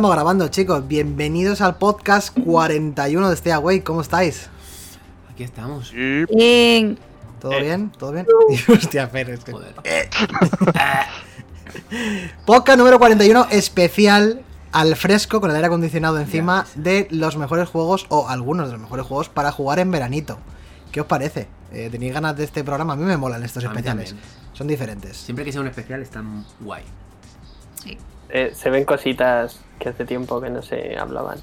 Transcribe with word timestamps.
Estamos 0.00 0.16
grabando, 0.16 0.48
chicos. 0.48 0.88
Bienvenidos 0.88 1.60
al 1.60 1.76
podcast 1.76 2.34
41 2.42 3.28
de 3.28 3.34
Stay 3.34 3.52
Away. 3.52 3.82
¿Cómo 3.82 4.00
estáis? 4.00 4.48
Aquí 5.30 5.42
estamos. 5.42 5.92
Bien. 5.92 6.98
¿Todo 7.38 7.60
bien? 7.60 7.92
¿Todo 7.98 8.12
bien? 8.12 8.26
Hostia, 8.66 9.08
Fer, 9.08 9.28
es 9.28 9.44
que... 9.44 9.52
Joder. 9.52 9.74
Podcast 12.46 12.78
número 12.78 12.98
41 12.98 13.48
especial 13.50 14.40
al 14.72 14.96
fresco 14.96 15.38
con 15.38 15.50
el 15.50 15.56
aire 15.56 15.66
acondicionado 15.66 16.18
encima 16.18 16.64
de 16.76 17.06
los 17.10 17.36
mejores 17.36 17.68
juegos 17.68 18.06
o 18.08 18.26
algunos 18.30 18.68
de 18.68 18.72
los 18.72 18.80
mejores 18.80 19.04
juegos 19.04 19.28
para 19.28 19.52
jugar 19.52 19.80
en 19.80 19.90
veranito. 19.90 20.38
¿Qué 20.92 21.02
os 21.02 21.06
parece? 21.06 21.46
Eh, 21.74 21.90
¿Tenéis 21.90 22.14
ganas 22.14 22.38
de 22.38 22.44
este 22.44 22.64
programa? 22.64 22.94
A 22.94 22.96
mí 22.96 23.04
me 23.04 23.18
molan 23.18 23.42
estos 23.42 23.64
especiales. 23.64 24.14
Son 24.54 24.66
diferentes. 24.66 25.18
Siempre 25.18 25.44
que 25.44 25.52
sea 25.52 25.60
un 25.60 25.66
especial 25.66 26.00
está 26.00 26.24
guay. 26.60 26.84
Eh, 28.30 28.52
se 28.54 28.70
ven 28.70 28.84
cositas 28.84 29.60
que 29.80 29.88
hace 29.88 30.04
tiempo 30.04 30.40
que 30.40 30.50
no 30.50 30.62
se 30.62 30.96
hablaban. 30.96 31.38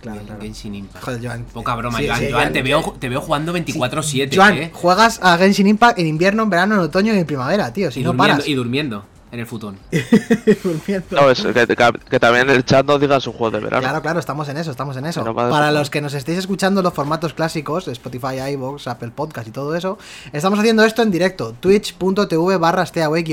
Claro, 0.00 0.20
claro. 0.26 0.40
Genshin 0.42 0.74
Impact. 0.74 1.04
Joder, 1.04 1.24
Joan. 1.24 1.44
Poca 1.44 1.74
broma, 1.76 1.98
Sí, 1.98 2.06
Joan. 2.06 2.18
sí, 2.18 2.24
Joan, 2.30 2.42
Joan. 2.42 2.52
te, 2.52 2.62
veo, 2.62 2.94
te 2.98 3.08
veo 3.08 3.20
jugando 3.22 3.54
24-7, 3.56 4.36
Joan, 4.36 4.54
¿eh? 4.58 4.70
juegas 4.74 5.18
a 5.22 5.38
Genshin 5.38 5.66
Impact 5.66 5.98
en 5.98 6.06
invierno, 6.08 6.42
en 6.42 6.50
verano, 6.50 6.74
en 6.74 6.80
otoño 6.80 7.14
y 7.14 7.18
en 7.18 7.24
primavera, 7.26 7.72
tío. 7.72 7.90
Si 7.90 8.00
y, 8.00 8.02
no 8.02 8.08
durmiendo, 8.10 8.34
paras. 8.34 8.48
y 8.48 8.54
durmiendo 8.54 9.04
en 9.32 9.40
el 9.40 9.46
futón. 9.46 9.78
Durmiendo. 10.62 11.06
No, 11.10 11.30
es 11.30 11.42
que, 11.42 11.52
que- 11.66 11.92
que 12.10 12.20
también 12.20 12.50
el 12.50 12.64
chat 12.64 12.84
nos 12.86 13.00
diga 13.00 13.18
su 13.18 13.32
juego 13.32 13.50
de 13.56 13.64
verano. 13.64 13.80
Claro, 13.82 14.02
claro, 14.02 14.20
estamos 14.20 14.48
en 14.48 14.58
eso, 14.58 14.70
estamos 14.70 14.96
en 14.96 15.06
eso. 15.06 15.24
Para 15.34 15.72
los 15.72 15.88
que 15.90 16.00
nos 16.00 16.14
estéis 16.14 16.38
escuchando 16.38 16.82
los 16.82 16.92
formatos 16.92 17.32
clásicos, 17.34 17.88
Spotify, 17.88 18.40
iVoox, 18.52 18.86
Apple 18.86 19.10
Podcast 19.10 19.48
y 19.48 19.50
todo 19.52 19.74
eso, 19.74 19.98
estamos 20.32 20.58
haciendo 20.58 20.84
esto 20.84 21.02
en 21.02 21.10
directo, 21.10 21.54
twitch.tv 21.58 22.58
barra 22.58 22.84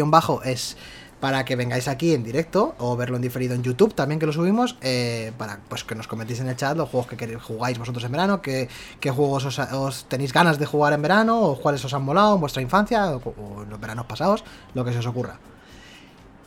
bajo 0.05 0.41
es 0.43 0.77
para 1.21 1.45
que 1.45 1.55
vengáis 1.55 1.87
aquí 1.87 2.13
en 2.13 2.23
directo 2.23 2.75
o 2.79 2.97
verlo 2.97 3.15
en 3.15 3.21
diferido 3.21 3.55
en 3.55 3.63
YouTube 3.63 3.93
también 3.93 4.19
que 4.19 4.25
lo 4.25 4.33
subimos, 4.33 4.75
eh, 4.81 5.31
para 5.37 5.59
pues 5.69 5.85
que 5.85 5.95
nos 5.95 6.07
comentéis 6.07 6.41
en 6.41 6.49
el 6.49 6.57
chat 6.57 6.75
los 6.75 6.89
juegos 6.89 7.07
que 7.07 7.15
queréis, 7.15 7.41
jugáis 7.41 7.77
vosotros 7.77 8.03
en 8.03 8.11
verano, 8.11 8.41
qué, 8.41 8.67
qué 8.99 9.11
juegos 9.11 9.45
os, 9.45 9.59
os 9.59 10.05
tenéis 10.05 10.33
ganas 10.33 10.59
de 10.59 10.65
jugar 10.65 10.91
en 10.93 11.01
verano 11.01 11.39
o 11.39 11.61
cuáles 11.61 11.85
os 11.85 11.93
han 11.93 12.01
molado 12.03 12.35
en 12.35 12.41
vuestra 12.41 12.61
infancia 12.61 13.15
o, 13.15 13.63
en 13.63 13.69
los 13.69 13.79
veranos 13.79 14.05
pasados, 14.07 14.43
lo 14.73 14.83
que 14.83 14.91
se 14.91 14.99
os 14.99 15.05
ocurra. 15.05 15.37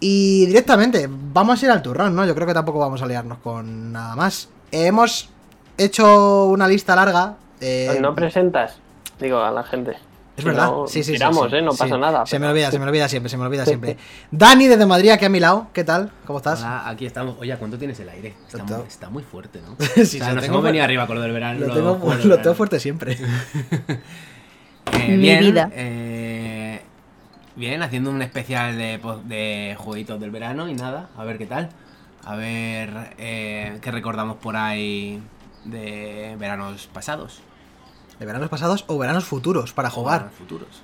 Y 0.00 0.44
directamente, 0.46 1.08
vamos 1.08 1.62
a 1.62 1.66
ir 1.66 1.70
al 1.70 1.80
turrón, 1.80 2.14
¿no? 2.14 2.26
Yo 2.26 2.34
creo 2.34 2.46
que 2.46 2.52
tampoco 2.52 2.78
vamos 2.80 3.00
a 3.00 3.06
liarnos 3.06 3.38
con 3.38 3.92
nada 3.92 4.14
más. 4.16 4.48
Hemos 4.70 5.30
hecho 5.78 6.46
una 6.46 6.66
lista 6.68 6.94
larga. 6.96 7.36
eh, 7.60 7.96
No 8.00 8.14
presentas, 8.14 8.76
digo, 9.20 9.38
a 9.38 9.50
la 9.50 9.62
gente. 9.62 9.96
Es 10.36 10.44
verdad, 10.44 10.66
no, 10.66 10.86
sí, 10.88 10.94
sí, 10.94 11.04
sí, 11.04 11.12
tiramos, 11.12 11.48
sí, 11.50 11.56
¿eh? 11.56 11.62
No 11.62 11.72
sí. 11.72 11.78
pasa 11.78 11.96
nada. 11.98 12.26
Se 12.26 12.38
me 12.38 12.46
olvida, 12.48 12.70
se 12.70 12.78
me 12.78 12.86
olvida 12.86 13.08
siempre, 13.08 13.30
se 13.30 13.36
me 13.36 13.44
olvida 13.44 13.64
siempre. 13.64 13.96
Dani 14.30 14.66
desde 14.66 14.84
Madrid, 14.86 15.10
aquí 15.10 15.24
a 15.24 15.28
mi 15.28 15.38
lado, 15.40 15.68
¿qué 15.72 15.84
tal? 15.84 16.10
¿Cómo 16.26 16.38
estás? 16.38 16.60
Hola, 16.60 16.88
aquí 16.88 17.06
estamos. 17.06 17.36
Oye, 17.38 17.52
¿a 17.52 17.58
¿cuánto 17.58 17.78
tienes 17.78 17.98
el 18.00 18.08
aire? 18.08 18.34
Está, 18.46 18.64
muy, 18.64 18.86
está 18.86 19.10
muy 19.10 19.22
fuerte, 19.22 19.60
¿no? 19.62 19.76
Sí, 20.04 20.20
o 20.20 20.24
sea, 20.24 20.32
nos 20.34 20.42
tengo 20.42 20.54
hemos 20.56 20.64
venido 20.64 20.84
arriba 20.84 21.06
con 21.06 21.16
lo 21.16 21.22
del 21.22 21.32
verano. 21.32 21.60
Lo 21.60 21.72
tengo, 21.74 21.98
lo 21.98 22.06
verano. 22.08 22.36
tengo 22.38 22.54
fuerte 22.54 22.80
siempre. 22.80 23.16
Eh, 24.92 25.08
Mi 25.08 25.16
bien, 25.16 25.40
vida. 25.40 25.70
eh, 25.72 26.80
bien, 27.56 27.82
haciendo 27.82 28.10
un 28.10 28.20
especial 28.22 28.76
de, 28.76 28.98
po- 28.98 29.16
de 29.24 29.74
jueguitos 29.78 30.20
del 30.20 30.30
verano 30.30 30.68
y 30.68 30.74
nada, 30.74 31.08
a 31.16 31.24
ver 31.24 31.38
qué 31.38 31.46
tal. 31.46 31.70
A 32.24 32.36
ver 32.36 32.90
eh, 33.18 33.78
qué 33.80 33.90
recordamos 33.90 34.36
por 34.36 34.56
ahí 34.56 35.20
de 35.64 36.36
veranos 36.38 36.86
pasados. 36.92 37.40
¿De 38.18 38.26
veranos 38.26 38.48
pasados 38.48 38.84
o 38.86 38.98
veranos 38.98 39.24
futuros 39.24 39.72
para 39.72 39.90
jugar? 39.90 40.20
Veranos 40.20 40.38
futuros. 40.38 40.82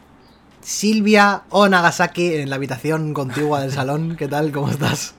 Silvia 0.61 1.43
o 1.51 1.69
Nagasaki 1.69 2.35
en 2.35 2.51
la 2.51 2.57
habitación 2.57 3.15
contigua 3.15 3.61
del 3.61 3.73
salón, 3.73 4.17
¿qué 4.17 4.29
tal? 4.29 4.53
¿Cómo 4.53 4.69
estás? 4.69 5.15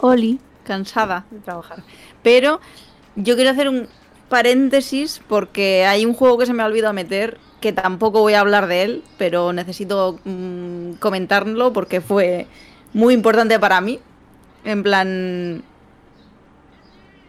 Oli, 0.00 0.40
cansada 0.64 1.26
de 1.30 1.40
trabajar. 1.40 1.82
Pero 2.22 2.60
yo 3.16 3.34
quiero 3.34 3.50
hacer 3.50 3.68
un 3.68 3.88
paréntesis 4.28 5.20
porque 5.28 5.84
hay 5.84 6.06
un 6.06 6.14
juego 6.14 6.38
que 6.38 6.46
se 6.46 6.54
me 6.54 6.62
ha 6.62 6.66
olvidado 6.66 6.94
meter 6.94 7.38
que 7.60 7.72
tampoco 7.72 8.20
voy 8.20 8.32
a 8.32 8.40
hablar 8.40 8.66
de 8.66 8.82
él, 8.82 9.04
pero 9.18 9.52
necesito 9.52 10.18
mm, 10.24 10.92
comentarlo 10.92 11.72
porque 11.72 12.00
fue 12.00 12.46
muy 12.94 13.12
importante 13.12 13.58
para 13.58 13.80
mí. 13.80 14.00
En 14.64 14.82
plan 14.82 15.62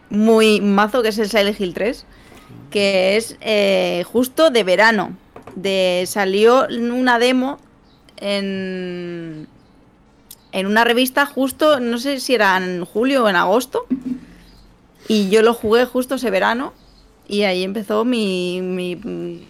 muy 0.08 0.60
mazo 0.60 1.02
que 1.02 1.08
es 1.08 1.18
el 1.18 1.28
Silent 1.28 1.58
Hill 1.60 1.74
3, 1.74 2.06
que 2.70 3.16
es 3.16 3.36
eh, 3.40 4.04
justo 4.06 4.50
de 4.50 4.64
verano. 4.64 5.16
De 5.54 6.04
salió 6.06 6.66
una 6.68 7.18
demo 7.18 7.58
en 8.16 9.48
en 10.52 10.66
una 10.66 10.84
revista 10.84 11.26
justo, 11.26 11.80
no 11.80 11.98
sé 11.98 12.20
si 12.20 12.34
era 12.34 12.56
en 12.58 12.84
julio 12.84 13.24
o 13.24 13.28
en 13.28 13.36
agosto, 13.36 13.86
y 15.08 15.30
yo 15.30 15.42
lo 15.42 15.54
jugué 15.54 15.86
justo 15.86 16.16
ese 16.16 16.30
verano, 16.30 16.74
y 17.26 17.42
ahí 17.42 17.64
empezó 17.64 18.04
mi, 18.04 18.60
mi 18.60 19.48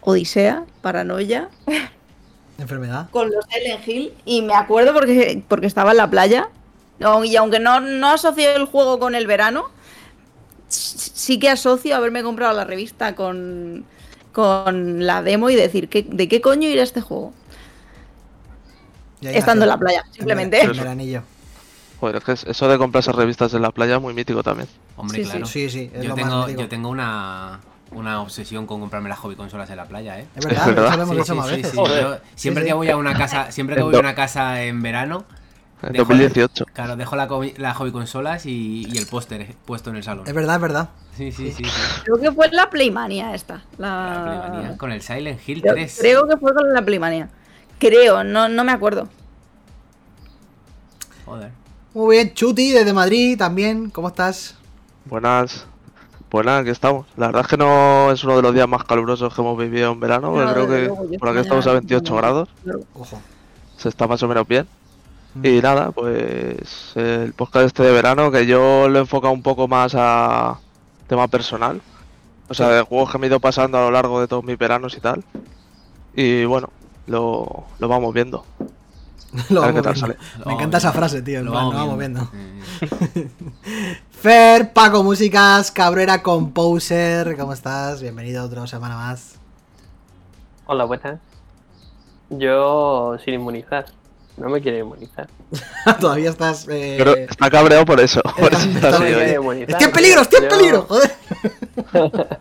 odisea, 0.00 0.64
paranoia, 0.80 1.48
¿Enfermedad? 2.58 3.10
con 3.10 3.30
los 3.30 3.44
Silent 3.50 3.86
Hill, 3.86 4.12
y 4.24 4.42
me 4.42 4.54
acuerdo 4.54 4.94
porque, 4.94 5.42
porque 5.48 5.66
estaba 5.66 5.90
en 5.90 5.96
la 5.98 6.10
playa, 6.10 6.48
y 7.24 7.36
aunque 7.36 7.60
no, 7.60 7.80
no 7.80 8.08
asocio 8.08 8.50
el 8.50 8.66
juego 8.66 8.98
con 9.00 9.14
el 9.14 9.26
verano, 9.26 9.70
sí 10.68 11.38
que 11.38 11.50
asocio 11.50 11.96
haberme 11.96 12.22
comprado 12.22 12.54
la 12.54 12.64
revista 12.64 13.14
con, 13.14 13.84
con 14.32 15.06
la 15.06 15.22
demo 15.22 15.50
y 15.50 15.56
decir, 15.56 15.88
¿qué, 15.88 16.02
¿de 16.02 16.28
qué 16.28 16.40
coño 16.40 16.68
irá 16.68 16.82
este 16.82 17.00
juego? 17.00 17.32
Estando 19.20 19.64
en 19.64 19.68
la 19.70 19.78
playa, 19.78 20.04
En 20.06 20.12
simplemente. 20.12 20.60
Joder, 22.00 22.22
eso 22.46 22.68
de 22.68 22.78
comprarse 22.78 23.12
revistas 23.12 23.54
en 23.54 23.62
la 23.62 23.72
playa 23.72 23.96
es 23.96 24.00
muy 24.02 24.14
mítico 24.14 24.42
también. 24.42 24.68
Hombre, 24.96 25.18
Sí, 25.18 25.24
sí. 25.24 25.30
claro. 25.30 25.46
Sí, 25.46 25.70
sí, 25.70 25.90
es 25.92 26.02
yo, 26.02 26.10
lo 26.10 26.14
tengo, 26.14 26.48
yo 26.48 26.68
tengo 26.68 26.88
una, 26.90 27.60
una 27.90 28.20
obsesión 28.22 28.66
con 28.66 28.80
comprarme 28.80 29.08
las 29.08 29.18
hobby 29.18 29.34
consolas 29.34 29.68
en 29.70 29.76
la 29.76 29.88
playa, 29.88 30.18
¿eh? 30.20 30.28
Es 30.36 30.44
verdad, 30.44 30.68
Es 30.68 30.74
verdad. 30.74 30.86
eso 30.86 30.96
lo 30.96 31.02
hemos 31.02 31.16
Sí, 31.16 31.22
hecho 31.22 31.32
sí, 31.32 31.34
más 31.34 31.48
sí, 31.48 31.56
veces. 31.56 31.72
Yo 31.74 32.18
siempre 32.36 32.62
Sí, 32.62 32.68
que 32.68 32.72
voy 32.74 32.88
a 32.90 32.96
una 32.96 33.16
casa, 33.16 33.50
siempre 33.50 33.74
que 33.76 33.82
voy 33.82 33.96
a 33.96 34.00
una 34.00 34.14
casa 34.14 34.62
en 34.62 34.80
verano, 34.82 35.24
En 35.82 35.92
Dejo- 35.92 36.08
2018. 36.08 36.66
claro, 36.72 36.96
dejo 36.96 37.14
la, 37.14 37.28
la 37.56 37.74
hobby 37.74 37.92
consolas 37.92 38.46
y, 38.46 38.84
y 38.92 38.98
el 38.98 39.06
póster 39.06 39.42
eh, 39.42 39.54
puesto 39.64 39.90
en 39.90 39.96
el 39.96 40.02
salón. 40.02 40.26
Es 40.26 40.34
verdad, 40.34 40.56
es 40.56 40.60
verdad. 40.62 40.88
Sí, 41.16 41.30
sí, 41.30 41.52
sí. 41.52 41.64
sí. 41.64 41.70
Creo 42.04 42.18
que 42.20 42.32
fue 42.32 42.48
la 42.50 42.68
Playmania 42.68 43.34
esta. 43.34 43.62
La 43.76 43.88
La... 43.88 44.24
Playmanía, 44.50 44.76
con 44.76 44.90
el 44.92 45.02
Silent 45.02 45.40
Hill 45.48 45.60
Creo, 45.62 45.74
3. 45.74 45.96
creo 46.00 46.26
que 46.28 46.36
fue 46.36 46.52
con 46.54 46.72
la 46.72 46.82
Playmania. 46.82 47.28
Creo, 47.78 48.24
no, 48.24 48.48
no 48.48 48.64
me 48.64 48.72
acuerdo. 48.72 49.08
Joder. 51.24 51.50
Muy 51.94 52.16
bien, 52.16 52.34
Chuti 52.34 52.72
desde 52.72 52.92
Madrid 52.92 53.36
también, 53.38 53.90
¿cómo 53.90 54.08
estás? 54.08 54.56
Buenas. 55.04 55.66
Buenas, 56.30 56.60
aquí 56.60 56.70
estamos. 56.70 57.06
La 57.16 57.26
verdad 57.26 57.42
es 57.42 57.48
que 57.48 57.56
no 57.56 58.10
es 58.12 58.22
uno 58.24 58.36
de 58.36 58.42
los 58.42 58.52
días 58.54 58.68
más 58.68 58.84
calurosos 58.84 59.32
que 59.34 59.40
hemos 59.40 59.56
vivido 59.58 59.92
en 59.92 60.00
verano, 60.00 60.30
No, 60.32 60.52
creo 60.52 60.66
que 60.68 60.86
luego, 60.86 61.08
por 61.18 61.28
aquí 61.30 61.38
estamos 61.38 61.66
a 61.66 61.70
ya- 61.70 61.74
28 61.74 62.16
grados. 62.16 62.48
Ojo. 62.94 63.20
Se 63.76 63.88
está 63.88 64.06
más 64.06 64.22
o 64.22 64.28
menos 64.28 64.46
bien. 64.46 64.66
Y 65.42 65.60
nada, 65.62 65.92
pues 65.92 66.92
el 66.96 67.32
podcast 67.34 67.66
este 67.66 67.82
de 67.84 67.92
verano 67.92 68.30
que 68.30 68.46
yo 68.46 68.88
lo 68.88 68.98
he 68.98 69.02
enfocado 69.02 69.32
un 69.32 69.42
poco 69.42 69.68
más 69.68 69.94
a 69.96 70.58
tema 71.06 71.28
personal. 71.28 71.80
O 72.48 72.54
sea, 72.54 72.68
de 72.68 72.82
juegos 72.82 73.12
que 73.12 73.18
me 73.18 73.26
he 73.26 73.30
ido 73.30 73.40
pasando 73.40 73.78
a 73.78 73.82
lo 73.82 73.90
largo 73.90 74.20
de 74.20 74.26
todos 74.28 74.42
mis 74.44 74.58
veranos 74.58 74.96
y 74.96 75.00
tal. 75.00 75.22
Y 76.14 76.44
bueno, 76.44 76.70
lo, 77.06 77.66
lo 77.78 77.88
vamos 77.88 78.12
viendo. 78.14 78.44
Lo 79.50 79.62
A 79.62 79.66
ver 79.66 79.74
vamos 79.74 79.74
qué 79.74 79.82
tal 79.82 79.94
viendo. 79.94 80.00
sale. 80.00 80.16
Lo 80.38 80.46
Me 80.46 80.54
encanta 80.54 80.78
esa 80.78 80.92
frase, 80.92 81.20
tío. 81.20 81.42
Lo 81.44 81.52
vamos 81.52 81.74
lo 81.74 81.80
vamos 81.80 81.98
viendo. 81.98 82.28
viendo. 82.32 83.30
Fer, 84.10 84.72
Paco 84.72 85.04
Músicas, 85.04 85.70
Cabrera 85.70 86.22
Composer, 86.22 87.36
¿cómo 87.36 87.52
estás? 87.52 88.00
Bienvenido 88.00 88.44
otra 88.44 88.66
semana 88.66 88.96
más. 88.96 89.38
Hola, 90.66 90.84
buenas. 90.84 91.20
Yo 92.30 93.16
sin 93.24 93.34
inmunizar. 93.34 93.86
No 94.38 94.48
me 94.48 94.60
quiero 94.60 94.78
inmunizar. 94.78 95.28
Todavía 96.00 96.30
estás. 96.30 96.66
eh, 96.70 96.94
Pero 96.98 97.14
está 97.16 97.50
cabreado 97.50 97.84
por 97.84 98.00
eso. 98.00 98.20
Por 98.22 98.52
eso 98.52 98.68
está 98.68 98.88
está 98.90 98.96
así. 98.98 99.04
¡Estoy 99.66 99.86
en 99.86 99.92
peligro! 99.92 100.20
¡Estoy 100.22 100.44
en 100.44 100.50
Yo- 100.50 100.56
peligro! 100.56 100.82
¡Joder! 100.88 101.10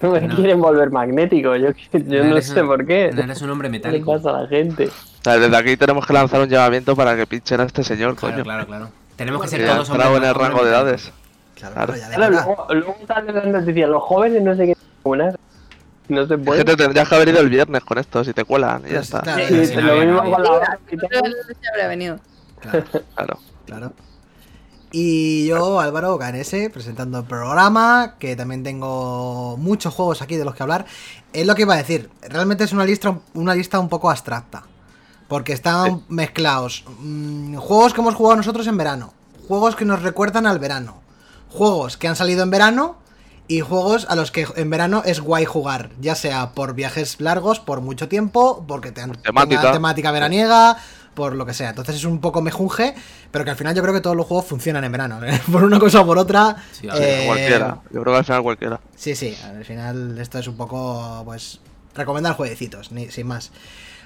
No 0.00 0.10
me 0.10 0.20
No. 0.20 0.36
quieren 0.36 0.60
volver 0.60 0.90
magnético. 0.90 1.56
Yo, 1.56 1.68
yo 1.92 2.24
no 2.24 2.32
eres 2.32 2.46
sé 2.48 2.60
un- 2.60 2.66
por 2.66 2.84
qué. 2.84 3.10
No 3.14 3.22
eres 3.22 3.40
un 3.40 3.48
hombre 3.50 3.68
¿Qué 3.68 3.72
le 3.72 3.78
metálico. 3.78 4.12
pasa 4.12 4.36
a 4.36 4.42
la 4.42 4.48
gente? 4.48 4.88
O 4.88 4.90
sea, 5.22 5.38
desde 5.38 5.56
aquí 5.56 5.76
tenemos 5.78 6.06
que 6.06 6.12
lanzar 6.12 6.42
un 6.42 6.48
llamamiento 6.48 6.94
para 6.94 7.16
que 7.16 7.26
pinchen 7.26 7.60
a 7.60 7.64
este 7.64 7.82
señor, 7.84 8.14
Claro, 8.14 8.34
coño. 8.34 8.44
claro, 8.44 8.66
claro. 8.66 8.88
Tenemos 9.16 9.40
que 9.42 9.48
ser 9.48 9.66
todos 9.66 9.88
hombres. 9.88 10.08
en 10.16 10.24
el 10.24 10.34
rango 10.34 10.62
de 10.62 10.70
edades. 10.70 11.10
Claro, 11.54 11.74
Claro. 11.74 11.94
ya 11.96 12.28
luego, 12.28 12.66
luego 12.70 12.96
salen 13.08 13.34
las 13.34 13.46
noticias. 13.46 13.88
Los 13.88 14.02
jóvenes 14.02 14.42
no 14.42 14.54
sé 14.56 14.66
qué. 14.66 14.76
No 16.08 16.26
se 16.26 16.34
Es 16.34 16.40
que 16.40 16.44
puede. 16.44 16.64
te 16.64 16.76
tendrías 16.76 17.08
que 17.08 17.14
haber 17.14 17.28
ido 17.28 17.40
el 17.40 17.48
viernes 17.48 17.82
con 17.84 17.98
esto, 17.98 18.22
si 18.24 18.32
te 18.32 18.44
cuelan 18.44 18.82
y 18.86 18.90
ya 18.90 18.96
Pues, 18.96 19.04
está. 19.04 19.20
claro, 19.22 19.46
Sí, 19.46 19.66
Sí, 19.66 19.74
lo 19.76 19.96
mismo 19.96 20.18
con 20.30 20.42
la 20.42 20.78
habría 21.72 21.88
venido. 21.88 22.18
Claro, 22.60 22.84
Claro. 23.14 23.38
claro. 23.66 23.92
Y 24.96 25.46
yo, 25.48 25.80
Álvaro 25.80 26.16
KNS, 26.18 26.70
presentando 26.72 27.18
el 27.18 27.24
programa, 27.24 28.14
que 28.20 28.36
también 28.36 28.62
tengo 28.62 29.56
muchos 29.56 29.92
juegos 29.92 30.22
aquí 30.22 30.36
de 30.36 30.44
los 30.44 30.54
que 30.54 30.62
hablar. 30.62 30.86
Es 31.32 31.46
lo 31.46 31.54
que 31.56 31.62
iba 31.62 31.74
a 31.74 31.78
decir, 31.78 32.10
realmente 32.22 32.62
es 32.62 32.72
una 32.72 32.84
lista, 32.84 33.18
una 33.34 33.54
lista 33.56 33.80
un 33.80 33.88
poco 33.88 34.08
abstracta. 34.10 34.62
Porque 35.26 35.52
están 35.52 36.04
mezclados 36.08 36.84
mm, 37.00 37.56
juegos 37.56 37.92
que 37.92 38.02
hemos 38.02 38.14
jugado 38.14 38.36
nosotros 38.36 38.66
en 38.68 38.76
verano, 38.76 39.12
juegos 39.48 39.74
que 39.74 39.84
nos 39.84 40.02
recuerdan 40.02 40.46
al 40.46 40.58
verano, 40.60 41.00
juegos 41.48 41.96
que 41.96 42.06
han 42.06 42.14
salido 42.14 42.42
en 42.44 42.50
verano 42.50 42.96
y 43.46 43.60
juegos 43.60 44.06
a 44.08 44.16
los 44.16 44.30
que 44.30 44.46
en 44.56 44.70
verano 44.70 45.02
es 45.04 45.20
guay 45.20 45.44
jugar, 45.44 45.90
ya 46.00 46.14
sea 46.14 46.52
por 46.52 46.74
viajes 46.74 47.20
largos, 47.20 47.60
por 47.60 47.80
mucho 47.80 48.08
tiempo, 48.08 48.64
porque 48.66 48.90
te 48.90 49.02
Temática. 49.22 49.60
tenga 49.60 49.72
temática 49.72 50.10
veraniega, 50.12 50.78
por 51.14 51.34
lo 51.34 51.44
que 51.46 51.54
sea. 51.54 51.70
Entonces 51.70 51.96
es 51.96 52.04
un 52.04 52.20
poco 52.20 52.40
mejunje, 52.40 52.94
pero 53.30 53.44
que 53.44 53.50
al 53.50 53.56
final 53.56 53.74
yo 53.74 53.82
creo 53.82 53.94
que 53.94 54.00
todos 54.00 54.16
los 54.16 54.26
juegos 54.26 54.46
funcionan 54.46 54.82
en 54.84 54.92
verano. 54.92 55.24
¿eh? 55.24 55.40
por 55.52 55.62
una 55.62 55.78
cosa 55.78 56.00
o 56.00 56.06
por 56.06 56.18
otra. 56.18 56.56
Sí, 56.72 56.82
Sí, 56.82 56.88
eh, 56.92 57.24
cualquiera. 57.26 57.80
Yo 57.92 58.00
creo 58.00 58.14
que 58.14 58.18
al 58.18 58.24
final 58.24 58.42
cualquiera. 58.42 58.80
Sí, 58.96 59.14
sí, 59.14 59.36
al 59.44 59.64
final 59.64 60.18
esto 60.18 60.38
es 60.38 60.48
un 60.48 60.56
poco, 60.56 61.22
pues, 61.24 61.60
recomendar 61.94 62.34
jueguecitos, 62.34 62.92
ni, 62.92 63.10
sin 63.10 63.26
más. 63.26 63.52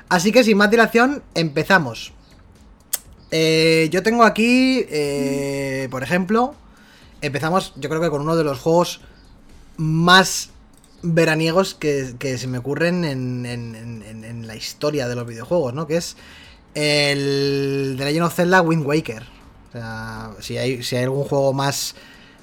Así 0.08 0.32
que 0.32 0.42
sin 0.42 0.56
más 0.56 0.70
dilación, 0.70 1.22
empezamos. 1.34 2.12
Eh, 3.30 3.88
yo 3.92 4.02
tengo 4.02 4.24
aquí, 4.24 4.84
eh, 4.88 5.86
por 5.90 6.02
ejemplo, 6.02 6.54
empezamos 7.20 7.72
yo 7.76 7.88
creo 7.88 8.00
que 8.00 8.10
con 8.10 8.22
uno 8.22 8.36
de 8.36 8.44
los 8.44 8.58
juegos 8.58 9.00
más 9.78 10.50
veraniegos 11.02 11.74
que, 11.74 12.14
que 12.18 12.36
se 12.36 12.46
me 12.46 12.58
ocurren 12.58 13.04
en, 13.04 13.46
en- 13.46 13.74
en- 13.76 14.46
la 14.46 14.56
historia 14.56 15.08
de 15.08 15.14
los 15.14 15.26
videojuegos, 15.26 15.74
¿no? 15.74 15.86
Que 15.86 15.96
es 15.98 16.16
el 16.74 17.96
de 17.98 18.04
Legend 18.04 18.24
of 18.26 18.34
Zelda 18.34 18.62
Wind 18.62 18.86
Waker. 18.86 19.22
O 19.68 19.72
sea, 19.72 20.30
si 20.40 20.56
hay, 20.56 20.82
si 20.82 20.96
hay 20.96 21.04
algún 21.04 21.24
juego 21.24 21.52
más 21.52 21.94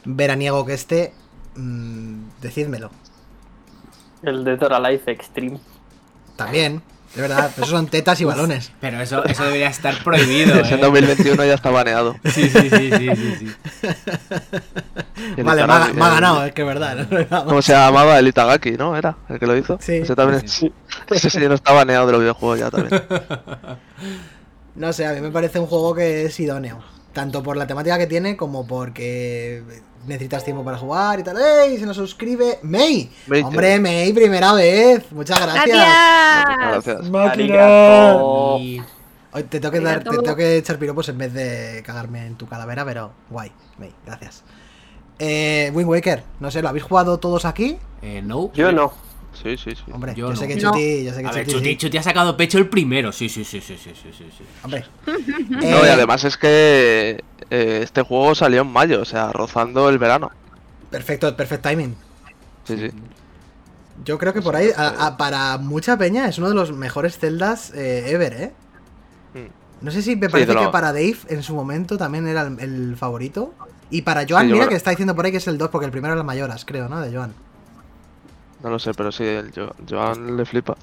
veraniego 0.06 0.66
que 0.66 0.74
este, 0.76 1.14
mm, 1.56 2.16
decídmelo. 2.42 2.92
El 4.22 4.44
de 4.44 4.56
Dora 4.58 4.80
Life 4.80 5.12
Extreme. 5.12 5.60
También, 6.36 6.82
es 7.16 7.22
verdad, 7.22 7.50
pero 7.56 7.66
eso 7.66 7.76
son 7.78 7.88
tetas 7.88 8.20
y 8.20 8.26
balones. 8.26 8.74
Pero 8.82 9.00
eso, 9.00 9.24
eso 9.24 9.46
debería 9.46 9.70
estar 9.70 10.04
prohibido, 10.04 10.54
Ese 10.60 10.74
en 10.74 10.80
¿eh? 10.82 10.84
2021 10.84 11.46
ya 11.46 11.54
está 11.54 11.72
baneado. 11.72 12.16
Sí, 12.26 12.50
sí, 12.50 12.70
sí, 12.70 12.92
sí, 12.92 13.36
sí, 13.40 13.56
Vale, 15.42 15.66
me 15.66 15.74
ha, 16.04 16.10
ganado, 16.10 16.44
es 16.44 16.54
que 16.54 16.62
es 16.62 16.68
verdad. 16.68 17.08
¿Cómo 17.46 17.62
se 17.62 17.72
llamaba? 17.72 18.20
El 18.20 18.28
Itagaki, 18.28 18.72
¿no? 18.72 18.98
Era 18.98 19.16
el 19.30 19.40
que 19.40 19.48
lo 19.48 19.56
hizo. 19.56 19.78
Sí. 19.82 19.94
Ese 19.94 20.14
también 20.14 20.46
Sí. 20.46 20.74
Ese 21.10 21.30
sí 21.30 21.40
no 21.40 21.56
está 21.56 21.72
baneado 21.72 22.06
de 22.06 22.12
los 22.12 22.22
videojuegos 22.22 22.60
ya 22.60 22.70
también. 22.70 23.02
No 24.76 24.92
sé, 24.92 25.06
a 25.06 25.14
mí 25.14 25.22
me 25.22 25.32
parece 25.32 25.58
un 25.58 25.68
juego 25.68 25.96
que 25.96 26.26
es 26.26 26.38
idóneo. 26.38 26.84
Tanto 27.16 27.42
por 27.42 27.56
la 27.56 27.66
temática 27.66 27.98
que 27.98 28.08
tiene 28.08 28.36
como 28.36 28.68
porque 28.68 29.64
necesitas 30.06 30.44
tiempo 30.44 30.66
para 30.66 30.78
jugar 30.78 31.18
y 31.18 31.24
tal. 31.24 31.38
¡Ey! 31.38 31.78
Se 31.78 31.86
nos 31.86 31.96
suscribe 31.96 32.60
May. 32.62 33.10
May, 33.28 33.42
Hombre, 33.42 33.80
May, 33.80 34.12
primera 34.12 34.52
vez. 34.52 35.10
Muchas 35.14 35.40
gracias. 35.40 35.66
¡Gracias! 35.66 37.10
Gracias. 37.10 37.10
Hoy 39.32 39.44
te 39.44 39.62
tengo 39.62 39.72
que 39.72 39.80
dar, 39.80 40.04
te 40.04 40.10
tengo 40.10 40.36
que 40.36 40.58
echar 40.58 40.78
piropos 40.78 41.08
en 41.08 41.18
vez 41.18 41.34
de 41.34 41.82
cagarme 41.86 42.26
en 42.26 42.36
tu 42.36 42.48
calavera, 42.48 42.84
pero 42.84 43.12
guay, 43.30 43.50
May, 43.78 43.94
gracias. 44.06 44.44
Eh, 45.18 45.72
Wind 45.74 45.90
Waker, 45.90 46.22
no 46.42 46.52
sé, 46.52 46.62
¿lo 46.62 46.68
habéis 46.68 46.84
jugado 46.84 47.18
todos 47.18 47.46
aquí? 47.46 47.78
Eh, 48.02 48.22
no. 48.22 48.52
Yo 48.54 48.74
no. 48.74 48.92
Sí, 49.42 49.58
sí, 49.58 49.72
sí. 49.76 49.84
Hombre, 49.92 50.14
Yo 50.16 50.30
yo, 50.30 50.36
sé 50.36 50.48
no. 50.48 50.48
que 50.56 50.62
No. 50.62 50.72
Chuti, 50.72 51.04
yo 51.06 51.14
sé 51.14 51.22
que 51.22 51.28
A 51.28 51.32
ver, 51.32 51.46
Chuti, 51.48 51.66
sí. 51.72 51.78
Chuti 51.78 51.98
ha 51.98 52.04
sacado 52.04 52.36
pecho 52.38 52.58
el 52.58 52.68
primero. 52.70 53.12
Sí, 53.12 53.30
sí, 53.30 53.44
sí, 53.44 53.62
sí, 53.62 53.78
sí, 53.78 53.92
sí, 53.96 54.12
sí. 54.18 54.44
Hombre. 54.64 54.86
No, 55.50 55.62
y 55.62 55.66
Eh, 55.88 55.92
además 55.92 56.24
es 56.24 56.38
que 56.38 57.24
eh, 57.50 57.80
este 57.84 58.02
juego 58.02 58.34
salió 58.36 58.62
en 58.62 58.68
mayo, 58.68 59.02
o 59.02 59.06
sea, 59.06 59.32
rozando 59.32 59.90
el 59.90 59.98
verano. 60.00 60.32
Perfecto, 60.90 61.36
perfect 61.36 61.64
timing. 61.68 61.96
Sí, 62.64 62.78
sí. 62.78 62.90
Yo 64.04 64.18
creo 64.18 64.34
que 64.34 64.42
por 64.42 64.56
ahí, 64.56 64.70
a- 64.76 65.06
a- 65.08 65.18
para 65.18 65.58
mucha 65.58 65.98
peña, 65.98 66.28
es 66.28 66.38
uno 66.38 66.50
de 66.50 66.56
los 66.56 66.72
mejores 66.72 67.18
celdas 67.18 67.72
eh, 67.74 68.06
ever, 68.12 68.34
¿eh? 68.34 68.54
Mm. 69.34 69.86
No 69.86 69.92
sé 69.92 70.02
si 70.02 70.16
me 70.16 70.30
parece 70.30 70.56
que 70.56 70.68
para 70.70 70.88
Dave 70.94 71.18
en 71.30 71.44
su 71.44 71.54
momento 71.56 71.98
también 71.98 72.28
era 72.28 72.42
el, 72.44 72.60
el 72.60 72.96
favorito. 72.98 73.54
Y 73.90 74.02
para 74.02 74.26
Joan, 74.28 74.48
Sí, 74.48 74.54
mira 74.54 74.68
que 74.68 74.76
está 74.76 74.90
diciendo 74.90 75.16
por 75.16 75.26
ahí 75.26 75.32
que 75.32 75.38
es 75.38 75.48
el 75.48 75.58
2, 75.58 75.70
porque 75.70 75.86
el 75.86 75.92
primero 75.92 76.14
era 76.14 76.22
el 76.22 76.26
mayoras, 76.26 76.66
creo, 76.66 76.90
¿no? 76.90 77.00
De 77.02 77.16
Joan. 77.16 77.34
No 78.66 78.72
lo 78.72 78.80
sé, 78.80 78.96
pero 78.96 79.12
sí, 79.12 79.24
el 79.24 79.52
Jo- 79.56 79.76
Joan 79.88 80.38
le 80.38 80.44
flipa. 80.46 80.76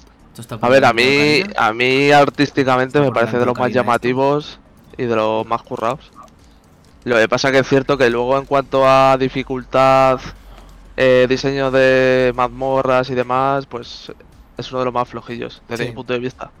A 0.61 0.69
ver, 0.69 0.85
a 0.85 0.93
mí, 0.93 1.43
a 1.57 1.73
mí 1.73 2.11
artísticamente 2.11 2.99
me 3.01 3.11
parece 3.11 3.37
de 3.37 3.45
los 3.45 3.57
más 3.59 3.67
esto. 3.67 3.79
llamativos 3.81 4.59
y 4.97 5.03
de 5.03 5.15
los 5.17 5.45
más 5.45 5.61
currados. 5.63 6.09
Lo 7.03 7.17
que 7.17 7.27
pasa 7.27 7.51
que 7.51 7.59
es 7.59 7.67
cierto 7.67 7.97
que 7.97 8.09
luego 8.09 8.37
en 8.37 8.45
cuanto 8.45 8.87
a 8.87 9.17
dificultad, 9.17 10.21
eh, 10.95 11.25
diseño 11.27 11.71
de 11.71 12.31
mazmorras 12.35 13.09
y 13.09 13.15
demás, 13.15 13.65
pues 13.65 14.13
es 14.57 14.71
uno 14.71 14.79
de 14.79 14.85
los 14.85 14.93
más 14.93 15.09
flojillos 15.09 15.61
desde 15.67 15.83
Sí. 15.83 15.89
mi 15.89 15.95
punto 15.97 16.13
de 16.13 16.19
vista. 16.19 16.51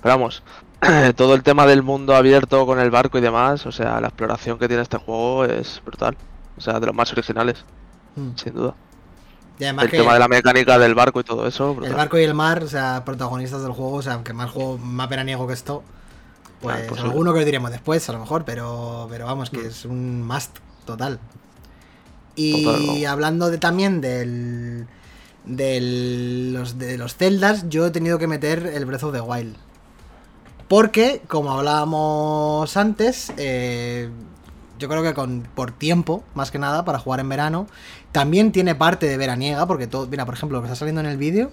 Pero 0.00 0.14
vamos, 0.14 0.44
todo 1.16 1.34
el 1.34 1.42
tema 1.42 1.66
del 1.66 1.82
mundo 1.82 2.14
abierto 2.14 2.64
con 2.66 2.78
el 2.78 2.90
barco 2.92 3.18
y 3.18 3.20
demás, 3.20 3.66
o 3.66 3.72
sea, 3.72 4.00
la 4.00 4.06
exploración 4.08 4.58
que 4.60 4.68
tiene 4.68 4.84
este 4.84 4.96
juego 4.98 5.44
es 5.44 5.82
brutal. 5.84 6.16
O 6.56 6.60
sea, 6.60 6.78
de 6.78 6.86
los 6.86 6.94
más 6.94 7.10
originales, 7.12 7.64
Mm. 8.14 8.30
sin 8.36 8.54
duda. 8.54 8.74
Y 9.58 9.64
además 9.64 9.86
El 9.86 9.90
que 9.90 9.96
tema 9.98 10.12
de 10.14 10.18
la 10.20 10.28
mecánica 10.28 10.78
del 10.78 10.94
barco 10.94 11.20
y 11.20 11.24
todo 11.24 11.46
eso, 11.46 11.76
el 11.84 11.94
barco 11.94 12.18
y 12.18 12.22
el 12.22 12.34
mar, 12.34 12.62
o 12.62 12.68
sea, 12.68 13.02
protagonistas 13.04 13.62
del 13.62 13.72
juego, 13.72 13.94
o 13.96 14.02
sea, 14.02 14.14
aunque 14.14 14.32
más 14.32 14.50
juego 14.50 14.78
más 14.78 15.08
veraniego 15.08 15.46
que 15.46 15.54
esto, 15.54 15.82
pues, 16.60 16.76
Ah, 16.76 16.82
pues 16.88 17.00
alguno 17.00 17.32
que 17.32 17.40
lo 17.40 17.44
diremos 17.44 17.70
después, 17.70 18.08
a 18.08 18.12
lo 18.12 18.20
mejor, 18.20 18.44
pero, 18.44 19.06
pero 19.10 19.26
vamos, 19.26 19.52
Mm. 19.52 19.56
que 19.56 19.66
es 19.66 19.84
un 19.84 20.22
must 20.26 20.58
total. 20.84 21.18
Y 22.36 22.64
Total, 22.64 23.06
hablando 23.06 23.50
de 23.50 23.58
también 23.58 24.00
del 24.00 24.86
de 25.44 25.80
los 26.52 26.78
de 26.78 26.98
los 26.98 27.16
celdas, 27.16 27.68
yo 27.68 27.86
he 27.86 27.90
tenido 27.90 28.18
que 28.18 28.26
meter 28.28 28.64
el 28.66 28.84
Breath 28.86 29.02
of 29.04 29.12
the 29.14 29.20
Wild. 29.20 29.56
Porque, 30.68 31.22
como 31.26 31.50
hablábamos 31.52 32.76
antes, 32.76 33.32
eh, 33.38 34.10
yo 34.78 34.88
creo 34.88 35.02
que 35.02 35.14
con 35.14 35.46
por 35.54 35.72
tiempo, 35.72 36.24
más 36.34 36.50
que 36.50 36.58
nada, 36.58 36.84
para 36.84 36.98
jugar 36.98 37.20
en 37.20 37.28
verano, 37.28 37.66
también 38.12 38.52
tiene 38.52 38.74
parte 38.74 39.06
de 39.06 39.16
veraniega, 39.16 39.66
porque 39.66 39.86
todo, 39.86 40.06
mira, 40.06 40.24
por 40.24 40.34
ejemplo, 40.34 40.58
lo 40.58 40.62
que 40.62 40.66
está 40.66 40.76
saliendo 40.76 41.00
en 41.00 41.06
el 41.06 41.16
vídeo, 41.16 41.50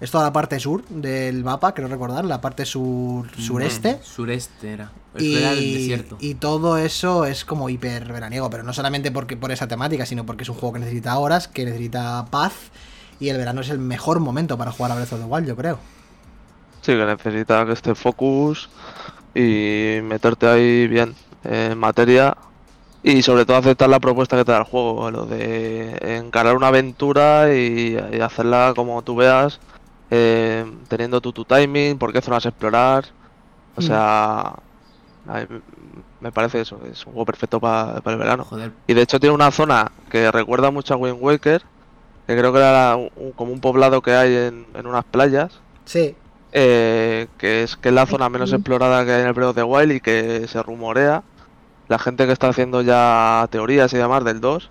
es 0.00 0.10
toda 0.10 0.24
la 0.24 0.32
parte 0.32 0.60
sur 0.60 0.84
del 0.88 1.42
mapa, 1.42 1.72
creo 1.72 1.88
recordar, 1.88 2.24
la 2.24 2.40
parte 2.40 2.66
sur 2.66 3.26
sureste. 3.38 3.94
Mm, 3.94 4.04
Sureste 4.04 4.72
era. 4.72 4.92
Y, 5.18 5.36
Era 5.36 5.52
el 5.52 5.72
desierto. 5.72 6.18
y 6.20 6.34
todo 6.34 6.76
eso 6.76 7.24
es 7.24 7.46
como 7.46 7.70
hiper 7.70 8.12
veraniego, 8.12 8.50
pero 8.50 8.62
no 8.62 8.74
solamente 8.74 9.10
porque 9.10 9.38
por 9.38 9.50
esa 9.50 9.66
temática, 9.66 10.04
sino 10.04 10.26
porque 10.26 10.42
es 10.42 10.50
un 10.50 10.56
juego 10.56 10.74
que 10.74 10.80
necesita 10.80 11.16
horas, 11.18 11.48
que 11.48 11.64
necesita 11.64 12.26
paz, 12.30 12.52
y 13.18 13.30
el 13.30 13.38
verano 13.38 13.62
es 13.62 13.70
el 13.70 13.78
mejor 13.78 14.20
momento 14.20 14.58
para 14.58 14.72
jugar 14.72 14.92
a 14.92 14.96
Breath 14.96 15.14
of 15.14 15.20
the 15.20 15.24
Wild, 15.24 15.48
yo 15.48 15.56
creo. 15.56 15.78
Sí, 16.82 16.92
que 16.92 17.06
necesita 17.06 17.64
que 17.64 17.72
esté 17.72 17.94
focus 17.94 18.68
y 19.34 20.00
meterte 20.02 20.46
ahí 20.46 20.86
bien 20.86 21.14
en 21.44 21.78
materia 21.78 22.36
y 23.08 23.22
sobre 23.22 23.46
todo 23.46 23.56
aceptar 23.58 23.88
la 23.88 24.00
propuesta 24.00 24.36
que 24.36 24.44
te 24.44 24.50
da 24.50 24.58
el 24.58 24.64
juego, 24.64 25.10
lo 25.12 25.26
de 25.26 25.96
encarar 26.18 26.56
una 26.56 26.66
aventura 26.68 27.54
y, 27.54 27.96
y 28.12 28.20
hacerla 28.20 28.72
como 28.74 29.00
tú 29.02 29.14
veas, 29.14 29.60
eh, 30.10 30.64
teniendo 30.88 31.20
tu, 31.20 31.32
tu 31.32 31.44
timing, 31.44 31.98
por 31.98 32.12
qué 32.12 32.20
zonas 32.20 32.44
explorar, 32.46 33.04
o 33.76 33.80
Mm. 33.80 33.84
sea, 33.84 34.54
me 36.20 36.32
parece 36.32 36.60
eso, 36.62 36.80
es 36.90 37.04
un 37.06 37.12
juego 37.12 37.26
perfecto 37.26 37.60
pa- 37.60 38.00
para 38.00 38.14
el 38.14 38.18
verano. 38.20 38.44
Joder, 38.44 38.72
Y 38.88 38.94
de 38.94 39.02
hecho 39.02 39.20
tiene 39.20 39.34
una 39.34 39.50
zona 39.50 39.90
que 40.10 40.30
recuerda 40.32 40.70
mucho 40.70 40.94
a 40.94 40.96
Wind 40.96 41.18
Waker, 41.20 41.62
que 42.26 42.36
creo 42.36 42.52
que 42.52 42.58
era 42.58 42.96
un- 42.96 43.32
como 43.34 43.52
un 43.52 43.60
poblado 43.60 44.02
que 44.02 44.12
hay 44.12 44.34
en, 44.34 44.66
en 44.74 44.86
unas 44.86 45.04
playas. 45.04 45.60
Sí, 45.84 46.16
Eh, 46.52 47.26
que 47.38 47.64
es 47.64 47.76
que 47.76 47.88
es 47.90 47.94
la 47.94 48.06
zona 48.06 48.28
menos 48.28 48.52
explorada 48.52 49.04
que 49.04 49.12
hay 49.12 49.20
en 49.22 49.26
el 49.28 49.32
Breath 49.32 49.50
of 49.50 49.56
the 49.56 49.62
Wild 49.62 49.92
y 49.92 50.00
que 50.00 50.46
se 50.48 50.62
rumorea, 50.62 51.22
la 51.88 51.98
gente 51.98 52.26
que 52.26 52.32
está 52.32 52.48
haciendo 52.48 52.82
ya 52.82 53.46
teorías 53.50 53.92
y 53.92 53.96
demás 53.96 54.24
del 54.24 54.40
2, 54.40 54.70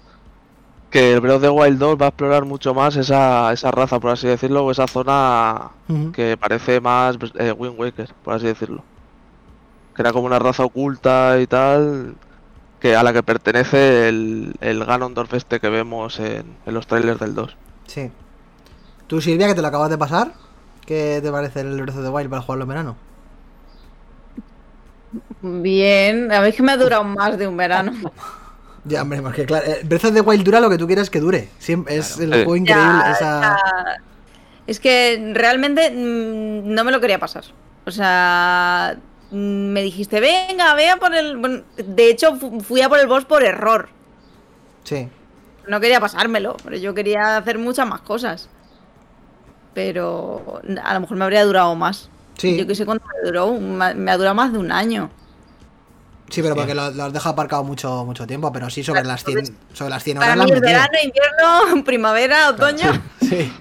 que 0.89 1.13
el 1.13 1.21
Breath 1.21 1.37
of 1.37 1.41
the 1.41 1.49
Wild 1.49 1.77
2 1.79 1.97
va 2.01 2.05
a 2.05 2.09
explorar 2.09 2.45
mucho 2.45 2.73
más 2.73 2.95
esa, 2.95 3.51
esa 3.51 3.71
raza, 3.71 3.99
por 3.99 4.11
así 4.11 4.27
decirlo, 4.27 4.65
o 4.65 4.71
esa 4.71 4.87
zona 4.87 5.71
que 6.13 6.37
parece 6.37 6.79
más 6.79 7.17
eh, 7.37 7.51
Wind 7.51 7.79
Waker, 7.79 8.13
por 8.23 8.33
así 8.33 8.45
decirlo. 8.45 8.83
Que 9.95 10.01
era 10.01 10.13
como 10.13 10.25
una 10.27 10.39
raza 10.39 10.63
oculta 10.63 11.39
y 11.39 11.47
tal, 11.47 12.15
que 12.79 12.95
a 12.95 13.03
la 13.03 13.13
que 13.13 13.23
pertenece 13.23 14.07
el, 14.09 14.55
el 14.61 14.85
Ganondorf 14.85 15.33
este 15.33 15.59
que 15.59 15.69
vemos 15.69 16.19
en, 16.19 16.57
en 16.65 16.73
los 16.73 16.87
trailers 16.87 17.19
del 17.19 17.35
2. 17.35 17.55
sí. 17.87 18.11
¿Tú, 19.07 19.21
Silvia, 19.21 19.47
que 19.47 19.53
te 19.53 19.61
lo 19.61 19.67
acabas 19.67 19.91
de 19.91 19.97
pasar? 19.99 20.33
¿Qué 20.85 21.19
te 21.21 21.31
parece 21.31 21.61
el 21.61 21.79
Breath 21.81 21.97
of 21.97 22.03
the 22.03 22.09
Wild 22.09 22.29
para 22.29 22.41
jugarlo 22.41 22.63
en 22.63 22.69
verano? 22.69 22.95
Bien, 25.41 26.31
a 26.31 26.41
mí 26.41 26.49
es 26.49 26.55
que 26.55 26.63
me 26.63 26.71
ha 26.71 26.77
durado 26.77 27.03
más 27.03 27.37
de 27.37 27.47
un 27.47 27.57
verano. 27.57 27.91
Ya, 28.87 29.01
hombre, 29.01 29.19
porque 29.19 29.47
claro, 29.47 29.65
eh, 29.65 29.81
Breath 29.83 30.05
of 30.05 30.13
the 30.13 30.21
Wild 30.21 30.43
dura 30.43 30.59
lo 30.59 30.69
que 30.69 30.77
tú 30.77 30.85
quieras 30.85 31.09
que 31.09 31.19
dure. 31.19 31.49
Siempre, 31.57 31.97
es 31.97 32.19
el 32.19 32.27
Sí. 32.31 32.33
juego 32.43 32.55
increíble. 32.55 32.83
Ya, 33.03 33.11
esa... 33.13 33.41
ya. 33.41 33.57
Es 34.67 34.79
que 34.79 35.31
realmente 35.33 35.89
mm, 35.89 36.71
no 36.71 36.83
me 36.83 36.91
lo 36.91 37.01
quería 37.01 37.17
pasar. 37.17 37.45
O 37.87 37.89
sea, 37.89 38.95
mm, 39.31 39.35
me 39.73 39.81
dijiste, 39.81 40.19
venga, 40.19 40.75
ve 40.75 40.89
a 40.91 40.97
por 40.97 41.15
el... 41.15 41.35
bueno, 41.37 41.63
de 41.77 42.09
hecho, 42.11 42.35
fu- 42.35 42.61
fui 42.61 42.81
a 42.83 42.87
por 42.87 42.99
el 42.99 43.07
boss 43.07 43.25
por 43.25 43.41
error. 43.43 43.89
Sí. 44.83 45.09
No 45.67 45.79
quería 45.79 45.99
pasármelo, 45.99 46.55
pero 46.63 46.77
yo 46.77 46.93
quería 46.93 47.37
hacer 47.37 47.57
muchas 47.57 47.87
más 47.87 48.01
cosas. 48.01 48.49
Pero 49.73 50.61
a 50.83 50.93
lo 50.93 50.99
mejor 50.99 51.17
me 51.17 51.23
habría 51.23 51.43
durado 51.43 51.73
más. 51.75 52.11
Sí. 52.37 52.55
Yo 52.55 52.67
que 52.67 52.75
sé 52.75 52.85
cuánto 52.85 53.05
me 53.07 53.27
duró, 53.27 53.53
me 53.59 54.11
ha 54.11 54.17
durado 54.17 54.35
más 54.35 54.53
de 54.53 54.59
un 54.59 54.71
año. 54.71 55.09
Sí, 56.29 56.41
pero 56.41 56.53
Sí. 56.55 56.59
porque 56.59 56.73
lo, 56.75 56.89
lo 56.91 57.03
has 57.03 57.13
dejado 57.13 57.33
aparcado 57.33 57.63
mucho, 57.63 58.03
mucho 58.05 58.25
tiempo, 58.25 58.51
pero 58.51 58.69
sí 58.69 58.83
sobre 58.83 59.03
las 59.03 59.23
100, 59.23 59.55
sobre 59.73 59.89
las 59.91 60.03
100 60.03 60.17
horas 60.17 60.29
Para 60.31 60.43
mí 60.43 60.51
es 60.51 60.59
verano, 60.61 60.93
invierno, 61.03 61.83
primavera, 61.85 62.49
otoño. 62.49 62.91
Sí, 63.21 63.53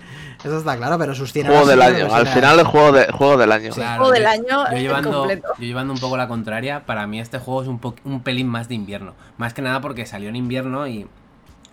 eso 0.42 0.58
está 0.58 0.76
claro, 0.76 0.98
pero 0.98 1.14
sus 1.14 1.32
100 1.32 1.46
Juego 1.46 1.62
horas 1.62 1.68
del 1.70 1.82
año. 1.82 2.14
Al 2.14 2.26
final 2.26 2.58
el 2.58 2.66
juego, 2.66 2.92
de, 2.92 3.06
juego 3.12 3.36
del 3.36 3.52
año. 3.52 3.70
Claro, 3.72 3.98
Juego 4.04 4.12
del 4.12 4.26
año 4.26 4.70
Yo 4.70 4.76
llevando, 4.78 5.12
completo. 5.18 5.48
yo 5.58 5.64
llevando 5.66 5.92
un 5.92 6.00
poco 6.00 6.16
la 6.16 6.26
contraria, 6.26 6.84
para 6.86 7.06
mí 7.06 7.20
este 7.20 7.38
juego 7.38 7.62
es 7.62 7.68
un, 7.68 7.78
po- 7.78 7.94
un 8.04 8.22
pelín 8.22 8.48
más 8.48 8.68
de 8.68 8.74
invierno. 8.76 9.14
Más 9.36 9.52
que 9.54 9.60
nada 9.62 9.80
porque 9.82 10.06
salió 10.06 10.28
en 10.30 10.36
invierno 10.36 10.86
y 10.86 11.06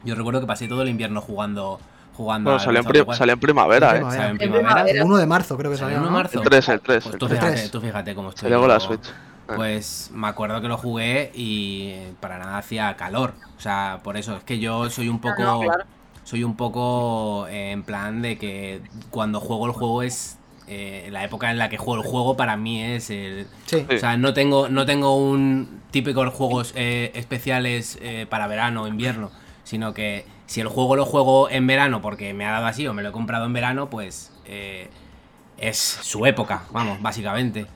yo 0.04 0.16
recuerdo 0.16 0.42
que 0.42 0.48
pasé 0.48 0.68
todo 0.68 0.82
el 0.82 0.90
invierno 0.90 1.22
jugando. 1.22 1.80
jugando 2.18 2.50
Bueno, 2.50 2.60
al 2.60 2.66
salió 2.66 2.80
en, 2.82 2.86
Breath 2.86 2.88
of 2.88 2.92
pri- 2.92 3.00
the 3.06 3.10
Wild. 3.12 3.18
salió 3.18 3.34
en 3.34 3.40
primavera, 3.40 3.96
eh. 3.98 4.02
Salió 4.10 4.26
en 4.28 4.38
primavera. 4.38 4.82
El 4.90 5.04
1 5.04 5.18
de 5.18 5.26
marzo 5.26 5.58
creo 5.58 5.72
que 5.72 5.78
¿Salió 5.78 5.96
salió, 5.96 6.08
en 6.08 6.12
¿no? 6.14 6.18
marzo? 6.20 6.40
El 6.40 6.44
3, 6.50 6.70
el 6.70 6.82
3. 6.82 7.04
Pues 7.04 7.14
el 7.14 7.20
tú 7.20 7.28
3. 7.28 7.40
fíjate, 7.40 7.58
tres. 7.58 7.72
tú 7.72 7.80
fíjate 7.82 8.14
cómo 8.16 8.30
estoy. 8.30 8.52
Con 8.52 8.68
la. 8.68 8.80
Switch. 8.80 9.10
Pues 9.52 10.10
me 10.14 10.28
acuerdo 10.28 10.62
que 10.62 10.68
lo 10.68 10.78
jugué 10.78 11.32
y 11.34 11.94
para 12.20 12.38
nada 12.40 12.58
hacía 12.58 12.96
calor. 12.96 13.36
O 13.58 13.60
sea, 13.62 14.02
por 14.04 14.18
eso 14.18 14.36
es 14.38 14.44
que 14.44 14.60
yo 14.60 14.90
soy 14.90 15.10
un 15.10 15.20
poco. 15.22 15.44
No, 15.44 15.60
claro. 15.60 15.86
Soy 16.24 16.44
un 16.44 16.56
poco 16.56 17.48
eh, 17.48 17.72
en 17.72 17.84
plan 17.84 18.22
de 18.22 18.38
que 18.38 18.82
cuando 19.10 19.40
juego 19.42 19.66
el 19.68 19.72
juego 19.74 20.04
es. 20.04 20.40
eh, 20.68 21.10
la 21.12 21.24
época 21.24 21.52
en 21.52 21.58
la 21.58 21.70
que 21.70 21.78
juego 21.78 22.02
el 22.02 22.08
juego 22.08 22.38
para 22.38 22.58
mí 22.58 22.82
es 22.84 23.10
el. 23.10 23.50
Sí. 23.66 23.86
Sí. 23.90 23.96
O 23.96 23.98
sea, 23.98 24.18
no 24.18 24.34
tengo, 24.34 24.70
no 24.70 24.86
tengo 24.86 25.16
un 25.18 25.84
típico 25.92 26.30
juegos 26.32 26.74
eh, 26.76 27.12
especiales 27.16 27.98
eh, 28.02 28.26
para 28.30 28.48
verano 28.48 28.84
o 28.84 28.88
invierno, 28.88 29.32
sino 29.64 29.94
que 29.94 30.26
si 30.46 30.62
el 30.62 30.68
juego 30.68 30.96
lo 30.96 31.06
juego 31.06 31.50
en 31.50 31.68
verano 31.68 32.02
porque 32.02 32.34
me 32.34 32.46
ha 32.46 32.52
dado 32.52 32.68
así 32.68 32.88
o 32.88 32.94
me 32.94 33.04
lo 33.04 33.10
he 33.10 33.12
comprado 33.12 33.46
en 33.46 33.54
verano, 33.54 33.90
pues 33.90 34.32
eh, 34.46 34.90
es 35.58 35.78
su 35.78 36.26
época, 36.26 36.68
vamos, 36.72 37.02
básicamente. 37.02 37.68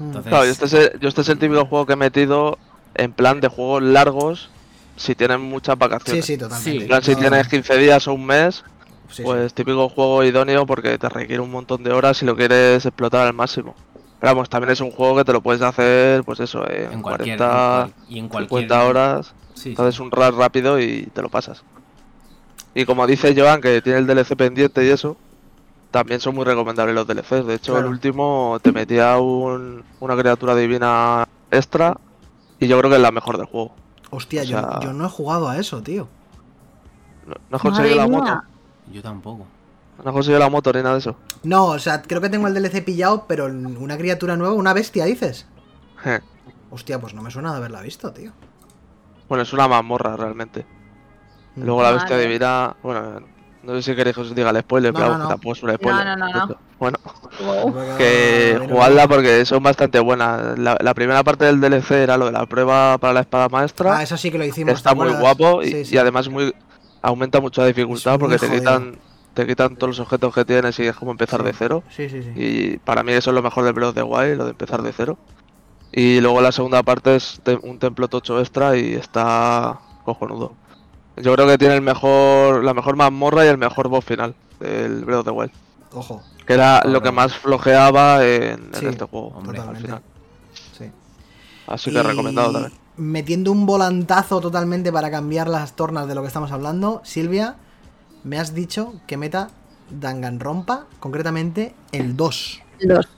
Entonces, 0.00 0.28
Claro, 0.30 0.44
yo 0.44 0.50
este, 0.50 0.64
es 0.66 0.72
el, 0.74 1.00
yo 1.00 1.08
este 1.08 1.20
es 1.22 1.28
el 1.28 1.38
típico 1.38 1.64
juego 1.66 1.86
que 1.86 1.92
he 1.94 1.96
metido 1.96 2.58
en 2.94 3.12
plan 3.12 3.40
de 3.40 3.48
juegos 3.48 3.82
largos 3.82 4.50
si 4.96 5.14
tienen 5.14 5.40
muchas 5.40 5.74
Sí, 5.74 5.78
vacaciones. 5.78 6.24
sí, 6.24 6.36
totalmente. 6.38 6.82
En 6.82 6.88
plan, 6.88 7.02
si 7.02 7.16
tienes 7.16 7.48
15 7.48 7.76
días 7.78 8.06
o 8.08 8.14
un 8.14 8.24
mes, 8.26 8.64
sí, 9.08 9.16
sí. 9.16 9.22
pues 9.22 9.52
típico 9.54 9.88
juego 9.88 10.24
idóneo 10.24 10.66
porque 10.66 10.98
te 10.98 11.08
requiere 11.08 11.40
un 11.40 11.50
montón 11.50 11.82
de 11.82 11.92
horas 11.92 12.22
y 12.22 12.26
lo 12.26 12.36
quieres 12.36 12.84
explotar 12.86 13.26
al 13.26 13.34
máximo. 13.34 13.74
Pero 14.20 14.32
vamos, 14.34 14.48
también 14.48 14.72
es 14.72 14.80
un 14.80 14.90
juego 14.90 15.16
que 15.16 15.24
te 15.24 15.32
lo 15.34 15.42
puedes 15.42 15.60
hacer, 15.60 16.24
pues 16.24 16.40
eso, 16.40 16.66
en, 16.70 16.92
en 16.94 17.02
cualquier, 17.02 17.36
40, 17.36 17.44
en 17.86 17.90
cual- 17.92 17.94
y 18.08 18.18
en 18.18 18.28
cualquier 18.28 18.60
50 18.62 18.84
horas. 18.84 19.34
Sí, 19.54 19.74
sí. 19.74 19.74
Haces 19.82 20.00
un 20.00 20.10
run 20.10 20.38
rápido 20.38 20.80
y 20.80 21.06
te 21.12 21.20
lo 21.22 21.28
pasas. 21.28 21.62
Y 22.74 22.84
como 22.84 23.06
dice 23.06 23.34
Joan, 23.36 23.60
que 23.60 23.80
tiene 23.82 23.98
el 23.98 24.06
DLC 24.06 24.36
pendiente 24.36 24.84
y 24.84 24.88
eso, 24.88 25.16
también 25.96 26.20
son 26.20 26.34
muy 26.34 26.44
recomendables 26.44 26.94
los 26.94 27.06
DLCs. 27.06 27.46
De 27.46 27.54
hecho, 27.54 27.72
Claro. 27.72 27.86
el 27.88 27.92
último 27.92 28.58
te 28.62 28.72
metía 28.72 29.18
un- 29.18 29.82
una 30.00 30.16
criatura 30.16 30.54
divina 30.54 31.26
extra 31.50 31.96
y 32.60 32.66
yo 32.68 32.78
creo 32.78 32.90
que 32.90 32.96
es 32.96 33.02
la 33.02 33.10
mejor 33.10 33.36
del 33.38 33.46
juego. 33.46 33.74
Hostia, 34.10 34.42
o 34.42 34.44
yo, 34.44 34.58
sea- 34.60 34.80
yo 34.80 34.92
no 34.92 35.06
he 35.06 35.08
jugado 35.08 35.48
a 35.48 35.58
eso, 35.58 35.82
tío. 35.82 36.08
No, 37.26 37.34
no 37.50 37.56
has 37.56 37.62
conseguido 37.62 37.96
la 37.96 38.06
moto. 38.08 38.42
Yo 38.92 39.02
tampoco. 39.02 39.46
No 40.02 40.10
has 40.10 40.12
conseguido 40.12 40.38
la 40.40 40.50
moto 40.50 40.72
ni 40.72 40.78
nada 40.82 40.92
de 40.94 40.98
eso. 41.00 41.16
No, 41.42 41.66
o 41.66 41.78
sea, 41.78 42.02
creo 42.02 42.20
que 42.20 42.28
tengo 42.28 42.46
el 42.46 42.54
DLC 42.54 42.82
pillado, 42.82 43.24
pero 43.26 43.46
una 43.46 43.96
criatura 43.96 44.36
nueva, 44.36 44.54
una 44.54 44.72
bestia, 44.74 45.06
dices. 45.06 45.46
Je. 46.02 46.20
Hostia, 46.70 47.00
pues 47.00 47.14
no 47.14 47.22
me 47.22 47.30
suena 47.30 47.50
de 47.52 47.56
haberla 47.58 47.80
visto, 47.80 48.12
tío. 48.12 48.32
Bueno, 49.28 49.42
es 49.42 49.52
una 49.52 49.66
mazmorra 49.66 50.16
realmente. 50.16 50.66
Luego 51.56 51.82
la 51.82 51.92
bestia 51.92 52.18
divina, 52.18 52.76
bueno, 52.82 53.20
no 53.66 53.74
sé 53.74 53.82
si 53.82 53.94
queréis 53.96 54.14
que 54.14 54.22
os 54.22 54.34
diga 54.34 54.50
el 54.50 54.60
spoiler, 54.60 54.92
No, 54.92 54.98
pero 54.98 55.12
no, 55.12 55.18
no. 55.24 55.28
tampoco 55.28 55.52
es 55.54 55.62
un 55.62 55.74
spoiler. 55.74 56.04
no, 56.06 56.16
no, 56.16 56.46
no. 56.46 56.56
Bueno, 56.78 56.98
Wow. 57.44 57.74
que 57.98 58.58
jugadla 58.70 59.06
porque 59.08 59.44
son 59.44 59.62
bastante 59.62 59.98
buenas. 60.00 60.58
La, 60.58 60.76
la 60.80 60.94
primera 60.94 61.22
parte 61.22 61.44
del 61.44 61.60
DLC 61.60 61.90
era 61.92 62.16
lo 62.16 62.26
de 62.26 62.32
la 62.32 62.46
prueba 62.46 62.96
para 62.98 63.12
la 63.12 63.20
espada 63.20 63.48
maestra. 63.48 63.98
Ah, 63.98 64.02
eso 64.02 64.16
sí 64.16 64.30
que 64.30 64.38
lo 64.38 64.44
hicimos. 64.44 64.74
está 64.74 64.90
¿te 64.90 64.96
muy 64.96 65.10
guapo 65.10 65.62
y, 65.62 65.66
Sí, 65.72 65.84
sí. 65.84 65.94
y 65.94 65.98
además 65.98 66.28
muy 66.28 66.54
aumenta 67.02 67.40
mucho 67.40 67.60
la 67.60 67.66
dificultad 67.68 68.18
porque 68.18 68.38
te 68.38 68.50
quitan 68.50 68.98
te 69.34 69.46
quitan 69.46 69.76
todos 69.76 69.90
los 69.90 70.00
objetos 70.00 70.34
que 70.34 70.46
tienes 70.46 70.78
y 70.78 70.86
es 70.86 70.96
como 70.96 71.10
empezar 71.10 71.40
Sí. 71.40 71.46
de 71.46 71.52
cero. 71.52 71.82
Sí, 71.90 72.08
sí, 72.08 72.22
sí. 72.22 72.30
Y 72.34 72.78
para 72.78 73.02
mí 73.02 73.12
eso 73.12 73.30
es 73.30 73.34
lo 73.34 73.42
mejor 73.42 73.64
del 73.64 73.74
Breath 73.74 73.90
of 73.90 73.94
the 73.94 74.02
Wild, 74.02 74.38
lo 74.38 74.44
de 74.44 74.50
empezar 74.52 74.80
de 74.82 74.92
cero. 74.94 75.18
Y 75.92 76.20
luego 76.20 76.40
la 76.40 76.52
segunda 76.52 76.82
parte 76.82 77.16
es 77.16 77.40
te- 77.42 77.58
un 77.62 77.78
templo 77.78 78.08
tocho 78.08 78.40
extra 78.40 78.76
y 78.76 78.94
está 78.94 79.78
cojonudo. 80.04 80.54
Yo 81.16 81.34
creo 81.34 81.46
que 81.46 81.58
tiene 81.58 81.74
el 81.74 81.82
mejor 81.82 82.62
la 82.64 82.74
mejor 82.74 82.96
mazmorra 82.96 83.44
y 83.44 83.48
el 83.48 83.58
mejor 83.58 83.88
boss 83.88 84.04
final 84.04 84.34
del 84.60 85.04
Breath 85.04 85.20
of 85.20 85.24
the 85.24 85.30
Wild. 85.30 85.52
Ojo, 85.92 86.22
Que 86.46 86.52
era 86.54 86.82
lo 86.84 87.00
que 87.02 87.10
más 87.10 87.34
flojeaba 87.34 88.24
en, 88.24 88.70
este 88.74 89.04
juego. 89.06 89.28
hombre, 89.28 89.58
al 89.58 89.66
totalmente. 89.66 89.82
final. 89.86 90.02
sí. 90.76 90.90
Así 91.66 91.90
que 91.90 91.98
Y 91.98 92.02
recomendado 92.02 92.52
también. 92.52 92.72
Metiendo 92.98 93.52
un 93.52 93.66
volantazo 93.66 94.40
totalmente 94.40 94.92
para 94.92 95.10
cambiar 95.10 95.48
las 95.48 95.74
tornas 95.74 96.06
de 96.08 96.14
lo 96.14 96.22
que 96.22 96.28
estamos 96.28 96.50
hablando, 96.52 97.00
Silvia, 97.04 97.56
me 98.24 98.38
has 98.38 98.54
dicho 98.54 98.94
que 99.06 99.16
meta 99.16 99.48
Danganronpa, 99.90 100.86
concretamente 101.00 101.74
el 101.92 102.16
2. 102.16 102.62
Los- 102.80 103.08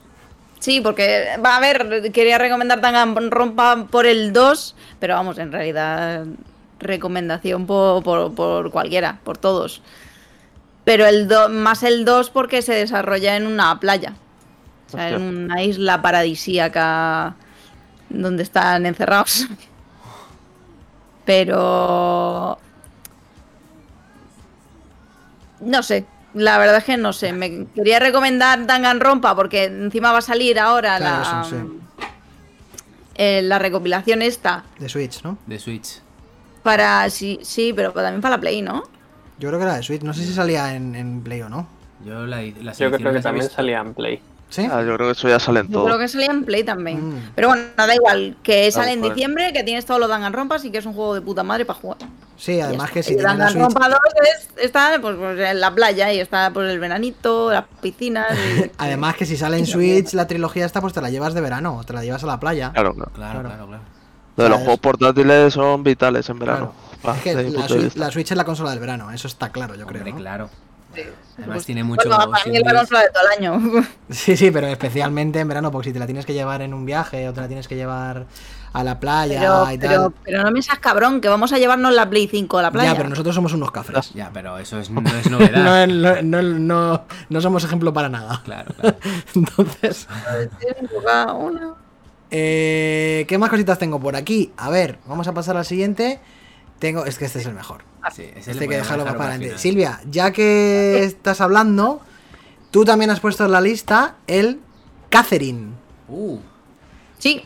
Sí, 0.60 0.80
porque, 0.80 1.26
va 1.44 1.56
a 1.56 1.60
ver, 1.60 2.10
quería 2.12 2.36
recomendar 2.38 2.80
Danganronpa 2.80 3.86
por 3.90 4.06
el 4.06 4.32
2, 4.32 4.74
pero 4.98 5.14
vamos, 5.14 5.38
en 5.38 5.52
realidad, 5.52 6.24
recomendación 6.80 7.66
por, 7.66 8.02
por, 8.02 8.34
por 8.34 8.70
cualquiera, 8.70 9.18
por 9.24 9.38
todos. 9.38 9.82
Pero 10.84 11.06
el 11.06 11.28
do- 11.28 11.48
más 11.48 11.82
el 11.82 12.04
2 12.04 12.30
porque 12.30 12.62
se 12.62 12.72
desarrolla 12.74 13.36
en 13.36 13.46
una 13.46 13.78
playa. 13.80 14.14
O 14.86 14.90
sea, 14.92 15.10
en 15.10 15.22
una 15.22 15.62
isla 15.62 16.00
paradisíaca 16.00 17.34
donde 18.08 18.42
están 18.42 18.86
encerrados. 18.86 19.46
Pero... 21.24 22.58
No 25.60 25.82
sé, 25.82 26.06
la 26.34 26.56
verdad 26.58 26.76
es 26.78 26.84
que 26.84 26.96
no 26.96 27.12
sé. 27.12 27.32
Me 27.32 27.66
quería 27.74 27.98
recomendar 27.98 28.64
Danganronpa 28.66 29.34
porque 29.34 29.64
encima 29.64 30.12
va 30.12 30.18
a 30.18 30.22
salir 30.22 30.58
ahora 30.58 30.96
Claro, 30.98 31.22
la, 31.24 31.40
eso, 31.42 31.50
sí. 31.50 32.06
eh, 33.16 33.42
la 33.42 33.58
recopilación 33.58 34.22
esta. 34.22 34.64
De 34.78 34.88
Switch, 34.88 35.22
¿no? 35.24 35.36
De 35.46 35.58
Switch. 35.58 36.00
Para, 36.62 37.08
sí, 37.10 37.38
sí, 37.42 37.72
pero 37.74 37.92
también 37.92 38.20
para 38.20 38.36
la 38.36 38.40
Play, 38.40 38.62
¿no? 38.62 38.82
Yo 39.38 39.48
creo 39.48 39.58
que 39.58 39.64
era 39.64 39.76
de 39.76 39.82
Switch. 39.82 40.02
No 40.02 40.12
sé 40.12 40.24
si 40.24 40.32
salía 40.34 40.74
en, 40.74 40.94
en 40.94 41.22
Play 41.22 41.42
o 41.42 41.48
no. 41.48 41.66
Yo 42.04 42.26
la, 42.26 42.42
las 42.62 42.78
Yo 42.78 42.90
creo 42.90 43.12
que 43.12 43.20
también 43.20 43.44
visto. 43.44 43.56
salía 43.56 43.78
en 43.80 43.94
Play. 43.94 44.20
¿Sí? 44.50 44.62
Ah, 44.64 44.80
yo 44.82 44.94
creo 44.96 45.08
que 45.08 45.12
eso 45.12 45.28
ya 45.28 45.38
sale 45.38 45.60
en 45.60 45.66
Yo 45.66 45.72
todo. 45.74 45.84
creo 45.86 45.98
que 45.98 46.08
salía 46.08 46.28
en 46.30 46.42
Play 46.44 46.64
también. 46.64 47.06
Mm. 47.10 47.30
Pero 47.34 47.48
bueno, 47.48 47.64
da 47.76 47.94
igual, 47.94 48.34
que 48.42 48.70
sale 48.72 48.92
en 48.92 49.00
joder. 49.00 49.12
diciembre, 49.14 49.52
que 49.52 49.62
tienes 49.62 49.84
todos 49.84 50.00
los 50.00 50.08
Danganronpas 50.08 50.64
y 50.64 50.70
que 50.70 50.78
es 50.78 50.86
un 50.86 50.94
juego 50.94 51.14
de 51.14 51.20
puta 51.20 51.42
madre 51.42 51.66
para 51.66 51.78
jugar. 51.78 51.98
Sí, 52.38 52.58
además 52.60 52.90
que 52.90 53.02
si 53.02 53.14
tienes 53.16 53.24
la 53.24 53.48
Switch... 53.50 53.60
Danganronpa 53.62 53.88
2 53.90 53.98
es- 54.56 54.64
está 54.64 54.98
pues, 55.02 55.16
pues, 55.16 55.38
en 55.38 55.60
la 55.60 55.74
playa 55.74 56.12
y 56.14 56.20
está 56.20 56.50
pues 56.50 56.70
el 56.72 56.78
veranito, 56.78 57.52
las 57.52 57.64
piscinas. 57.82 58.26
y- 58.32 58.70
Además 58.78 59.16
que 59.16 59.26
si 59.26 59.36
sale 59.36 59.58
en 59.58 59.66
Switch 59.66 60.14
la 60.14 60.26
trilogía 60.26 60.64
esta, 60.64 60.80
pues 60.80 60.94
te 60.94 61.02
la 61.02 61.10
llevas 61.10 61.34
de 61.34 61.42
verano, 61.42 61.82
te 61.86 61.92
la 61.92 62.02
llevas 62.02 62.24
a 62.24 62.26
la 62.26 62.40
playa. 62.40 62.70
Claro. 62.72 62.94
Claro, 62.94 63.10
Claro. 63.14 63.40
claro, 63.42 63.66
claro. 63.66 63.82
Lo 64.38 64.44
de 64.44 64.50
los 64.50 64.58
juegos 64.60 64.78
portátiles 64.80 65.52
son 65.52 65.82
vitales 65.82 66.28
en 66.30 66.38
verano. 66.38 66.72
Claro. 67.02 67.16
Ah, 67.16 67.16
es 67.16 67.22
que 67.22 67.50
la 67.50 67.68
Switch, 67.68 67.94
la 67.96 68.10
Switch 68.10 68.30
es 68.30 68.36
la 68.36 68.44
consola 68.44 68.70
del 68.70 68.80
verano, 68.80 69.10
eso 69.10 69.28
está 69.28 69.50
claro, 69.50 69.74
yo 69.74 69.86
creo. 69.86 70.00
Hombre, 70.00 70.12
¿no? 70.12 70.18
claro. 70.18 70.50
Sí. 70.94 71.02
Además 71.36 71.56
Pues, 71.56 71.66
tiene 71.66 71.84
mucho... 71.84 72.08
bueno, 72.08 72.30
para 72.30 72.44
mí 72.46 72.56
es 72.56 72.62
la 72.64 72.74
consola 72.74 73.00
de 73.02 73.08
todo 73.10 73.22
el 73.24 73.38
año. 73.38 73.84
Sí, 74.10 74.36
sí, 74.36 74.50
pero 74.50 74.66
especialmente 74.68 75.38
en 75.38 75.46
verano, 75.48 75.70
porque 75.70 75.90
si 75.90 75.92
te 75.92 75.98
la 75.98 76.06
tienes 76.06 76.24
que 76.24 76.32
llevar 76.32 76.62
en 76.62 76.72
un 76.72 76.86
viaje 76.86 77.28
o 77.28 77.32
te 77.34 77.40
la 77.42 77.46
tienes 77.46 77.68
que 77.68 77.76
llevar 77.76 78.26
a 78.72 78.84
la 78.84 78.98
playa 78.98 79.38
Pero, 79.40 79.62
y 79.72 79.78
tal. 79.78 79.88
pero, 79.88 80.12
pero 80.24 80.42
no 80.42 80.50
me 80.50 80.62
seas 80.62 80.78
cabrón, 80.78 81.20
que 81.20 81.28
vamos 81.28 81.52
a 81.52 81.58
llevarnos 81.58 81.92
la 81.94 82.08
Play 82.08 82.26
5 82.28 82.58
a 82.58 82.62
la 82.62 82.70
playa. 82.70 82.90
Ya, 82.92 82.96
pero 82.96 83.08
nosotros 83.10 83.34
somos 83.34 83.52
unos 83.52 83.70
cafres. 83.70 84.12
Ya, 84.14 84.30
pero 84.32 84.58
eso 84.58 84.78
es, 84.78 84.90
no 84.90 85.00
es 85.02 85.30
novedad. 85.30 85.86
No, 85.86 86.22
no, 86.22 86.22
no, 86.22 86.42
no, 86.42 87.02
no 87.28 87.40
somos 87.40 87.64
ejemplo 87.64 87.92
para 87.92 88.08
nada. 88.08 88.40
Claro, 88.44 88.72
claro. 88.78 88.96
Entonces, 89.34 90.08
una. 91.38 91.74
Eh, 92.30 93.24
¿qué 93.28 93.38
más 93.38 93.50
cositas 93.50 93.78
tengo 93.78 93.98
por 94.00 94.16
aquí? 94.16 94.52
A 94.56 94.70
ver, 94.70 94.98
vamos 95.06 95.28
a 95.28 95.34
pasar 95.34 95.56
al 95.56 95.64
siguiente. 95.64 96.20
Tengo, 96.78 97.04
es 97.04 97.18
que 97.18 97.24
este 97.24 97.40
es 97.40 97.46
el 97.46 97.54
mejor. 97.54 97.82
Sí, 98.14 98.22
ese 98.36 98.52
Este 98.52 98.54
le 98.54 98.60
hay 98.62 98.68
que 98.68 98.76
dejarlo 98.76 99.04
más 99.04 99.14
para 99.14 99.34
el 99.34 99.40
adelante. 99.40 99.58
Silvia, 99.60 100.00
ya 100.10 100.30
que 100.32 101.02
estás 101.04 101.40
hablando, 101.40 102.00
tú 102.70 102.84
también 102.84 103.10
has 103.10 103.20
puesto 103.20 103.44
en 103.44 103.52
la 103.52 103.60
lista 103.60 104.16
el 104.26 104.60
Catherine. 105.10 105.72
Uh, 106.08 106.38
Sí. 107.18 107.42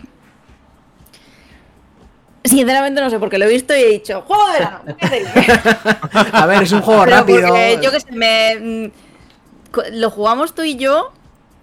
Sinceramente 2.45 3.01
no 3.01 3.09
sé 3.09 3.19
porque 3.21 3.39
lo 3.39 3.45
he 3.45 3.49
visto 3.49 3.75
y 3.75 3.81
he 3.81 3.87
dicho, 3.89 4.23
juego 4.23 4.47
de 4.49 4.59
verano. 4.59 4.97
¿qué 4.99 5.09
te 5.09 5.19
digo?". 5.21 5.31
A 6.33 6.47
ver, 6.47 6.63
es 6.65 6.73
un 6.73 6.83
juego 6.83 7.05
Pero 7.05 7.17
rápido. 7.17 7.49
porque 7.49 7.79
yo 7.81 7.91
que 7.93 8.01
sé, 8.01 8.13
me, 8.13 8.57
mm, 8.91 8.91
lo 9.93 10.11
jugamos 10.11 10.53
tú 10.55 10.63
y 10.63 10.75
yo 10.77 11.13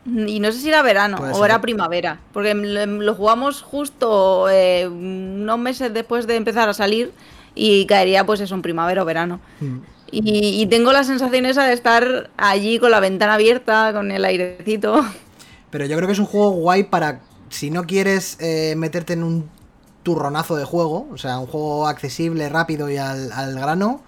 y 0.05 0.39
no 0.39 0.51
sé 0.51 0.59
si 0.59 0.69
era 0.69 0.81
verano 0.81 1.17
Puede 1.17 1.33
o 1.33 1.35
ser. 1.35 1.45
era 1.45 1.61
primavera, 1.61 2.19
porque 2.33 2.53
lo, 2.53 3.15
jugamos 3.15 3.61
justo 3.61 4.49
eh, 4.49 4.87
unos 4.87 5.59
meses 5.59 5.93
después 5.93 6.25
de 6.27 6.35
empezar 6.35 6.69
a 6.69 6.73
salir 6.73 7.11
y 7.55 7.85
caería 7.85 8.25
pues 8.25 8.39
eso 8.39 8.55
en 8.55 8.61
primavera 8.61 9.03
o 9.03 9.05
verano. 9.05 9.39
Mm. 9.59 9.77
Y, 10.11 10.61
y 10.61 10.65
tengo 10.67 10.91
la 10.91 11.03
sensación 11.03 11.45
esa 11.45 11.65
de 11.65 11.73
estar 11.73 12.31
allí 12.37 12.79
con 12.79 12.91
la 12.91 12.99
ventana 12.99 13.35
abierta, 13.35 13.93
con 13.93 14.11
el 14.11 14.25
airecito. 14.25 15.05
Pero 15.69 15.85
yo 15.85 15.95
creo 15.97 16.07
que 16.07 16.13
es 16.13 16.19
un 16.19 16.25
juego 16.25 16.51
guay 16.51 16.83
para 16.83 17.21
si 17.49 17.69
no 17.69 17.85
quieres 17.85 18.37
eh, 18.39 18.73
meterte 18.77 19.13
en 19.13 19.23
un 19.23 19.49
turronazo 20.03 20.55
de 20.55 20.65
juego, 20.65 21.07
o 21.11 21.17
sea, 21.17 21.39
un 21.39 21.47
juego 21.47 21.87
accesible, 21.87 22.49
rápido 22.49 22.89
y 22.89 22.97
al, 22.97 23.31
al 23.31 23.55
grano. 23.59 24.01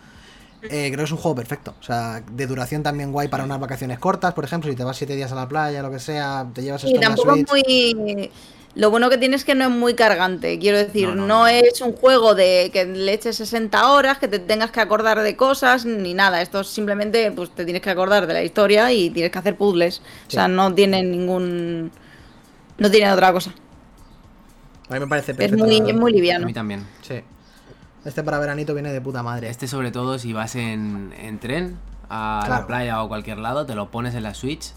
Eh, 0.63 0.87
creo 0.87 0.97
que 0.97 1.03
es 1.03 1.11
un 1.11 1.17
juego 1.17 1.35
perfecto. 1.35 1.75
O 1.79 1.83
sea, 1.83 2.21
de 2.31 2.47
duración 2.47 2.83
también 2.83 3.11
guay 3.11 3.27
para 3.27 3.43
unas 3.43 3.59
vacaciones 3.59 3.99
cortas, 3.99 4.33
por 4.33 4.43
ejemplo, 4.45 4.69
si 4.69 4.75
te 4.75 4.83
vas 4.83 4.97
siete 4.97 5.15
días 5.15 5.31
a 5.31 5.35
la 5.35 5.47
playa, 5.47 5.81
lo 5.81 5.91
que 5.91 5.99
sea, 5.99 6.47
te 6.53 6.61
llevas 6.63 6.83
Y 6.83 6.87
esto 6.87 6.95
en 6.97 7.01
la 7.01 7.07
tampoco 7.15 7.35
es 7.55 7.95
muy. 7.95 8.31
Lo 8.73 8.89
bueno 8.89 9.09
que 9.09 9.17
tiene 9.17 9.35
es 9.35 9.43
que 9.43 9.53
no 9.53 9.65
es 9.65 9.69
muy 9.69 9.95
cargante. 9.95 10.57
Quiero 10.57 10.77
decir, 10.77 11.09
No, 11.09 11.15
no, 11.15 11.21
no, 11.21 11.27
no. 11.39 11.47
es 11.47 11.81
un 11.81 11.91
juego 11.91 12.35
de 12.35 12.69
que 12.71 12.85
le 12.85 13.11
eches 13.11 13.35
60 13.35 13.91
horas, 13.91 14.17
que 14.17 14.29
te 14.29 14.39
tengas 14.39 14.71
que 14.71 14.79
acordar 14.79 15.19
de 15.19 15.35
cosas, 15.35 15.85
ni 15.85 16.13
nada. 16.13 16.41
Esto 16.41 16.61
es 16.61 16.67
simplemente, 16.67 17.29
pues 17.33 17.49
te 17.53 17.65
tienes 17.65 17.81
que 17.81 17.89
acordar 17.89 18.27
de 18.27 18.33
la 18.33 18.43
historia 18.43 18.89
y 18.93 19.09
tienes 19.09 19.29
que 19.29 19.39
hacer 19.39 19.57
puzzles. 19.57 19.99
O 19.99 20.01
Sí. 20.29 20.35
sea, 20.35 20.47
no 20.47 20.73
tiene 20.73 21.03
ningún. 21.03 21.91
No 22.77 22.89
tiene 22.89 23.11
otra 23.11 23.33
cosa. 23.33 23.53
A 24.89 24.93
mí 24.93 24.99
me 25.01 25.07
parece 25.07 25.33
Es 25.33 25.37
perfecto. 25.37 25.65
muy, 25.65 25.79
la 25.81 25.87
es 25.89 25.95
muy 25.95 26.11
A 26.11 26.15
liviano. 26.15 26.45
mí 26.45 26.53
también. 26.53 26.87
Sí. 27.01 27.15
Este 28.05 28.23
para 28.23 28.39
veranito 28.39 28.73
viene 28.73 28.91
de 28.91 29.01
puta 29.01 29.21
madre. 29.23 29.49
Este 29.49 29.67
sobre 29.67 29.91
todo 29.91 30.17
si 30.17 30.33
vas 30.33 30.55
en, 30.55 31.13
en 31.19 31.39
tren 31.39 31.77
a 32.09 32.41
Claro. 32.45 32.61
la 32.61 32.67
playa 32.67 33.03
o 33.03 33.07
cualquier 33.07 33.37
lado, 33.37 33.65
te 33.65 33.75
lo 33.75 33.89
pones 33.91 34.15
en 34.15 34.23
la 34.23 34.33
Switch 34.33 34.71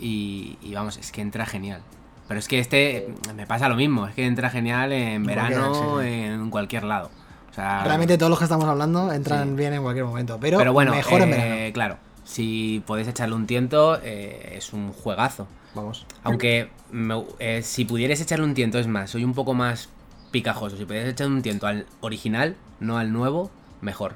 y, 0.00 0.56
y 0.62 0.74
vamos, 0.74 0.96
es 0.96 1.12
que 1.12 1.20
entra 1.20 1.44
genial. 1.46 1.80
Pero 2.28 2.38
es 2.38 2.48
que 2.48 2.60
este 2.60 3.12
me 3.34 3.46
pasa 3.46 3.68
lo 3.68 3.74
mismo, 3.74 4.06
es 4.06 4.14
que 4.14 4.24
entra 4.26 4.48
genial 4.48 4.92
en 4.92 5.24
verano, 5.24 6.00
sí, 6.00 6.06
en 6.08 6.50
cualquier 6.50 6.84
lado. 6.84 7.10
O 7.50 7.54
sea, 7.54 7.84
Realmente 7.84 8.16
todos 8.16 8.30
los 8.30 8.38
que 8.38 8.44
estamos 8.46 8.64
hablando 8.66 9.12
entran 9.12 9.50
Sí. 9.50 9.54
bien 9.56 9.74
en 9.74 9.82
cualquier 9.82 10.06
momento. 10.06 10.38
Pero, 10.40 10.56
pero 10.56 10.72
bueno, 10.72 10.92
mejor 10.94 11.20
en 11.20 11.32
eh, 11.34 11.36
verano. 11.36 11.72
claro, 11.74 11.96
si 12.24 12.82
podéis 12.86 13.08
echarle 13.08 13.34
un 13.34 13.46
tiento, 13.46 13.98
eh, 14.02 14.54
es 14.56 14.72
un 14.72 14.92
juegazo. 14.92 15.46
Vamos. 15.74 16.06
Aunque 16.22 16.70
me- 16.90 17.24
eh, 17.40 17.60
si 17.62 17.84
pudierais 17.84 18.20
echarle 18.20 18.44
un 18.46 18.54
tiento, 18.54 18.78
es 18.78 18.86
más, 18.86 19.10
soy 19.10 19.24
un 19.24 19.34
poco 19.34 19.52
más 19.52 19.90
picajoso. 20.32 20.76
Si 20.76 20.84
pudierais 20.84 21.12
echarle 21.12 21.34
un 21.36 21.42
tiento 21.42 21.68
al 21.68 21.86
original, 22.00 22.56
no 22.80 22.98
al 22.98 23.12
nuevo, 23.12 23.50
mejor. 23.80 24.14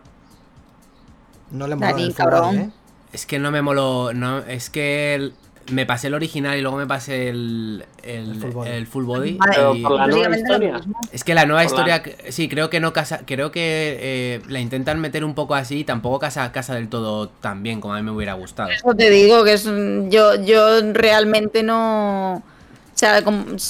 No 1.52 1.68
le 1.68 1.76
mola 1.76 1.92
Dani, 1.92 2.04
el 2.06 2.14
cabrón. 2.14 2.56
¿eh? 2.58 2.70
Es 3.12 3.25
que 3.26 3.38
no 3.38 3.50
me 3.52 3.62
moló. 3.62 4.12
No, 4.12 4.38
es 4.40 4.68
que 4.70 5.14
el- 5.14 5.35
me 5.73 5.85
pasé 5.85 6.06
el 6.06 6.14
original 6.14 6.56
y 6.56 6.61
luego 6.62 6.76
me 6.76 6.87
pasé 6.87 7.28
el, 7.28 7.85
el, 8.04 8.30
El 8.30 8.35
full 8.40 8.50
body. 8.52 8.68
el 8.70 8.87
full 8.87 9.04
body. 9.04 9.32
Vale, 9.35 9.52
Pero 9.56 9.75
y- 9.75 9.82
por 9.82 9.92
la 9.96 10.06
nueva 10.06 10.37
historia. 10.37 10.80
Es 11.12 11.25
que 11.25 11.35
la 11.35 11.44
nueva 11.44 11.64
por 11.68 11.78
la- 11.78 11.97
historia, 11.97 12.17
sí, 12.30 12.49
creo 12.49 12.71
que 12.71 12.78
no 12.78 12.93
casa, 12.93 13.23
creo 13.26 13.50
que 13.50 13.97
eh, 14.00 14.43
la 14.49 14.60
intentan 14.60 15.00
meter 15.00 15.25
un 15.25 15.34
poco 15.34 15.54
así, 15.56 15.80
y 15.80 15.84
tampoco 15.84 16.21
casa, 16.21 16.52
casa 16.52 16.75
del 16.75 16.88
todo 16.88 17.28
tan 17.28 17.62
bien 17.64 17.80
como 17.80 17.95
a 17.95 17.97
mí 17.97 18.02
me 18.04 18.12
hubiera 18.12 18.34
gustado. 18.34 18.71
Eso 18.71 18.95
te 18.95 19.10
digo 19.10 19.43
que 19.43 19.54
es 19.54 19.64
yo 19.64 20.34
yo 20.36 20.93
realmente 20.93 21.64
no 21.64 22.45
o 22.97 22.99
sea, 22.99 23.23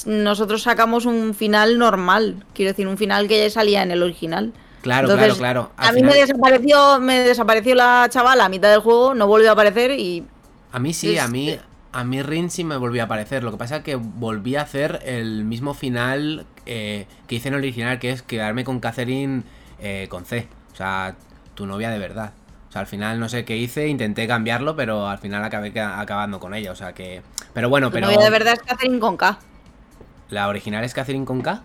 nosotros 0.06 0.62
sacamos 0.62 1.04
un 1.04 1.34
final 1.34 1.78
normal, 1.78 2.44
quiero 2.54 2.70
decir, 2.70 2.86
un 2.86 2.96
final 2.96 3.26
que 3.26 3.40
ya 3.42 3.50
salía 3.50 3.82
en 3.82 3.90
el 3.90 4.04
original. 4.04 4.52
Claro, 4.82 5.10
Entonces, 5.10 5.36
claro, 5.36 5.70
claro. 5.70 5.72
Al 5.76 5.88
A 5.88 5.92
mí 5.92 6.02
me 6.04 6.14
desapareció, 6.14 7.00
me 7.00 7.18
desapareció 7.18 7.74
la 7.74 8.06
chavala 8.08 8.44
a 8.44 8.48
mitad 8.48 8.70
del 8.70 8.78
juego, 8.78 9.14
no 9.14 9.26
volvió 9.26 9.48
a 9.48 9.54
aparecer 9.54 9.90
y 9.90 10.24
A 10.70 10.78
mí 10.78 10.94
sí, 10.94 11.18
a 11.18 11.26
mí, 11.26 11.58
a 11.90 12.04
mí 12.04 12.22
Rin 12.22 12.50
sí 12.50 12.62
me 12.62 12.76
volvió 12.76 13.02
a 13.02 13.06
aparecer. 13.06 13.42
Lo 13.42 13.50
que 13.50 13.56
pasa 13.56 13.78
es 13.78 13.82
que 13.82 13.96
volví 13.96 14.54
a 14.54 14.62
hacer 14.62 15.00
el 15.04 15.44
mismo 15.44 15.74
final 15.74 16.46
eh, 16.64 17.08
que 17.26 17.34
hice 17.34 17.48
en 17.48 17.54
el 17.54 17.60
original, 17.62 17.98
que 17.98 18.12
es 18.12 18.22
quedarme 18.22 18.62
con 18.62 18.78
Catherine 18.78 19.42
eh, 19.80 20.06
con 20.08 20.24
C. 20.24 20.46
O 20.72 20.76
sea, 20.76 21.16
tu 21.56 21.66
novia 21.66 21.90
de 21.90 21.98
verdad. 21.98 22.32
Sea, 22.76 22.80
al 22.82 22.86
final 22.86 23.18
no 23.18 23.28
sé 23.30 23.46
qué 23.46 23.56
hice, 23.56 23.88
intenté 23.88 24.26
cambiarlo, 24.26 24.76
pero 24.76 25.08
al 25.08 25.16
final 25.16 25.42
acabé 25.42 25.72
ca- 25.72 25.98
acabando 25.98 26.38
con 26.38 26.52
ella. 26.52 26.72
O 26.72 26.76
sea 26.76 26.92
que. 26.92 27.22
Pero 27.54 27.70
bueno, 27.70 27.90
pero. 27.90 28.06
novia 28.06 28.18
de 28.22 28.28
verdad 28.30 28.52
es 28.52 28.60
Catherine 28.62 28.98
con 28.98 29.16
K. 29.16 29.38
¿La 30.28 30.46
original 30.48 30.84
es 30.84 30.92
Catherine 30.92 31.24
con 31.24 31.40
K? 31.40 31.62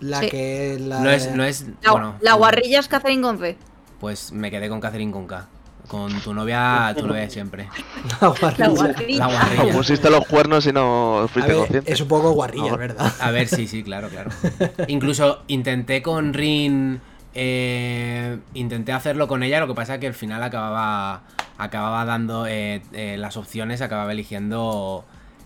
La 0.00 0.20
Sí. 0.20 0.30
que. 0.30 0.78
La 0.80 1.00
No 1.00 1.10
es, 1.10 1.30
no 1.34 1.44
es. 1.44 1.66
La, 1.82 1.92
bueno, 1.92 2.14
la 2.20 2.32
guarrilla 2.34 2.80
es 2.80 2.88
Catherine 2.88 3.20
con 3.20 3.38
C. 3.38 3.58
Pues 4.00 4.32
me 4.32 4.50
quedé 4.50 4.70
con 4.70 4.80
Catherine 4.80 5.12
con 5.12 5.26
K. 5.26 5.46
Con 5.88 6.20
tu 6.22 6.32
novia, 6.34 6.94
tu 6.96 7.06
novia 7.06 7.20
de 7.22 7.30
siempre. 7.30 7.68
La 8.20 8.28
guarrilla. 8.28 8.66
La 8.66 8.68
guarrilla. 8.68 9.18
La 9.18 9.32
guarrilla. 9.32 9.72
Pusiste 9.76 10.08
los 10.10 10.26
cuernos 10.26 10.66
y 10.66 10.72
no 10.72 11.28
fuiste 11.32 11.52
ver, 11.52 11.58
consciente. 11.60 11.92
es 11.92 12.00
un 12.00 12.08
poco 12.08 12.30
guarrilla, 12.32 12.72
Ah, 12.72 12.76
¿verdad? 12.76 13.12
A 13.20 13.30
ver, 13.30 13.46
sí, 13.46 13.68
sí, 13.68 13.82
claro, 13.84 14.08
claro. 14.08 14.30
Incluso 14.88 15.42
intenté 15.48 16.00
con 16.02 16.32
Rin. 16.32 17.00
Eh, 17.36 18.38
intenté 18.54 18.92
hacerlo 18.92 19.28
con 19.28 19.42
ella, 19.42 19.60
lo 19.60 19.66
que 19.68 19.74
pasa 19.74 19.94
es 19.94 20.00
que 20.00 20.06
al 20.08 20.14
final 20.14 20.42
acababa. 20.42 21.22
Acababa 21.58 22.04
dando 22.04 22.46
eh, 22.46 22.82
eh, 22.92 23.16
las 23.18 23.36
opciones, 23.38 23.80
acababa 23.80 24.12
eligiendo 24.12 25.04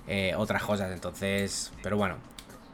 eh, 0.08 0.34
otras 0.36 0.62
cosas. 0.62 0.90
Entonces. 0.92 1.72
Pero 1.82 1.96
bueno. 1.96 2.16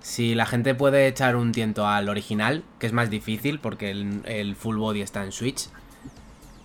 Si 0.01 0.35
la 0.37 0.47
gente 0.47 0.75
puede 0.75 1.09
echar 1.09 1.35
un 1.37 1.51
tiento 1.53 1.87
al 1.87 2.09
original, 2.09 2.63
que 2.79 2.87
es 2.87 2.93
más 2.93 3.11
difícil 3.11 3.59
porque 3.59 3.91
el, 3.91 4.23
el 4.25 4.55
full 4.55 4.77
body 4.77 5.03
está 5.03 5.25
en 5.25 5.33
Switch. 5.33 5.69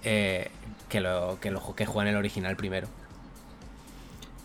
eh, 0.04 0.50
que 0.90 1.00
lo 1.02 1.38
que 1.42 1.52
lo 1.52 1.74
que 1.76 1.86
jueguen 1.86 2.14
el 2.14 2.18
original 2.20 2.56
primero. 2.56 2.88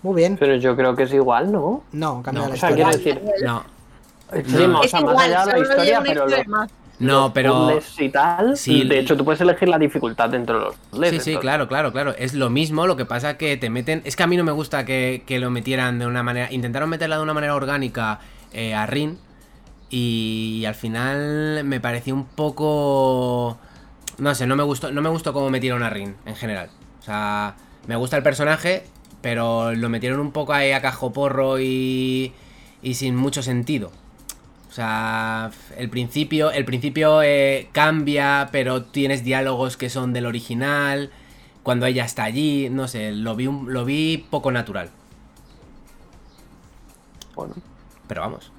Muy 0.02 0.14
bien. 0.16 0.36
Pero 0.38 0.56
yo 0.56 0.76
creo 0.76 0.94
que 0.96 1.04
es 1.04 1.12
igual, 1.12 1.52
¿no? 1.52 1.84
No, 1.92 2.22
cambia 2.22 2.42
No, 2.44 2.48
la 2.48 2.54
O 2.54 2.56
sea, 2.56 2.70
decir, 2.70 3.20
No, 3.44 3.64
sí, 4.32 4.66
No. 4.66 4.80
o 4.80 4.84
es 4.84 4.92
más 4.94 5.02
igual, 5.02 5.18
allá 5.18 5.40
de 5.46 5.52
la 5.52 5.58
solo 5.58 5.62
historia, 5.62 5.84
lleva 5.84 6.00
una 6.00 6.08
pero 6.08 6.20
historia 6.24 6.38
los, 6.38 6.46
más. 6.48 6.70
No, 6.98 7.32
pero. 7.32 7.78
y 7.98 8.08
tal. 8.08 8.56
Sí. 8.56 8.84
De 8.84 8.98
hecho, 8.98 9.16
tú 9.16 9.24
puedes 9.24 9.40
elegir 9.40 9.68
la 9.68 9.78
dificultad 9.78 10.30
dentro 10.30 10.58
de 10.58 10.64
los 10.66 10.76
puzzles. 10.76 11.10
Sí, 11.10 11.20
sí, 11.20 11.30
entonces- 11.30 11.40
claro, 11.40 11.68
claro, 11.68 11.92
claro. 11.92 12.14
Es 12.16 12.34
lo 12.34 12.50
mismo, 12.50 12.86
lo 12.86 12.96
que 12.96 13.04
pasa 13.04 13.36
que 13.36 13.56
te 13.56 13.70
meten... 13.70 14.02
Es 14.04 14.16
que 14.16 14.22
a 14.22 14.26
mí 14.26 14.36
no 14.36 14.44
me 14.44 14.52
gusta 14.52 14.84
que, 14.84 15.22
que 15.26 15.38
lo 15.38 15.50
metieran 15.50 15.98
de 15.98 16.06
una 16.06 16.22
manera... 16.22 16.50
Intentaron 16.50 16.88
meterla 16.88 17.16
de 17.16 17.22
una 17.22 17.34
manera 17.34 17.54
orgánica 17.54 18.20
eh, 18.52 18.74
a 18.74 18.86
Rin 18.86 19.18
y, 19.90 20.64
al 20.66 20.74
final 20.74 21.62
me 21.64 21.80
pareció 21.80 22.14
un 22.14 22.24
poco... 22.24 23.58
No 24.18 24.34
sé, 24.34 24.46
no 24.46 24.56
me 24.56 24.62
gustó, 24.62 24.90
no 24.90 25.02
me 25.02 25.10
gustó 25.10 25.34
cómo 25.34 25.50
metieron 25.50 25.82
a 25.82 25.90
Rin 25.90 26.16
en 26.24 26.36
general. 26.36 26.70
O 27.00 27.02
sea, 27.02 27.56
me 27.86 27.96
gusta 27.96 28.16
el 28.16 28.22
personaje, 28.22 28.84
pero 29.20 29.74
lo 29.74 29.88
metieron 29.90 30.20
un 30.20 30.32
poco 30.32 30.54
ahí 30.54 30.72
a 30.72 30.80
cajoporro 30.80 31.60
y, 31.60 32.32
y 32.82 32.94
sin 32.94 33.14
mucho 33.14 33.42
sentido. 33.42 33.92
O 34.76 34.78
sea, 34.78 35.50
el 35.78 35.88
principio, 35.88 36.50
el 36.50 36.66
principio 36.66 37.22
eh, 37.22 37.70
cambia, 37.72 38.50
pero 38.52 38.82
tienes 38.82 39.24
diálogos 39.24 39.78
que 39.78 39.88
son 39.88 40.12
del 40.12 40.26
original. 40.26 41.08
Cuando 41.62 41.86
ella 41.86 42.04
está 42.04 42.24
allí, 42.24 42.68
no 42.68 42.86
sé, 42.86 43.12
lo 43.12 43.34
vi, 43.36 43.46
un- 43.46 43.72
lo 43.72 43.86
vi 43.86 44.18
poco 44.28 44.52
natural. 44.52 44.90
Bueno, 47.34 47.54
Pero 48.06 48.20
vamos, 48.20 48.52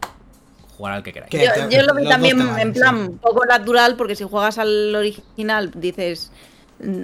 jugar 0.76 0.94
al 0.96 1.04
que 1.04 1.14
queráis. 1.14 1.30
Que 1.30 1.38
Yo, 1.70 1.84
lo 1.84 1.94
vi 1.94 2.02
los 2.02 2.10
también 2.10 2.42
en 2.58 2.74
plan 2.74 3.12
poco 3.22 3.46
natural, 3.46 3.96
porque 3.96 4.16
si 4.16 4.24
juegas 4.24 4.58
al 4.58 4.96
original 4.96 5.70
dices 5.76 6.32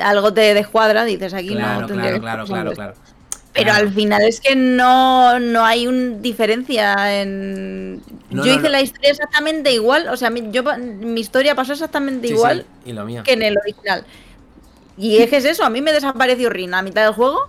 algo 0.02 0.34
te 0.34 0.56
descuadra, 0.56 1.06
dices 1.06 1.36
aquí 1.36 1.50
Claro, 1.50 1.82
no 1.82 1.88
claro, 1.88 2.20
claro, 2.20 2.46
claro, 2.48 2.72
claro. 2.74 2.94
Pero 3.54 3.72
al 3.72 3.94
final 3.94 4.24
es 4.24 4.42
que 4.42 4.56
no, 4.56 5.40
no 5.40 5.64
hay 5.64 5.86
una 5.88 6.18
diferencia 6.18 7.22
en... 7.22 8.02
No, 8.32 8.44
yo 8.44 8.52
no, 8.52 8.54
hice 8.54 8.64
no. 8.64 8.70
la 8.70 8.82
historia 8.82 9.12
exactamente 9.12 9.72
igual, 9.72 10.08
o 10.10 10.18
sea, 10.18 10.32
mi, 10.32 10.50
yo, 10.52 10.64
mi 10.80 11.22
historia 11.22 11.54
pasó 11.54 11.74
exactamente 11.74 12.28
Sí, 12.28 12.34
igual 12.34 12.66
sí, 12.84 12.90
y 12.90 12.94
lo 12.94 13.06
mío. 13.06 13.22
que 13.24 13.34
en 13.34 13.44
el 13.44 13.56
original. 13.58 14.06
Y 14.98 15.18
es 15.18 15.30
que 15.30 15.38
es 15.38 15.46
eso, 15.46 15.64
a 15.64 15.70
mí 15.70 15.82
me 15.82 15.92
desapareció 15.94 16.50
Rin 16.50 16.74
a 16.74 16.82
mitad 16.82 17.04
del 17.04 17.14
juego. 17.14 17.40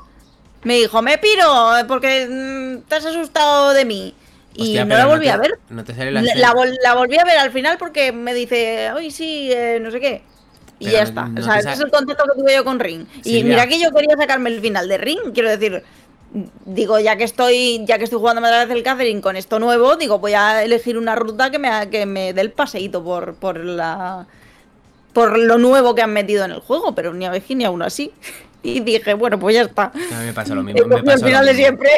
Me 0.63 0.77
dijo, 0.77 1.03
me 1.03 1.19
piro 1.19 1.73
porque 1.89 2.27
mm, 2.31 2.89
te 2.89 2.95
has 2.97 3.05
asustado 3.07 3.73
de 3.73 3.85
mí. 3.85 4.15
Y 4.55 4.75
no 4.85 4.97
la 4.97 5.07
volví 5.07 5.25
te- 5.27 5.31
a 5.31 5.37
ver. 5.37 5.59
La, 5.71 5.83
La, 6.21 6.21
escena- 6.21 6.41
la 6.41 6.53
vol- 6.55 6.79
la 6.83 6.95
volví 6.95 7.19
a 7.19 7.25
ver 7.25 7.39
al 7.39 7.51
final 7.51 7.77
porque 7.79 8.13
me 8.13 8.33
dice, 8.35 8.93
hoy 8.93 9.11
sí, 9.11 9.51
eh, 9.53 9.79
no 9.81 9.91
sé 9.91 10.01
qué. 10.01 10.23
Y 10.89 10.93
ya 10.93 11.03
está. 11.03 11.29
no 11.29 11.41
o 11.41 11.45
sea, 11.45 11.59
ese 11.59 11.73
es 11.73 11.81
el 11.81 11.91
contacto 11.91 12.25
que 12.25 12.41
tuve 12.41 12.55
yo 12.55 12.65
con 12.65 12.79
Ring. 12.81 13.07
Y 13.25 13.45
mira 13.45 13.67
que 13.67 13.79
yo 13.79 13.91
quería 13.93 14.17
sacarme 14.17 14.51
el 14.51 14.61
final 14.61 14.89
de 14.89 14.99
Ring. 14.99 15.33
Quiero 15.33 15.51
decir, 15.51 15.83
digo, 16.65 16.99
ya 16.99 17.17
que 17.17 17.25
otra 17.25 17.85
ya 17.87 17.99
que 17.99 18.05
estoy 18.05 18.19
jugando 18.19 18.43
otra 18.43 18.65
vez 18.65 18.77
el 18.77 18.83
Catherine 18.83 19.21
con 19.21 19.37
esto 19.37 19.59
nuevo, 19.59 19.97
digo, 19.97 20.19
voy 20.19 20.35
a 20.35 20.63
elegir 20.63 20.99
una 20.99 21.15
ruta 21.15 21.51
que 21.51 21.59
me, 21.59 21.89
que 21.91 22.07
me 22.07 22.33
dé 22.33 22.41
el 22.41 22.51
paseíto 22.53 23.03
por, 23.03 23.35
por 23.35 23.59
la 23.59 24.27
por 25.13 25.39
lo 25.39 25.59
nuevo 25.59 25.95
que 25.95 26.03
han 26.03 26.13
metido 26.13 26.45
en 26.45 26.51
el 26.51 26.61
juego, 26.61 26.95
pero 26.95 27.15
ni 27.15 27.25
a 27.25 27.31
veces 27.31 27.57
ni 27.57 27.65
aún 27.65 27.83
así. 27.83 28.13
Y 28.67 28.81
dije, 28.81 29.13
bueno, 29.13 29.39
pues 29.39 29.55
ya 29.55 29.61
está. 29.61 29.93
A 29.93 30.21
mí 30.21 30.25
me 30.25 30.33
pasó 30.33 30.55
lo 30.55 30.63
mismo. 30.63 30.87
me 30.87 31.03
lo 31.03 31.19
final 31.19 31.45
de 31.45 31.55
siempre. 31.55 31.91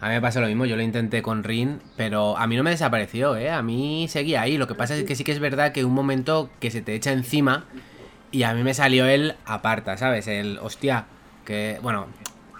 A 0.00 0.08
mí 0.08 0.14
me 0.14 0.20
pasó 0.20 0.40
lo 0.40 0.48
mismo, 0.48 0.64
yo 0.64 0.74
lo 0.74 0.82
intenté 0.82 1.22
con 1.22 1.44
Rin, 1.44 1.78
pero 1.96 2.36
a 2.36 2.48
mí 2.48 2.56
no 2.56 2.64
me 2.64 2.70
desapareció, 2.70 3.36
¿eh? 3.36 3.48
A 3.48 3.62
mí 3.62 4.08
seguía 4.08 4.40
ahí. 4.40 4.58
Lo 4.58 4.66
que 4.66 4.74
pasa 4.74 4.96
es 4.96 5.04
que 5.04 5.14
sí 5.14 5.22
que 5.22 5.30
es 5.30 5.38
verdad 5.38 5.70
que 5.70 5.84
un 5.84 5.92
momento 5.92 6.50
que 6.58 6.72
se 6.72 6.82
te 6.82 6.96
echa 6.96 7.12
encima 7.12 7.64
y 8.30 8.42
a 8.44 8.54
mí 8.54 8.62
me 8.62 8.74
salió 8.74 9.06
el 9.06 9.34
aparta, 9.46 9.96
¿sabes? 9.96 10.26
El 10.26 10.58
hostia, 10.62 11.06
que 11.44 11.78
bueno, 11.82 12.06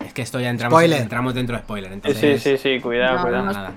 es 0.04 0.12
que 0.12 0.22
esto 0.22 0.40
ya 0.40 0.50
entramos, 0.50 0.78
Spoiler. 0.78 1.00
entramos 1.02 1.34
dentro 1.34 1.56
de 1.56 1.62
spoiler, 1.62 1.90
Sí, 1.90 1.94
entonces... 1.94 2.42
sí, 2.42 2.56
sí, 2.56 2.76
sí, 2.76 2.80
cuidado, 2.80 3.16
No, 3.18 3.22
cuidado. 3.22 3.44
no, 3.46 3.52
nada. 3.52 3.72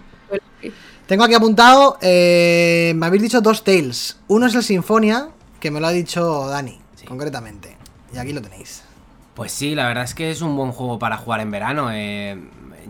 Tengo 1.08 1.26
aquí 1.26 1.34
apuntado, 1.34 1.98
eh, 2.02 2.94
me 2.96 3.06
habéis 3.06 3.24
dicho 3.24 3.42
dos 3.42 3.64
Tales. 3.64 4.20
Uno 4.28 4.46
es 4.48 4.56
el 4.56 4.64
Sinfonia, 4.64 5.30
que 5.60 5.70
me 5.70 5.80
lo 5.82 5.88
ha 5.88 5.92
dicho 5.92 6.48
Dani, 6.48 6.80
Sí. 6.96 7.06
concretamente. 7.06 7.76
Y 8.14 8.18
aquí 8.18 8.32
lo 8.32 8.42
tenéis. 8.42 8.84
Pues 9.36 9.52
sí, 9.52 9.76
la 9.76 9.88
verdad 9.88 10.04
es 10.06 10.14
que 10.16 10.32
es 10.32 10.42
un 10.42 10.56
buen 10.56 10.72
juego 10.72 11.00
para 11.00 11.18
jugar 11.18 11.42
en 11.42 11.52
verano. 11.52 11.90
eh, 11.92 12.38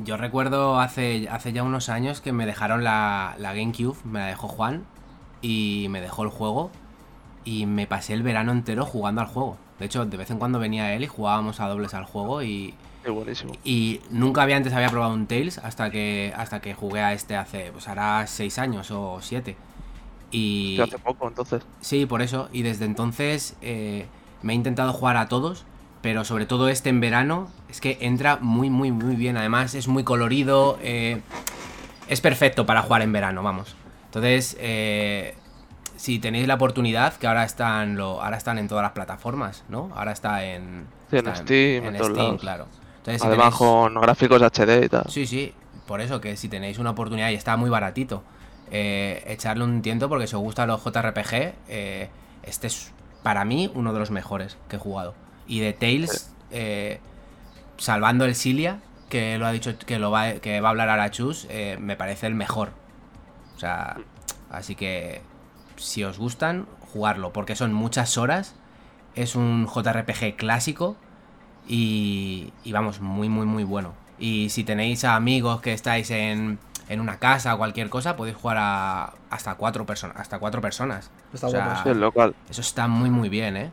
yo 0.03 0.17
recuerdo 0.17 0.79
hace, 0.79 1.27
hace 1.29 1.53
ya 1.53 1.61
unos 1.63 1.87
años 1.89 2.19
que 2.19 2.31
me 2.33 2.45
dejaron 2.47 2.83
la, 2.83 3.35
la 3.37 3.53
GameCube, 3.53 3.95
me 4.05 4.19
la 4.19 4.25
dejó 4.27 4.47
Juan 4.47 4.85
y 5.41 5.85
me 5.91 6.01
dejó 6.01 6.23
el 6.23 6.29
juego 6.29 6.71
y 7.45 7.65
me 7.65 7.87
pasé 7.87 8.13
el 8.13 8.23
verano 8.23 8.51
entero 8.51 8.85
jugando 8.85 9.21
al 9.21 9.27
juego. 9.27 9.57
De 9.79 9.85
hecho, 9.85 10.05
de 10.05 10.17
vez 10.17 10.29
en 10.31 10.39
cuando 10.39 10.59
venía 10.59 10.93
él 10.93 11.03
y 11.03 11.07
jugábamos 11.07 11.59
a 11.59 11.67
dobles 11.67 11.93
al 11.93 12.05
juego 12.05 12.41
y, 12.43 12.73
Qué 13.03 13.09
buenísimo. 13.09 13.53
y 13.63 13.99
nunca 14.09 14.43
había 14.43 14.55
antes 14.57 14.73
había 14.73 14.89
probado 14.89 15.13
un 15.13 15.27
Tails 15.27 15.57
hasta 15.57 15.89
que 15.91 16.33
hasta 16.37 16.61
que 16.61 16.73
jugué 16.73 17.01
a 17.01 17.13
este 17.13 17.35
hace, 17.35 17.71
pues 17.71 17.87
hará 17.87 18.25
seis 18.27 18.57
años 18.59 18.91
o 18.91 19.19
siete. 19.21 19.57
Y 20.31 20.79
hace 20.81 20.97
poco, 20.99 21.27
entonces. 21.27 21.63
sí, 21.81 22.05
por 22.05 22.21
eso. 22.21 22.49
Y 22.51 22.63
desde 22.63 22.85
entonces 22.85 23.55
eh, 23.61 24.05
me 24.41 24.53
he 24.53 24.55
intentado 24.55 24.91
jugar 24.93 25.17
a 25.17 25.27
todos, 25.27 25.65
pero 26.01 26.23
sobre 26.25 26.45
todo 26.45 26.69
este 26.69 26.89
en 26.89 26.99
verano 27.01 27.49
es 27.69 27.81
que 27.81 27.97
entra 28.01 28.37
muy, 28.41 28.69
muy, 28.69 28.91
muy 28.91 29.15
bien. 29.15 29.37
Además 29.37 29.75
es 29.75 29.87
muy 29.87 30.03
colorido, 30.03 30.79
eh, 30.81 31.21
es 32.07 32.21
perfecto 32.21 32.65
para 32.65 32.81
jugar 32.81 33.01
en 33.03 33.11
verano, 33.11 33.43
vamos. 33.43 33.75
Entonces, 34.05 34.55
eh, 34.59 35.35
si 36.03 36.19
tenéis 36.19 36.47
la 36.47 36.55
oportunidad, 36.55 37.13
que 37.13 37.27
ahora 37.27 37.45
están, 37.45 37.95
lo, 37.95 38.21
ahora 38.21 38.35
están 38.35 38.57
en 38.57 38.67
todas 38.67 38.83
las 38.83 38.91
plataformas, 38.91 39.63
¿no? 39.69 39.89
Ahora 39.95 40.11
está 40.11 40.43
en, 40.43 40.85
Sí, 41.09 41.15
en 41.15 41.33
Steam, 41.33 41.85
en 41.85 41.93
todos 41.95 42.07
Steam, 42.11 42.25
lados. 42.25 42.41
claro. 42.41 42.67
Entonces, 42.97 43.21
si 43.21 43.27
Además 43.29 43.53
tenéis- 43.53 43.57
con 43.57 44.01
gráficos 44.01 44.41
HD 44.41 44.83
y 44.83 44.89
tal. 44.89 45.05
Sí, 45.07 45.25
sí, 45.25 45.53
por 45.87 46.01
eso 46.01 46.19
que 46.19 46.35
si 46.35 46.49
tenéis 46.49 46.77
una 46.77 46.89
oportunidad 46.89 47.29
y 47.29 47.35
está 47.35 47.55
muy 47.55 47.69
baratito, 47.69 48.21
eh, 48.69 49.23
echarle 49.27 49.63
un 49.63 49.81
tiento 49.81 50.09
porque 50.09 50.27
si 50.27 50.35
os 50.35 50.41
gustan 50.41 50.67
los 50.67 50.83
JRPG, 50.83 51.53
eh, 51.69 52.09
este 52.43 52.67
es 52.67 52.91
para 53.23 53.45
mí 53.45 53.71
uno 53.73 53.93
de 53.93 53.99
los 53.99 54.11
mejores 54.11 54.57
que 54.67 54.75
he 54.75 54.79
jugado. 54.79 55.13
Y 55.47 55.61
de 55.61 55.71
Tales, 55.71 56.33
eh, 56.51 56.99
salvando 57.77 58.25
el 58.25 58.35
Silia, 58.35 58.79
que 59.07 59.37
lo 59.37 59.45
ha 59.45 59.53
dicho 59.53 59.73
que 59.77 59.99
lo 59.99 60.11
va, 60.11 60.33
que 60.33 60.59
va 60.59 60.67
a 60.67 60.71
hablar 60.71 60.89
ahora 60.89 61.11
Chus, 61.11 61.47
eh, 61.49 61.77
me 61.79 61.95
parece 61.95 62.27
el 62.27 62.35
mejor. 62.35 62.71
O 63.55 63.59
sea, 63.59 63.95
así 64.51 64.75
que 64.75 65.21
si 65.83 66.03
os 66.03 66.17
gustan, 66.19 66.67
jugarlo, 66.93 67.33
porque 67.33 67.55
son 67.55 67.73
muchas 67.73 68.17
horas, 68.17 68.55
es 69.15 69.35
un 69.35 69.67
JRPG 69.67 70.35
clásico 70.37 70.97
y, 71.67 72.53
y 72.63 72.71
vamos, 72.71 72.99
muy, 73.01 73.29
muy, 73.29 73.45
muy 73.45 73.63
bueno. 73.63 73.93
Y 74.19 74.49
si 74.49 74.63
tenéis 74.63 75.03
amigos 75.05 75.61
que 75.61 75.73
estáis 75.73 76.11
en, 76.11 76.59
en 76.89 77.01
una 77.01 77.19
casa 77.19 77.55
o 77.55 77.57
cualquier 77.57 77.89
cosa, 77.89 78.15
podéis 78.15 78.37
jugar 78.37 78.57
a 78.59 79.13
hasta 79.29 79.55
cuatro 79.55 79.85
personas. 79.85 80.17
Hasta 80.17 80.39
cuatro 80.39 80.61
personas. 80.61 81.11
Está 81.33 81.47
O 81.47 81.49
sea, 81.49 81.59
guapo, 81.61 81.75
Sí, 81.75 81.89
el 81.89 81.99
local. 81.99 82.35
Eso 82.49 82.61
está 82.61 82.87
muy, 82.87 83.09
muy 83.09 83.29
bien, 83.29 83.57
¿eh? 83.57 83.71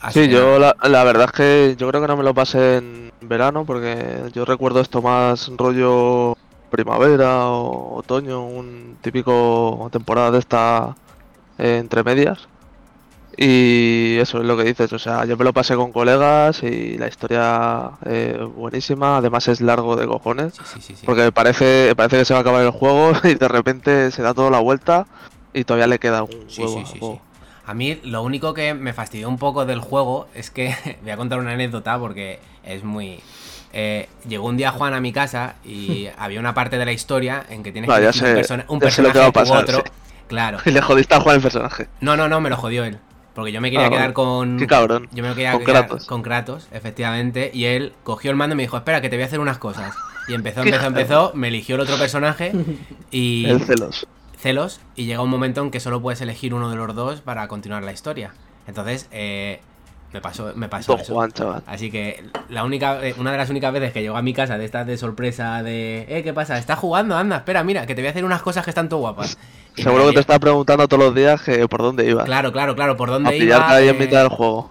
Así 0.00 0.24
Sí, 0.24 0.28
que 0.28 0.30
yo 0.30 0.58
la, 0.58 0.76
la 0.82 1.02
verdad 1.04 1.26
es 1.26 1.32
que 1.32 1.76
yo 1.78 1.88
creo 1.88 2.00
que 2.00 2.08
no 2.08 2.16
me 2.16 2.22
lo 2.22 2.34
pasé 2.34 2.76
en 2.76 3.12
verano 3.20 3.64
porque 3.64 4.30
yo 4.32 4.44
recuerdo 4.44 4.80
esto 4.80 5.02
más 5.02 5.50
rollo 5.56 6.36
primavera 6.74 7.46
o 7.48 7.96
otoño, 7.96 8.44
un 8.46 8.96
típico 9.00 9.88
temporada 9.92 10.30
de 10.32 10.38
esta 10.40 10.96
eh, 11.58 11.78
entre 11.78 12.02
medias. 12.02 12.48
Y 13.36 14.16
eso 14.18 14.38
es 14.38 14.44
lo 14.44 14.56
que 14.56 14.62
dices, 14.62 14.92
o 14.92 14.98
sea, 14.98 15.24
yo 15.24 15.36
me 15.36 15.42
lo 15.44 15.52
pasé 15.52 15.74
con 15.74 15.90
colegas 15.90 16.62
y 16.62 16.96
la 16.98 17.08
historia 17.08 17.90
eh, 18.06 18.38
buenísima, 18.56 19.16
además 19.16 19.48
es 19.48 19.60
largo 19.60 19.96
de 19.96 20.06
cojones, 20.06 20.54
Sí, 20.54 20.62
sí, 20.74 20.80
sí, 20.80 20.96
sí. 20.96 21.06
porque 21.06 21.32
parece, 21.32 21.94
parece 21.96 22.18
que 22.18 22.24
se 22.24 22.32
va 22.34 22.38
a 22.38 22.42
acabar 22.42 22.62
el 22.62 22.70
juego 22.70 23.10
y 23.24 23.34
de 23.34 23.48
repente 23.48 24.12
se 24.12 24.22
da 24.22 24.34
toda 24.34 24.50
la 24.50 24.60
vuelta 24.60 25.06
y 25.52 25.64
todavía 25.64 25.88
le 25.88 25.98
queda 25.98 26.22
un 26.22 26.30
Sí, 26.48 26.62
huevo 26.62 26.74
sí, 26.74 26.80
al 26.80 26.86
sí, 26.86 26.98
juego. 27.00 27.14
sí. 27.14 27.20
A 27.66 27.74
mí 27.74 27.98
lo 28.04 28.22
único 28.22 28.54
que 28.54 28.72
me 28.74 28.92
fastidió 28.92 29.28
un 29.28 29.38
poco 29.38 29.64
del 29.66 29.80
juego 29.80 30.28
es 30.34 30.50
que 30.52 30.72
voy 31.02 31.10
a 31.10 31.16
contar 31.16 31.40
una 31.40 31.52
anécdota 31.52 31.98
porque 31.98 32.38
es 32.62 32.84
muy... 32.84 33.18
eh, 33.74 34.08
llegó 34.26 34.46
un 34.46 34.56
día 34.56 34.70
Juan 34.70 34.94
a 34.94 35.00
mi 35.00 35.12
casa 35.12 35.56
y 35.64 36.06
había 36.16 36.40
una 36.40 36.54
parte 36.54 36.78
de 36.78 36.84
la 36.86 36.92
historia 36.92 37.44
en 37.50 37.62
que 37.62 37.72
tienes 37.72 37.90
que 37.90 37.96
elegir 37.96 38.24
un, 38.24 38.34
persona- 38.34 38.64
personaje 38.80 39.18
va 39.18 39.24
a 39.26 39.28
u 39.44 39.52
otro. 39.54 39.76
sí. 39.78 39.90
Claro. 40.28 40.58
Y 40.64 40.70
le 40.72 40.80
jodiste 40.80 41.14
a 41.14 41.20
jugar 41.20 41.36
el 41.36 41.42
personaje. 41.42 41.88
No, 42.00 42.16
no, 42.16 42.28
no, 42.28 42.40
me 42.40 42.48
lo 42.48 42.56
jodió 42.56 42.84
él. 42.84 42.98
Porque 43.34 43.50
yo 43.52 43.60
me 43.60 43.70
quería 43.70 43.86
Ah, 43.88 43.90
quedar 43.90 44.12
con. 44.12 44.56
Qué 44.58 44.66
cabrón. 44.68 45.08
Yo 45.12 45.22
me 45.24 45.30
quería 45.34 45.52
Con 45.52 45.64
quedar 45.64 45.86
Kratos. 45.88 46.06
con 46.06 46.22
Kratos, 46.22 46.68
efectivamente. 46.70 47.50
Y 47.52 47.64
él 47.64 47.92
cogió 48.04 48.30
el 48.30 48.36
mando 48.36 48.54
y 48.54 48.56
me 48.58 48.62
dijo: 48.62 48.76
Espera, 48.76 49.00
que 49.00 49.08
te 49.10 49.16
voy 49.16 49.24
a 49.24 49.26
hacer 49.26 49.40
unas 49.40 49.58
cosas. 49.58 49.92
Y 50.28 50.34
empezó, 50.34 50.62
empezó, 50.62 50.86
empezó. 50.86 51.32
Me 51.34 51.48
eligió 51.48 51.74
el 51.74 51.80
otro 51.80 51.96
personaje. 51.98 52.52
Y. 53.10 53.44
El 53.50 53.60
celos. 53.64 54.06
celos 54.38 54.80
y 54.94 55.06
llega 55.06 55.20
un 55.20 55.30
momento 55.30 55.62
en 55.62 55.70
que 55.72 55.80
solo 55.80 56.00
puedes 56.00 56.20
elegir 56.20 56.54
uno 56.54 56.70
de 56.70 56.76
los 56.76 56.94
dos 56.94 57.20
para 57.22 57.48
continuar 57.48 57.82
la 57.82 57.90
historia. 57.92 58.32
Entonces, 58.68 59.08
eh, 59.10 59.60
me 60.14 60.20
pasó, 60.20 60.52
me 60.54 60.68
pasó 60.68 60.96
eso. 60.96 61.12
Juan, 61.12 61.32
chaval. 61.32 61.64
Así 61.66 61.90
que 61.90 62.22
la 62.48 62.62
única, 62.62 63.04
eh, 63.04 63.16
una 63.18 63.32
de 63.32 63.36
las 63.36 63.50
únicas 63.50 63.72
veces 63.72 63.92
que 63.92 64.00
llegó 64.00 64.16
a 64.16 64.22
mi 64.22 64.32
casa 64.32 64.56
de 64.56 64.64
estas 64.64 64.86
de 64.86 64.96
sorpresa 64.96 65.64
de, 65.64 66.06
eh, 66.08 66.22
¿qué 66.22 66.32
pasa? 66.32 66.56
¿Estás 66.56 66.78
jugando? 66.78 67.16
Anda, 67.16 67.38
espera, 67.38 67.64
mira, 67.64 67.84
que 67.84 67.96
te 67.96 68.00
voy 68.00 68.06
a 68.06 68.10
hacer 68.10 68.24
unas 68.24 68.40
cosas 68.40 68.62
que 68.62 68.70
están 68.70 68.88
todo 68.88 69.00
guapas. 69.00 69.36
Y 69.74 69.82
Seguro 69.82 70.06
que 70.06 70.12
te 70.12 70.20
está 70.20 70.38
preguntando 70.38 70.86
todos 70.86 71.02
los 71.02 71.14
días 71.16 71.42
que 71.42 71.66
por 71.66 71.82
dónde 71.82 72.08
ibas. 72.08 72.26
Claro, 72.26 72.52
claro, 72.52 72.76
claro, 72.76 72.96
por 72.96 73.10
a 73.10 73.14
dónde 73.14 73.32
pillarte 73.32 73.66
iba. 73.66 73.74
ahí 73.74 73.88
en 73.88 73.96
eh, 73.96 73.98
mitad 73.98 74.20
del 74.20 74.28
juego. 74.28 74.70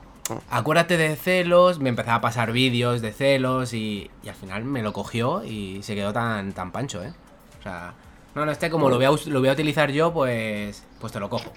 Acuérdate 0.49 0.95
de 0.95 1.17
celos, 1.17 1.79
me 1.79 1.89
empezaba 1.89 2.15
a 2.15 2.21
pasar 2.21 2.53
vídeos 2.53 3.01
de 3.01 3.11
celos 3.11 3.73
y, 3.73 4.09
y 4.23 4.29
al 4.29 4.35
final 4.35 4.63
me 4.63 4.81
lo 4.81 4.93
cogió 4.93 5.43
y 5.43 5.83
se 5.83 5.93
quedó 5.93 6.13
tan, 6.13 6.53
tan 6.53 6.71
pancho, 6.71 7.03
¿eh? 7.03 7.11
O 7.59 7.63
sea, 7.63 7.95
no, 8.33 8.45
no, 8.45 8.51
este 8.53 8.69
como 8.69 8.89
lo 8.89 8.95
voy 8.95 9.05
a, 9.05 9.11
lo 9.29 9.39
voy 9.41 9.49
a 9.49 9.51
utilizar 9.51 9.91
yo, 9.91 10.13
pues, 10.13 10.85
pues 11.01 11.11
te 11.11 11.19
lo 11.19 11.29
cojo. 11.29 11.51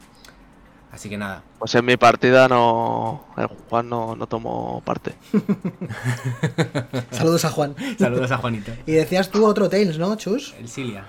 Así 0.97 1.11
que 1.11 1.19
nada. 1.19 1.43
Pues 1.59 1.75
en 1.75 1.85
mi 1.85 1.99
partida 1.99 2.49
no. 2.49 3.27
El 3.37 3.49
Juan 3.69 3.87
no, 3.87 4.17
no 4.17 4.27
tomó 4.27 4.81
parte. 4.83 5.13
Saludos 7.11 7.45
a 7.45 7.51
Juan. 7.51 7.77
Saludos 7.99 8.31
a 8.31 8.39
Juanito. 8.39 8.73
Y 8.87 8.93
decías 8.93 9.29
tú 9.29 9.45
otro 9.45 9.69
Tales, 9.69 9.99
¿no, 9.99 10.17
Chus? 10.17 10.55
El 10.59 10.69
Cilia. 10.71 11.05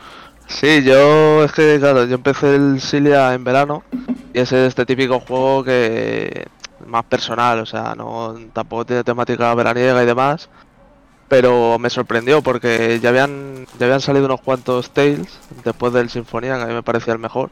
Sí, 0.47 0.83
yo 0.83 1.45
es 1.45 1.53
que, 1.53 1.77
claro, 1.79 2.03
yo 2.03 2.15
empecé 2.15 2.55
el 2.55 2.81
Silia 2.81 3.33
en 3.33 3.45
verano 3.45 3.83
y 4.33 4.39
es 4.39 4.51
este 4.51 4.85
típico 4.85 5.21
juego 5.21 5.63
que 5.63 6.47
más 6.85 7.05
personal, 7.05 7.59
o 7.59 7.65
sea, 7.65 7.95
no 7.95 8.35
tampoco 8.51 8.85
tiene 8.87 9.05
temática 9.05 9.55
veraniega 9.55 10.03
y 10.03 10.05
demás, 10.05 10.49
pero 11.29 11.79
me 11.79 11.89
sorprendió 11.89 12.41
porque 12.41 12.99
ya 13.01 13.07
habían 13.07 13.65
ya 13.79 13.85
habían 13.85 14.01
salido 14.01 14.25
unos 14.25 14.41
cuantos 14.41 14.89
Tales 14.89 15.39
después 15.63 15.93
del 15.93 16.09
Sinfonía, 16.09 16.57
que 16.57 16.63
a 16.63 16.67
mí 16.67 16.73
me 16.73 16.83
parecía 16.83 17.13
el 17.13 17.19
mejor. 17.19 17.51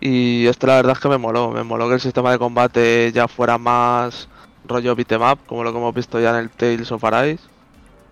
Y 0.00 0.46
este 0.46 0.66
la 0.66 0.76
verdad 0.76 0.92
es 0.92 1.00
que 1.00 1.08
me 1.08 1.18
moló, 1.18 1.50
me 1.50 1.64
moló 1.64 1.88
que 1.88 1.94
el 1.94 2.00
sistema 2.00 2.30
de 2.30 2.38
combate 2.38 3.10
ya 3.12 3.26
fuera 3.28 3.58
más 3.58 4.28
rollo 4.64 4.94
beat'em 4.94 5.22
up, 5.22 5.38
como 5.46 5.64
lo 5.64 5.72
que 5.72 5.78
hemos 5.78 5.94
visto 5.94 6.20
ya 6.20 6.30
en 6.30 6.36
el 6.36 6.50
Tales 6.50 6.92
of 6.92 7.02
Arise. 7.04 7.42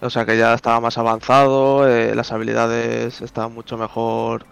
O 0.01 0.11
sea 0.11 0.27
que 0.27 0.37
ya 0.37 0.55
estaba 0.55 0.81
más 0.81 0.99
avanzado, 0.99 1.89
eh, 1.89 2.15
las 2.15 2.33
habilidades 2.33 3.23
estaban 3.23 3.55
mucho 3.55 3.79
mejor, 3.79 4.45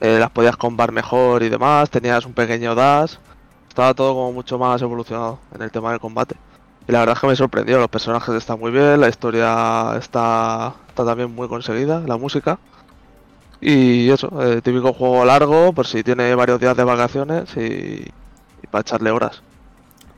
eh, 0.00 0.18
las 0.18 0.30
podías 0.30 0.56
combar 0.56 0.92
mejor 0.92 1.42
y 1.42 1.48
demás, 1.48 1.90
tenías 1.90 2.24
un 2.24 2.32
pequeño 2.32 2.74
dash, 2.74 3.16
estaba 3.68 3.94
todo 3.94 4.14
como 4.14 4.32
mucho 4.32 4.58
más 4.58 4.80
evolucionado 4.82 5.38
en 5.54 5.62
el 5.62 5.70
tema 5.70 5.90
del 5.90 6.00
combate. 6.00 6.36
Y 6.88 6.92
la 6.92 7.00
verdad 7.00 7.14
es 7.16 7.20
que 7.20 7.26
me 7.26 7.36
sorprendió, 7.36 7.78
los 7.78 7.88
personajes 7.88 8.34
están 8.34 8.58
muy 8.60 8.70
bien, 8.70 9.00
la 9.00 9.08
historia 9.08 9.96
está, 9.98 10.74
está 10.88 11.04
también 11.04 11.34
muy 11.34 11.48
conseguida, 11.48 12.00
la 12.06 12.16
música. 12.16 12.58
Y 13.60 14.10
eso, 14.10 14.30
eh, 14.42 14.60
típico 14.62 14.92
juego 14.92 15.24
largo, 15.24 15.72
por 15.74 15.86
si 15.86 16.02
tiene 16.04 16.34
varios 16.34 16.60
días 16.60 16.76
de 16.76 16.84
vacaciones 16.84 17.56
y, 17.56 17.60
y 18.62 18.66
para 18.70 18.82
echarle 18.82 19.10
horas. 19.10 19.42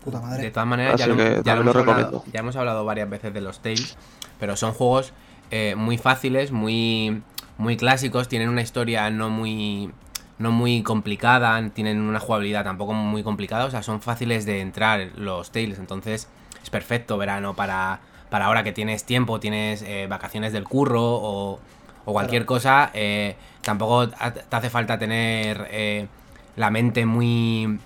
Puta 0.00 0.20
De 0.36 0.48
madre. 0.48 0.50
todas 0.50 0.66
maneras, 0.68 0.96
ya 0.96 1.06
Así 1.06 1.08
lo, 1.08 1.16
que 1.16 1.42
ya 1.42 1.54
lo 1.54 1.64
también 1.64 1.66
lo 1.66 1.72
hemos 1.72 1.76
hablado, 1.76 2.12
recomiendo. 2.12 2.24
ya 2.26 2.40
hemos 2.40 2.56
hablado 2.56 2.84
varias 2.84 3.10
veces 3.10 3.34
de 3.34 3.40
los 3.40 3.60
Tales, 3.62 3.98
pero 4.38 4.56
son 4.56 4.72
juegos 4.72 5.12
eh, 5.50 5.74
muy 5.76 5.98
fáciles, 5.98 6.52
muy, 6.52 7.22
muy 7.56 7.76
clásicos, 7.76 8.28
tienen 8.28 8.48
una 8.48 8.62
historia 8.62 9.10
no 9.10 9.28
muy, 9.30 9.92
no 10.38 10.52
muy 10.52 10.82
complicada, 10.82 11.68
tienen 11.70 12.00
una 12.00 12.20
jugabilidad 12.20 12.64
tampoco 12.64 12.92
muy 12.94 13.22
complicada, 13.24 13.64
o 13.66 13.70
sea, 13.70 13.82
son 13.82 14.00
fáciles 14.00 14.46
de 14.46 14.60
entrar 14.60 15.10
los 15.16 15.50
Tales, 15.50 15.78
entonces 15.78 16.28
es 16.62 16.70
perfecto 16.70 17.18
verano 17.18 17.54
para, 17.54 18.00
para 18.30 18.46
ahora 18.46 18.62
que 18.62 18.72
tienes 18.72 19.04
tiempo, 19.04 19.40
tienes 19.40 19.82
eh, 19.82 20.06
vacaciones 20.08 20.52
del 20.52 20.64
curro 20.64 21.02
o, 21.02 21.60
o 22.08 22.12
cualquier 22.12 22.46
cosa, 22.46 22.90
eh, 22.94 23.36
tampoco 23.62 24.08
te 24.08 24.56
hace 24.56 24.70
falta 24.70 24.98
tener 24.98 25.68
eh, 25.70 26.08
la 26.56 26.70
mente 26.70 27.04
muy 27.06 27.78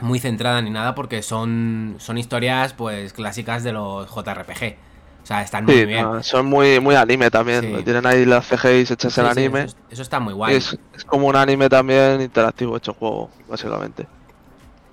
muy 0.00 0.18
centrada 0.20 0.60
ni 0.62 0.70
nada 0.70 0.94
porque 0.94 1.22
son 1.22 1.96
son 1.98 2.18
historias 2.18 2.74
pues 2.74 3.12
clásicas 3.12 3.64
de 3.64 3.72
los 3.72 4.08
JRPG. 4.10 4.76
O 5.22 5.26
sea, 5.26 5.42
están 5.42 5.66
muy 5.66 5.80
Sí, 5.80 5.86
bien. 5.86 6.02
no, 6.02 6.22
son 6.22 6.46
muy, 6.46 6.80
muy 6.80 6.94
anime 6.96 7.30
también, 7.30 7.62
Sí. 7.62 7.82
tienen 7.84 8.04
ahí 8.06 8.24
las 8.26 8.46
CGIs 8.46 8.90
hechas 8.90 9.14
Sí, 9.14 9.20
en 9.20 9.26
anime. 9.26 9.62
Eso, 9.64 9.76
eso 9.88 10.02
está 10.02 10.20
muy 10.20 10.34
guay. 10.34 10.56
Es, 10.56 10.76
es 10.92 11.04
como 11.04 11.28
un 11.28 11.36
anime 11.36 11.68
también 11.68 12.20
interactivo 12.20 12.76
hecho 12.76 12.94
juego, 12.94 13.30
básicamente. 13.48 14.08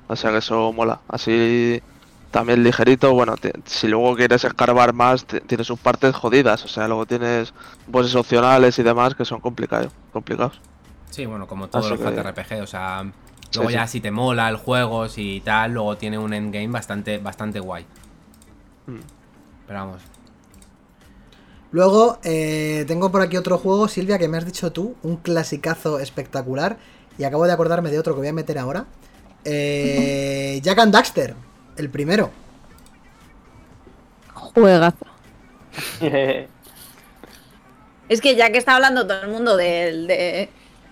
O 0.08 0.16
sea 0.16 0.32
que 0.32 0.38
eso 0.38 0.74
mola. 0.74 1.02
Así 1.08 1.82
también 2.32 2.64
ligerito. 2.64 3.14
Bueno, 3.14 3.36
te- 3.38 3.54
si 3.66 3.88
luego 3.88 4.16
quieres 4.16 4.44
escarbar 4.44 4.94
más, 4.94 5.26
te- 5.26 5.42
tiene 5.42 5.64
sus 5.64 5.80
partes 5.80 6.16
jodidas. 6.16 6.64
O 6.66 6.68
sea, 6.68 6.88
luego 6.88 7.06
tienes 7.06 7.54
bosses 7.88 8.16
opcionales 8.16 8.80
y 8.80 8.84
demás 8.84 9.14
que 9.16 9.26
son 9.26 9.40
complicados. 9.40 9.92
complicados. 10.14 10.60
Sí, 11.10 11.26
bueno, 11.26 11.46
como 11.48 11.68
todos 11.68 11.86
Así 11.86 11.96
los 11.96 12.00
que- 12.10 12.16
JRPG, 12.16 12.62
o 12.64 12.68
sea, 12.68 13.04
Sí, 13.50 13.58
luego 13.58 13.70
ya 13.70 13.86
sí. 13.86 13.94
si 13.94 14.02
te 14.02 14.12
mola 14.12 14.48
el 14.50 14.56
juego, 14.56 15.10
si 15.10 15.42
tal, 15.44 15.74
luego 15.74 15.98
tiene 15.98 16.18
un 16.18 16.34
endgame 16.34 16.68
bastante 16.70 17.18
bastante 17.18 17.60
guay. 17.60 17.86
Mm. 18.88 19.00
Pero 19.68 19.80
vamos. 19.80 20.02
Luego, 21.72 22.18
eh, 22.24 22.84
tengo 22.88 23.12
por 23.12 23.22
aquí 23.22 23.38
otro 23.38 23.58
juego, 23.58 23.88
Silvia, 23.88 24.18
que 24.20 24.28
me 24.28 24.38
has 24.38 24.46
dicho 24.46 24.72
tú, 24.72 24.96
un 25.04 25.18
clasicazo 25.18 26.00
espectacular. 26.00 26.78
Y 27.18 27.24
acabo 27.24 27.46
de 27.46 27.54
acordarme 27.54 27.92
de 27.92 28.00
otro 28.00 28.14
que 28.14 28.20
voy 28.20 28.28
a 28.30 28.34
meter 28.34 28.58
ahora. 28.58 28.86
Eh, 29.46 30.60
Jack 30.64 30.80
and 30.80 30.94
Daxter, 30.94 31.36
el 31.82 31.90
primero. 31.90 32.32
Juegazo. 34.34 35.06
Es 38.10 38.20
que 38.22 38.36
ya 38.36 38.52
que 38.52 38.58
está 38.58 38.76
hablando 38.76 39.08
todo 39.08 39.22
el 39.24 39.30
mundo 39.30 39.56
del, 39.56 40.08
de- 40.08 40.50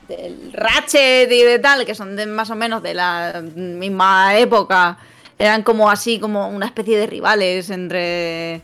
del 0.07 0.53
Ratchet 0.53 1.31
y 1.31 1.43
de 1.43 1.59
tal, 1.59 1.85
que 1.85 1.93
son 1.95 2.15
de 2.15 2.25
más 2.25 2.49
o 2.49 2.55
menos 2.55 2.81
de 2.81 2.93
la 2.93 3.43
misma 3.55 4.37
época, 4.37 4.97
eran 5.37 5.63
como 5.63 5.89
así, 5.89 6.19
como 6.19 6.47
una 6.49 6.65
especie 6.65 6.97
de 6.97 7.07
rivales 7.07 7.69
entre... 7.69 8.61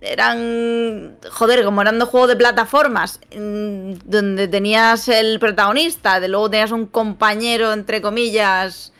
Eran, 0.00 1.16
joder, 1.28 1.64
como 1.64 1.82
eran 1.82 1.98
dos 1.98 2.08
juegos 2.08 2.28
de 2.28 2.36
plataformas, 2.36 3.18
mm, 3.36 3.94
donde 4.04 4.46
tenías 4.46 5.08
el 5.08 5.40
protagonista, 5.40 6.20
de 6.20 6.28
luego 6.28 6.48
tenías 6.50 6.70
un 6.70 6.86
compañero, 6.86 7.72
entre 7.72 8.00
comillas, 8.00 8.92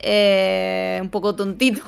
eh, 0.00 0.98
un 1.02 1.10
poco 1.10 1.34
tontito. 1.34 1.82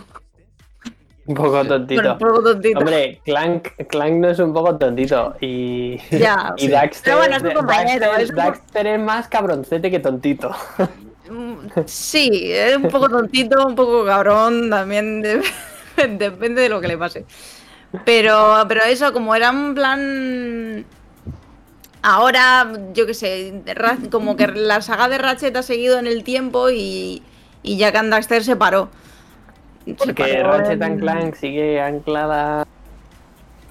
Un 1.26 1.34
poco 1.36 1.64
tontito. 1.64 2.02
Bueno, 2.02 2.12
un 2.14 2.18
poco 2.18 2.42
tontito. 2.42 2.78
Hombre, 2.80 3.20
Clank, 3.24 3.68
Clank 3.88 4.12
no 4.14 4.28
es 4.30 4.38
un 4.40 4.52
poco 4.52 4.76
tontito. 4.76 5.36
Y, 5.40 5.98
Ya, 6.10 6.52
y 6.56 6.62
sí. 6.62 6.68
Daxter, 6.68 7.04
Pero 7.04 7.16
bueno, 7.18 7.36
es 7.36 7.42
un 7.42 7.52
compañero, 7.52 8.06
Daxter- 8.06 8.20
es 8.22 8.34
Daxter 8.34 8.86
es 8.88 9.00
más 9.00 9.28
cabroncete 9.28 9.90
que 9.90 10.00
tontito. 10.00 10.50
Mm, 11.30 11.54
Sí, 11.86 12.28
es 12.52 12.76
un 12.76 12.88
poco 12.88 13.08
tontito, 13.08 13.64
un 13.66 13.74
poco 13.76 14.04
cabrón, 14.04 14.68
también 14.68 15.22
de- 15.22 15.42
depende 16.18 16.62
de 16.62 16.68
lo 16.68 16.80
que 16.80 16.88
le 16.88 16.98
pase. 16.98 17.24
Pero, 18.04 18.64
pero 18.68 18.82
eso, 18.84 19.12
como 19.12 19.34
era 19.34 19.50
un 19.50 19.74
plan. 19.74 20.84
Ahora, 22.04 22.72
yo 22.94 23.06
qué 23.06 23.14
sé, 23.14 23.62
como 24.10 24.34
que 24.36 24.48
la 24.48 24.82
saga 24.82 25.08
de 25.08 25.18
Ratchet 25.18 25.54
ha 25.56 25.62
seguido 25.62 25.98
en 26.00 26.08
el 26.08 26.24
tiempo 26.24 26.68
y, 26.70 27.22
y 27.62 27.76
Jack 27.76 27.96
and 27.96 28.10
Daxter 28.10 28.42
se 28.44 28.56
paró. 28.56 28.88
Se 29.84 29.94
Porque 29.94 30.14
paró 30.42 30.52
Ratchet 30.52 30.72
en- 30.74 30.82
and 30.82 31.00
Clank 31.00 31.34
sigue 31.34 31.80
anclada 31.80 32.66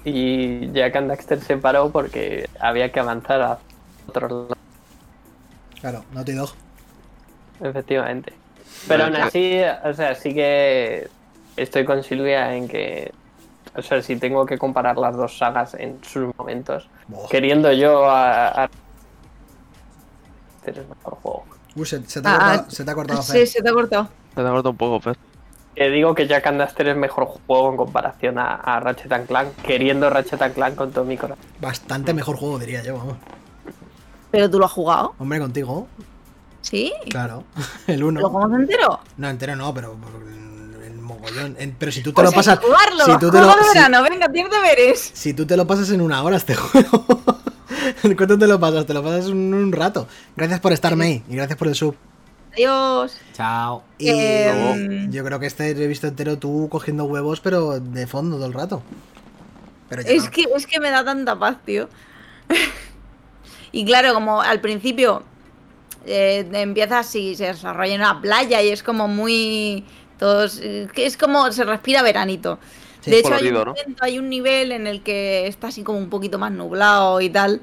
y 0.04 0.70
Jack 0.72 0.96
and 0.96 1.08
Daxter 1.08 1.40
se 1.40 1.56
paró 1.56 1.90
porque 1.90 2.48
había 2.60 2.90
que 2.92 3.00
avanzar 3.00 3.40
a 3.40 3.58
otro 4.08 4.28
lado, 4.28 4.48
Claro, 5.80 6.04
Naughty 6.12 6.32
Dog. 6.32 6.50
efectivamente. 7.60 8.32
Pero 8.88 9.04
aún 9.04 9.16
así, 9.16 9.60
o 9.84 9.94
sea, 9.94 10.14
sí 10.14 10.34
que 10.34 11.08
estoy 11.56 11.84
con 11.84 12.02
Silvia 12.02 12.54
en 12.56 12.66
que, 12.68 13.12
o 13.76 13.82
sea, 13.82 14.02
si 14.02 14.16
tengo 14.16 14.44
que 14.44 14.58
comparar 14.58 14.96
las 14.98 15.16
dos 15.16 15.38
sagas 15.38 15.74
en 15.74 16.02
sus 16.04 16.34
momentos, 16.36 16.88
queriendo 17.30 17.72
yo 17.72 18.04
a... 18.10 18.64
a... 18.64 18.70
Este 20.58 20.70
es 20.72 20.76
el 20.78 20.86
mejor 20.88 21.14
juego. 21.22 21.44
Uy, 21.74 21.86
se, 21.86 22.02
se 22.08 22.20
te 22.20 22.28
ha 22.28 22.34
Ah, 22.34 22.38
cortado, 22.38 22.70
se 22.70 22.84
te 22.84 22.90
ha 22.90 22.94
cortado 22.94 23.22
Sí, 23.22 23.32
Fer. 23.32 23.46
se 23.48 23.62
te 23.62 23.68
ha 23.68 23.72
cortado. 23.72 24.08
Te 24.34 24.42
cortado 24.42 24.70
un 24.70 24.76
poco, 24.76 25.00
Fer. 25.00 25.16
Que 25.74 25.88
digo 25.88 26.14
que 26.14 26.26
Jack 26.26 26.46
and 26.48 26.58
Daxter 26.58 26.88
es 26.88 26.96
mejor 26.96 27.24
juego 27.46 27.70
en 27.70 27.76
comparación 27.78 28.38
a, 28.38 28.56
a 28.56 28.78
Ratchet 28.80 29.10
and 29.10 29.26
Clank, 29.26 29.48
queriendo 29.62 30.10
Ratchet 30.10 30.42
and 30.42 30.54
Clank 30.54 30.74
con 30.74 30.92
todo 30.92 31.04
mi 31.04 31.16
corazón. 31.16 31.42
Bastante 31.60 32.12
mejor 32.12 32.36
juego, 32.36 32.58
diría 32.58 32.82
yo, 32.82 32.96
vamos. 32.98 33.16
¿Pero 34.30 34.50
tú 34.50 34.58
lo 34.58 34.66
has 34.66 34.72
jugado? 34.72 35.14
Hombre, 35.18 35.38
contigo, 35.40 35.86
¿Sí? 36.60 36.92
claro. 37.08 37.44
El 37.86 38.00
¿Lo 38.00 38.08
uno. 38.08 38.28
jugamos 38.28 38.60
entero? 38.60 39.00
No, 39.16 39.28
entero 39.30 39.56
no, 39.56 39.72
pero 39.72 39.96
el, 40.84 40.94
mogollón. 41.00 41.56
En- 41.58 41.74
pero 41.78 41.90
si 41.90 42.02
tú 42.02 42.10
te 42.10 42.16
Pues 42.16 42.26
lo 42.30 42.32
pasas. 42.32 42.58
jugarlo. 42.58 43.04
Si 43.06 43.18
tú 43.18 43.30
te 43.30 43.40
lo, 43.40 43.46
de 43.46 43.52
si- 43.64 43.78
verano, 43.78 44.02
venga, 44.02 44.28
deberes. 44.28 45.00
si 45.14 45.32
tú 45.34 45.46
te 45.46 45.56
lo 45.56 45.66
pasas 45.66 45.90
en 45.90 46.00
una 46.02 46.22
hora 46.22 46.36
este 46.36 46.54
juego. 46.56 47.04
¿Cuánto 48.16 48.38
te 48.38 48.46
lo 48.46 48.58
pasas? 48.60 48.86
Te 48.86 48.94
lo 48.94 49.02
pasas 49.02 49.26
en 49.26 49.54
un 49.54 49.72
rato. 49.72 50.06
Gracias 50.36 50.60
por 50.60 50.72
estar, 50.72 50.96
May. 50.96 51.22
Y 51.28 51.36
gracias 51.36 51.58
por 51.58 51.68
el 51.68 51.74
sub. 51.74 51.96
Adiós. 52.52 53.16
Chao. 53.32 53.82
Y 53.98 54.10
Em, 54.10 55.10
yo 55.10 55.24
creo 55.24 55.40
que 55.40 55.46
este 55.46 55.74
lo 55.74 55.80
he 55.80 55.86
visto 55.86 56.06
entero 56.06 56.38
tú 56.38 56.68
cogiendo 56.70 57.04
huevos, 57.04 57.40
pero 57.40 57.80
de 57.80 58.06
fondo 58.06 58.36
todo 58.36 58.46
el 58.46 58.52
rato. 58.52 58.82
Pero 59.88 60.02
Es 60.02 60.24
no. 60.24 60.30
que, 60.30 60.44
es 60.56 60.66
que 60.66 60.80
me 60.80 60.90
da 60.90 61.04
tanta 61.04 61.38
paz, 61.38 61.56
tío. 61.64 61.88
y 63.72 63.84
claro, 63.84 64.14
como 64.14 64.42
al 64.42 64.60
principio 64.60 65.22
eh, 66.04 66.46
empiezas 66.52 67.14
y 67.14 67.34
se 67.36 67.46
desarrolla 67.46 67.94
en 67.94 68.00
una 68.00 68.20
playa 68.20 68.62
y 68.62 68.68
es 68.68 68.82
como 68.82 69.08
muy. 69.08 69.84
Todos, 70.18 70.60
eh, 70.62 70.88
que 70.92 71.06
es 71.06 71.16
como 71.16 71.50
se 71.52 71.64
respira 71.64 72.02
veranito. 72.02 72.58
Sí, 73.02 73.10
de 73.10 73.18
hecho, 73.18 73.34
hay 73.34 73.48
un, 73.48 73.54
¿no? 73.54 73.64
momento, 73.66 74.04
hay 74.04 74.18
un 74.18 74.30
nivel 74.30 74.70
en 74.72 74.86
el 74.86 75.02
que 75.02 75.46
está 75.48 75.68
así 75.68 75.82
como 75.82 75.98
un 75.98 76.08
poquito 76.08 76.38
más 76.38 76.52
nublado 76.52 77.20
y 77.20 77.28
tal. 77.28 77.60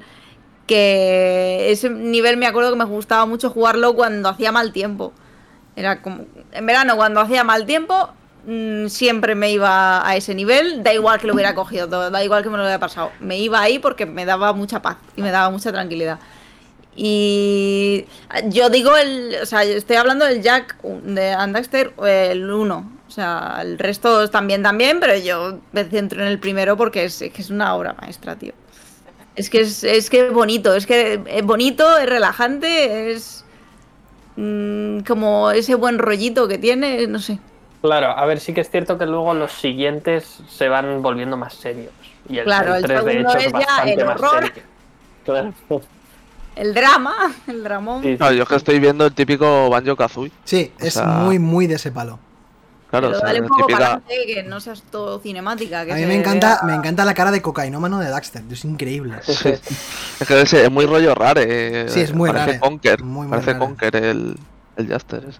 Que 0.66 1.72
ese 1.72 1.90
nivel 1.90 2.36
me 2.36 2.46
acuerdo 2.46 2.70
que 2.70 2.76
me 2.76 2.84
gustaba 2.84 3.26
mucho 3.26 3.50
jugarlo 3.50 3.94
cuando 3.94 4.28
hacía 4.28 4.52
mal 4.52 4.72
tiempo. 4.72 5.12
Era 5.76 6.02
como. 6.02 6.26
En 6.52 6.66
verano, 6.66 6.96
cuando 6.96 7.20
hacía 7.20 7.42
mal 7.42 7.64
tiempo, 7.64 8.10
mm, 8.46 8.86
siempre 8.88 9.34
me 9.34 9.50
iba 9.50 10.06
a 10.06 10.14
ese 10.14 10.34
nivel. 10.34 10.82
Da 10.82 10.92
igual 10.92 11.18
que 11.18 11.26
lo 11.26 11.34
hubiera 11.34 11.54
cogido 11.54 11.88
todo, 11.88 12.10
da 12.10 12.22
igual 12.22 12.42
que 12.42 12.50
me 12.50 12.58
lo 12.58 12.62
hubiera 12.64 12.78
pasado. 12.78 13.10
Me 13.18 13.38
iba 13.38 13.60
ahí 13.60 13.78
porque 13.78 14.04
me 14.06 14.26
daba 14.26 14.52
mucha 14.52 14.82
paz 14.82 14.98
y 15.16 15.22
me 15.22 15.30
daba 15.30 15.50
mucha 15.50 15.72
tranquilidad. 15.72 16.18
Y 16.94 18.04
yo 18.48 18.68
digo 18.68 18.94
el. 18.96 19.36
O 19.42 19.46
sea, 19.46 19.62
estoy 19.62 19.96
hablando 19.96 20.26
del 20.26 20.42
Jack 20.42 20.76
de 20.82 21.32
Andaxter, 21.32 21.94
el 22.04 22.50
1. 22.50 22.99
O 23.10 23.12
sea, 23.12 23.58
el 23.60 23.76
resto 23.76 24.30
también, 24.30 24.62
también, 24.62 25.00
pero 25.00 25.16
yo 25.16 25.58
me 25.72 25.82
centro 25.82 26.22
en 26.22 26.28
el 26.28 26.38
primero 26.38 26.76
porque 26.76 27.06
es, 27.06 27.20
es 27.20 27.32
que 27.32 27.42
es 27.42 27.50
una 27.50 27.74
obra 27.74 27.92
maestra, 28.00 28.36
tío. 28.36 28.52
Es 29.34 29.50
que 29.50 29.62
es, 29.62 29.82
es 29.82 30.08
que 30.08 30.28
es 30.28 30.32
bonito, 30.32 30.76
es 30.76 30.86
que 30.86 31.20
es 31.26 31.44
bonito, 31.44 31.98
es 31.98 32.06
relajante, 32.08 33.10
es 33.10 33.44
mm, 34.36 35.00
como 35.00 35.50
ese 35.50 35.74
buen 35.74 35.98
rollito 35.98 36.46
que 36.46 36.56
tiene, 36.58 37.08
no 37.08 37.18
sé. 37.18 37.40
Claro, 37.82 38.16
a 38.16 38.24
ver, 38.26 38.38
sí 38.38 38.54
que 38.54 38.60
es 38.60 38.70
cierto 38.70 38.96
que 38.96 39.06
luego 39.06 39.34
los 39.34 39.50
siguientes 39.50 40.38
se 40.48 40.68
van 40.68 41.02
volviendo 41.02 41.36
más 41.36 41.54
serios. 41.54 41.92
Y 42.28 42.38
el, 42.38 42.44
Claro, 42.44 42.76
el 42.76 42.84
3 42.84 43.04
de 43.04 43.10
segundo 43.12 43.30
hecho 43.30 43.38
es 43.38 43.52
ya 43.52 43.58
bastante 43.58 43.92
el 43.94 44.04
más 44.06 44.20
horror. 44.20 44.44
serio. 44.46 44.62
Claro. 45.24 45.52
El 46.54 46.74
drama, 46.74 47.16
el 47.48 47.64
dramón. 47.64 48.02
Sí, 48.04 48.16
yo 48.18 48.42
es 48.44 48.48
que 48.48 48.54
estoy 48.54 48.78
viendo 48.78 49.06
el 49.06 49.12
típico 49.14 49.68
Banjo 49.68 49.96
Kazooie. 49.96 50.30
Sí, 50.44 50.72
O 50.80 50.84
es 50.84 50.94
sea, 50.94 51.06
muy, 51.06 51.40
muy 51.40 51.66
de 51.66 51.74
ese 51.74 51.90
palo. 51.90 52.20
Claro, 52.90 53.06
pero 53.08 53.18
o 53.18 53.20
sea, 53.20 53.26
dale 53.28 53.40
un 53.42 53.48
poco 53.48 53.66
para 53.68 53.86
adelante, 53.86 54.14
que 54.26 54.42
no 54.42 54.58
seas 54.60 54.82
todo 54.90 55.20
cinemática. 55.20 55.84
Que 55.86 55.92
A 55.92 55.96
mí 55.96 56.06
me 56.06 56.16
encanta, 56.16 56.58
vea- 56.62 56.62
me 56.64 56.74
encanta 56.74 57.04
la 57.04 57.14
cara 57.14 57.30
de 57.30 57.40
cocainómano 57.40 57.98
de 58.00 58.08
Daxter. 58.10 58.42
Es 58.50 58.64
increíble. 58.64 59.14
Sí. 59.22 59.48
Es 59.48 60.26
que 60.26 60.40
ese 60.42 60.64
es 60.64 60.70
muy 60.70 60.86
rollo 60.86 61.14
rare. 61.14 61.44
eh, 61.84 61.88
Sí, 61.88 62.00
es 62.00 62.12
muy 62.12 62.28
parece 62.30 62.46
rare. 62.46 62.60
Conker. 62.60 63.02
Muy, 63.04 63.26
muy 63.26 63.30
parece 63.30 63.52
rare. 63.52 63.58
Conker 63.64 63.96
el, 63.96 64.36
el 64.76 64.88
Jaster. 64.88 65.24
ese. 65.28 65.38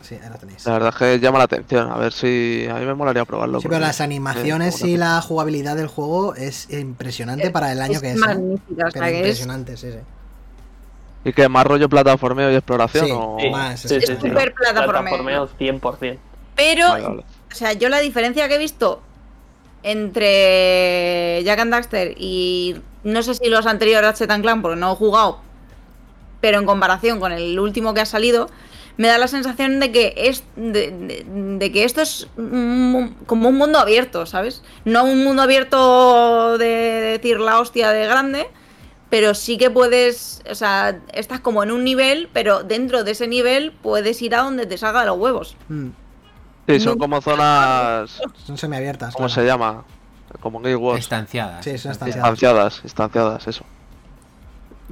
Sí, 0.00 0.14
ahí 0.22 0.28
lo 0.30 0.36
tenéis. 0.38 0.64
La 0.66 0.72
verdad 0.72 0.88
es 0.90 0.94
que 0.96 1.20
llama 1.20 1.38
la 1.38 1.44
atención. 1.44 1.90
A 1.90 1.96
ver 1.98 2.12
si. 2.12 2.66
A 2.70 2.74
mí 2.74 2.84
me 2.86 2.94
molaría 2.94 3.24
probarlo. 3.24 3.60
Sí, 3.60 3.68
pero 3.68 3.80
las 3.80 4.00
animaciones 4.00 4.82
y 4.82 4.96
la 4.96 5.20
jugabilidad 5.20 5.76
del 5.76 5.86
juego 5.88 6.34
es 6.34 6.68
impresionante 6.70 7.46
Es- 7.46 7.52
para 7.52 7.70
el 7.72 7.80
año 7.80 7.94
es 7.94 8.00
que 8.00 8.10
es. 8.10 8.16
¿eh? 8.16 8.18
magnífica, 8.18 8.86
o 8.86 8.90
sea, 8.90 9.02
que 9.08 9.28
es, 9.28 9.38
sí, 9.38 9.76
sí. 9.92 9.98
¿Y 11.24 11.32
que 11.32 11.48
más 11.48 11.66
rollo 11.66 11.88
plataformeo 11.88 12.50
y 12.50 12.54
exploración? 12.54 13.06
Sí. 13.06 13.12
o... 13.14 13.36
Sí, 13.40 13.50
más, 13.50 13.80
sí, 13.80 13.94
es 13.96 14.04
sí, 14.06 14.12
sí. 14.20 14.28
súper 14.28 14.54
plataformeo. 14.54 15.02
Plataformeo 15.18 15.48
100%. 15.58 16.18
Pero, 16.58 16.88
Vale, 16.90 17.04
vale. 17.06 17.24
o 17.50 17.54
sea, 17.54 17.72
yo 17.72 17.88
la 17.88 18.00
diferencia 18.00 18.46
que 18.48 18.56
he 18.56 18.58
visto 18.58 19.00
entre 19.82 21.42
Jack 21.44 21.58
and 21.60 21.72
Daxter 21.72 22.14
y 22.18 22.76
no 23.04 23.22
sé 23.22 23.34
si 23.34 23.48
los 23.48 23.66
anteriores 23.66 24.06
Ratchet 24.10 24.30
and 24.30 24.42
Clank, 24.42 24.62
porque 24.62 24.78
no 24.78 24.92
he 24.92 24.96
jugado, 24.96 25.40
pero 26.40 26.58
en 26.58 26.66
comparación 26.66 27.20
con 27.20 27.32
el 27.32 27.58
último 27.58 27.94
que 27.94 28.00
ha 28.00 28.06
salido, 28.06 28.50
me 28.96 29.06
da 29.08 29.18
la 29.18 29.28
sensación 29.28 29.78
de 29.80 29.92
que 29.92 30.14
es 30.16 30.42
de, 30.56 30.90
de- 30.90 31.24
de 31.58 31.72
que 31.72 31.84
esto 31.84 32.00
es 32.02 32.26
un 32.36 33.16
como 33.26 33.48
un 33.48 33.56
mundo 33.56 33.78
abierto, 33.78 34.26
¿sabes? 34.26 34.62
No 34.84 35.04
un 35.04 35.22
mundo 35.24 35.42
abierto 35.42 36.58
de 36.58 36.66
decir 37.18 37.38
la 37.38 37.60
hostia 37.60 37.90
de 37.92 38.06
grande, 38.06 38.48
pero 39.10 39.34
sí 39.34 39.56
que 39.56 39.70
puedes, 39.70 40.42
o 40.50 40.54
sea, 40.56 40.98
estás 41.12 41.40
como 41.40 41.62
en 41.62 41.70
un 41.70 41.84
nivel, 41.84 42.28
pero 42.32 42.64
dentro 42.64 43.04
de 43.04 43.12
ese 43.12 43.28
nivel 43.28 43.70
puedes 43.72 44.20
ir 44.20 44.34
a 44.34 44.42
donde 44.42 44.66
te 44.66 44.76
salga 44.76 45.00
de 45.00 45.06
los 45.06 45.18
huevos. 45.18 45.56
Mm, 45.68 45.88
Sí, 46.68 46.80
son 46.80 46.98
como 46.98 47.20
zonas. 47.20 48.20
son 48.46 48.58
semiabiertas. 48.58 49.14
¿Cómo 49.14 49.26
claro. 49.26 49.40
se 49.42 49.46
llama? 49.46 49.84
Como 50.40 50.60
Game 50.60 50.76
Wars. 50.76 51.00
Estanciadas. 51.00 51.64
Sí, 51.64 51.78
son 51.78 51.92
estanciadas. 51.92 52.28
Instanciadas, 52.28 52.80
instanciadas, 52.84 53.46
eso. 53.48 53.64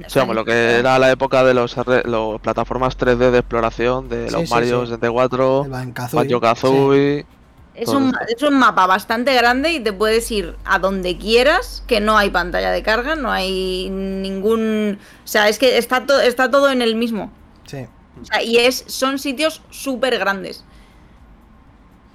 O 0.05 0.09
sea, 0.09 0.23
como 0.23 0.33
lo 0.33 0.45
que 0.45 0.79
era 0.79 0.99
la 0.99 1.11
época 1.11 1.43
de 1.43 1.53
los, 1.53 1.75
los 2.05 2.41
plataformas 2.41 2.97
3D 2.97 3.31
de 3.31 3.39
exploración, 3.39 4.09
de 4.09 4.29
los 4.29 4.47
sí, 4.47 4.53
Mario 4.53 4.81
sí. 4.81 4.87
64, 4.87 5.65
El 5.65 5.71
Banjo-Kazooie, 5.71 6.23
Banjo 6.23 6.41
Kazooie. 6.41 7.25
Es 7.73 7.89
un, 7.89 8.11
es 8.27 8.41
un 8.41 8.57
mapa 8.57 8.87
bastante 8.87 9.35
grande 9.35 9.71
y 9.71 9.79
te 9.79 9.93
puedes 9.93 10.31
ir 10.31 10.55
a 10.65 10.79
donde 10.79 11.17
quieras, 11.17 11.83
que 11.85 11.99
no 11.99 12.17
hay 12.17 12.31
pantalla 12.31 12.71
de 12.71 12.81
carga, 12.81 13.15
no 13.15 13.31
hay 13.31 13.89
ningún... 13.91 14.97
O 15.23 15.27
sea, 15.27 15.47
es 15.47 15.59
que 15.59 15.77
está, 15.77 16.05
to- 16.05 16.19
está 16.19 16.49
todo 16.49 16.71
en 16.71 16.81
el 16.81 16.95
mismo. 16.95 17.31
Sí. 17.65 17.85
O 18.19 18.25
sea, 18.25 18.41
y 18.41 18.57
es, 18.57 18.83
son 18.87 19.19
sitios 19.19 19.61
súper 19.69 20.17
grandes. 20.17 20.63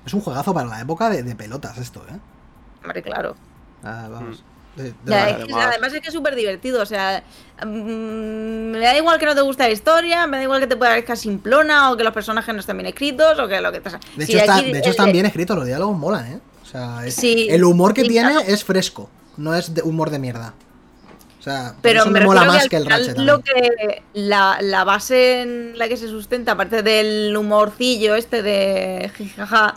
Es 0.06 0.14
un 0.14 0.20
juegazo 0.20 0.52
para 0.54 0.68
la 0.68 0.80
época 0.80 1.08
de, 1.10 1.22
de 1.22 1.34
pelotas 1.34 1.78
esto, 1.78 2.04
¿eh? 2.10 2.16
Hombre, 2.82 3.02
claro. 3.02 3.36
Ah, 3.84 4.08
vamos. 4.10 4.42
De- 4.76 4.84
de 4.84 4.94
Ya, 5.04 5.10
la- 5.10 5.30
es 5.30 5.36
que 5.44 5.52
además- 5.54 5.92
es 5.92 6.00
que 6.00 6.08
es 6.08 6.14
súper 6.14 6.34
divertido, 6.34 6.82
o 6.82 6.86
sea, 6.86 7.22
mm, 7.64 8.70
me 8.72 8.78
da 8.80 8.96
igual 8.96 9.18
que 9.18 9.26
no 9.26 9.34
te 9.34 9.42
guste 9.42 9.64
la 9.64 9.70
historia, 9.70 10.26
me 10.26 10.38
da 10.38 10.42
igual 10.44 10.60
que 10.60 10.66
te 10.66 10.76
parezca 10.76 11.14
simplona 11.14 11.90
o 11.92 11.96
que 11.96 12.04
los 12.04 12.12
personajes 12.14 12.54
no 12.54 12.60
estén 12.60 12.76
bien 12.78 12.86
escritos 12.86 13.38
o 13.38 13.46
que 13.48 13.60
lo 13.60 13.70
que 13.70 13.80
te 13.80 13.90
De 14.16 14.26
si 14.26 14.32
hecho, 14.32 14.38
está- 14.40 14.56
aquí 14.56 14.72
de 14.72 14.78
hecho 14.78 14.86
el- 14.86 14.90
están 14.92 15.12
bien 15.12 15.26
escritos, 15.26 15.56
los 15.56 15.66
diálogos 15.66 15.96
molan, 15.98 16.26
¿eh? 16.32 16.40
O 16.62 16.66
sea, 16.66 17.04
es- 17.06 17.14
Sí, 17.14 17.48
el 17.50 17.64
humor 17.64 17.92
que 17.92 18.02
sí, 18.02 18.08
tiene 18.08 18.30
claro. 18.32 18.46
es 18.48 18.64
fresco, 18.64 19.10
no 19.36 19.54
es 19.54 19.74
de 19.74 19.82
humor 19.82 20.08
de 20.10 20.18
mierda. 20.18 20.54
O 21.38 21.42
sea, 21.42 21.74
Pero 21.82 22.06
me 22.06 22.20
me 22.20 22.26
mola 22.26 22.44
más 22.44 22.62
que, 22.62 22.68
que 22.70 22.76
el 22.76 22.86
Ratchet. 22.86 23.18
lo 23.18 23.40
que 23.42 24.02
la, 24.14 24.58
la 24.62 24.84
base 24.84 25.42
en 25.42 25.76
la 25.76 25.88
que 25.88 25.96
se 25.96 26.06
sustenta, 26.06 26.52
aparte 26.52 26.82
del 26.84 27.36
humorcillo 27.36 28.14
este 28.14 28.42
de 28.42 29.10
jijaja, 29.16 29.74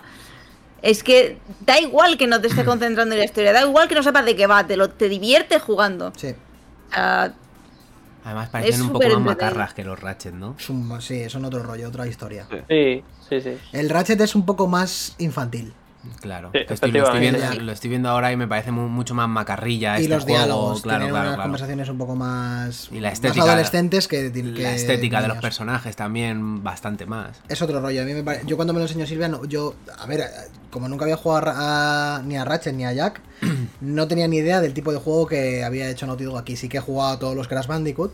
es 0.85 1.03
que 1.03 1.39
da 1.65 1.79
igual 1.79 2.15
que 2.15 2.27
no 2.27 2.39
te 2.39 2.47
estés 2.47 2.63
concentrando 2.63 3.15
en 3.15 3.19
la 3.19 3.25
historia, 3.25 3.51
da 3.51 3.61
igual 3.61 3.87
que 3.87 3.95
no 3.95 4.03
sepas 4.03 4.23
de 4.23 4.35
qué 4.35 4.45
va, 4.45 4.67
te, 4.67 4.77
lo, 4.77 4.91
te 4.91 5.09
diviertes 5.09 5.61
jugando. 5.61 6.13
Sí, 6.15 6.35
Además 8.23 8.49
parecen 8.49 8.73
Es 8.73 8.81
un 8.81 8.93
poco 8.93 9.07
más 9.07 9.19
macarras 9.19 9.73
que 9.73 9.83
los 9.83 9.99
Ratchet, 9.99 10.33
¿no? 10.33 10.55
sí, 10.99 11.29
son 11.29 11.45
otro 11.45 11.63
rollo, 11.63 11.87
otra 11.87 12.07
historia. 12.07 12.47
Sí. 12.49 12.57
Sí, 12.69 13.03
sí, 13.29 13.41
sí. 13.41 13.57
El 13.71 13.89
Ratchet 13.89 14.21
es 14.21 14.35
un 14.35 14.45
poco 14.45 14.67
más 14.67 15.15
infantil. 15.17 15.73
Claro. 16.21 16.49
Sí, 16.53 16.59
que 16.67 16.73
estoy- 16.73 16.91
lo, 16.91 17.03
estoy 17.03 17.19
viendo, 17.19 17.37
efectivamente. 17.37 17.63
lo 17.65 17.71
estoy 17.71 17.89
viendo 17.89 18.09
ahora 18.09 18.31
y 18.31 18.37
me 18.37 18.47
parece 18.47 18.71
mu- 18.71 18.87
mucho 18.89 19.13
más 19.13 19.27
macarrilla. 19.29 19.97
y 19.99 20.03
este 20.03 20.13
los 20.15 20.23
juego, 20.23 20.37
diálogos 20.39 20.81
claro, 20.81 20.99
tienen 20.99 21.11
claro, 21.13 21.25
unas 21.27 21.35
claro. 21.35 21.43
conversaciones 21.47 21.89
un 21.89 21.97
poco 21.97 22.15
más, 22.15 22.89
Y 22.91 22.99
la 22.99 23.09
más 23.09 23.13
estética- 23.19 23.43
adolescentes 23.43 24.07
que, 24.07 24.31
que 24.31 24.43
La 24.43 24.73
estética 24.73 25.21
de 25.21 25.27
los 25.27 25.37
personajes 25.37 25.95
también 25.95 26.63
bastante 26.63 27.05
más. 27.05 27.41
Es 27.49 27.61
otro 27.61 27.79
rollo. 27.81 28.01
A 28.01 28.05
mí 28.05 28.13
me 28.13 28.23
pare- 28.23 28.41
Yo 28.45 28.55
cuando 28.55 28.73
me 28.73 28.79
lo 28.79 28.85
enseñó 28.85 29.05
Silvia, 29.05 29.27
no- 29.27 29.45
yo, 29.45 29.75
a 29.99 30.05
ver, 30.05 30.23
como 30.71 30.87
nunca 30.89 31.05
había 31.05 31.17
jugado 31.17 31.37
a 31.37 31.41
Ra- 31.41 32.15
a- 32.17 32.21
ni 32.23 32.37
a 32.37 32.45
Ratchet 32.45 32.73
ni 32.73 32.85
a 32.85 32.93
Jack, 32.93 33.21
no 33.81 34.07
tenía 34.07 34.27
ni 34.27 34.37
idea 34.37 34.61
del 34.61 34.73
tipo 34.73 34.91
de 34.91 34.99
juego 34.99 35.27
que 35.27 35.63
había 35.63 35.89
hecho 35.89 36.07
Naughty 36.07 36.23
Dog 36.23 36.37
aquí. 36.37 36.55
Sí 36.55 36.69
que 36.69 36.77
he 36.77 36.81
jugado 36.81 37.13
a 37.13 37.19
todos 37.19 37.35
los 37.35 37.47
Crash 37.47 37.67
Bandicoot, 37.67 38.11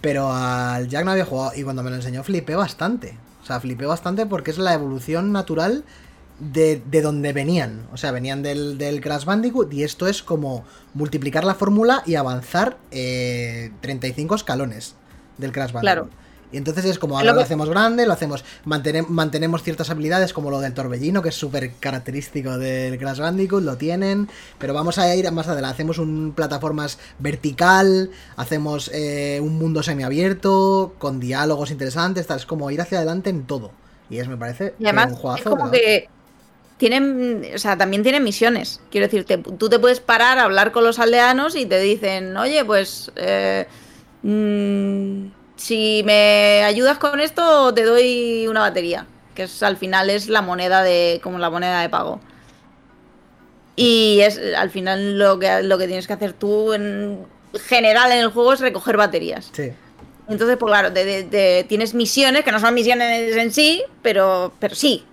pero 0.00 0.32
al 0.32 0.88
Jack 0.88 1.04
no 1.04 1.12
había 1.12 1.24
jugado. 1.24 1.52
Y 1.56 1.62
cuando 1.62 1.82
me 1.82 1.90
lo 1.90 1.96
enseñó 1.96 2.22
flipé 2.22 2.54
bastante. 2.56 3.16
O 3.42 3.46
sea, 3.46 3.60
flipé 3.60 3.86
bastante 3.86 4.26
porque 4.26 4.50
es 4.50 4.58
la 4.58 4.74
evolución 4.74 5.30
natural 5.32 5.84
de, 6.38 6.82
de 6.84 7.02
donde 7.02 7.32
venían. 7.32 7.86
O 7.92 7.96
sea, 7.96 8.10
venían 8.12 8.42
del, 8.42 8.78
del 8.78 9.00
Crash 9.00 9.24
Bandicoot 9.24 9.72
y 9.72 9.84
esto 9.84 10.06
es 10.06 10.22
como 10.22 10.64
multiplicar 10.94 11.44
la 11.44 11.54
fórmula 11.54 12.02
y 12.06 12.14
avanzar 12.16 12.76
eh, 12.90 13.70
35 13.80 14.34
escalones 14.34 14.94
del 15.38 15.52
Crash 15.52 15.72
Bandicoot. 15.72 16.08
Claro. 16.08 16.26
Y 16.52 16.58
entonces 16.58 16.84
es 16.84 17.00
como 17.00 17.18
ahora 17.18 17.32
lo 17.32 17.40
hacemos 17.40 17.68
grande, 17.68 18.06
lo 18.06 18.12
hacemos, 18.12 18.44
mantene- 18.64 19.04
mantenemos 19.08 19.64
ciertas 19.64 19.90
habilidades 19.90 20.32
como 20.32 20.48
lo 20.48 20.60
del 20.60 20.74
torbellino, 20.74 21.20
que 21.20 21.30
es 21.30 21.34
súper 21.34 21.72
característico 21.80 22.56
del 22.56 22.98
Crash 22.98 23.18
Bandicoot, 23.18 23.64
lo 23.64 23.76
tienen, 23.76 24.28
pero 24.56 24.72
vamos 24.72 24.96
a 24.98 25.12
ir 25.16 25.30
más 25.32 25.48
adelante, 25.48 25.74
hacemos 25.74 25.98
un 25.98 26.32
plataformas 26.36 26.98
vertical, 27.18 28.10
hacemos 28.36 28.90
eh, 28.94 29.40
un 29.42 29.58
mundo 29.58 29.82
semiabierto, 29.82 30.94
con 30.98 31.18
diálogos 31.18 31.72
interesantes, 31.72 32.28
tal, 32.28 32.38
es 32.38 32.46
como 32.46 32.70
ir 32.70 32.80
hacia 32.80 32.98
adelante 32.98 33.28
en 33.28 33.42
todo. 33.44 33.72
Y 34.08 34.18
es, 34.18 34.28
me 34.28 34.36
parece, 34.36 34.74
Y 34.78 34.84
además, 34.84 35.08
un 35.10 35.14
juegazo, 35.16 35.42
es 35.50 35.56
como 35.56 35.68
tienen, 36.78 37.44
o 37.54 37.58
sea, 37.58 37.76
también 37.78 38.02
tienen 38.02 38.22
misiones. 38.24 38.80
Quiero 38.90 39.06
decir, 39.06 39.24
te- 39.24 39.38
tú 39.38 39.68
te 39.68 39.78
puedes 39.78 40.00
parar 40.00 40.38
a 40.38 40.42
hablar 40.44 40.72
con 40.72 40.84
los 40.84 40.98
aldeanos 40.98 41.56
y 41.56 41.66
te 41.66 41.80
dicen, 41.80 42.36
oye, 42.36 42.64
pues, 42.64 43.10
eh, 43.16 43.66
mm, 44.22 45.26
si 45.56 46.02
me 46.04 46.62
ayudas 46.64 46.98
con 46.98 47.20
esto, 47.20 47.72
te 47.74 47.84
doy 47.84 48.46
una 48.48 48.60
batería. 48.60 49.06
Que 49.34 49.44
es, 49.44 49.62
al 49.62 49.76
final 49.76 50.08
es 50.10 50.28
la 50.28 50.42
moneda 50.42 50.82
de, 50.82 51.20
como 51.22 51.38
la 51.38 51.50
moneda 51.50 51.80
de 51.80 51.88
pago. 51.88 52.20
Y 53.74 54.20
es, 54.20 54.40
al 54.56 54.70
final 54.70 55.18
lo 55.18 55.38
que, 55.38 55.62
lo 55.62 55.76
que 55.78 55.86
tienes 55.86 56.06
que 56.06 56.12
hacer 56.14 56.32
tú 56.32 56.72
en 56.72 57.26
general 57.66 58.10
en 58.12 58.18
el 58.18 58.28
juego 58.28 58.52
es 58.54 58.60
recoger 58.60 58.96
baterías. 58.96 59.50
Sí. 59.52 59.70
Entonces, 60.28 60.56
pues 60.56 60.70
claro, 60.70 60.90
de- 60.90 61.04
de- 61.04 61.22
de- 61.24 61.64
tienes 61.68 61.94
misiones, 61.94 62.42
que 62.44 62.52
no 62.52 62.58
son 62.58 62.74
misiones 62.74 63.36
en 63.36 63.52
sí, 63.52 63.82
pero, 64.02 64.52
pero 64.58 64.74
sí. 64.74 65.04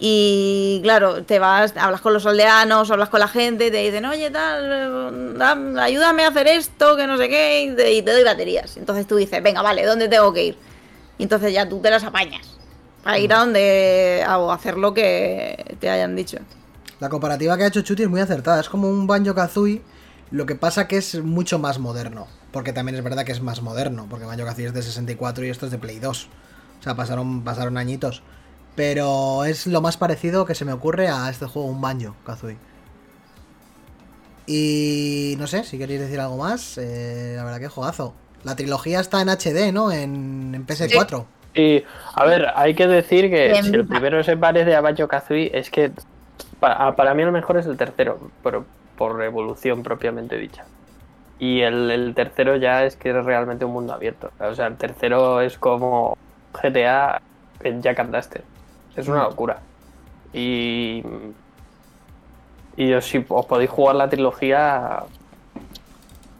Y 0.00 0.80
claro, 0.82 1.24
te 1.24 1.38
vas, 1.40 1.74
hablas 1.76 2.00
con 2.00 2.12
los 2.12 2.24
aldeanos, 2.24 2.90
hablas 2.90 3.08
con 3.08 3.18
la 3.20 3.26
gente, 3.28 3.70
te 3.70 3.78
dicen, 3.78 4.04
oye, 4.04 4.30
tal, 4.30 5.36
da- 5.36 5.82
ayúdame 5.82 6.24
a 6.24 6.28
hacer 6.28 6.46
esto, 6.46 6.96
que 6.96 7.06
no 7.06 7.16
sé 7.16 7.28
qué, 7.28 7.62
y 7.64 7.74
te, 7.74 7.92
y 7.94 8.02
te 8.02 8.12
doy 8.12 8.22
baterías. 8.22 8.76
Entonces 8.76 9.06
tú 9.08 9.16
dices, 9.16 9.42
venga, 9.42 9.60
vale, 9.62 9.84
¿dónde 9.84 10.08
tengo 10.08 10.32
que 10.32 10.44
ir? 10.44 10.58
Y 11.18 11.24
entonces 11.24 11.52
ya 11.52 11.68
tú 11.68 11.80
te 11.80 11.90
las 11.90 12.04
apañas 12.04 12.46
para 13.02 13.18
ir 13.18 13.32
a 13.32 13.38
donde, 13.40 14.24
o 14.36 14.52
hacer 14.52 14.76
lo 14.78 14.94
que 14.94 15.76
te 15.80 15.90
hayan 15.90 16.14
dicho. 16.14 16.38
La 17.00 17.08
comparativa 17.08 17.56
que 17.56 17.64
ha 17.64 17.66
hecho 17.68 17.82
Chuti 17.82 18.02
es 18.04 18.08
muy 18.08 18.20
acertada. 18.20 18.60
Es 18.60 18.68
como 18.68 18.88
un 18.88 19.06
Banjo 19.06 19.34
Kazooie, 19.34 19.82
lo 20.30 20.46
que 20.46 20.54
pasa 20.54 20.86
que 20.88 20.96
es 20.98 21.20
mucho 21.22 21.58
más 21.58 21.78
moderno. 21.78 22.26
Porque 22.52 22.72
también 22.72 22.96
es 22.96 23.04
verdad 23.04 23.24
que 23.24 23.32
es 23.32 23.40
más 23.40 23.62
moderno. 23.62 24.06
Porque 24.10 24.26
Banjo 24.26 24.44
Kazooie 24.44 24.66
es 24.68 24.74
de 24.74 24.82
64 24.82 25.44
y 25.44 25.48
esto 25.48 25.66
es 25.66 25.72
de 25.72 25.78
Play 25.78 25.98
2. 26.00 26.28
O 26.80 26.82
sea, 26.82 26.94
pasaron, 26.96 27.42
pasaron 27.44 27.78
añitos. 27.78 28.22
Pero 28.78 29.44
es 29.44 29.66
lo 29.66 29.80
más 29.80 29.96
parecido 29.96 30.46
que 30.46 30.54
se 30.54 30.64
me 30.64 30.72
ocurre 30.72 31.08
a 31.08 31.28
este 31.28 31.46
juego, 31.46 31.66
un 31.66 31.80
Banjo 31.80 32.14
Kazooie. 32.24 32.58
Y 34.46 35.34
no 35.36 35.48
sé, 35.48 35.64
si 35.64 35.78
queréis 35.78 35.98
decir 35.98 36.20
algo 36.20 36.36
más, 36.36 36.78
eh, 36.78 37.34
la 37.36 37.42
verdad 37.42 37.58
que 37.58 37.66
juegazo. 37.66 38.14
La 38.44 38.54
trilogía 38.54 39.00
está 39.00 39.20
en 39.20 39.30
HD, 39.30 39.72
¿no? 39.72 39.90
En, 39.90 40.54
en 40.54 40.64
PS4. 40.64 41.24
Y, 41.54 41.82
a 42.14 42.24
ver, 42.24 42.52
hay 42.54 42.76
que 42.76 42.86
decir 42.86 43.28
que 43.28 43.48
Bien. 43.48 43.64
si 43.64 43.74
el 43.74 43.84
primero 43.84 44.22
se 44.22 44.36
parece 44.36 44.76
a 44.76 44.80
Banjo 44.80 45.08
Kazooie, 45.08 45.50
es 45.52 45.70
que 45.70 45.90
para, 46.60 46.94
para 46.94 47.14
mí 47.14 47.24
el 47.24 47.32
mejor 47.32 47.56
es 47.56 47.66
el 47.66 47.76
tercero, 47.76 48.30
por, 48.44 48.64
por 48.96 49.20
evolución 49.24 49.82
propiamente 49.82 50.38
dicha. 50.38 50.66
Y 51.40 51.62
el, 51.62 51.90
el 51.90 52.14
tercero 52.14 52.54
ya 52.54 52.84
es 52.84 52.94
que 52.94 53.10
es 53.10 53.24
realmente 53.24 53.64
un 53.64 53.72
mundo 53.72 53.92
abierto. 53.92 54.30
O 54.38 54.54
sea, 54.54 54.68
el 54.68 54.76
tercero 54.76 55.40
es 55.40 55.58
como 55.58 56.16
GTA 56.52 57.20
en 57.64 57.82
Jack 57.82 57.98
and 57.98 58.14
Duster. 58.14 58.44
Es 58.96 59.08
una 59.08 59.24
locura. 59.24 59.60
Y. 60.32 61.02
Y 62.76 62.92
os- 62.92 63.06
si 63.06 63.24
os 63.28 63.46
podéis 63.46 63.70
jugar 63.70 63.96
la 63.96 64.08
trilogía, 64.08 65.02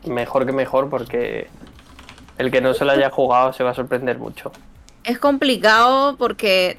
mejor 0.06 0.46
que 0.46 0.52
mejor, 0.52 0.88
porque 0.88 1.48
el 2.38 2.50
que 2.50 2.61
no 2.61 2.74
se 2.74 2.84
lo 2.84 2.92
haya 2.92 3.11
jugado 3.11 3.52
se 3.52 3.64
va 3.64 3.70
a 3.70 3.74
sorprender 3.74 4.18
mucho. 4.18 4.52
Es 5.04 5.18
complicado 5.18 6.16
porque 6.16 6.78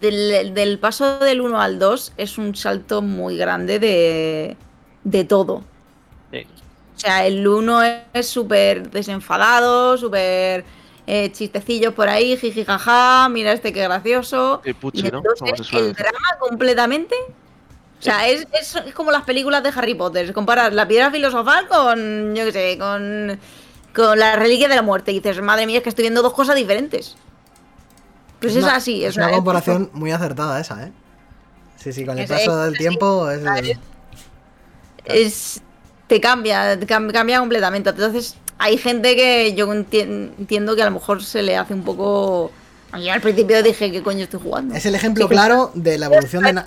del, 0.00 0.52
del 0.54 0.78
paso 0.78 1.18
del 1.18 1.40
1 1.40 1.60
al 1.60 1.78
2 1.78 2.12
es 2.16 2.36
un 2.36 2.54
salto 2.54 3.00
muy 3.00 3.36
grande 3.38 3.78
de, 3.78 4.56
de 5.04 5.24
todo. 5.24 5.62
Sí. 6.30 6.46
O 6.96 7.00
sea, 7.00 7.26
el 7.26 7.46
1 7.46 7.80
es 8.12 8.28
súper 8.28 8.90
desenfadado, 8.90 9.96
súper 9.96 10.64
eh, 11.10 11.32
chistecillos 11.32 11.94
por 11.94 12.08
ahí, 12.10 12.36
jiji 12.36 12.64
jaja, 12.66 13.28
mira 13.30 13.52
este 13.52 13.72
qué 13.72 13.82
gracioso. 13.84 14.60
El 14.64 14.74
¿no? 15.10 15.22
2 15.22 15.38
Como 15.38 15.56
se 15.56 15.62
es 15.62 15.66
suele 15.68 15.86
el 15.88 15.92
decir. 15.94 16.06
drama 16.06 16.38
completamente. 16.38 17.14
O 17.98 18.02
sea, 18.02 18.28
es, 18.28 18.46
es, 18.52 18.76
es 18.76 18.94
como 18.94 19.10
las 19.10 19.22
películas 19.22 19.62
de 19.62 19.70
Harry 19.74 19.94
Potter. 19.94 20.32
Comparas 20.34 20.72
la 20.74 20.86
piedra 20.86 21.10
filosofal 21.10 21.66
con, 21.66 22.34
yo 22.36 22.44
qué 22.44 22.52
sé, 22.52 22.78
con, 22.78 23.40
con 23.94 24.18
la 24.18 24.36
reliquia 24.36 24.68
de 24.68 24.76
la 24.76 24.82
muerte. 24.82 25.10
Y 25.10 25.20
dices, 25.20 25.40
madre 25.40 25.66
mía, 25.66 25.78
es 25.78 25.82
que 25.82 25.88
estoy 25.88 26.02
viendo 26.02 26.20
dos 26.22 26.34
cosas 26.34 26.54
diferentes. 26.56 27.16
Pues 28.38 28.54
es, 28.54 28.62
una- 28.62 28.76
así. 28.76 29.02
Es 29.04 29.14
sea, 29.14 29.26
una 29.28 29.36
comparación 29.36 29.90
muy 29.94 30.12
acertada 30.12 30.60
esa, 30.60 30.86
¿eh? 30.86 30.92
Sí, 31.76 31.92
sí, 31.92 32.04
con 32.04 32.18
el 32.18 32.24
Es- 32.24 32.30
paso 32.30 32.64
es- 32.64 32.70
del 32.70 32.78
tiempo 32.78 33.30
es... 33.30 33.42
te 36.06 36.20
cambia, 36.20 36.78
te 36.78 36.86
cam- 36.86 37.10
cambia 37.12 37.40
completamente. 37.40 37.90
Entonces, 37.90 38.36
hay 38.58 38.76
gente 38.78 39.14
que 39.16 39.54
yo 39.54 39.66
enti- 39.72 40.02
entiendo 40.38 40.74
que 40.76 40.82
a 40.82 40.86
lo 40.86 40.90
mejor 40.92 41.22
se 41.22 41.42
le 41.42 41.56
hace 41.56 41.74
un 41.74 41.82
poco. 41.82 42.50
Yo 43.02 43.12
al 43.12 43.20
principio 43.20 43.62
dije, 43.62 43.90
¿qué 43.92 44.02
coño 44.02 44.24
estoy 44.24 44.40
jugando? 44.42 44.74
Es 44.74 44.86
el 44.86 44.94
ejemplo 44.94 45.28
claro 45.28 45.70
de 45.74 45.98
la 45.98 46.06
evolución 46.06 46.42
de... 46.44 46.52
Na- 46.54 46.66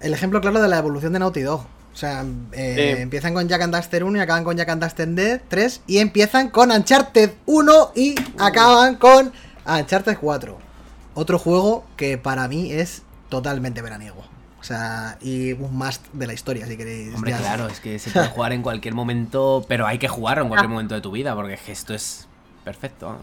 El 0.00 0.12
ejemplo 0.14 0.40
claro 0.40 0.60
de 0.60 0.68
la 0.68 0.78
evolución 0.78 1.12
de 1.12 1.18
Naughty 1.18 1.40
Dog. 1.40 1.60
O 1.92 1.96
sea, 1.96 2.24
eh, 2.52 2.94
Sí. 2.96 3.02
empiezan 3.02 3.34
con 3.34 3.48
Jack 3.48 3.62
and 3.62 3.72
Daxter 3.72 4.04
1 4.04 4.18
y 4.18 4.20
acaban 4.20 4.44
con 4.44 4.56
Jack 4.56 4.68
and 4.68 4.80
Daxter 4.82 5.08
D- 5.08 5.40
3 5.48 5.80
y 5.88 5.98
empiezan 5.98 6.50
con 6.50 6.70
Uncharted 6.70 7.32
1 7.46 7.92
y 7.96 8.14
acaban 8.38 8.94
con 8.96 9.32
Uncharted 9.66 10.16
4. 10.20 10.56
Otro 11.14 11.38
juego 11.40 11.84
que 11.96 12.16
para 12.18 12.46
mí 12.46 12.70
es 12.70 13.02
totalmente 13.30 13.82
veraniego. 13.82 14.22
O 14.60 14.64
sea, 14.64 15.16
y 15.20 15.52
un 15.52 15.76
must 15.76 16.04
de 16.12 16.26
la 16.26 16.32
historia, 16.32 16.66
si 16.66 16.76
queréis. 16.76 17.14
Hombre, 17.14 17.30
ya. 17.30 17.38
claro, 17.38 17.68
es 17.68 17.78
que 17.80 17.98
se 17.98 18.10
puede 18.12 18.28
jugar 18.28 18.52
en 18.52 18.62
cualquier 18.62 18.94
momento, 18.94 19.64
pero 19.68 19.86
hay 19.86 19.98
que 19.98 20.08
jugarlo 20.08 20.42
en 20.42 20.48
cualquier 20.48 20.68
momento 20.70 20.94
de 20.94 21.00
tu 21.00 21.10
vida, 21.12 21.34
porque 21.34 21.54
es 21.54 21.60
que 21.60 21.72
esto 21.72 21.94
es 21.94 22.26
perfecto. 22.64 23.18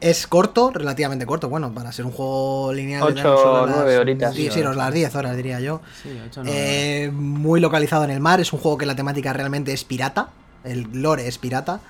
Es 0.00 0.26
corto, 0.26 0.70
relativamente 0.72 1.24
corto. 1.24 1.48
Bueno, 1.48 1.72
para 1.72 1.90
ser 1.92 2.04
un 2.04 2.12
juego 2.12 2.70
lineal. 2.72 3.14
de 3.14 3.20
Ocho, 3.20 3.36
solo 3.38 3.66
las- 3.66 3.76
nueve 3.76 3.98
horitas. 3.98 4.34
Sí, 4.34 4.50
sí, 4.50 4.62
las 4.62 4.92
10 4.92 5.14
horas 5.14 5.34
diría 5.36 5.58
yo. 5.60 5.80
Sí, 6.02 6.10
ocho, 6.26 6.42
nueve. 6.44 7.04
Eh, 7.04 7.10
muy 7.10 7.60
localizado 7.60 8.04
en 8.04 8.10
el 8.10 8.20
mar. 8.20 8.38
Es 8.40 8.52
un 8.52 8.58
juego 8.60 8.76
que 8.76 8.84
la 8.86 8.94
temática 8.94 9.32
realmente 9.32 9.72
es 9.72 9.84
pirata. 9.84 10.28
El 10.64 10.88
lore 11.02 11.26
es 11.28 11.38
pirata. 11.38 11.80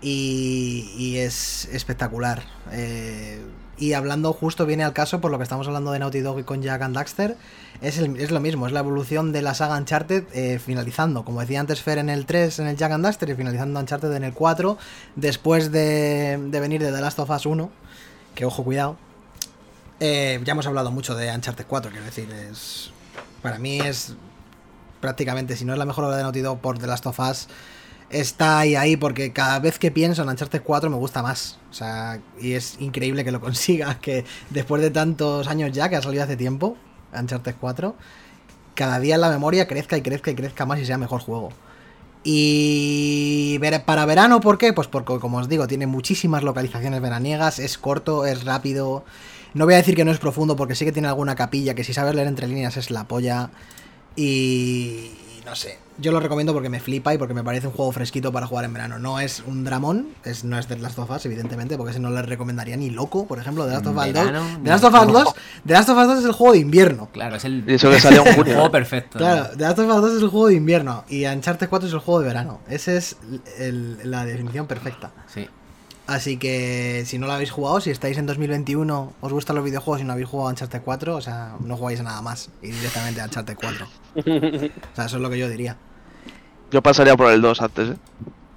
Y, 0.00 0.92
y 0.96 1.18
es 1.18 1.66
espectacular. 1.72 2.42
Eh, 2.72 3.40
Y 3.78 3.92
hablando 3.92 4.32
justo 4.32 4.66
viene 4.66 4.82
al 4.82 4.92
caso 4.92 5.20
por 5.20 5.30
lo 5.30 5.38
que 5.38 5.44
estamos 5.44 5.66
hablando 5.68 5.92
de 5.92 6.00
Naughty 6.00 6.20
Dog 6.20 6.40
y 6.40 6.42
con 6.42 6.62
Jack 6.62 6.82
and 6.82 6.96
Daxter, 6.96 7.36
es, 7.80 7.98
es 7.98 8.30
lo 8.30 8.40
mismo, 8.40 8.66
es 8.66 8.72
la 8.72 8.80
evolución 8.80 9.32
de 9.32 9.40
la 9.40 9.54
saga 9.54 9.76
Uncharted 9.76 10.24
eh, 10.32 10.58
finalizando, 10.58 11.24
como 11.24 11.40
decía 11.40 11.60
antes 11.60 11.80
Fer 11.80 11.98
en 11.98 12.10
el 12.10 12.26
3 12.26 12.58
en 12.58 12.66
el 12.66 12.76
Jack 12.76 12.98
Daxter 12.98 13.30
y 13.30 13.34
finalizando 13.36 13.78
Uncharted 13.78 14.12
en 14.12 14.24
el 14.24 14.32
4, 14.32 14.78
después 15.14 15.70
de, 15.70 16.38
de 16.50 16.60
venir 16.60 16.82
de 16.82 16.90
The 16.90 17.00
Last 17.00 17.20
of 17.20 17.30
Us 17.30 17.46
1, 17.46 17.70
que 18.34 18.44
ojo 18.44 18.64
cuidado, 18.64 18.96
eh, 20.00 20.40
ya 20.44 20.52
hemos 20.52 20.66
hablado 20.66 20.90
mucho 20.90 21.14
de 21.14 21.30
Uncharted 21.32 21.66
4, 21.68 21.90
quiero 21.92 22.04
decir, 22.04 22.28
es 22.32 22.90
para 23.42 23.58
mí 23.58 23.78
es 23.78 24.14
prácticamente, 25.00 25.56
si 25.56 25.64
no 25.64 25.72
es 25.72 25.78
la 25.78 25.84
mejor 25.84 26.04
obra 26.04 26.16
de 26.16 26.22
Naughty 26.24 26.40
Dog 26.40 26.60
por 26.60 26.78
The 26.78 26.86
Last 26.88 27.06
of 27.06 27.18
Us, 27.20 27.48
está 28.10 28.60
ahí 28.60 28.74
ahí 28.74 28.96
porque 28.96 29.32
cada 29.32 29.58
vez 29.58 29.78
que 29.78 29.90
pienso 29.90 30.22
en 30.22 30.28
Uncharted 30.28 30.62
4 30.62 30.90
me 30.90 30.96
gusta 30.96 31.22
más. 31.22 31.58
O 31.70 31.74
sea, 31.74 32.20
y 32.40 32.52
es 32.52 32.76
increíble 32.80 33.24
que 33.24 33.32
lo 33.32 33.40
consiga, 33.42 33.98
que 34.00 34.24
después 34.50 34.82
de 34.82 34.90
tantos 34.90 35.48
años 35.48 35.72
ya, 35.72 35.88
que 35.88 35.96
ha 35.96 36.02
salido 36.02 36.24
hace 36.24 36.36
tiempo, 36.36 36.76
Uncharted 37.12 37.54
4, 37.60 37.94
cada 38.74 39.00
día 39.00 39.18
la 39.18 39.30
memoria 39.30 39.66
crezca 39.66 39.96
y 39.96 40.02
crezca 40.02 40.30
y 40.30 40.34
crezca 40.34 40.66
más 40.66 40.80
y 40.80 40.86
sea 40.86 40.98
mejor 40.98 41.20
juego. 41.20 41.50
Y 42.24 43.58
para 43.86 44.04
verano, 44.04 44.40
¿por 44.40 44.58
qué? 44.58 44.72
Pues 44.72 44.88
porque, 44.88 45.18
como 45.18 45.38
os 45.38 45.48
digo, 45.48 45.66
tiene 45.66 45.86
muchísimas 45.86 46.42
localizaciones 46.42 47.00
veraniegas, 47.00 47.58
es 47.58 47.78
corto, 47.78 48.26
es 48.26 48.44
rápido. 48.44 49.04
No 49.54 49.64
voy 49.64 49.74
a 49.74 49.78
decir 49.78 49.96
que 49.96 50.04
no 50.04 50.10
es 50.10 50.18
profundo 50.18 50.56
porque 50.56 50.74
sí 50.74 50.84
que 50.84 50.92
tiene 50.92 51.08
alguna 51.08 51.34
capilla 51.36 51.74
que 51.74 51.84
si 51.84 51.94
sabes 51.94 52.14
leer 52.14 52.28
entre 52.28 52.46
líneas 52.46 52.76
es 52.76 52.90
la 52.90 53.04
polla. 53.04 53.50
Y 54.14 55.12
no 55.46 55.56
sé, 55.56 55.78
yo 55.98 56.12
lo 56.12 56.20
recomiendo 56.20 56.52
porque 56.52 56.68
me 56.68 56.80
flipa 56.80 57.12
y 57.12 57.18
porque 57.18 57.34
me 57.34 57.42
parece 57.44 57.66
un 57.66 57.72
juego 57.72 57.90
fresquito 57.92 58.32
para 58.32 58.46
jugar 58.46 58.64
en 58.64 58.72
verano. 58.72 58.98
No 58.98 59.18
es 59.20 59.42
un 59.46 59.64
dramón, 59.64 60.08
es, 60.24 60.44
no 60.44 60.58
es 60.58 60.68
de 60.68 60.78
Last 60.78 60.98
of 60.98 61.10
Us, 61.10 61.26
evidentemente, 61.26 61.76
porque 61.76 61.90
ese 61.90 62.00
no 62.00 62.10
le 62.10 62.22
recomendaría 62.22 62.76
ni 62.76 62.90
loco, 62.90 63.26
por 63.26 63.38
ejemplo, 63.38 63.66
de 63.66 63.72
Last 63.74 63.86
of 63.86 63.96
Us 63.96 64.04
2. 64.04 64.12
Verano, 64.14 64.60
The 64.62 64.68
Last 64.70 64.84
of 64.84 64.94
Us 64.94 65.12
2, 65.12 65.34
The 65.66 65.72
Last 65.72 65.88
of 65.88 65.98
Us 65.98 66.06
2 66.06 66.18
es 66.20 66.24
el 66.24 66.32
juego 66.32 66.52
de 66.52 66.58
invierno. 66.60 67.08
Claro, 67.12 67.36
es 67.36 67.44
el, 67.44 67.64
eso 67.68 67.90
que 67.90 68.00
salió 68.00 68.22
junio. 68.24 68.44
juego 68.54 68.70
perfecto. 68.70 69.18
Claro, 69.18 69.48
The 69.56 69.62
Last 69.64 69.78
of 69.80 69.88
Us 69.88 70.00
2 70.02 70.12
es 70.16 70.22
el 70.22 70.28
juego 70.28 70.46
de 70.48 70.54
invierno 70.54 71.04
y 71.08 71.26
Uncharted 71.26 71.68
4 71.68 71.88
es 71.88 71.94
el 71.94 72.00
juego 72.00 72.20
de 72.20 72.26
verano. 72.26 72.60
Esa 72.68 72.92
es 72.94 73.16
el- 73.58 73.98
la 74.10 74.24
definición 74.24 74.66
perfecta. 74.66 75.10
Sí. 75.26 75.48
Así 76.06 76.38
que 76.38 77.02
si 77.06 77.18
no 77.18 77.26
lo 77.26 77.34
habéis 77.34 77.50
jugado, 77.50 77.82
si 77.82 77.90
estáis 77.90 78.16
en 78.16 78.24
2021, 78.24 79.12
os 79.20 79.30
gustan 79.32 79.56
los 79.56 79.64
videojuegos 79.64 80.00
y 80.00 80.04
no 80.04 80.14
habéis 80.14 80.26
jugado 80.28 80.48
a 80.48 80.52
Uncharted 80.52 80.80
4, 80.82 81.16
o 81.16 81.20
sea, 81.20 81.56
no 81.60 81.76
jugáis 81.76 82.00
a 82.00 82.02
nada 82.02 82.22
más 82.22 82.48
y 82.62 82.68
directamente 82.68 83.20
a 83.20 83.24
Uncharted 83.24 83.56
4. 83.60 83.86
O 84.18 84.96
sea, 84.96 85.04
eso 85.04 85.16
es 85.16 85.22
lo 85.22 85.28
que 85.28 85.38
yo 85.38 85.48
diría. 85.50 85.76
Yo 86.70 86.82
pasaría 86.82 87.16
por 87.16 87.30
el 87.32 87.40
2 87.40 87.62
antes, 87.62 87.88
¿eh? 87.90 87.96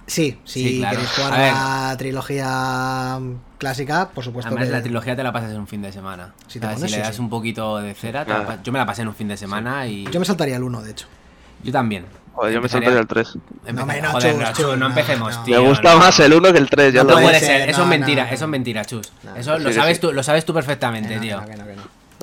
Sí, 0.06 0.38
si 0.44 0.64
Sí, 0.68 0.78
claro. 0.78 0.96
queréis 0.96 1.10
jugar 1.12 1.32
A 1.32 1.88
la 1.90 1.96
trilogía 1.96 3.18
clásica, 3.58 4.10
por 4.10 4.24
supuesto 4.24 4.48
Además, 4.48 4.66
que... 4.68 4.72
la 4.72 4.82
trilogía 4.82 5.16
te 5.16 5.22
la 5.22 5.32
pasas 5.32 5.52
en 5.52 5.58
un 5.58 5.66
fin 5.68 5.80
de 5.80 5.92
semana. 5.92 6.34
Si 6.48 6.58
te 6.60 6.66
pones, 6.66 6.90
si 6.90 6.96
le 6.96 7.02
das 7.02 7.14
sí. 7.16 7.20
un 7.22 7.30
poquito 7.30 7.78
de 7.78 7.94
cera, 7.94 8.24
te 8.24 8.30
la 8.32 8.62
yo 8.62 8.72
me 8.72 8.78
la 8.78 8.84
pasé 8.86 9.02
en 9.02 9.08
un 9.08 9.14
fin 9.14 9.28
de 9.28 9.36
semana 9.36 9.86
y. 9.86 10.04
Yo 10.10 10.18
me 10.20 10.26
saltaría 10.26 10.56
el 10.56 10.62
1, 10.64 10.82
de 10.82 10.90
hecho. 10.90 11.06
Yo 11.62 11.72
también. 11.72 12.04
Joder, 12.34 12.52
yo 12.54 12.60
me 12.60 12.68
saltaría 12.68 12.98
el 12.98 13.06
3. 13.06 13.34
Empecé- 13.66 13.72
No, 13.74 13.82
hombre, 13.82 14.02
no, 14.02 14.10
Joder, 14.10 14.32
chus, 14.32 14.40
no, 14.42 14.52
chus, 14.52 14.78
no 14.78 14.86
empecemos, 14.86 15.36
no. 15.36 15.44
tío. 15.44 15.62
me 15.62 15.68
gusta 15.68 15.92
no. 15.92 15.98
más 16.00 16.18
el 16.20 16.32
1 16.34 16.52
que 16.52 16.58
el 16.58 16.68
3, 16.68 16.94
ya 16.94 17.04
No 17.04 17.10
lo 17.10 17.20
puede 17.20 17.38
ser, 17.40 17.68
eso 17.70 17.82
es 17.82 17.88
mentira, 17.88 18.24
no, 18.24 18.30
eso 18.32 18.44
es 18.44 18.50
mentira, 18.50 18.84
chus. 18.84 19.12
No, 19.22 19.36
eso 19.36 19.56
sí 19.58 19.62
lo 19.64 19.72
sabes 19.72 19.96
sí. 19.96 20.00
tú, 20.00 20.12
lo 20.12 20.22
sabes 20.22 20.44
tú 20.44 20.52
Que 20.52 20.56
perfectamente, 20.58 21.14
no, 21.14 21.20
que 21.20 21.26
tío. 21.28 21.42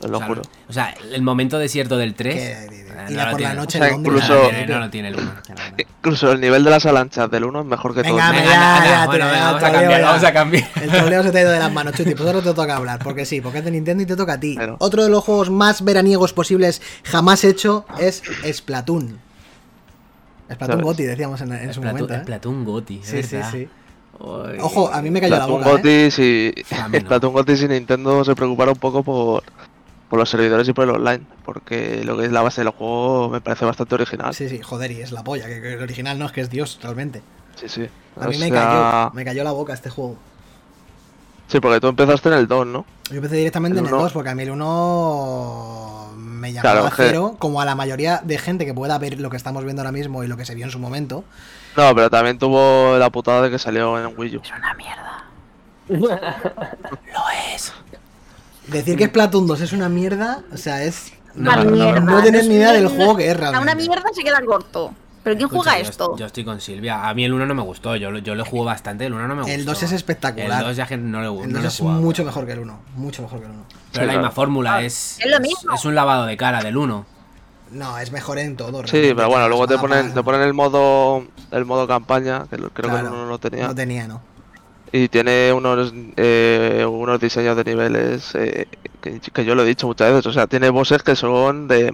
No, 0.02 0.08
no, 0.08 0.08
no. 0.08 0.12
Lo 0.12 0.18
o, 0.18 0.20
sea, 0.20 0.28
juro. 0.28 0.42
o 0.70 0.74
sea, 0.74 0.94
el 1.14 1.22
momento 1.22 1.58
desierto 1.60 1.98
del 1.98 2.14
3. 2.16 2.36
Que- 2.36 2.90
y 3.10 3.14
la 3.14 3.32
por 3.32 3.40
la 3.42 3.54
noche 3.54 3.80
O 3.80 3.84
sea, 3.86 3.94
incluso- 3.96 4.52
no, 4.52 4.66
no 4.74 4.80
lo 4.80 4.90
tiene 4.90 5.08
el 5.08 5.16
1. 5.16 5.26
Que 5.42 5.54
no, 5.54 5.56
que 5.78 5.84
no. 5.86 5.90
Incluso 6.00 6.32
el 6.34 6.42
nivel 6.42 6.64
de 6.66 6.70
las 6.70 6.86
alanchas 6.86 7.32
del 7.32 7.46
1 7.46 7.62
es 7.62 7.66
mejor 7.66 7.96
que 7.96 8.02
Venga, 8.02 8.30
todo. 8.30 8.40
Venga, 8.42 9.06
bueno, 9.06 9.26
ya, 9.26 9.32
venga, 9.32 9.46
vamos 9.46 9.64
a 9.64 9.72
cambiar, 9.72 10.02
vamos 10.02 10.24
a 10.24 10.34
cambiar. 10.34 10.70
El 10.82 10.90
troleo 10.92 11.24
se 11.24 11.32
te 11.32 11.38
ha 11.38 11.42
ido 11.42 11.52
de 11.52 11.60
las 11.60 11.72
manos, 11.72 11.94
Chuti. 11.94 12.14
Pues 12.16 12.28
ahora 12.28 12.42
te 12.42 12.54
toca 12.54 12.76
hablar, 12.76 13.00
porque 13.04 13.26
sí, 13.26 13.40
porque 13.42 13.60
es 13.60 13.66
de 13.66 13.72
Nintendo 13.72 14.04
y 14.04 14.06
te 14.06 14.16
toca 14.16 14.34
a 14.34 14.40
ti. 14.40 14.56
Claro. 14.56 14.76
Otro 14.80 15.04
de 15.04 15.10
los 15.10 15.24
juegos 15.24 15.50
más 15.50 15.84
veraniegos 15.84 16.34
posibles 16.34 16.82
jamás 17.06 17.44
hecho 17.46 17.86
es 18.00 18.22
Splatoon. 18.52 19.18
Splatoon 20.52 20.68
¿Sabes? 20.72 20.84
Gotti, 20.86 21.04
decíamos 21.04 21.42
en, 21.42 21.54
en 21.54 21.74
su 21.74 21.80
Splatoon- 21.82 21.86
momento. 21.86 22.14
¿eh? 22.14 22.20
Splatoon 22.24 22.66
Goti, 22.66 23.02
Sí, 23.04 23.24
sí, 23.24 23.38
sí. 23.52 23.68
Ojo, 24.20 24.92
a 24.92 25.02
mí 25.02 25.10
me 25.10 25.22
cayó 25.22 25.38
la 25.38 25.46
boca. 25.46 25.70
¿eh? 25.70 25.72
Gotis 25.72 26.20
y 26.20 26.54
mí 26.56 26.64
no. 26.92 27.00
Splatoon 27.00 27.34
Gotis 27.34 27.62
y 27.62 27.68
Nintendo 27.70 28.26
se 28.26 28.36
preocuparon 28.36 28.74
un 28.74 28.80
poco 28.80 29.04
por, 29.04 29.44
por 30.10 30.18
los 30.20 30.30
servidores 30.30 30.68
y 30.68 30.74
por 30.74 30.86
el 30.86 30.90
online, 30.92 31.22
porque 31.46 32.04
lo 32.04 32.18
que 32.18 32.26
es 32.26 32.32
la 32.32 32.42
base 32.42 32.62
del 32.62 32.72
juego 32.72 33.30
me 33.30 33.42
parece 33.42 33.66
bastante 33.66 33.96
original. 33.96 34.34
Sí, 34.34 34.50
Sí, 34.50 34.58
sí, 34.58 34.62
joder, 34.64 34.92
y 34.92 35.02
es 35.02 35.12
la 35.12 35.24
polla, 35.24 35.46
que, 35.48 35.62
que 35.62 35.74
el 35.74 35.82
original 35.82 36.18
no 36.18 36.26
es 36.26 36.32
que 36.32 36.42
es 36.42 36.50
Dios, 36.50 36.80
realmente. 36.82 37.22
sí. 37.66 37.88
A 38.20 38.26
O 38.26 38.30
mí 38.30 38.38
me 38.38 38.50
cayó, 38.50 39.12
me 39.14 39.24
cayó 39.24 39.44
la 39.44 39.52
boca 39.52 39.74
este 39.74 39.90
juego. 39.90 40.18
Sí, 41.48 41.60
porque 41.60 41.80
tú 41.80 41.88
empezaste 41.88 42.30
en 42.30 42.36
el 42.36 42.48
2, 42.48 42.68
¿no? 42.68 42.86
Yo 43.10 43.16
empecé 43.18 43.38
directamente 43.38 43.80
El 43.80 43.86
en 43.86 43.88
el 43.88 43.94
uno. 43.94 44.04
2, 44.04 44.14
porque 44.14 44.30
a 44.30 44.36
mí 44.36 44.44
el 44.44 44.52
1 44.52 46.12
me 46.18 46.54
Claro, 46.54 46.86
es 46.88 46.94
que- 46.94 47.04
cero, 47.08 47.36
como 47.40 47.60
a 47.62 47.66
la 47.66 47.76
mayoría 47.76 48.22
de 48.24 48.38
gente 48.38 48.66
que 48.66 48.74
pueda 48.74 48.98
ver 49.00 49.20
lo 49.20 49.30
que 49.30 49.38
estamos 49.38 49.64
viendo 49.64 49.82
ahora 49.82 49.92
mismo 49.92 50.24
y 50.24 50.28
lo 50.28 50.38
que 50.38 50.46
se 50.46 50.54
vio 50.56 50.66
en 50.66 50.72
su 50.72 50.80
momento. 50.80 51.24
No, 51.78 51.94
pero 51.96 52.10
también 52.10 52.38
tuvo 52.38 52.98
la 52.98 53.10
putada 53.10 53.42
de 53.44 53.50
que 53.52 53.58
salió 53.60 53.98
en 54.00 54.14
Wii 54.18 54.38
U. 54.38 54.42
Es 54.44 54.52
una 54.52 54.74
mierda. 54.76 55.24
Lo 55.90 57.24
es. 57.56 57.74
Decir 58.72 58.98
que 58.98 59.06
Splatoon 59.08 59.48
2 59.48 59.62
es 59.62 59.74
una 59.74 59.90
mierda, 59.90 60.42
o 60.54 60.58
sea, 60.58 60.84
es 60.84 61.12
No, 61.36 61.52
Una 61.52 61.64
no, 61.64 61.64
no, 61.64 61.72
mierda, 61.72 62.00
no 62.02 62.24
tener 62.24 62.42
es 62.42 62.48
ni 62.48 62.56
idea 62.56 62.74
del 62.74 62.88
juego 62.88 63.16
que 63.16 63.28
es 63.30 63.36
A 63.36 63.38
realmente. 63.38 63.64
una 63.64 63.76
mierda 63.76 64.10
se 64.14 64.24
queda 64.24 64.42
corto. 64.46 64.94
¿Pero 65.24 65.36
quién 65.36 65.48
Escucha, 65.48 65.72
juega 65.72 65.84
yo, 65.84 65.90
esto? 65.90 66.16
Yo 66.18 66.26
estoy 66.26 66.46
con 66.46 66.60
Silvia. 66.62 67.08
A 67.08 67.14
mí 67.14 67.26
el 67.26 67.34
1 67.34 67.46
no 67.46 67.54
me 67.54 67.62
gustó. 67.62 67.96
Yo, 67.98 68.10
lo- 68.10 68.20
yo 68.20 68.36
lo 68.36 68.46
juego 68.46 68.66
bastante. 68.66 69.06
El 69.06 69.14
1 69.14 69.28
no 69.28 69.36
me 69.36 69.42
gustó. 69.42 69.54
El 69.54 69.66
2 69.66 69.84
es 69.84 69.92
espectacular. 69.92 70.62
El 70.62 70.68
2 70.68 70.78
ya 70.78 70.88
que 70.88 70.98
no 70.98 71.22
le 71.22 71.28
gusta. 71.28 71.48
El 71.48 71.54
2 71.64 71.66
es 71.66 71.82
mucho 71.82 72.24
mejor 72.24 72.46
que 72.46 72.54
el 72.54 72.60
1, 72.60 72.80
mucho 72.96 73.22
mejor 73.22 73.40
que 73.40 73.46
el 73.46 73.52
1. 73.52 73.64
Pero 73.70 73.80
Sí, 73.92 74.00
la 74.00 74.06
misma 74.06 74.20
claro. 74.22 74.34
fórmula 74.36 74.82
es. 74.82 75.18
Es 75.20 75.30
lo 75.30 75.40
mismo. 75.40 75.74
Es 75.76 75.86
un 75.86 75.94
lavado 75.94 76.26
de 76.26 76.38
cara 76.38 76.62
del 76.64 76.78
1. 76.78 77.06
No, 77.72 77.98
es 78.00 78.12
mejor 78.12 78.40
en 78.40 78.56
todo. 78.58 78.82
Sí, 78.88 78.92
realmente. 78.94 79.16
pero 79.16 79.28
bueno, 79.30 79.48
luego 79.50 79.68
te 79.68 79.74
Los 79.74 79.82
ponen, 79.82 80.14
te 80.14 80.24
ponen 80.24 80.42
el 80.42 80.54
modo 80.54 81.24
el 81.52 81.66
modo 81.66 81.86
campaña, 81.88 82.46
que 82.50 82.58
lo- 82.58 82.70
creo 82.72 82.90
claro, 82.90 83.10
que 83.10 83.14
el 83.16 83.22
1 83.22 83.30
no 83.30 83.38
tenía. 83.40 83.68
No 83.68 83.76
tenía, 83.76 84.08
no. 84.08 84.22
Y 84.92 85.08
tiene 85.10 85.54
unos 85.54 85.94
eh, 86.18 86.86
unos 86.90 87.20
diseños 87.20 87.56
de 87.56 87.64
niveles 87.64 88.34
eh, 88.36 88.68
que, 89.02 89.20
que 89.20 89.46
yo 89.46 89.54
lo 89.56 89.64
he 89.64 89.68
dicho 89.68 89.86
muchas 89.88 90.10
veces. 90.12 90.26
O 90.26 90.34
sea, 90.34 90.48
tiene 90.48 90.70
bosses 90.70 91.04
que 91.04 91.16
son 91.16 91.68
de, 91.68 91.94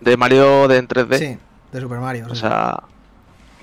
de 0.00 0.16
Mario 0.16 0.66
de 0.68 0.78
en 0.78 0.88
3D. 0.88 1.18
Sí, 1.18 1.38
de 1.72 1.80
Super 1.80 2.00
Mario. 2.00 2.26
O 2.30 2.34
sí. 2.34 2.40
sea, 2.40 2.82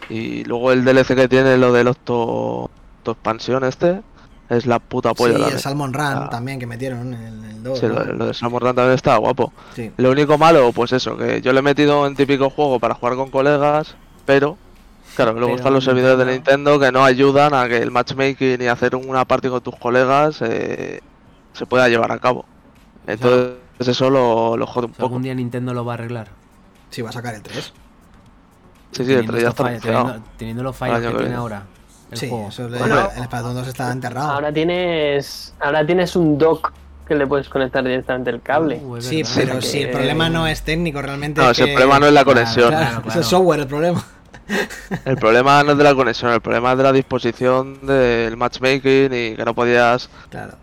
y 0.10 0.44
luego 0.46 0.72
el 0.72 0.84
DLC 0.86 1.16
que 1.16 1.28
tiene 1.28 1.58
lo 1.58 1.74
del 1.74 1.88
Octo, 1.88 2.16
Octo 2.18 3.12
Expansión 3.12 3.64
este 3.64 4.02
es 4.50 4.66
la 4.66 4.80
puta 4.80 5.10
Sí, 5.10 5.16
polla. 5.16 5.34
el 5.36 5.40
también. 5.42 5.60
Salmon 5.60 5.94
Run 5.94 6.02
Ah. 6.06 6.30
también 6.32 6.58
que 6.60 6.66
metieron 6.66 7.14
en 7.14 7.44
el 7.46 7.64
2. 7.64 7.80
Sí, 7.80 7.86
lo, 7.88 8.04
lo 8.06 8.26
de 8.28 8.34
Salmon 8.34 8.62
Run 8.62 8.76
también 8.76 8.96
está 8.96 9.18
guapo. 9.18 9.54
Sí. 9.76 9.92
Lo 9.98 10.10
único 10.10 10.38
malo, 10.40 10.72
pues 10.72 10.94
eso, 10.94 11.16
que 11.18 11.42
yo 11.42 11.54
le 11.54 11.60
he 11.60 11.62
metido 11.62 12.08
en 12.08 12.16
típico 12.16 12.50
juego 12.50 12.80
para 12.80 12.96
jugar 12.96 13.16
con 13.16 13.30
colegas, 13.30 13.96
pero 14.26 14.58
claro, 15.24 15.40
luego 15.40 15.56
están 15.56 15.74
los 15.74 15.84
servidores 15.84 16.18
de 16.26 16.32
Nintendo- 16.34 16.80
que 16.80 16.92
no 16.92 17.04
ayudan 17.04 17.54
a 17.54 17.68
que 17.68 17.78
el 17.78 17.92
matchmaking 17.92 18.62
y 18.62 18.68
hacer 18.68 18.96
una 18.96 19.26
party 19.26 19.50
con 19.50 19.62
tus 19.62 19.76
colegas 19.76 20.42
eh, 20.42 21.02
se 21.54 21.66
pueda 21.66 21.88
llevar 21.90 22.12
a 22.12 22.20
cabo. 22.20 22.46
Entonces 23.08 23.58
eso 23.80 24.10
lo, 24.10 24.56
lo 24.56 24.66
jode 24.68 24.88
un 24.88 24.94
Si 24.96 25.02
algún 25.02 25.18
poco. 25.18 25.24
día 25.24 25.36
Nintendo 25.36 25.74
lo 25.74 25.84
va 25.84 25.94
a 25.94 25.96
arreglar. 25.96 26.28
Sí, 26.90 27.02
va 27.02 27.10
a 27.10 27.14
sacar 27.14 27.36
el 27.36 27.42
3. 27.42 27.56
Sí, 27.56 27.72
sí, 28.92 29.02
el 29.02 29.08
Teniendo 29.08 29.32
3 29.34 29.44
ya 29.44 29.50
está 29.50 29.64
fallos- 29.64 29.82
teniendo, 29.82 30.24
teniendo 30.38 30.64
los 30.64 30.76
fallos 30.76 31.00
que 31.02 31.08
que 31.12 31.18
tiene 31.18 31.36
ahora. 31.36 31.64
El 32.12 32.18
Sí, 32.18 32.30
juego. 32.30 32.48
eso 32.50 32.68
le- 32.70 32.80
Bueno, 32.80 33.10
el 33.16 33.24
Splatoon 33.26 33.54
2 33.56 33.68
está 33.68 33.92
enterrado. 33.92 34.32
Ahora 34.32 34.52
tienes, 34.52 35.54
ahora 35.60 35.86
tienes 35.86 36.16
un 36.16 36.38
dock 36.38 36.72
que 37.08 37.16
le 37.16 37.28
puedes 37.28 37.50
conectar 37.50 37.84
directamente 37.84 38.30
el 38.32 38.42
cable. 38.42 38.82
Uh, 38.84 39.02
Sí, 39.02 39.24
pero 39.36 39.62
si 39.62 39.82
el 39.82 39.90
problema 39.92 40.30
no 40.30 40.48
es 40.48 40.62
técnico, 40.64 41.02
realmente. 41.02 41.42
No, 41.42 41.52
es 41.52 41.58
si 41.58 41.64
el 41.64 41.70
que- 41.70 41.74
problema 41.76 42.00
no 42.00 42.06
es 42.08 42.14
la 42.14 42.24
conexión. 42.26 42.70
Claro, 42.70 42.86
Claro, 43.04 43.10
es 43.10 43.16
el 43.16 43.24
software 43.24 43.60
el 43.62 43.68
problema. 43.68 44.04
El 45.06 45.16
problema 45.18 45.64
no 45.64 45.72
es 45.74 45.78
de 45.78 45.84
la 45.84 45.94
conexión, 45.96 46.32
el 46.34 46.42
problema 46.42 46.72
es 46.72 46.78
de 46.78 46.84
la 46.84 46.92
disposición 46.94 47.86
del 47.86 48.36
matchmaking 48.38 49.06
y 49.14 49.36
que 49.36 49.44
no 49.46 49.54
podías 49.54 50.10
Claro. 50.30 50.54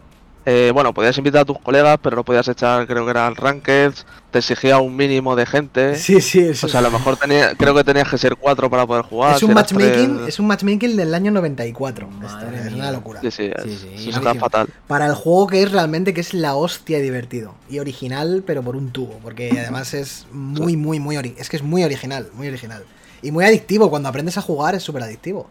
Eh, 0.49 0.71
bueno, 0.73 0.95
podías 0.95 1.19
invitar 1.19 1.41
a 1.41 1.45
tus 1.45 1.59
colegas, 1.59 1.99
pero 2.01 2.15
no 2.15 2.25
podías 2.25 2.47
echar, 2.47 2.87
creo 2.87 3.05
que 3.05 3.11
eran 3.11 3.35
rankeds, 3.35 4.07
te 4.31 4.39
exigía 4.39 4.79
un 4.79 4.95
mínimo 4.95 5.35
de 5.35 5.45
gente. 5.45 5.97
Sí, 5.97 6.21
sí, 6.21 6.39
es, 6.39 6.63
O 6.63 6.69
sea, 6.69 6.79
a 6.79 6.83
lo 6.85 6.93
mejor 6.93 7.17
tenía, 7.17 7.57
creo 7.57 7.75
que 7.75 7.83
tenías 7.83 8.09
que 8.09 8.17
ser 8.17 8.37
cuatro 8.37 8.71
para 8.71 8.87
poder 8.87 9.03
jugar. 9.03 9.35
es 9.35 9.43
un 9.43 9.55
matchmaking, 9.55 10.17
tres- 10.19 10.29
es 10.29 10.39
un 10.39 10.47
matchmaking 10.47 10.97
del 10.97 11.13
año 11.17 11.33
94. 11.33 12.09
Madre 12.09 12.59
esto, 12.59 12.65
es 12.69 12.73
mía. 12.75 12.83
una 12.85 12.93
locura. 12.93 13.21
Sí, 13.23 13.33
sí, 13.33 13.51
es- 13.57 13.65
Sí, 13.97 14.09
eso 14.11 14.19
está 14.21 14.35
fatal. 14.37 14.69
Para 14.87 15.07
el 15.07 15.15
juego 15.17 15.49
que 15.49 15.65
es 15.65 15.73
realmente 15.73 16.15
que 16.15 16.21
es 16.21 16.33
la 16.33 16.55
hostia 16.55 17.01
y 17.01 17.03
divertido. 17.03 17.57
Y 17.69 17.81
original, 17.81 18.45
pero 18.47 18.63
por 18.63 18.77
un 18.77 18.93
tubo. 18.93 19.19
Porque 19.25 19.51
además 19.51 19.95
es 19.95 20.29
muy, 20.31 20.77
muy, 20.77 21.01
muy 21.01 21.17
ori 21.17 21.35
Es 21.39 21.49
que 21.49 21.57
es 21.57 21.65
muy 21.65 21.83
original, 21.83 22.29
muy 22.35 22.47
original. 22.47 22.85
Y 23.27 23.33
muy 23.33 23.45
adictivo. 23.45 23.91
Cuando 23.91 24.09
aprendes 24.09 24.39
a 24.39 24.43
jugar 24.43 24.75
es 24.75 24.83
súper 24.83 25.03
adictivo. 25.03 25.49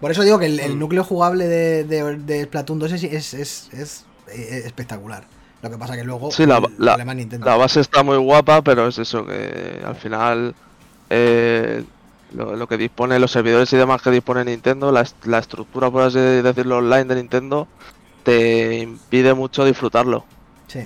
Por 0.00 0.10
eso 0.10 0.22
digo 0.22 0.38
que 0.38 0.46
el, 0.46 0.60
el 0.60 0.78
núcleo 0.78 1.04
jugable 1.04 1.46
de, 1.46 1.84
de, 1.84 2.16
de 2.18 2.44
Splatoon 2.44 2.78
2 2.78 2.92
es, 2.92 3.02
es, 3.04 3.34
es- 3.34 3.68
es, 3.72 4.04
eh, 4.28 4.62
espectacular. 4.66 5.24
Lo 5.62 5.70
que 5.70 5.78
pasa 5.78 5.96
que 5.96 6.04
luego 6.04 6.30
Sí, 6.30 6.44
la, 6.46 6.58
el 6.58 6.74
la- 6.78 7.56
base 7.56 7.80
está 7.80 8.02
muy 8.02 8.18
guapa, 8.18 8.62
pero 8.62 8.86
es 8.88 8.98
eso, 8.98 9.24
que 9.26 9.82
al 9.84 9.96
final 9.96 10.54
eh, 11.08 11.82
lo, 12.32 12.56
lo 12.56 12.68
que 12.68 12.76
dispone 12.76 13.18
los 13.18 13.30
servidores 13.30 13.72
y 13.72 13.76
demás 13.76 14.02
que 14.02 14.10
dispone 14.10 14.44
Nintendo, 14.44 14.92
la 14.92 15.38
estructura, 15.38 15.90
por 15.90 16.02
así 16.02 16.18
decirlo, 16.18 16.78
online 16.78 17.04
de 17.04 17.14
Nintendo, 17.16 17.66
te 18.22 18.78
impide 18.78 19.32
mucho 19.34 19.64
disfrutarlo. 19.64 20.24
Sí. 20.66 20.80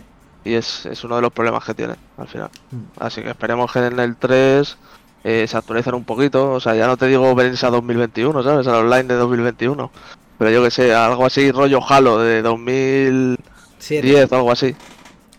Y 0.44 0.54
es, 0.54 0.86
es 0.86 1.02
uno 1.04 1.16
de 1.16 1.22
los 1.22 1.32
problemas 1.32 1.64
que 1.64 1.74
tiene 1.74 1.96
al 2.16 2.28
final. 2.28 2.50
Mm. 2.70 2.82
Así 3.02 3.22
que 3.22 3.30
esperemos 3.30 3.72
que 3.72 3.80
en 3.86 3.98
el 3.98 4.16
3 4.16 4.76
eh, 5.24 5.46
se 5.46 5.56
actualicen 5.56 5.94
un 5.94 6.04
poquito. 6.04 6.52
O 6.52 6.60
sea, 6.60 6.74
ya 6.74 6.86
no 6.86 6.96
te 6.96 7.06
digo 7.06 7.34
venirse 7.34 7.66
a 7.66 7.70
2021, 7.70 8.42
¿sabes? 8.42 8.66
Al 8.66 8.86
online 8.86 9.04
de 9.04 9.14
2021. 9.14 9.90
Pero 10.38 10.50
yo 10.50 10.62
que 10.64 10.70
sé, 10.70 10.94
algo 10.94 11.26
así, 11.26 11.50
rollo 11.52 11.80
Halo 11.86 12.18
de 12.18 12.42
2010 12.42 13.38
Siete. 13.78 14.26
o 14.30 14.36
algo 14.36 14.52
así. 14.52 14.74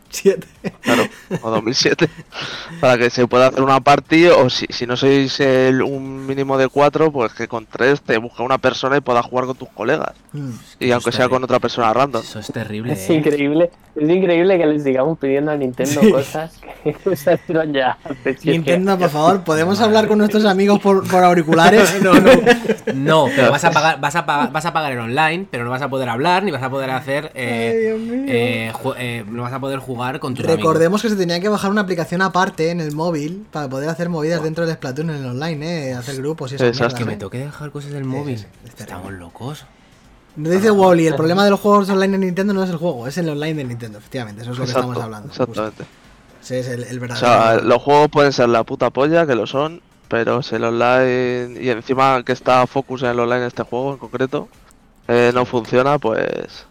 Siete. 0.09 0.47
Claro, 0.81 1.03
o 1.41 1.49
2007. 1.49 2.09
para 2.79 2.97
que 2.97 3.09
se 3.09 3.27
pueda 3.27 3.47
hacer 3.47 3.61
una 3.61 3.79
party. 3.81 4.27
O 4.27 4.49
si, 4.49 4.65
si 4.69 4.85
no 4.85 4.95
sois 4.97 5.39
el- 5.39 5.81
un 5.81 6.25
mínimo 6.25 6.57
de 6.57 6.67
4, 6.67 7.11
pues 7.11 7.33
que 7.33 7.47
con 7.47 7.65
3 7.65 8.01
te 8.01 8.17
busca 8.17 8.43
una 8.43 8.57
persona 8.57 8.97
y 8.97 9.01
puedas 9.01 9.25
jugar 9.25 9.45
con 9.45 9.55
tus 9.57 9.69
colegas. 9.69 10.11
Mm. 10.33 10.49
Y 10.79 10.91
aunque 10.91 11.11
sea 11.11 11.29
con 11.29 11.43
otra 11.43 11.59
persona 11.59 11.93
random. 11.93 12.21
Eso 12.23 12.39
es 12.39 12.47
terrible. 12.51 12.93
Es 12.93 13.09
eh. 13.09 13.13
increíble, 13.15 13.69
es 13.95 14.09
increíble 14.09 14.57
que 14.57 14.65
les 14.65 14.83
sigamos 14.83 15.17
pidiendo 15.19 15.51
a 15.51 15.55
Nintendo 15.57 16.01
Sí. 16.01 16.11
cosas 16.11 16.59
que 16.83 17.15
salieron 17.15 17.73
ya 17.73 17.97
Nintendo, 18.43 18.97
por 18.97 19.09
favor, 19.09 19.43
¿podemos 19.43 19.79
hablar 19.81 20.07
con 20.07 20.17
nuestros 20.17 20.45
amigos 20.45 20.79
por, 20.79 21.07
por 21.07 21.23
auriculares? 21.23 21.97
No, 22.01 22.13
no. 22.13 22.31
No, 22.93 23.27
pero 23.35 23.51
vas 23.51 23.63
a 23.63 23.71
pagar, 23.71 23.99
vas 23.99 24.15
a 24.15 24.25
pagar, 24.25 24.51
vas 24.51 24.65
a 24.65 24.73
pagar 24.73 24.91
el 24.93 24.99
online, 24.99 25.45
pero 25.51 25.63
no 25.63 25.69
vas 25.69 25.81
a 25.81 25.89
poder 25.89 26.09
hablar 26.09 26.43
ni 26.43 26.51
vas 26.51 26.63
a 26.63 26.69
poder 26.69 26.89
hacer. 26.91 27.31
eh, 27.35 27.71
Ay, 27.73 27.79
Dios 27.85 27.99
mío. 27.99 28.23
eh, 28.27 28.71
ju- 28.73 28.95
eh, 28.97 29.23
no 29.27 29.43
vas 29.43 29.53
a 29.53 29.59
poder 29.59 29.79
jugar 29.79 30.19
con 30.19 30.33
tus. 30.33 30.45
Recordemos 30.55 31.01
que 31.01 31.09
se 31.09 31.15
tenía 31.15 31.39
que 31.39 31.49
bajar 31.49 31.71
una 31.71 31.81
aplicación 31.81 32.21
aparte 32.21 32.69
en 32.71 32.79
el 32.79 32.91
móvil 32.93 33.45
para 33.51 33.69
poder 33.69 33.89
hacer 33.89 34.09
movidas 34.09 34.43
dentro 34.43 34.65
del 34.65 34.75
Splatoon 34.75 35.09
en 35.11 35.15
el 35.17 35.25
online, 35.25 35.89
¿eh? 35.89 35.93
Hacer 35.93 36.17
grupos 36.17 36.51
y 36.51 36.55
esas 36.55 36.67
Exacto. 36.69 36.83
mierdas, 36.95 36.99
Que 36.99 37.05
me 37.05 37.13
¿eh? 37.13 37.17
toque 37.17 37.37
dejar 37.39 37.71
cosas 37.71 37.91
del 37.91 38.05
móvil. 38.05 38.37
sí, 38.37 38.45
es. 38.65 38.79
Estamos 38.79 39.11
locos. 39.13 39.65
Nos 40.35 40.51
dice 40.53 40.71
Wally, 40.71 41.07
el 41.07 41.15
problema 41.15 41.43
de 41.43 41.49
los 41.49 41.59
juegos 41.59 41.89
online 41.89 42.15
en 42.15 42.21
Nintendo 42.21 42.53
no 42.53 42.63
es 42.63 42.69
el 42.69 42.77
juego, 42.77 43.05
es 43.05 43.17
el 43.17 43.27
online 43.27 43.53
de 43.55 43.63
Nintendo, 43.65 43.97
efectivamente, 43.97 44.43
eso 44.43 44.51
es 44.53 44.57
lo 44.57 44.63
que 44.63 44.71
estamos 44.71 44.97
hablando. 44.97 45.27
Exactamente. 45.27 45.83
Ese 46.41 46.59
es 46.61 46.67
el, 46.69 46.83
el 46.85 46.97
O 46.97 47.01
verdadero. 47.01 47.27
sea, 47.27 47.55
los 47.61 47.81
juegos 47.81 48.09
pueden 48.09 48.31
ser 48.31 48.47
la 48.47 48.63
puta 48.63 48.89
polla, 48.91 49.27
que 49.27 49.35
lo 49.35 49.45
son, 49.45 49.81
pero 50.07 50.41
si 50.41 50.55
el 50.55 50.63
online, 50.63 51.61
y 51.61 51.69
encima 51.69 52.23
que 52.23 52.31
está 52.31 52.65
focus 52.65 53.03
en 53.03 53.09
el 53.09 53.19
online 53.19 53.45
este 53.45 53.63
juego 53.63 53.91
en 53.91 53.97
concreto, 53.97 54.47
eh, 55.09 55.31
no 55.33 55.43
funciona, 55.45 55.99
pues... 55.99 56.65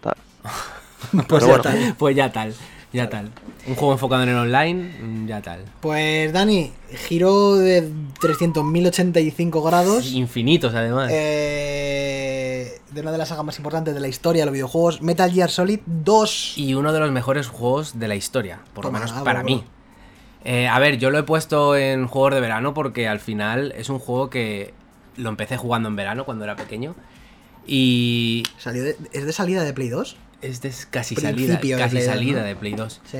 tal. 0.00 0.14
pues, 1.12 1.24
pero 1.26 1.40
ya 1.40 1.46
bueno. 1.46 1.70
está. 1.70 1.94
Pues 1.98 2.16
ya 2.16 2.32
tal, 2.32 2.54
ya 2.94 3.10
tal. 3.10 3.30
Un 3.66 3.74
juego 3.74 3.92
enfocado 3.92 4.22
en 4.22 4.28
el 4.30 4.36
online, 4.36 4.94
mm, 5.02 5.26
ya 5.26 5.42
tal. 5.42 5.64
Pues 5.80 6.32
Dani, 6.32 6.70
giro 7.08 7.56
de 7.56 7.88
300.085 8.20 9.62
grados. 9.64 10.12
Infinitos 10.12 10.74
además. 10.74 11.10
eh, 11.12 12.80
de 12.92 13.00
una 13.00 13.12
de 13.12 13.18
las 13.18 13.28
sagas 13.28 13.44
más 13.44 13.56
importantes 13.58 13.94
de 13.94 14.00
la 14.00 14.08
historia 14.08 14.42
de 14.42 14.46
los 14.46 14.52
videojuegos, 14.52 15.02
Metal 15.02 15.30
Gear 15.30 15.50
Solid 15.50 15.80
2. 15.86 16.58
Y 16.58 16.74
uno 16.74 16.92
de 16.92 17.00
los 17.00 17.10
mejores 17.10 17.48
juegos 17.48 17.98
de 17.98 18.08
la 18.08 18.14
historia, 18.14 18.60
por 18.72 18.84
lo 18.84 18.92
menos 18.92 19.12
ah, 19.12 19.24
para 19.24 19.42
bueno, 19.42 19.56
mí. 19.62 19.64
Eh, 20.44 20.68
a 20.68 20.78
ver, 20.78 20.98
yo 20.98 21.10
lo 21.10 21.18
he 21.18 21.22
puesto 21.22 21.76
en 21.76 22.06
juegos 22.06 22.34
de 22.34 22.40
verano 22.40 22.74
porque 22.74 23.08
al 23.08 23.18
final 23.18 23.72
es 23.76 23.88
un 23.88 23.98
juego 23.98 24.30
que 24.30 24.74
lo 25.16 25.28
empecé 25.30 25.56
jugando 25.56 25.88
en 25.88 25.96
verano 25.96 26.24
cuando 26.24 26.44
era 26.44 26.54
pequeño. 26.54 26.94
Y 27.66 28.42
Salió 28.58 28.82
de- 28.84 28.96
¿Es 29.12 29.24
de 29.24 29.32
salida 29.32 29.64
de 29.64 29.72
Play 29.72 29.88
2? 29.88 30.16
Es 30.46 30.60
de 30.60 30.72
casi 30.90 31.16
salida, 31.16 31.56
de 31.56 31.76
casi 31.76 31.96
Play 31.96 32.02
salida 32.06 32.40
¿no? 32.40 32.46
de 32.46 32.56
Play 32.56 32.74
2. 32.74 33.00
Sí. 33.04 33.18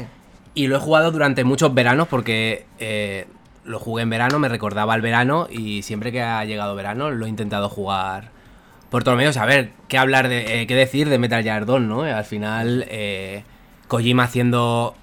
Y 0.55 0.66
lo 0.68 0.77
he 0.77 0.81
jugado 0.81 1.11
durante 1.11 1.45
muchos 1.45 1.75
veranos 1.75 2.09
porque 2.09 2.66
eh, 2.79 3.27
lo 3.64 3.79
jugué 3.79 4.03
en 4.03 4.11
verano, 4.11 4.39
me 4.39 4.49
recordaba 4.49 4.95
al 4.95 5.01
verano 5.01 5.49
y 5.51 5.83
siempre 5.83 6.12
que 6.12 6.22
ha 6.22 6.45
llegado 6.45 6.75
verano 6.75 7.11
lo 7.11 7.27
he 7.27 7.29
intentado 7.29 7.68
jugar 7.68 8.31
por 8.91 9.03
todos 9.03 9.14
los 9.14 9.18
medios. 9.18 9.37
A 9.37 9.47
ver, 9.47 9.70
qué 9.89 9.99
hablar 9.99 10.29
de, 10.29 10.62
eh, 10.62 10.66
qué 10.66 10.75
decir 10.75 11.09
de 11.09 11.18
Metal 11.18 11.43
Gear 11.43 11.66
2, 11.66 11.81
¿no? 11.81 12.03
Al 12.03 12.25
final, 12.25 12.87
eh, 12.89 13.43
Kojima 13.89 14.25
haciendo 14.25 14.95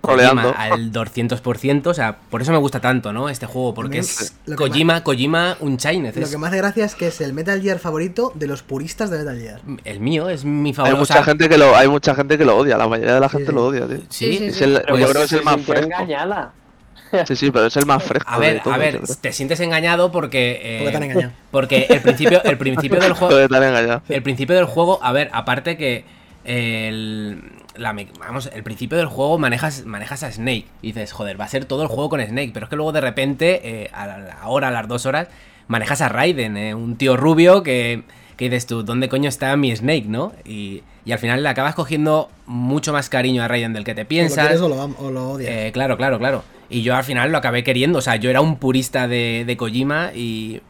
Kojima 0.00 0.50
al 0.50 0.92
200%, 0.92 1.86
o 1.86 1.94
sea, 1.94 2.16
por 2.30 2.40
eso 2.42 2.52
me 2.52 2.58
gusta 2.58 2.80
tanto, 2.80 3.12
¿no? 3.12 3.28
Este 3.28 3.46
juego, 3.46 3.74
porque 3.74 3.98
es 3.98 4.34
lo 4.46 4.56
Kojima, 4.56 5.02
Kojima 5.04 5.56
Unchained, 5.60 6.16
Lo 6.16 6.22
es 6.24 6.30
que 6.30 6.38
me 6.38 6.46
hace 6.46 6.56
gracia 6.56 6.84
es 6.86 6.94
que 6.94 7.08
es 7.08 7.20
el 7.20 7.32
Metal 7.34 7.60
Gear 7.60 7.78
favorito 7.78 8.32
de 8.34 8.46
los 8.46 8.62
puristas 8.62 9.10
de 9.10 9.18
Metal 9.18 9.38
Gear. 9.38 9.60
el 9.84 10.00
mío, 10.00 10.28
es 10.28 10.44
mi 10.44 10.70
Hay 10.70 10.74
favorito. 10.74 10.96
o 10.96 11.00
mucha 11.00 11.14
sea, 11.14 11.24
gente 11.24 11.48
que 11.48 11.58
lo, 11.58 11.76
hay 11.76 11.88
mucha 11.88 12.14
gente 12.14 12.38
que 12.38 12.44
lo 12.44 12.56
odia, 12.56 12.76
la 12.78 12.88
mayoría 12.88 13.14
de 13.14 13.20
la 13.20 13.28
gente 13.28 13.46
sí. 13.48 13.52
lo 13.52 13.66
odia, 13.66 13.86
tío. 13.86 13.98
Sí, 14.08 14.36
Sí, 14.38 14.44
Es 14.46 14.60
el- 14.62 14.74
yo 14.86 14.94
creo 14.94 15.12
que 15.12 15.22
es 15.24 15.32
el 15.32 15.42
más 15.44 15.60
fresco. 15.60 15.84
engañada. 15.86 16.52
Sí, 17.26 17.34
sí, 17.34 17.50
pero 17.50 17.66
es 17.66 17.76
el 17.76 17.86
más 17.86 18.04
fresco. 18.04 18.30
A 18.32 18.38
de 18.38 18.52
ver, 18.54 18.62
a 18.64 18.78
ver, 18.78 19.00
te 19.20 19.32
sientes 19.32 19.58
engañado 19.58 20.12
porque. 20.12 20.60
eh, 20.62 20.78
Porque 20.78 20.90
te 20.92 20.96
han 20.96 21.02
engañado. 21.02 21.32
Porque 21.50 21.86
el 21.90 22.00
principio, 22.02 22.40
el 22.44 22.56
principio 22.56 23.00
del 23.00 23.12
juego. 23.14 23.32
Joder, 23.34 23.48
te 23.50 23.56
han 23.56 23.64
engañado. 23.64 24.02
El 24.08 24.22
principio 24.22 24.54
del 24.54 24.66
juego, 24.66 25.00
a 25.02 25.10
ver, 25.10 25.28
aparte 25.32 25.76
que 25.76 26.04
el, 26.50 27.42
la 27.76 27.94
vamos, 28.18 28.50
el 28.52 28.62
principio 28.62 28.98
del 28.98 29.06
juego 29.06 29.38
manejas, 29.38 29.84
manejas 29.84 30.22
a 30.22 30.32
Snake 30.32 30.66
y 30.82 30.88
dices, 30.88 31.12
joder, 31.12 31.40
va 31.40 31.44
a 31.44 31.48
ser 31.48 31.64
todo 31.64 31.82
el 31.82 31.88
juego 31.88 32.08
con 32.08 32.20
Snake, 32.20 32.50
pero 32.52 32.66
es 32.66 32.70
que 32.70 32.76
luego 32.76 32.92
de 32.92 33.00
repente, 33.00 33.60
eh, 33.84 33.90
a 33.92 34.06
la 34.06 34.40
hora, 34.46 34.68
a 34.68 34.70
las 34.70 34.88
dos 34.88 35.06
horas, 35.06 35.28
manejas 35.68 36.00
a 36.00 36.08
Raiden, 36.08 36.56
eh, 36.56 36.74
un 36.74 36.96
tío 36.96 37.16
rubio 37.16 37.62
que, 37.62 38.02
que 38.36 38.46
dices 38.50 38.66
tú, 38.66 38.82
¿dónde 38.82 39.08
coño 39.08 39.28
está 39.28 39.56
mi 39.56 39.74
Snake, 39.74 40.06
no? 40.08 40.32
Y, 40.44 40.82
y 41.04 41.12
al 41.12 41.18
final 41.18 41.42
le 41.42 41.48
acabas 41.48 41.74
cogiendo 41.74 42.30
mucho 42.46 42.92
más 42.92 43.08
cariño 43.08 43.42
a 43.42 43.48
Raiden 43.48 43.72
del 43.72 43.84
que 43.84 43.94
te 43.94 44.02
¿Lo 44.02 44.08
piensas. 44.08 44.46
quieres 44.46 44.60
o 44.60 44.68
lo, 44.68 44.80
am- 44.82 44.96
o 44.98 45.10
lo 45.10 45.30
odias? 45.30 45.50
Eh, 45.50 45.70
claro, 45.72 45.96
claro, 45.96 46.18
claro. 46.18 46.42
Y 46.68 46.82
yo 46.82 46.94
al 46.94 47.04
final 47.04 47.32
lo 47.32 47.38
acabé 47.38 47.64
queriendo. 47.64 47.98
O 47.98 48.02
sea, 48.02 48.16
yo 48.16 48.30
era 48.30 48.40
un 48.40 48.56
purista 48.56 49.08
de, 49.08 49.44
de 49.46 49.56
Kojima 49.56 50.10
y, 50.14 50.60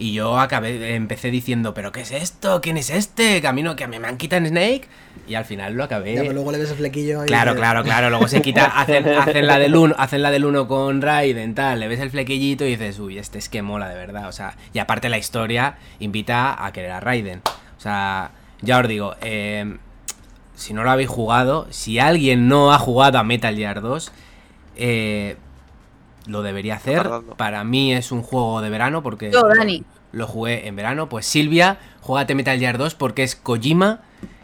y 0.00 0.14
yo 0.14 0.38
acabé, 0.38 0.94
empecé 0.94 1.30
diciendo, 1.30 1.74
¿pero 1.74 1.92
qué 1.92 2.00
es 2.00 2.10
esto? 2.10 2.62
¿Quién 2.62 2.78
es 2.78 2.88
este? 2.88 3.42
Camino 3.42 3.76
que 3.76 3.84
a 3.84 3.86
mí 3.86 3.98
me 3.98 4.08
han 4.08 4.16
quitado 4.16 4.46
Snake. 4.46 4.88
Y 5.28 5.34
al 5.34 5.44
final 5.44 5.74
lo 5.74 5.84
acabé. 5.84 6.14
Ya, 6.14 6.22
pero 6.22 6.32
luego 6.32 6.52
le 6.52 6.58
ves 6.58 6.70
el 6.70 6.78
flequillo 6.78 7.20
ahí 7.20 7.26
Claro, 7.26 7.54
claro, 7.54 7.84
claro. 7.84 8.08
Luego 8.08 8.26
se 8.26 8.40
quita, 8.42 8.64
hacen, 8.64 9.06
hacen 9.06 9.46
la 9.46 9.58
del 9.58 9.76
uno, 9.76 9.94
hacen 9.98 10.22
la 10.22 10.30
del 10.30 10.46
uno 10.46 10.66
con 10.66 11.02
Raiden, 11.02 11.54
tal, 11.54 11.80
le 11.80 11.86
ves 11.86 12.00
el 12.00 12.08
flequillito 12.08 12.64
y 12.64 12.70
dices, 12.70 12.98
uy, 12.98 13.18
este 13.18 13.38
es 13.38 13.50
que 13.50 13.60
mola 13.60 13.90
de 13.90 13.94
verdad. 13.94 14.26
O 14.28 14.32
sea, 14.32 14.56
y 14.72 14.78
aparte 14.78 15.10
la 15.10 15.18
historia 15.18 15.76
invita 15.98 16.64
a 16.64 16.72
querer 16.72 16.92
a 16.92 17.00
Raiden. 17.00 17.42
O 17.76 17.80
sea, 17.80 18.30
ya 18.62 18.78
os 18.78 18.88
digo, 18.88 19.16
eh, 19.20 19.76
si 20.54 20.72
no 20.72 20.82
lo 20.82 20.90
habéis 20.92 21.10
jugado, 21.10 21.66
si 21.68 21.98
alguien 21.98 22.48
no 22.48 22.72
ha 22.72 22.78
jugado 22.78 23.18
a 23.18 23.22
Metal 23.22 23.54
Gear 23.54 23.82
2, 23.82 24.12
eh, 24.76 25.36
lo 26.26 26.42
debería 26.42 26.76
hacer. 26.76 27.02
Tardando. 27.02 27.34
Para 27.34 27.64
mí 27.64 27.92
es 27.94 28.12
un 28.12 28.22
juego 28.22 28.60
de 28.60 28.70
verano 28.70 29.02
porque 29.02 29.30
Yo, 29.32 29.42
lo- 29.42 29.54
Dani. 29.54 29.82
lo 30.12 30.26
jugué 30.26 30.66
en 30.68 30.76
verano. 30.76 31.08
Pues 31.08 31.26
Silvia, 31.26 31.78
juégate 32.00 32.34
Metal 32.34 32.58
Gear 32.58 32.78
2 32.78 32.94
porque 32.94 33.22
es 33.22 33.36
Kojima. 33.36 34.00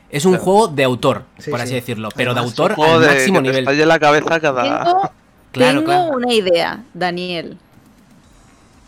Es 0.09 0.24
un 0.24 0.39
juego 0.39 0.68
de 0.68 0.85
autor, 0.85 1.24
Sí, 1.39 1.51
por 1.51 1.59
sí. 1.61 1.64
así 1.64 1.74
decirlo, 1.74 2.09
pero 2.14 2.33
de 2.33 2.41
autor 2.41 2.74
al 2.79 3.01
de 3.01 3.07
máximo 3.09 3.43
que 3.43 3.51
te 3.53 3.61
nivel. 3.61 3.81
en 3.81 3.89
la 3.89 3.99
cabeza 3.99 4.39
cada. 4.41 4.62
Tengo, 4.85 5.11
Claro, 5.53 5.79
tengo 5.81 5.85
claro. 5.85 6.16
una 6.16 6.33
idea, 6.33 6.85
Daniel. 6.95 7.59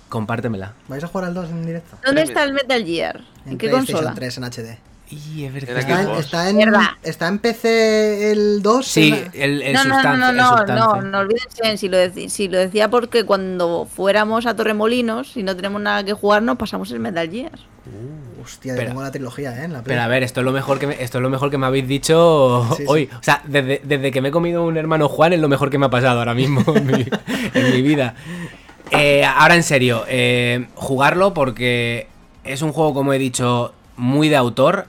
Compártemela. 0.09 0.72
¿Vais 0.89 1.03
a 1.05 1.07
jugar 1.09 1.26
al 1.28 1.34
2 1.34 1.51
en 1.51 1.66
directo? 1.66 1.97
¿Dónde 2.05 2.22
está 2.22 2.45
el 2.45 2.53
Metal 2.55 2.82
Gear? 2.84 3.20
¿En, 3.45 3.53
En 3.53 3.59
qué 3.59 3.68
PlayStation 3.68 4.05
consola? 4.05 4.14
3 4.14 4.39
en 4.39 4.45
HD. 4.45 4.78
Y 5.11 5.44
es 5.44 5.52
verdad. 5.54 5.78
Está 5.78 6.00
en, 6.00 6.09
está 6.18 6.50
en, 6.50 6.74
está 7.02 7.28
en 7.28 7.38
PC 7.38 8.30
el 8.32 8.62
2. 8.62 8.86
Sí, 8.86 9.09
en- 9.09 9.30
el, 9.42 9.62
el 9.62 9.72
no, 9.72 9.84
no, 9.84 10.02
no, 10.02 10.16
no, 10.16 10.30
el 10.30 10.36
no, 10.36 10.66
no, 10.66 11.02
no 11.02 11.18
olvídense, 11.20 11.76
si 11.78 11.88
lo, 11.88 11.96
deci- 11.96 12.28
si 12.28 12.48
lo 12.48 12.59
decía 12.59 12.90
porque 12.90 13.24
cuando 13.24 13.86
fuéramos 13.90 14.44
a 14.46 14.54
Torremolinos, 14.54 15.32
si 15.32 15.42
no 15.42 15.56
tenemos 15.56 15.80
nada 15.80 16.04
que 16.04 16.12
jugar, 16.12 16.42
nos 16.42 16.59
pasamos 16.59 16.90
el 16.90 17.00
Metal 17.00 17.30
Gear. 17.30 17.52
Hostia, 18.42 18.72
Espera. 18.72 18.90
tengo 18.90 19.02
la 19.02 19.11
trilogía, 19.11 19.61
¿eh? 19.61 19.64
En 19.64 19.72
la. 19.74 19.82
Pero 19.82 20.00
a 20.02 20.06
ver, 20.09 20.22
esto 20.22 20.40
es 20.40 20.44
lo 20.44 20.52
mejor 20.52 20.78
que 20.78 20.86
me, 20.86 21.02
esto 21.02 21.18
es 21.18 21.22
lo 21.22 21.30
mejor 21.30 21.50
que 21.50 21.59
me 21.59 21.66
habéis 21.66 21.86
dicho 21.88 22.66
Sí, 22.76 22.82
sí. 22.82 22.84
hoy. 22.86 23.09
O 23.18 23.22
sea, 23.22 23.42
desde, 23.46 23.80
desde 23.84 24.11
que 24.11 24.20
me 24.20 24.28
he 24.28 24.32
comido 24.32 24.64
un 24.64 24.76
hermano 24.76 25.09
Juan 25.09 25.32
es 25.32 25.40
lo 25.40 25.48
mejor 25.48 25.70
que 25.70 25.78
me 25.78 25.86
ha 25.86 25.90
pasado 25.90 26.18
ahora 26.18 26.34
mismo 26.34 26.62
en 26.74 26.86
mi, 26.86 27.06
en 27.54 27.70
mi 27.74 27.82
vida. 27.82 28.14
Eh, 28.90 29.24
ahora 29.24 29.54
en 29.54 29.62
serio, 29.62 30.04
eh, 30.09 30.66
jugarlo 30.74 31.34
porque 31.34 32.09
es 32.44 32.62
un 32.62 32.72
juego, 32.72 32.94
como 32.94 33.12
he 33.12 33.18
dicho, 33.18 33.74
muy 33.96 34.28
de 34.28 34.36
autor. 34.36 34.86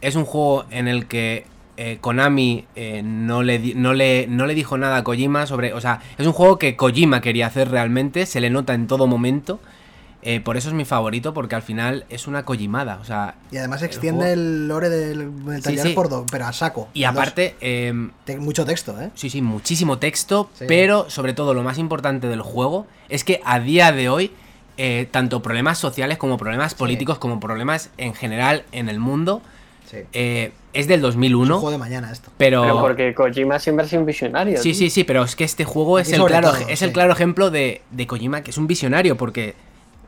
Es 0.00 0.16
un 0.16 0.24
juego 0.24 0.64
en 0.70 0.88
el 0.88 1.06
que 1.06 1.46
eh, 1.76 1.98
Konami 2.00 2.66
eh, 2.76 3.02
no, 3.04 3.42
le, 3.42 3.74
no, 3.74 3.94
le, 3.94 4.26
no 4.28 4.46
le 4.46 4.54
dijo 4.54 4.78
nada 4.78 4.98
a 4.98 5.04
Kojima 5.04 5.46
sobre... 5.46 5.72
O 5.74 5.80
sea, 5.80 6.00
es 6.18 6.26
un 6.26 6.32
juego 6.32 6.58
que 6.58 6.76
Kojima 6.76 7.20
quería 7.20 7.46
hacer 7.46 7.70
realmente, 7.70 8.26
se 8.26 8.40
le 8.40 8.50
nota 8.50 8.74
en 8.74 8.86
todo 8.86 9.06
momento. 9.06 9.60
Eh, 10.20 10.40
por 10.40 10.56
eso 10.56 10.68
es 10.68 10.74
mi 10.74 10.84
favorito, 10.84 11.32
porque 11.32 11.54
al 11.54 11.62
final 11.62 12.04
es 12.08 12.26
una 12.26 12.44
Kojimada. 12.44 12.98
O 13.00 13.04
sea, 13.04 13.36
Y 13.52 13.56
además 13.58 13.82
extiende 13.82 14.32
el 14.32 14.66
lore 14.66 14.88
del 14.88 15.30
Metal 15.30 15.78
Sí, 15.78 15.90
por 15.90 16.08
pero 16.26 16.46
a 16.46 16.52
saco. 16.52 16.88
Y 16.92 17.04
aparte, 17.04 17.54
em, 17.60 18.10
mucho 18.38 18.64
texto, 18.66 19.00
¿eh? 19.00 19.10
sí, 19.14 19.30
sí, 19.30 19.42
muchísimo 19.42 19.98
texto, 19.98 20.50
Sí. 20.54 20.64
pero 20.66 21.08
sobre 21.08 21.34
todo 21.34 21.54
lo 21.54 21.62
más 21.62 21.78
importante 21.78 22.26
del 22.26 22.42
juego 22.42 22.86
es 23.08 23.22
que 23.22 23.40
a 23.44 23.60
día 23.60 23.92
de 23.92 24.08
hoy, 24.08 24.32
eh, 24.76 25.08
tanto 25.10 25.40
problemas 25.40 25.78
sociales 25.78 26.18
como 26.18 26.36
problemas 26.36 26.74
políticos, 26.74 27.18
como 27.18 27.38
problemas 27.38 27.90
en 27.96 28.14
general 28.14 28.64
en 28.72 28.88
el 28.88 28.98
mundo, 28.98 29.40
Sí. 29.90 29.98
eh, 30.12 30.52
es 30.72 30.86
del 30.86 31.00
Es 31.00 31.04
un 31.04 31.10
2001, 31.10 31.54
juego 31.60 31.70
de 31.70 31.78
mañana 31.78 32.12
esto. 32.12 32.30
pero... 32.36 32.62
Pero 32.62 32.80
porque 32.80 33.14
Kojima 33.14 33.58
siempre 33.58 33.86
ha 33.86 33.88
sido 33.88 34.00
un 34.00 34.06
visionario. 34.06 34.58
Sí, 34.58 34.70
tío. 34.70 34.78
sí, 34.78 34.90
sí, 34.90 35.04
pero 35.04 35.22
es 35.24 35.34
que 35.34 35.44
este 35.44 35.64
juego 35.64 35.98
es 35.98 36.12
el 36.12 36.22
claro, 36.24 36.52
todo, 36.52 36.68
es 36.68 36.78
sí. 36.78 36.84
el 36.84 36.92
claro 36.92 37.12
ejemplo 37.12 37.50
de, 37.50 37.82
de 37.90 38.06
Kojima, 38.06 38.42
que 38.42 38.50
es 38.50 38.58
un 38.58 38.66
visionario, 38.66 39.16
porque 39.16 39.54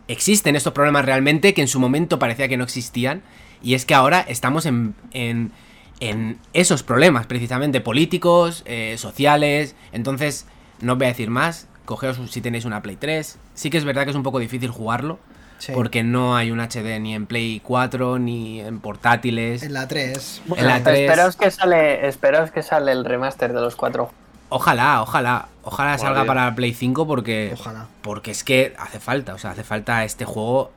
existen 0.08 0.56
estos 0.56 0.72
problemas 0.72 1.04
realmente 1.04 1.54
que 1.54 1.62
en 1.62 1.68
su 1.68 1.80
momento 1.80 2.18
parecía 2.18 2.48
que 2.48 2.56
no 2.56 2.64
existían, 2.64 3.22
y 3.62 3.74
es 3.74 3.84
que 3.84 3.94
ahora 3.94 4.20
estamos 4.20 4.66
en, 4.66 4.94
en, 5.12 5.52
en 6.00 6.38
esos 6.52 6.82
problemas, 6.82 7.26
precisamente, 7.26 7.80
políticos, 7.80 8.62
eh, 8.66 8.96
sociales. 8.98 9.74
Entonces, 9.92 10.46
no 10.80 10.92
os 10.92 10.98
voy 10.98 11.06
a 11.06 11.10
decir 11.10 11.30
más. 11.30 11.68
Cogeos 11.84 12.18
si 12.30 12.40
tenéis 12.40 12.64
una 12.64 12.82
Play 12.82 12.96
3. 12.96 13.38
Sí 13.54 13.68
que 13.70 13.78
es 13.78 13.84
verdad 13.84 14.04
que 14.04 14.10
es 14.10 14.16
un 14.16 14.22
poco 14.22 14.38
difícil 14.38 14.70
jugarlo. 14.70 15.18
Sí. 15.60 15.72
Porque 15.74 16.02
no 16.02 16.34
hay 16.36 16.50
un 16.50 16.58
HD 16.58 16.98
ni 17.00 17.14
en 17.14 17.26
Play 17.26 17.60
4 17.62 18.18
ni 18.18 18.60
en 18.60 18.80
portátiles. 18.80 19.62
En 19.62 19.74
la 19.74 19.86
3. 19.86 20.42
En 20.56 20.66
la 20.66 20.82
3. 20.82 20.98
Esperaos 21.00 21.36
que 21.36 21.50
sale, 21.50 22.08
esperaos 22.08 22.50
que 22.50 22.62
sale 22.62 22.90
el 22.92 23.04
remaster 23.04 23.52
de 23.52 23.60
los 23.60 23.76
cuatro. 23.76 24.10
Ojalá, 24.48 25.02
ojalá. 25.02 25.46
Ojalá 25.62 25.96
salga 25.98 26.24
para 26.24 26.54
Play 26.54 26.72
5 26.74 27.06
porque. 27.06 27.50
Ojalá. 27.54 27.86
Porque 28.02 28.30
es 28.32 28.42
que 28.42 28.74
hace 28.78 28.98
falta. 28.98 29.34
O 29.34 29.38
sea, 29.38 29.50
hace 29.50 29.62
falta 29.62 30.02
este 30.04 30.24
juego. 30.24 30.72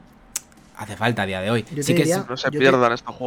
Hace 0.75 0.97
falta 0.97 1.21
a 1.21 1.25
día 1.25 1.39
de 1.39 1.49
hoy. 1.49 1.63
Yo 1.69 1.75
te 1.77 1.84
Sí 1.84 1.93
que 1.95 1.99
diría- 2.03 2.17
es- 2.17 2.29
No 2.29 2.36
se 2.36 2.49
yo 2.51 2.59
te- 2.59 2.65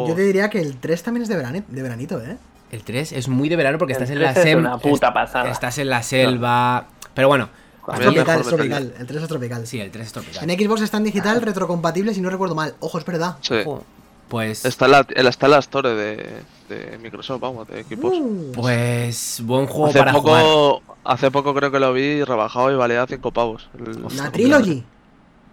Yo 0.08 0.14
diría 0.14 0.50
que 0.50 0.60
el 0.60 0.76
3 0.76 1.02
también 1.02 1.22
es 1.22 1.28
de, 1.28 1.36
verani- 1.42 1.64
de 1.66 1.82
veranito, 1.82 2.20
¿eh? 2.20 2.36
el 2.72 2.82
3 2.82 3.12
es 3.12 3.28
muy 3.28 3.48
de 3.48 3.56
verano 3.56 3.78
porque 3.78 3.94
El 3.94 4.02
estás 4.02 4.10
en 4.10 4.20
la 4.20 4.34
3 4.34 4.44
es 4.44 4.50
selva. 4.52 4.60
una 4.74 4.78
puta 4.78 5.12
pasada. 5.14 5.50
Estás 5.50 5.78
en 5.78 5.88
la 5.88 6.02
selva. 6.02 6.86
Pero 7.14 7.28
bueno. 7.28 7.48
Tropical, 7.86 8.12
es 8.12 8.16
Metal 8.16 8.42
tropical. 8.44 8.94
El 8.98 9.06
3 9.06 9.22
es 9.22 9.28
tropical. 9.28 9.66
Sí, 9.66 9.80
el 9.80 9.90
3 9.90 10.06
es 10.06 10.12
tropical. 10.12 10.50
En 10.50 10.58
Xbox 10.58 10.80
está 10.82 10.96
en 10.96 11.04
digital, 11.04 11.40
retrocompatible, 11.40 12.12
si 12.14 12.20
no 12.20 12.30
recuerdo 12.30 12.54
mal. 12.54 12.74
Ojo, 12.80 12.98
es 12.98 13.04
verdad. 13.04 13.36
Sí. 13.42 13.54
Ojo, 13.64 13.84
Pues. 14.28 14.64
Está 14.64 14.86
en 14.86 14.90
la, 14.90 15.06
el- 15.14 15.26
está 15.28 15.46
en 15.46 15.52
la 15.52 15.58
store 15.60 15.90
de, 15.94 16.42
de 16.68 16.98
Microsoft, 16.98 17.40
vamos, 17.40 17.68
de 17.68 17.80
equipos. 17.80 18.12
Uh, 18.12 18.52
Pues. 18.54 19.40
Buen 19.44 19.66
juego 19.66 19.86
hace 19.86 19.98
para 20.00 20.12
jugar. 20.12 20.42
poco, 20.42 20.82
hace 21.04 21.30
poco 21.30 21.54
creo 21.54 21.70
que 21.70 21.78
lo 21.78 21.92
vi 21.92 22.24
rebajado 22.24 22.72
y 22.72 22.74
valía 22.74 23.06
5 23.06 23.30
pavos. 23.30 23.68
El- 23.78 24.02
la 24.16 24.32
Trilogy. 24.32 24.84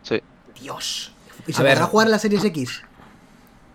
Sí, 0.01 0.21
Dios. 0.59 1.11
¿Y 1.45 1.51
A 1.51 1.55
se 1.55 1.63
ver. 1.63 1.73
podrá 1.73 1.85
jugar 1.87 2.07
en 2.07 2.11
la 2.11 2.19
Series 2.19 2.43
X? 2.45 2.81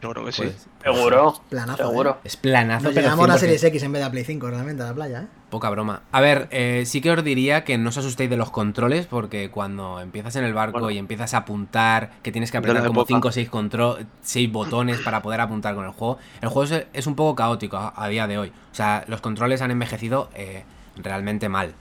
Yo 0.01 0.11
creo 0.11 0.25
que 0.25 0.33
sí. 0.33 0.43
Pues, 0.43 0.67
Seguro. 0.83 1.35
Planazo, 1.49 1.89
Seguro. 1.89 2.19
es 2.25 2.37
planazo, 2.37 2.85
Nos 2.85 2.95
llegamos 2.95 3.25
a 3.25 3.29
la 3.29 3.35
100%. 3.35 3.39
Series 3.41 3.65
X 3.65 3.83
en 3.83 3.93
vez 3.93 4.01
de 4.01 4.07
a 4.07 4.11
Play 4.11 4.25
5, 4.25 4.49
realmente, 4.49 4.83
a 4.83 4.87
la 4.87 4.95
playa, 4.95 5.23
¿eh? 5.23 5.27
Poca 5.51 5.71
broma. 5.71 6.03
A 6.13 6.21
ver, 6.21 6.47
eh, 6.51 6.85
sí 6.87 7.01
que 7.01 7.11
os 7.11 7.25
diría 7.25 7.65
que 7.65 7.79
no 7.79 7.89
os 7.89 7.97
asustéis 7.99 8.29
de 8.31 8.37
los 8.37 8.51
controles, 8.51 9.07
porque 9.07 9.51
cuando 9.51 9.99
empiezas 10.01 10.37
en 10.37 10.45
el 10.45 10.53
barco 10.55 10.79
Bueno. 10.81 10.91
y 10.91 10.99
empiezas 10.99 11.35
a 11.35 11.39
apuntar, 11.39 12.11
que 12.23 12.31
tienes 12.33 12.51
que 12.53 12.59
apretar 12.59 12.87
como 12.87 13.01
época. 13.01 13.15
5 13.15 13.29
o 13.29 13.33
6 13.33 13.49
contro- 13.51 13.99
seis 14.23 14.51
botones 14.53 15.01
para 15.01 15.23
poder 15.23 15.41
apuntar 15.41 15.75
con 15.75 15.85
el 15.87 15.91
juego, 15.93 16.19
el 16.43 16.49
juego 16.49 16.75
es, 16.75 16.87
es 16.93 17.07
un 17.07 17.15
poco 17.17 17.35
caótico 17.35 17.77
a, 17.79 17.93
a 17.97 18.09
día 18.09 18.27
de 18.27 18.39
hoy. 18.39 18.49
O 18.71 18.75
sea, 18.75 19.05
los 19.09 19.21
controles 19.21 19.63
han 19.63 19.71
envejecido 19.71 20.29
eh, 20.35 20.65
realmente 20.97 21.49
mal. 21.49 21.75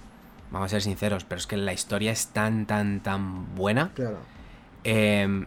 Vamos 0.49 0.67
a 0.67 0.69
ser 0.69 0.81
sinceros, 0.81 1.25
pero 1.25 1.39
es 1.39 1.45
que 1.45 1.57
la 1.57 1.73
historia 1.73 2.11
es 2.13 2.27
tan, 2.27 2.65
tan, 2.65 3.01
tan 3.01 3.53
buena 3.55 3.91
Claro. 3.93 4.17
eh, 4.85 5.45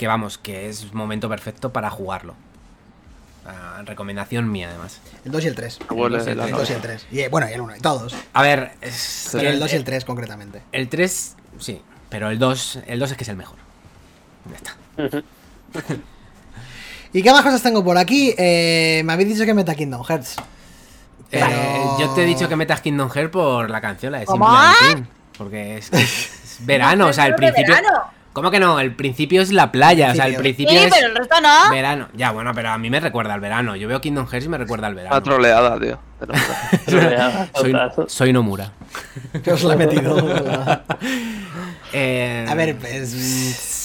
que 0.00 0.06
vamos, 0.06 0.38
que 0.38 0.70
es 0.70 0.94
momento 0.94 1.28
perfecto 1.28 1.74
para 1.74 1.90
jugarlo. 1.90 2.34
Ah, 3.44 3.82
recomendación 3.84 4.50
mía, 4.50 4.68
además. 4.70 4.98
El 5.26 5.32
2 5.32 5.44
y 5.44 5.48
el 5.48 5.54
3. 5.54 5.78
Huele 5.90 6.16
El 6.16 6.24
dos 6.24 6.26
y 6.26 6.30
el 6.30 6.38
la 6.38 6.44
El 6.44 6.48
tres. 6.50 6.58
2 6.60 6.70
y 6.70 6.72
el 6.72 6.80
3. 6.80 7.06
Y, 7.12 7.20
eh, 7.20 7.28
bueno, 7.28 7.50
y 7.50 7.52
el 7.52 7.60
1, 7.60 7.76
y 7.76 7.80
todos. 7.80 8.16
A 8.32 8.40
ver, 8.42 8.72
es 8.80 9.28
Pero 9.32 9.50
el 9.50 9.60
2 9.60 9.72
y 9.74 9.76
el 9.76 9.84
3, 9.84 10.04
concretamente. 10.06 10.62
El 10.72 10.88
3, 10.88 11.36
sí, 11.58 11.82
pero 12.08 12.30
el 12.30 12.38
2, 12.38 12.78
el 12.86 12.98
2 12.98 13.10
es 13.10 13.16
que 13.18 13.24
es 13.24 13.28
el 13.28 13.36
mejor. 13.36 13.58
Ya 14.50 14.56
está. 14.56 14.76
¿Y 17.12 17.22
qué 17.22 17.30
más 17.32 17.42
cosas 17.42 17.62
tengo 17.62 17.84
por 17.84 17.98
aquí? 17.98 18.34
Eh, 18.38 19.02
me 19.04 19.12
habéis 19.12 19.28
dicho 19.30 19.44
que 19.44 19.52
meta 19.52 19.74
Kingdom 19.74 20.02
Hearts. 20.04 20.36
Pero- 21.30 21.46
Eh, 21.46 21.84
yo 21.98 22.08
te 22.14 22.22
he 22.22 22.26
dicho 22.26 22.48
que 22.48 22.56
metas 22.56 22.80
Kingdom 22.80 23.10
Hearts 23.10 23.30
por 23.32 23.68
la 23.68 23.80
canción, 23.82 24.12
la 24.12 24.20
de. 24.20 24.26
Simple 24.26 25.06
Porque 25.36 25.76
es, 25.76 25.92
es 25.92 26.56
verano, 26.60 27.08
o 27.08 27.12
sea, 27.12 27.26
el 27.26 27.34
principio. 27.34 27.74
verano. 27.74 28.19
¿Cómo 28.40 28.50
que 28.50 28.58
no? 28.58 28.80
El 28.80 28.94
principio 28.94 29.42
es 29.42 29.52
la 29.52 29.70
playa, 29.70 30.12
o 30.12 30.14
sea, 30.14 30.26
el 30.26 30.36
Principio. 30.36 30.70
Sí, 30.72 30.78
es 30.78 30.94
pero 30.94 31.08
el 31.08 31.14
resto 31.14 31.38
no. 31.42 31.70
verano. 31.70 32.08
Ya, 32.14 32.32
bueno, 32.32 32.52
pero 32.54 32.70
a 32.70 32.78
mí 32.78 32.88
me 32.88 32.98
recuerda 32.98 33.34
al 33.34 33.40
verano. 33.40 33.76
Yo 33.76 33.86
veo 33.86 34.00
Kingdom 34.00 34.26
Hearts 34.26 34.46
y 34.46 34.48
me 34.48 34.56
recuerda 34.56 34.86
al 34.86 34.94
Una 34.94 35.02
verano. 35.02 35.22
troleada, 35.22 35.78
tío. 35.78 35.98
Troleada, 36.86 37.50
soy, 38.06 38.32
Nomura. 38.32 38.72
Que 39.44 39.52
os 39.52 39.62
la 39.64 39.74
he 39.74 39.76
metido. 39.76 40.16
Eh, 41.92 42.46
A 42.48 42.54
ver, 42.54 42.76
pues. 42.78 43.12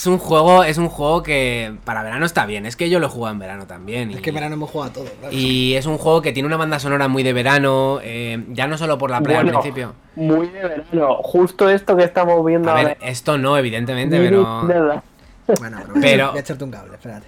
Es 0.06 0.08
un 0.08 0.20
juego, 0.20 0.64
es 0.64 0.78
un 0.78 0.88
juego 0.88 1.24
que 1.24 1.74
para 1.84 2.04
verano 2.04 2.28
está 2.28 2.46
bien. 2.46 2.68
Es 2.68 2.76
que 2.76 2.92
yo 2.92 3.00
lo 3.00 3.08
he 3.08 3.10
jugado 3.10 3.34
en 3.34 3.40
verano 3.40 3.66
también. 3.66 4.12
Es 4.12 4.18
y- 4.18 4.22
que 4.22 4.30
en 4.30 4.36
verano 4.36 4.54
hemos 4.54 4.70
jugado 4.70 4.92
a 4.92 4.94
todo. 4.94 5.06
claro. 5.20 5.36
Y 5.36 5.74
es 5.74 5.88
un 5.88 5.98
juego 5.98 6.22
que 6.22 6.32
tiene 6.32 6.46
una 6.46 6.58
banda 6.58 6.78
sonora 6.78 7.08
muy 7.08 7.24
de 7.24 7.34
verano, 7.34 7.98
eh, 8.04 8.44
ya 8.50 8.68
no 8.68 8.78
solo 8.78 9.00
por 9.00 9.10
la 9.10 9.20
playa 9.22 9.42
Bueno, 9.42 9.58
al 9.58 9.64
principio. 9.64 9.96
Muy 10.16 10.46
de 10.50 10.62
verano. 10.62 11.16
Justo 11.24 11.68
esto 11.72 11.98
que 11.98 12.04
estamos 12.04 12.46
viendo 12.46 12.70
A 12.70 12.78
ahora. 12.78 12.98
esto 13.02 13.40
no, 13.40 13.58
evidentemente, 13.58 14.20
pero... 14.20 14.62
nada. 14.68 15.04
Bueno, 15.60 15.78
pero, 15.88 16.00
pero- 16.00 16.28
voy 16.30 16.38
a 16.38 16.42
echarte 16.42 16.64
un 16.64 16.70
cable, 16.70 16.94
espérate. 16.94 17.26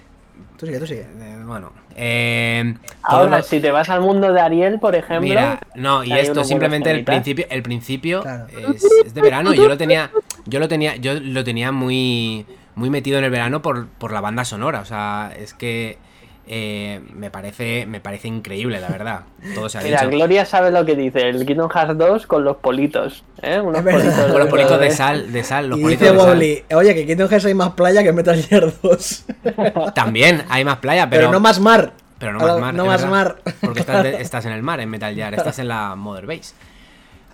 Tú 0.56 0.66
sigue, 0.66 0.78
tú 0.78 0.86
sigue. 0.86 1.00
eh, 1.20 1.36
bueno, 1.44 1.72
eh, 1.96 2.74
Ahora, 3.02 3.42
si 3.42 3.58
te 3.60 3.72
vas 3.72 3.88
al 3.90 4.00
mundo 4.02 4.32
de 4.32 4.40
Ariel, 4.40 4.78
por 4.78 4.94
ejemplo. 4.94 5.20
Mira, 5.28 5.58
no, 5.74 6.04
y 6.04 6.12
esto 6.12 6.44
simplemente 6.44 6.92
el 6.92 7.04
principio, 7.04 7.44
el 7.50 7.62
principio 7.64 8.22
Claro. 8.22 8.46
es, 8.72 8.84
es 9.06 9.14
de 9.14 9.20
verano. 9.20 9.52
Yo 9.52 9.66
lo 9.68 9.76
tenía, 9.76 10.10
yo 10.46 10.58
lo 10.60 10.68
tenía, 10.68 10.94
yo 10.96 11.14
lo 11.20 11.42
tenía 11.44 11.70
muy, 11.72 12.44
muy 12.78 12.90
metido 12.90 13.18
en 13.18 13.24
el 13.24 13.30
verano 13.30 13.60
por, 13.60 13.88
por 13.88 14.12
la 14.12 14.20
banda 14.20 14.44
sonora. 14.44 14.80
O 14.80 14.84
sea, 14.84 15.32
es 15.36 15.52
que 15.52 15.98
eh, 16.46 17.00
me 17.12 17.30
parece, 17.30 17.84
me 17.86 18.00
parece 18.00 18.28
increíble, 18.28 18.80
la 18.80 18.88
verdad. 18.88 19.20
Todo 19.54 19.68
se 19.68 19.78
ha 19.78 19.82
Mira, 19.82 20.00
dicho. 20.02 20.10
Gloria 20.16 20.44
sabe 20.46 20.70
lo 20.70 20.86
que 20.86 20.94
dice. 20.94 21.28
El 21.28 21.44
Kingdom 21.44 21.68
Hearts 21.68 21.98
2 21.98 22.26
con 22.26 22.44
los 22.44 22.56
politos. 22.58 23.24
¿eh? 23.42 23.60
Unos 23.60 23.82
politos 23.82 24.14
Con 24.14 24.38
los 24.38 24.48
politos 24.48 24.80
de 24.80 24.90
sal, 24.90 25.32
de 25.32 25.44
sal, 25.44 25.68
los 25.68 25.78
y 25.78 25.82
politos 25.82 26.00
dice 26.12 26.12
de 26.14 26.64
sal. 26.68 26.78
Oye, 26.78 26.94
que 26.94 27.06
Kingdom 27.06 27.28
Hearts 27.28 27.44
hay 27.46 27.54
más 27.54 27.70
playa 27.70 28.02
que 28.02 28.12
Metal 28.12 28.42
Gear 28.42 28.72
2. 28.82 29.24
También 29.94 30.44
hay 30.48 30.64
más 30.64 30.78
playa, 30.78 31.10
pero, 31.10 31.22
pero, 31.22 31.32
no 31.32 31.40
más 31.40 31.60
mar. 31.60 31.92
Pero 32.18 32.32
no 32.32 32.38
más 32.38 32.60
mar. 32.60 32.74
No 32.74 32.86
más 32.86 33.02
verdad, 33.02 33.10
mar. 33.10 33.54
Porque 33.60 33.80
estás, 33.80 34.02
de- 34.04 34.16
estás 34.22 34.46
en 34.46 34.52
el 34.52 34.62
mar, 34.62 34.80
en 34.80 34.88
Metal 34.88 35.14
Gear, 35.14 35.34
estás 35.34 35.58
en 35.58 35.68
la 35.68 35.96
Mother 35.96 36.26
Base. 36.26 36.54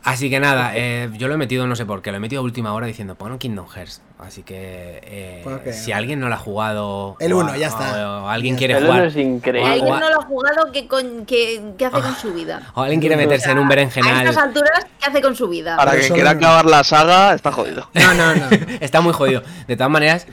Así 0.04 0.28
que 0.28 0.38
nada, 0.38 0.72
eh, 0.74 1.08
yo 1.14 1.28
lo 1.28 1.34
he 1.34 1.36
metido, 1.38 1.66
no 1.66 1.74
sé 1.76 1.86
por 1.86 2.02
qué, 2.02 2.10
lo 2.10 2.18
he 2.18 2.20
metido 2.20 2.42
a 2.42 2.44
última 2.44 2.74
hora 2.74 2.86
diciendo, 2.86 3.14
pon 3.14 3.32
un 3.32 3.38
Kingdom 3.38 3.66
Hearts. 3.66 4.02
Así 4.18 4.42
que 4.42 5.00
eh, 5.02 5.44
que- 5.64 5.72
si 5.72 5.92
alguien 5.92 6.20
no 6.20 6.28
lo 6.28 6.34
ha 6.34 6.38
jugado. 6.38 7.16
El 7.20 7.32
o 7.32 7.38
uno, 7.38 7.52
a- 7.52 7.56
ya 7.56 7.68
está. 7.68 8.22
O, 8.22 8.28
alguien 8.28 8.54
Ya 8.54 8.58
quiere 8.58 8.74
El 8.78 8.84
jugar. 8.86 9.06
es 9.06 9.16
increíble. 9.16 9.70
o- 9.70 9.72
Alguien 9.72 10.00
no 10.00 10.10
lo 10.10 10.20
ha 10.20 10.24
jugado, 10.26 10.72
¿qué, 10.72 10.86
con- 10.86 11.24
qué- 11.24 11.62
qué 11.78 11.86
hace 11.86 12.00
con 12.02 12.14
su 12.16 12.34
vida? 12.34 12.70
o 12.74 12.82
alguien 12.82 13.00
quiere 13.00 13.16
meterse 13.16 13.50
en 13.50 13.58
un 13.58 13.64
A 13.64 13.68
berenjenal. 13.70 14.26
estas 14.26 14.42
alturas, 14.44 14.86
¿qué 15.00 15.06
hace 15.10 15.22
con 15.22 15.34
su 15.36 15.48
vida? 15.48 15.76
Para 15.76 15.92
que 15.92 16.08
quiera 16.10 16.34
no. 16.34 16.38
acabar 16.38 16.66
la 16.66 16.84
saga, 16.84 17.32
está 17.34 17.50
jodido. 17.50 17.88
No, 17.94 18.12
no, 18.14 18.34
no. 18.34 18.46
Está 18.80 19.00
muy 19.00 19.14
jodido. 19.14 19.42
De 19.66 19.74
todas 19.76 19.90
maneras, 19.90 20.26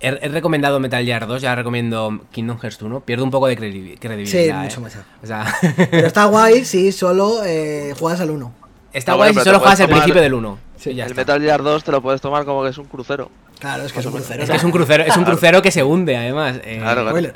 he, 0.00 0.08
he 0.08 0.28
recomendado 0.28 0.80
Metal 0.80 1.04
Gear 1.04 1.26
2, 1.26 1.42
ya 1.42 1.54
recomiendo 1.54 2.22
Kingdom 2.32 2.58
Hearts 2.60 2.80
1. 2.80 3.00
Pierdo 3.00 3.24
un 3.24 3.30
poco 3.30 3.46
de 3.46 3.58
credi- 3.58 3.98
credibilidad. 3.98 4.62
Sí, 4.62 4.78
mucho 4.78 4.80
eh. 4.80 4.82
más. 4.84 4.96
O 5.22 5.26
sea, 5.26 5.54
Pero 5.90 6.06
está 6.06 6.24
guay 6.30 6.64
si 6.64 6.92
solo 6.92 7.42
eh, 7.44 7.92
juegas 7.98 8.22
al 8.22 8.30
1. 8.30 8.54
Está 8.98 9.14
guay 9.14 9.30
bueno, 9.30 9.40
si 9.40 9.44
solo 9.46 9.58
juegas 9.60 9.80
el 9.80 9.88
principio 9.88 10.20
del 10.22 10.34
1. 10.34 10.58
Sí, 10.76 10.90
Y 10.90 10.94
ya 10.96 11.04
el 11.04 11.10
está. 11.10 11.22
Metal 11.22 11.40
Gear 11.42 11.62
2 11.62 11.84
te 11.84 11.92
lo 11.92 12.02
puedes 12.02 12.20
tomar 12.20 12.44
como 12.44 12.62
que 12.62 12.70
es 12.70 12.78
un 12.78 12.84
crucero. 12.86 13.30
Claro, 13.58 13.84
es 13.84 13.92
que 13.92 14.00
es 14.00 14.06
un 14.06 14.12
crucero. 14.12 14.42
Es 14.42 14.50
que 14.50 14.56
es 14.56 14.64
un 14.64 14.70
crucero, 14.70 15.02
es 15.04 15.16
un 15.16 15.24
crucero 15.24 15.62
que 15.62 15.70
se 15.70 15.82
hunde, 15.82 16.16
además. 16.16 16.56
eh, 16.64 16.78
Claro, 16.80 17.02
claro. 17.02 17.08
Spoiler. 17.10 17.34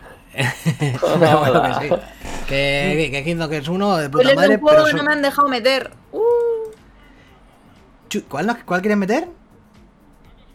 No, 1.21 1.39
bueno, 1.41 1.63
que 1.63 1.89
sí. 1.89 1.95
Que, 2.49 3.09
que 3.13 3.25
Kingdom 3.25 3.51
Hearts 3.51 3.69
1 3.69 3.97
de 3.97 4.11
puta 4.11 4.35
madre, 4.35 4.59
juego 4.59 4.69
pero 4.69 4.85
que 4.85 4.91
son- 4.91 4.99
no 4.99 5.05
me 5.05 5.13
han 5.13 5.23
dejado 5.23 5.49
meter. 5.49 5.91
Uh, 6.13 6.21
¿Cuál, 8.29 8.57
¿Cuál 8.65 8.81
quieres 8.83 8.99
meter? 8.99 9.29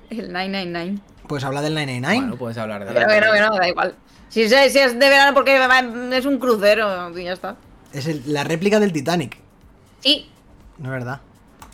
el 0.10 0.32
999. 0.32 1.00
Pues 1.28 1.44
habla 1.44 1.62
del 1.62 1.74
999. 1.74 2.16
Bueno, 2.22 2.38
puedes 2.38 2.58
hablar 2.58 2.86
de 2.86 2.94
Pero 2.94 3.08
que 3.10 3.20
no, 3.20 3.34
que 3.34 3.40
no, 3.42 3.56
da 3.58 3.68
igual. 3.68 3.96
Si 4.30 4.44
es, 4.44 4.50
si 4.72 4.80
es 4.80 4.94
de 4.94 5.10
verano 5.10 5.34
porque 5.34 5.60
es 6.14 6.26
un 6.26 6.38
crucero 6.40 7.18
y 7.18 7.24
ya 7.26 7.34
está. 7.34 7.56
Es 7.92 8.08
el- 8.08 8.22
la 8.26 8.44
réplica 8.46 8.80
del 8.80 8.94
Titanic. 8.94 9.38
Sí, 10.00 10.30
No 10.80 10.86
es 10.86 10.92
verdad. 10.92 11.20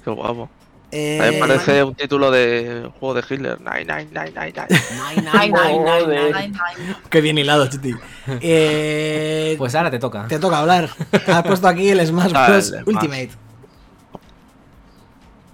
Qué 0.03 0.09
guapo. 0.11 0.49
Eh, 0.91 1.19
A 1.19 1.25
mí 1.25 1.31
me 1.33 1.39
parece 1.39 1.83
un 1.83 1.95
título 1.95 2.29
de 2.29 2.87
juego 2.99 3.15
de 3.15 3.23
Hitler. 3.27 3.59
Nine, 3.59 3.85
nine, 3.85 4.05
nine, 4.11 4.31
nine, 4.31 4.53
nine. 4.53 4.67
Nine, 5.15 5.31
nine, 5.31 5.51
nine, 5.51 6.07
nine, 6.07 6.31
nine. 6.31 6.49
999. 6.51 6.95
Qué 7.09 7.21
bien 7.21 7.37
hilado, 7.39 7.67
Chuti. 7.67 7.93
Eh, 8.41 9.55
Pues 9.57 9.73
ahora 9.75 9.89
te 9.89 9.97
toca. 9.99 10.27
Te 10.27 10.37
toca 10.39 10.59
hablar. 10.59 10.89
Has 11.27 11.43
puesto 11.43 11.67
aquí 11.67 11.89
el 11.89 12.05
Smash 12.05 12.31
Ah, 12.35 12.47
Bros. 12.47 12.71
el 12.71 12.83
Smash. 12.83 12.87
Ultimate. 12.95 13.29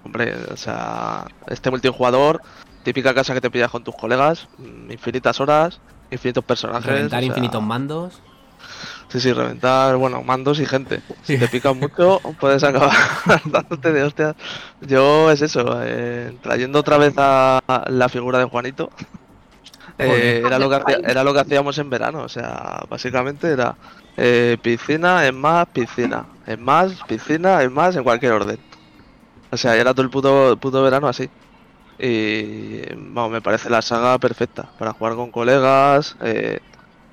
Hombre, 0.04 0.34
o 0.52 0.56
sea, 0.56 1.24
este 1.46 1.70
multijugador, 1.70 2.42
típica 2.82 3.14
casa 3.14 3.32
que 3.34 3.40
te 3.40 3.50
pillas 3.50 3.70
con 3.70 3.84
tus 3.84 3.94
colegas, 3.96 4.48
mm, 4.58 4.90
infinitas 4.90 5.40
horas, 5.40 5.80
infinitos 6.10 6.44
personajes. 6.44 6.84
Reventar 6.86 7.18
o 7.18 7.20
sea, 7.20 7.26
infinitos 7.28 7.62
mandos. 7.62 8.20
Sí, 9.10 9.18
sí, 9.20 9.32
reventar, 9.32 9.96
bueno, 9.96 10.22
mandos 10.22 10.60
y 10.60 10.66
gente. 10.66 11.02
Si 11.22 11.36
te 11.36 11.48
pican 11.48 11.76
mucho, 11.78 12.20
puedes 12.38 12.62
acabar 12.62 12.92
dándote 13.44 13.92
de 13.92 14.04
hostias. 14.04 14.36
Yo 14.80 15.30
es 15.32 15.42
eso, 15.42 15.80
eh, 15.82 16.38
trayendo 16.40 16.78
otra 16.78 16.96
vez 16.96 17.14
a 17.16 17.58
la 17.88 18.08
figura 18.08 18.38
de 18.38 18.44
Juanito. 18.44 18.88
eh, 19.98 20.42
era, 20.44 20.58
lo 20.58 20.68
que 20.70 20.76
hacía- 20.76 21.00
era 21.04 21.24
lo 21.24 21.32
que 21.32 21.40
hacíamos 21.40 21.78
en 21.78 21.90
verano, 21.90 22.22
o 22.22 22.28
sea, 22.28 22.80
básicamente 22.88 23.50
era 23.50 23.76
eh, 24.16 24.56
piscina, 24.62 25.26
es 25.26 25.34
más, 25.34 25.66
piscina, 25.72 26.26
es 26.46 26.58
más, 26.58 27.02
piscina, 27.04 27.62
es 27.62 27.70
más, 27.70 27.96
en 27.96 28.04
cualquier 28.04 28.32
orden. 28.32 28.58
O 29.50 29.56
sea, 29.56 29.76
era 29.76 29.92
todo 29.94 30.02
el 30.04 30.10
puto, 30.10 30.56
puto 30.60 30.82
verano 30.82 31.08
así. 31.08 31.28
Y 31.98 32.82
vamos, 32.96 33.32
me 33.32 33.42
parece 33.42 33.68
la 33.70 33.82
saga 33.82 34.18
perfecta 34.18 34.70
para 34.78 34.92
jugar 34.92 35.14
con 35.16 35.30
colegas. 35.30 36.16
eh, 36.20 36.60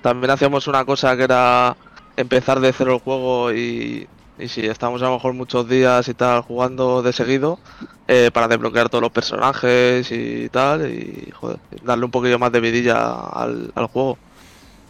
también 0.02 0.32
hacíamos 0.32 0.68
una 0.68 0.86
cosa 0.86 1.18
que 1.18 1.24
era 1.24 1.76
empezar 2.18 2.59
de 2.59 2.74
cero 2.74 2.95
el 2.95 2.99
juego 2.99 3.53
y, 3.53 4.07
y 4.38 4.47
si 4.49 4.65
estamos 4.65 5.01
a 5.01 5.05
lo 5.05 5.13
mejor 5.13 5.34
muchos 5.34 5.70
días 5.70 6.07
y 6.09 6.13
tal 6.13 6.41
jugando 6.41 7.01
de 7.01 7.13
seguido 7.13 7.59
eh, 8.07 8.30
para 8.34 8.47
desbloquear 8.47 8.89
todos 8.89 9.01
los 9.01 9.11
personajes 9.11 10.11
y 10.11 10.49
tal 10.49 10.91
y 10.91 11.32
joder, 11.32 11.59
darle 11.84 12.05
un 12.05 12.11
poquillo 12.11 12.39
más 12.39 12.51
de 12.51 12.59
vidilla 12.59 13.11
al, 13.30 13.72
al 13.76 13.88
juego. 13.88 14.18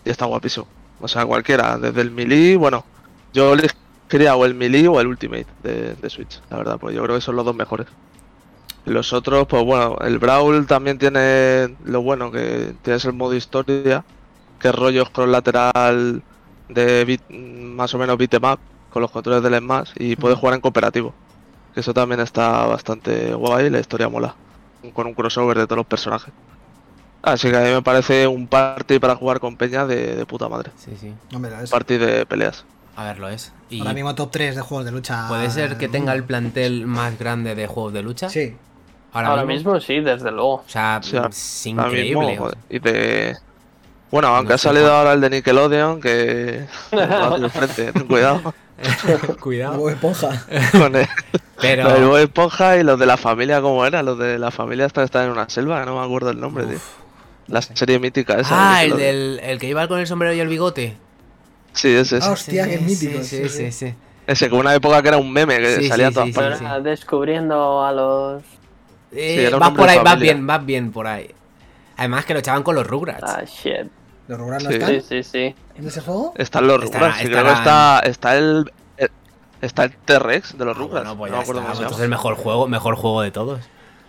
Y 0.06 0.10
está 0.10 0.26
guapísimo. 0.26 0.68
O 1.00 1.08
sea, 1.08 1.26
cualquiera, 1.26 1.78
desde 1.78 2.02
el 2.02 2.12
melee, 2.12 2.56
bueno, 2.56 2.84
yo 3.34 3.54
elegiría 3.54 4.36
o 4.36 4.46
el 4.46 4.56
melee 4.56 4.88
o 4.88 5.00
el 5.00 5.08
ultimate 5.08 5.48
de, 5.62 5.94
de 5.96 6.10
Switch, 6.10 6.42
la 6.50 6.58
verdad, 6.58 6.78
pues 6.80 6.96
yo 6.96 7.04
creo 7.04 7.16
que 7.16 7.22
son 7.22 7.36
los 7.36 7.46
dos 7.46 7.56
mejores. 7.56 7.88
Los 8.86 9.12
otros, 9.12 9.48
pues 9.48 9.64
bueno, 9.66 9.98
el 10.00 10.18
Brawl 10.18 10.66
también 10.66 10.98
tiene 10.98 11.76
lo 11.84 12.02
bueno 12.02 12.32
que 12.32 12.74
tienes 12.84 13.04
el 13.04 13.14
modo 13.14 13.36
historia, 13.36 14.06
que 14.60 14.70
es 14.70 14.76
rollo 14.76 15.06
scroll 15.06 15.32
lateral 15.32 16.24
de 16.70 17.06
bit- 17.06 17.30
más 17.30 17.94
o 17.94 17.98
menos 17.98 18.18
beat'em 18.18 18.42
con 18.92 19.02
los 19.02 19.12
controles 19.12 19.44
del 19.44 19.58
Smash 19.60 19.92
y 19.96 20.16
puedes 20.16 20.38
jugar 20.38 20.56
en 20.56 20.62
cooperativo. 20.62 21.14
Que 21.74 21.82
eso 21.82 21.94
también 21.94 22.20
está 22.22 22.66
bastante 22.66 23.34
guay 23.34 23.68
y 23.68 23.70
la 23.70 23.80
historia 23.80 24.10
mola. 24.10 24.36
Con 24.94 25.08
un 25.08 25.14
crossover 25.14 25.58
de 25.58 25.66
todos 25.66 25.78
los 25.78 25.86
personajes. 25.88 26.34
Así 27.22 27.50
que 27.50 27.58
a 27.58 27.62
mí 27.62 27.70
me 27.72 27.82
parece 27.82 28.26
un 28.28 28.48
party 28.48 29.00
para 29.00 29.16
jugar 29.16 29.40
con 29.40 29.58
Peña 29.58 29.86
de, 29.86 30.16
de 30.16 30.26
puta 30.26 30.48
madre. 30.48 30.72
Sí, 30.78 30.92
sí. 31.00 31.14
Lo 31.32 31.46
es. 31.62 31.70
Party 31.70 31.98
de 31.98 32.26
peleas. 32.26 32.64
A 32.96 33.04
ver, 33.04 33.20
lo 33.20 33.28
es. 33.30 33.52
Y 33.70 33.80
Ahora 33.82 33.94
mismo 33.94 34.16
top 34.16 34.32
3 34.32 34.56
de 34.56 34.62
juegos 34.62 34.86
de 34.86 34.92
lucha. 34.92 35.28
puede 35.28 35.50
ser 35.52 35.78
que 35.78 35.88
tenga 35.88 36.14
el 36.14 36.24
plantel 36.24 36.86
más 36.88 37.20
grande 37.20 37.54
de 37.54 37.68
juegos 37.68 37.94
de 37.94 38.02
lucha. 38.02 38.30
Sí. 38.30 38.56
Ahora, 39.14 39.30
Ahora 39.30 39.46
mismo. 39.46 39.74
mismo 39.74 39.86
sí, 39.86 40.00
desde 40.00 40.32
luego. 40.32 40.56
O 40.56 40.64
sea, 40.68 41.00
O 41.02 41.04
sea, 41.04 41.28
es 41.30 41.64
mismo, 41.66 41.86
increíble. 41.88 42.38
joder, 42.38 42.58
y 42.70 42.80
de... 42.80 43.38
Bueno, 44.12 44.30
aunque 44.30 44.50
No 44.50 44.56
ha 44.56 44.58
salido 44.58 44.86
cuál. 44.86 44.96
ahora 44.98 45.14
el 45.14 45.22
de 45.22 45.30
Nickelodeon, 45.30 46.00
que... 46.02 46.66
el 46.92 47.50
frente, 47.52 47.92
ten 47.92 48.08
cuidado. 48.08 48.54
Cuidado. 49.42 49.78
Bob 49.78 49.90
Esponja. 49.90 50.46
Con 50.72 50.96
el, 50.96 51.08
Pero. 51.60 51.92
del 51.92 52.06
Bob 52.06 52.18
Esponja 52.18 52.78
y 52.78 52.84
los 52.84 53.00
de 53.00 53.06
la 53.08 53.18
familia, 53.18 53.60
¿cómo 53.62 53.86
era? 53.86 54.04
Los 54.04 54.18
de 54.20 54.38
la 54.38 54.52
familia 54.52 54.86
esta 54.86 55.02
que 55.02 55.06
está 55.06 55.24
en 55.26 55.32
una 55.32 55.50
selva, 55.50 55.80
que 55.80 55.88
no 55.88 56.00
me 56.00 56.06
acuerdo 56.06 56.30
el 56.30 56.40
nombre, 56.40 56.66
tío. 56.66 56.80
La 57.48 57.62
serie 57.62 57.98
mítica 58.00 58.34
esa. 58.40 58.50
de 58.56 58.62
Ah, 58.62 58.84
el 58.84 58.98
del 58.98 59.40
el 59.42 59.58
que 59.60 59.68
iba 59.68 59.88
con 59.88 60.00
el 60.00 60.06
sombrero 60.08 60.34
y 60.34 60.40
el 60.42 60.48
bigote. 60.48 60.96
Sí, 61.74 61.90
ese, 61.96 62.18
ese. 62.18 62.28
Ah, 62.28 62.32
Hostia, 62.34 62.66
qué 62.68 62.78
Sí, 62.78 62.84
mítico, 62.84 63.24
Sí, 63.24 63.24
sí, 63.24 63.38
sí, 63.44 63.50
sí. 63.50 63.72
sí. 63.72 63.88
sí. 63.88 63.94
Ese, 64.28 64.50
como 64.50 64.62
una 64.62 64.76
época 64.76 65.02
que 65.02 65.08
era 65.08 65.18
un 65.18 65.32
meme 65.32 65.58
que 65.58 65.78
Sí, 65.78 65.88
salía 65.88 66.08
sí, 66.08 66.10
en 66.10 66.14
todas 66.14 66.28
sí, 66.30 66.34
partes. 66.34 66.60
sí. 66.60 66.66
Ahora 66.66 66.80
descubriendo 66.82 67.84
a 67.86 67.92
los. 67.94 68.44
Eh, 69.14 69.46
era 69.48 69.56
un 69.56 69.60
vas 69.62 69.72
por 69.72 69.88
ahí, 69.90 70.00
vas 70.04 70.20
bien, 70.20 70.46
vas 70.46 70.66
bien 70.66 70.92
por 70.92 71.08
ahí. 71.08 71.32
Además 71.96 72.26
que 72.26 72.34
lo 72.34 72.40
echaban 72.40 72.62
con 72.64 72.76
los 72.76 72.86
Rugrats. 72.86 73.24
Ah, 73.24 73.44
shit. 73.46 73.88
¿Los 74.28 74.40
Rugrats 74.40 74.64
no 74.66 74.70
Sí. 74.72 74.76
están 74.78 74.90
Sí, 75.02 75.02
sí, 75.08 75.24
sí. 75.24 75.56
en 75.76 75.88
ese 75.88 76.02
juego? 76.02 76.34
Están 76.38 76.68
los 76.68 76.82
Rugrats, 76.84 77.18
sí, 77.20 77.26
creo 77.28 77.48
está, 77.52 78.00
está 78.00 78.36
el... 78.38 78.72
el- 78.98 79.12
Está 79.62 79.86
el 79.86 79.96
T-Rex 79.96 80.58
de 80.58 80.66
los 80.66 80.76
Ah, 80.76 80.80
Rugrats. 80.80 81.16
bueno, 81.16 81.18
pues 81.18 81.32
no 81.32 81.38
me 81.38 81.44
acuerdo 81.44 81.62
está, 81.62 81.72
cómo 81.72 81.76
se 81.76 81.78
pues 81.78 81.86
entonces 81.88 82.04
el 82.04 82.10
mejor 82.10 82.36
juego, 82.36 82.68
mejor 82.68 82.96
juego 82.96 83.22
de 83.24 83.32
todos. 83.32 83.60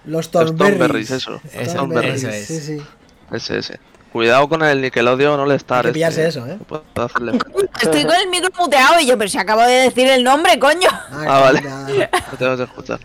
Los 0.05 0.31
Thornberries. 0.31 1.11
eso. 1.11 1.41
Thornberries, 1.75 2.23
eso 2.25 2.29
es. 2.31 2.47
Sí, 2.47 2.61
sí. 2.61 2.83
Ese, 3.33 3.59
ese. 3.59 3.81
Cuidado 4.13 4.49
con 4.49 4.63
el 4.63 4.81
Nickelodeon, 4.81 5.37
no 5.37 5.47
le 5.47 5.55
estar. 5.55 5.85
Hay 5.87 5.93
que 5.93 5.95
pillarse 5.95 6.27
eso, 6.27 6.47
¿eh? 6.47 6.59
Estoy 7.83 8.05
con 8.07 8.17
el 8.17 8.29
micro 8.31 8.49
muteado 8.59 8.99
y 9.01 9.07
yo, 9.07 9.17
pero 9.19 9.29
si 9.31 9.39
acabo 9.39 9.63
de 9.63 9.75
decir 9.75 10.09
el 10.09 10.25
nombre, 10.25 10.59
coño. 10.59 10.89
Ah, 11.13 11.41
vale. 11.41 11.63
mira. 11.87 12.11
No 12.33 12.39
tengo 12.39 12.57
que 12.57 12.63
escuchar. 12.65 13.01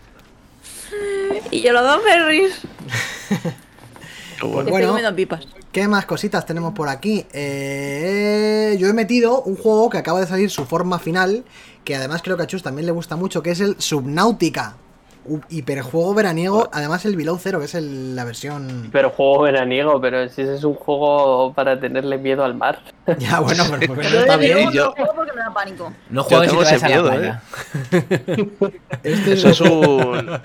Y 1.50 1.60
yo 1.62 1.72
los 1.72 1.82
dos 1.82 2.02
ferries. 2.02 2.60
Qué 4.40 4.46
bueno. 4.46 4.68
Estoy 4.70 4.86
comiendo 4.86 5.14
pipas. 5.14 5.46
¿Qué 5.74 5.88
más 5.88 6.06
cositas 6.06 6.46
tenemos 6.46 6.72
por 6.72 6.88
aquí? 6.88 7.26
Eh, 7.32 8.76
yo 8.78 8.86
he 8.86 8.92
metido 8.92 9.42
un 9.42 9.56
juego 9.56 9.90
que 9.90 9.98
acaba 9.98 10.20
de 10.20 10.26
salir 10.28 10.48
su 10.48 10.66
forma 10.66 11.00
final, 11.00 11.42
que 11.82 11.96
además 11.96 12.22
creo 12.22 12.36
que 12.36 12.44
a 12.44 12.46
Chus 12.46 12.62
también 12.62 12.86
le 12.86 12.92
gusta 12.92 13.16
mucho, 13.16 13.42
que 13.42 13.50
es 13.50 13.58
el 13.60 13.74
Subnautica. 13.80 14.76
Hiperjuego 15.48 16.14
veraniego, 16.14 16.68
además 16.72 17.04
el 17.06 17.16
Below 17.16 17.38
Zero, 17.38 17.58
que 17.58 17.64
es 17.64 17.74
el- 17.74 18.14
la 18.14 18.24
versión... 18.24 18.90
Pero 18.92 19.10
juego 19.10 19.42
veraniego, 19.42 20.00
pero 20.00 20.28
si 20.28 20.42
ese 20.42 20.54
es 20.54 20.62
un 20.62 20.74
juego 20.74 21.52
para 21.54 21.80
tenerle 21.80 22.18
miedo 22.18 22.44
al 22.44 22.54
mar. 22.54 22.78
Ya, 23.18 23.40
bueno, 23.40 23.64
pero 23.80 23.94
no 23.96 24.00
está 24.02 24.36
bien. 24.36 24.70
yo- 24.70 24.84
no 24.86 24.92
juego 24.92 25.12
porque 25.16 25.32
me 25.32 25.40
da 25.40 25.52
pánico. 25.52 25.92
No 26.08 26.22
juegues 26.22 26.50
si 26.52 26.56
te 26.56 26.62
ese 26.62 26.74
vas 26.74 26.82
a 26.84 26.88
la 26.88 26.94
miedo, 26.94 27.08
playa. 27.10 27.42
Este 29.02 29.32
Eso 29.32 29.48
es 29.48 29.60
un. 29.60 30.40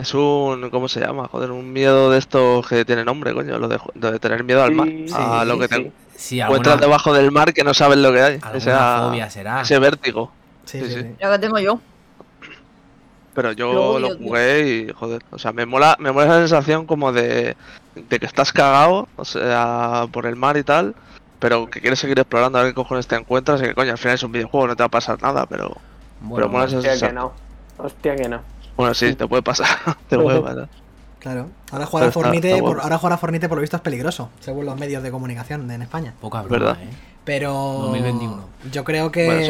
Es 0.00 0.14
un. 0.14 0.70
¿Cómo 0.70 0.88
se 0.88 1.00
llama? 1.00 1.28
Joder, 1.28 1.50
un 1.50 1.72
miedo 1.72 2.10
de 2.10 2.18
estos 2.18 2.66
que 2.66 2.84
tiene 2.84 3.04
nombre, 3.04 3.34
coño. 3.34 3.58
Lo 3.58 3.68
de, 3.68 3.78
de 3.94 4.18
tener 4.18 4.44
miedo 4.44 4.62
al 4.62 4.72
mar. 4.72 4.88
Sí, 4.88 5.06
a 5.14 5.42
sí, 5.42 5.48
lo 5.48 5.58
que 5.58 5.68
sí. 5.68 5.74
te 5.74 5.92
Sí, 6.16 6.40
encuentras 6.40 6.74
alguna, 6.74 6.86
debajo 6.86 7.12
del 7.14 7.30
mar 7.30 7.52
que 7.52 7.64
no 7.64 7.74
sabes 7.74 7.98
lo 7.98 8.12
que 8.12 8.20
hay. 8.22 8.40
Esa- 8.54 9.08
fobia 9.08 9.28
será. 9.30 9.60
ese 9.62 9.78
vértigo. 9.78 10.32
Sí, 10.64 10.78
Sí, 10.80 10.86
sí, 10.86 10.92
sí. 10.94 11.00
sí. 11.02 11.08
Lo 11.20 11.30
que 11.32 11.38
tengo 11.38 11.58
yo. 11.58 11.80
Pero 13.34 13.52
yo 13.52 13.72
Lo 13.72 13.98
lo, 13.98 14.06
odio, 14.08 14.16
tío. 14.16 14.26
jugué 14.26 14.68
y, 14.68 14.92
joder, 14.92 15.22
o 15.30 15.38
sea, 15.38 15.52
me 15.52 15.64
mola, 15.64 15.96
me 16.00 16.10
mola 16.12 16.26
esa 16.26 16.38
sensación 16.40 16.84
como 16.86 17.12
de, 17.12 17.56
de 17.94 18.18
que 18.18 18.26
estás 18.26 18.52
cagado, 18.52 19.08
o 19.16 19.24
sea, 19.24 20.06
por 20.10 20.26
el 20.26 20.34
mar 20.36 20.56
y 20.56 20.64
tal, 20.64 20.94
pero 21.38 21.70
que 21.70 21.80
quieres 21.80 22.00
seguir 22.00 22.18
explorando 22.18 22.58
a 22.58 22.62
ver 22.62 22.72
qué 22.72 22.74
cojones 22.74 23.06
te 23.06 23.14
encuentras 23.16 23.60
y 23.62 23.66
que, 23.66 23.74
coño, 23.74 23.92
al 23.92 23.98
final 23.98 24.16
es 24.16 24.22
un 24.24 24.32
videojuego, 24.32 24.66
no 24.66 24.76
te 24.76 24.82
va 24.82 24.86
a 24.88 24.90
pasar 24.90 25.22
nada, 25.22 25.46
pero, 25.46 25.76
Bueno, 26.20 26.34
pero 26.34 26.48
mola 26.48 26.64
esa 26.64 26.78
Hostia 26.78 27.08
que 27.08 27.14
no. 27.14 27.32
Hostia 27.78 28.16
que 28.16 28.28
no. 28.28 28.40
Bueno, 28.80 28.94
sí, 28.94 29.14
te 29.14 29.26
puede 29.26 29.42
pasar, 29.42 29.66
te 30.08 30.18
puede 30.18 30.40
pasar. 30.40 30.68
Claro. 31.18 31.48
Ahora 31.70 31.86
jugar 31.86 32.04
a 32.04 32.08
está- 32.08 32.20
Fornite, 32.20 32.50
está 32.52 32.62
por, 32.62 32.80
ahora 32.80 32.98
jugar 32.98 33.12
a 33.12 33.18
Fornite 33.18 33.48
por 33.48 33.58
lo 33.58 33.60
visto 33.60 33.76
es 33.76 33.82
peligroso, 33.82 34.30
según 34.40 34.64
los 34.66 34.78
medios 34.78 35.02
de 35.02 35.10
comunicación 35.10 35.68
de- 35.68 35.74
en 35.74 35.82
España. 35.82 36.14
Poca 36.20 36.42
broma, 36.42 36.58
¿Verdad? 36.58 36.82
¿eh? 36.82 36.88
Pero 37.24 37.52
2021. 37.52 38.48
yo 38.72 38.82
creo 38.84 39.12
que 39.12 39.26
Bueno, 39.26 39.42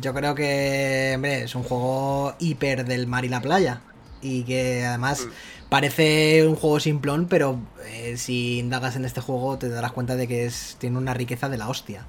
yo 0.00 0.12
creo 0.14 0.34
que 0.34 1.12
hombre, 1.14 1.44
es 1.44 1.54
un 1.54 1.62
juego 1.62 2.34
hiper 2.40 2.84
del 2.84 3.06
mar 3.06 3.24
y 3.24 3.28
la 3.28 3.40
playa 3.40 3.80
y 4.20 4.42
que 4.42 4.84
además 4.84 5.24
Mm. 5.26 5.68
parece 5.70 6.44
un 6.46 6.56
juego 6.56 6.80
simplón, 6.80 7.26
pero 7.30 7.60
eh, 7.86 8.16
si 8.16 8.58
indagas 8.58 8.96
en 8.96 9.04
este 9.04 9.20
juego 9.20 9.56
te 9.58 9.68
darás 9.68 9.92
cuenta 9.92 10.16
de 10.16 10.26
que 10.26 10.44
es 10.46 10.76
tiene 10.80 10.98
una 10.98 11.14
riqueza 11.14 11.48
de 11.48 11.56
la 11.58 11.68
hostia. 11.68 12.04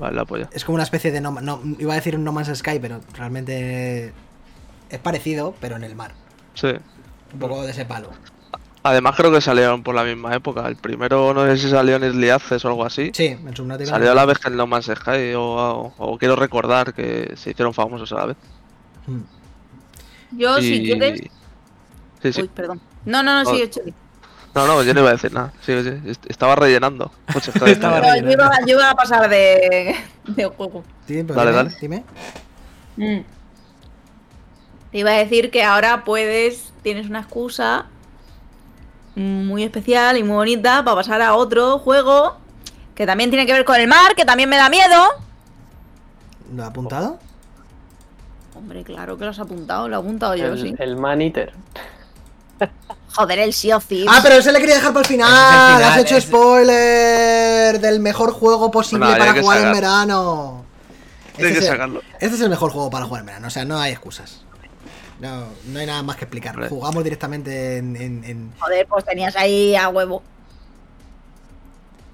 Vale, 0.00 0.16
la 0.16 0.24
polla. 0.24 0.48
Es 0.52 0.64
como 0.64 0.74
una 0.74 0.84
especie 0.84 1.12
de 1.12 1.20
no, 1.20 1.30
no 1.40 1.60
iba 1.78 1.92
a 1.92 1.96
decir 1.96 2.16
un 2.16 2.24
No 2.24 2.32
Man's 2.32 2.58
Sky, 2.58 2.80
pero 2.80 3.00
realmente 3.14 4.12
es 4.92 4.98
parecido, 5.00 5.54
pero 5.60 5.76
en 5.76 5.84
el 5.84 5.94
mar. 5.96 6.12
Sí. 6.54 6.68
Un 7.32 7.38
poco 7.40 7.62
de 7.64 7.70
ese 7.72 7.84
palo. 7.84 8.10
Además 8.84 9.14
creo 9.16 9.30
que 9.30 9.40
salieron 9.40 9.82
por 9.84 9.94
la 9.94 10.02
misma 10.04 10.34
época. 10.34 10.66
El 10.66 10.74
primero 10.76 11.32
no 11.32 11.44
sé 11.46 11.56
si 11.56 11.70
salió 11.70 11.96
en 11.96 12.02
Early 12.04 12.30
Access 12.30 12.64
o 12.64 12.68
algo 12.68 12.84
así. 12.84 13.10
Sí, 13.14 13.26
en 13.26 13.54
Subnautica. 13.56 13.90
Salió 13.90 14.10
a 14.10 14.14
la 14.14 14.24
vez 14.24 14.38
que 14.38 14.48
el 14.48 14.56
No 14.56 14.66
Man's 14.66 14.86
Sky 14.86 15.34
o, 15.34 15.42
o- 15.42 15.94
o 15.98 16.18
quiero 16.18 16.34
recordar 16.36 16.92
que 16.92 17.32
se 17.36 17.50
hicieron 17.50 17.72
famosos 17.72 18.10
a 18.12 18.16
la 18.16 18.26
vez. 18.26 18.36
Mm. 19.06 19.20
Yo, 20.38 20.58
si 20.58 20.74
Y- 20.74 20.84
quieres. 20.84 21.20
Sí, 22.22 22.32
sí. 22.32 22.42
Uy, 22.42 22.48
perdón. 22.48 22.80
No, 23.04 23.22
no, 23.22 23.42
no, 23.42 23.48
Oh. 23.50 23.54
sí, 23.54 23.68
Chuli. 23.70 23.94
No, 24.54 24.66
no, 24.66 24.82
yo 24.82 24.92
no 24.94 25.00
iba 25.00 25.08
a 25.10 25.12
decir 25.12 25.32
nada. 25.32 25.52
Sí, 25.60 25.72
sí, 25.82 25.92
est- 26.10 26.26
estaba 26.28 26.54
rellenando. 26.56 27.10
Mucho, 27.32 27.50
estaba 27.54 27.70
Estaba 27.70 28.00
rellenando. 28.00 28.28
Pero 28.30 28.42
yo, 28.42 28.46
iba, 28.46 28.66
yo 28.66 28.76
iba 28.78 28.90
a 28.90 28.94
pasar 28.94 29.28
de, 29.30 29.94
de 30.26 30.44
juego. 30.46 30.82
Sí, 31.06 31.22
pero 31.22 31.34
Dale, 31.34 31.50
dime, 31.52 31.62
dale. 31.64 31.76
dime. 31.80 32.04
Mm. 32.96 33.24
Te 34.92 34.98
iba 34.98 35.10
a 35.10 35.14
decir 35.14 35.50
que 35.50 35.64
ahora 35.64 36.04
puedes, 36.04 36.72
tienes 36.82 37.08
una 37.08 37.20
excusa 37.20 37.86
muy 39.14 39.64
especial 39.64 40.18
y 40.18 40.22
muy 40.22 40.36
bonita 40.36 40.84
para 40.84 40.96
pasar 40.96 41.22
a 41.22 41.34
otro 41.34 41.78
juego 41.78 42.36
que 42.94 43.06
también 43.06 43.30
tiene 43.30 43.46
que 43.46 43.52
ver 43.52 43.64
con 43.64 43.76
el 43.76 43.88
mar, 43.88 44.14
que 44.14 44.26
también 44.26 44.50
me 44.50 44.56
da 44.56 44.68
miedo. 44.68 45.08
¿Lo 46.54 46.62
he 46.62 46.66
apuntado? 46.66 47.18
Hombre, 48.54 48.84
claro 48.84 49.16
que 49.16 49.24
lo 49.24 49.30
has 49.30 49.38
apuntado, 49.38 49.88
lo 49.88 49.96
he 49.96 49.98
apuntado 49.98 50.34
yo, 50.36 50.48
El, 50.48 50.60
sí. 50.60 50.74
el 50.78 50.96
Man 50.96 51.22
Eater. 51.22 51.52
Joder, 53.14 53.38
el 53.38 53.52
Sea 53.54 53.78
of 53.78 53.86
Thieves. 53.86 54.08
Ah, 54.10 54.20
pero 54.22 54.36
ese 54.36 54.52
le 54.52 54.60
quería 54.60 54.74
dejar 54.74 54.92
para 54.92 55.00
el 55.00 55.06
final. 55.06 55.30
Es 55.32 55.70
el 55.70 55.76
final, 55.76 55.82
Has 55.84 55.98
hecho 55.98 56.20
spoiler 56.20 57.80
del 57.80 58.00
mejor 58.00 58.32
juego 58.32 58.70
posible 58.70 59.06
para 59.16 59.40
jugar 59.40 59.66
en 59.66 59.72
verano. 59.72 60.64
Este 61.32 61.42
que 61.44 61.58
es, 61.58 61.64
el, 61.64 61.64
sacarlo. 61.64 62.02
este 62.20 62.36
es 62.36 62.40
el 62.42 62.50
mejor 62.50 62.70
juego 62.70 62.90
para 62.90 63.06
jugar 63.06 63.20
en 63.20 63.26
verano, 63.26 63.46
o 63.46 63.50
sea, 63.50 63.64
no 63.64 63.78
hay 63.78 63.92
excusas. 63.92 64.42
No, 65.22 65.46
no 65.68 65.78
hay 65.78 65.86
nada 65.86 66.02
más 66.02 66.16
que 66.16 66.24
explicar. 66.24 66.56
Vale. 66.56 66.68
Jugamos 66.68 67.02
directamente 67.04 67.78
en. 67.78 67.96
en- 67.96 68.24
en- 68.24 68.52
Joder, 68.58 68.86
pues 68.86 69.04
tenías 69.04 69.34
ahí 69.36 69.74
a 69.76 69.88
huevo. 69.88 70.22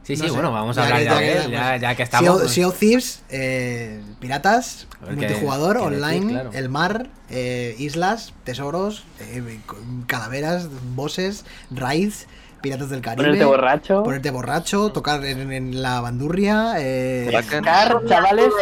Sí, 0.04 0.14
No 0.16 0.22
sí, 0.24 0.28
sé. 0.28 0.34
bueno, 0.34 0.52
vamos 0.52 0.76
Ya 0.76 0.82
a 0.82 0.84
hablar 0.86 0.98
que- 1.00 1.04
ya, 1.04 1.18
que- 1.18 1.32
él, 1.44 1.50
ya, 1.50 1.76
ya 1.76 1.90
que 1.90 1.96
Sea, 1.96 2.04
estamos. 2.04 2.30
of- 2.30 2.40
pues. 2.42 2.52
Sea 2.52 2.68
of 2.68 2.78
Thieves, 2.78 3.22
eh, 3.28 4.02
piratas, 4.20 4.86
multijugador, 5.06 5.76
decir, 5.76 5.94
online, 6.02 6.32
claro. 6.32 6.50
el 6.54 6.68
mar, 6.70 7.11
eh, 7.28 7.74
islas, 7.78 8.32
tesoros, 8.44 9.04
eh, 9.20 9.61
calaveras, 10.06 10.68
bosses, 10.94 11.44
raids, 11.70 12.26
piratas 12.68 12.90
del 12.90 13.00
Caribe. 13.00 13.24
Ponerte 13.24 13.44
borracho. 13.44 14.02
Ponerte 14.02 14.30
borracho, 14.30 14.90
tocar 14.92 15.24
en, 15.24 15.50
en 15.52 15.82
la 15.82 16.00
bandurria, 16.00 16.74
eh. 16.78 17.28
Pescar, 17.30 18.04
chavales. 18.06 18.52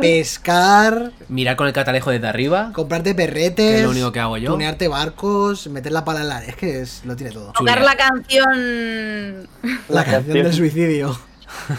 Pescar. 0.00 1.12
Mirar 1.28 1.56
con 1.56 1.66
el 1.66 1.72
catalejo 1.72 2.10
desde 2.10 2.26
arriba. 2.26 2.70
comprarte 2.74 3.14
perretes, 3.14 3.54
Que 3.56 3.76
es 3.78 3.82
lo 3.84 3.90
único 3.90 4.12
que 4.12 4.20
hago 4.20 4.36
yo. 4.36 4.50
tunearte 4.52 4.88
barcos, 4.88 5.66
meter 5.68 5.92
la 5.92 6.04
pala 6.04 6.20
en 6.20 6.28
la... 6.28 6.44
Es 6.44 6.56
que 6.56 6.80
es- 6.82 7.02
lo 7.04 7.16
tiene 7.16 7.32
todo. 7.32 7.52
Tocar 7.52 7.80
la 7.80 7.96
canción. 7.96 9.48
La, 9.88 10.04
canción 10.04 10.34
del 10.34 10.52
suicidio. 10.52 11.18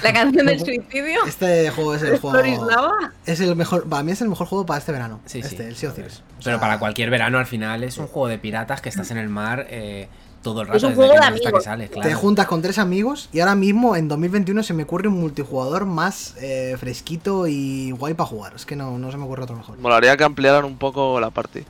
La 0.03 0.13
canción 0.13 0.45
del 0.45 0.59
suicidio. 0.65 1.19
Este 1.27 1.69
juego 1.69 1.95
es 1.95 2.01
el 2.03 2.17
juego. 2.19 2.91
Es 3.25 3.39
el 3.39 3.55
mejor. 3.55 3.87
Para 3.87 4.03
mí 4.03 4.11
es 4.11 4.21
el 4.21 4.29
mejor 4.29 4.47
juego 4.47 4.65
para 4.65 4.79
este 4.79 4.91
verano. 4.91 5.19
Sí, 5.25 5.41
sí. 5.41 5.49
este, 5.49 5.67
el 5.67 5.75
Sea 5.75 5.89
of 5.89 5.95
Thieves. 5.95 6.17
O 6.19 6.23
Pero 6.43 6.57
sea, 6.57 6.59
para 6.59 6.79
cualquier 6.79 7.09
verano 7.09 7.37
al 7.37 7.45
final 7.45 7.83
es 7.83 7.97
un 7.97 8.07
juego 8.07 8.27
de 8.27 8.37
piratas 8.39 8.81
que 8.81 8.89
estás 8.89 9.11
en 9.11 9.17
el 9.17 9.29
mar 9.29 9.67
eh, 9.69 10.07
todo 10.45 10.61
el 10.61 10.67
rato 10.67 10.77
Es 10.77 10.83
un 10.83 10.89
desde 10.91 10.95
juego 11.03 11.13
de 11.13 11.19
hasta 11.25 11.39
que 11.39 11.45
amigos. 11.47 11.63
sale, 11.65 11.87
Te 11.89 11.93
claro. 11.99 12.17
juntas 12.17 12.45
con 12.47 12.61
tres 12.61 12.77
amigos 12.77 13.29
y 13.33 13.41
ahora 13.41 13.55
mismo 13.55 13.95
en 13.97 14.07
2021 14.07 14.63
se 14.63 14.73
me 14.73 14.83
ocurre 14.83 15.09
un 15.09 15.19
multijugador 15.19 15.85
más 15.85 16.35
eh, 16.39 16.77
fresquito 16.79 17.47
y 17.47 17.91
guay 17.91 18.13
para 18.13 18.27
jugar. 18.27 18.53
Es 18.55 18.65
que 18.65 18.75
no, 18.77 18.97
no 18.97 19.11
se 19.11 19.17
me 19.17 19.25
ocurre 19.25 19.43
otro 19.43 19.57
mejor. 19.57 19.77
Molaría 19.79 20.15
que 20.15 20.23
ampliaran 20.23 20.63
un 20.63 20.77
poco 20.77 21.19
la 21.19 21.31
party. 21.31 21.63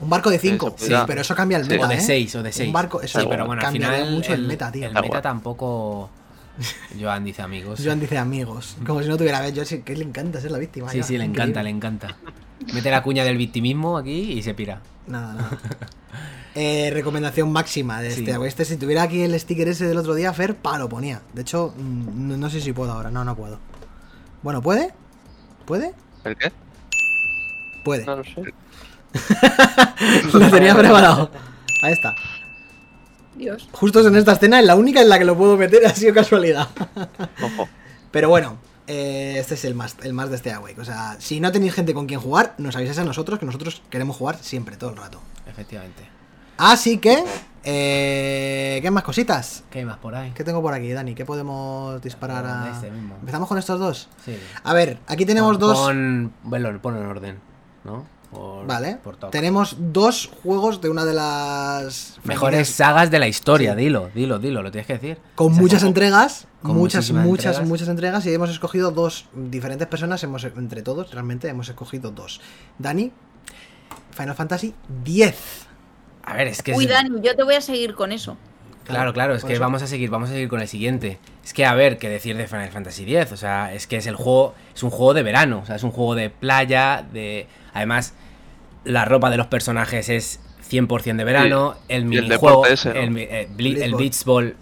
Un 0.00 0.10
barco 0.10 0.28
de 0.28 0.38
5, 0.38 0.74
Sí, 0.76 0.92
pero 1.06 1.22
eso 1.22 1.34
cambia 1.34 1.56
el 1.56 1.64
Sí. 1.64 1.70
meta. 1.70 1.86
O 1.86 1.88
de 1.88 1.94
¿eh? 1.94 2.00
6, 2.02 2.34
o 2.34 2.42
de 2.42 2.52
6. 2.52 2.66
Un 2.66 2.72
barco, 2.74 3.00
eso 3.00 3.18
sí, 3.20 3.26
pero 3.30 3.46
bueno, 3.46 3.62
al 3.64 3.72
final 3.72 4.10
mucho 4.10 4.34
el, 4.34 4.40
el 4.40 4.46
meta, 4.46 4.70
tío. 4.70 4.86
El 4.88 4.92
meta 4.92 5.22
tampoco... 5.22 6.10
Joan 7.00 7.24
dice 7.24 7.42
amigos. 7.42 7.80
Joan 7.84 8.00
dice 8.00 8.18
amigos, 8.18 8.76
como 8.86 9.02
si 9.02 9.08
no 9.08 9.16
tuviera 9.16 9.46
yo 9.50 9.64
sí 9.64 9.82
que 9.82 9.94
le 9.94 10.04
encanta 10.04 10.40
ser 10.40 10.50
la 10.50 10.58
víctima. 10.58 10.90
Sí, 10.90 10.98
ya, 10.98 11.02
sí, 11.04 11.16
le 11.18 11.24
increíble. 11.24 11.60
encanta, 11.60 11.62
le 11.62 11.70
encanta. 11.70 12.16
Mete 12.74 12.90
la 12.90 13.02
cuña 13.02 13.24
del 13.24 13.36
victimismo 13.36 13.98
aquí 13.98 14.32
y 14.32 14.42
se 14.42 14.54
pira. 14.54 14.80
Nada, 15.06 15.34
nada. 15.34 15.50
Eh, 16.58 16.90
recomendación 16.90 17.52
máxima 17.52 18.00
de 18.00 18.10
Sí. 18.12 18.20
este. 18.26 18.46
Este, 18.46 18.64
si 18.64 18.76
tuviera 18.78 19.02
aquí 19.02 19.20
el 19.20 19.38
sticker 19.38 19.68
ese 19.68 19.86
del 19.86 19.98
otro 19.98 20.14
día, 20.14 20.32
Fer, 20.32 20.56
pa, 20.56 20.78
lo 20.78 20.88
ponía. 20.88 21.20
De 21.34 21.42
hecho, 21.42 21.74
mm, 21.76 22.28
no, 22.28 22.36
no 22.38 22.48
sé 22.50 22.62
si 22.62 22.72
puedo 22.72 22.90
ahora. 22.92 23.10
No, 23.10 23.24
no 23.24 23.36
puedo. 23.36 23.58
Bueno, 24.42 24.62
¿puede? 24.62 24.94
¿Puede? 25.66 25.92
¿El 26.24 26.36
qué? 26.36 26.50
Puede. 27.84 28.06
No 28.06 28.16
lo 28.16 28.24
sé. 28.24 28.54
lo 30.32 30.50
tenía 30.50 30.74
preparado. 30.74 31.30
Ahí 31.82 31.92
está. 31.92 32.14
Dios. 33.34 33.68
Justo 33.72 34.06
en 34.06 34.16
esta 34.16 34.32
escena, 34.32 34.58
es 34.60 34.64
la 34.66 34.76
única 34.76 35.02
en 35.02 35.10
la 35.10 35.18
que 35.18 35.26
lo 35.26 35.36
puedo 35.36 35.58
meter, 35.58 35.84
ha 35.86 35.94
sido 35.94 36.14
casualidad. 36.14 36.68
Ojo. 37.42 37.68
Pero 38.10 38.30
bueno, 38.30 38.56
eh, 38.86 39.36
este 39.38 39.54
es 39.54 39.64
el 39.66 39.74
más, 39.74 39.96
el 40.02 40.14
más 40.14 40.30
de 40.30 40.36
este 40.36 40.52
Awake. 40.52 40.80
O 40.80 40.84
sea, 40.86 41.16
si 41.18 41.38
no 41.38 41.52
tenéis 41.52 41.74
gente 41.74 41.92
con 41.92 42.06
quien 42.06 42.20
jugar, 42.20 42.54
nos 42.56 42.76
avisáis 42.76 42.98
a 42.98 43.04
nosotros, 43.04 43.38
que 43.38 43.44
nosotros 43.44 43.82
queremos 43.90 44.16
jugar 44.16 44.38
siempre, 44.40 44.76
todo 44.78 44.88
el 44.90 44.96
rato. 44.96 45.20
Efectivamente. 45.46 46.15
Así 46.58 46.98
que, 46.98 47.22
eh, 47.64 48.78
¿qué 48.82 48.90
más 48.90 49.02
cositas? 49.02 49.64
¿Qué 49.70 49.80
hay 49.80 49.84
más 49.84 49.98
por 49.98 50.14
ahí? 50.14 50.32
¿Qué 50.32 50.44
tengo 50.44 50.62
por 50.62 50.72
aquí, 50.72 50.90
Dani? 50.92 51.14
¿Qué 51.14 51.24
podemos 51.24 52.00
disparar 52.02 52.46
a...? 52.46 52.70
Este 52.72 52.90
mismo. 52.90 53.16
¿Empezamos 53.20 53.48
con 53.48 53.58
estos 53.58 53.78
dos? 53.78 54.08
Sí. 54.24 54.38
A 54.64 54.72
ver, 54.72 54.98
aquí 55.06 55.26
tenemos 55.26 55.52
Pon- 55.58 55.60
dos... 55.60 55.78
Pon, 55.78 56.32
bueno, 56.44 56.80
pon 56.80 56.96
en 56.96 57.06
orden, 57.06 57.38
¿no? 57.84 58.06
Por- 58.30 58.66
Vale. 58.66 58.96
por. 59.02 59.16
Tenemos 59.30 59.76
dos 59.78 60.30
juegos 60.42 60.80
de 60.80 60.88
una 60.90 61.04
de 61.04 61.14
las... 61.14 62.18
Mejores 62.24 62.68
sagas 62.68 63.10
de 63.10 63.18
la 63.18 63.28
historia, 63.28 63.74
Sí. 63.74 63.80
dilo, 63.82 64.10
dilo, 64.14 64.38
dilo, 64.38 64.62
lo 64.62 64.70
tienes 64.70 64.86
que 64.86 64.94
decir. 64.94 65.18
Con 65.34 65.52
muchas 65.54 65.82
entregas, 65.84 66.46
con 66.62 66.76
muchas, 66.76 67.10
muchas, 67.12 67.24
entregas. 67.54 67.68
muchas 67.68 67.88
entregas 67.88 68.26
y 68.26 68.34
hemos 68.34 68.50
escogido 68.50 68.90
dos 68.90 69.26
diferentes 69.34 69.86
personas, 69.86 70.22
hemos 70.24 70.42
entre 70.44 70.82
todos 70.82 71.12
realmente 71.12 71.48
hemos 71.48 71.68
escogido 71.68 72.10
dos. 72.10 72.40
Dani, 72.78 73.12
Final 74.10 74.34
Fantasy 74.34 74.74
X. 75.04 75.65
A 76.26 76.34
ver, 76.34 76.48
es 76.48 76.62
que 76.62 76.74
Uy, 76.74 76.84
es- 76.84 76.90
Dani, 76.90 77.20
yo 77.22 77.34
te 77.34 77.42
voy 77.44 77.54
a 77.54 77.60
seguir 77.60 77.94
con 77.94 78.12
eso. 78.12 78.36
Claro, 78.84 79.12
claro, 79.12 79.34
es 79.34 79.44
que 79.44 79.54
eso. 79.54 79.60
vamos 79.62 79.82
a 79.82 79.86
seguir, 79.88 80.10
vamos 80.10 80.28
a 80.30 80.32
seguir 80.32 80.48
con 80.48 80.60
el 80.60 80.68
siguiente. 80.68 81.18
Es 81.44 81.52
que 81.52 81.64
a 81.64 81.74
ver, 81.74 81.98
qué 81.98 82.08
decir 82.08 82.36
de 82.36 82.46
Final 82.46 82.68
Fantasy 82.70 83.02
X, 83.16 83.32
o 83.32 83.36
sea, 83.36 83.72
es 83.74 83.86
que 83.88 83.96
es 83.96 84.06
el 84.06 84.14
juego, 84.14 84.54
es 84.74 84.82
un 84.84 84.90
juego 84.90 85.12
de 85.14 85.22
verano, 85.24 85.60
o 85.62 85.66
sea, 85.66 85.74
es 85.76 85.82
un 85.82 85.90
juego 85.90 86.14
de 86.14 86.30
playa, 86.30 87.04
de 87.12 87.46
además 87.74 88.14
la 88.84 89.04
ropa 89.04 89.30
de 89.30 89.38
los 89.38 89.48
personajes 89.48 90.08
es 90.08 90.38
100% 90.68 91.16
de 91.16 91.24
verano, 91.24 91.74
el 91.88 92.02
Y 92.12 92.16
el 92.16 92.24
minijuego, 92.24 92.48
deporte 92.62 92.74
ese, 92.74 92.94
¿no? 92.94 93.00
el, 93.00 93.18
eh, 93.18 93.48
el 93.58 93.94
beach 93.96 94.24
ball 94.24 94.54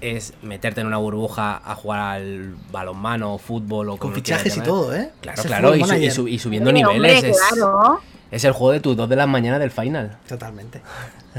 es 0.00 0.34
meterte 0.42 0.80
en 0.82 0.86
una 0.86 0.98
burbuja 0.98 1.60
a 1.64 1.74
jugar 1.74 2.00
al 2.00 2.54
balonmano, 2.70 3.38
fútbol 3.38 3.88
o 3.90 3.96
Con 3.96 4.12
fichajes 4.14 4.56
y 4.56 4.60
todo, 4.60 4.94
¿eh? 4.94 5.10
Claro, 5.20 5.38
Ese 5.40 5.48
claro, 5.48 5.68
y, 5.74 5.78
su- 5.80 5.84
y 5.84 5.88
Manager. 5.88 6.12
su- 6.12 6.28
y 6.28 6.38
subiendo 6.38 6.70
niveles, 6.70 7.16
hombre, 7.16 7.30
es, 7.30 7.38
claro. 7.52 8.00
Es 8.30 8.44
el 8.44 8.52
juego 8.52 8.72
de 8.72 8.80
tus 8.80 8.96
2 8.96 9.08
de 9.08 9.16
la 9.16 9.26
mañana 9.26 9.58
del 9.58 9.70
final. 9.70 10.16
Totalmente. 10.28 10.80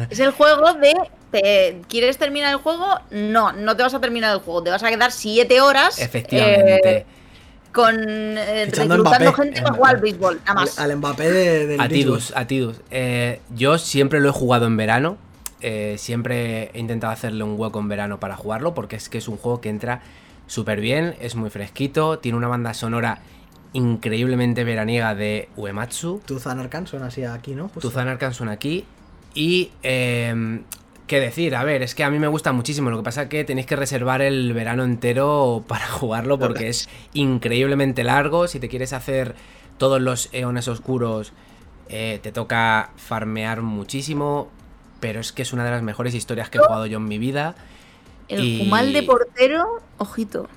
Es 0.10 0.20
el 0.20 0.32
juego 0.32 0.74
de. 0.76 0.94
te- 1.32 1.82
¿Quieres 1.90 2.18
terminar 2.18 2.52
el 2.54 2.58
juego? 2.60 2.86
No, 3.12 3.52
no 3.52 3.76
te 3.76 3.84
vas 3.84 3.94
a 3.94 4.00
terminar 4.00 4.34
el 4.34 4.40
juego. 4.42 4.64
Te 4.64 4.70
vas 4.70 4.84
a 4.84 4.90
quedar 4.90 5.12
7 5.12 5.60
horas. 5.62 6.00
Efectivamente. 6.00 6.98
eh, 7.00 7.06
con. 7.74 7.96
eh, 8.00 8.66
reclutando 8.72 8.98
Mbappé. 9.32 9.34
gente 9.34 9.62
para 9.62 9.76
jugar 9.76 9.96
al 9.96 10.02
béisbol. 10.02 10.40
Nada 10.46 10.54
más. 10.54 10.78
Al, 10.80 10.92
al 10.92 10.98
Mbappé 10.98 11.32
de, 11.32 11.68
del 11.68 11.82
A 11.82 11.88
Tidus, 11.88 12.26
Lisboa. 12.28 12.42
a 12.42 12.48
Tidus. 12.48 12.78
Eh, 12.92 13.42
yo 13.56 13.78
siempre 13.78 14.20
lo 14.20 14.30
he 14.30 14.34
jugado 14.34 14.68
en 14.68 14.78
verano. 14.78 15.18
eh, 15.62 15.96
siempre 15.98 16.70
he 16.74 16.80
intentado 16.80 17.12
hacerle 17.12 17.44
un 17.44 17.60
hueco 17.60 17.80
en 17.80 17.88
verano 17.90 18.20
para 18.20 18.36
jugarlo. 18.38 18.74
Porque 18.76 18.96
es 18.96 19.10
que 19.10 19.18
es 19.18 19.28
un 19.28 19.38
juego 19.38 19.62
que 19.62 19.70
entra 19.70 20.02
súper 20.46 20.80
bien. 20.80 21.16
Es 21.20 21.36
muy 21.36 21.50
fresquito. 21.50 22.20
Tiene 22.20 22.38
una 22.38 22.48
banda 22.48 22.74
sonora 22.76 23.20
increíblemente 23.78 24.64
veraniega 24.64 25.14
de 25.14 25.50
Uematsu. 25.56 26.22
Tuzan 26.26 26.88
suena 26.88 27.08
así 27.08 27.24
aquí, 27.24 27.54
¿no? 27.54 27.66
Justo. 27.70 27.82
Tuzan 27.82 28.08
Arkan 28.08 28.34
suena 28.34 28.54
aquí. 28.54 28.86
Y. 29.34 29.72
Eh, 29.84 30.62
¿Qué 31.06 31.22
decir? 31.22 31.56
A 31.56 31.64
ver, 31.64 31.84
es 31.84 31.96
que 31.96 32.04
a 32.04 32.10
mí 32.10 32.20
me 32.20 32.28
gusta 32.28 32.52
muchísimo. 32.52 32.90
Lo 32.90 32.98
que 32.98 33.04
pasa 33.04 33.24
es 33.24 33.30
que 33.30 33.46
tenéis 33.46 33.66
que 33.66 33.78
reservar 33.78 34.22
el 34.22 34.52
verano 34.54 34.84
entero 34.84 35.64
para 35.68 35.88
jugarlo 35.88 36.38
porque 36.38 36.68
es 36.68 36.90
increíblemente 37.14 38.04
largo. 38.04 38.48
Si 38.48 38.60
te 38.60 38.68
quieres 38.68 38.92
hacer 38.94 39.36
todos 39.78 40.02
los 40.02 40.28
eones 40.34 40.68
oscuros, 40.68 41.32
eh, 41.88 42.20
te 42.22 42.32
toca 42.32 42.90
farmear 42.98 43.62
muchísimo. 43.62 44.50
Pero 45.00 45.20
es 45.20 45.32
que 45.32 45.44
es 45.44 45.54
una 45.54 45.64
de 45.64 45.70
las 45.72 45.84
mejores 45.84 46.16
historias 46.16 46.50
que 46.50 46.58
he 46.58 46.62
jugado 46.62 46.88
yo 46.88 46.98
en 46.98 47.06
mi 47.06 47.20
vida. 47.20 47.56
El 48.28 48.44
y- 48.44 48.60
Jumal 48.66 48.92
de 48.92 49.04
portero, 49.04 49.66
ojito. 50.00 50.50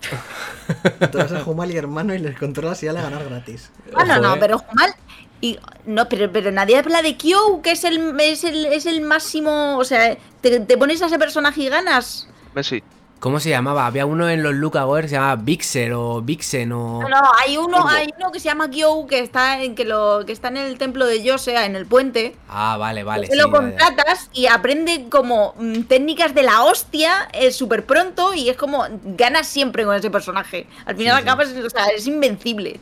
Vas 1.12 1.32
a 1.32 1.40
Jumal 1.40 1.70
y 1.70 1.76
hermano 1.76 2.14
y 2.14 2.18
les 2.18 2.38
controlas 2.38 2.82
y 2.82 2.86
ya 2.86 2.92
le 2.92 3.02
ganar 3.02 3.24
gratis. 3.24 3.70
Ah, 3.94 4.04
no, 4.04 4.20
no, 4.20 4.34
eh. 4.34 4.38
pero 4.40 4.58
Jumal. 4.58 4.94
Y, 5.40 5.58
no, 5.84 6.08
pero, 6.08 6.32
pero 6.32 6.50
nadie 6.50 6.78
habla 6.78 7.02
de 7.02 7.16
Kyo, 7.16 7.60
que 7.62 7.72
es 7.72 7.84
el, 7.84 8.18
es 8.20 8.44
el, 8.44 8.66
es 8.66 8.86
el 8.86 9.02
máximo. 9.02 9.76
O 9.76 9.84
sea, 9.84 10.16
te, 10.40 10.60
te 10.60 10.78
pones 10.78 11.02
a 11.02 11.06
ese 11.06 11.18
personaje 11.18 11.62
y 11.62 11.68
ganas. 11.68 12.28
Messi. 12.54 12.82
¿Cómo 13.18 13.40
se 13.40 13.48
llamaba? 13.48 13.86
Había 13.86 14.04
uno 14.04 14.28
en 14.28 14.42
los 14.42 14.54
Lucagoer 14.54 15.04
que 15.04 15.08
se 15.08 15.14
llamaba 15.14 15.36
Vixer 15.36 15.94
o 15.94 16.20
Vixen 16.20 16.70
o. 16.72 17.00
No, 17.00 17.08
no, 17.08 17.22
hay 17.40 17.56
uno, 17.56 17.78
¿Cómo? 17.78 17.88
hay 17.88 18.08
uno 18.18 18.30
que 18.30 18.40
se 18.40 18.48
llama 18.48 18.70
Kyo, 18.70 19.06
que 19.06 19.20
está 19.20 19.62
en 19.62 19.74
que 19.74 19.86
lo, 19.86 20.24
que 20.26 20.32
está 20.32 20.48
en 20.48 20.58
el 20.58 20.76
templo 20.76 21.06
de 21.06 21.22
Yosea, 21.22 21.64
en 21.64 21.76
el 21.76 21.86
puente. 21.86 22.36
Ah, 22.48 22.76
vale, 22.76 23.04
vale. 23.04 23.26
sí, 23.26 23.36
lo 23.36 23.50
contratas 23.50 24.28
y 24.34 24.46
aprende 24.46 25.06
como 25.08 25.54
mm, 25.58 25.82
técnicas 25.84 26.34
de 26.34 26.42
la 26.42 26.64
hostia 26.64 27.28
eh, 27.32 27.52
súper 27.52 27.86
pronto 27.86 28.34
y 28.34 28.50
es 28.50 28.56
como 28.56 28.84
ganas 29.02 29.46
siempre 29.46 29.84
con 29.86 29.96
ese 29.96 30.10
personaje. 30.10 30.66
Al 30.84 30.96
final 30.96 31.16
Sí, 31.16 31.22
sí. 31.22 31.28
acabas, 31.28 31.48
o 31.52 31.70
sea, 31.70 31.86
es 31.86 32.06
invencible. 32.06 32.80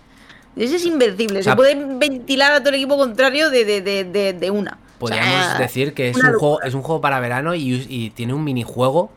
Ese 0.56 0.76
es 0.76 0.84
invencible. 0.86 1.40
O 1.40 1.42
sea, 1.42 1.52
Se 1.52 1.56
puede 1.56 1.74
ventilar 1.76 2.52
a 2.52 2.58
todo 2.58 2.70
el 2.70 2.76
equipo 2.76 2.96
contrario 2.96 3.50
de, 3.50 3.64
de, 3.64 3.80
de, 3.80 4.04
de, 4.04 4.32
de 4.32 4.50
una. 4.50 4.78
O 4.98 5.08
sea, 5.08 5.16
Podríamos 5.18 5.58
decir 5.58 5.94
que 5.94 6.10
es 6.10 6.16
un, 6.16 6.32
juego, 6.34 6.62
es 6.62 6.74
un 6.74 6.82
juego 6.82 7.00
para 7.00 7.20
verano 7.20 7.54
y, 7.54 7.86
y 7.88 8.10
tiene 8.10 8.34
un 8.34 8.42
minijuego 8.42 9.10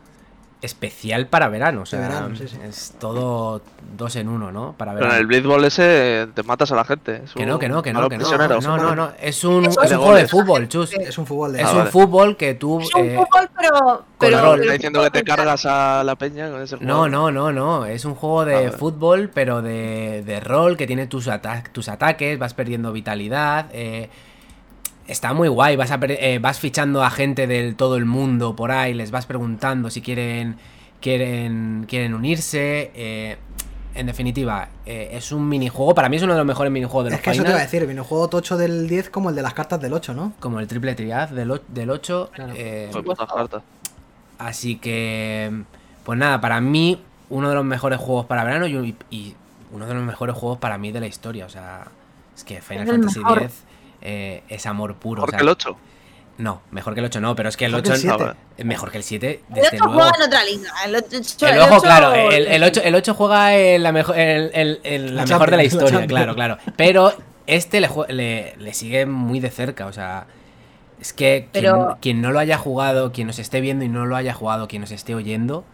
especial 0.60 1.26
para 1.28 1.48
verano. 1.48 1.82
O 1.82 1.86
sea, 1.86 2.00
verano, 2.00 2.34
sí, 2.36 2.48
sí. 2.48 2.56
es 2.64 2.94
todo 2.98 3.62
dos 3.96 4.16
en 4.16 4.28
uno, 4.28 4.50
¿no? 4.50 4.74
Para 4.76 4.92
Pero 4.92 5.04
en 5.04 5.10
verano. 5.10 5.20
el 5.20 5.26
Blitzball 5.26 5.64
ese 5.64 6.26
te 6.34 6.42
matas 6.42 6.72
a 6.72 6.74
la 6.76 6.84
gente. 6.84 7.22
Es 7.24 7.32
Que 7.32 7.46
no, 7.46 7.58
que 7.58 7.68
no, 7.68 7.80
que 7.82 7.92
no, 7.92 8.08
que 8.08 8.18
no. 8.18 8.60
No, 8.60 8.76
no, 8.76 8.94
no. 8.96 9.12
Es 9.20 9.44
un, 9.44 9.66
es 9.66 9.76
un 9.76 9.86
juego 9.98 10.14
de 10.16 10.26
fútbol, 10.28 10.68
chus. 10.68 10.92
Es 10.94 11.16
un 11.16 11.26
fútbol 11.26 11.52
de 11.52 11.60
Es 11.60 11.66
Ah, 11.66 11.72
un 11.72 11.78
vale. 11.78 11.90
fútbol 11.90 12.36
que 12.36 12.54
tú. 12.54 12.80
Es 12.80 12.94
un 12.94 13.06
eh, 13.06 13.16
fútbol, 13.16 13.48
pero. 13.56 14.04
pero 14.18 14.56
diciendo 14.56 15.02
que 15.04 15.10
te 15.10 15.22
cargas 15.22 15.64
a 15.66 16.02
la 16.04 16.16
peña 16.16 16.50
con 16.50 16.60
ese 16.62 16.76
juego. 16.76 16.90
No, 16.92 17.08
no, 17.08 17.30
no, 17.30 17.52
no. 17.52 17.86
Es 17.86 18.04
un 18.04 18.14
juego 18.14 18.44
de 18.44 18.66
Ah, 18.66 18.72
fútbol, 18.72 19.30
pero 19.32 19.62
de, 19.62 20.22
de 20.26 20.40
rol, 20.40 20.76
que 20.76 20.86
tiene 20.86 21.06
tus, 21.06 21.28
ata- 21.28 21.62
tus 21.72 21.88
ataques, 21.88 22.38
vas 22.38 22.54
perdiendo 22.54 22.92
vitalidad. 22.92 23.66
eh, 23.72 24.10
está 25.08 25.32
muy 25.32 25.48
guay, 25.48 25.76
vas, 25.76 25.90
a 25.90 25.98
eh, 26.02 26.38
vas 26.40 26.60
fichando 26.60 27.02
a 27.02 27.10
gente 27.10 27.46
del 27.46 27.74
todo 27.74 27.96
el 27.96 28.04
mundo 28.04 28.54
por 28.54 28.70
ahí, 28.70 28.94
les 28.94 29.10
vas 29.10 29.26
preguntando 29.26 29.90
si 29.90 30.00
quieren, 30.02 30.56
quieren, 31.00 31.86
quieren 31.88 32.14
unirse. 32.14 32.92
eh, 32.94 33.36
en 33.94 34.06
definitiva, 34.06 34.68
eh, 34.86 35.08
es 35.12 35.32
un 35.32 35.48
minijuego. 35.48 35.92
Para 35.92 36.08
mí 36.08 36.16
es 36.16 36.22
uno 36.22 36.32
de 36.32 36.38
los 36.38 36.46
mejores 36.46 36.70
minijuegos 36.70 37.06
de 37.06 37.10
los 37.10 37.18
Es 37.18 37.24
que 37.24 37.30
eso 37.30 37.42
te 37.42 37.48
iba 37.48 37.58
a 37.58 37.62
decir, 37.62 37.84
viene 37.84 38.00
un 38.00 38.06
juego 38.06 38.28
tocho 38.28 38.56
del 38.56 38.86
10 38.86 39.10
como 39.10 39.30
el 39.30 39.34
de 39.34 39.42
las 39.42 39.54
cartas 39.54 39.80
del 39.80 39.92
8, 39.92 40.14
¿no? 40.14 40.34
Como 40.38 40.60
el 40.60 40.68
triple 40.68 40.94
triad 40.94 41.30
del, 41.30 41.60
del 41.66 41.90
8. 41.90 42.30
Claro. 42.32 42.52
eh, 42.54 42.90
Pues 42.92 43.18
cartas. 43.18 43.62
Así 44.38 44.76
que, 44.76 45.50
pues 46.04 46.16
nada, 46.16 46.40
para 46.40 46.60
mí, 46.60 47.02
uno 47.28 47.48
de 47.48 47.56
los 47.56 47.64
mejores 47.64 47.98
juegos 47.98 48.26
para 48.26 48.44
verano 48.44 48.68
y, 48.68 48.94
y 49.10 49.34
uno 49.72 49.86
de 49.86 49.94
los 49.94 50.04
mejores 50.04 50.36
juegos 50.36 50.58
para 50.58 50.78
mí 50.78 50.92
de 50.92 51.00
la 51.00 51.08
historia. 51.08 51.46
O 51.46 51.48
sea, 51.48 51.88
es 52.36 52.44
que 52.44 52.60
Final 52.60 52.84
Es 52.84 52.94
el 52.94 53.02
Fantasy. 53.10 53.44
X 53.46 53.62
eh, 54.02 54.42
es 54.48 54.66
amor 54.66 54.94
puro. 54.96 55.22
o 55.22 55.26
Mejor 55.26 55.30
sea, 55.30 55.38
que 55.38 55.42
el 55.44 55.48
8. 55.48 55.76
No, 56.38 56.62
mejor 56.70 56.94
que 56.94 57.00
el 57.00 57.06
8 57.06 57.20
no, 57.20 57.34
pero 57.34 57.48
es 57.48 57.56
que 57.56 57.64
el 57.64 57.72
Mejor 57.72 57.82
que 57.82 57.90
8 57.90 57.94
el 57.96 58.00
7. 58.00 58.14
Ah, 58.14 58.26
vale. 58.26 58.38
es 58.56 58.64
mejor 58.64 58.90
que 58.92 58.98
el 58.98 59.02
7, 59.04 59.42
El 59.48 59.54
desde 59.54 59.68
8 59.76 59.84
luego. 59.84 59.92
juega 59.94 60.12
en 60.16 60.22
otra 60.22 60.44
liga. 60.44 60.70
El 60.86 60.94
8, 60.96 61.46
El 61.48 61.58
ojo, 61.60 61.80
claro, 61.82 62.12
el, 62.14 62.46
el 62.46 62.62
8, 62.62 62.80
el 62.84 62.94
8 62.94 63.14
juega 63.14 63.56
en 63.56 63.82
la, 63.82 63.90
mejor, 63.92 64.16
el- 64.18 64.50
el- 64.54 64.80
el- 64.84 65.06
la 65.16 65.22
La 65.24 65.26
mejor 65.26 65.46
de 65.46 65.50
la 65.50 65.56
la 65.56 65.64
historia, 65.64 65.88
Champions. 65.90 66.08
claro, 66.12 66.34
claro. 66.36 66.58
Pero 66.76 67.12
este 67.48 67.80
le, 67.80 67.88
le, 68.10 68.54
le 68.56 68.74
sigue 68.74 69.04
muy 69.06 69.40
de 69.40 69.50
cerca, 69.50 69.86
o 69.86 69.92
sea, 69.92 70.26
es 71.00 71.12
que 71.12 71.48
quien, 71.52 71.64
Pero- 71.64 71.98
quien 72.00 72.20
no 72.22 72.30
lo 72.30 72.38
haya 72.38 72.56
jugado, 72.56 73.10
quien 73.10 73.26
nos 73.26 73.40
esté 73.40 73.60
viendo 73.60 73.84
y 73.84 73.88
no 73.88 74.06
lo 74.06 74.14
haya 74.14 74.32
jugado, 74.32 74.68
quien 74.68 74.82
nos 74.82 74.92
esté 74.92 75.16
oyendo, 75.16 75.64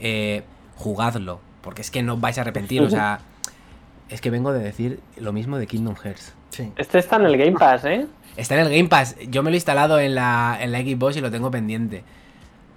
eh, 0.00 0.42
jugadlo. 0.76 1.40
porque 1.60 1.80
es 1.82 1.90
que 1.90 2.02
no 2.02 2.14
os 2.14 2.20
vais 2.20 2.36
a 2.38 2.42
arrepentir, 2.42 2.82
o 2.82 2.88
sea, 2.90 3.20
es 4.14 4.20
que 4.20 4.30
vengo 4.30 4.52
de 4.52 4.60
decir 4.60 5.00
lo 5.18 5.32
mismo 5.32 5.58
de 5.58 5.66
Kingdom 5.66 5.96
Hearts. 5.96 6.34
Sí. 6.50 6.72
Este 6.76 7.00
está 7.00 7.16
en 7.16 7.24
el 7.24 7.36
Game 7.36 7.58
Pass, 7.58 7.84
¿eh? 7.84 8.06
Está 8.36 8.54
en 8.54 8.60
el 8.68 8.72
Game 8.72 8.88
Pass, 8.88 9.16
yo 9.28 9.42
me 9.42 9.50
lo 9.50 9.54
he 9.54 9.56
instalado 9.56 9.98
en 9.98 10.14
la, 10.14 10.56
en 10.60 10.70
la 10.70 10.78
Xbox 10.80 11.16
y 11.16 11.20
lo 11.20 11.32
tengo 11.32 11.50
pendiente. 11.50 12.04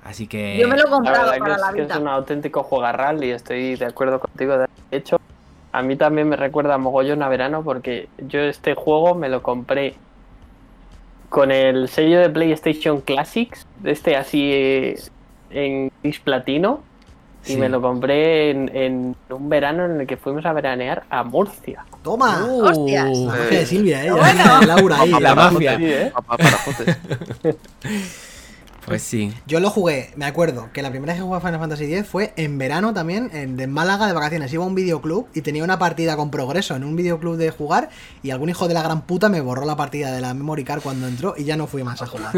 Así 0.04 0.26
que... 0.26 0.58
Yo 0.58 0.68
me 0.68 0.76
lo 0.76 0.88
he 0.88 0.90
La 0.90 0.90
comprado 0.90 1.32
que 1.34 1.40
para 1.40 1.56
es, 1.56 1.62
la 1.62 1.74
que 1.74 1.82
es 1.82 1.88
vida. 1.88 2.00
un 2.00 2.08
auténtico 2.08 2.64
juegarral 2.64 3.24
y 3.24 3.30
estoy 3.30 3.76
de 3.76 3.86
acuerdo 3.86 4.20
contigo. 4.20 4.58
De 4.58 4.68
hecho, 4.90 5.20
a 5.72 5.82
mí 5.84 5.96
también 5.96 6.28
me 6.28 6.38
recuerda 6.38 6.80
mogollón 6.80 7.22
a 7.22 7.30
verano 7.30 7.62
porque 7.64 8.10
yo 8.18 8.40
este 8.40 8.74
juego 8.74 9.14
me 9.14 9.30
lo 9.30 9.44
compré 9.44 9.94
con 11.30 11.52
el 11.52 11.88
sello 11.88 12.20
de 12.20 12.32
PlayStation 12.32 13.02
Classics, 13.02 13.68
de 13.84 13.92
este 13.92 14.16
así 14.16 14.50
eh, 14.54 15.00
en 15.52 15.92
gris 16.02 16.20
platino, 16.20 16.82
y 17.48 17.54
Sí. 17.54 17.58
me 17.58 17.70
lo 17.70 17.82
compré 17.82 18.52
en, 18.52 18.70
en 18.76 19.16
un 19.30 19.50
verano 19.50 19.86
en 19.86 20.02
el 20.02 20.08
que 20.08 20.18
fuimos 20.18 20.46
a 20.46 20.54
veranear 20.54 21.04
a 21.10 21.24
Murcia. 21.24 21.86
¡Toma! 22.04 22.46
Uh, 22.46 22.64
Hostias. 22.66 23.18
La 23.18 23.26
magia 23.32 23.60
de 23.60 23.66
Silvia, 23.66 24.06
¿eh? 24.06 24.12
Bueno. 24.12 24.62
Laura 24.68 25.02
ahí. 25.02 25.12
La 25.20 25.34
mafia. 25.36 25.78
¿eh? 25.80 26.12
Pues 28.86 29.02
sí. 29.04 29.34
Yo 29.46 29.60
lo 29.60 29.70
jugué, 29.70 30.12
me 30.16 30.24
acuerdo, 30.26 30.70
que 30.72 30.82
la 30.82 30.90
primera 30.90 31.12
vez 31.12 31.20
que 31.20 31.26
jugué 31.26 31.36
a 31.38 31.42
Final 31.42 31.60
Fantasy 31.60 31.94
X 31.94 32.08
fue 32.08 32.32
en 32.38 32.58
verano 32.58 32.94
también, 32.94 33.30
en, 33.34 33.58
de 33.58 33.68
Málaga 33.68 34.08
de 34.08 34.14
vacaciones. 34.14 34.54
Iba 34.54 34.64
a 34.64 34.68
un 34.68 34.76
videoclub 34.76 35.28
y 35.34 35.42
tenía 35.42 35.66
una 35.66 35.78
partida 35.78 36.16
con 36.16 36.32
progreso 36.32 36.74
en 36.74 36.86
un 36.86 36.96
videoclub 36.96 37.36
de 37.36 37.52
jugar 37.52 37.90
y 38.24 38.32
algún 38.32 38.48
hijo 38.48 38.70
de 38.70 38.74
la 38.74 38.82
gran 38.82 39.02
puta 39.02 39.28
me 39.28 39.42
borró 39.42 39.66
la 39.66 39.76
partida 39.76 40.14
de 40.14 40.22
la 40.22 40.34
memory 40.34 40.64
card 40.64 40.82
cuando 40.82 41.06
entró 41.06 41.34
y 41.38 41.44
ya 41.44 41.58
no 41.58 41.68
fui 41.68 41.84
más 41.84 42.02
a 42.02 42.06
jugar. 42.08 42.32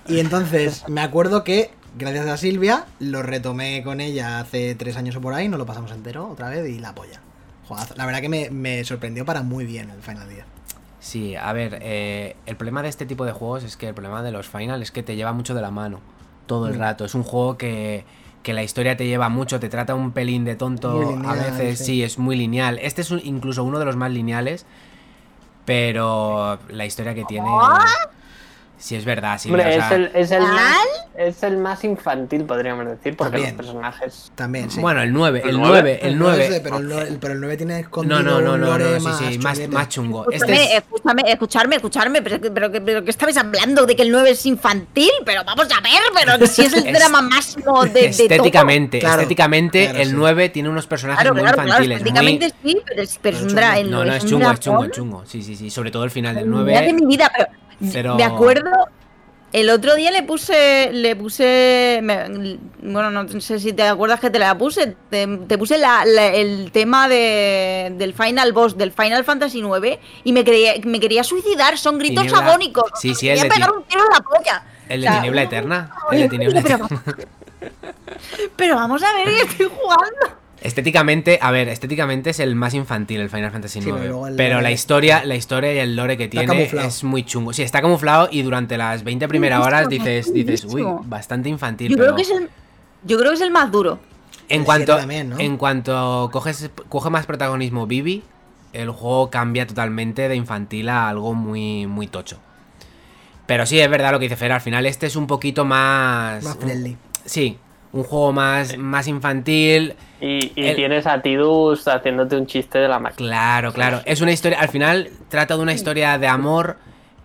Y 0.06 0.20
entonces 0.20 0.84
me 0.86 1.00
acuerdo 1.00 1.44
que, 1.44 1.70
gracias 1.98 2.26
a 2.26 2.36
Silvia, 2.36 2.84
lo 3.00 3.22
retomé 3.22 3.82
con 3.82 4.00
ella 4.00 4.38
hace 4.40 4.74
tres 4.74 4.96
años 4.96 5.16
o 5.16 5.20
por 5.20 5.34
ahí, 5.34 5.48
nos 5.48 5.58
lo 5.58 5.66
pasamos 5.66 5.90
entero 5.92 6.28
otra 6.28 6.48
vez 6.50 6.68
y 6.68 6.78
la 6.78 6.94
polla. 6.94 7.20
Juegazo. 7.66 7.94
La 7.96 8.06
verdad 8.06 8.20
que 8.20 8.28
me, 8.28 8.50
me 8.50 8.84
sorprendió 8.84 9.24
para 9.24 9.42
muy 9.42 9.64
bien 9.66 9.90
el 9.90 10.00
Final 10.02 10.28
10. 10.28 10.44
Sí, 11.00 11.36
a 11.36 11.52
ver, 11.52 11.78
eh, 11.82 12.36
el 12.46 12.56
problema 12.56 12.82
de 12.82 12.88
este 12.88 13.06
tipo 13.06 13.24
de 13.24 13.32
juegos 13.32 13.62
es 13.64 13.76
que 13.76 13.88
el 13.88 13.94
problema 13.94 14.22
de 14.22 14.32
los 14.32 14.48
final 14.48 14.82
es 14.82 14.90
que 14.90 15.02
te 15.02 15.14
lleva 15.16 15.32
mucho 15.32 15.54
de 15.54 15.62
la 15.62 15.70
mano 15.70 16.00
todo 16.46 16.68
el 16.68 16.74
Mm. 16.76 16.78
rato. 16.80 17.04
Es 17.04 17.14
un 17.14 17.22
juego 17.22 17.56
que, 17.56 18.04
que 18.42 18.52
la 18.52 18.62
historia 18.62 18.96
te 18.96 19.06
lleva 19.06 19.28
mucho, 19.28 19.58
te 19.60 19.68
trata 19.68 19.94
un 19.94 20.12
pelín 20.12 20.44
de 20.44 20.54
tonto 20.56 21.18
a 21.26 21.32
veces, 21.34 21.78
sí. 21.78 21.84
sí. 21.84 22.02
es 22.02 22.18
muy 22.18 22.36
lineal. 22.36 22.78
Este 22.80 23.02
es 23.02 23.10
un- 23.10 23.20
incluso 23.24 23.62
uno 23.64 23.78
de 23.78 23.84
los 23.84 23.96
más 23.96 24.10
lineales, 24.10 24.66
pero 25.64 26.58
la 26.68 26.86
historia 26.86 27.14
que 27.14 27.24
tiene... 27.24 27.48
Sí, 28.78 28.94
es 28.94 29.04
verdad, 29.06 29.38
sí. 29.38 29.48
Hombre, 29.48 29.74
es 29.76 29.90
el, 29.90 30.10
es, 30.14 30.30
el 30.32 30.42
más, 30.42 30.76
es 31.16 31.42
el 31.42 31.56
más 31.56 31.82
infantil, 31.82 32.44
podríamos 32.44 32.84
decir, 32.86 33.16
porque 33.16 33.32
También. 33.38 33.56
los 33.56 33.66
personajes 33.66 34.32
También, 34.34 34.70
sí. 34.70 34.80
Bueno, 34.80 35.00
el 35.02 35.12
9, 35.12 35.40
el 35.44 35.48
¿El 35.50 35.58
9, 35.58 35.98
el 36.02 36.18
No, 36.18 36.24
9. 36.28 36.46
ese, 36.46 36.60
pero, 36.60 36.76
el, 36.76 36.88
nueve- 36.88 37.18
pero 37.18 37.32
el 37.32 37.40
9 37.40 37.56
tiene 37.56 37.80
escondido 37.80 38.22
No, 38.22 38.40
no, 38.40 38.40
no, 38.42 38.58
no, 38.58 38.78
no, 38.78 39.00
sí, 39.00 39.32
sí, 39.32 39.38
más, 39.38 39.66
más 39.68 39.88
chungo. 39.88 40.30
Este 40.30 40.36
Escúchame, 40.52 40.62
es- 40.64 40.82
escúchame, 40.82 41.22
escucharme, 41.32 41.76
escucharme, 41.76 42.22
pero, 42.22 42.40
que- 42.40 42.50
pero, 42.50 42.70
que- 42.70 42.80
pero 42.82 43.02
que 43.04 43.10
estabais 43.10 43.36
hablando 43.38 43.86
de 43.86 43.96
que 43.96 44.02
el 44.02 44.10
9 44.12 44.30
es 44.30 44.44
infantil, 44.44 45.10
pero 45.24 45.42
vamos 45.44 45.66
a 45.74 45.80
ver, 45.80 46.02
pero 46.14 46.46
si 46.46 46.62
es 46.62 46.72
el 46.74 46.84
drama 46.92 47.22
máximo 47.22 47.82
de, 47.84 47.90
de 47.92 48.06
estéticamente, 48.08 48.98
Claro, 48.98 49.22
estéticamente 49.22 49.84
claro, 49.86 49.98
el 50.00 50.08
sí. 50.08 50.14
9 50.14 50.48
tiene 50.50 50.68
unos 50.68 50.84
todo. 50.84 50.90
personajes 50.90 51.22
Claro, 51.22 51.34
muy 51.34 51.48
infantiles, 51.48 51.96
estéticamente 51.98 52.52
muy... 52.62 52.72
sí, 52.72 52.80
pero 52.86 53.02
es, 53.02 53.18
pero 53.22 53.36
es 53.38 53.42
Pero 53.42 53.54
un 53.54 53.58
dra- 53.58 53.84
No, 53.88 54.04
no, 54.04 54.12
es 54.12 54.22
un 54.24 54.28
chungo, 54.30 54.50
es 54.50 54.60
chungo, 54.60 54.84
es 54.84 54.90
chungo. 54.90 55.22
Sí, 55.26 55.42
sí, 55.42 55.56
sí. 55.56 55.70
Sobre 55.70 55.90
todo 55.90 56.04
el 56.04 56.10
final 56.10 56.34
del 56.34 56.46
Mira 56.46 56.80
de 56.82 56.92
9. 56.92 56.92
mi 56.92 57.06
vida, 57.06 57.32
pero, 57.34 57.48
Pero- 57.92 58.14
me 58.16 58.24
acuerdo. 58.24 58.70
El 59.52 59.70
otro 59.70 59.94
día 59.94 60.10
le 60.10 60.22
puse, 60.22 60.90
le 60.92 61.14
puse, 61.16 62.00
me- 62.02 62.58
bueno, 62.82 63.10
no 63.10 63.40
sé 63.40 63.58
si 63.60 63.72
te 63.72 63.84
acuerdas 63.84 64.20
que 64.20 64.28
te 64.28 64.38
la 64.38 64.58
puse, 64.58 64.96
te, 65.08 65.26
te 65.26 65.56
puse 65.56 65.78
la- 65.78 66.04
la- 66.04 66.26
el 66.26 66.70
tema 66.72 67.08
de, 67.08 67.94
del 67.96 68.12
final 68.12 68.52
boss 68.52 68.76
del 68.76 68.92
Final 68.92 69.24
Fantasy 69.24 69.62
9 69.62 69.98
y 70.24 70.32
me, 70.32 70.44
creía, 70.44 70.74
me 70.84 71.00
quería 71.00 71.22
sucidar, 71.24 71.78
son 71.78 71.96
gritos 71.98 72.24
Tiniebla- 72.26 72.40
agónicos. 72.48 72.90
Sí, 73.00 73.14
sí, 73.14 73.26
me 73.26 73.32
el 73.34 73.38
quería 73.38 73.44
de 73.44 73.54
pegar 73.60 73.72
un 73.72 73.84
tiro 73.84 74.02
en 74.02 74.12
la 74.12 74.20
polla. 74.20 74.64
El 74.88 75.00
O 75.00 75.02
de 75.02 75.06
sea, 75.08 75.16
Tiniebla 75.16 75.42
Eterna. 75.42 75.90
El 76.12 76.18
de 76.20 76.28
Tiniebla 76.28 76.62
pero, 76.62 76.74
Eterna. 76.84 77.16
pero 78.56 78.74
vamos 78.74 79.02
a 79.02 79.12
ver 79.14 79.28
estoy 79.28 79.66
jugando. 79.66 80.38
Estéticamente, 80.62 81.38
a 81.42 81.50
ver, 81.50 81.68
estéticamente 81.68 82.30
es 82.30 82.40
el 82.40 82.54
más 82.54 82.72
infantil 82.74 83.20
el 83.20 83.28
Final 83.30 83.50
Fantasy 83.50 83.80
Sí, 83.82 83.88
IX. 83.90 83.98
pero 84.36 84.58
el 84.58 84.62
la 84.62 84.70
historia, 84.72 85.24
la 85.24 85.36
historia 85.36 85.74
y 85.74 85.78
el 85.78 85.96
lore 85.96 86.16
que 86.16 86.28
tiene 86.28 86.46
camuflado. 86.46 86.88
es 86.88 87.04
muy 87.04 87.24
chungo. 87.24 87.52
Sí, 87.52 87.62
está 87.62 87.80
camuflado 87.82 88.28
y 88.30 88.42
durante 88.42 88.76
las 88.78 89.04
20 89.04 89.28
primeras 89.28 89.64
horas 89.64 89.88
dices, 89.88 90.32
dices, 90.32 90.64
uy, 90.64 90.84
bastante 91.04 91.48
infantil. 91.48 91.90
Yo 91.90 91.96
pero 91.96 92.14
creo 92.14 92.16
que 92.16 92.22
es 92.22 92.30
el, 92.30 92.48
yo 93.04 93.18
creo 93.18 93.30
que 93.30 93.36
es 93.36 93.42
el 93.42 93.50
más 93.50 93.70
duro. 93.70 93.98
en 94.48 94.60
el 94.60 94.64
cuanto, 94.66 94.86
siete 94.86 95.00
también, 95.00 95.28
¿no? 95.30 95.38
en 95.38 95.56
cuanto 95.58 96.30
coges, 96.32 96.70
coge 96.88 97.10
más 97.10 97.26
protagonismo 97.26 97.86
Vivi, 97.86 98.22
el 98.72 98.90
juego 98.90 99.30
cambia 99.30 99.66
totalmente 99.66 100.28
de 100.28 100.36
infantil 100.36 100.88
a 100.88 101.08
algo 101.08 101.34
muy, 101.34 101.86
muy 101.86 102.06
tocho. 102.06 102.38
Pero 103.46 103.64
sí, 103.66 103.78
es 103.78 103.88
verdad 103.88 104.10
lo 104.10 104.18
que 104.18 104.24
dice 104.24 104.36
Fer, 104.36 104.50
al 104.52 104.60
final 104.60 104.86
este 104.86 105.06
es 105.06 105.14
un 105.16 105.26
poquito 105.28 105.64
más... 105.64 106.42
Más 106.42 106.56
friendly. 106.56 106.96
sí, 107.24 107.58
un 107.92 108.02
juego 108.04 108.32
más, 108.32 108.76
más 108.76 109.06
infantil. 109.08 109.94
Y, 110.20 110.52
y 110.54 110.66
El- 110.68 110.76
tienes 110.76 111.06
a 111.06 111.20
Tidus 111.22 111.86
haciéndote 111.88 112.36
un 112.36 112.46
chiste 112.46 112.78
de 112.78 112.88
la 112.88 112.98
máquina. 112.98 113.28
Claro, 113.28 113.72
claro. 113.72 114.00
Es 114.04 114.20
una 114.20 114.32
historia, 114.32 114.60
al 114.60 114.68
final 114.68 115.10
trata 115.28 115.56
de 115.56 115.62
una 115.62 115.72
historia 115.72 116.18
de 116.18 116.26
amor 116.28 116.76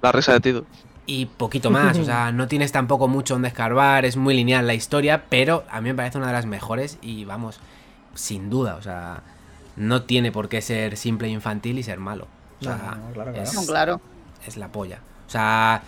La 0.01 0.11
risa 0.11 0.33
de 0.33 0.39
Tido. 0.39 0.65
y 1.05 1.25
poquito 1.25 1.71
más. 1.71 1.97
O 1.97 2.03
sea, 2.05 2.31
no 2.33 2.47
tienes 2.47 2.71
tampoco 2.71 3.07
mucho 3.07 3.33
donde 3.35 3.47
escarbar, 3.49 4.05
es 4.05 4.17
muy 4.17 4.33
lineal 4.33 4.65
la 4.67 4.73
historia, 4.73 5.23
pero 5.29 5.63
a 5.69 5.81
mí 5.81 5.89
me 5.89 5.95
parece 5.95 6.17
una 6.17 6.27
de 6.27 6.33
las 6.33 6.45
mejores 6.45 6.97
y 7.01 7.25
vamos, 7.25 7.59
sin 8.13 8.49
duda, 8.49 8.75
o 8.75 8.81
sea, 8.81 9.23
no 9.75 10.03
tiene 10.03 10.31
por 10.31 10.49
qué 10.49 10.61
ser 10.61 10.97
simple 10.97 11.27
e 11.27 11.31
infantil 11.31 11.79
y 11.79 11.83
ser 11.83 11.99
malo. 11.99 12.27
O 12.59 12.63
sea, 12.63 12.75
No, 12.77 13.07
no, 13.07 13.13
claro, 13.13 13.31
claro. 13.31 13.43
es, 13.43 13.53
No, 13.55 13.65
claro. 13.65 14.01
es 14.45 14.57
la 14.57 14.67
polla. 14.67 14.99
O 15.27 15.29
sea, 15.29 15.81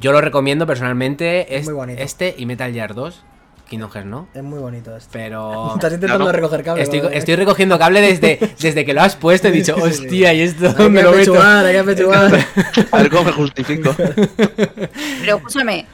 yo 0.00 0.10
lo 0.12 0.20
recomiendo 0.20 0.66
personalmente, 0.66 1.54
Es 1.54 1.60
es- 1.60 1.66
muy 1.66 1.74
bonito. 1.74 2.02
este 2.02 2.34
y 2.36 2.46
Metal 2.46 2.72
Gear 2.72 2.94
2, 2.94 3.22
Kingdom 3.68 3.90
Hearts 3.90 4.08
no. 4.08 4.28
Es 4.32 4.42
muy 4.42 4.58
bonito 4.60 4.96
esto. 4.96 5.10
Pero 5.12 5.72
Estás 5.74 5.92
intentando 5.94 6.24
Claro. 6.24 6.36
recoger 6.38 6.62
cable. 6.62 6.82
estoy, 6.82 7.00
¿vale? 7.00 7.16
estoy 7.18 7.34
recogiendo 7.36 7.78
cable 7.78 8.00
desde, 8.00 8.38
desde 8.60 8.84
que 8.84 8.94
lo 8.94 9.02
has 9.02 9.16
puesto. 9.16 9.48
He 9.48 9.52
dicho, 9.52 9.74
hostia, 9.76 10.32
¿y 10.34 10.42
esto 10.42 10.68
Hay 10.68 10.74
dónde 10.74 11.00
que 11.00 11.04
lo 11.04 11.12
meto? 11.12 11.42
hay 11.42 11.72
que 11.72 11.78
apechugar. 11.80 12.46
A 12.92 12.96
ver 12.98 13.10
cómo 13.10 13.24
me 13.24 13.32
justifico. 13.32 13.94
Pero 15.20 15.36
escúchame, 15.36 15.86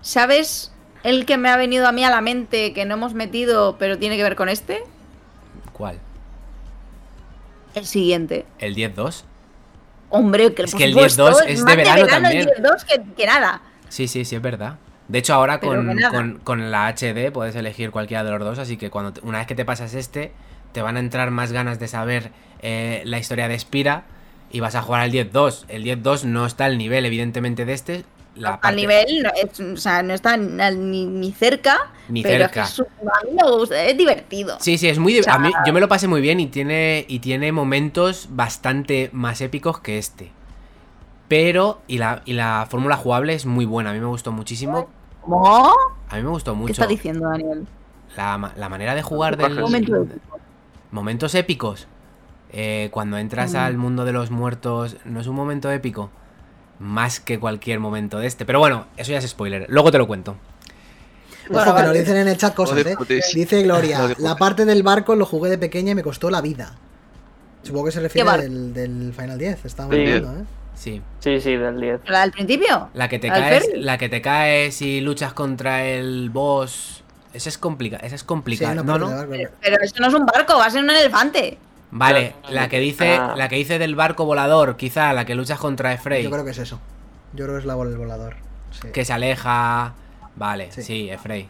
¿sabes 0.00 0.72
el 1.04 1.26
que 1.26 1.36
me 1.36 1.48
ha 1.50 1.56
venido 1.56 1.86
a 1.86 1.92
mí 1.92 2.02
a 2.04 2.10
la 2.10 2.20
mente 2.20 2.72
que 2.72 2.84
no 2.84 2.94
hemos 2.94 3.14
metido, 3.14 3.76
pero 3.78 3.98
tiene 3.98 4.16
que 4.16 4.22
ver 4.22 4.34
con 4.34 4.48
este? 4.48 4.82
¿Cuál? 5.72 5.98
El 7.74 7.86
siguiente. 7.86 8.46
¿El 8.58 8.74
10-2? 8.74 9.22
Hombre, 10.10 10.54
que 10.54 10.62
Es 10.62 10.74
que 10.74 10.84
el 10.84 10.92
supuesto, 10.92 11.28
10-2 11.30 11.44
es 11.46 11.58
de 11.58 11.64
más 11.64 11.76
verano 11.76 12.06
también. 12.06 12.48
el 12.56 12.64
10-2 12.64 12.84
que, 12.84 13.02
que 13.16 13.26
nada. 13.26 13.60
Sí, 13.88 14.08
sí, 14.08 14.24
sí, 14.24 14.34
es 14.36 14.42
verdad. 14.42 14.76
De 15.08 15.18
hecho, 15.18 15.32
ahora 15.34 15.58
con, 15.60 15.86
con- 16.10 16.38
con 16.44 16.70
la 16.70 16.88
HD 16.94 17.32
puedes 17.32 17.56
elegir 17.56 17.90
cualquiera 17.90 18.24
de 18.24 18.30
los 18.30 18.40
dos, 18.40 18.58
así 18.58 18.76
que 18.76 18.90
cuando 18.90 19.18
una 19.22 19.38
vez 19.38 19.46
que 19.46 19.54
te 19.54 19.64
pasas 19.64 19.94
este, 19.94 20.32
te 20.72 20.82
van 20.82 20.96
a 20.96 21.00
entrar 21.00 21.30
más 21.30 21.50
ganas 21.50 21.78
de 21.78 21.88
saber 21.88 22.30
eh, 22.60 23.02
la 23.06 23.18
historia 23.18 23.48
de 23.48 23.58
Spira 23.58 24.04
y 24.50 24.60
vas 24.60 24.74
a 24.74 24.82
jugar 24.82 25.00
al 25.02 25.10
10-2. 25.12 25.64
El 25.68 25.84
10-2 25.84 26.24
no 26.24 26.44
está 26.46 26.66
al 26.66 26.76
nivel, 26.78 27.06
evidentemente, 27.06 27.64
de 27.64 27.72
este. 27.72 28.04
La 28.34 28.50
Al 28.54 28.60
parte- 28.60 28.76
nivel, 28.76 29.22
no, 29.22 29.30
es- 29.34 29.58
o 29.60 29.76
sea, 29.78 30.02
no 30.02 30.12
está 30.14 30.36
ni, 30.36 31.06
ni 31.06 31.32
cerca. 31.32 31.90
Ni 32.08 32.22
pero 32.22 32.44
cerca. 32.44 32.62
Es, 32.64 32.70
es 32.74 32.78
un- 32.80 32.86
a 33.08 33.24
mí 33.24 33.30
me 33.42 33.50
gusta, 33.50 33.84
es 33.84 33.96
divertido. 33.96 34.56
Sí, 34.60 34.76
sí, 34.78 34.88
es 34.88 34.98
muy... 34.98 35.12
di- 35.14 35.20
O 35.20 35.22
sea- 35.24 35.34
a 35.34 35.38
mí- 35.38 35.50
yo 35.66 35.72
me 35.72 35.80
lo 35.80 35.88
pasé 35.88 36.06
muy 36.06 36.20
bien 36.20 36.38
y 36.38 36.46
tiene, 36.48 37.04
y 37.08 37.18
tiene 37.20 37.50
momentos 37.50 38.28
bastante 38.30 39.08
más 39.12 39.40
épicos 39.40 39.80
que 39.80 39.96
este. 39.98 40.30
Pero, 41.28 41.82
y 41.88 41.98
la, 41.98 42.22
y 42.24 42.32
la 42.34 42.66
fórmula 42.70 42.96
jugable 42.96 43.34
es 43.34 43.44
muy 43.44 43.64
buena, 43.64 43.90
a 43.90 43.92
mí 43.92 44.00
me 44.00 44.06
gustó 44.06 44.32
muchísimo. 44.32 44.88
¿Cómo? 45.28 45.72
A 46.08 46.16
mí 46.16 46.22
me 46.22 46.30
gustó 46.30 46.52
¿Qué 46.52 46.58
mucho. 46.58 46.72
está 46.72 46.86
diciendo 46.86 47.28
Daniel? 47.28 47.66
La, 48.16 48.52
la 48.56 48.68
manera 48.68 48.94
de 48.94 49.02
jugar 49.02 49.36
del... 49.36 49.60
Momento 49.60 49.96
épico. 49.96 50.38
Momentos 50.90 51.34
épicos. 51.34 51.86
Eh, 52.50 52.88
cuando 52.92 53.18
entras 53.18 53.52
Mm. 53.52 53.56
al 53.56 53.76
mundo 53.76 54.04
de 54.04 54.12
los 54.12 54.30
muertos, 54.30 54.96
¿no 55.04 55.20
es 55.20 55.26
un 55.26 55.36
momento 55.36 55.70
épico? 55.70 56.10
Más 56.78 57.20
que 57.20 57.38
cualquier 57.38 57.78
momento 57.80 58.18
de 58.18 58.26
este. 58.26 58.44
Pero 58.46 58.58
bueno, 58.58 58.86
eso 58.96 59.12
ya 59.12 59.18
es 59.18 59.28
spoiler. 59.28 59.66
Luego 59.68 59.90
te 59.90 59.98
lo 59.98 60.06
cuento. 60.06 60.36
Bueno, 61.50 61.62
Ojo, 61.62 61.70
que 61.76 61.82
vale. 61.82 61.86
nos 61.88 61.98
dicen 61.98 62.16
en 62.16 62.28
el 62.28 62.36
chat 62.36 62.54
cosas, 62.54 62.78
¿eh? 62.86 62.96
Dice 63.34 63.62
Gloria, 63.62 64.14
la 64.18 64.36
parte 64.36 64.64
del 64.64 64.82
barco 64.82 65.14
lo 65.14 65.26
jugué 65.26 65.50
de 65.50 65.58
pequeña 65.58 65.92
y 65.92 65.94
me 65.94 66.02
costó 66.02 66.30
la 66.30 66.40
vida. 66.40 66.74
Supongo 67.62 67.86
que 67.86 67.92
se 67.92 68.00
refiere 68.00 68.26
barco? 68.26 68.42
del, 68.42 68.72
del 68.74 69.12
Final 69.14 69.38
10, 69.38 69.64
estábamos 69.64 69.96
Sí. 69.96 70.02
hablando, 70.12 70.40
¿eh? 70.40 70.44
Sí. 70.78 71.02
Sí, 71.18 71.40
sí, 71.40 71.56
del 71.56 71.80
10. 71.80 72.00
¿La 72.06 72.20
del 72.20 72.30
principio? 72.30 72.88
La 72.94 73.08
que 73.08 73.18
te 73.18 73.28
¿Al 73.30 73.40
caes, 73.40 73.68
la 73.74 73.98
que 73.98 74.08
te 74.08 74.22
caes 74.22 74.80
y 74.80 75.00
luchas 75.00 75.32
contra 75.32 75.84
el 75.84 76.30
boss. 76.30 77.02
Esa 77.32 77.48
es 77.48 77.58
complicada. 77.58 78.06
Esa 78.06 78.14
es 78.14 78.22
complicada. 78.24 78.74
no, 78.76 78.96
no. 78.98 79.08
Pero, 79.28 79.50
pero 79.60 79.76
eso 79.82 79.96
no 80.00 80.06
es 80.08 80.14
un 80.14 80.24
barco, 80.24 80.56
va 80.56 80.66
a 80.66 80.70
ser 80.70 80.82
un 80.84 80.90
elefante. 80.90 81.58
Vale, 81.90 82.34
la 82.50 82.68
que 82.68 82.78
dice, 82.80 83.16
Ah. 83.16 83.34
la 83.36 83.48
que 83.48 83.56
dice 83.56 83.78
del 83.78 83.94
barco 83.96 84.24
volador, 84.24 84.76
quizá 84.76 85.12
la 85.14 85.24
que 85.24 85.34
luchas 85.34 85.58
contra 85.58 85.92
Efrey, 85.92 86.22
Yo 86.22 86.30
creo 86.30 86.44
que 86.44 86.50
es 86.52 86.58
eso. 86.58 86.78
Yo 87.34 87.44
creo 87.44 87.56
que 87.56 87.60
es 87.60 87.66
la 87.66 87.74
bola 87.74 87.90
del 87.90 87.98
volador. 87.98 88.36
Sí. 88.70 88.88
que 88.92 89.04
se 89.04 89.12
aleja. 89.14 89.94
Vale, 90.36 90.70
Sí. 90.70 90.82
sí, 90.82 91.10
Efrey. 91.10 91.48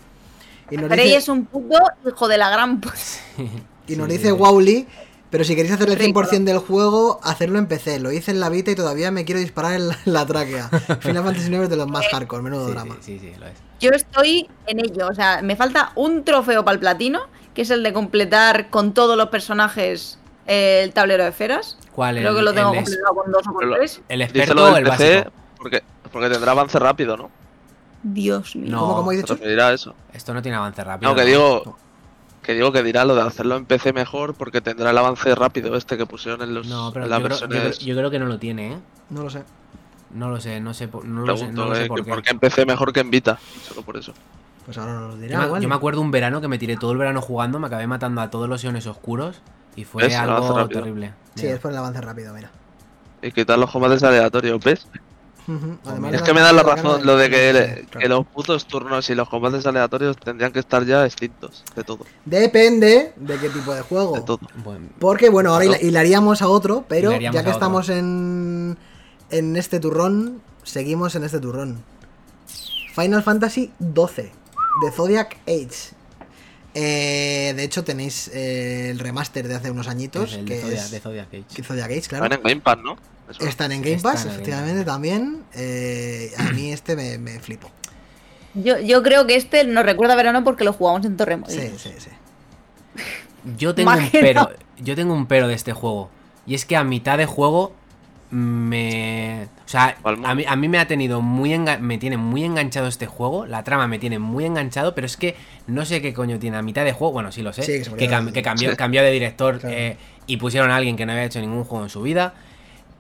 Y 0.71 0.77
nos 0.77 0.89
Frey 0.89 1.05
dice- 1.07 1.17
es 1.19 1.29
un 1.29 1.45
puto 1.47 1.77
hijo 2.07 2.29
de 2.29 2.39
la 2.39 2.49
gran 2.49 2.81
y 3.89 3.97
nos 3.97 4.07
Sí, 4.07 4.13
dice 4.13 4.27
sí. 4.29 4.33
Wowly, 4.33 4.87
pero 5.31 5.45
si 5.45 5.55
queréis 5.57 5.75
hacer 5.75 5.89
el 5.91 5.97
Rico. 5.97 6.23
100% 6.23 6.45
del 6.45 6.59
juego, 6.59 7.21
hacerlo 7.23 7.59
en 7.59 7.67
PC. 7.67 8.01
Lo 8.01 8.13
hice 8.13 8.31
en 8.31 8.41
la 8.41 8.49
Vita 8.49 8.71
y 8.71 8.75
todavía 8.75 9.11
me 9.11 9.25
quiero 9.25 9.41
disparar 9.41 9.75
en 9.75 9.89
la, 9.89 9.99
en 10.07 10.13
la 10.13 10.25
tráquea. 10.27 10.69
Final 11.01 11.25
Fantasy 11.25 11.49
IX 11.53 11.63
es 11.65 11.69
de 11.71 11.77
los 11.77 11.89
más 11.89 12.07
hardcore, 12.09 12.43
menudo 12.43 12.67
Sí, 12.67 12.73
drama. 12.73 12.97
sí, 13.01 13.19
sí, 13.19 13.31
sí, 13.35 13.39
lo 13.41 13.47
es. 13.47 13.55
Yo 13.81 13.91
estoy 13.91 14.49
en 14.67 14.81
ello, 14.81 15.07
o 15.09 15.15
sea, 15.15 15.41
me 15.43 15.55
falta 15.57 15.93
un 15.95 16.25
trofeo 16.25 16.65
para 16.65 16.75
el 16.75 16.81
platino, 16.81 17.21
que 17.55 17.63
es 17.63 17.71
el 17.71 17.83
de 17.83 17.93
completar 17.93 18.71
con 18.71 18.93
todos 18.95 19.17
los 19.17 19.29
personajes 19.29 20.19
eh, 20.47 20.81
el 20.83 20.93
tablero 20.93 21.23
de 21.25 21.31
esferas. 21.31 21.79
¿Cuál 21.93 22.17
Creo 22.17 22.31
el- 22.31 22.37
que 22.37 22.43
lo 22.43 22.55
tengo 22.55 22.71
el, 22.73 22.77
completado 22.77 23.15
con 23.15 23.31
dos 23.33 23.47
o 23.47 23.53
con 23.53 23.71
tres. 23.73 24.01
el 24.09 24.23
experto 24.23 24.65
o 24.73 24.77
el 24.77 24.85
PC 24.85 25.15
básico? 25.15 25.33
porque, 25.59 25.83
porque 26.11 26.31
tendrá 26.31 26.53
avance 26.53 26.79
rápido, 26.79 27.17
¿no? 27.17 27.31
Dios 28.03 28.55
mío. 28.57 28.71
No. 28.71 28.81
¿Cómo, 28.81 28.95
cómo 28.97 29.13
eso. 29.13 29.37
Esto 30.13 30.33
no 30.35 30.41
tiene 30.43 30.57
avance 30.57 30.83
rápido. 30.85 31.11
No, 31.11 31.17
que 31.17 31.25
digo, 31.25 31.77
que 32.49 32.55
digo 32.55 32.73
que 32.73 32.83
dirá 32.83 33.05
lo 33.05 33.15
de 33.15 33.21
hacerlo 33.21 33.57
en 33.57 33.67
PC 33.67 33.93
mejor 33.93 34.33
porque 34.33 34.63
tendrá 34.63 34.89
el 34.89 34.97
avance 34.97 35.35
rápido 35.35 35.77
este 35.77 35.99
que 35.99 36.07
pusieron 36.07 36.41
en, 36.41 36.55
los, 36.55 36.67
No, 36.67 36.91
pero 36.95 37.05
en 37.05 37.11
yo 37.11 37.19
las 37.29 37.41
creo, 37.41 37.41
yo, 37.41 37.47
creo, 37.47 37.73
yo 37.73 37.95
creo 37.95 38.11
que 38.11 38.19
no 38.19 38.25
lo 38.25 38.39
tiene, 38.39 38.73
¿eh? 38.73 38.79
No 39.11 39.23
lo 39.25 39.29
sé. 39.29 39.43
No 40.15 40.31
lo 40.31 40.41
sé, 40.41 40.59
no 40.59 40.73
sé, 40.73 40.89
por- 40.89 41.05
no 41.05 41.27
lo 41.27 41.37
sé, 41.37 41.53
no 41.53 41.67
lo 41.67 41.75
sé 41.75 41.85
eh, 41.85 41.89
por 41.89 41.99
que 41.99 42.05
qué. 42.07 42.11
por 42.11 42.23
qué 42.23 42.31
en 42.31 42.39
PC 42.39 42.65
mejor 42.65 42.91
que 42.95 43.01
en 43.01 43.11
Vita. 43.11 43.39
Solo 43.69 43.83
por 43.83 43.99
eso. 43.99 44.15
Pues 44.65 44.79
ahora 44.79 44.95
nos 44.95 45.11
lo 45.11 45.17
Yo 45.17 45.21
dirá. 45.21 45.47
me, 45.47 45.61
yo 45.61 45.69
me 45.69 45.75
acuerdo 45.75 46.01
un 46.01 46.11
verano 46.11 46.41
que 46.41 46.49
me 46.49 46.57
tiré 46.57 46.79
todo 46.79 46.93
el 46.93 46.97
verano 46.97 47.21
jugando, 47.21 47.59
me 47.59 47.67
acabé 47.67 47.87
matando 47.87 48.23
a 48.23 48.31
todos 48.31 48.49
los 48.49 48.65
iones 48.65 48.87
oscuros 48.87 49.43
y 49.77 49.85
fue 49.85 50.05
algo 50.17 50.67
terrible. 50.69 51.13
Sí, 51.35 51.43
Mira. 51.43 51.57
es 51.57 51.61
por 51.61 51.71
el 51.71 51.77
avance 51.77 52.01
rápido, 52.01 52.33
mira. 52.33 52.51
Y 53.21 53.31
quitar 53.31 53.59
los 53.59 53.71
combates 53.71 54.03
aleatorios, 54.03 54.59
¿ves? 54.65 54.89
Además. 55.87 56.13
Es 56.15 56.21
de 56.21 56.27
que 56.27 56.35
me 56.35 56.41
da 56.41 56.53
la 56.53 56.63
razón 56.63 57.07
lo 57.07 57.17
de 57.17 57.31
que, 57.31 57.53
de- 57.53 57.87
que 57.99 58.09
los 58.09 58.27
putos 58.27 58.67
turnos 58.67 59.09
y 59.11 59.15
los 59.15 59.29
combates 59.29 59.65
aleatorios 59.67 60.17
tendrían 60.19 60.53
que 60.53 60.59
estar 60.59 60.85
ya 60.85 61.07
extintos. 61.07 61.65
De 61.75 61.85
todo. 61.85 62.05
Depende 62.27 63.13
de 63.17 63.39
qué 63.39 63.49
tipo 63.49 63.71
de 63.73 63.79
De 63.79 63.83
juego. 63.83 64.23
todo. 64.25 64.41
Bueno, 64.65 64.89
Porque, 64.99 65.31
bueno, 65.31 65.53
ahora 65.55 65.65
Claro. 65.67 65.87
hilaríamos 65.87 66.43
a 66.43 66.49
otro, 66.49 66.85
pero 66.89 67.11
Hilaríamos 67.11 67.35
ya 67.35 67.45
que 67.45 67.51
estamos 67.51 67.89
en, 67.89 68.77
en 69.31 69.57
este 69.57 69.81
turrón, 69.81 70.43
seguimos 70.65 71.15
en 71.15 71.25
este 71.25 71.41
turrón. 71.41 71.83
Final 72.95 73.23
Fantasy 73.23 73.71
XII, 73.81 74.31
de 74.83 74.93
Zodiac 74.95 75.37
Age. 75.47 75.97
Eh, 76.75 77.55
de 77.57 77.65
hecho, 77.65 77.83
tenéis 77.85 78.29
eh, 78.29 78.91
el 78.91 78.99
remaster 78.99 79.49
de 79.49 79.55
hace 79.55 79.71
unos 79.71 79.89
añitos, 79.89 80.35
el 80.35 80.45
que 80.45 80.57
de 80.57 80.61
Zodiac, 80.61 80.85
es 80.85 80.91
de 80.91 81.01
Zodiac 81.01 81.29
Age. 81.29 81.45
que 81.55 81.63
Zodiac 81.63 81.91
Age, 81.91 82.03
claro. 82.03 82.23
Van 82.23 82.33
en 82.33 82.43
Game 82.43 82.61
Pass, 82.61 82.79
¿no? 82.79 82.97
Eso. 83.31 83.45
Están 83.47 83.73
en 83.73 83.83
Game 83.83 83.97
Están 83.97 84.13
Pass, 84.13 84.23
en 84.23 84.29
Game 84.29 84.35
efectivamente, 84.43 84.85
Pass. 84.85 84.95
también. 84.95 85.45
Eh, 85.55 86.33
a 86.37 86.53
mí 86.53 86.73
este 86.73 86.97
me, 86.97 87.19
me 87.19 87.41
flipo. 87.41 87.71
Yo, 88.55 88.79
yo 88.81 89.03
creo 89.03 89.27
que 89.27 89.37
este 89.37 89.65
nos 89.65 89.85
recuerda 89.85 90.15
a 90.15 90.17
verano 90.17 90.45
porque 90.45 90.65
lo 90.65 90.73
jugamos 90.73 91.05
en 91.05 91.17
Torremolinos. 91.17 91.81
Sí, 91.81 91.91
sí, 91.91 91.95
sí. 91.99 92.11
Yo 93.57 93.75
tengo 93.75 93.93
un 93.93 94.11
pero, 94.11 94.51
yo 94.79 94.97
tengo 94.97 95.15
un 95.15 95.27
pero 95.27 95.49
de 95.49 95.55
este 95.55 95.73
juego. 95.73 96.11
Y 96.47 96.55
es 96.55 96.65
que 96.65 96.77
a 96.77 96.85
mitad 96.85 97.19
de 97.19 97.27
juego 97.27 97.73
me... 98.31 99.49
O 99.65 99.69
sea, 99.69 99.97
a 100.05 100.35
mí, 100.35 100.45
a 100.47 100.57
mí 100.57 100.69
me 100.69 100.79
ha 100.79 100.87
tenido 100.87 101.21
muy 101.21 101.57
me 101.59 101.99
tiene 101.99 102.17
muy 102.17 102.45
enganchado 102.45 102.87
este 102.87 103.07
juego, 103.07 103.47
la 103.47 103.65
trama 103.65 103.87
me 103.87 103.99
tiene 103.99 104.19
muy 104.19 104.45
enganchado, 104.45 104.95
pero 104.95 105.07
es 105.07 105.17
que 105.17 105.37
no 105.67 105.85
sé 105.85 106.01
qué 106.01 106.13
coño 106.15 106.39
tiene 106.39 106.57
a 106.57 106.63
mitad 106.63 106.85
de 106.85 106.93
juego, 106.93 107.13
bueno, 107.13 107.33
sí 107.33 107.43
lo 107.43 107.53
sé, 107.53 107.63
Sí, 107.63 107.73
que 107.73 107.85
se 107.85 107.95
que, 107.97 108.09
cam- 108.09 108.77
cambió, 108.77 109.03
de 109.03 109.11
director 109.11 109.59
Claro. 109.59 109.75
eh, 109.77 109.97
y 110.27 110.37
pusieron 110.39 110.71
a 110.71 110.77
alguien 110.77 110.97
que 110.97 111.07
no 111.07 111.13
había 111.13 111.25
hecho 111.25 111.41
ningún 111.41 111.65
juego 111.65 111.85
en 111.85 111.91
su 111.91 112.03
vida 112.03 112.35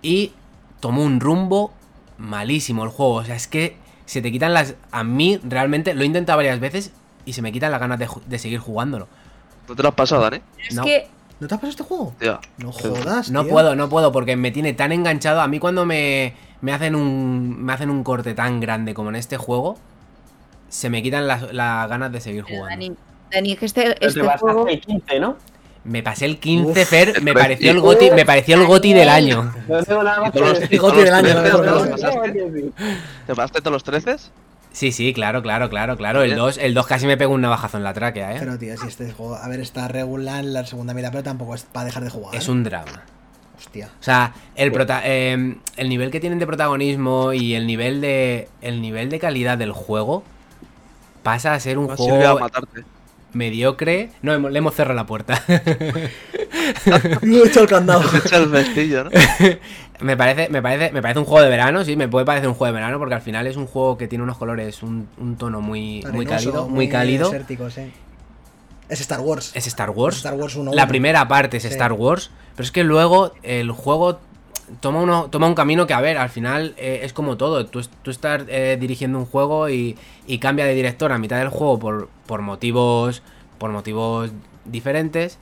y 0.02 0.32
tomó 0.80 1.02
un 1.02 1.20
rumbo 1.20 1.72
malísimo 2.18 2.84
el 2.84 2.90
juego, 2.90 3.14
o 3.14 3.24
sea, 3.24 3.36
es 3.36 3.46
que 3.48 3.76
se 4.06 4.22
te 4.22 4.32
quitan 4.32 4.54
las... 4.54 4.74
A 4.90 5.04
mí 5.04 5.38
realmente 5.44 5.94
lo 5.94 6.02
he 6.02 6.06
intentado 6.06 6.38
varias 6.38 6.60
veces 6.60 6.92
y 7.26 7.34
se 7.34 7.42
me 7.42 7.52
quitan 7.52 7.70
las 7.70 7.80
ganas 7.80 7.98
de, 7.98 8.38
seguir 8.38 8.58
jugándolo. 8.58 9.06
¿No 9.68 9.76
te 9.76 9.82
lo 9.82 9.90
has 9.90 9.94
pasado, 9.94 10.22
Dani? 10.22 10.40
Es 10.66 10.74
No. 10.74 10.82
que 10.84 11.06
¿No 11.40 11.46
te 11.46 11.54
has 11.54 11.60
pasado 11.60 11.70
este 11.70 11.82
juego? 11.84 12.14
Tía. 12.18 12.40
No 12.58 12.72
jodas, 12.72 13.30
No 13.30 13.44
tío. 13.44 13.52
puedo, 13.52 13.76
no 13.76 13.88
puedo, 13.88 14.10
porque 14.12 14.36
me 14.36 14.50
tiene 14.50 14.72
tan 14.74 14.90
enganchado. 14.92 15.40
A 15.40 15.46
mí 15.48 15.58
cuando 15.60 15.86
me, 15.86 16.34
me 16.60 16.72
hacen 16.72 16.94
un. 16.94 17.62
me 17.62 17.72
hacen 17.72 17.90
un 17.90 18.02
corte 18.02 18.34
tan 18.34 18.58
grande 18.60 18.92
como 18.94 19.10
en 19.10 19.16
este 19.16 19.36
juego, 19.36 19.78
se 20.68 20.90
me 20.90 21.02
quitan 21.02 21.26
las, 21.28 21.52
las 21.52 21.88
ganas 21.88 22.10
de 22.12 22.20
seguir 22.20 22.42
jugando. 22.42 22.68
Dani, 22.68 22.92
Dani, 23.30 23.52
es 23.52 23.58
que 23.58 23.66
este, 23.66 23.94
Te 23.94 24.06
este 24.06 24.20
juego. 24.22 24.66
el 24.68 24.80
15, 24.80 25.20
¿no? 25.20 25.36
Me 25.84 26.02
pasé 26.02 26.26
el 26.26 26.38
15 26.38 26.82
Uf, 26.82 26.88
Fer, 26.88 27.22
me 27.22 27.30
el 27.30 27.36
pareció 27.36 27.70
el 27.70 27.80
goti, 27.80 28.10
me 28.10 28.26
pareció 28.26 28.56
el 28.56 28.66
goti 28.66 28.92
del 28.92 29.08
año. 29.08 29.54
No 29.68 29.82
tengo 29.84 30.02
nada 30.02 30.20
más 30.20 30.32
que 30.32 30.38
todos 30.40 30.60
Goti 30.80 30.98
del 31.02 31.14
año, 31.14 31.40
13, 31.40 31.48
no, 31.50 31.60
¿te 31.60 31.66
no, 31.66 31.74
los 31.74 31.84
no. 31.84 31.90
pasaste? 31.92 32.72
¿Te 33.26 33.34
pasaste 33.34 33.60
todos 33.60 33.72
los 33.72 33.84
13? 33.84 34.16
Sí, 34.78 34.92
sí, 34.92 35.12
claro, 35.12 35.42
claro, 35.42 35.68
claro, 35.68 35.96
claro. 35.96 36.20
El 36.22 36.28
Bien. 36.28 36.38
2, 36.38 36.58
el 36.58 36.72
2 36.72 36.86
casi 36.86 37.04
me 37.08 37.16
pegó 37.16 37.34
un 37.34 37.40
navajazo 37.40 37.78
en 37.78 37.82
la 37.82 37.92
tráquea, 37.94 38.36
eh. 38.36 38.36
Pero, 38.38 38.56
tío, 38.60 38.76
si 38.78 38.86
este 38.86 39.10
juego. 39.10 39.34
A 39.34 39.48
ver, 39.48 39.58
está 39.58 39.88
regular 39.88 40.38
en 40.44 40.52
la 40.52 40.64
segunda 40.66 40.94
mitad, 40.94 41.10
pero 41.10 41.24
tampoco 41.24 41.56
es 41.56 41.64
para 41.64 41.86
dejar 41.86 42.04
de 42.04 42.10
jugar. 42.10 42.36
Es 42.36 42.46
un 42.46 42.62
drama. 42.62 43.02
Hostia. 43.58 43.88
O 44.00 44.02
sea, 44.04 44.34
el, 44.54 44.70
prota- 44.70 45.00
eh, 45.04 45.56
el 45.76 45.88
nivel 45.88 46.12
que 46.12 46.20
tienen 46.20 46.38
de 46.38 46.46
protagonismo 46.46 47.32
y 47.32 47.54
el 47.54 47.66
nivel 47.66 48.00
de. 48.00 48.46
el 48.62 48.80
nivel 48.80 49.10
de 49.10 49.18
calidad 49.18 49.58
del 49.58 49.72
juego 49.72 50.22
pasa 51.24 51.54
a 51.54 51.58
ser 51.58 51.76
un 51.76 51.88
No 51.88 51.96
sirve 51.96 52.18
a 52.24 52.30
juego 52.30 52.38
matarte. 52.38 52.84
mediocre. 53.32 54.10
No, 54.22 54.32
hemos- 54.32 54.52
le 54.52 54.58
hemos 54.60 54.76
cerrado 54.76 54.94
la 54.94 55.06
puerta. 55.06 55.42
Mucho 57.22 57.62
el 57.62 57.66
candado. 57.66 58.08
Te 58.08 58.18
echa 58.18 58.36
el 58.36 58.46
vestillo, 58.48 59.04
¿no? 59.04 59.10
me, 60.00 60.16
parece, 60.16 60.48
me, 60.48 60.62
parece, 60.62 60.92
me 60.92 61.02
parece 61.02 61.20
un 61.20 61.26
juego 61.26 61.42
de 61.42 61.50
verano, 61.50 61.84
sí, 61.84 61.96
me 61.96 62.08
puede 62.08 62.24
parecer 62.24 62.48
un 62.48 62.54
juego 62.54 62.72
de 62.72 62.80
verano 62.80 62.98
porque 62.98 63.14
al 63.14 63.22
final 63.22 63.46
es 63.46 63.56
un 63.56 63.66
juego 63.66 63.98
que 63.98 64.08
tiene 64.08 64.24
unos 64.24 64.38
colores, 64.38 64.82
un, 64.82 65.08
un 65.18 65.36
tono 65.36 65.60
muy, 65.60 66.04
muy 66.12 66.26
cálido. 66.26 66.68
Muy 66.68 66.88
cálido. 66.88 67.30
desértico, 67.30 67.70
sí. 67.70 67.92
Es 68.88 69.00
Star 69.00 69.20
Wars. 69.20 69.52
Es 69.54 69.66
Star 69.66 69.90
Wars. 69.90 70.16
Es 70.16 70.20
Star 70.24 70.34
Wars 70.34 70.56
1. 70.56 70.72
La 70.72 70.86
primera 70.88 71.28
parte 71.28 71.58
es 71.58 71.62
Sí. 71.62 71.68
Star 71.68 71.92
Wars, 71.92 72.30
pero 72.54 72.64
es 72.64 72.72
que 72.72 72.84
luego 72.84 73.32
el 73.42 73.70
juego 73.70 74.18
toma, 74.80 75.00
uno, 75.00 75.28
toma 75.30 75.46
un 75.46 75.54
camino 75.54 75.86
que, 75.86 75.92
a 75.94 76.00
ver, 76.00 76.16
al 76.16 76.30
final 76.30 76.74
eh, 76.78 77.00
es 77.02 77.12
como 77.12 77.36
todo. 77.36 77.66
Tú, 77.66 77.82
tú 78.02 78.10
estás 78.10 78.42
eh, 78.48 78.78
dirigiendo 78.80 79.18
un 79.18 79.26
juego 79.26 79.68
y, 79.68 79.96
y 80.26 80.38
cambia 80.38 80.64
de 80.64 80.74
director 80.74 81.12
a 81.12 81.18
mitad 81.18 81.38
del 81.38 81.48
juego 81.48 81.78
por, 81.78 82.08
por 82.26 82.40
motivos 82.40 83.22
por 83.58 83.70
motivos 83.72 84.30
diferentes 84.64 85.38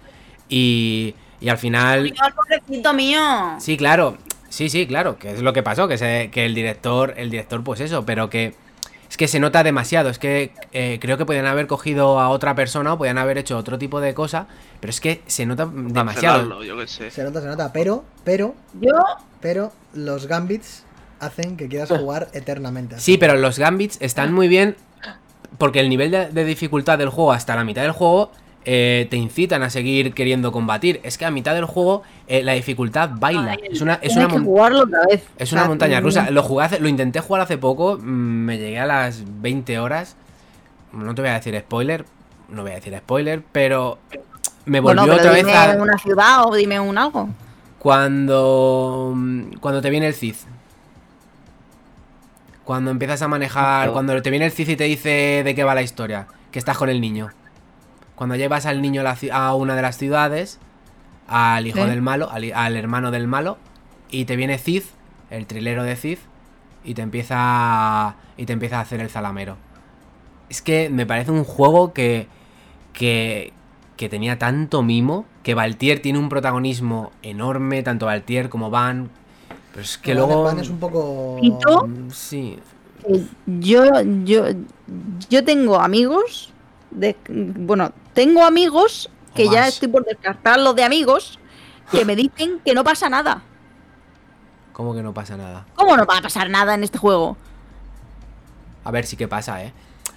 y, 0.48 1.14
y 1.40 1.48
al 1.48 1.58
final... 1.58 2.14
Pobrecito 2.34 2.94
mío. 2.94 3.20
Sí, 3.58 3.76
claro. 3.76 4.16
Sí, 4.56 4.70
sí, 4.70 4.86
claro, 4.86 5.18
que 5.18 5.32
es 5.32 5.42
lo 5.42 5.52
que 5.52 5.62
pasó, 5.62 5.86
que, 5.86 5.98
se, 5.98 6.30
que 6.32 6.46
el 6.46 6.54
director, 6.54 7.12
el 7.18 7.28
director, 7.28 7.62
pues 7.62 7.78
eso, 7.80 8.06
pero 8.06 8.30
que 8.30 8.54
es 9.06 9.18
que 9.18 9.28
se 9.28 9.38
nota 9.38 9.62
demasiado. 9.62 10.08
Es 10.08 10.18
que 10.18 10.50
eh, 10.72 10.96
creo 10.98 11.18
que 11.18 11.26
podían 11.26 11.44
haber 11.44 11.66
cogido 11.66 12.18
a 12.20 12.30
otra 12.30 12.54
persona 12.54 12.94
o 12.94 12.96
podían 12.96 13.18
haber 13.18 13.36
hecho 13.36 13.58
otro 13.58 13.76
tipo 13.76 14.00
de 14.00 14.14
cosa, 14.14 14.46
pero 14.80 14.90
es 14.90 15.02
que 15.02 15.20
se 15.26 15.44
nota 15.44 15.68
demasiado. 15.70 16.62
Yo 16.62 16.74
qué 16.78 16.86
sé. 16.86 17.10
Se 17.10 17.22
nota, 17.22 17.42
se 17.42 17.48
nota. 17.48 17.70
Pero, 17.70 18.02
pero, 18.24 18.54
Yo, 18.80 18.94
pero, 19.42 19.72
los 19.92 20.26
Gambits 20.26 20.84
hacen 21.20 21.58
que 21.58 21.68
quieras 21.68 21.90
jugar 21.98 22.28
eternamente. 22.32 22.94
así. 22.94 23.12
Sí, 23.12 23.18
pero 23.18 23.36
los 23.36 23.58
gambits 23.58 23.98
están 24.00 24.32
muy 24.32 24.48
bien 24.48 24.74
porque 25.58 25.80
el 25.80 25.90
nivel 25.90 26.10
de, 26.10 26.30
de 26.30 26.44
dificultad 26.46 26.96
del 26.96 27.10
juego 27.10 27.32
hasta 27.32 27.54
la 27.56 27.64
mitad 27.64 27.82
del 27.82 27.92
juego 27.92 28.32
eh, 28.68 29.06
te 29.08 29.16
incitan 29.16 29.62
a 29.62 29.70
seguir 29.70 30.12
queriendo 30.12 30.50
combatir. 30.52 31.00
Es 31.04 31.16
que 31.16 31.24
a 31.24 31.30
mitad 31.30 31.54
del 31.54 31.64
juego 31.66 32.02
eh, 32.26 32.42
la 32.42 32.52
dificultad 32.52 33.10
baila. 33.14 33.52
Ay, 33.52 33.58
Es 33.70 33.80
una, 33.80 33.94
es 34.02 34.14
una, 34.16 34.26
que 34.28 34.38
jugarlo 34.40 34.80
otra 34.80 35.00
vez. 35.08 35.24
es 35.38 35.52
una 35.52 35.64
montaña 35.66 36.00
rusa. 36.00 36.30
Lo 36.30 36.42
jugué 36.42 36.64
hace- 36.64 36.80
lo 36.80 36.88
intenté 36.88 37.20
jugar 37.20 37.42
hace 37.42 37.56
poco, 37.58 37.96
mm, 37.96 38.02
me 38.04 38.58
llegué 38.58 38.78
a 38.80 38.86
las 38.86 39.22
20 39.40 39.78
horas. 39.78 40.16
No 40.92 41.14
te 41.14 41.22
voy 41.22 41.30
a 41.30 41.34
decir 41.34 41.56
spoiler, 41.60 42.04
no 42.48 42.62
voy 42.62 42.72
a 42.72 42.74
decir 42.74 42.96
spoiler, 42.98 43.42
pero 43.52 43.98
me 44.64 44.80
volvió 44.80 45.02
Bueno, 45.02 45.02
pero 45.02 45.14
otra 45.16 45.30
vez 45.32 45.46
dime 45.46 45.56
a 45.56 45.76
una 45.82 45.98
ciudad 45.98 46.44
o 46.46 46.54
dime 46.56 46.80
un 46.80 46.98
algo. 46.98 47.28
cuando 47.78 49.12
mm, 49.14 49.58
cuando 49.60 49.80
te 49.80 49.90
viene 49.90 50.08
el 50.08 50.14
CID. 50.14 50.34
Cuando 52.64 52.90
empiezas 52.90 53.22
a 53.22 53.28
manejar, 53.28 53.92
cuando 53.92 54.20
te 54.22 54.30
viene 54.30 54.46
el 54.46 54.50
CID 54.52 54.70
y 54.70 54.76
te 54.76 54.84
dice 54.84 55.42
de 55.44 55.54
qué 55.54 55.62
va 55.62 55.74
la 55.74 55.82
historia, 55.82 56.26
que 56.50 56.58
estás 56.58 56.76
con 56.76 56.88
el 56.88 57.00
niño. 57.00 57.30
Cuando 58.16 58.34
llevas 58.34 58.66
al 58.66 58.82
niño 58.82 59.02
a, 59.02 59.04
la 59.04 59.16
ci- 59.16 59.30
a 59.32 59.54
una 59.54 59.76
de 59.76 59.82
las 59.82 59.96
ciudades, 59.96 60.58
al 61.28 61.66
hijo 61.66 61.78
del 61.86 62.02
malo, 62.02 62.28
al, 62.30 62.76
hermano 62.76 63.10
del 63.10 63.26
malo, 63.28 63.58
y 64.10 64.24
te 64.24 64.36
viene 64.36 64.58
Cid, 64.58 64.82
el 65.30 65.46
trilero 65.46 65.84
de 65.84 65.94
Cid, 65.96 66.18
y 66.84 66.94
te 66.94 67.02
empieza 67.02 67.36
a- 67.38 68.16
y 68.36 68.46
te 68.46 68.52
empieza 68.52 68.78
a 68.78 68.80
hacer 68.80 69.00
el 69.00 69.10
zalamero. 69.10 69.56
Es 70.48 70.62
que 70.62 70.88
me 70.90 71.06
parece 71.06 71.30
un 71.30 71.44
juego 71.44 71.92
que 71.92 72.26
que 72.92 73.52
que 73.96 74.08
tenía 74.10 74.38
tanto 74.38 74.82
mimo, 74.82 75.24
que 75.42 75.54
Valtier 75.54 76.00
tiene 76.00 76.18
un 76.18 76.28
protagonismo 76.28 77.12
enorme, 77.22 77.82
tanto 77.82 78.04
Valtier 78.06 78.48
como 78.50 78.68
Van, 78.70 79.08
pero 79.72 79.82
es 79.82 79.96
que 79.98 80.12
Van- 80.14 80.26
luego 80.28 80.42
Van 80.44 80.58
es 80.58 80.68
un 80.68 80.78
poco. 80.78 81.36
¿Pito? 81.40 81.86
Mm, 81.86 82.10
sí, 82.10 82.58
Eh, 83.08 83.24
Yo, 83.46 83.84
yo, 84.24 84.44
yo 85.30 85.44
tengo 85.44 85.80
amigos 85.80 86.52
de, 86.96 87.16
bueno, 87.28 87.92
tengo 88.14 88.44
amigos 88.44 89.08
que 89.34 89.48
ya 89.48 89.68
estoy 89.68 89.88
por 89.88 90.04
descartarlos 90.04 90.74
de 90.74 90.82
amigos 90.84 91.38
que 91.92 92.04
me 92.04 92.16
dicen 92.16 92.60
que 92.64 92.74
no 92.74 92.82
pasa 92.82 93.08
nada. 93.08 93.42
como 94.72 94.94
que 94.94 95.02
no 95.02 95.14
pasa 95.14 95.36
nada. 95.36 95.66
¿Cómo 95.74 95.96
no 95.96 96.04
va 96.04 96.18
a 96.18 96.22
pasar 96.22 96.50
nada 96.50 96.74
en 96.74 96.82
este 96.84 96.98
juego? 96.98 97.36
A 98.84 98.90
ver, 98.90 99.06
sí 99.06 99.16
que 99.16 99.28
pasa, 99.28 99.62
¿eh? 99.62 99.72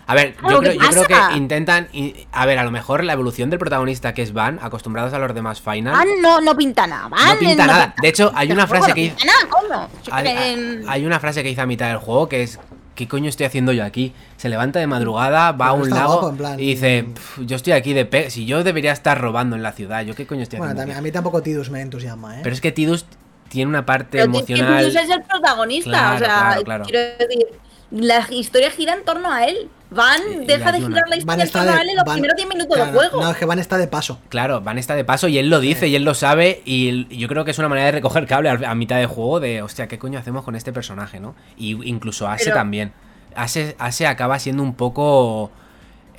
A 0.08 0.16
ver, 0.16 0.36
yo 0.42 0.60
¿qué 0.60 0.70
creo, 0.78 0.82
yo 0.82 0.90
creo 0.90 1.04
pasa? 1.08 1.30
que 1.30 1.38
intentan. 1.38 1.88
A 2.32 2.46
ver, 2.48 2.58
a 2.58 2.64
lo 2.64 2.72
mejor 2.72 3.04
la 3.04 3.14
evolución 3.14 3.50
del 3.52 3.60
protagonista 3.60 4.14
que 4.16 4.22
es 4.24 4.34
Van, 4.34 4.58
acostumbrados 4.62 5.14
a 5.14 5.20
los 5.20 5.34
demás 5.36 5.62
Final. 5.62 5.94
Van 5.94 6.08
no, 6.22 6.42
no 6.42 6.56
pinta 6.58 6.88
nada. 6.88 7.08
Van 7.10 7.28
No 7.28 7.40
pinta 7.40 7.68
no 7.68 7.74
nada. 7.74 7.94
De 8.02 8.08
hecho, 8.08 8.32
hay 8.36 8.52
una 8.52 8.66
frase 8.68 8.90
no 8.90 8.96
que 8.96 9.02
pinta 9.16 9.26
nada, 9.26 9.50
coño. 9.50 9.90
Hay, 10.12 10.84
hay 10.88 11.06
una 11.06 11.20
frase 11.20 11.44
que 11.44 11.50
dice 11.50 11.62
a 11.62 11.66
mitad 11.68 11.88
del 11.90 11.98
juego 11.98 12.28
que 12.28 12.42
es 12.44 12.60
¿qué 13.00 13.08
coño 13.08 13.30
estoy 13.30 13.46
haciendo 13.46 13.72
yo 13.72 13.86
aquí? 13.86 14.14
Se 14.36 14.50
levanta 14.50 14.80
de 14.80 14.88
madrugada, 14.88 15.54
va 15.54 15.68
a 15.68 15.72
un 15.74 15.90
lago 15.90 16.20
guapo, 16.20 16.36
plan- 16.38 16.60
y 16.60 16.66
dice, 16.74 17.06
"Pf, 17.14 17.46
yo 17.46 17.56
estoy 17.56 17.72
aquí 17.72 17.94
de 17.94 18.04
pe 18.06 18.30
si 18.30 18.46
yo 18.46 18.62
debería 18.62 18.92
estar 18.92 19.20
robando 19.20 19.56
en 19.56 19.64
la 19.64 19.72
ciudad, 19.72 20.04
yo 20.04 20.16
qué 20.16 20.28
coño 20.28 20.44
estoy 20.44 20.60
Bueno, 20.60 20.72
haciendo. 20.72 20.82
también, 20.82 20.98
a 20.98 21.00
aquí?". 21.00 21.04
mí 21.06 21.12
tampoco 21.14 21.42
Tidus 21.42 21.70
me 21.70 21.80
entusiasma, 21.82 22.36
¿eh? 22.38 22.42
Pero 22.44 22.54
es 22.54 22.60
que 22.60 22.74
Tidus 22.74 23.06
tiene 23.48 23.70
una 23.70 23.86
parte 23.86 24.10
Pero 24.20 24.26
emocional. 24.26 24.80
Tidus 24.84 24.96
es 25.02 25.10
el 25.10 25.24
protagonista. 25.24 25.90
Claro, 25.90 26.16
o 26.16 26.20
sea, 26.20 26.28
claro, 26.28 26.64
claro. 26.64 26.84
quiero 26.84 27.00
decir, 27.18 27.48
la 27.92 28.26
historia 28.32 28.70
gira 28.72 28.94
en 28.94 29.04
torno 29.06 29.32
a 29.32 29.46
él. 29.46 29.70
Van 29.92 30.46
deja 30.46 30.72
de 30.72 30.82
girar 30.82 31.10
la 31.10 31.16
historia 31.18 31.42
en 31.42 31.48
está 31.48 31.60
torno 31.60 31.72
de- 31.74 31.80
a 31.80 31.82
él 31.82 31.90
en 31.90 31.96
los 31.96 32.06
Van- 32.06 32.14
primeros 32.14 32.36
10 32.38 32.48
minutos 32.48 32.76
claro, 32.76 32.92
del 32.92 33.00
juego. 33.00 33.22
No, 33.24 33.32
es 33.32 33.38
que 33.38 33.46
Van 33.46 33.58
está 33.58 33.78
de 33.80 33.88
paso. 33.88 34.20
Claro, 34.30 34.62
Van 34.62 34.78
está 34.78 34.96
de 34.96 35.04
paso 35.04 35.28
y 35.28 35.40
él 35.40 35.50
lo 35.50 35.60
dice 35.60 35.88
y 35.88 35.96
él 35.96 36.04
lo 36.04 36.14
sabe 36.14 36.62
y 36.64 37.18
yo 37.18 37.28
creo 37.28 37.44
que 37.44 37.52
es 37.52 37.58
una 37.58 37.70
manera 37.70 37.88
de 37.88 37.94
recoger 37.94 38.28
cable 38.28 38.50
a, 38.50 38.76
mitad 38.76 38.98
de 39.00 39.08
juego 39.08 39.40
de, 39.40 39.64
hostia, 39.64 39.88
¿qué 39.88 39.98
coño 39.98 40.20
hacemos 40.20 40.44
con 40.44 40.56
este 40.56 40.72
personaje, 40.72 41.20
no? 41.20 41.34
Y 41.58 41.72
incluso 41.90 42.28
Ase 42.28 42.46
Pero- 42.46 42.58
también. 42.58 42.94
Ase, 43.36 43.76
Ase 43.80 44.06
acaba 44.06 44.38
siendo 44.38 44.62
un 44.62 44.76
poco... 44.76 45.50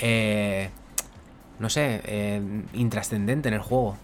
eh, 0.01 0.71
no 1.61 1.69
sé, 1.71 2.01
eh, 2.07 2.43
intrascendente 2.75 3.49
en 3.49 3.55
el 3.55 3.61
juego. 3.61 3.97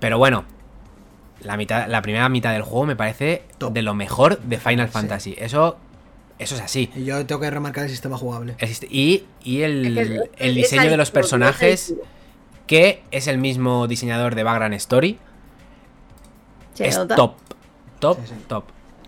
Pero 0.00 0.18
bueno, 0.18 0.44
la, 1.42 1.56
mitad, 1.56 1.86
la 1.88 2.00
primera 2.00 2.28
mitad 2.28 2.52
del 2.52 2.62
juego 2.62 2.86
me 2.86 2.96
parece 2.96 3.44
Top. 3.58 3.72
de 3.72 3.82
lo 3.82 3.92
mejor 3.94 4.38
de 4.40 4.58
Final 4.58 4.88
Fantasy. 4.88 5.34
Eso, 5.38 5.76
eso 6.42 6.54
es 6.56 6.60
así. 6.60 6.90
Y 6.96 7.04
yo 7.04 7.24
tengo 7.26 7.40
que 7.40 7.50
remarcar 7.50 7.84
el 7.84 7.90
sistema 7.90 8.16
jugable. 8.18 8.54
Existe- 8.58 8.88
Y, 8.90 9.24
y 9.44 9.62
el, 9.62 9.98
Es 9.98 10.08
que 10.08 10.14
es- 10.16 10.22
el 10.38 10.54
diseño 10.54 10.90
de 10.90 10.96
los 10.96 11.10
personajes 11.10 11.94
que 12.66 13.02
es 13.10 13.26
el 13.26 13.38
mismo 13.38 13.86
diseñador 13.88 14.34
de 14.34 14.42
Background 14.44 14.74
Story, 14.74 15.18
Se 16.74 16.86
es 16.88 16.96
nota. 16.96 17.16
top. 17.16 17.34
Top, 17.98 18.18
Sí, 18.24 18.34
sí. 18.34 18.44
top. 18.48 18.64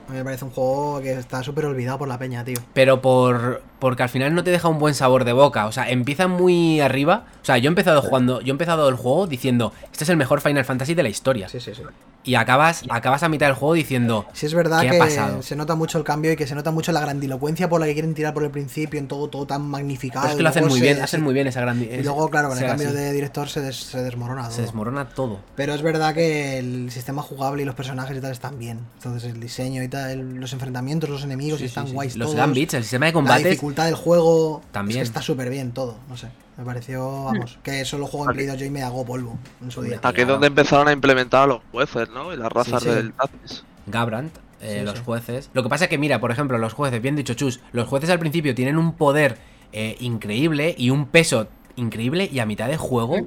A 0.08 0.12
mí 0.12 0.18
me 0.18 0.24
parece 0.24 0.44
un 0.44 0.50
juego 0.50 1.00
que 1.00 1.12
está 1.14 1.42
súper 1.42 1.64
olvidado 1.64 1.98
por 1.98 2.08
la 2.08 2.18
peña, 2.18 2.44
tío. 2.44 2.58
Pero 2.74 3.00
por. 3.00 3.62
Porque 3.84 4.02
al 4.02 4.08
final 4.08 4.34
no 4.34 4.42
te 4.42 4.50
deja 4.50 4.66
un 4.68 4.78
buen 4.78 4.94
sabor 4.94 5.24
de 5.26 5.34
boca. 5.34 5.66
O 5.66 5.72
sea, 5.72 5.90
empieza 5.90 6.26
muy 6.26 6.80
arriba. 6.80 7.26
O 7.42 7.44
sea, 7.44 7.58
yo 7.58 7.66
he 7.66 7.68
empezado 7.68 8.00
jugando. 8.00 8.40
Yo 8.40 8.46
he 8.48 8.50
empezado 8.52 8.88
el 8.88 8.94
juego 8.94 9.26
diciendo. 9.26 9.74
Este 9.92 10.04
es 10.04 10.08
el 10.08 10.16
mejor 10.16 10.40
Final 10.40 10.64
Fantasy 10.64 10.94
de 10.94 11.02
la 11.02 11.10
historia. 11.10 11.50
Sí, 11.50 11.60
sí, 11.60 11.72
sí. 11.74 11.82
Y 12.26 12.36
acabas, 12.36 12.84
acabas 12.88 13.22
a 13.22 13.28
mitad 13.28 13.44
del 13.48 13.54
juego 13.54 13.74
diciendo. 13.74 14.24
Sí, 14.32 14.46
es 14.46 14.54
verdad 14.54 14.80
¿Qué 14.80 14.88
ha 14.88 14.92
que 14.92 14.98
pasado? 14.98 15.42
se 15.42 15.54
nota 15.56 15.74
mucho 15.74 15.98
el 15.98 16.04
cambio 16.04 16.32
y 16.32 16.36
que 16.36 16.46
se 16.46 16.54
nota 16.54 16.70
mucho 16.70 16.90
la 16.92 17.00
grandilocuencia 17.02 17.68
por 17.68 17.78
la 17.80 17.84
que 17.86 17.92
quieren 17.92 18.14
tirar 18.14 18.32
por 18.32 18.42
el 18.44 18.50
principio, 18.50 18.98
en 18.98 19.06
todo, 19.08 19.28
todo 19.28 19.46
tan 19.46 19.60
magnificado. 19.68 20.22
Pero 20.22 20.30
es 20.32 20.36
que 20.38 20.42
lo 20.42 20.48
hacen 20.48 20.64
muy 20.66 20.78
se- 20.78 20.80
bien. 20.80 20.96
se- 20.96 21.02
Hacen 21.02 21.22
muy 21.22 21.34
bien 21.34 21.46
esa 21.48 21.60
gran. 21.60 21.82
Y 21.82 22.02
luego, 22.02 22.30
claro, 22.30 22.48
con 22.48 22.56
el 22.56 22.64
cambio 22.64 22.88
así. 22.88 22.96
de 22.96 23.12
director 23.12 23.50
se, 23.50 23.60
des- 23.60 23.76
se 23.76 24.02
desmorona. 24.02 24.44
Se 24.48 24.52
todo. 24.56 24.62
desmorona 24.62 25.08
todo. 25.10 25.40
Pero 25.54 25.74
es 25.74 25.82
verdad 25.82 26.14
que 26.14 26.56
el 26.58 26.90
sistema 26.90 27.20
jugable 27.20 27.60
y 27.60 27.66
los 27.66 27.74
personajes 27.74 28.16
y 28.16 28.20
tal 28.22 28.32
están 28.32 28.58
bien. 28.58 28.78
Entonces 28.96 29.30
el 29.30 29.38
diseño 29.38 29.82
y 29.82 29.88
tal, 29.88 30.36
los 30.36 30.50
enfrentamientos, 30.54 31.10
los 31.10 31.24
enemigos 31.24 31.58
Sí, 31.58 31.66
están 31.66 31.88
sí. 31.88 31.92
guays 31.92 32.16
Los 32.16 32.28
todos. 32.28 32.38
gambits, 32.38 32.72
el 32.72 32.84
sistema 32.84 33.04
de 33.04 33.12
combate. 33.12 33.58
Dificultad 33.74 33.84
del 33.86 33.94
juego 33.94 34.62
También. 34.72 35.00
es 35.00 35.04
que 35.04 35.08
está 35.08 35.22
súper 35.22 35.50
bien 35.50 35.72
todo, 35.72 35.96
no 36.08 36.16
sé. 36.16 36.28
Me 36.56 36.64
pareció, 36.64 37.24
vamos, 37.24 37.58
que 37.64 37.80
eso 37.80 37.98
lo 37.98 38.06
juego 38.06 38.30
en 38.30 38.34
Play 38.36 38.46
2 38.46 38.58
yo 38.58 38.64
y 38.66 38.70
me 38.70 38.82
hago 38.82 39.04
polvo 39.04 39.36
en 39.60 39.70
su 39.72 39.82
día. 39.82 39.98
Aquí 40.02 40.20
es 40.20 40.28
donde 40.28 40.46
empezaron 40.46 40.86
a 40.86 40.92
implementar 40.92 41.42
a 41.42 41.46
los 41.48 41.60
jueces, 41.72 42.08
¿no? 42.10 42.32
Y 42.32 42.36
las 42.36 42.52
razas 42.52 42.82
sí. 42.82 42.88
del. 42.90 43.12
Gabrant, 43.86 44.36
eh, 44.60 44.78
Sí, 44.80 44.84
los 44.84 44.98
sí. 44.98 45.02
jueces. 45.04 45.50
Lo 45.52 45.62
que 45.64 45.68
pasa 45.68 45.84
es 45.84 45.90
que, 45.90 45.98
mira, 45.98 46.20
por 46.20 46.30
ejemplo, 46.30 46.56
los 46.58 46.72
jueces, 46.72 47.02
bien 47.02 47.16
dicho 47.16 47.34
Chus, 47.34 47.60
los 47.72 47.88
jueces 47.88 48.08
al 48.10 48.18
principio 48.20 48.54
tienen 48.54 48.78
un 48.78 48.92
poder 48.94 49.36
eh, 49.72 49.96
increíble 50.00 50.74
y 50.78 50.90
un 50.90 51.06
peso 51.06 51.48
increíble 51.76 52.28
y 52.32 52.38
a 52.38 52.46
mitad 52.46 52.68
de 52.68 52.76
juego 52.76 53.26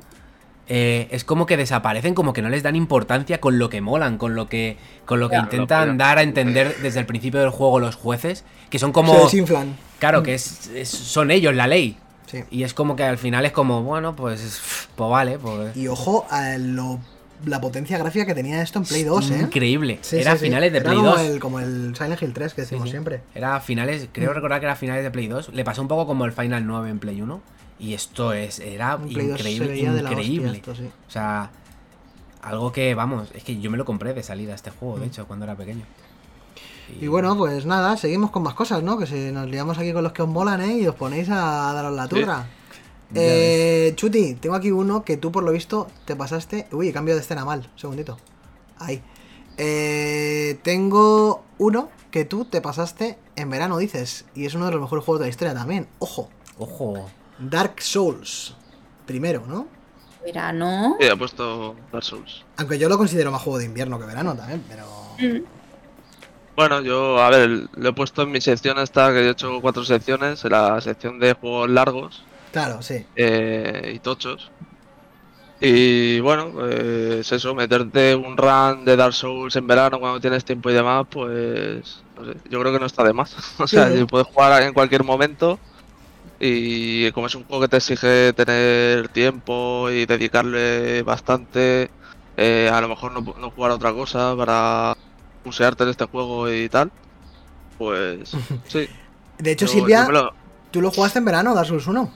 eh, 0.69 1.07
es 1.11 1.23
como 1.25 1.45
que 1.45 1.57
desaparecen, 1.57 2.13
como 2.13 2.31
que 2.33 2.41
no 2.41 2.47
les 2.49 2.63
dan 2.63 2.75
importancia 2.77 3.39
con 3.41 3.59
lo 3.59 3.69
que 3.69 3.81
molan, 3.81 4.17
con 4.17 4.35
lo 4.35 4.47
que, 4.47 4.77
con 5.05 5.19
lo 5.19 5.29
que 5.29 5.35
intentan 5.37 5.89
lo- 5.89 5.95
dar 5.95 6.17
a 6.17 6.23
entender 6.23 6.77
desde 6.81 7.01
el 7.01 7.05
principio 7.05 7.39
del 7.41 7.49
juego 7.49 7.79
los 7.81 7.95
jueces, 7.95 8.45
que 8.69 8.79
son 8.79 8.89
Se 8.89 8.93
como... 8.93 9.13
desinflan. 9.23 9.75
Claro, 9.99 10.23
que 10.23 10.33
es, 10.35 10.67
es- 10.67 10.89
son 10.89 11.31
ellos 11.31 11.55
la 11.55 11.67
ley. 11.67 11.97
Sí. 12.27 12.43
Y 12.51 12.63
es 12.63 12.73
como 12.73 12.95
que 12.95 13.03
al 13.03 13.17
final 13.17 13.45
es 13.45 13.51
como, 13.53 13.83
bueno, 13.83 14.15
pues, 14.15 14.59
pues 14.95 15.09
vale, 15.09 15.39
pues... 15.39 15.75
Y 15.77 15.87
ojo 15.87 16.27
a 16.29 16.57
lo, 16.57 16.99
la 17.45 17.61
potencia 17.61 17.97
gráfica 17.97 18.25
que 18.25 18.35
tenía 18.35 18.61
esto 18.61 18.79
en 18.79 18.85
Play 18.85 19.03
2, 19.05 19.31
¿eh? 19.31 19.39
Increíble. 19.43 19.99
Sí, 20.01 20.17
Era 20.17 20.33
sí, 20.33 20.39
finales 20.45 20.73
de 20.73 20.79
Era 20.79 20.89
Play 20.89 20.97
como 20.97 21.09
2. 21.11 21.21
El, 21.21 21.39
como 21.39 21.59
el 21.61 21.95
Silent 21.95 22.21
Hill 22.21 22.33
3 22.33 22.53
que 22.53 22.61
decimos 22.61 22.89
siempre. 22.89 23.21
Era 23.33 23.59
finales, 23.61 24.09
creo 24.11 24.33
recordar 24.33 24.59
que 24.59 24.65
era 24.65 24.75
finales 24.75 25.03
de 25.05 25.11
Play 25.11 25.27
2. 25.27 25.49
Le 25.53 25.63
pasó 25.63 25.81
un 25.81 25.87
poco 25.87 26.05
como 26.05 26.25
el 26.25 26.33
Final 26.33 26.67
9 26.67 26.89
en 26.89 26.99
Play 26.99 27.21
1. 27.21 27.41
Y 27.79 27.93
esto 27.93 28.33
es, 28.33 28.59
era 28.59 28.93
En 29.01 29.07
Play 29.07 29.27
2 29.27 29.41
se 29.41 29.51
increíble, 29.51 30.01
increíble. 30.01 30.57
esto. 30.57 30.71
O 30.71 31.09
sea, 31.11 31.49
algo 32.41 32.71
que, 32.73 32.93
vamos, 32.95 33.29
es 33.35 33.43
que 33.43 33.59
yo 33.59 33.71
me 33.71 33.77
lo 33.77 33.85
compré 33.85 34.13
de 34.13 34.23
salida 34.23 34.53
este 34.53 34.69
juego, 34.71 34.99
de 34.99 35.05
Mm. 35.05 35.09
hecho, 35.09 35.27
cuando 35.27 35.45
era 35.45 35.55
pequeño. 35.55 35.85
Y 36.99 37.07
bueno, 37.07 37.35
pues 37.37 37.65
nada, 37.65 37.97
seguimos 37.97 38.31
con 38.31 38.43
más 38.43 38.53
cosas, 38.53 38.81
¿no? 38.83 38.97
Que 38.97 39.05
si 39.05 39.31
nos 39.31 39.47
liamos 39.47 39.77
aquí 39.77 39.93
con 39.93 40.03
los 40.03 40.13
que 40.13 40.21
os 40.21 40.29
molan, 40.29 40.61
¿eh? 40.61 40.77
Y 40.79 40.87
os 40.87 40.95
ponéis 40.95 41.29
a 41.29 41.73
daros 41.73 41.93
la 41.93 42.07
turra. 42.07 42.47
Eh, 43.13 43.93
Chuti, 43.95 44.35
tengo 44.35 44.55
aquí 44.55 44.71
uno 44.71 45.03
que 45.03 45.17
tú 45.17 45.31
por 45.31 45.43
lo 45.43 45.51
visto 45.51 45.87
te 46.05 46.15
pasaste... 46.15 46.67
Uy, 46.71 46.91
cambio 46.91 47.15
de 47.15 47.21
escena 47.21 47.45
mal, 47.45 47.69
un 47.73 47.79
segundito. 47.79 48.17
Ahí. 48.79 49.01
Eh, 49.57 50.59
tengo 50.63 51.43
uno 51.57 51.89
que 52.11 52.25
tú 52.25 52.45
te 52.45 52.61
pasaste 52.61 53.17
en 53.35 53.49
verano, 53.49 53.77
dices. 53.77 54.25
Y 54.35 54.45
es 54.45 54.55
uno 54.55 54.65
de 54.65 54.71
los 54.71 54.81
mejores 54.81 55.05
juegos 55.05 55.19
de 55.19 55.25
la 55.25 55.29
historia 55.29 55.53
también. 55.53 55.87
Ojo, 55.99 56.29
Ojo. 56.57 57.05
Dark 57.39 57.81
Souls. 57.81 58.55
Primero, 59.05 59.43
¿no? 59.47 59.67
Verano. 60.23 60.97
Sí, 60.99 61.05
he 61.05 61.15
puesto 61.15 61.75
Dark 61.91 62.03
Souls. 62.03 62.43
Aunque 62.57 62.77
yo 62.77 62.89
lo 62.89 62.97
considero 62.97 63.31
más 63.31 63.41
juego 63.41 63.59
de 63.59 63.65
invierno 63.65 63.99
que 63.99 64.05
verano 64.05 64.35
también, 64.35 64.63
pero... 64.67 64.85
Mm. 65.19 65.56
Bueno, 66.57 66.81
yo, 66.81 67.19
a 67.19 67.29
ver, 67.29 67.67
lo 67.71 67.89
he 67.89 67.93
puesto 67.93 68.23
en 68.23 68.31
mi 68.31 68.41
sección 68.41 68.79
esta, 68.79 69.13
que 69.13 69.19
he 69.19 69.29
hecho 69.29 69.61
cuatro 69.61 69.85
secciones, 69.85 70.43
en 70.43 70.51
la 70.53 70.81
sección 70.81 71.19
de 71.19 71.33
juegos 71.33 71.69
largos 71.69 72.23
Claro, 72.51 72.81
sí. 72.81 73.05
eh, 73.15 73.91
y 73.95 73.99
tochos. 73.99 74.51
Y 75.59 76.19
bueno, 76.19 76.51
pues 76.53 76.71
es 77.19 77.31
eso, 77.31 77.55
meterte 77.55 78.15
un 78.15 78.37
run 78.37 78.85
de 78.85 78.95
Dark 78.95 79.13
Souls 79.13 79.55
en 79.55 79.65
verano 79.65 79.99
cuando 79.99 80.19
tienes 80.19 80.45
tiempo 80.45 80.69
y 80.69 80.73
demás, 80.73 81.05
pues 81.09 82.05
no 82.15 82.25
sé, 82.25 82.41
yo 82.49 82.59
creo 82.59 82.73
que 82.73 82.79
no 82.79 82.85
está 82.85 83.03
de 83.03 83.13
más. 83.13 83.35
O 83.59 83.67
sea, 83.67 83.89
Sí. 83.91 84.05
puedes 84.09 84.27
jugar 84.27 84.61
en 84.63 84.73
cualquier 84.73 85.03
momento 85.03 85.59
y 86.39 87.11
como 87.13 87.27
es 87.27 87.35
un 87.35 87.45
juego 87.45 87.61
que 87.63 87.69
te 87.69 87.77
exige 87.77 88.33
tener 88.33 89.09
tiempo 89.09 89.89
y 89.91 90.05
dedicarle 90.05 91.03
bastante, 91.03 91.91
eh, 92.37 92.69
a 92.71 92.81
lo 92.81 92.89
mejor 92.89 93.11
no, 93.13 93.21
no 93.37 93.51
jugar 93.51 93.71
a 93.71 93.75
otra 93.75 93.93
cosa 93.93 94.35
para 94.37 94.93
pusearte 95.47 95.83
en 95.83 95.89
este 95.89 96.05
juego 96.05 96.51
y 96.51 96.67
tal, 96.69 96.91
pues 97.77 98.31
sí. 98.67 98.87
De 99.39 99.51
hecho, 99.51 99.65
yo- 99.65 99.71
Silvia, 99.71 100.05
yo 100.05 100.11
lo- 100.11 100.31
tú 100.71 100.81
lo 100.81 100.91
jugaste 100.91 101.19
en 101.19 101.25
verano, 101.25 101.55
Dark 101.55 101.67
Souls 101.67 101.87
1. 101.87 102.11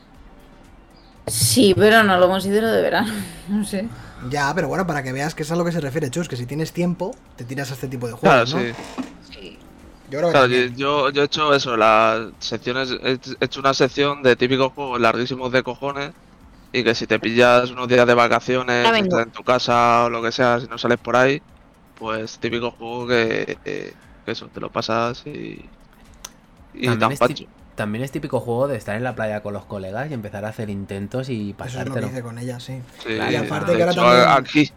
Sí, 1.27 1.73
pero 1.75 2.03
no 2.03 2.17
lo 2.17 2.27
considero 2.27 2.69
de 2.71 2.81
verano. 2.81 3.11
No 3.49 3.63
sé. 3.65 3.87
Ya, 4.29 4.53
pero 4.53 4.67
bueno, 4.67 4.85
para 4.85 5.01
que 5.03 5.11
veas 5.11 5.33
que 5.33 5.43
es 5.43 5.51
a 5.51 5.55
lo 5.55 5.65
que 5.65 5.71
se 5.71 5.81
refiere, 5.81 6.09
Chus, 6.11 6.27
que 6.29 6.35
si 6.37 6.45
tienes 6.45 6.71
tiempo, 6.73 7.15
te 7.37 7.43
tiras 7.43 7.71
a 7.71 7.73
este 7.73 7.87
tipo 7.87 8.07
de 8.07 8.13
Claro, 8.15 8.45
juegos, 8.45 8.53
¿no? 8.53 8.59
sí. 8.59 9.33
Sí. 9.33 9.57
Yo 10.09 10.19
creo 10.19 10.29
que 10.29 10.37
Claro, 10.37 10.47
yo, 10.75 11.09
yo 11.09 11.21
he 11.21 11.25
hecho 11.25 11.53
eso, 11.55 11.75
las 11.75 12.27
secciones, 12.39 12.91
he 13.03 13.17
hecho 13.39 13.59
una 13.59 13.73
sección 13.73 14.21
de 14.23 14.35
típicos 14.35 14.73
juegos 14.73 15.01
larguísimos 15.01 15.51
de 15.51 15.63
cojones 15.63 16.11
y 16.71 16.83
que 16.83 16.93
si 16.95 17.07
te 17.07 17.19
pillas 17.19 17.71
unos 17.71 17.87
días 17.87 18.05
de 18.05 18.13
vacaciones, 18.13 18.85
estás 19.01 19.23
en 19.25 19.31
tu 19.31 19.43
casa 19.43 20.05
o 20.05 20.09
lo 20.09 20.21
que 20.21 20.31
sea, 20.31 20.59
si 20.59 20.67
no 20.67 20.77
sales 20.77 20.99
por 20.99 21.15
ahí, 21.15 21.41
pues 22.01 22.39
típico 22.39 22.71
juego 22.71 23.07
que, 23.07 23.57
que- 23.63 23.93
que 24.25 24.31
eso, 24.31 24.47
te 24.47 24.59
lo 24.59 24.71
pasas 24.71 25.23
y, 25.25 25.63
y 26.73 26.85
También 26.87 26.99
tan 27.17 27.31
es, 27.31 27.45
también 27.75 28.03
es 28.03 28.11
típico 28.11 28.39
juego 28.39 28.67
de 28.67 28.75
estar 28.77 28.95
en 28.95 29.03
la 29.03 29.15
playa 29.15 29.41
con 29.41 29.53
los 29.53 29.65
colegas 29.65 30.09
y 30.09 30.13
empezar 30.13 30.43
a 30.45 30.49
hacer 30.49 30.69
intentos 30.69 31.29
y 31.29 31.33
Eso 31.33 31.39
es 31.39 31.47
lo 31.47 31.55
que 31.55 31.79
pasártelo. 32.01 32.07
hice 32.07 32.21
con 32.21 32.37
ella, 32.39 32.59
sí. 32.59 32.81
Y 33.07 33.35
aparte 33.35 33.71
de 33.71 33.77
que 33.77 33.83
ahora 33.83 33.91
hecho, 33.93 34.01
también- 34.01 34.29
aquí, 34.29 34.71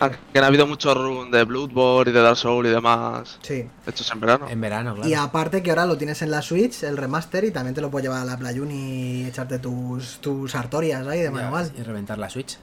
aquí 0.00 0.38
han 0.38 0.44
habido 0.44 0.66
muchos 0.66 0.94
runs 0.96 1.30
de 1.30 1.44
Bloodborne 1.44 2.10
y 2.10 2.14
de 2.14 2.20
Dark 2.22 2.36
Souls 2.36 2.68
y 2.68 2.72
demás 2.72 3.38
Sí. 3.42 3.66
hechos 3.86 4.10
en 4.12 4.20
verano. 4.20 4.46
En 4.48 4.60
verano, 4.60 4.94
claro. 4.94 5.08
Y 5.08 5.14
aparte 5.14 5.62
que 5.62 5.70
ahora 5.70 5.86
lo 5.86 5.96
tienes 5.98 6.22
en 6.22 6.30
la 6.30 6.40
Switch, 6.42 6.82
el 6.84 6.96
remaster, 6.96 7.44
y 7.44 7.50
también 7.50 7.74
te 7.74 7.80
lo 7.80 7.90
puedes 7.90 8.04
llevar 8.08 8.22
a 8.22 8.24
la 8.24 8.36
Playun 8.36 8.70
y 8.70 9.24
echarte 9.26 9.58
tus, 9.58 10.18
tus 10.20 10.54
artorias 10.54 11.06
ahí 11.06 11.20
de 11.20 11.30
manual. 11.30 11.70
Y 11.78 11.82
reventar 11.82 12.18
la 12.18 12.28
Switch. 12.30 12.58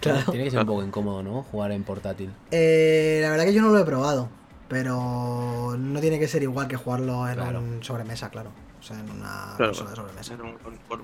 Claro. 0.00 0.20
Tiene 0.30 0.44
que 0.44 0.50
ser 0.50 0.60
un 0.60 0.66
poco 0.66 0.82
incómodo, 0.84 1.22
¿no? 1.22 1.42
Jugar 1.50 1.72
en 1.72 1.82
portátil. 1.84 2.32
Eh, 2.50 3.20
la 3.22 3.30
verdad 3.30 3.44
que 3.44 3.54
yo 3.54 3.62
no 3.62 3.68
lo 3.70 3.78
he 3.78 3.84
probado, 3.84 4.28
pero 4.68 5.74
no 5.78 6.00
tiene 6.00 6.18
que 6.18 6.28
ser 6.28 6.42
igual 6.42 6.68
que 6.68 6.76
jugarlo 6.76 7.28
en 7.28 7.34
Claro. 7.36 7.58
un 7.60 7.82
sobremesa, 7.82 8.30
claro. 8.30 8.50
O 8.80 8.82
sea, 8.84 8.98
en 8.98 9.10
una 9.10 9.54
Claro, 9.56 9.72
consola 9.72 9.90
de 9.90 9.96
sobremesa. 9.96 10.34
en 10.34 10.40
un- 10.40 10.56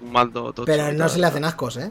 un 0.02 0.12
mando 0.12 0.52
Pero 0.66 0.92
no 0.92 1.08
se 1.08 1.18
le 1.18 1.26
hacen 1.26 1.44
ascos, 1.44 1.76
¿eh? 1.76 1.90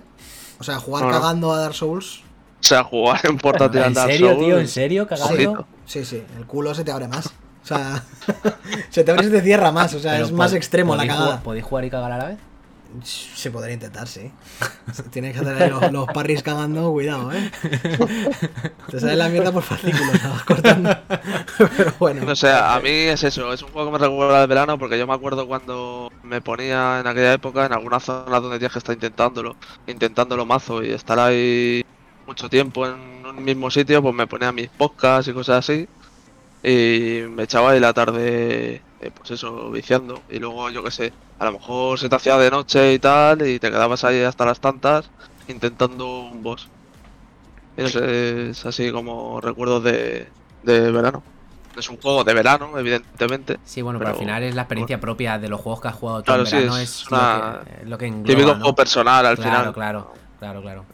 O 0.60 0.64
sea, 0.64 0.80
jugar 0.80 1.04
No, 1.04 1.12
no. 1.12 1.16
cagando 1.20 1.54
a 1.54 1.60
Dark 1.60 1.76
Souls, 1.76 2.22
O 2.60 2.64
sea, 2.64 2.84
jugar 2.84 3.22
en 3.26 3.38
portátil 3.38 3.82
¿En 3.84 3.94
Dark 3.94 4.12
serio, 4.12 4.30
Souls, 4.32 4.40
tío? 4.46 4.60
¿En 4.60 4.68
serio? 4.68 5.08
¿Cagando? 5.08 5.68
sí, 5.86 6.04
sí, 6.04 6.24
el 6.38 6.46
culo 6.48 6.74
se 6.74 6.84
te 6.84 6.92
abre 6.92 7.08
más. 7.08 7.30
sea, 7.64 8.04
se 8.90 9.04
te 9.04 9.12
abre 9.12 9.24
y 9.28 9.30
se 9.30 9.36
te 9.38 9.42
cierra 9.42 9.72
más. 9.72 9.94
O 9.94 10.00
sea, 10.00 10.14
Pero 10.14 10.26
es 10.26 10.32
más 10.32 10.54
extremo 10.54 10.94
la 10.96 11.04
¿podéis 11.04 11.14
cagada. 11.14 11.44
¿Podéis 11.44 11.64
jugar 11.66 11.86
y 11.86 11.90
cagar 11.90 12.12
a 12.14 12.18
la 12.18 12.26
vez? 12.26 12.38
Se 13.04 13.52
podría 13.52 13.74
intentar, 13.74 14.08
sí. 14.08 14.32
Tienes 15.12 15.34
que 15.34 15.40
hacer 15.40 15.72
los, 15.72 15.92
los 15.92 16.08
parries 16.08 16.44
cagando, 16.44 16.92
cuidado, 16.92 17.32
eh. 17.32 17.52
Te 18.90 19.00
sale 19.00 19.16
la 19.16 19.30
mierda 19.30 19.52
por 19.52 19.64
fascículos, 19.64 20.24
vas 20.24 20.44
cortando. 20.44 20.90
Pero 21.78 21.94
bueno. 22.00 22.26
No 22.26 22.36
sé, 22.36 22.50
a 22.52 22.80
mí 22.80 22.90
es 22.90 23.24
eso, 23.24 23.54
es 23.54 23.62
un 23.62 23.70
juego 23.70 23.92
que 23.92 24.00
me 24.00 24.06
recuerda 24.06 24.42
al 24.42 24.48
verano 24.48 24.78
porque 24.78 24.98
yo 24.98 25.08
me 25.08 25.14
acuerdo 25.14 25.48
cuando 25.48 26.12
me 26.24 26.42
ponía 26.42 27.00
en 27.00 27.08
aquella 27.08 27.34
época 27.34 27.66
en 27.66 27.74
alguna 27.74 28.00
zona 28.00 28.40
donde 28.40 28.60
tienes 28.60 28.74
que 28.74 28.80
estar 28.80 28.94
intentándolo, 28.94 29.56
intentándolo 29.88 30.46
mazo 30.46 30.84
y 30.84 30.92
estar 30.92 31.20
ahí 31.20 31.86
mucho 32.26 32.50
tiempo 32.50 32.86
en 32.86 33.26
un 33.26 33.44
mismo 33.44 33.72
sitio, 33.72 34.02
pues 34.02 34.14
me 34.14 34.28
ponía 34.28 34.52
mis 34.52 34.70
podcasts 34.70 35.30
y 35.30 35.34
cosas 35.34 35.60
así 35.60 35.88
y 36.64 37.22
me 37.30 37.44
echaba 37.44 37.72
ahí 37.72 37.80
la 37.80 37.94
tarde, 37.94 38.82
eh, 39.02 39.12
pues 39.16 39.32
eso, 39.32 39.70
viciando 39.72 40.22
y 40.30 40.40
luego 40.40 40.70
yo 40.70 40.84
qué 40.84 40.92
sé, 40.92 41.14
a 41.40 41.46
lo 41.46 41.54
mejor 41.54 42.00
se 42.00 42.10
te 42.10 42.16
hacía 42.16 42.38
de 42.38 42.50
noche 42.52 42.94
y 42.94 43.00
tal 43.00 43.48
y 43.48 43.60
te 43.60 43.70
quedabas 43.70 44.04
ahí 44.04 44.22
hasta 44.24 44.46
las 44.46 44.60
tantas 44.60 45.10
intentando 45.48 46.22
un 46.22 46.42
boss. 46.44 46.68
Sé, 47.78 48.50
es 48.50 48.66
así 48.66 48.92
como 48.92 49.40
recuerdos 49.40 49.84
de, 49.84 50.28
de 50.64 50.92
verano. 50.92 51.22
Es 51.78 51.88
un 51.92 51.98
juego 51.98 52.24
de 52.24 52.34
verano, 52.34 52.72
evidentemente. 52.76 53.60
Sí, 53.64 53.84
bueno, 53.84 54.00
pero, 54.00 54.10
Pero- 54.10 54.18
al 54.18 54.26
final 54.26 54.44
es 54.44 54.56
la 54.56 54.64
experiencia 54.64 55.00
propia 55.00 55.38
de 55.38 55.48
los 55.48 55.62
juegos 55.62 55.80
que 55.82 55.88
has 55.90 55.94
jugado 55.96 56.20
tú 56.24 56.26
Claro, 56.26 56.42
en 56.42 56.48
sí, 56.48 56.56
es 56.58 56.74
es, 57.04 57.08
una- 57.12 57.60
lo, 57.60 57.66
que, 57.66 57.86
lo 57.86 57.98
que 58.00 58.06
engloba, 58.08 58.28
Típico 58.36 58.48
¿no? 58.54 58.56
juego 58.62 58.76
personal 58.76 59.26
al 59.28 59.36
claro, 59.36 59.52
final. 59.60 59.74
Claro, 59.74 60.14
claro, 60.40 60.62
claro. 60.64 60.86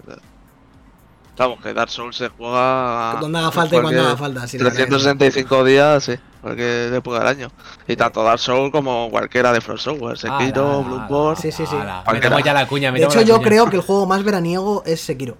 Vamos, 1.38 1.62
que 1.64 1.74
Dark 1.74 1.90
Souls 1.90 2.16
se 2.18 2.28
juega. 2.30 3.18
Donde 3.22 3.40
haga 3.40 3.52
falta 3.52 3.78
y 3.78 3.82
cuando 3.82 4.02
haga 4.02 4.18
falta. 4.18 4.48
sí. 4.48 4.58
365 4.58 5.64
días, 5.64 6.04
sí, 6.04 6.16
cualquier 6.44 6.94
época 6.94 7.20
del 7.20 7.28
año. 7.28 7.52
Y 7.88 7.96
tanto 7.96 8.24
Dark 8.24 8.38
Souls 8.40 8.72
como 8.72 9.10
cualquiera 9.10 9.52
de 9.52 9.62
From 9.62 9.78
Software, 9.78 10.18
Sekiro, 10.18 10.84
Bloodborne. 10.84 11.42
Sí, 11.42 11.52
sí, 11.52 11.66
sí. 11.66 11.76
Metemos 12.12 12.44
ya 12.44 12.54
la 12.54 12.68
cuña, 12.68 12.92
De 12.92 13.04
hecho, 13.04 13.20
la 13.20 13.24
yo 13.24 13.38
cuña. 13.38 13.48
creo 13.48 13.70
que 13.70 13.78
el 13.78 13.82
juego 13.82 14.06
más 14.06 14.24
veraniego 14.24 14.84
es 14.86 15.02
Sekiro. 15.02 15.38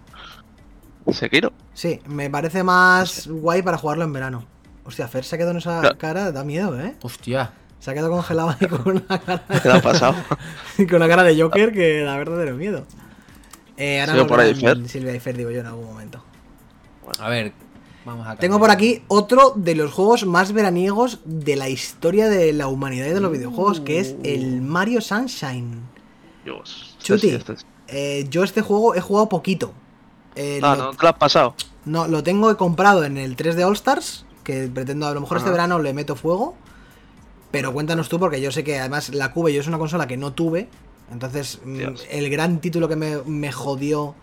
Sekiro. 1.12 1.52
Sí, 1.74 2.02
me 2.08 2.30
parece 2.30 2.64
más 2.64 3.28
guay 3.28 3.62
para 3.62 3.78
jugarlo 3.78 4.06
en 4.06 4.14
verano. 4.14 4.46
Hostia, 4.86 5.08
Fer 5.08 5.24
se 5.24 5.36
ha 5.36 5.38
quedado 5.38 5.52
en 5.52 5.58
esa 5.58 5.96
cara, 5.98 6.32
da 6.32 6.44
miedo, 6.44 6.80
¿eh? 6.80 6.96
Hostia. 7.02 7.52
Se 7.80 7.92
ha 7.92 7.94
quedado 7.94 8.12
congelado 8.12 8.56
ahí 8.60 8.68
con 8.68 8.88
una 8.88 9.20
cara, 9.20 9.44
¿Qué 9.62 9.68
le 9.68 9.74
ha 9.78 9.82
pasado? 9.82 10.16
con 10.78 10.96
una 10.96 11.08
cara 11.08 11.24
de 11.24 11.40
Joker 11.42 11.74
que 11.74 12.02
da 12.02 12.18
verdadero 12.18 12.56
miedo. 12.56 12.86
Eh, 13.76 14.00
ahora 14.00 14.14
Sigo 14.14 14.28
por 14.28 14.40
ahí, 14.40 14.56
Fer. 14.56 14.88
Silvia 14.88 15.14
y 15.14 15.20
Fer, 15.20 15.36
digo 15.36 15.52
yo, 15.52 15.60
en 15.60 15.66
algún 15.66 15.86
momento. 15.86 16.24
A 17.20 17.28
ver, 17.28 17.52
vamos 18.06 18.28
a 18.28 18.36
Tengo 18.36 18.60
por 18.60 18.70
aquí 18.72 19.02
otro 19.08 19.54
de 19.56 19.76
los 19.76 19.92
juegos 19.92 20.26
más 20.26 20.52
veraniegos 20.54 21.20
de 21.26 21.56
la 21.56 21.70
historia 21.70 22.28
de 22.30 22.54
la 22.54 22.68
humanidad 22.68 23.08
y 23.08 23.12
de 23.12 23.20
los 23.22 23.32
videojuegos, 23.32 23.80
que 23.80 24.00
es 24.00 24.16
el 24.24 24.62
Mario 24.62 25.02
Sunshine. 25.02 25.82
Dios. 26.44 26.96
este 27.00 27.04
Chuti. 27.06 27.30
sí, 27.30 27.36
este 27.36 27.58
sí. 27.58 27.66
Eh, 27.88 28.26
yo 28.30 28.44
este 28.44 28.62
juego 28.62 28.96
he 28.96 29.02
jugado 29.02 29.30
poquito. 29.30 29.74
Eh, 30.36 30.60
Ah, 30.64 30.76
lo- 30.76 30.84
¿no 30.86 30.92
te 30.92 31.04
lo 31.04 31.10
has 31.10 31.18
pasado? 31.18 31.56
No, 31.86 32.08
lo 32.08 32.24
tengo 32.24 32.56
comprado 32.58 33.04
en 33.04 33.18
el 33.18 33.36
3 33.36 33.56
de 33.56 33.66
All 33.66 33.74
Stars, 33.74 34.26
que 34.44 34.68
pretendo 34.74 35.06
a 35.08 35.14
lo 35.14 35.22
mejor 35.22 35.38
este 35.38 35.50
verano 35.52 35.80
le 35.80 35.94
meto 35.94 36.16
fuego. 36.16 36.56
Pero 37.52 37.72
cuéntanos 37.74 38.10
tú, 38.10 38.20
porque 38.20 38.42
yo 38.42 38.52
sé 38.52 38.64
que 38.64 38.80
además 38.80 39.10
la 39.14 39.32
Cube 39.32 39.54
yo 39.54 39.62
es 39.62 39.68
una 39.68 39.78
consola 39.78 40.08
que 40.08 40.18
no 40.18 40.34
tuve. 40.34 40.70
Entonces, 41.12 41.60
mm, 41.64 41.78
Dios. 41.78 42.06
el 42.10 42.30
gran 42.32 42.60
título 42.60 42.88
que 42.88 42.96
me, 42.96 43.18
me 43.26 43.52
jodió 43.52 44.16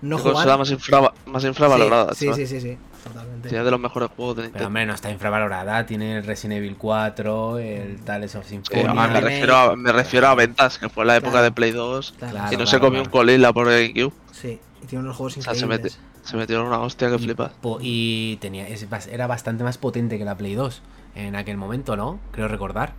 no 0.00 0.16
jugar. 0.18 0.34
consola 0.34 0.56
más, 0.56 0.70
infra- 0.70 1.12
más 1.26 1.44
infravalorada, 1.44 2.14
sí, 2.14 2.28
sí, 2.34 2.46
sí, 2.46 2.60
sí, 2.60 2.78
totalmente. 3.08 3.48
Sí, 3.48 3.56
es 3.56 3.64
de 3.64 3.70
los 3.70 3.80
mejores 3.80 4.10
juegos 4.14 4.36
de 4.36 4.42
Pero 4.42 4.46
Nintendo. 4.48 4.66
hombre, 4.68 4.86
no 4.86 4.94
está 4.94 5.10
infravalorada. 5.10 5.86
Tiene 5.86 6.18
el 6.18 6.24
Resident 6.24 6.58
Evil 6.58 6.76
4, 6.76 7.58
el 7.58 8.00
Tales 8.04 8.34
of 8.36 8.44
Eh, 8.44 8.48
Symphonia. 8.48 8.92
ah, 8.96 9.08
me, 9.08 9.20
refiero 9.20 9.56
a, 9.56 9.76
me 9.76 9.92
refiero 9.92 10.26
a 10.28 10.34
ventas, 10.34 10.78
que 10.78 10.88
fue 10.88 11.02
en 11.04 11.08
la 11.08 11.16
época 11.16 11.32
Claro. 11.32 11.44
de 11.44 11.52
Play 11.52 11.70
2 11.72 12.14
Claro, 12.18 12.36
y 12.52 12.56
no 12.56 12.66
se 12.66 12.78
claro, 12.78 12.84
comió 12.86 13.02
un 13.02 13.08
colila 13.08 13.52
por 13.52 13.66
GameCube. 13.68 14.12
Sí, 14.32 14.58
y 14.82 14.86
tiene 14.86 15.04
unos 15.04 15.16
juegos 15.16 15.36
O 15.38 15.42
sea, 15.42 15.54
se, 15.54 15.64
increíbles. 15.64 15.98
meti- 15.98 16.28
se 16.28 16.36
metieron 16.36 16.66
una 16.66 16.78
hostia 16.80 17.10
que 17.10 17.18
flipas. 17.18 17.52
Po- 17.60 17.78
Y 17.80 18.36
tenía, 18.40 18.66
era 19.10 19.26
bastante 19.26 19.64
más 19.64 19.78
potente 19.78 20.18
que 20.18 20.24
la 20.24 20.36
Play 20.36 20.54
2 20.54 20.82
en 21.14 21.36
aquel 21.36 21.56
momento, 21.56 21.96
¿no? 21.96 22.20
Creo 22.32 22.48
recordar. 22.48 22.92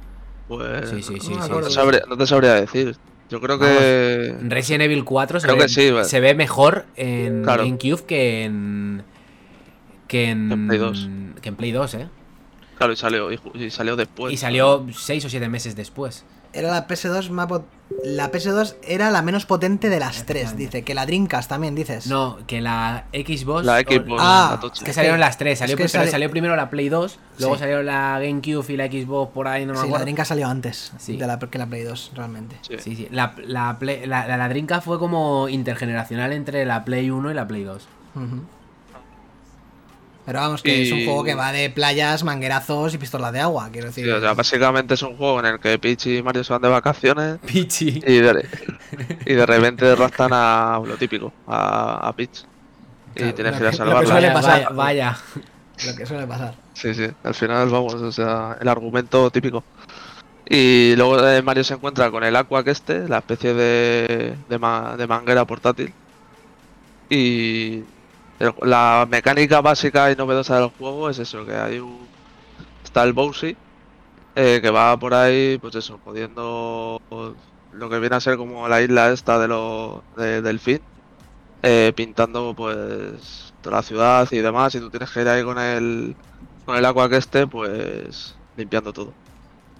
Pues 0.47 0.89
Sí, 0.89 1.03
sí, 1.03 1.19
sí, 1.21 1.35
no 1.35 1.43
sí. 1.43 1.51
no, 1.51 1.59
te 1.61 1.69
sabría, 1.69 2.01
no 2.09 2.17
te 2.17 2.25
sabría 2.25 2.53
decir. 2.55 2.97
Yo 3.29 3.39
creo 3.39 3.59
que. 3.59 4.35
Resident 4.41 4.81
Evil 4.81 5.05
4 5.05 5.39
se, 5.39 5.45
Creo 5.45 5.57
ve, 5.57 5.63
que 5.65 5.69
sí, 5.69 5.91
se 6.03 6.19
ve 6.19 6.33
mejor 6.33 6.85
en 6.95 7.43
Claro. 7.43 7.63
GameCube 7.63 8.03
que 8.07 8.45
en. 8.45 9.03
Que 10.09 10.29
en, 10.31 10.51
En 10.51 10.67
Play 10.67 10.79
2. 10.79 11.09
Que 11.41 11.49
en 11.49 11.55
Play 11.55 11.71
2, 11.71 11.93
¿eh? 11.93 12.09
Claro, 12.77 12.91
y 12.93 12.95
salió, 12.97 13.31
y, 13.31 13.39
y 13.53 13.69
salió 13.71 13.95
después. 13.95 14.33
y 14.33 14.37
salió 14.37 14.85
6 14.93 15.25
o 15.25 15.29
7 15.29 15.47
meses 15.49 15.75
después. 15.77 16.25
Era 16.51 16.71
la 16.71 16.87
PS2 16.87 17.29
más 17.29 17.47
pot- 17.47 17.65
La 18.03 18.31
PS2 18.31 18.77
era 18.81 19.11
la 19.11 19.21
menos 19.21 19.45
potente 19.45 19.87
de 19.89 19.99
las 19.99 20.25
tres, 20.25 20.57
dice. 20.57 20.83
Que 20.83 20.95
la 20.95 21.05
Dreamcast 21.05 21.47
también, 21.47 21.75
dices. 21.75 22.07
No, 22.07 22.39
que 22.47 22.59
la 22.59 23.05
Xbox. 23.13 23.65
La 23.65 23.75
o- 23.75 23.79
Xbox, 23.81 24.19
Ah, 24.23 24.59
la 24.63 24.83
que 24.85 24.93
salieron 24.93 25.19
las 25.19 25.37
tres. 25.37 25.59
Salió, 25.59 25.73
Es 25.75 25.77
que 25.77 25.83
pri- 25.83 25.91
pero 25.91 26.01
sale- 26.05 26.11
salió 26.11 26.31
primero 26.31 26.55
la 26.55 26.71
Play 26.71 26.89
2, 26.89 27.19
luego 27.37 27.53
Sí. 27.53 27.59
salió 27.59 27.83
la 27.83 28.17
GameCube 28.19 28.65
y 28.73 28.77
la 28.77 28.87
Xbox 28.87 29.31
por 29.31 29.47
ahí, 29.47 29.65
no 29.67 29.73
me 29.73 29.77
sí, 29.77 29.81
la 29.83 29.87
acuerdo. 29.89 30.05
Dreamcast 30.05 30.29
salió 30.29 30.47
antes 30.47 30.91
Sí. 30.97 31.17
de 31.17 31.27
la, 31.27 31.37
que 31.37 31.57
la 31.59 31.67
Play 31.67 31.83
2, 31.83 32.11
realmente. 32.15 32.55
Sí. 32.61 32.75
Sí, 32.79 32.95
sí. 32.95 33.07
La, 33.11 33.35
la, 33.45 33.77
Play- 33.77 34.07
la, 34.07 34.25
la, 34.35 34.49
Dreamcast 34.49 34.85
fue 34.85 34.97
como 34.97 35.49
intergeneracional 35.49 36.33
entre 36.33 36.65
la 36.65 36.83
Play 36.83 37.11
1 37.11 37.29
y 37.29 37.33
la 37.35 37.47
Play 37.47 37.63
2. 37.63 37.87
Ujú. 38.15 38.41
Pero 40.29 40.41
vamos, 40.41 40.61
que 40.61 40.83
es 40.83 40.91
un 40.91 41.05
juego 41.05 41.23
que 41.23 41.33
va 41.33 41.51
de 41.51 41.71
playas, 41.71 42.23
manguerazos 42.23 42.93
y 42.93 42.99
pistolas 42.99 43.33
de 43.33 43.39
agua, 43.39 43.69
quiero 43.71 43.87
decir. 43.87 44.05
Sí, 44.05 44.11
o 44.11 44.19
sea, 44.19 44.33
básicamente 44.35 44.93
es 44.93 45.01
un 45.01 45.17
juego 45.17 45.39
en 45.39 45.47
el 45.47 45.59
que 45.59 45.79
Peach 45.79 46.05
y 46.05 46.21
Mario 46.21 46.43
se 46.43 46.53
van 46.53 46.61
de 46.61 46.67
vacaciones 46.69 47.39
Pichi. 47.47 47.99
y 48.05 48.17
de, 48.19 48.45
y 49.25 49.33
de 49.33 49.45
repente 49.47 49.95
raptan 49.95 50.29
a 50.31 50.79
lo 50.85 50.97
típico, 50.97 51.33
a, 51.47 52.07
a 52.07 52.13
Peach. 52.15 52.43
Y 53.15 53.19
Claro, 53.19 53.33
tienes 53.33 53.55
que 53.55 53.61
ir 53.63 53.67
a 53.67 53.71
que- 53.71 53.71
lo 53.71 53.71
que 53.71 53.77
salvarla. 53.77 54.07
suele 54.11 54.27
Vaya, 54.27 54.33
pasar. 54.33 54.73
vaya, 54.75 54.75
vaya. 54.75 55.17
Lo 55.87 55.95
que 55.95 56.05
suele 56.05 56.27
pasar. 56.27 56.53
Sí, 56.73 56.93
sí, 56.93 57.07
al 57.23 57.33
final 57.33 57.69
vamos, 57.69 57.93
o 57.95 58.11
sea, 58.11 58.57
el 58.61 58.67
argumento 58.67 59.31
típico. 59.31 59.63
Y 60.47 60.93
luego 60.97 61.25
eh, 61.27 61.41
Mario 61.41 61.63
se 61.63 61.73
encuentra 61.73 62.11
con 62.11 62.23
el 62.23 62.35
Aqua 62.35 62.63
que 62.63 62.71
este, 62.71 63.07
la 63.07 63.19
especie 63.19 63.53
de, 63.53 64.35
de, 64.47 64.59
ma- 64.59 64.95
de 64.97 65.07
manguera 65.07 65.45
portátil. 65.45 65.91
Y 67.09 67.83
el- 68.39 68.53
la 68.63 69.07
mecánica 69.09 69.61
básica 69.61 70.11
y 70.11 70.15
novedosa 70.15 70.59
del 70.59 70.69
juego 70.69 71.09
es 71.09 71.19
eso, 71.19 71.45
que 71.45 71.55
hay 71.55 71.79
un... 71.79 72.07
Está 72.83 73.03
el 73.03 73.13
Bowsy, 73.13 73.55
eh, 74.35 74.59
que 74.61 74.69
va 74.69 74.97
por 74.97 75.13
ahí, 75.13 75.57
pues 75.59 75.75
eso, 75.75 75.99
jodiendo 76.03 77.01
lo 77.73 77.89
que 77.89 77.99
viene 77.99 78.15
a 78.15 78.19
ser 78.21 78.37
como 78.37 78.67
la 78.67 78.81
isla 78.81 79.11
esta 79.11 79.37
de 79.39 79.47
lo, 79.47 80.03
de- 80.17 80.41
del 80.41 80.59
fin, 80.59 80.79
eh, 81.61 81.91
pintando 81.95 82.53
pues 82.55 83.53
toda 83.61 83.77
la 83.77 83.83
ciudad 83.83 84.27
y 84.31 84.37
demás, 84.39 84.73
y 84.75 84.79
tú 84.79 84.89
tienes 84.89 85.11
que 85.11 85.21
ir 85.21 85.27
ahí 85.27 85.43
con 85.43 85.59
el, 85.59 86.15
con 86.65 86.77
el 86.77 86.85
agua 86.85 87.09
que 87.09 87.17
esté, 87.17 87.45
pues 87.47 88.35
limpiando 88.55 88.93
todo. 88.93 89.13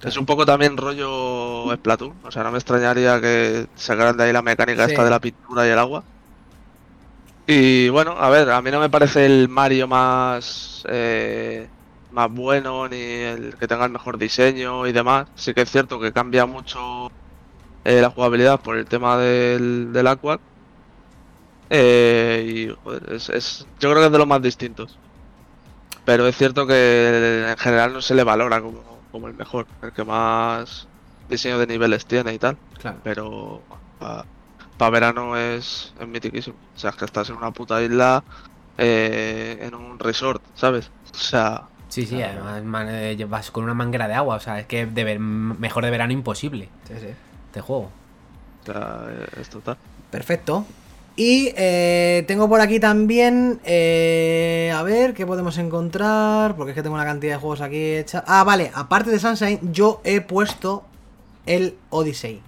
Es 0.04 0.16
un 0.18 0.26
poco 0.26 0.46
también 0.46 0.78
rollo 0.78 1.74
Splatoon, 1.76 2.14
o 2.24 2.32
sea, 2.32 2.44
no 2.44 2.52
me 2.52 2.58
extrañaría 2.58 3.20
que 3.20 3.68
sacaran 3.76 4.16
de 4.18 4.26
ahí 4.26 4.34
la 4.34 4.42
mecánica 4.42 4.86
Sí. 4.86 4.92
esta 4.92 5.04
de 5.04 5.10
la 5.10 5.20
pintura 5.20 5.66
y 5.68 5.70
el 5.72 5.80
agua. 5.80 6.04
Y 7.52 7.90
bueno, 7.90 8.12
a 8.12 8.30
ver, 8.30 8.50
a 8.52 8.62
mí 8.62 8.70
no 8.70 8.80
me 8.80 8.90
parece 8.92 9.26
el 9.26 9.50
Mario 9.50 9.88
más 9.88 10.84
eh, 10.88 11.72
más 12.10 12.30
bueno 12.32 12.88
ni 12.88 12.98
el 12.98 13.58
que 13.58 13.68
tenga 13.68 13.86
el 13.86 13.92
mejor 13.92 14.18
diseño 14.20 14.86
y 14.88 14.92
demás. 14.92 15.30
Sí 15.36 15.54
que 15.56 15.62
es 15.62 15.72
cierto 15.72 16.00
que 16.00 16.14
cambia 16.14 16.46
mucho 16.46 17.08
eh, 17.86 18.02
la 18.02 18.12
jugabilidad 18.12 18.62
por 18.62 18.78
el 18.78 18.88
tema 18.88 19.18
del, 19.18 19.92
del 19.94 20.08
Aqua. 20.08 20.42
Eh, 21.70 22.44
y 22.48 22.68
joder, 22.84 23.14
es, 23.14 23.30
es- 23.30 23.68
yo 23.80 23.90
creo 23.92 23.96
que 24.02 24.06
es 24.08 24.12
de 24.12 24.18
los 24.18 24.28
más 24.28 24.42
distintos. 24.42 25.02
Pero 26.06 26.28
es 26.28 26.36
cierto 26.38 26.66
que 26.68 27.50
en 27.52 27.58
general 27.58 27.94
no 27.94 28.02
se 28.02 28.16
le 28.16 28.24
valora 28.24 28.62
como, 28.62 29.08
como 29.12 29.28
el 29.28 29.34
mejor, 29.36 29.68
el 29.82 29.94
que 29.94 30.04
más 30.04 30.90
diseño 31.28 31.60
de 31.60 31.68
niveles 31.68 32.06
tiene 32.08 32.34
y 32.34 32.40
tal. 32.40 32.60
Claro. 32.78 33.02
Pero 33.04 33.68
para 34.80 34.90
verano 34.90 35.38
es, 35.38 35.94
es 36.00 36.08
mitiquísimo. 36.08 36.56
O 36.76 36.80
sea, 36.80 36.90
es 36.90 36.96
que 36.96 37.06
estás 37.06 37.30
en 37.30 37.36
una 37.36 37.52
puta 37.52 37.80
isla, 37.84 38.24
eh, 38.78 39.60
en 39.62 39.76
un 39.76 40.00
resort, 40.00 40.42
¿sabes? 40.56 40.90
O 41.14 41.18
sea, 41.18 41.64
Sí, 41.90 42.06
sí, 42.06 42.22
además 42.22 42.64
man- 42.64 42.88
eh, 42.90 43.26
vas 43.28 43.50
con 43.52 43.64
una 43.64 43.74
manguera 43.74 44.08
de 44.08 44.14
agua, 44.14 44.36
o 44.36 44.40
sea, 44.40 44.60
es 44.60 44.66
que 44.68 44.86
de 44.86 45.04
ver- 45.04 45.20
mejor 45.20 45.84
de 45.84 45.90
verano 45.92 46.14
imposible 46.14 46.70
Sí, 46.88 46.94
sí. 47.00 47.08
este 47.48 47.62
juego. 47.62 47.92
o 48.62 48.66
sea, 48.66 49.06
es 49.40 49.50
total. 49.50 49.78
Perfecto. 50.12 50.66
Y 51.16 51.52
eh, 51.58 52.24
tengo 52.28 52.48
por 52.48 52.62
aquí 52.62 52.80
también. 52.80 53.60
eh, 53.66 54.72
a 54.76 54.84
ver, 54.84 55.14
¿qué 55.14 55.26
podemos 55.26 55.58
encontrar? 55.58 56.56
Porque 56.56 56.72
es 56.72 56.76
que 56.76 56.84
tengo 56.84 56.96
una 56.96 57.04
cantidad 57.06 57.34
de 57.34 57.40
juegos 57.40 57.60
aquí 57.62 57.96
hecha. 57.96 58.24
Ah, 58.28 58.44
vale. 58.46 58.72
Aparte 58.74 59.10
de 59.12 59.20
Sunshine, 59.20 59.60
yo 59.74 60.00
he 60.06 60.22
puesto 60.22 60.84
el 61.46 61.76
Odyssey. 61.90 62.42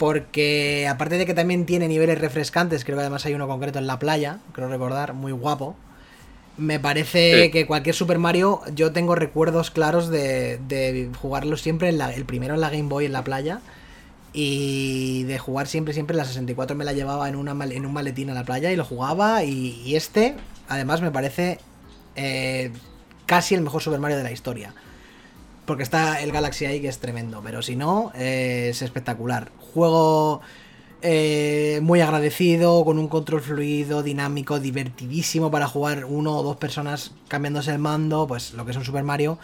Porque 0.00 0.88
aparte 0.88 1.18
de 1.18 1.26
que 1.26 1.34
también 1.34 1.66
tiene 1.66 1.86
niveles 1.86 2.18
refrescantes, 2.18 2.86
creo 2.86 2.96
que 2.96 3.02
además 3.02 3.26
hay 3.26 3.34
uno 3.34 3.46
concreto 3.46 3.78
en 3.78 3.86
la 3.86 3.98
playa, 3.98 4.38
creo 4.54 4.66
recordar, 4.68 5.12
muy 5.12 5.30
guapo. 5.30 5.76
Me 6.56 6.80
parece 6.80 7.42
Sí. 7.44 7.50
que 7.50 7.66
cualquier 7.66 7.94
Super 7.94 8.18
Mario, 8.18 8.62
yo 8.74 8.92
tengo 8.92 9.14
recuerdos 9.14 9.70
claros 9.70 10.08
de, 10.08 10.58
de 10.68 11.10
jugarlo 11.20 11.58
siempre, 11.58 11.90
en 11.90 11.98
la- 11.98 12.14
el 12.14 12.24
primero 12.24 12.54
en 12.54 12.62
la 12.62 12.70
Game 12.70 12.88
Boy 12.88 13.04
en 13.04 13.12
la 13.12 13.24
playa. 13.24 13.60
Y 14.32 15.24
de 15.24 15.38
jugar 15.38 15.66
siempre, 15.66 15.92
siempre 15.92 16.16
la 16.16 16.24
64 16.24 16.74
me 16.76 16.86
la 16.86 16.94
llevaba 16.94 17.28
en, 17.28 17.36
una, 17.36 17.52
mal- 17.52 17.72
en 17.72 17.84
un 17.84 17.92
maletín 17.92 18.30
a 18.30 18.34
la 18.34 18.44
playa 18.44 18.72
y 18.72 18.76
lo 18.76 18.86
jugaba. 18.86 19.44
Y, 19.44 19.82
y 19.84 19.96
este, 19.96 20.34
además, 20.66 21.02
me 21.02 21.10
parece 21.10 21.58
eh, 22.16 22.70
casi 23.26 23.54
el 23.54 23.60
mejor 23.60 23.82
Super 23.82 24.00
Mario 24.00 24.16
de 24.16 24.22
la 24.22 24.32
historia. 24.32 24.72
Porque 25.66 25.82
está 25.84 26.20
el 26.20 26.32
Galaxy 26.32 26.64
ahí 26.66 26.80
que 26.80 26.88
es 26.88 26.98
tremendo. 26.98 27.42
Pero 27.44 27.62
si 27.62 27.76
no, 27.76 28.10
eh, 28.16 28.68
es 28.70 28.82
espectacular. 28.82 29.50
Juego 29.72 30.40
eh, 31.02 31.80
muy 31.82 32.00
agradecido, 32.00 32.84
con 32.84 32.98
un 32.98 33.08
control 33.08 33.40
fluido, 33.40 34.02
dinámico, 34.02 34.60
divertidísimo 34.60 35.50
para 35.50 35.66
jugar 35.66 36.04
uno 36.04 36.36
o 36.36 36.42
dos 36.42 36.56
personas 36.56 37.12
cambiándose 37.28 37.70
el 37.70 37.78
mando, 37.78 38.26
pues 38.26 38.52
lo 38.52 38.64
que 38.64 38.72
es 38.72 38.76
un 38.76 38.84
Super 38.84 39.04
Mario. 39.04 39.38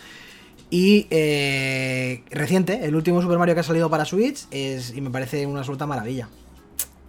Y 0.68 1.06
eh, 1.10 2.24
reciente, 2.30 2.84
el 2.84 2.94
último 2.96 3.22
Super 3.22 3.38
Mario 3.38 3.54
que 3.54 3.60
ha 3.60 3.64
salido 3.64 3.88
para 3.88 4.04
Switch 4.04 4.46
es, 4.50 4.94
y 4.94 5.00
me 5.00 5.10
parece 5.10 5.46
una 5.46 5.60
absoluta 5.60 5.86
maravilla. 5.86 6.28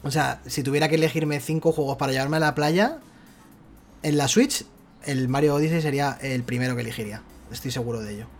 O 0.03 0.11
sea, 0.11 0.41
si 0.45 0.63
tuviera 0.63 0.87
que 0.87 0.95
elegirme 0.95 1.39
cinco 1.39 1.71
juegos 1.71 1.97
para 1.97 2.11
llevarme 2.11 2.37
a 2.37 2.41
la 2.41 2.55
playa, 2.55 2.99
en 4.03 4.17
la 4.17 4.27
Switch, 4.27 4.63
el 5.05 5.27
Mario 5.27 5.55
Odyssey 5.55 5.81
sería 5.81 6.17
el 6.21 6.43
primero 6.43 6.75
que 6.75 6.81
elegiría. 6.81 7.23
Estoy 7.51 7.71
seguro 7.71 8.01
de 8.01 8.13
ello. 8.13 8.36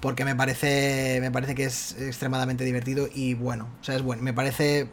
Porque 0.00 0.24
me 0.24 0.36
parece, 0.36 1.18
me 1.20 1.30
parece 1.30 1.54
que 1.54 1.64
es 1.64 1.96
extremadamente 2.00 2.64
divertido 2.64 3.08
y 3.12 3.34
bueno. 3.34 3.68
O 3.80 3.84
sea, 3.84 3.96
es 3.96 4.02
bueno. 4.02 4.22
Me 4.22 4.32
parece 4.32 4.88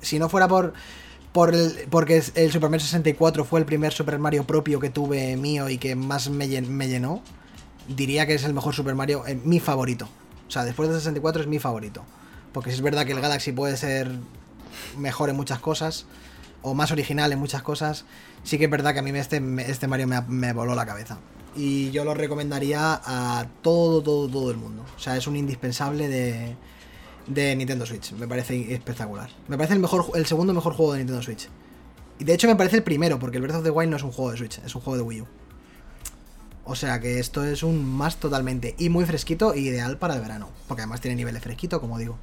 si 0.00 0.18
no 0.18 0.28
fuera 0.28 0.48
por, 0.48 0.72
por 1.32 1.54
el, 1.54 1.86
porque 1.90 2.22
el 2.34 2.50
Super 2.52 2.70
Mario 2.70 2.84
64 2.84 3.44
fue 3.44 3.60
el 3.60 3.66
primer 3.66 3.92
Super 3.92 4.18
Mario 4.18 4.44
propio 4.44 4.80
que 4.80 4.90
tuve 4.90 5.36
mío 5.36 5.68
y 5.68 5.78
que 5.78 5.94
más 5.94 6.30
me, 6.30 6.48
llen- 6.48 6.68
me 6.68 6.88
llenó, 6.88 7.22
diría 7.88 8.26
que 8.26 8.34
es 8.34 8.44
el 8.44 8.54
mejor 8.54 8.74
Super 8.74 8.94
Mario, 8.94 9.26
eh, 9.26 9.38
mi 9.44 9.60
favorito. 9.60 10.08
O 10.48 10.50
sea, 10.50 10.64
después 10.64 10.88
del 10.88 10.98
64 10.98 11.42
es 11.42 11.48
mi 11.48 11.58
favorito. 11.58 12.02
Porque 12.52 12.70
es 12.70 12.80
verdad 12.80 13.06
que 13.06 13.12
el 13.12 13.20
Galaxy 13.20 13.52
puede 13.52 13.76
ser 13.76 14.10
mejor 14.98 15.30
en 15.30 15.36
muchas 15.36 15.60
cosas, 15.60 16.06
o 16.62 16.74
más 16.74 16.90
original 16.90 17.32
en 17.32 17.38
muchas 17.38 17.62
cosas, 17.62 18.04
sí 18.42 18.58
que 18.58 18.64
es 18.64 18.70
verdad 18.70 18.92
que 18.94 18.98
a 18.98 19.02
mí 19.02 19.10
este, 19.16 19.40
este 19.68 19.86
Mario 19.86 20.08
me 20.08 20.52
voló 20.52 20.74
la 20.74 20.84
cabeza. 20.86 21.18
Y 21.62 21.90
yo 21.90 22.06
lo 22.06 22.14
recomendaría 22.14 23.02
a 23.04 23.46
todo, 23.60 24.02
todo, 24.02 24.26
todo 24.28 24.50
el 24.50 24.56
mundo. 24.56 24.82
O 24.96 24.98
sea, 24.98 25.18
es 25.18 25.26
un 25.26 25.36
indispensable 25.36 26.08
de, 26.08 26.56
de 27.26 27.54
Nintendo 27.54 27.84
Switch. 27.84 28.12
Me 28.12 28.26
parece 28.26 28.72
espectacular. 28.72 29.28
Me 29.46 29.58
parece 29.58 29.74
el 29.74 29.80
mejor, 29.80 30.06
el 30.14 30.24
segundo 30.24 30.54
mejor 30.54 30.72
juego 30.72 30.94
de 30.94 31.00
Nintendo 31.00 31.22
Switch. 31.22 31.50
Y 32.18 32.24
de 32.24 32.32
hecho 32.32 32.48
me 32.48 32.56
parece 32.56 32.76
el 32.76 32.82
primero, 32.82 33.18
porque 33.18 33.36
el 33.36 33.42
Breath 33.42 33.58
of 33.58 33.64
the 33.64 33.70
Wild 33.70 33.90
no 33.90 33.98
es 33.98 34.02
un 34.02 34.10
juego 34.10 34.30
de 34.30 34.38
Switch, 34.38 34.58
es 34.64 34.74
un 34.74 34.80
juego 34.80 34.96
de 34.96 35.02
Wii 35.02 35.20
U. 35.20 35.26
O 36.64 36.74
sea 36.74 36.98
que 36.98 37.18
esto 37.18 37.44
es 37.44 37.62
un 37.62 37.84
más 37.84 38.16
totalmente. 38.16 38.74
Y 38.78 38.88
muy 38.88 39.04
fresquito 39.04 39.54
y 39.54 39.68
ideal 39.68 39.98
para 39.98 40.14
el 40.14 40.22
verano. 40.22 40.48
Porque 40.66 40.80
además 40.80 41.02
tiene 41.02 41.16
niveles 41.16 41.42
fresquito, 41.42 41.78
como 41.78 41.98
digo. 41.98 42.16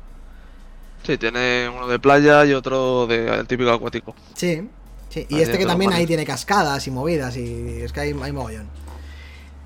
Sí, 1.04 1.20
tiene 1.20 1.70
uno 1.70 1.88
de 1.88 2.00
playa 2.00 2.44
y 2.44 2.54
otro 2.54 3.06
de 3.06 3.28
el 3.28 3.46
típico 3.46 3.70
acuático. 3.70 4.16
Sí, 4.34 4.68
sí. 5.10 5.28
Y 5.30 5.36
Ahí 5.36 5.42
este 5.44 5.60
que 5.60 5.66
también 5.68 5.94
ahí 5.94 6.08
tiene 6.08 6.26
cascadas 6.26 6.88
y 6.88 6.92
movidas. 6.92 7.38
Y 7.38 7.82
es 7.84 7.94
que 7.94 8.00
hay, 8.00 8.16
hay 8.20 8.32
mogollón. 8.32 8.87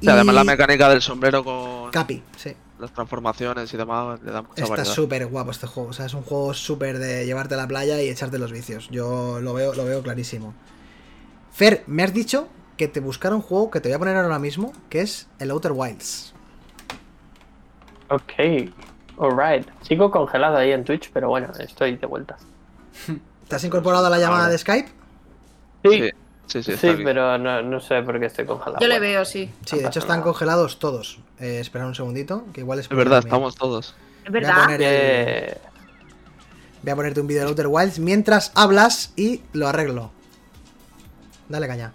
Y 0.02 0.10
además 0.10 0.36
la 0.36 0.44
mecánica 0.44 0.90
del 0.90 1.02
sombrero 1.02 1.44
con 1.44 1.91
Capi, 1.91 2.23
sí. 2.36 2.56
las 2.80 2.91
transformaciones 2.91 3.72
y 3.73 3.78
demás 3.78 4.22
le 4.23 4.32
da 4.32 4.41
mucha 4.41 4.64
Está 4.64 4.84
súper 4.84 5.28
guapo 5.28 5.52
este 5.52 5.68
juego. 5.68 5.90
O 5.90 5.94
sea, 5.94 6.07
es 6.07 6.14
un 6.14 6.23
juego 6.23 6.53
súper 6.53 6.98
de 6.98 7.26
llevarte 7.26 7.53
a 7.53 7.57
la 7.57 7.68
playa 7.68 8.02
y 8.02 8.10
echarte 8.10 8.40
los 8.40 8.52
vicios. 8.52 8.90
Yo 8.90 9.40
lo 9.40 9.53
veo, 9.53 9.73
lo 9.76 9.86
veo 9.86 10.02
clarísimo. 10.02 10.56
Fer, 11.52 11.84
me 11.86 12.03
has 12.03 12.14
dicho 12.14 12.48
que 12.78 12.88
te 12.88 12.99
buscara 12.99 13.36
un 13.36 13.41
juego 13.41 13.69
que 13.69 13.80
te 13.80 13.90
voy 13.90 13.95
a 13.95 13.99
poner 13.99 14.18
ahora 14.18 14.40
mismo, 14.40 14.73
que 14.90 15.02
es 15.02 15.30
el 15.38 15.52
Outer 15.52 15.73
Wilds. 15.73 16.34
Ok, 18.10 18.34
alright. 19.19 19.68
Sigo 19.84 20.10
congelado 20.10 20.57
ahí 20.57 20.72
en 20.72 20.84
Twitch, 20.84 21.11
pero 21.14 21.30
bueno, 21.30 21.52
estoy 21.60 21.98
de 21.98 22.07
vuelta. 22.07 22.38
¿Te 23.48 23.56
has 23.56 23.64
incorporado 23.64 24.07
a 24.07 24.10
la 24.10 24.18
llamada 24.18 24.49
de 24.49 24.57
Skype? 24.57 24.90
Sí, 25.84 25.90
Sí, 25.91 26.10
sí, 26.48 26.64
sí, 26.64 26.78
sí, 26.78 26.94
pero 27.04 27.38
no, 27.38 27.62
no 27.62 27.80
sé 27.80 28.02
por 28.04 28.20
qué 28.20 28.28
estoy 28.28 28.46
congelado. 28.46 28.80
Yo 28.82 28.88
le 28.88 29.00
veo, 29.00 29.26
sí. 29.26 29.50
Sí, 29.66 29.80
de 29.80 29.88
hecho 29.88 30.00
están 30.00 30.20
nada. 30.20 30.24
congelados 30.32 30.80
todos. 30.80 31.20
Eh, 31.40 31.60
espera 31.60 31.86
un 31.86 31.96
segundito, 31.96 32.46
que 32.54 32.62
igual 32.62 32.80
es 32.80 32.86
Es 32.90 32.96
verdad, 32.98 33.20
estamos 33.20 33.56
todos. 33.56 33.96
Es 34.26 34.32
Voy 34.32 34.44
a, 34.44 34.48
verdad. 34.48 34.62
poner 34.64 34.82
el- 34.82 34.88
Eh, 34.88 35.58
voy 36.84 36.92
a 36.92 36.96
ponerte 36.96 37.22
un 37.22 37.28
vídeo 37.28 37.44
de 37.44 37.50
Outer 37.50 37.68
Wilds 37.68 38.00
mientras 38.00 38.52
hablas 38.56 39.14
y 39.16 39.42
lo 39.54 39.68
arreglo. 39.68 40.12
Dale 41.50 41.68
caña. 41.68 41.92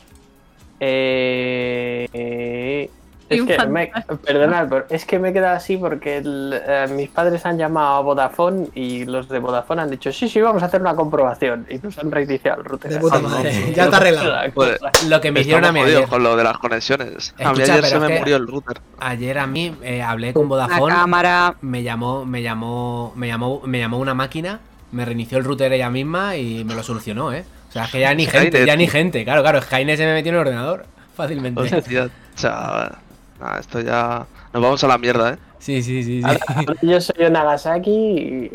eh, 0.81 2.91
es 3.29 3.43
que 3.43 3.67
me, 3.67 3.91
perdonad, 4.25 4.69
pero 4.69 4.87
es 4.91 5.05
que 5.05 5.19
me 5.19 5.31
he 5.31 5.33
quedado 5.33 5.57
así 5.57 5.77
porque 5.77 6.19
el- 6.19 6.61
eh, 6.67 6.87
mis 6.91 7.09
padres 7.09 7.45
han 7.47 7.59
llamado 7.59 7.97
a 7.97 8.01
Vodafone 8.01 8.69
y 8.75 9.05
los 9.05 9.29
de 9.29 9.39
Vodafone 9.39 9.83
han 9.83 9.91
dicho 9.91 10.13
sí, 10.13 10.29
sí, 10.29 10.41
vamos 10.41 10.63
a 10.63 10.67
hacer 10.67 10.81
una 10.81 10.95
comprobación 10.95 11.67
y 11.69 11.79
nos 11.79 11.99
han 11.99 12.11
reiniciado 12.11 12.61
el 12.61 12.65
router. 12.65 12.93
De 12.93 12.99
puta 12.99 13.17
Así, 13.17 13.25
madre. 13.25 13.73
Ya 13.75 13.85
está 13.85 13.97
arreglado. 13.97 14.53
Cosa. 14.55 14.77
Lo 15.09 15.21
que 15.21 15.33
me 15.33 15.41
hicieron 15.41 15.65
a 15.65 15.73
mí 15.73 15.81
ayer. 15.81 16.07
con 16.09 16.23
lo 16.23 16.37
de 16.37 16.45
las 16.45 16.59
conexiones. 16.59 17.35
a 17.39 17.53
mí 17.53 17.63
ayer 17.63 17.85
se 17.85 17.99
me 17.99 18.19
murió 18.19 18.37
el 18.37 18.47
router. 18.47 18.81
Ayer 19.01 19.39
a 19.39 19.47
mí 19.47 19.75
eh, 19.83 20.03
hablé 20.03 20.33
con 20.33 20.45
La 20.45 20.49
Vodafone. 20.49 20.95
cámara. 20.95 21.55
Me 21.61 21.83
llamó, 21.83 22.25
me 22.25 22.43
llamó, 22.43 23.13
me 23.17 23.27
llamó, 23.29 23.63
me 23.65 23.79
llamó 23.79 23.99
una 23.99 24.15
máquina, 24.15 24.61
me 24.93 25.05
reinició 25.05 25.39
el 25.39 25.45
router 25.45 25.73
ella 25.73 25.91
misma 25.91 26.37
y 26.37 26.65
me 26.65 26.75
lo 26.75 26.83
solucionó, 26.83 27.33
¿eh? 27.33 27.45
O 27.69 27.73
sea, 27.73 27.85
es 27.85 27.91
que 27.91 28.01
ya 28.01 28.15
ni 28.15 28.27
gente, 28.27 28.65
ya 28.65 28.77
ni 28.77 28.87
gente, 28.87 29.25
claro, 29.25 29.43
claro, 29.43 29.61
Skynet 29.61 29.97
se 29.99 30.07
me 30.07 30.15
metió 30.15 30.31
en 30.31 30.37
el 30.37 30.41
ordenador 30.43 30.87
fácilmente. 31.15 31.61
Hostia, 31.61 32.09
chaval. 32.37 32.97
Nah, 33.41 33.59
esto 33.59 33.81
ya. 33.81 34.27
Nos 34.53 34.63
vamos 34.63 34.83
a 34.85 34.89
la 34.89 34.99
mierda, 34.99 35.35
eh. 35.35 35.39
Sí, 35.59 35.83
sí, 35.83 36.03
sí, 36.03 36.23
sí. 36.23 36.27
Ahora, 36.27 36.41
yo 36.83 37.01
soy 37.01 37.17
de 37.19 37.31
Nagasaki 37.31 37.91
y. 37.91 38.51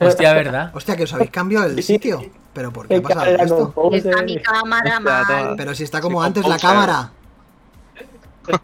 Hostia, 0.00 0.34
¿verdad? 0.34 0.70
Hostia, 0.74 0.96
que 0.96 1.04
os 1.04 1.12
habéis 1.14 1.30
cambiado 1.30 1.66
el 1.66 1.82
sitio. 1.82 2.24
¿Pero 2.52 2.72
por 2.72 2.86
qué 2.86 2.96
ha 2.96 3.02
pasado 3.02 3.26
esto? 3.26 3.90
Está 3.92 4.22
mi 4.22 4.38
cámara 4.40 4.96
Hostia, 4.98 5.24
toma. 5.26 5.42
mal. 5.44 5.54
Pero 5.56 5.74
si 5.74 5.82
está 5.84 6.00
como 6.00 6.22
antes 6.22 6.46
la 6.46 6.58
cámara. 6.58 7.10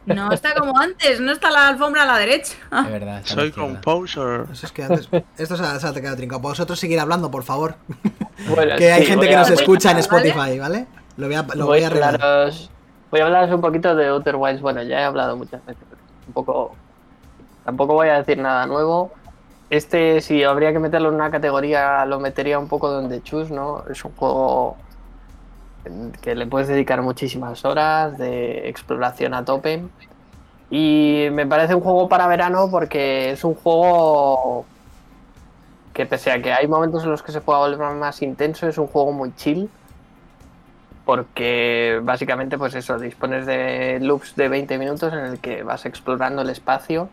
No 0.04 0.30
está 0.30 0.54
como 0.54 0.78
antes, 0.78 1.20
no 1.20 1.32
está 1.32 1.50
la 1.50 1.68
alfombra 1.68 2.02
a 2.02 2.06
la 2.06 2.18
derecha. 2.18 2.54
Es 2.84 2.90
verdad. 2.90 3.22
Soy 3.24 3.50
composer. 3.50 4.44
Eso 4.52 4.66
es 4.66 4.72
que 4.72 4.82
antes. 4.84 5.08
Esto 5.38 5.56
se 5.56 5.64
ha, 5.64 5.80
se 5.80 5.86
ha 5.88 5.92
quedado 5.94 6.16
trincado. 6.16 6.40
Vosotros 6.40 6.78
seguir 6.78 7.00
hablando, 7.00 7.30
por 7.30 7.42
favor. 7.44 7.76
Bueno, 8.54 8.76
Que 8.76 8.92
hay 8.92 9.02
sí, 9.02 9.08
gente 9.08 9.26
que 9.26 9.34
a- 9.34 9.38
nos 9.40 9.50
escucha 9.50 9.90
en. 9.92 9.98
Spotify, 9.98 10.58
¿vale? 10.58 10.86
Lo 11.16 11.26
voy 11.26 11.34
a, 11.34 11.42
lo 11.42 11.66
voy, 11.66 11.78
voy 11.78 11.82
a 11.82 11.86
arreglar. 11.86 12.52
Voy 13.10 13.20
a 13.20 13.26
hablaros 13.26 13.54
un 13.54 13.60
poquito 13.60 13.94
de 13.94 14.08
Outer 14.08 14.36
Wilds. 14.36 14.60
Bueno, 14.60 14.82
ya 14.82 15.00
he 15.00 15.04
hablado 15.04 15.36
muchas 15.36 15.64
veces, 15.64 15.82
pero 15.88 16.02
un 16.26 16.32
poco. 16.32 16.72
Tampoco 17.64 17.94
voy 17.94 18.08
a 18.08 18.18
decir 18.18 18.38
nada 18.38 18.66
nuevo. 18.66 19.12
Este, 19.68 20.20
si 20.20 20.42
habría 20.42 20.72
que 20.72 20.80
meterlo 20.80 21.10
en 21.10 21.14
una 21.14 21.30
categoría, 21.30 22.04
lo 22.04 22.18
metería 22.18 22.58
un 22.58 22.68
poco 22.68 22.90
donde 22.90 23.22
Chus, 23.22 23.50
¿no? 23.50 23.84
Es 23.88 24.04
un 24.04 24.12
juego 24.12 24.76
que 26.20 26.34
le 26.34 26.46
puedes 26.46 26.68
dedicar 26.68 27.00
muchísimas 27.02 27.64
horas 27.64 28.18
de 28.18 28.68
exploración 28.68 29.34
a 29.34 29.44
tope. 29.44 29.82
Y 30.70 31.28
me 31.32 31.46
parece 31.46 31.74
un 31.74 31.80
juego 31.80 32.08
para 32.08 32.26
verano 32.26 32.68
porque 32.70 33.30
es 33.32 33.44
un 33.44 33.54
juego 33.54 34.64
que 35.92 36.06
pese 36.06 36.30
a 36.30 36.40
que 36.40 36.52
hay 36.52 36.68
momentos 36.68 37.04
en 37.04 37.10
los 37.10 37.22
que 37.22 37.32
se 37.32 37.40
pueda 37.40 37.58
volver 37.58 37.94
más 37.94 38.22
intenso, 38.22 38.68
es 38.68 38.78
un 38.78 38.86
juego 38.86 39.12
muy 39.12 39.34
chill. 39.34 39.68
Porque 41.10 41.98
básicamente, 42.04 42.56
pues 42.56 42.72
eso, 42.76 42.96
dispones 42.96 43.44
de 43.44 43.98
loops 44.00 44.36
de 44.36 44.48
20 44.48 44.78
minutos 44.78 45.12
en 45.12 45.18
el 45.18 45.40
que 45.40 45.64
vas 45.64 45.84
explorando 45.84 46.42
el 46.42 46.50
espacio 46.50 47.08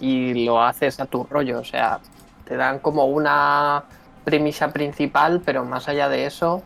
y 0.00 0.46
lo 0.46 0.62
haces 0.62 0.98
a 1.00 1.04
tu 1.04 1.24
rollo. 1.24 1.58
O 1.58 1.64
sea, 1.64 2.00
te 2.46 2.56
dan 2.56 2.78
como 2.78 3.04
una 3.04 3.84
premisa 4.24 4.72
principal, 4.72 5.42
pero 5.44 5.66
más 5.66 5.86
allá 5.86 6.08
de 6.08 6.24
eso, 6.24 6.62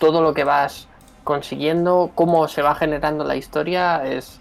todo 0.00 0.22
lo 0.22 0.34
que 0.34 0.42
vas 0.42 0.88
consiguiendo, 1.22 2.10
cómo 2.16 2.48
se 2.48 2.62
va 2.62 2.74
generando 2.74 3.22
la 3.22 3.36
historia, 3.36 4.04
es 4.04 4.40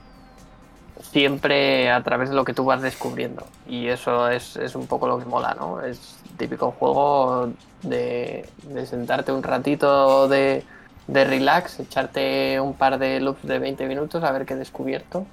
siempre 1.00 1.92
a 1.92 2.02
través 2.02 2.32
de 2.32 2.36
lo 2.36 2.44
que 2.44 2.56
tú 2.56 2.66
vas 2.66 2.82
descubriendo. 2.82 3.46
Y 3.68 3.90
eso 3.90 4.30
es, 4.30 4.56
es 4.56 4.74
un 4.74 4.88
poco 4.88 5.06
lo 5.08 5.20
que 5.20 5.26
mola, 5.26 5.54
¿no? 5.54 5.80
Es 5.80 6.18
típico 6.38 6.72
juego 6.72 7.52
de, 7.84 8.50
de 8.64 8.86
sentarte 8.88 9.32
un 9.32 9.44
ratito 9.44 10.28
de, 10.28 10.64
de 11.08 11.26
relax, 11.26 11.80
echarte 11.80 12.60
un 12.60 12.74
par 12.74 12.98
de 12.98 13.20
loops 13.20 13.44
de 13.44 13.60
20 13.60 13.88
minutos 13.88 14.24
a 14.24 14.32
ver 14.32 14.46
qué 14.46 14.54
he 14.54 14.58
descubierto 14.58 15.26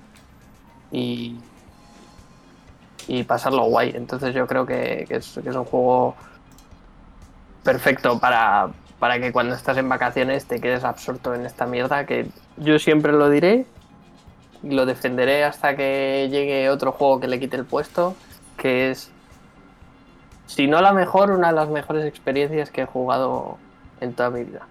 y, 0.91 1.39
y 3.07 3.23
pasarlo 3.25 3.65
guay. 3.65 3.93
Entonces 3.95 4.35
yo 4.35 4.47
creo 4.47 4.67
que, 4.67 5.05
que 5.09 5.17
es, 5.17 5.37
un 5.37 5.65
juego 5.65 6.17
perfecto 7.63 8.19
para, 8.19 8.71
para 8.99 9.21
que 9.21 9.33
cuando 9.33 9.55
estás 9.55 9.77
en 9.77 9.89
vacaciones 9.89 10.47
te 10.47 10.61
quedes 10.61 10.85
absorto 10.85 11.35
en 11.35 11.47
esta 11.47 11.67
mierda 11.67 12.07
que 12.07 12.27
yo 12.57 12.79
siempre 12.79 13.13
lo 13.13 13.31
diré 13.31 13.67
y 14.63 14.71
lo 14.71 14.87
defenderé 14.87 15.45
hasta 15.45 15.77
que 15.77 16.29
llegue 16.31 16.69
otro 16.71 16.93
juego 16.93 17.21
que 17.21 17.29
le 17.29 17.41
quite 17.41 17.57
el 17.57 17.65
puesto, 17.65 18.15
que 18.57 18.91
es, 18.91 19.11
si 20.47 20.67
no 20.67 20.81
la 20.81 20.93
mejor, 20.93 21.31
una 21.31 21.49
de 21.49 21.55
las 21.55 21.69
mejores 21.69 22.05
experiencias 22.05 22.71
que 22.71 22.83
he 22.83 22.87
jugado 22.87 23.57
en 24.01 24.13
toda 24.15 24.31
mi 24.31 24.45
vida. 24.45 24.67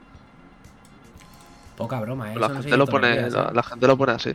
Poca 1.79 1.99
broma, 2.01 2.31
¿eh? 2.33 2.37
la 2.37 2.45
Eso 2.47 2.53
no 2.53 2.61
se 2.61 2.61
gente 2.63 2.77
lo 2.77 2.85
pone, 2.85 3.15
días, 3.15 3.33
la, 3.33 3.41
¿eh? 3.43 3.51
la 3.53 3.63
gente 3.63 3.87
lo 3.87 3.97
pone 3.97 4.11
así. 4.11 4.33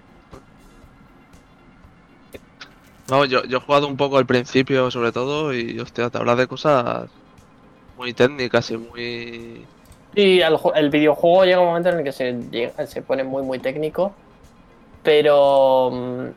No, 3.09 3.25
yo, 3.27 3.45
yo 3.45 3.59
he 3.59 3.61
jugado 3.61 3.87
un 3.87 3.97
poco 3.97 4.16
al 4.16 4.27
principio 4.27 4.91
sobre 4.91 5.12
todo 5.12 5.53
y 5.55 5.79
hostia, 5.79 6.09
te 6.11 6.19
habla 6.19 6.35
de 6.37 6.47
cosas 6.47 7.11
muy 7.99 8.15
técnicas 8.15 8.71
y 8.71 8.79
muy 8.79 9.66
Y 10.15 10.41
el, 10.41 10.55
ju- 10.55 10.73
el 10.75 10.91
videojuego 10.91 11.45
llega 11.45 11.61
un 11.61 11.66
momento 11.69 11.91
en 11.91 11.99
el 11.99 12.05
que 12.05 12.12
se, 12.12 12.33
llega- 12.51 12.87
se 12.87 13.03
pone 13.03 13.25
muy, 13.25 13.43
muy 13.43 13.59
técnico. 13.59 14.12
Pero. 15.03 15.91
mm, 15.93 16.29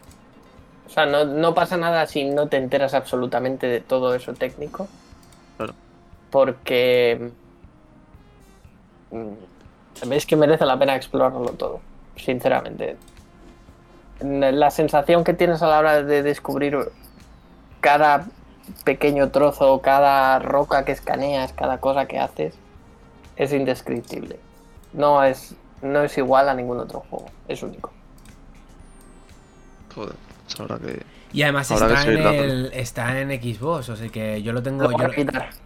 O 0.88 0.90
sea, 0.90 1.06
no, 1.06 1.26
no 1.26 1.54
pasa 1.54 1.78
nada 1.78 2.06
si 2.08 2.26
no 2.26 2.48
te 2.48 2.58
enteras 2.58 2.94
absolutamente 2.94 3.68
de 3.68 3.80
todo 3.82 4.14
eso 4.14 4.34
técnico. 4.34 4.88
Claro. 5.58 5.74
Porque. 6.32 7.32
mm, 9.12 9.34
Veis 10.06 10.26
que 10.26 10.36
merece 10.36 10.66
la 10.66 10.78
pena 10.78 10.96
explorarlo 10.96 11.50
todo. 11.52 11.80
Sinceramente. 12.16 12.98
La 14.22 14.72
sensación 14.72 15.24
que 15.24 15.34
tienes 15.34 15.62
a 15.62 15.68
la 15.68 15.80
hora 15.80 16.04
de 16.04 16.24
descubrir 16.24 16.78
cada 17.82 18.26
pequeño 18.84 19.30
trozo, 19.30 19.82
cada 19.82 20.40
roca 20.40 20.86
que 20.86 20.92
escaneas, 20.92 21.54
cada 21.54 21.80
cosa 21.80 22.06
que 22.08 22.20
haces, 22.20 22.56
es 23.36 23.54
indescriptible. 23.54 24.40
No 24.94 25.24
es, 25.24 25.56
no 25.82 26.02
es 26.02 26.18
igual 26.18 26.50
a 26.50 26.54
ningún 26.54 26.80
otro 26.80 27.04
juego, 27.10 27.28
es 27.48 27.62
único. 27.62 27.92
joder, 29.94 30.16
es 30.48 30.60
ahora 30.60 30.78
que 30.80 31.04
Y 31.34 31.42
además 31.44 31.70
Habrá 31.72 31.88
está 32.00 32.12
en, 32.12 32.18
el, 32.40 32.72
está 32.74 33.20
en 33.20 33.30
Xbox, 33.42 33.90
o 33.90 33.96
sea 33.96 34.08
que 34.10 34.42
yo 34.42 34.54
lo 34.54 34.64
tengo. 34.64 34.84
Lo 34.90 34.98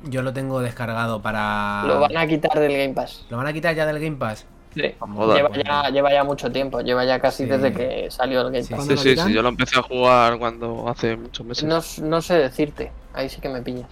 Yo, 0.04 0.22
lo 0.24 0.34
tengo 0.34 0.60
descargado 0.60 1.22
para. 1.22 1.84
lo 1.86 2.00
van 2.00 2.18
a 2.18 2.26
quitar 2.28 2.60
del 2.60 2.72
Game 2.72 2.94
Pass. 2.94 3.26
¿Lo 3.30 3.38
van 3.38 3.48
a 3.48 3.54
quitar 3.54 3.76
ya 3.76 3.86
del 3.86 4.00
Game 4.00 4.18
Pass. 4.18 4.46
Sí. 4.74 4.96
Joder, 5.00 5.38
lleva, 5.52 5.64
ya, 5.84 5.90
lleva 5.90 6.12
ya 6.14 6.24
mucho 6.24 6.50
tiempo, 6.52 6.80
lleva 6.82 7.04
ya 7.06 7.20
casi 7.20 7.44
Sí. 7.44 7.50
desde 7.50 7.74
que 7.74 8.10
salió 8.10 8.40
el 8.42 8.48
Game 8.52 8.62
Pass. 8.66 8.70
¿Cuándo 8.76 8.98
Sí, 8.98 9.16
sí, 9.16 9.22
sí, 9.22 9.34
yo 9.34 9.42
lo 9.42 9.50
empecé 9.50 9.78
a 9.80 9.84
jugar 9.84 10.40
cuando 10.40 10.88
hace 10.90 11.16
muchos 11.18 11.46
meses. 11.46 11.64
No, 11.66 11.82
no 12.08 12.22
sé 12.22 12.36
decirte, 12.36 12.92
ahí 13.14 13.30
sí 13.30 13.40
que 13.42 13.50
me 13.50 13.62
pillas. 13.62 13.88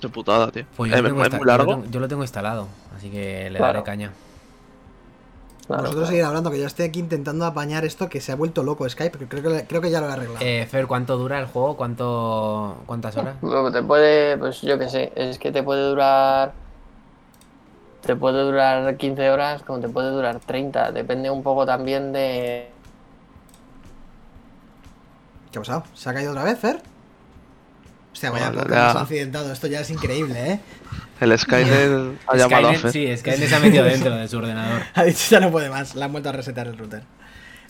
Qué 0.00 0.08
putada, 0.08 0.50
tío. 0.52 0.64
Pues 0.76 0.90
yo, 0.90 0.96
es, 0.96 1.02
lo 1.02 1.08
tengo 1.08 1.22
es 1.24 1.30
muy 1.30 1.38
yo 1.40 1.44
lo 1.44 1.50
largo. 1.50 1.74
tengo- 1.76 1.90
yo 1.90 2.00
lo 2.00 2.08
tengo 2.08 2.22
instalado, 2.22 2.68
así 2.96 3.10
que 3.10 3.50
le 3.50 3.56
Claro. 3.58 3.72
daré 3.74 3.84
caña. 3.84 4.12
Claro, 5.70 5.82
Vosotros 5.84 6.02
claro. 6.02 6.10
seguir 6.10 6.24
hablando, 6.24 6.50
que 6.50 6.58
yo 6.58 6.66
estoy 6.66 6.86
aquí 6.86 6.98
intentando 6.98 7.44
apañar 7.46 7.84
esto 7.84 8.08
que 8.08 8.20
se 8.20 8.32
ha 8.32 8.34
vuelto 8.34 8.64
loco 8.64 8.88
Skype, 8.88 9.16
que 9.16 9.28
creo 9.28 9.40
que, 9.40 9.66
creo 9.68 9.80
que 9.80 9.88
ya 9.88 10.00
lo 10.00 10.08
he 10.08 10.12
arreglado. 10.12 10.44
Eh, 10.44 10.66
Fer, 10.68 10.88
¿cuánto 10.88 11.16
dura 11.16 11.38
el 11.38 11.46
juego? 11.46 11.76
¿Cuánto, 11.76 12.78
¿Cuántas 12.86 13.16
horas? 13.16 13.36
Te 13.72 13.82
puede, 13.84 14.36
pues 14.36 14.62
yo 14.62 14.80
qué 14.80 14.88
sé, 14.88 15.12
es 15.14 15.38
que 15.38 15.52
te 15.52 15.62
puede 15.62 15.88
durar. 15.88 16.54
Te 18.02 18.16
puede 18.16 18.42
durar 18.42 18.96
15 18.96 19.30
horas, 19.30 19.62
como 19.62 19.78
te 19.78 19.88
puede 19.88 20.10
durar 20.10 20.40
30. 20.40 20.90
Depende 20.90 21.30
un 21.30 21.44
poco 21.44 21.64
también 21.64 22.12
de. 22.12 22.68
¿Qué 25.52 25.58
ha 25.58 25.60
pasado? 25.60 25.84
¿Se 25.94 26.10
ha 26.10 26.14
caído 26.14 26.32
otra 26.32 26.42
vez, 26.42 26.58
Fer? 26.58 26.82
Hostia, 28.12 28.30
vaya 28.30 28.50
poco 28.52 28.68
ya. 28.68 28.74
más 28.92 28.96
accidentado. 28.96 29.52
Esto 29.52 29.66
ya 29.66 29.80
es 29.80 29.90
increíble, 29.90 30.52
¿eh? 30.52 30.60
El 31.20 31.38
Skynet 31.38 32.18
ha 32.26 32.36
llamado 32.36 32.68
a 32.68 32.74
Skynet, 32.74 32.80
Fer. 32.80 32.92
sí, 32.92 33.16
Skynet 33.16 33.48
se 33.48 33.54
ha 33.54 33.60
metido 33.60 33.84
dentro 33.84 34.14
de 34.16 34.26
su 34.28 34.38
ordenador. 34.38 34.82
Ha 34.94 35.04
dicho 35.04 35.26
ya 35.30 35.40
no 35.40 35.50
puede 35.50 35.68
más. 35.70 35.94
Le 35.94 36.04
han 36.04 36.12
vuelto 36.12 36.28
a 36.28 36.32
resetar 36.32 36.66
el 36.66 36.76
router. 36.76 37.02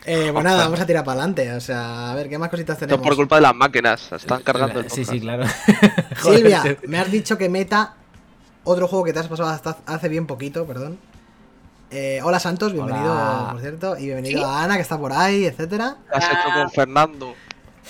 Eh, 0.06 0.30
pues 0.32 0.44
nada, 0.44 0.64
vamos 0.64 0.80
a 0.80 0.86
tirar 0.86 1.04
para 1.04 1.18
adelante. 1.20 1.52
O 1.52 1.60
sea, 1.60 2.10
a 2.10 2.14
ver, 2.14 2.28
¿qué 2.30 2.38
más 2.38 2.48
cositas 2.48 2.74
Esto 2.76 2.86
tenemos? 2.86 3.02
es 3.04 3.08
por 3.08 3.16
culpa 3.16 3.36
de 3.36 3.42
las 3.42 3.54
máquinas. 3.54 4.10
Están 4.12 4.42
cargando 4.42 4.80
el 4.80 4.90
Sí, 4.90 5.04
podcast. 5.04 5.10
sí, 5.14 5.20
claro. 5.20 5.44
Silvia, 6.22 6.62
me 6.86 6.98
has 6.98 7.10
dicho 7.10 7.36
que 7.36 7.48
meta 7.48 7.94
otro 8.64 8.88
juego 8.88 9.04
que 9.04 9.12
te 9.12 9.18
has 9.18 9.28
pasado 9.28 9.50
hasta 9.50 9.76
hace 9.86 10.08
bien 10.08 10.26
poquito, 10.26 10.64
perdón. 10.66 10.98
Eh, 11.90 12.20
hola 12.22 12.38
Santos, 12.38 12.72
bienvenido, 12.72 13.12
Hola. 13.12 13.48
por 13.50 13.60
cierto, 13.60 13.98
y 13.98 14.04
bienvenido 14.06 14.46
a 14.46 14.62
Ana, 14.62 14.76
que 14.76 14.82
está 14.82 14.96
por 14.96 15.12
ahí, 15.12 15.44
etcétera. 15.44 15.96
¿Qué 16.08 16.18
has 16.18 16.24
hecho 16.24 16.48
con 16.54 16.70
Fernando? 16.70 17.34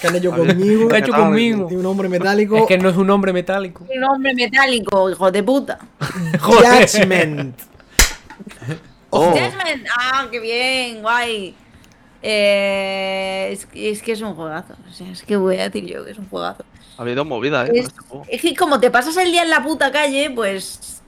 Que 0.01 0.07
han 0.09 0.17
hecho 0.17 0.31
conmigo, 0.31 0.89
¿Qué 0.89 0.97
ha 0.97 0.99
hecho 1.01 1.13
conmigo? 1.13 1.67
un 1.67 1.87
hombre 1.87 2.09
metálico. 2.09 2.57
Es 2.59 2.67
que 2.67 2.79
no 2.79 2.89
es 2.89 2.97
un 2.97 3.11
hombre 3.11 3.33
metálico. 3.33 3.87
Un 3.95 4.05
hombre 4.05 4.35
metálico, 4.35 5.11
hijo 5.11 5.31
de 5.31 5.43
puta. 5.43 5.79
Joder. 6.41 6.89
Judgment. 6.89 7.59
Oh, 9.13 9.33
Judgment. 9.33 9.87
Ah, 9.99 10.29
qué 10.31 10.39
bien, 10.39 11.03
guay. 11.03 11.53
Eh, 12.23 13.49
es, 13.53 13.67
que- 13.67 13.91
es 13.91 14.03
que 14.03 14.13
es 14.13 14.21
un 14.21 14.35
juegazo. 14.35 14.75
O 14.89 14.93
sea, 14.93 15.11
es 15.11 15.23
que 15.25 15.37
voy 15.37 15.57
a 15.59 15.65
decir 15.69 15.85
yo 15.85 16.05
que 16.05 16.13
es 16.13 16.19
un 16.19 16.29
juegazo. 16.29 16.65
ha 16.97 17.03
habido 17.03 17.25
movida, 17.25 17.67
eh. 17.67 17.71
Es, 17.75 17.87
este 17.87 18.37
es 18.37 18.41
que 18.43 18.55
como 18.55 18.79
te 18.79 18.91
pasas 18.91 19.17
el 19.17 19.33
día 19.33 19.43
en 19.43 19.51
la 19.51 19.63
puta 19.65 19.91
calle, 19.91 20.31
pues 20.31 21.03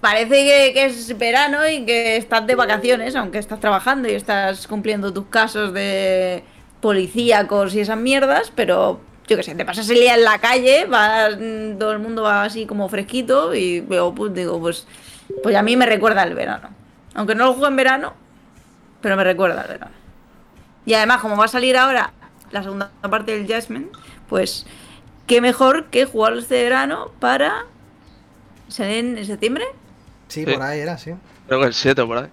parece 0.00 0.28
que, 0.44 0.72
que 0.72 0.84
es 0.86 1.18
verano 1.18 1.68
y 1.68 1.84
que 1.84 2.16
estás 2.16 2.46
de 2.46 2.54
vacaciones, 2.54 3.14
aunque 3.14 3.38
estás 3.38 3.60
trabajando 3.60 4.08
y 4.08 4.12
estás 4.12 4.66
cumpliendo 4.66 5.12
tus 5.12 5.26
casos 5.26 5.72
de 5.74 6.44
policíacos 6.84 7.74
y 7.74 7.80
esas 7.80 7.96
mierdas, 7.96 8.52
pero 8.54 9.00
yo 9.26 9.38
qué 9.38 9.42
sé, 9.42 9.54
te 9.54 9.64
pasas 9.64 9.88
el 9.88 9.96
día 9.96 10.16
en 10.16 10.22
la 10.22 10.38
calle, 10.38 10.84
vas, 10.84 11.34
mm, 11.40 11.78
todo 11.78 11.92
el 11.92 11.98
mundo 11.98 12.20
va 12.24 12.42
así 12.44 12.66
como 12.66 12.90
fresquito 12.90 13.54
y 13.54 13.80
veo, 13.80 14.14
pues 14.14 14.34
digo, 14.34 14.60
pues, 14.60 14.86
pues 15.42 15.56
a 15.56 15.62
mí 15.62 15.78
me 15.78 15.86
recuerda 15.86 16.22
el 16.24 16.34
verano. 16.34 16.68
Aunque 17.14 17.34
no 17.34 17.46
lo 17.46 17.52
juego 17.54 17.68
en 17.68 17.76
verano, 17.76 18.12
pero 19.00 19.16
me 19.16 19.24
recuerda 19.24 19.62
el 19.62 19.68
verano. 19.68 19.92
Y 20.84 20.92
además, 20.92 21.22
como 21.22 21.38
va 21.38 21.46
a 21.46 21.48
salir 21.48 21.74
ahora 21.78 22.12
la 22.50 22.62
segunda 22.62 22.90
parte 23.00 23.32
del 23.38 23.48
Jasmine, 23.50 23.86
pues 24.28 24.66
qué 25.26 25.40
mejor 25.40 25.86
que 25.86 26.04
jugarlo 26.04 26.40
este 26.40 26.62
verano 26.64 27.12
para 27.18 27.64
salir 28.68 29.06
en 29.16 29.24
septiembre. 29.24 29.64
Sí, 30.28 30.44
Sí. 30.44 30.52
por 30.52 30.60
ahí 30.62 30.80
era, 30.80 30.98
sí. 30.98 31.14
Creo 31.46 31.60
que 31.60 31.66
el 31.66 31.72
7 31.72 32.04
por 32.04 32.18
ahí. 32.18 32.28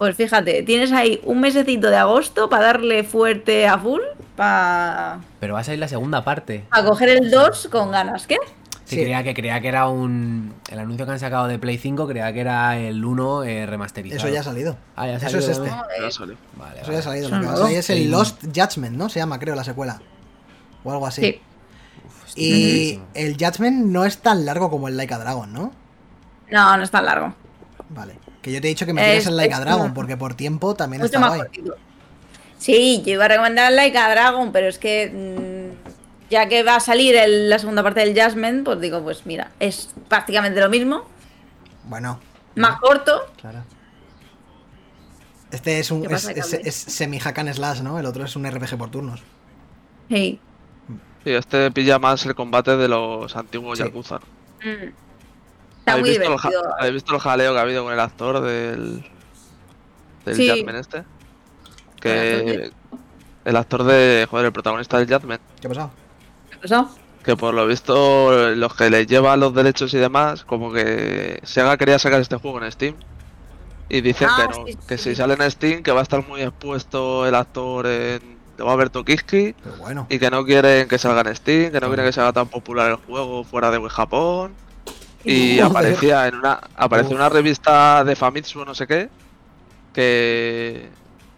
Pues 0.00 0.16
fíjate, 0.16 0.62
tienes 0.62 0.92
ahí 0.92 1.20
un 1.24 1.42
mesecito 1.42 1.90
de 1.90 1.96
agosto 1.98 2.48
para 2.48 2.64
darle 2.68 3.04
fuerte 3.04 3.68
a 3.68 3.76
full, 3.78 4.00
para 4.34 5.20
Pero 5.40 5.52
va 5.52 5.60
a 5.60 5.64
salir 5.64 5.78
la 5.78 5.88
segunda 5.88 6.24
parte. 6.24 6.64
coger 6.86 7.10
el 7.10 7.30
2 7.30 7.68
con 7.70 7.90
ganas. 7.90 8.26
¿Qué? 8.26 8.38
Sí, 8.86 8.96
Sí. 8.96 9.02
creía 9.02 9.22
que 9.22 9.34
creía 9.34 9.60
que 9.60 9.68
era 9.68 9.88
un. 9.88 10.54
El 10.70 10.78
anuncio 10.78 11.04
que 11.04 11.12
han 11.12 11.20
sacado 11.20 11.48
de 11.48 11.58
Play 11.58 11.76
5 11.76 12.08
creía 12.08 12.32
que 12.32 12.40
era 12.40 12.78
el 12.78 13.04
1 13.04 13.44
eh, 13.44 13.66
remasterizado. 13.66 14.20
Eso 14.26 14.32
ya 14.32 14.40
ha 14.40 14.42
salido. 14.42 14.78
Ah, 14.96 15.06
ya 15.06 15.12
ha 15.12 15.16
Eso 15.18 15.28
salido 15.28 15.50
es 15.52 15.58
este. 15.58 15.70
Ya 16.02 16.10
salió. 16.10 16.36
Vale, 16.56 16.80
Eso 16.80 16.92
ya 16.92 16.98
ha 16.98 17.02
vale. 17.02 17.02
salido. 17.02 17.26
Eso 17.26 17.34
Lo 17.36 17.40
que 17.42 17.46
va 17.46 17.52
a 17.52 17.54
nuevo. 17.56 17.64
salir 17.66 17.78
es 17.78 17.90
el. 17.90 18.10
Lost 18.10 18.42
Judgment, 18.56 18.96
¿no? 18.96 19.10
Se 19.10 19.18
llama, 19.18 19.38
creo, 19.38 19.54
la 19.54 19.64
secuela. 19.64 20.00
O 20.82 20.92
algo 20.92 21.06
así. 21.06 21.20
Sí. 21.20 21.40
Estoy 22.26 22.42
Y 22.42 23.00
el 23.12 23.34
Judgment 23.38 23.84
no 23.84 24.06
es 24.06 24.16
tan 24.16 24.46
largo 24.46 24.70
como 24.70 24.88
el 24.88 24.96
Like 24.96 25.12
a 25.12 25.18
Dragon, 25.18 25.52
¿no? 25.52 25.72
No, 26.50 26.76
no 26.78 26.82
es 26.82 26.90
tan 26.90 27.04
largo. 27.04 27.34
Vale. 27.90 28.14
Que 28.42 28.52
yo 28.52 28.60
te 28.60 28.68
he 28.68 28.70
dicho 28.70 28.86
que 28.86 28.92
me 28.94 29.02
tires 29.02 29.18
Es- 29.22 29.26
el 29.26 29.36
Like 29.36 29.54
a 29.54 29.60
Dragon, 29.60 29.92
porque 29.94 30.16
por 30.16 30.34
tiempo 30.34 30.74
también 30.74 31.02
está 31.04 31.18
guay. 31.26 31.40
cortito. 31.40 31.74
Sí, 32.58 33.02
yo 33.04 33.12
iba 33.14 33.24
a 33.24 33.28
recomendar 33.28 33.72
Like 33.72 33.96
a 33.98 34.10
Dragon, 34.10 34.52
pero 34.52 34.66
es 34.68 34.78
que 34.78 35.10
mm, 35.10 36.30
ya 36.30 36.48
que 36.48 36.62
va 36.62 36.76
a 36.76 36.80
salir 36.80 37.16
el- 37.16 37.48
la 37.50 37.58
segunda 37.58 37.82
parte 37.82 38.00
del 38.00 38.14
Jasmine, 38.16 38.62
pues 38.62 38.80
digo, 38.80 39.02
pues 39.02 39.26
mira, 39.26 39.50
es 39.60 39.90
prácticamente 40.08 40.60
lo 40.60 40.68
mismo, 40.70 41.04
Bueno, 41.84 42.20
más 42.54 42.78
corto. 42.80 43.22
claro. 43.40 43.64
Este 45.50 45.80
es 45.80 45.90
un 45.90 46.06
¿Qué 46.06 46.14
es, 46.14 46.74
semi-hack 46.76 47.38
and 47.38 47.52
slash, 47.52 47.80
¿no? 47.80 47.98
El 47.98 48.06
otro 48.06 48.24
es 48.24 48.36
un 48.36 48.46
RPG 48.46 48.78
por 48.78 48.90
turnos. 48.90 49.20
Sí. 50.08 50.38
Sí, 51.24 51.30
este 51.32 51.70
pilla 51.72 51.98
más 51.98 52.24
el 52.24 52.34
combate 52.36 52.76
de 52.76 52.86
los 52.88 53.34
antiguos 53.36 53.78
Sí. 53.78 53.84
Yakuza. 53.84 54.20
Mm. 54.64 54.92
Está 55.80 55.92
¿Habéis 55.92 56.02
muy 56.02 56.10
visto, 56.18 56.32
el 56.32 56.38
ja- 56.38 56.48
divertido. 56.48 56.74
¿Habéis 56.78 56.94
visto 56.94 57.14
el 57.14 57.20
jaleo 57.20 57.52
que 57.52 57.58
ha 57.58 57.62
habido 57.62 57.84
con 57.84 57.92
el 57.92 58.00
actor 58.00 58.40
del. 58.40 59.04
del 60.24 60.34
Sí. 60.36 60.48
Judgment 60.48 60.78
este? 60.78 60.98
¿El 60.98 61.04
Que. 62.00 62.70
El 63.44 63.56
actor 63.56 63.84
de. 63.84 64.26
Joder, 64.30 64.46
el 64.46 64.52
protagonista 64.52 64.98
del 64.98 65.08
Judgment. 65.12 65.40
¿Qué 65.60 65.66
ha 65.66 65.70
pasado? 65.70 65.90
¿Qué 66.50 66.56
pasó? 66.58 66.90
Que 67.24 67.36
por 67.36 67.52
lo 67.54 67.66
visto, 67.66 68.54
los 68.54 68.74
que 68.74 68.88
le 68.88 69.04
llevan 69.06 69.40
los 69.40 69.54
derechos 69.54 69.92
y 69.92 69.98
demás, 69.98 70.44
como 70.44 70.72
que 70.72 71.38
Sega 71.42 71.76
quería 71.76 71.98
sacar 71.98 72.20
este 72.20 72.36
juego 72.36 72.62
en 72.62 72.70
Steam. 72.72 72.94
Y 73.90 74.00
dicen 74.02 74.28
Ah, 74.30 74.46
que 74.52 74.58
no, 74.58 74.66
sí, 74.66 74.78
que 74.86 74.98
sí. 74.98 75.10
si 75.10 75.16
sale 75.16 75.34
en 75.34 75.50
Steam, 75.50 75.82
que 75.82 75.90
va 75.92 76.00
a 76.00 76.02
estar 76.02 76.26
muy 76.26 76.40
expuesto 76.42 77.26
el 77.26 77.34
actor 77.34 77.86
en. 77.86 78.38
que 78.56 78.62
va 78.62 78.70
a 78.70 78.74
haber 78.74 78.90
Tokiski. 78.90 79.54
Bueno. 79.78 80.06
Y 80.10 80.18
que 80.18 80.30
no 80.30 80.44
quieren 80.44 80.86
que 80.86 80.96
salga 80.98 81.22
en 81.28 81.34
Steam, 81.34 81.72
que 81.72 81.80
no 81.80 81.88
quieren 81.88 82.04
que 82.06 82.12
se 82.12 82.20
haga 82.20 82.32
tan 82.32 82.48
popular 82.48 82.90
el 82.90 82.96
juego 82.96 83.42
fuera 83.44 83.70
de 83.70 83.80
Japón. 83.88 84.52
Y 85.24 85.58
Joder. 85.58 85.64
aparecía 85.70 86.26
en 86.28 86.36
una 86.36 86.60
apareció 86.76 87.10
en 87.12 87.16
una 87.16 87.28
revista 87.28 88.04
de 88.04 88.16
Famitsu 88.16 88.60
o 88.60 88.64
no 88.64 88.74
sé 88.74 88.86
qué 88.86 89.08
que 89.92 90.88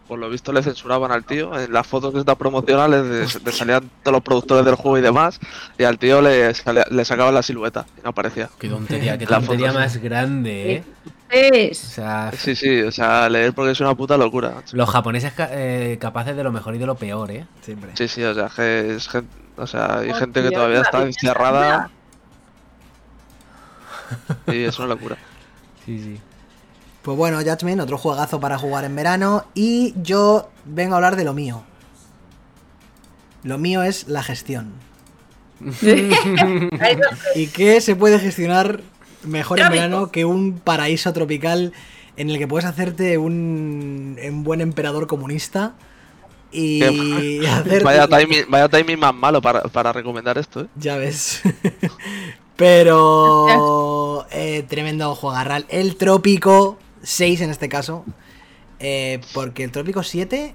por 0.09 0.19
lo 0.19 0.29
visto 0.29 0.53
le 0.53 0.63
censuraban 0.63 1.11
al 1.11 1.25
tío 1.25 1.59
en 1.59 1.73
las 1.73 1.87
fotos 1.87 2.13
de 2.13 2.21
estas 2.21 2.37
promocionales 2.37 3.05
de- 3.35 3.41
le 3.45 3.53
salían 3.53 3.89
todos 4.03 4.13
los 4.13 4.23
productores 4.23 4.65
del 4.65 4.75
juego 4.75 4.99
y 4.99 5.01
demás 5.01 5.41
y 5.79 5.85
al 5.85 5.99
tío 5.99 6.21
le, 6.21 6.53
salía- 6.55 6.87
le 6.91 7.05
sacaban 7.05 7.33
la 7.35 7.43
silueta 7.43 7.87
y 7.99 8.03
no 8.03 8.11
aparecía. 8.11 8.51
Qué 8.59 8.69
tontería, 8.69 9.17
qué 9.17 9.25
La 9.27 9.39
tontería 9.39 9.73
más 9.73 9.97
grande, 9.97 10.73
eh. 10.75 10.85
O 11.05 11.35
Es... 11.35 11.79
sea, 11.79 12.31
Sí, 12.37 12.55
sí, 12.55 12.83
o 12.83 12.93
sea, 12.93 13.27
leer 13.31 13.55
porque 13.55 13.71
es 13.73 13.81
una 13.81 13.95
puta 13.95 14.19
locura. 14.19 14.63
los 14.73 14.91
japoneses 14.91 15.33
eh, 15.39 15.97
capaces 15.99 16.37
de 16.37 16.45
lo 16.45 16.53
mejor 16.53 16.75
y 16.75 16.79
de 16.79 16.85
lo 16.87 16.95
peor, 16.95 17.31
eh. 17.31 17.47
Siempre. 17.63 17.93
Sí, 17.95 18.07
sí, 18.07 18.23
o 18.23 18.35
sea, 18.35 18.51
que 18.55 18.95
es 18.97 19.09
gente, 19.09 19.35
o 19.57 19.67
sea, 19.67 20.01
hay 20.01 20.13
gente 20.13 20.43
que 20.43 20.51
todavía 20.51 20.83
está 20.83 21.03
encerrada 21.05 21.91
y 24.47 24.65
es 24.65 24.79
una 24.79 24.89
locura. 24.89 25.17
Sí, 25.85 25.99
sí. 25.99 26.21
Pues 27.03 27.17
bueno, 27.19 27.39
Judgment, 27.39 27.81
otro 27.81 27.99
juegazo 27.99 28.39
para 28.39 28.57
jugar 28.57 28.85
en 28.85 28.95
verano. 28.95 29.47
Y 29.53 29.95
yo 30.01 30.49
vengo 30.65 30.95
a 30.95 30.99
hablar 30.99 31.17
de 31.17 31.25
lo 31.25 31.35
mío. 31.35 31.65
Lo 33.43 33.59
mío 33.59 33.83
es 33.83 34.07
la 34.07 34.23
gestión. 34.23 34.75
¿Y 37.35 37.47
qué 37.49 37.81
se 37.81 37.97
puede 37.97 38.21
gestionar 38.21 38.81
mejor 39.25 39.59
en 39.59 39.71
verano 39.71 40.13
que 40.13 40.25
un 40.25 40.61
paraíso 40.61 41.13
tropical 41.13 41.73
en 42.17 42.31
el 42.31 42.39
que 42.39 42.47
puedes 42.47 42.67
hacerte 42.67 43.19
un, 43.19 44.19
un 44.23 44.45
buen 44.45 44.61
emperador 44.61 45.09
comunista 45.09 45.75
y 46.53 46.83
hacer 47.47 47.83
Vaya 47.83 48.07
timing, 48.07 48.45
vaya 48.49 48.69
timing 48.69 48.99
más 48.99 49.15
malo 49.15 49.41
para, 49.41 49.63
para 49.63 49.93
recomendar 49.93 50.37
esto, 50.39 50.63
¿eh? 50.63 50.67
ya 50.77 50.97
ves. 50.97 51.43
Pero 52.63 54.27
eh, 54.31 54.65
tremendo 54.69 55.15
juegarral. 55.15 55.67
El 55.69 55.97
Trópico 55.97 56.79
6 57.03 57.41
en 57.43 57.51
este 57.51 57.69
caso. 57.69 58.05
eh, 58.79 59.21
porque 59.35 59.65
el 59.65 59.71
Trópico 59.73 60.03
7 60.03 60.55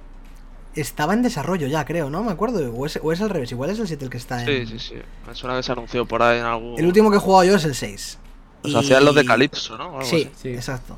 estaba 0.76 1.14
en 1.14 1.22
desarrollo 1.22 1.68
ya, 1.68 1.86
creo, 1.86 2.10
¿no? 2.10 2.24
Me 2.24 2.32
acuerdo. 2.32 2.74
O 2.74 2.86
es, 2.86 3.00
o 3.02 3.12
es 3.12 3.20
al 3.22 3.30
revés. 3.30 3.52
Igual 3.52 3.70
es 3.72 3.80
el 3.80 3.88
7 3.88 4.06
el 4.06 4.12
que 4.12 4.18
está 4.18 4.42
en... 4.44 4.68
Sí, 4.68 4.78
sí, 4.78 4.80
sí. 4.90 4.96
Me 5.28 5.36
suena 5.36 5.56
que 5.58 5.64
se 5.64 5.72
anunció 5.72 6.06
por 6.06 6.22
ahí 6.24 6.40
en 6.40 6.46
algún. 6.46 6.80
El 6.80 6.86
último 6.86 7.10
que 7.12 7.18
he 7.18 7.20
jugado 7.20 7.44
yo 7.44 7.56
es 7.56 7.66
el 7.66 7.76
6. 7.76 8.20
O 8.64 8.68
sea, 8.70 8.80
hacían 8.80 9.04
los 9.06 9.16
de 9.16 9.24
Y- 9.24 9.26
Calypso, 9.26 9.78
¿no? 9.78 10.02
Sí, 10.04 10.24
así. 10.24 10.32
Sí. 10.44 10.50
exacto. 10.50 10.98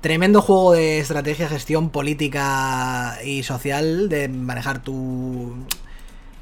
Tremendo 0.00 0.40
juego 0.40 0.72
de 0.72 0.98
estrategia, 1.00 1.48
gestión 1.48 1.90
política 1.90 3.18
y 3.24 3.42
social, 3.42 4.08
de 4.08 4.28
manejar 4.28 4.82
tu 4.82 5.54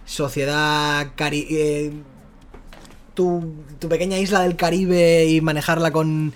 sociedad, 0.05 1.09
cari- 1.17 1.47
eh, 1.51 1.93
tu, 3.15 3.53
tu 3.78 3.89
pequeña 3.89 4.19
isla 4.19 4.41
del 4.43 4.57
Caribe 4.57 5.27
y 5.27 5.41
manejarla 5.41 5.91
con 5.93 6.32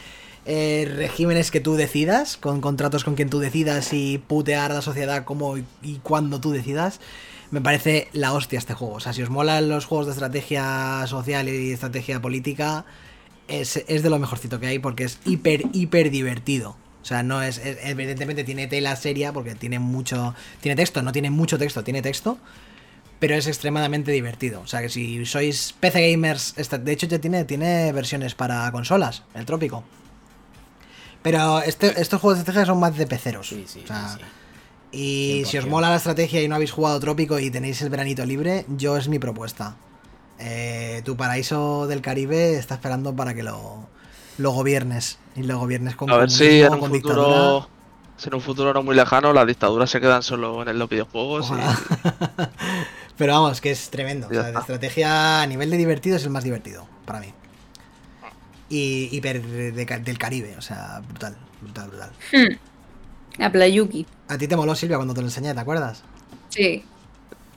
eh, 0.47 0.91
regímenes 0.97 1.51
que 1.51 1.61
tú 1.61 1.75
decidas, 1.75 2.37
con 2.37 2.61
contratos 2.61 3.05
con 3.05 3.15
quien 3.15 3.29
tú 3.31 3.39
decidas 3.39 3.93
y 3.93 4.19
putear 4.19 4.71
a 4.73 4.77
la 4.77 4.83
sociedad 4.83 5.25
como 5.25 5.57
y, 5.59 5.65
cuando 6.03 6.41
tú 6.41 6.51
decidas. 6.53 7.01
Me 7.51 7.61
parece 7.63 8.09
la 8.13 8.33
hostia 8.35 8.59
este 8.59 8.75
juego. 8.75 8.95
O 8.95 9.01
sea, 9.01 9.13
si 9.15 9.23
os 9.23 9.31
molan 9.31 9.69
los 9.69 9.87
juegos 9.87 10.07
de 10.07 10.13
estrategia 10.13 11.07
social 11.07 11.49
y 11.49 11.73
estrategia 11.73 12.21
política, 12.21 12.85
es, 13.49 13.83
es 13.89 14.03
de 14.03 14.11
lo 14.11 14.19
mejorcito 14.19 14.61
que 14.61 14.67
hay 14.67 14.79
porque 14.79 15.05
es 15.05 15.19
hiper, 15.25 15.65
hiper 15.73 16.11
divertido. 16.11 16.77
O 17.03 17.05
sea, 17.05 17.23
no 17.23 17.41
es- 17.43 17.61
evidentemente 17.65 18.45
tiene 18.45 18.67
tela 18.67 18.95
seria 18.97 19.33
porque 19.33 19.55
tiene 19.55 19.79
mucho, 19.79 20.35
tiene 20.61 20.77
texto, 20.77 21.01
no 21.01 21.13
tiene 21.13 21.31
mucho 21.31 21.57
texto, 21.57 21.83
tiene 21.83 22.03
texto, 22.03 22.37
pero 23.19 23.35
es 23.35 23.47
extremadamente 23.47 24.13
divertido. 24.13 24.61
O 24.61 24.67
sea, 24.67 24.81
que 24.81 24.89
si 24.89 25.25
sois 25.27 25.75
PC 25.79 26.11
gamers, 26.13 26.55
de 26.57 26.93
hecho 26.93 27.07
ya 27.07 27.19
tiene, 27.19 27.45
tiene 27.45 27.93
versiones 27.93 28.35
para 28.35 28.71
consolas, 28.73 29.25
el 29.35 29.45
Trópico. 29.45 29.85
Pero 31.23 31.61
este, 31.63 32.01
estos 32.01 32.21
juegos 32.21 32.39
de 32.39 32.43
estrategia 32.43 32.67
son 32.67 32.81
más 32.81 32.97
de 32.97 33.07
peceros. 33.07 33.49
Sí, 33.49 33.65
sí, 33.67 33.83
o 33.85 33.87
sea, 33.87 34.09
sí, 34.09 34.19
sí. 34.21 34.25
Y 34.91 35.45
si 35.47 35.59
os 35.59 35.67
100%. 35.67 35.69
mola 35.69 35.91
la 35.91 35.97
estrategia 35.97 36.43
y 36.43 36.49
no 36.49 36.55
habéis 36.55 36.71
jugado 36.73 36.99
Trópico 37.01 37.39
y 37.39 37.51
tenéis 37.51 37.83
el 37.83 37.91
veranito 37.91 38.25
libre, 38.25 38.65
yo 38.69 38.97
es 38.97 39.09
mi 39.09 39.19
propuesta. 39.19 39.77
Eh, 40.39 41.03
tu 41.05 41.17
paraíso 41.17 41.87
del 41.89 42.01
Caribe 42.01 42.57
está 42.57 42.75
esperando 42.75 43.15
para 43.15 43.35
que 43.35 43.43
lo, 43.43 43.89
lo 44.39 44.51
gobiernes. 44.53 45.19
Y 45.37 45.43
lo 45.43 45.59
gobiernes 45.59 45.97
con 45.97 46.11
A 46.11 46.17
ver 46.17 46.31
si 46.31 46.63
en 46.63 46.73
un 46.73 46.79
futuro. 46.81 46.93
dictadura. 46.93 47.69
Si 48.17 48.29
en 48.29 48.35
un 48.35 48.41
futuro 48.41 48.73
no 48.75 48.83
muy 48.83 48.97
lejano 48.97 49.33
las 49.33 49.47
dictaduras 49.47 49.91
se 49.91 50.01
quedan 50.01 50.23
solo 50.23 50.67
en 50.69 50.79
los 50.79 50.89
videojuegos. 50.89 51.51
y-. 51.51 51.55
Pero 53.19 53.33
vamos, 53.35 53.61
que 53.61 53.71
es 53.73 53.91
tremendo. 53.91 54.29
O 54.29 54.31
sea, 54.31 54.45
de 54.45 54.59
estrategia 54.59 55.43
a 55.43 55.47
nivel 55.47 55.71
de 55.71 55.77
divertido 55.77 56.17
es 56.17 56.25
el 56.25 56.31
más 56.31 56.45
divertido 56.45 56.87
para 57.05 57.21
mí. 57.21 57.35
Y 58.71 59.09
hiper 59.17 59.43
de 59.43 59.73
del 59.87 60.19
Caribe, 60.19 60.55
o 60.59 60.63
sea, 60.63 61.01
brutal, 61.09 61.37
brutal, 61.61 61.89
brutal. 61.89 62.11
A 63.41 63.51
Playuki. 63.51 64.07
A 64.29 64.37
ti 64.37 64.47
te 64.47 64.57
moló 64.57 64.75
Silvia 64.75 64.97
cuando 64.97 65.15
te 65.15 65.21
lo 65.21 65.27
enseñé, 65.27 65.55
¿te 65.55 65.61
acuerdas? 65.61 66.03
Sí. 66.51 66.85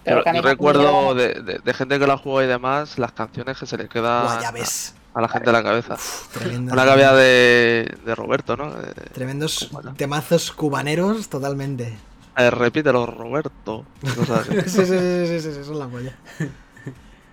Yo, 0.06 0.22
recuerdo 0.42 1.14
de, 1.14 1.36
de- 1.44 1.60
de 1.64 1.74
gente 1.76 2.00
que 2.00 2.08
la 2.08 2.18
juega 2.18 2.46
y 2.46 2.48
demás, 2.48 2.98
las 2.98 3.12
canciones 3.12 3.58
que 3.58 3.66
se 3.68 3.78
le 3.78 3.88
quedan 3.88 4.24
Buah, 4.24 4.42
ya 4.42 4.52
ves. 4.52 4.96
a, 5.14 5.20
a 5.20 5.22
la 5.22 5.28
gente 5.30 5.50
en 5.50 5.54
la 5.54 5.64
cabeza. 5.64 5.98
Tremendo. 6.34 6.74
Una 6.74 6.82
había 6.92 7.14
de, 7.14 7.98
de 8.04 8.16
Roberto, 8.16 8.58
¿no? 8.58 8.72
Tremendos 9.14 9.70
Bueno. 9.72 9.94
temazos 9.96 10.52
cubaneros 10.52 11.30
totalmente. 11.30 11.94
Eh, 12.38 12.50
repítelo, 12.52 13.06
Roberto. 13.06 13.86
sí, 14.04 14.68
sí, 14.68 14.86
sí, 14.86 15.28
sí, 15.28 15.40
sí, 15.42 15.54
sí, 15.54 15.64
son 15.64 15.80
la 15.80 15.88
polla. 15.88 16.16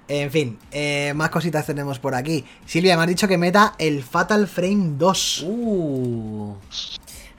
En 0.09 0.31
fin, 0.31 0.59
eh, 0.73 1.12
más 1.15 1.29
cositas 1.31 1.66
tenemos 1.66 1.99
por 1.99 2.15
aquí. 2.15 2.45
Silvia, 2.65 2.97
me 2.97 3.03
has 3.03 3.09
dicho 3.09 3.29
que 3.29 3.37
meta 3.37 3.75
el 3.79 4.03
Fatal 4.03 4.47
Frame 4.49 4.93
2. 4.97 5.45
Uh. 5.47 6.55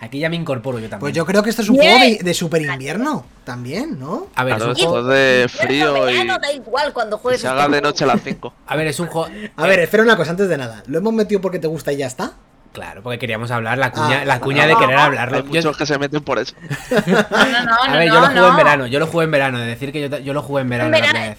Aquí 0.01 0.19
ya 0.19 0.29
me 0.29 0.35
incorporo 0.37 0.77
yo 0.79 0.83
también. 0.87 0.99
Pues 1.01 1.13
yo 1.13 1.25
creo 1.25 1.43
que 1.43 1.49
esto 1.49 1.61
es 1.61 1.69
un 1.69 1.77
Bien. 1.77 1.97
juego 1.97 2.17
de, 2.19 2.23
de 2.23 2.33
super 2.33 2.61
invierno 2.61 3.25
también, 3.43 3.99
¿no? 3.99 4.27
A 4.35 4.43
ver, 4.45 4.55
Claro, 4.55 4.71
es 4.71 4.79
un 4.81 4.87
juego. 4.87 5.07
de 5.09 5.47
frío 5.49 6.09
y 6.09 6.13
Verano, 6.13 6.37
da 6.39 6.53
igual 6.53 6.93
cuando 6.93 7.17
juegues 7.17 7.41
se 7.41 7.47
este 7.47 7.59
haga 7.59 7.67
de 7.75 7.81
noche 7.81 8.03
a 8.05 8.07
las 8.07 8.21
5. 8.21 8.53
A 8.67 8.75
ver, 8.77 8.87
es 8.87 8.99
un 8.99 9.07
juego. 9.07 9.27
A 9.57 9.67
ver, 9.67 9.79
espera 9.79 10.03
una 10.03 10.15
cosa 10.15 10.31
antes 10.31 10.47
de 10.47 10.57
nada. 10.57 10.83
¿Lo 10.87 10.99
hemos 10.99 11.11
metido 11.13 11.41
porque 11.41 11.59
te 11.59 11.67
gusta 11.67 11.91
y 11.91 11.97
ya 11.97 12.07
está? 12.07 12.33
Claro, 12.71 13.01
porque 13.01 13.17
queríamos 13.19 13.49
hablar, 13.51 13.77
la 13.79 13.91
cuña, 13.91 14.21
Ah, 14.21 14.25
la 14.25 14.39
cuña 14.39 14.67
de 14.67 14.75
querer 14.75 14.95
hablarlo. 14.97 15.37
Hay 15.37 15.43
Yo- 15.43 15.49
muchos 15.49 15.75
que 15.77 15.85
se 15.87 15.97
meten 15.97 16.23
por 16.23 16.37
eso. 16.39 16.53
No, 16.61 16.97
no, 17.07 17.63
no, 17.65 17.75
a 17.87 17.97
ver, 17.97 18.07
no, 18.09 18.13
yo 18.15 18.19
lo 18.21 18.27
jugué 18.27 18.35
no. 18.41 18.47
en 18.49 18.55
verano, 18.57 18.87
yo 18.87 18.99
lo 18.99 19.07
jugué 19.07 19.23
en 19.25 19.31
verano, 19.31 19.59
de 19.59 19.65
decir 19.65 19.91
que 19.91 20.07
yo, 20.07 20.17
yo 20.19 20.33
lo 20.33 20.41
jugué 20.43 20.61
en 20.61 20.69
verano 20.69 20.91
la 20.91 20.99
verano. 20.99 21.19
vez. 21.19 21.37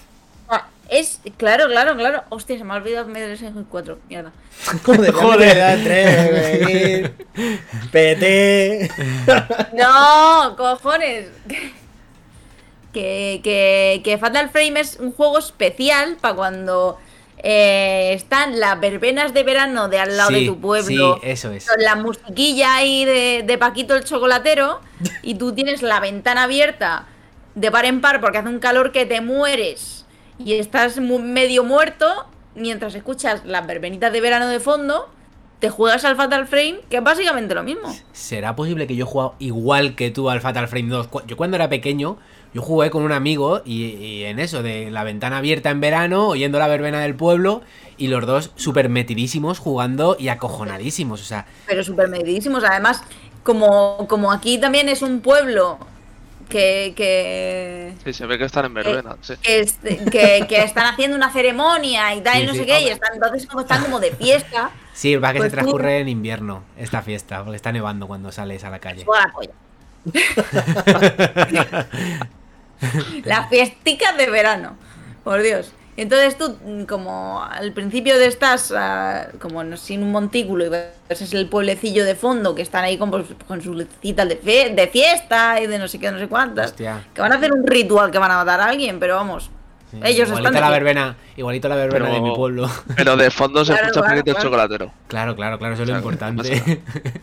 Ah, 0.48 0.66
Es, 0.88 1.20
claro, 1.36 1.68
claro, 1.68 1.96
claro. 1.96 2.24
Hostia, 2.30 2.58
se 2.58 2.64
me 2.64 2.72
ha 2.72 2.76
olvidado 2.76 3.06
meter 3.06 3.30
ese 3.30 3.52
4. 3.70 3.98
Mierda. 4.08 4.32
Joder, 4.84 5.12
Joder. 5.12 5.78
Joder. 5.78 7.14
PT. 7.92 8.90
No, 9.74 10.56
cojones. 10.56 11.28
Que, 12.92 13.40
que, 13.44 14.00
que 14.04 14.18
Fatal 14.18 14.50
Frame 14.50 14.80
es 14.80 14.96
un 14.98 15.12
juego 15.12 15.38
especial 15.38 16.16
para 16.20 16.34
cuando 16.34 16.98
eh, 17.42 18.12
están 18.14 18.60
las 18.60 18.78
verbenas 18.80 19.32
de 19.34 19.42
verano 19.42 19.88
de 19.88 19.98
al 19.98 20.16
lado 20.16 20.30
Sí, 20.30 20.40
de 20.40 20.46
tu 20.46 20.60
pueblo. 20.60 21.18
sí, 21.22 21.28
eso 21.28 21.50
es. 21.52 21.66
Con 21.68 21.82
la 21.82 21.96
musiquilla 21.96 22.74
ahí 22.76 23.04
de, 23.04 23.42
de 23.46 23.58
Paquito 23.58 23.94
el 23.96 24.04
chocolatero. 24.04 24.80
y 25.22 25.34
tú 25.34 25.52
tienes 25.52 25.82
la 25.82 26.00
ventana 26.00 26.44
abierta 26.44 27.06
de 27.54 27.70
par 27.70 27.84
en 27.86 28.00
par 28.00 28.20
porque 28.20 28.38
hace 28.38 28.48
un 28.48 28.58
calor 28.58 28.92
que 28.92 29.06
te 29.06 29.20
mueres. 29.20 30.06
Y 30.38 30.54
estás 30.54 30.98
medio 30.98 31.64
muerto 31.64 32.26
mientras 32.54 32.94
escuchas 32.94 33.42
las 33.44 33.66
verbenitas 33.66 34.12
de 34.12 34.20
verano 34.20 34.48
de 34.48 34.60
fondo. 34.60 35.10
Te 35.58 35.68
juegas 35.68 36.06
al 36.06 36.16
Fatal 36.16 36.46
Frame, 36.46 36.80
que 36.88 36.96
es 36.96 37.02
básicamente 37.02 37.54
lo 37.54 37.62
mismo. 37.62 37.94
¿Será 38.12 38.56
posible 38.56 38.86
que 38.86 38.96
yo 38.96 39.04
he 39.04 39.06
jugado 39.06 39.34
igual 39.38 39.94
que 39.94 40.10
tú 40.10 40.30
al 40.30 40.40
Fatal 40.40 40.68
Frame 40.68 40.88
2? 40.88 41.08
Cu- 41.08 41.22
Yo 41.26 41.36
cuando 41.36 41.56
era 41.56 41.68
pequeño, 41.68 42.16
yo 42.54 42.62
jugué 42.62 42.90
con 42.90 43.02
un 43.02 43.12
amigo 43.12 43.62
y, 43.64 43.84
y 43.96 44.24
en 44.24 44.38
eso, 44.38 44.62
de 44.62 44.90
la 44.90 45.04
ventana 45.04 45.38
abierta 45.38 45.70
en 45.70 45.80
verano, 45.80 46.28
oyendo 46.28 46.58
la 46.58 46.68
verbena 46.68 47.00
del 47.00 47.14
pueblo, 47.14 47.62
y 47.96 48.08
los 48.08 48.26
dos 48.26 48.50
súper 48.56 48.88
metidísimos 48.88 49.58
jugando 49.58 50.16
y 50.18 50.28
acojonadísimos. 50.28 51.20
O 51.20 51.24
sea, 51.24 51.46
pero 51.66 51.84
súper 51.84 52.08
medidísimos. 52.08 52.64
Además, 52.64 53.02
como, 53.42 54.06
como 54.08 54.32
aquí 54.32 54.58
también 54.58 54.88
es 54.88 55.02
un 55.02 55.20
pueblo 55.20 55.78
que, 56.48 56.94
que, 56.96 57.92
Sí, 58.04 58.12
se 58.12 58.26
ve 58.26 58.38
que 58.38 58.44
están 58.46 58.64
en 58.64 58.74
verbena. 58.74 59.16
sí. 59.20 59.34
que, 59.42 59.60
es- 59.60 59.78
que- 60.10 60.46
que 60.48 60.62
están 60.64 60.86
haciendo 60.86 61.16
una 61.16 61.30
ceremonia 61.32 62.12
y 62.14 62.22
tal, 62.22 62.38
Sí, 62.38 62.42
y 62.42 62.46
no 62.46 62.52
sí, 62.54 62.58
sé 62.60 62.66
qué, 62.66 62.80
y 62.82 62.88
están, 62.88 63.14
entonces 63.14 63.46
como 63.46 63.60
están 63.60 63.84
como 63.84 64.00
de 64.00 64.10
fiesta, 64.12 64.70
sí, 64.92 65.14
va 65.16 65.32
que 65.32 65.38
Pues 65.38 65.50
se 65.52 65.56
tú- 65.56 65.60
transcurre 65.62 66.00
en 66.00 66.08
invierno 66.08 66.64
esta 66.76 67.02
fiesta, 67.02 67.44
porque 67.44 67.56
está 67.56 67.70
nevando 67.70 68.08
cuando 68.08 68.32
sales 68.32 68.64
a 68.64 68.70
la 68.70 68.80
calle. 68.80 69.04
juega 69.04 69.26
la 69.26 69.32
polla. 69.32 69.52
Las 73.24 73.48
fiesticas 73.48 74.16
de 74.16 74.30
verano, 74.30 74.76
por 75.24 75.42
Dios. 75.42 75.72
Entonces 75.96 76.38
tú, 76.38 76.56
mm, 76.64 76.84
como 76.84 77.42
al 77.42 77.72
principio 77.72 78.18
de 78.18 78.26
estas, 78.26 78.72
ah, 78.74 79.26
como 79.38 79.62
no- 79.64 79.76
sin 79.76 80.02
un 80.02 80.12
montículo, 80.12 80.64
y 80.64 80.68
ves 80.70 80.86
es 81.10 81.34
el 81.34 81.48
pueblecillo 81.48 82.04
de 82.04 82.14
fondo 82.14 82.54
que 82.54 82.62
están 82.62 82.84
ahí 82.84 82.96
con, 82.96 83.10
pues, 83.10 83.26
con 83.46 83.60
sus 83.60 83.84
citas 84.00 84.28
de, 84.28 84.40
fie- 84.40 84.74
de 84.74 84.86
fiesta 84.88 85.60
y 85.60 85.66
de 85.66 85.78
no 85.78 85.88
sé 85.88 85.98
qué, 85.98 86.10
no 86.10 86.18
sé 86.18 86.28
cuántas. 86.28 86.70
Hostia. 86.70 87.04
Que 87.12 87.20
van 87.20 87.32
a 87.32 87.36
hacer 87.36 87.52
un 87.52 87.66
ritual 87.66 88.10
que 88.10 88.18
van 88.18 88.30
a 88.30 88.36
matar 88.36 88.60
a 88.60 88.66
alguien, 88.66 88.98
pero 88.98 89.16
vamos. 89.16 89.50
Sí, 89.90 89.98
ellos 90.04 90.28
igualito 90.28 90.48
están 90.50 90.62
la 90.62 90.70
verbena, 90.70 91.16
igualito 91.36 91.68
la 91.68 91.76
verbena 91.76 92.08
de 92.10 92.20
mi 92.20 92.34
pueblo. 92.34 92.70
Pero 92.96 93.16
de 93.16 93.30
fondo 93.30 93.64
se 93.64 93.72
Claro, 93.72 93.88
escucha 93.88 94.06
claro, 94.06 94.22
claro. 94.22 94.40
chocolatero. 94.42 94.92
claro, 95.08 95.36
claro, 95.36 95.58
claro, 95.58 95.74
eso 95.74 95.82
es 95.82 95.88
lo 95.88 95.96
importante. 95.96 96.54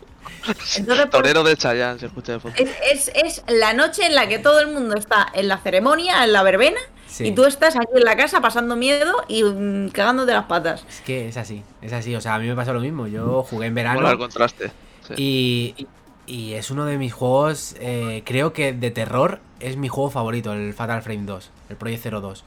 Entonces, 0.77 0.85
pues, 0.85 1.09
Torero 1.09 1.43
de 1.43 1.57
Chayanne 1.57 1.99
se 1.99 2.05
escucha 2.05 2.33
de 2.33 2.39
fondo. 2.39 2.57
es, 2.57 2.69
es, 2.93 3.11
es 3.15 3.43
la 3.47 3.73
noche 3.73 4.05
en 4.05 4.15
la 4.15 4.27
que 4.27 4.39
todo 4.39 4.59
el 4.59 4.67
mundo 4.67 4.95
está 4.95 5.27
en 5.33 5.47
la 5.47 5.57
ceremonia, 5.57 6.23
en 6.23 6.31
la 6.33 6.43
verbena, 6.43 6.79
Sí. 7.07 7.25
y 7.27 7.31
tú 7.31 7.45
estás 7.45 7.75
aquí 7.75 7.87
en 7.95 8.03
la 8.03 8.15
casa 8.17 8.41
pasando 8.41 8.75
miedo 8.75 9.13
y 9.29 9.43
mm, 9.43 9.89
cagándote 9.89 10.33
las 10.33 10.45
patas. 10.45 10.85
Es 10.89 11.01
que 11.01 11.27
es 11.29 11.37
así, 11.37 11.63
es 11.81 11.91
así. 11.93 12.15
O 12.15 12.21
sea, 12.21 12.35
a 12.35 12.39
mí 12.39 12.47
me 12.47 12.55
pasó 12.55 12.73
lo 12.73 12.79
mismo. 12.81 13.07
Yo 13.07 13.43
jugué 13.43 13.67
en 13.67 13.75
verano. 13.75 14.01
Mola 14.01 14.11
el 14.11 14.17
contraste. 14.17 14.71
sí. 15.07 15.13
Y, 15.17 15.87
y 16.27 16.53
es 16.55 16.69
uno 16.71 16.85
de 16.85 16.97
mis 16.97 17.13
juegos, 17.13 17.75
eh, 17.79 18.21
creo 18.25 18.51
que 18.51 18.73
de 18.73 18.91
terror 18.91 19.39
es 19.61 19.77
mi 19.77 19.87
juego 19.87 20.09
favorito, 20.09 20.51
el 20.51 20.73
Fatal 20.73 21.01
Frame 21.01 21.23
2, 21.25 21.49
el 21.69 21.75
Project 21.77 22.05
02. 22.07 22.43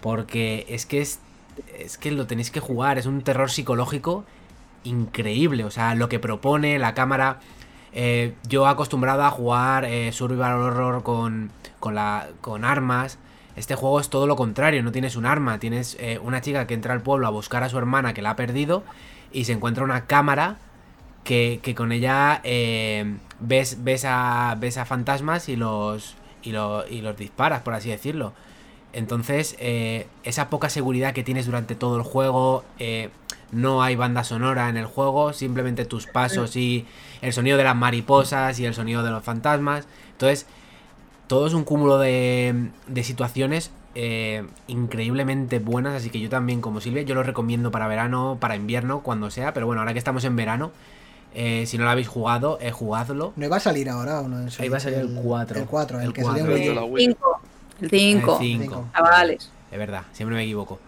Porque 0.00 0.66
es 0.68 0.86
que 0.86 1.00
es, 1.00 1.20
es 1.78 1.98
que 1.98 2.10
lo 2.10 2.26
tenéis 2.26 2.50
que 2.50 2.60
jugar, 2.60 2.98
es 2.98 3.06
un 3.06 3.22
terror 3.22 3.50
psicológico 3.50 4.24
increíble. 4.84 5.64
O 5.64 5.70
sea, 5.70 5.94
lo 5.94 6.08
que 6.08 6.18
propone 6.18 6.78
la 6.78 6.94
cámara, 6.94 7.40
eh, 7.92 8.34
yo 8.48 8.66
acostumbrado 8.66 9.22
a 9.24 9.30
jugar 9.30 9.84
eh, 9.84 10.12
Survival 10.12 10.54
Horror 10.60 11.02
con, 11.02 11.50
con, 11.80 11.94
la, 11.94 12.28
con 12.40 12.64
armas. 12.64 13.18
Este 13.56 13.74
juego 13.74 14.00
es 14.00 14.08
todo 14.08 14.26
lo 14.26 14.36
contrario, 14.36 14.82
no 14.82 14.92
tienes 14.92 15.16
un 15.16 15.26
arma, 15.26 15.58
tienes 15.58 15.96
eh, 16.00 16.18
una 16.22 16.40
chica 16.40 16.66
que 16.66 16.74
entra 16.74 16.94
al 16.94 17.02
pueblo 17.02 17.26
a 17.26 17.30
buscar 17.30 17.62
a 17.62 17.68
su 17.68 17.76
hermana 17.78 18.14
que 18.14 18.22
la 18.22 18.30
ha 18.30 18.36
perdido 18.36 18.84
y 19.32 19.44
se 19.44 19.52
encuentra 19.52 19.84
una 19.84 20.06
cámara 20.06 20.56
que, 21.24 21.60
que 21.62 21.74
con 21.74 21.92
ella 21.92 22.40
eh, 22.44 23.16
ves, 23.40 23.84
ves, 23.84 24.04
a, 24.06 24.56
ves 24.58 24.78
a 24.78 24.84
fantasmas 24.86 25.48
y 25.48 25.56
los, 25.56 26.14
y, 26.42 26.52
lo- 26.52 26.86
y 26.88 27.02
los 27.02 27.16
disparas, 27.16 27.60
por 27.62 27.74
así 27.74 27.90
decirlo. 27.90 28.32
Entonces, 28.92 29.56
eh, 29.58 30.06
esa 30.24 30.50
poca 30.50 30.68
seguridad 30.68 31.14
que 31.14 31.22
tienes 31.22 31.46
durante 31.46 31.74
todo 31.74 31.96
el 31.96 32.02
juego, 32.02 32.64
eh, 32.78 33.10
no 33.52 33.82
hay 33.82 33.96
banda 33.96 34.24
sonora 34.24 34.68
en 34.68 34.76
el 34.76 34.86
juego, 34.86 35.32
simplemente 35.32 35.84
tus 35.84 36.06
pasos 36.06 36.56
y 36.56 36.86
el 37.22 37.32
sonido 37.32 37.56
de 37.56 37.64
las 37.64 37.76
mariposas 37.76 38.58
y 38.58 38.66
el 38.66 38.74
sonido 38.74 39.02
de 39.02 39.10
los 39.10 39.22
fantasmas. 39.22 39.86
Entonces, 40.12 40.46
todo 41.26 41.46
es 41.46 41.54
un 41.54 41.64
cúmulo 41.64 41.98
de, 41.98 42.70
de 42.86 43.04
situaciones 43.04 43.70
eh, 43.94 44.46
increíblemente 44.68 45.58
buenas, 45.58 45.94
así 45.94 46.10
que 46.10 46.20
yo 46.20 46.28
también, 46.28 46.60
como 46.60 46.80
Silvia, 46.80 47.02
yo 47.02 47.14
lo 47.14 47.22
recomiendo 47.22 47.70
para 47.70 47.88
verano, 47.88 48.36
para 48.38 48.54
invierno, 48.54 49.00
cuando 49.00 49.30
sea, 49.30 49.52
pero 49.52 49.66
bueno, 49.66 49.80
ahora 49.80 49.92
que 49.92 49.98
estamos 49.98 50.24
en 50.24 50.36
verano, 50.36 50.70
eh, 51.34 51.64
si 51.66 51.76
no 51.76 51.84
lo 51.84 51.90
habéis 51.90 52.06
jugado, 52.06 52.58
eh, 52.60 52.70
jugadlo. 52.70 53.32
No 53.34 53.46
iba 53.46 53.56
a 53.56 53.60
salir 53.60 53.88
ahora 53.88 54.20
uno 54.20 54.40
en 54.40 54.48
Ahí 54.58 54.68
va 54.68 54.76
a 54.76 54.80
salir 54.80 54.98
el 54.98 55.20
cuatro. 55.22 55.58
El 55.58 55.66
4, 55.66 56.00
el, 56.00 56.06
El 56.06 56.12
que 56.12 56.22
salió 56.22 56.44
en 56.46 56.78
Wii. 56.92 57.04
5. 57.06 57.40
El 57.80 57.90
5. 57.90 58.32
El 58.32 58.38
cinco. 58.38 58.38
Cinco. 58.40 58.88
Chavales. 58.94 59.52
Es 59.70 59.78
verdad, 59.78 60.04
siempre 60.12 60.36
me 60.36 60.44
equivoco. 60.44 60.80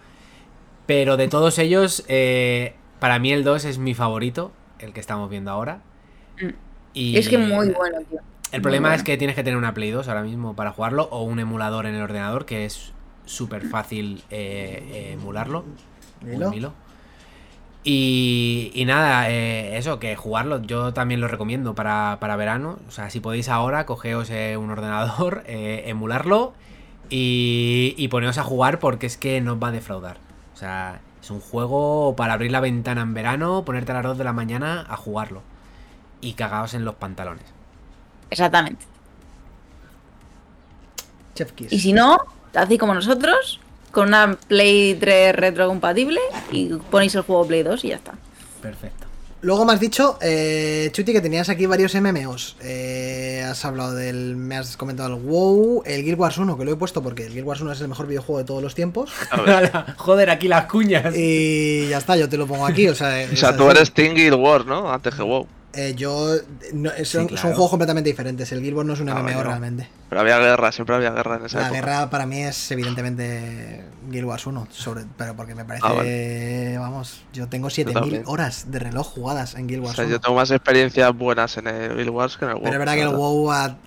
Pero 0.85 1.17
de 1.17 1.27
todos 1.27 1.59
ellos, 1.59 2.03
eh, 2.07 2.75
para 2.99 3.19
mí 3.19 3.31
el 3.31 3.43
2 3.43 3.65
es 3.65 3.77
mi 3.77 3.93
favorito, 3.93 4.51
el 4.79 4.93
que 4.93 4.99
estamos 4.99 5.29
viendo 5.29 5.51
ahora. 5.51 5.81
Mm. 6.39 6.49
Y 6.93 7.17
Es 7.17 7.29
que 7.29 7.37
muy 7.37 7.69
bueno, 7.71 7.99
tío. 8.09 8.19
El 8.51 8.59
Muy 8.59 8.61
problema 8.61 8.89
bueno. 8.89 8.95
es 8.97 9.03
que 9.03 9.17
tienes 9.17 9.35
que 9.35 9.43
tener 9.43 9.57
una 9.57 9.73
Play 9.73 9.91
2 9.91 10.07
ahora 10.07 10.21
mismo 10.23 10.55
para 10.55 10.71
jugarlo 10.71 11.05
o 11.11 11.23
un 11.23 11.39
emulador 11.39 11.85
en 11.85 11.95
el 11.95 12.01
ordenador, 12.01 12.45
que 12.45 12.65
es 12.65 12.93
súper 13.25 13.63
fácil 13.67 14.23
eh, 14.29 14.83
eh, 14.91 15.11
emularlo. 15.13 15.65
Milo. 16.21 16.73
Y, 17.85 18.71
y 18.73 18.85
nada, 18.85 19.29
eh, 19.29 19.77
eso, 19.77 19.99
que 19.99 20.15
jugarlo 20.15 20.61
yo 20.61 20.93
también 20.93 21.19
lo 21.19 21.27
recomiendo 21.27 21.75
para, 21.75 22.17
para 22.21 22.35
verano. 22.37 22.79
O 22.87 22.91
sea, 22.91 23.09
si 23.09 23.19
podéis 23.19 23.49
ahora, 23.49 23.85
cogeos 23.85 24.29
eh, 24.29 24.55
un 24.57 24.69
ordenador, 24.71 25.43
eh, 25.47 25.83
emularlo 25.87 26.53
y, 27.15 27.93
y 27.95 28.07
poneos 28.07 28.39
a 28.39 28.43
jugar 28.43 28.79
porque 28.79 29.05
es 29.05 29.17
que 29.17 29.39
no 29.39 29.53
os 29.53 29.61
va 29.61 29.67
a 29.67 29.71
defraudar. 29.71 30.17
O 30.55 30.57
sea, 30.57 30.99
es 31.21 31.29
un 31.29 31.39
juego 31.39 32.15
para 32.17 32.33
abrir 32.33 32.51
la 32.51 32.59
ventana 32.59 33.03
en 33.03 33.13
verano, 33.13 33.63
ponerte 33.63 33.91
a 33.91 33.95
las 33.95 34.03
2 34.03 34.17
de 34.17 34.23
la 34.23 34.33
mañana 34.33 34.83
a 34.89 34.97
jugarlo. 34.97 35.43
Y 36.21 36.33
cagaos 36.33 36.73
en 36.73 36.85
los 36.85 36.95
pantalones. 36.95 37.45
Exactamente. 38.31 38.83
Chef 41.35 41.51
Kiss. 41.51 41.71
Y 41.71 41.79
si 41.79 41.93
no, 41.93 42.17
hacéis 42.55 42.79
como 42.79 42.95
nosotros, 42.95 43.59
con 43.91 44.07
una 44.07 44.35
Play 44.47 44.95
3 44.95 45.35
retrocompatible 45.35 46.19
y 46.51 46.73
ponéis 46.89 47.13
el 47.13 47.21
juego 47.21 47.45
Play 47.45 47.61
2 47.61 47.85
y 47.85 47.89
ya 47.89 47.97
está. 47.97 48.13
Perfecto. 48.59 49.02
Luego 49.43 49.65
me 49.65 49.73
has 49.73 49.79
dicho, 49.81 50.17
eh, 50.21 50.89
Chuti, 50.93 51.11
que 51.11 51.19
tenías 51.19 51.49
aquí 51.49 51.65
varios 51.65 51.93
MMOs. 51.93 52.55
Eh, 52.61 53.45
has 53.45 53.65
hablado 53.65 53.93
del. 53.93 54.37
Me 54.37 54.55
has 54.55 54.77
comentado 54.77 55.15
el 55.15 55.21
WoW, 55.21 55.83
el 55.85 56.01
Guild 56.03 56.17
Wars 56.17 56.37
1, 56.37 56.57
que 56.57 56.63
lo 56.63 56.71
he 56.71 56.75
puesto 56.77 57.03
porque 57.03 57.25
el 57.25 57.33
Guild 57.33 57.45
Wars 57.45 57.59
1 57.59 57.73
es 57.73 57.81
el 57.81 57.89
mejor 57.89 58.07
videojuego 58.07 58.39
de 58.39 58.45
todos 58.45 58.63
los 58.63 58.73
tiempos. 58.73 59.11
Joder, 59.97 60.29
aquí 60.29 60.47
las 60.47 60.65
cuñas. 60.67 61.13
Y 61.15 61.89
ya 61.89 61.97
está, 61.97 62.15
yo 62.15 62.29
te 62.29 62.37
lo 62.37 62.47
pongo 62.47 62.65
aquí. 62.65 62.87
O 62.87 62.95
sea, 62.95 63.27
O 63.31 63.35
sea, 63.35 63.49
es 63.49 63.57
tú 63.57 63.63
así. 63.63 63.77
eres 63.77 63.91
Team 63.93 64.15
Guild 64.15 64.35
Wars, 64.35 64.65
¿no? 64.65 64.91
Antes 64.91 65.13
que 65.13 65.23
WoW. 65.23 65.45
Eh, 65.75 65.95
yo. 65.95 66.35
no, 66.73 66.91
son, 67.03 67.25
claro. 67.27 67.41
son 67.41 67.51
juegos 67.53 67.69
completamente 67.71 68.09
diferentes. 68.09 68.51
El 68.51 68.61
Guild 68.61 68.75
Wars 68.77 68.87
no 68.87 68.93
es 68.93 68.99
un 68.99 69.09
Ah, 69.09 69.15
MMO 69.15 69.23
bueno. 69.23 69.43
realmente. 69.43 69.89
Pero 70.07 70.21
había 70.21 70.37
guerra, 70.37 70.71
siempre 70.71 70.95
había 70.95 71.09
guerra 71.11 71.37
en 71.37 71.45
esa 71.45 71.59
La 71.61 71.65
época. 71.67 71.79
guerra 71.81 72.09
para 72.11 72.25
mí 72.27 72.43
es 72.43 72.69
evidentemente 72.71 73.83
Guild 74.09 74.25
Wars 74.25 74.45
1, 74.45 74.67
sobre, 74.71 75.05
pero 75.17 75.35
porque 75.35 75.55
me 75.55 75.65
parece, 75.65 75.85
Ah, 75.87 75.93
vale. 75.93 76.77
vamos, 76.77 77.23
yo 77.33 77.47
tengo 77.49 77.69
7000 77.71 77.93
también. 78.01 78.23
horas 78.27 78.69
de 78.71 78.79
reloj 78.79 79.07
jugadas 79.07 79.55
en 79.55 79.67
Guild 79.67 79.81
O 79.81 79.85
Wars 79.87 79.95
sea, 79.95 80.05
1. 80.05 80.11
yo 80.13 80.21
tengo 80.21 80.35
más 80.35 80.51
experiencias 80.51 81.15
buenas 81.17 81.57
en 81.57 81.67
el 81.67 81.95
Guild 81.97 82.09
Wars 82.09 82.37
que 82.37 82.45
en 82.45 82.51
el 82.51 82.55
WoW. 82.57 82.63
Pero 82.65 82.73
es 82.75 82.79
verdad 82.79 82.93
que 82.93 83.01
el 83.01 83.09
WoW, 83.09 83.51
ha- 83.51 83.77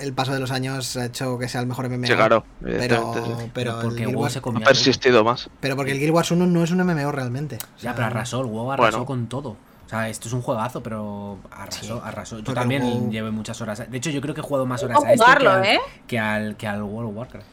el 0.00 0.12
paso 0.14 0.32
de 0.32 0.38
los 0.40 0.50
años 0.52 0.96
ha 0.96 1.04
hecho 1.06 1.38
que 1.38 1.48
sea 1.48 1.60
el 1.60 1.66
mejor 1.66 1.86
MMO. 1.90 2.06
Sí, 2.06 2.14
claro, 2.14 2.44
pero, 2.62 3.14
sí. 3.14 3.50
pero, 3.52 3.76
el 3.80 3.82
porque 3.88 4.00
Guild 4.04 4.14
WoW 4.14 4.22
Wars, 4.22 4.32
se 4.32 4.38
Ha 4.38 4.60
persistido 4.60 5.24
más. 5.24 5.50
pero 5.60 5.76
porque 5.76 5.92
el 5.92 5.98
Guild 5.98 6.12
Wars 6.14 6.30
1 6.30 6.46
no 6.46 6.64
es 6.64 6.70
un 6.70 6.78
MMO 6.80 7.12
realmente. 7.12 7.56
O 7.56 7.58
Ya, 7.76 7.82
sea, 7.82 7.94
pero 7.94 8.06
arrasó, 8.06 8.40
el 8.40 8.46
WoW 8.46 8.72
arrasó 8.72 8.90
Bueno. 8.92 9.04
con 9.06 9.26
todo. 9.28 9.56
O 9.88 9.90
sea, 9.90 10.08
esto 10.10 10.28
es 10.28 10.34
un 10.34 10.42
juegazo, 10.42 10.82
pero 10.82 11.38
arrasó, 11.50 11.80
Sí, 11.96 12.00
arrasó. 12.04 12.38
Yo 12.40 12.52
también 12.52 12.82
WoW- 12.82 13.10
llevé 13.10 13.30
muchas 13.30 13.58
horas. 13.62 13.90
De 13.90 13.96
hecho, 13.96 14.10
yo 14.10 14.20
creo 14.20 14.34
que 14.34 14.42
he 14.42 14.44
jugado 14.44 14.66
más 14.66 14.82
horas 14.82 15.02
a 15.02 15.06
a 15.08 15.12
este 15.14 15.24
jugarlo, 15.24 15.50
que, 15.50 15.56
al, 15.56 15.64
¿eh? 15.64 15.80
que, 16.06 16.18
al, 16.18 16.56
que 16.58 16.66
al 16.66 16.82
World 16.82 17.08
of 17.10 17.16
Warcraft. 17.16 17.46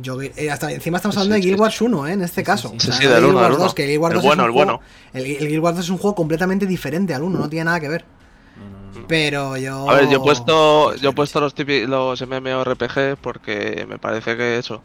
Yo, 0.00 0.22
eh, 0.22 0.50
hasta 0.50 0.72
encima 0.72 0.96
estamos 0.96 1.14
Sí, 1.16 1.20
hablando 1.20 1.34
de 1.34 1.40
Guild. 1.50 1.60
Wars 1.60 1.78
1, 1.82 2.06
¿eh? 2.06 2.12
En 2.14 2.22
este 2.22 2.40
Sí, 2.40 2.44
caso. 2.46 2.68
sí, 2.70 2.76
O 2.78 2.80
sí. 2.80 2.86
sea, 2.86 2.94
Sí, 2.96 3.02
sí, 3.02 3.06
no 3.08 3.12
del 3.12 3.20
Guild 3.24 3.34
uno, 3.34 3.42
del 3.42 3.50
Wars 3.50 3.58
2, 3.58 3.66
uno. 3.66 3.74
que 3.74 3.82
el 3.84 3.88
Guild 3.90 4.00
Wars 4.02 4.10
El 4.14 4.16
2 4.16 4.24
es 4.24 4.26
bueno, 4.28 4.42
un 4.42 4.48
el 4.48 4.52
juego- 4.54 4.80
bueno. 4.80 4.82
El, 5.12 5.36
el 5.36 5.48
Guild 5.48 5.62
Wars 5.62 5.76
2 5.76 5.84
es 5.84 5.90
un 5.90 5.98
juego 5.98 6.14
completamente 6.14 6.66
diferente 6.66 7.14
al 7.14 7.22
1, 7.24 7.38
no 7.38 7.48
tiene 7.50 7.64
nada 7.66 7.78
que 7.80 7.88
ver. 7.90 8.04
Pero 9.08 9.56
yo. 9.58 9.90
A 9.90 9.94
ver, 9.96 10.08
yo 10.08 10.16
he 10.16 10.20
puesto, 10.20 10.94
yo 10.96 11.10
he 11.10 11.12
puesto 11.12 11.40
los, 11.40 11.54
tipi- 11.54 11.86
los 11.86 12.20
MMORPG 12.26 13.16
porque 13.20 13.86
me 13.88 13.98
parece 13.98 14.36
que 14.36 14.58
eso, 14.58 14.82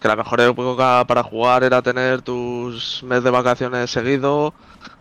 que 0.00 0.08
la 0.08 0.16
mejor 0.16 0.40
época 0.40 1.04
para 1.06 1.22
jugar 1.22 1.64
era 1.64 1.80
tener 1.82 2.22
tus 2.22 3.02
meses 3.04 3.24
de 3.24 3.30
vacaciones 3.30 3.90
seguido, 3.90 4.52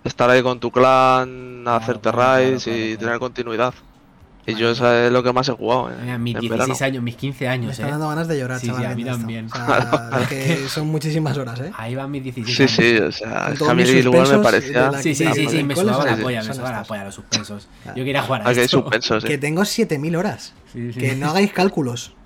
estar 0.03 0.29
ahí 0.29 0.41
con 0.41 0.59
tu 0.59 0.71
clan, 0.71 1.61
Claro, 1.63 1.77
hacerte 1.77 2.11
claro, 2.11 2.17
raids 2.17 2.63
claro, 2.63 2.79
y 2.79 2.83
claro. 2.89 2.99
tener 2.99 3.19
continuidad. 3.19 3.73
Y 4.47 4.53
yo 4.53 4.69
eso 4.69 4.93
es 4.93 5.11
lo 5.11 5.23
que 5.23 5.33
más 5.33 5.49
he 5.49 5.53
jugado 5.53 5.89
en, 5.89 6.01
Mira, 6.05 6.17
mis 6.19 6.35
en 6.35 6.41
16 6.41 6.59
verano. 6.69 6.85
años, 6.85 7.03
mis 7.03 7.15
15 7.15 7.45
Me 7.45 7.49
años, 7.49 7.71
están 7.71 7.87
eh. 7.87 7.91
dando 7.93 8.09
ganas 8.09 8.27
de 8.27 8.37
llorar, 8.37 8.59
Sí, 8.59 8.67
sí, 8.67 8.73
chaval. 8.73 8.91
a 8.91 8.95
mí 8.95 9.03
también. 9.03 9.45
O 9.47 9.49
sea, 9.49 10.25
que 10.29 10.67
son 10.69 10.85
muchísimas 10.87 11.35
horas, 11.39 11.59
¿eh? 11.61 11.71
Ahí 11.75 11.95
van 11.95 12.11
mis 12.11 12.23
16 12.25 12.55
Sí, 12.55 12.61
años. 12.63 12.75
sí, 12.75 12.97
o 12.99 13.11
sea, 13.27 13.49
es 13.53 13.57
que 13.59 13.65
a 13.67 13.73
mí 13.73 13.81
mis 13.81 14.05
igual 14.05 14.29
me 14.29 14.37
parecía... 14.43 14.91
la- 14.91 15.01
Sí, 15.01 15.15
sí, 15.15 15.25
sí, 15.33 15.47
sí, 15.49 15.63
me 15.63 15.73
¿cuáles 15.73 15.95
sudaba 15.95 16.11
la 16.15 16.21
polla, 16.23 16.43
me 16.43 16.53
sudaba 16.53 16.71
la 16.73 16.83
polla 16.83 17.03
los 17.05 17.15
suspensos. 17.15 17.67
Claro. 17.81 17.97
Yo 17.97 18.03
quería 18.05 18.21
jugar 18.21 18.41
a 18.43 18.49
Aquí 18.49 18.59
hay 18.59 18.65
esto. 18.65 18.81
suspensos, 18.81 19.25
Que 19.25 19.33
eh. 19.33 19.37
tengo 19.39 19.65
7000 19.65 20.15
horas. 20.15 20.53
Sí, 20.71 20.93
sí. 20.93 20.99
Que 20.99 21.15
no 21.15 21.29
hagáis 21.31 21.51
cálculos. 21.51 22.13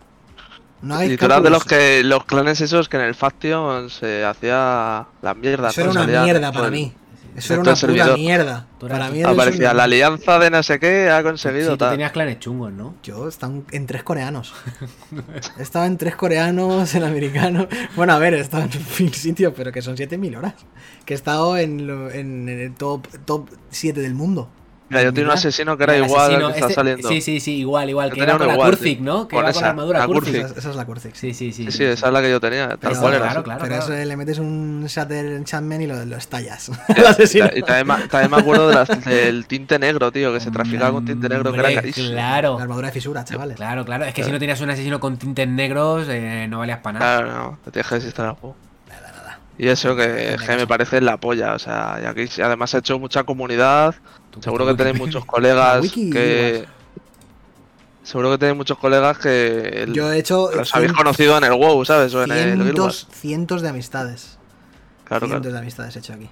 No 0.82 1.04
Y 1.04 1.18
tú 1.18 1.26
eras 1.26 1.44
de 1.44 1.50
los 1.50 1.66
que 1.66 2.04
los 2.04 2.24
clanes 2.26 2.62
esos 2.62 2.88
que 2.88 2.98
en 2.98 3.04
el 3.04 3.16
Faction 3.16 3.90
se 3.90 4.24
hacía 4.24 5.08
la 5.22 5.34
mierda. 5.34 5.70
Eso 5.70 5.82
era 5.82 5.88
¿no? 5.88 5.92
una 5.92 6.02
Salía 6.06 6.24
mierda 6.24 6.52
todo 6.52 6.54
para 6.54 6.66
el- 6.68 6.72
mí. 6.72 6.94
Eso 7.36 7.54
era 7.54 7.62
una 7.62 7.72
puta 7.72 7.80
servidor. 7.80 8.18
mierda. 8.18 8.66
Tú 8.80 8.88
Para 8.88 9.10
mí 9.12 9.20
era 9.20 9.30
Aparecía 9.30 9.74
la 9.74 9.84
alianza 9.84 10.40
de 10.40 10.50
no 10.50 10.64
sé 10.64 10.80
qué, 10.80 11.10
ha 11.10 11.20
Sí, 11.20 11.24
conseguido 11.24 11.72
tú 11.72 11.78
tal. 11.78 11.92
tenías 11.92 12.12
clanes 12.12 12.40
chungos, 12.40 12.72
¿no? 12.74 12.96
Yo 13.04 13.28
estaba 13.28 13.54
en 13.72 13.86
tres 13.86 14.04
coreanos. 14.04 14.54
He 15.60 15.62
estado 15.62 15.86
en 15.86 15.98
tres 15.98 16.16
coreanos, 16.16 16.94
en 16.96 17.04
americano. 17.04 17.68
Bueno, 17.96 18.14
a 18.14 18.18
ver, 18.20 18.34
he 18.34 18.40
estado 18.40 18.64
en 18.64 18.72
fin 18.72 19.14
sitio, 19.14 19.54
pero 19.54 19.72
que 19.72 19.82
son 19.82 19.96
7000 19.96 20.36
horas. 20.36 20.54
Que 21.06 21.14
he 21.14 21.16
estado 21.16 21.56
en, 21.58 21.88
lo- 21.88 22.10
en 22.12 22.50
el 22.50 22.74
top, 22.74 23.08
top 23.26 23.50
7 23.70 24.02
del 24.02 24.16
mundo. 24.16 24.50
Mira, 24.90 25.04
yo 25.04 25.10
tenía 25.14 25.24
un 25.24 25.28
Mira, 25.28 25.34
asesino 25.36 25.78
que 25.78 25.84
era 25.84 25.96
El 25.96 26.06
igual 26.06 26.22
al 26.22 26.28
asesino, 26.32 26.48
que 26.48 26.54
está 26.56 26.66
este- 26.66 26.74
saliendo. 26.76 27.08
Sí, 27.10 27.22
sí, 27.22 27.40
sí, 27.40 27.58
igual, 27.58 27.90
igual. 27.90 28.10
Yo 28.10 28.16
Que 28.16 28.22
era 28.24 28.38
con 28.38 28.48
la 28.48 28.54
igual, 28.54 28.70
Kurzik. 28.72 29.00
¿no? 29.02 29.28
Que 29.28 29.36
Con 29.36 29.46
era 29.46 29.52
con 29.54 29.58
esa, 29.58 29.62
la 29.62 29.70
armadura 29.70 30.00
la 30.00 30.06
Kurzik. 30.08 30.24
Kurzik. 30.34 30.46
Esa, 30.52 30.60
esa 30.60 30.70
es 30.72 30.76
la 30.76 30.86
Cortex. 30.86 31.18
Sí, 31.20 31.34
sí, 31.34 31.52
sí. 31.54 31.66
Sí, 31.66 31.72
sí, 31.72 31.84
esa 31.84 32.08
es 32.08 32.14
la 32.14 32.22
que 32.22 32.30
yo 32.32 32.40
tenía. 32.40 32.76
Tal 32.78 32.98
cual 32.98 33.14
era. 33.14 33.26
claro, 33.26 33.44
claro. 33.44 33.60
pero 33.62 33.76
claro. 33.78 33.94
eso 33.94 34.06
le 34.06 34.18
metes 34.18 34.40
un 34.40 34.86
shatter 34.88 35.26
enchantment 35.34 35.82
y 35.84 35.88
lo, 35.88 36.06
lo 36.06 36.16
estallas. 36.18 36.72
El 36.96 37.06
asesino. 37.06 37.48
y 37.56 37.62
también, 37.62 37.88
me- 38.00 38.08
también 38.08 38.32
me 38.32 38.38
acuerdo 38.38 38.68
de 38.70 38.76
las- 38.76 39.06
del 39.06 39.46
tinte 39.46 39.78
negro, 39.78 40.12
tío, 40.12 40.34
que 40.34 40.40
se 40.40 40.50
traficaba 40.50 40.92
con 40.92 41.06
tinte 41.06 41.30
negro, 41.30 41.52
que 41.54 41.60
era 41.60 41.68
Hombre, 41.68 41.76
carísimo. 41.82 42.10
Claro. 42.10 42.58
La 42.58 42.64
armadura 42.64 42.88
de 42.88 42.94
fisura, 42.94 43.24
chavales. 43.24 43.58
Claro, 43.58 43.86
claro. 43.86 44.06
Es 44.06 44.14
que 44.16 44.24
si 44.24 44.32
no 44.32 44.40
tenías 44.40 44.60
un 44.62 44.72
asesino 44.72 45.00
con 45.00 45.18
tintes 45.18 45.48
negros, 45.48 46.08
eh, 46.10 46.48
no 46.50 46.60
valías 46.60 46.80
para 46.80 46.98
nada. 47.00 47.18
Claro, 47.22 47.34
no, 47.38 47.60
te 47.64 47.72
tienes 47.72 47.88
que 47.88 47.96
desinstalar 47.96 48.32
el 48.34 48.38
juego. 48.40 48.56
Y 49.58 49.68
eso 49.68 49.94
que, 49.94 50.38
que 50.46 50.56
me 50.56 50.66
parece 50.66 51.02
la 51.02 51.18
polla, 51.18 51.54
o 51.54 51.60
sea, 51.60 52.00
y 52.02 52.06
aquí 52.06 52.42
además 52.42 52.74
he 52.74 52.78
hecho 52.78 52.98
mucha 52.98 53.24
comunidad, 53.26 53.94
seguro 54.42 54.66
que 54.66 54.74
tenéis 54.76 54.98
muchos 54.98 55.26
colegas 55.34 55.82
wiki, 55.82 56.10
que... 56.10 56.66
Seguro 58.04 58.32
que 58.32 58.38
tenéis 58.40 58.58
muchos 58.58 58.78
colegas 58.78 59.18
que 59.20 59.84
el- 59.84 59.94
Yo 59.94 60.12
he 60.12 60.18
hecho 60.18 60.50
los 60.52 60.74
habéis 60.74 60.94
conocido 60.94 61.38
en 61.38 61.44
el 61.44 61.54
WoW, 61.54 61.86
¿sabes? 61.86 62.14
O 62.16 62.24
en 62.24 62.32
el 62.32 62.58
Guild 62.64 62.80
Wars. 62.80 62.96
cientos, 62.96 63.08
cientos 63.20 63.62
de 63.62 63.70
amistades. 63.70 64.38
Claro, 65.04 65.28
cientos 65.28 65.42
claro. 65.42 65.54
de 65.54 65.60
amistades 65.60 65.96
he 65.96 66.00
hecho 66.00 66.14
aquí. 66.14 66.30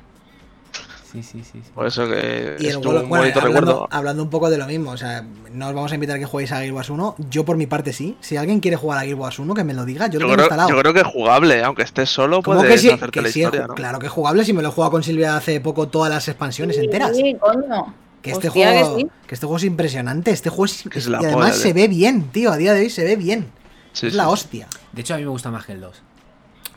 Sí, 1.11 1.23
sí, 1.23 1.41
sí. 1.43 1.61
Por 1.73 1.87
eso 1.87 2.07
que 2.07 2.57
Y 2.59 2.67
el 2.67 2.77
World- 2.77 3.03
un 3.03 3.09
bueno, 3.09 3.23
bonito 3.23 3.39
hablando, 3.39 3.59
recuerdo. 3.61 3.87
hablando 3.91 4.23
un 4.23 4.29
poco 4.29 4.49
de 4.49 4.57
lo 4.57 4.67
mismo, 4.67 4.91
o 4.91 4.97
sea, 4.97 5.23
no 5.53 5.67
os 5.69 5.73
vamos 5.73 5.91
a 5.91 5.95
invitar 5.95 6.17
a 6.17 6.19
que 6.19 6.25
juguéis 6.25 6.51
a 6.51 6.59
Guild 6.61 6.73
Wars 6.73 6.89
1. 6.89 7.15
Yo 7.29 7.45
por 7.45 7.55
mi 7.57 7.65
parte 7.65 7.93
sí. 7.93 8.17
Si 8.19 8.35
alguien 8.37 8.59
quiere 8.59 8.75
jugar 8.77 8.99
a 8.99 9.03
Guild 9.03 9.19
Wars 9.19 9.39
1, 9.39 9.53
que 9.53 9.63
me 9.63 9.73
lo 9.73 9.85
diga. 9.85 10.07
Yo, 10.07 10.19
lo 10.19 10.19
Yo 10.19 10.19
tengo 10.27 10.33
creo, 10.33 10.45
instalado. 10.45 10.69
yo 10.69 10.77
creo 10.79 10.93
que 10.93 10.99
es 11.01 11.07
jugable, 11.07 11.63
aunque 11.63 11.83
estés 11.83 12.09
solo, 12.09 12.41
¿Cómo 12.41 12.57
puedes 12.57 12.73
que 12.73 12.77
sí? 12.79 12.89
hacerte 12.89 13.11
Que 13.11 13.21
la 13.21 13.29
sí 13.29 13.41
historia. 13.41 13.67
Claro 13.75 13.99
que 13.99 14.07
es 14.07 14.11
jugable 14.11 14.43
si 14.43 14.53
me 14.53 14.61
lo 14.61 14.69
he 14.69 14.71
jugado 14.71 14.91
con 14.91 15.03
Silvia 15.03 15.37
hace 15.37 15.61
poco 15.61 15.87
todas 15.87 16.11
las 16.11 16.27
expansiones 16.27 16.77
enteras. 16.77 17.15
Sí, 17.15 17.35
coño. 17.39 17.93
Que 18.21 18.31
este, 18.31 18.47
Hostia, 18.49 18.71
que 18.73 18.79
juego, 18.83 18.97
sí. 18.97 19.07
que 19.27 19.35
este 19.35 19.45
juego 19.45 19.57
es 19.57 19.63
impresionante. 19.63 20.31
Este 20.31 20.49
juego 20.49 20.65
es, 20.65 20.85
es 20.93 21.07
y 21.07 21.13
además 21.13 21.33
polla, 21.33 21.53
se 21.53 21.63
tío. 21.65 21.73
ve 21.75 21.87
bien, 21.87 22.23
tío. 22.31 22.51
A 22.51 22.57
día 22.57 22.73
de 22.73 22.81
hoy 22.81 22.89
se 22.89 23.03
ve 23.05 23.15
bien. 23.15 23.47
Sí, 23.93 24.07
es 24.07 24.13
sí, 24.13 24.17
la 24.17 24.27
hostia. 24.29 24.67
De 24.91 25.01
hecho, 25.01 25.13
a 25.13 25.17
mí 25.17 25.23
me 25.23 25.29
gusta 25.29 25.49
más 25.51 25.65
que 25.65 25.71
el 25.73 25.81
2. 25.81 26.01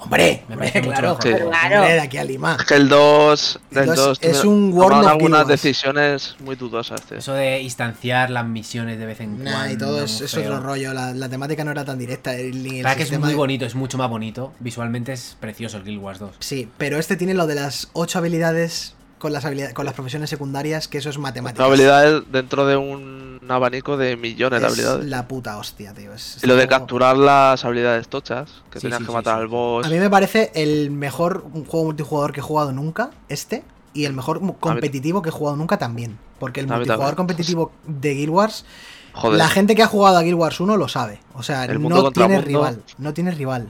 Hombre, 0.01 0.43
Me 0.48 0.56
parece 0.56 0.81
mucho 0.82 0.90
claro. 0.93 1.09
mejor. 1.09 1.22
Sí. 1.22 1.28
Claro. 1.51 1.77
Hombre, 1.81 1.93
de 1.94 2.01
aquí 2.01 2.16
a 2.18 2.24
Lima. 2.24 2.56
Es 2.59 2.64
que 2.66 2.74
el 2.74 2.89
2. 2.89 3.60
El 3.72 3.78
El 3.78 3.86
2 3.86 3.97
2 3.97 4.18
es 4.22 4.44
un 4.44 4.72
World 4.72 5.06
algunas 5.06 5.47
decisiones 5.47 6.36
muy 6.40 6.56
dudosas. 6.56 7.02
tío. 7.02 7.18
Eso 7.18 7.35
de 7.35 7.60
instanciar 7.60 8.31
las 8.31 8.47
misiones 8.47 8.98
de 8.98 9.06
vez 9.06 9.20
en 9.20 9.36
cuando. 9.36 9.72
Y 9.72 9.77
todo 9.78 10.02
es, 10.02 10.20
es 10.20 10.35
otro 10.36 10.60
rollo. 10.60 10.93
La, 10.94 11.12
la 11.12 11.28
temática 11.28 11.64
no 11.64 11.70
era 11.70 11.85
tan 11.85 11.98
directa. 11.98 12.35
el- 12.35 12.62
Ni 12.62 12.77
el 12.77 12.81
Claro 12.82 12.97
que 12.97 13.02
es 13.05 13.18
muy 13.18 13.28
de- 13.31 13.35
bonito, 13.35 13.64
es 13.66 13.74
mucho 13.74 13.98
más 13.98 14.09
bonito. 14.10 14.52
Visualmente 14.60 15.12
es 15.12 15.36
precioso 15.39 15.77
el 15.77 15.85
Guild 15.85 16.02
Wars 16.02 16.18
2. 16.18 16.31
Sí, 16.40 16.68
pero 16.78 16.98
este 16.98 17.16
tiene 17.16 17.35
lo 17.35 17.47
de 17.47 17.55
las 17.56 17.89
ocho 17.93 18.18
habilidades 18.18 18.94
con 19.20 19.32
las 19.32 19.44
habilidades, 19.44 19.74
con 19.74 19.84
las 19.84 19.94
profesiones 19.94 20.28
secundarias, 20.30 20.88
que 20.88 20.98
eso 20.98 21.10
es 21.10 21.18
matemática. 21.18 21.64
habilidades 21.64 22.24
dentro 22.32 22.66
de 22.66 22.76
un 22.76 23.38
abanico 23.48 23.97
de 23.97 24.16
millones 24.16 24.60
de 24.60 24.66
es 24.66 24.72
habilidades. 24.72 25.05
la 25.06 25.28
puta 25.28 25.56
hostia, 25.59 25.92
tío. 25.94 26.12
Es- 26.12 26.38
Y 26.42 26.47
lo 26.48 26.55
de 26.56 26.62
juego- 26.66 26.70
capturar 26.80 27.16
las 27.16 27.64
habilidades 27.64 28.09
tochas, 28.09 28.51
que 28.70 28.80
Sí, 28.80 28.86
tenías 28.86 29.01
sí, 29.01 29.06
que 29.06 29.12
matar 29.12 29.36
sí. 29.36 29.40
al 29.42 29.47
boss. 29.48 29.86
A 29.86 29.90
mí 29.90 29.98
me 29.98 30.10
parece 30.10 30.51
el 30.55 30.90
mejor 30.90 31.44
juego 31.68 31.84
multijugador 31.84 32.32
que 32.32 32.40
he 32.40 32.42
jugado 32.42 32.72
nunca, 32.72 33.10
este, 33.28 33.62
y 33.92 34.05
el 34.06 34.12
mejor 34.14 34.40
competitivo 34.59 35.20
que 35.22 35.28
he 35.28 35.32
jugado 35.32 35.56
nunca 35.56 35.76
también. 35.78 36.18
Porque 36.38 36.60
el 36.60 36.66
multijugador 36.66 37.14
también. 37.14 37.16
competitivo 37.16 37.72
de 37.86 38.14
Guild 38.14 38.30
Wars, 38.30 38.64
Joder. 39.12 39.36
la 39.38 39.48
gente 39.48 39.74
que 39.74 39.82
ha 39.82 39.86
jugado 39.86 40.16
a 40.16 40.22
Guild 40.22 40.38
Wars 40.38 40.59
1 40.60 40.76
lo 40.76 40.88
sabe. 40.88 41.20
O 41.34 41.42
sea, 41.42 41.64
El 41.66 41.82
no 41.82 42.10
tiene 42.12 42.34
mundo. 42.36 42.47
rival. 42.47 42.82
No 42.98 43.12
tiene 43.12 43.30
rival. 43.32 43.68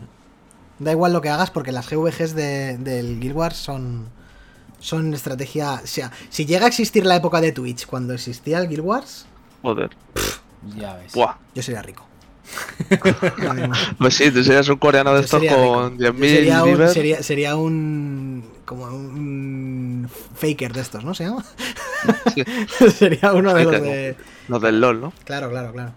Da 0.79 0.93
igual 0.93 1.13
lo 1.13 1.21
que 1.21 1.29
hagas 1.31 1.51
porque 1.51 1.73
las 1.73 1.89
GVGs 1.91 2.35
de, 2.35 2.79
del 2.79 3.19
Guild 3.21 3.35
Wars 3.37 3.57
son, 3.57 4.09
son 4.81 5.15
estrategia... 5.15 5.81
O 5.85 5.87
sea, 5.87 6.11
si 6.29 6.45
llega 6.45 6.65
a 6.65 6.69
existir 6.69 7.07
la 7.07 7.17
época 7.17 7.41
de 7.41 7.53
Twitch 7.53 7.87
cuando 7.87 8.15
existía 8.15 8.59
el 8.59 8.69
Guild 8.69 8.85
Wars, 8.85 9.27
Joder. 9.63 9.91
Ya 10.77 10.95
ves. 10.97 11.13
Buah. 11.13 11.37
yo 11.55 11.63
sería 11.63 11.83
rico. 11.83 12.07
Pues 13.99 14.15
sí, 14.15 14.31
tú 14.31 14.43
serías 14.43 14.69
un 14.69 14.77
coreano 14.77 15.15
de 15.15 15.21
estos 15.21 15.41
con 15.41 15.93
rico. 15.93 15.93
Yo 15.99 16.13
10.000 16.13 16.19
sería 16.19 16.65
un, 16.65 16.89
sería, 16.89 17.23
sería 17.23 17.57
un 17.57 18.45
como 18.65 18.87
un 18.87 20.09
faker 20.35 20.73
de 20.73 20.81
estos, 20.81 21.05
¿no 21.05 21.15
se 21.15 21.25
llama? 21.25 21.45
sería 22.99 23.33
uno 23.33 23.55
de 23.55 23.65
los 23.65 23.83
de 23.83 24.17
Los 24.49 24.63
del 24.63 24.81
LOL, 24.81 25.01
¿no? 25.01 25.13
claro, 25.25 25.51
claro, 25.51 25.73
claro. 25.73 25.93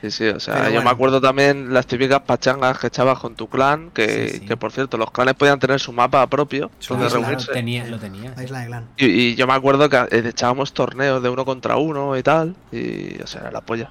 Sí, 0.00 0.10
sí, 0.12 0.28
o 0.28 0.38
sea, 0.38 0.54
Pero 0.54 0.66
yo 0.66 0.70
bueno. 0.74 0.84
me 0.84 0.90
acuerdo 0.90 1.20
también 1.20 1.74
las 1.74 1.86
típicas 1.86 2.20
pachangas 2.20 2.78
que 2.78 2.86
echabas 2.86 3.18
con 3.18 3.34
tu 3.34 3.48
clan, 3.48 3.90
que, 3.90 4.28
Sí, 4.28 4.38
sí. 4.38 4.46
que 4.46 4.56
por 4.56 4.70
cierto, 4.70 4.96
los 4.96 5.10
clanes 5.10 5.34
podían 5.34 5.58
tener 5.58 5.80
su 5.80 5.92
mapa 5.92 6.24
propio, 6.28 6.70
Su 6.78 6.94
donde 6.94 7.08
isla, 7.08 7.18
reunirse. 7.20 7.52
tenía, 7.52 7.84
lo 7.86 7.98
tenía. 7.98 8.32
La 8.36 8.44
isla 8.44 8.60
de 8.60 8.66
clan. 8.66 8.86
Y, 8.96 9.06
y 9.06 9.34
yo 9.34 9.46
me 9.48 9.54
acuerdo 9.54 9.88
que 9.88 9.96
eh, 9.96 10.22
echábamos 10.26 10.72
torneos 10.72 11.20
de 11.20 11.28
uno 11.28 11.44
contra 11.44 11.76
uno 11.78 12.16
y 12.16 12.22
tal, 12.22 12.54
y 12.70 13.20
o 13.20 13.26
sea, 13.26 13.40
era 13.40 13.50
la 13.50 13.60
polla. 13.60 13.90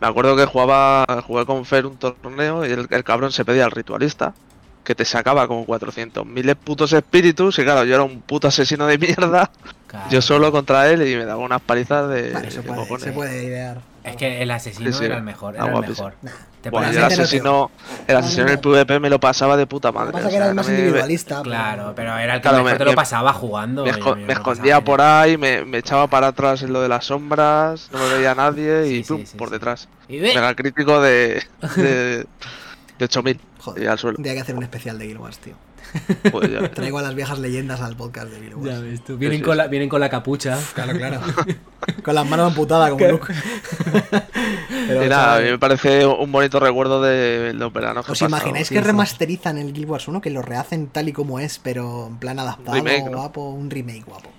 Me 0.00 0.06
acuerdo 0.06 0.36
que 0.36 0.46
jugaba, 0.46 1.04
jugué 1.26 1.44
con 1.44 1.64
Fer 1.66 1.84
un 1.84 1.96
torneo 1.96 2.64
y 2.64 2.70
el, 2.70 2.86
el 2.88 3.04
cabrón 3.04 3.32
se 3.32 3.44
pedía 3.44 3.64
al 3.64 3.72
ritualista, 3.72 4.32
que 4.84 4.94
te 4.94 5.04
sacaba 5.04 5.46
como 5.48 5.66
400.000 5.66 6.54
putos 6.56 6.92
espíritus, 6.92 7.58
y 7.58 7.64
claro, 7.64 7.84
yo 7.84 7.96
era 7.96 8.04
un 8.04 8.22
puto 8.22 8.46
asesino 8.48 8.86
de 8.86 8.98
mierda, 8.98 9.50
Claro. 9.88 10.06
yo 10.10 10.22
solo 10.22 10.52
contra 10.52 10.88
él 10.88 11.02
y 11.06 11.16
me 11.16 11.24
daba 11.24 11.42
unas 11.44 11.60
palizas 11.60 12.08
de, 12.08 12.30
Vale, 12.32 12.48
de 12.50 12.62
puede, 12.62 13.00
se 13.00 13.10
puede 13.12 13.44
idear. 13.44 13.80
Es 14.02 14.16
que 14.16 14.42
el 14.42 14.50
asesino 14.50 14.90
Sí, 14.92 14.98
sí, 14.98 15.04
era 15.04 15.16
el 15.18 15.22
mejor, 15.22 15.54
era 15.56 15.66
el 15.66 15.80
mejor. 15.80 16.14
Te 16.62 16.68
Bueno, 16.70 16.90
el 16.90 17.02
asesino, 17.04 17.70
el 18.06 18.16
asesino 18.16 18.42
en 18.44 18.48
el 18.50 18.58
PvP 18.58 19.00
me 19.00 19.08
lo 19.10 19.18
pasaba 19.20 19.56
de 19.56 19.66
puta 19.66 19.88
Lo 19.88 19.94
madre. 19.94 20.12
que 20.12 20.12
pasa 20.18 20.26
o 20.26 20.30
que 20.30 20.36
era 20.36 20.48
el 20.48 20.54
más 20.54 20.66
me- 20.68 20.72
individualista. 20.74 21.42
Claro, 21.42 21.92
pero 21.96 22.16
era 22.18 22.34
el 22.34 22.40
que 22.40 22.48
Claro, 22.48 22.58
mejor 22.64 22.72
me- 22.72 22.78
te 22.78 22.84
lo 22.90 22.94
pasaba 22.94 23.32
jugando. 23.32 23.84
Me, 23.84 23.92
esco- 23.92 24.16
lo 24.16 24.32
escondía 24.32 24.80
por 24.82 25.00
ahí, 25.00 25.36
me, 25.38 25.64
me 25.64 25.78
echaba 25.78 26.06
para 26.06 26.28
atrás 26.28 26.62
en 26.62 26.72
lo 26.72 26.80
de 26.82 26.88
las 26.88 27.06
sombras, 27.06 27.88
no 27.92 27.98
me 27.98 28.14
veía 28.14 28.34
nadie 28.34 28.88
y 28.88 29.04
Sí, 29.04 29.08
pum, 29.14 29.24
sí, 29.24 29.36
por 29.36 29.48
detrás. 29.50 29.88
Y 30.08 30.18
ve- 30.18 30.34
Mega 30.34 30.54
crítico 30.54 31.00
de, 31.00 31.42
de, 31.76 32.26
de 32.98 33.04
8000 33.04 33.40
Joder, 33.58 33.82
y 33.82 33.86
al 33.86 33.98
suelo. 33.98 34.16
Tendría 34.16 34.34
que 34.34 34.40
hacer 34.40 34.54
un 34.54 34.62
especial 34.62 34.98
de 34.98 35.06
Guild 35.06 35.20
Wars, 35.20 35.38
tío. 35.38 35.54
Pues 36.30 36.50
ya. 36.50 36.70
Traigo 36.70 36.98
a 36.98 37.02
las 37.02 37.14
viejas 37.14 37.38
leyendas 37.38 37.80
al 37.80 37.96
podcast 37.96 38.28
de 38.28 38.40
Guild 38.40 38.64
Ya 38.64 38.78
ves 38.80 39.02
tú. 39.04 39.16
Vienen, 39.16 39.38
sí, 39.38 39.44
con 39.44 39.54
sí. 39.54 39.58
la, 39.58 39.66
vienen 39.66 39.88
con 39.88 40.00
la 40.00 40.08
capucha. 40.08 40.58
Claro, 40.74 40.92
claro. 40.96 41.20
Con 42.04 42.14
las 42.14 42.26
manos 42.28 42.48
amputadas 42.48 42.90
como 42.90 43.06
Luke. 43.08 43.32
Pero, 44.86 45.04
Y 45.04 45.08
nada, 45.08 45.36
a 45.36 45.40
mí 45.40 45.50
me 45.50 45.58
parece 45.58 46.04
un 46.06 46.30
bonito 46.30 46.60
recuerdo 46.60 47.00
de 47.02 47.52
los 47.54 47.72
veranos 47.72 48.04
que 48.04 48.12
¿Os 48.12 48.18
pasado. 48.18 48.28
imagináis 48.28 48.68
que 48.68 48.74
sí. 48.76 48.80
remasterizan 48.80 49.56
el 49.58 49.72
Guild 49.72 49.88
Wars 49.88 50.06
1? 50.06 50.20
Que 50.20 50.30
lo 50.30 50.42
rehacen 50.42 50.88
tal 50.88 51.08
y 51.08 51.12
como 51.12 51.40
es, 51.40 51.58
pero 51.58 52.06
en 52.08 52.18
plan 52.18 52.38
adaptado, 52.38 52.74
remake, 52.76 53.04
¿no? 53.10 53.18
guapo, 53.18 53.48
un 53.50 53.70
remake 53.70 54.04
guapo. 54.04 54.30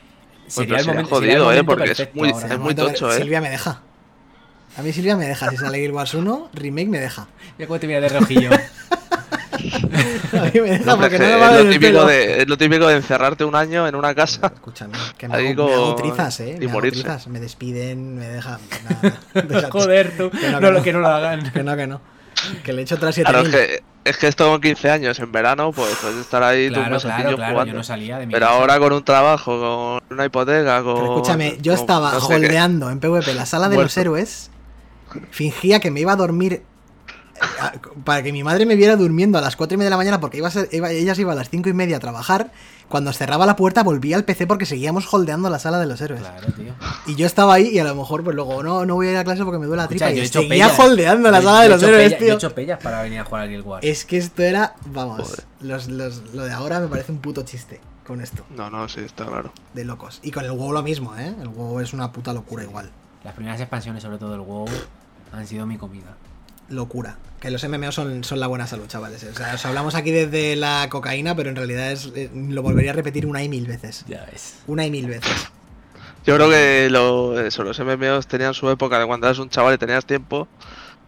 Sería 0.47 0.75
el 0.77 0.81
sería 0.83 0.93
momento, 0.93 1.15
sería 1.19 1.33
el 1.33 1.39
jodido, 1.41 1.53
¿eh? 1.59 1.63
Porque 1.63 1.91
es 1.91 2.09
muy- 2.13 2.29
ahora. 2.31 2.47
es 2.53 2.59
muy 2.59 2.75
tocho, 2.75 3.11
¿eh? 3.11 3.17
Silvia 3.17 3.41
me 3.41 3.49
deja. 3.49 3.81
A 4.77 4.81
mí 4.83 4.93
Silvia 4.93 5.17
me 5.17 5.25
deja. 5.27 5.49
Si 5.49 5.57
sale 5.57 5.79
Guild 5.79 5.93
Wars 5.93 6.13
1, 6.13 6.49
remake 6.53 6.87
me 6.89 6.99
deja. 6.99 7.27
Mira 7.57 7.67
cómo 7.67 7.79
te 7.79 7.87
mira 7.87 7.99
de 8.01 8.09
rojillo. 8.09 8.49
A 9.53 10.45
mí 10.45 10.61
me 10.61 10.69
deja 10.71 10.85
No, 10.85 10.97
porque 10.97 11.15
es, 11.15 11.21
que 11.21 11.27
no 11.27 11.33
me 11.33 11.35
va 11.39 11.47
a 11.47 11.51
es, 11.51 11.55
ver 11.57 11.65
lo 11.65 11.71
típico 11.71 12.05
de, 12.05 12.41
es 12.41 12.47
lo 12.47 12.57
típico 12.57 12.87
de 12.87 12.95
encerrarte 12.95 13.43
un 13.45 13.55
año 13.55 13.87
en 13.87 13.95
una 13.95 14.15
casa. 14.15 14.51
Escúchame, 14.53 14.93
que 15.17 15.27
me 15.27 15.35
hago, 15.35 15.65
me 15.67 15.73
hago 15.73 15.95
con- 15.95 16.03
trizas, 16.03 16.39
eh. 16.39 16.55
y 16.55 16.59
Me 16.59 16.65
hago 16.65 16.73
morirse. 16.73 17.01
trizas. 17.03 17.27
Me 17.27 17.39
despiden, 17.39 18.15
me 18.17 18.27
dejan. 18.27 18.59
nada. 19.49 19.69
Joder, 19.71 20.15
tú. 20.17 20.29
Que 20.31 20.49
no, 20.49 20.59
no, 20.59 20.59
que 20.59 20.65
lo 20.71 20.77
no. 20.77 20.83
que 20.83 20.93
no 20.93 20.99
lo 20.99 21.07
hagan. 21.09 21.51
Que 21.51 21.63
no, 21.63 21.75
que 21.75 21.87
no. 21.87 22.01
Que 22.63 22.73
le 22.73 22.81
echo 22.81 22.95
otras 22.95 23.13
7 23.13 23.29
Claro, 23.29 23.45
es 23.47 23.53
que, 23.53 23.83
es 24.03 24.17
que 24.17 24.27
esto 24.27 24.49
con 24.49 24.61
15 24.61 24.89
años 24.89 25.19
en 25.19 25.31
verano, 25.31 25.71
pues 25.73 25.95
puedes 26.01 26.17
estar 26.17 26.41
ahí 26.41 26.69
Claro, 26.69 26.97
claro, 26.99 27.35
claro. 27.35 27.51
jugando. 27.51 27.71
Yo 27.73 27.77
no 27.77 27.83
salía 27.83 28.17
de 28.17 28.25
mi 28.25 28.33
Pero 28.33 28.47
casa. 28.47 28.57
ahora 28.59 28.79
con 28.79 28.93
un 28.93 29.03
trabajo, 29.03 29.99
con 30.09 30.15
una 30.17 30.25
hipoteca, 30.25 30.81
con. 30.81 30.95
Pero 30.95 31.05
escúchame, 31.17 31.57
yo 31.61 31.73
con 31.73 31.81
estaba 31.81 32.13
no 32.13 32.19
sé 32.21 32.27
qué. 32.29 32.33
holdeando 32.35 32.89
en 32.89 32.99
PvP 32.99 33.33
la 33.35 33.45
sala 33.45 33.69
de 33.69 33.75
los 33.75 33.95
héroes. 33.97 34.49
Fingía 35.29 35.79
que 35.81 35.91
me 35.91 35.99
iba 35.99 36.13
a 36.13 36.15
dormir. 36.15 36.63
Eh, 37.41 37.61
a- 37.61 37.73
Para 38.03 38.23
que 38.23 38.31
mi 38.31 38.43
madre 38.43 38.65
me 38.65 38.75
viera 38.75 38.95
durmiendo 38.95 39.37
a 39.37 39.41
las 39.41 39.55
4 39.55 39.75
y 39.75 39.77
media 39.77 39.87
de 39.87 39.91
la 39.91 39.97
mañana, 39.97 40.19
porque 40.19 40.37
iba 40.37 40.47
a 40.47 40.51
ser, 40.51 40.69
iba- 40.71 40.91
ella 40.91 41.15
se 41.15 41.21
iba 41.21 41.31
a 41.33 41.35
las 41.35 41.49
5 41.49 41.69
y 41.69 41.73
media 41.73 41.97
a 41.97 41.99
trabajar. 41.99 42.51
Cuando 42.89 43.13
cerraba 43.13 43.45
la 43.45 43.55
puerta, 43.55 43.83
volvía 43.83 44.17
al 44.17 44.25
PC 44.25 44.47
porque 44.47 44.65
seguíamos 44.65 45.11
holdeando 45.13 45.49
la 45.49 45.59
sala 45.59 45.79
de 45.79 45.85
los 45.85 46.01
héroes. 46.01 46.21
Claro, 46.21 46.47
tío. 46.53 46.73
Y 47.07 47.15
yo 47.15 47.25
estaba 47.25 47.53
ahí 47.53 47.69
y 47.69 47.79
a 47.79 47.85
lo 47.85 47.95
mejor, 47.95 48.21
pues 48.21 48.35
luego, 48.35 48.61
no, 48.63 48.85
no 48.85 48.95
voy 48.95 49.07
a 49.07 49.11
ir 49.11 49.17
a 49.17 49.23
clase 49.23 49.43
porque 49.45 49.59
me 49.59 49.65
duele 49.65 49.77
la 49.77 49.83
Escucha, 49.83 50.07
tripa. 50.07 50.11
yo 50.15 50.21
he 50.21 50.23
Y 50.25 50.27
hecho 50.27 50.41
seguía 50.41 50.65
pellas. 50.67 50.79
holdeando 50.79 51.31
la 51.31 51.39
Yo- 51.39 51.45
sala 51.45 51.57
yo 51.59 51.63
de 51.63 51.69
los 51.69 51.83
héroes, 51.83 51.97
pellas- 52.03 52.11
Yo 52.19 52.25
he 52.25 52.27
tío. 52.27 52.35
hecho 52.35 52.53
pellas 52.55 52.79
para 52.83 53.01
venir 53.03 53.19
a 53.19 53.23
jugar 53.23 53.43
al 53.43 53.49
Guild 53.49 53.65
Wars. 53.65 53.85
Es 53.85 54.03
que 54.03 54.17
esto 54.17 54.43
era, 54.43 54.75
vamos, 54.87 55.41
los, 55.61 55.87
los- 55.87 56.21
lo 56.33 56.43
de 56.43 56.51
ahora 56.51 56.81
me 56.81 56.87
parece 56.87 57.13
un 57.13 57.19
puto 57.19 57.43
chiste 57.43 57.79
con 58.05 58.19
esto, 58.19 58.43
No, 58.57 58.69
no, 58.69 58.89
sí, 58.89 58.99
está 58.99 59.25
claro. 59.25 59.53
de 59.73 59.85
locos. 59.85 60.19
Y 60.21 60.31
con 60.31 60.43
el 60.43 60.51
WoW 60.51 60.73
lo 60.73 60.83
mismo, 60.83 61.15
¿eh? 61.17 61.33
El 61.41 61.47
WoW 61.47 61.79
es 61.79 61.93
una 61.93 62.11
puta 62.11 62.33
locura 62.33 62.63
igual. 62.63 62.91
Las 63.23 63.33
primeras 63.35 63.61
expansiones, 63.61 64.03
sobre 64.03 64.17
todo 64.17 64.35
el 64.35 64.41
WoW, 64.41 64.67
han 65.31 65.47
sido 65.47 65.65
mi 65.65 65.77
comida. 65.77 66.17
Locura. 66.71 67.17
Que 67.39 67.49
los 67.49 67.67
MMO 67.67 67.91
son, 67.91 68.23
son 68.23 68.39
la 68.39 68.47
buena 68.47 68.67
salud, 68.67 68.87
chavales. 68.87 69.23
O 69.23 69.33
sea, 69.33 69.55
os 69.55 69.65
hablamos 69.65 69.95
aquí 69.95 70.11
desde 70.11 70.55
la 70.55 70.87
cocaína, 70.89 71.35
pero 71.35 71.49
en 71.49 71.55
realidad 71.55 71.91
es, 71.91 72.11
eh, 72.15 72.29
lo 72.33 72.61
volvería 72.61 72.91
a 72.91 72.93
repetir 72.93 73.25
una 73.25 73.43
y 73.43 73.49
mil 73.49 73.65
veces. 73.65 74.05
Ya 74.07 74.25
ves. 74.31 74.59
Una 74.67 74.85
y 74.85 74.91
mil 74.91 75.07
veces. 75.07 75.31
Yo 76.25 76.35
creo 76.35 76.49
que 76.49 76.87
lo, 76.91 77.39
eso, 77.39 77.63
los 77.63 77.79
MMOs 77.79 78.27
tenían 78.27 78.53
su 78.53 78.69
época 78.69 78.99
de 78.99 79.07
cuando 79.07 79.25
eras 79.25 79.39
un 79.39 79.49
chaval 79.49 79.73
y 79.73 79.77
tenías 79.79 80.05
tiempo, 80.05 80.47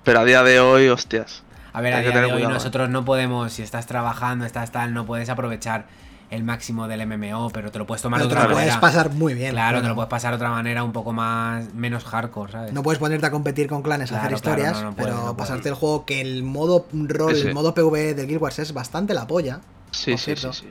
pero 0.04 0.22
a 0.22 0.26
día 0.26 0.42
de 0.42 0.60
hoy, 0.60 0.88
hostias. 0.88 1.44
A 1.72 1.82
ver, 1.82 1.94
a 1.94 1.98
Hay 1.98 2.04
que 2.04 2.10
día 2.10 2.18
de 2.18 2.22
tener 2.22 2.26
hoy 2.26 2.42
cuidado, 2.42 2.52
¿eh? 2.52 2.54
nosotros 2.56 2.90
no 2.90 3.06
podemos, 3.06 3.54
si 3.54 3.62
estás 3.62 3.86
trabajando, 3.86 4.46
estás 4.46 4.72
tal, 4.72 4.94
no 4.94 5.06
puedes 5.06 5.30
aprovechar 5.30 5.86
el 6.30 6.44
máximo 6.44 6.88
del 6.88 7.06
MMO, 7.06 7.50
pero 7.52 7.72
te 7.72 7.78
lo 7.80 7.86
puedes 7.86 8.02
tomar 8.02 8.20
Pero 8.20 8.30
de 8.30 8.34
te 8.36 8.40
otra 8.40 8.50
lo 8.50 8.56
manera. 8.56 8.80
puedes 8.80 8.94
pasar 8.94 9.12
muy 9.14 9.34
bien. 9.36 9.52
claro, 9.52 9.82
te 9.82 9.88
lo 9.88 9.96
puedes 9.96 10.10
pasar 10.10 10.32
de 10.32 10.36
otra 10.38 10.50
manera 10.50 10.84
un 10.84 10.92
poco 10.92 11.14
más, 11.14 11.74
menos 11.74 12.04
hardcore, 12.06 12.52
¿sabes? 12.52 12.74
No 12.74 12.82
puedes 12.84 13.00
ponerte 13.00 13.26
a 13.26 13.32
competir 13.32 13.68
con 13.68 13.82
clanes 13.84 14.12
a 14.12 14.18
hacer 14.18 14.30
Claro, 14.30 14.36
historias, 14.36 14.74
no, 14.82 14.90
no 14.90 14.96
puedes, 14.96 15.14
pero 15.14 15.26
no 15.26 15.38
pasarte 15.38 15.70
el 15.70 15.76
juego 15.76 16.06
que 16.06 16.22
el 16.22 16.44
modo 16.44 16.88
rol, 16.92 17.36
Sí, 17.36 17.48
el 17.48 17.54
modo 17.54 17.74
PvE 17.74 18.14
del 18.16 18.28
Guild 18.28 18.42
Wars 18.42 18.58
es 18.60 18.74
bastante 18.74 19.14
la 19.14 19.28
polla. 19.28 19.60
Sí, 19.92 20.18
sí, 20.18 20.36
sí, 20.36 20.48
sí. 20.54 20.68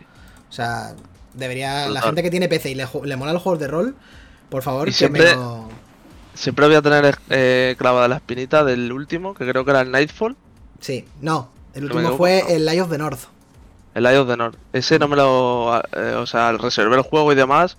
O 0.48 0.52
sea, 0.52 0.94
debería. 1.34 1.88
La 1.88 2.02
gente 2.02 2.22
que 2.22 2.30
tiene 2.30 2.48
PC 2.48 2.70
y 2.70 2.74
le, 2.74 2.86
le 3.04 3.16
mola 3.16 3.30
el 3.32 3.38
juego 3.38 3.58
de 3.58 3.68
rol, 3.68 3.96
por 4.50 4.62
favor, 4.62 4.88
Y 4.88 4.90
que 4.90 4.96
siempre- 4.96 5.24
me 5.30 5.34
lo. 5.36 5.68
Siempre 6.34 6.66
voy 6.66 6.74
a 6.76 6.82
tener 6.82 7.18
eh, 7.28 7.76
clavada 7.78 8.08
la 8.08 8.16
espinita 8.16 8.64
del 8.64 8.90
último, 8.90 9.34
que 9.34 9.46
creo 9.46 9.64
que 9.66 9.70
era 9.70 9.82
el 9.82 9.90
Nightfall, 9.90 10.34
Sí, 10.80 11.04
no. 11.20 11.50
El 11.74 11.84
último 11.84 12.16
fue 12.16 12.54
el 12.54 12.66
Eye 12.68 12.80
of 12.80 12.90
the 12.90 12.98
North. 12.98 13.20
El 13.94 14.06
Eye 14.06 14.18
of 14.18 14.28
the 14.28 14.36
North. 14.36 14.56
Ese 14.72 14.98
no 14.98 15.08
me 15.08 15.16
lo. 15.16 15.80
eh, 15.92 16.14
o 16.16 16.26
sea, 16.26 16.52
reservé 16.52 16.96
el 16.96 17.02
juego 17.02 17.32
y 17.32 17.34
demás, 17.34 17.76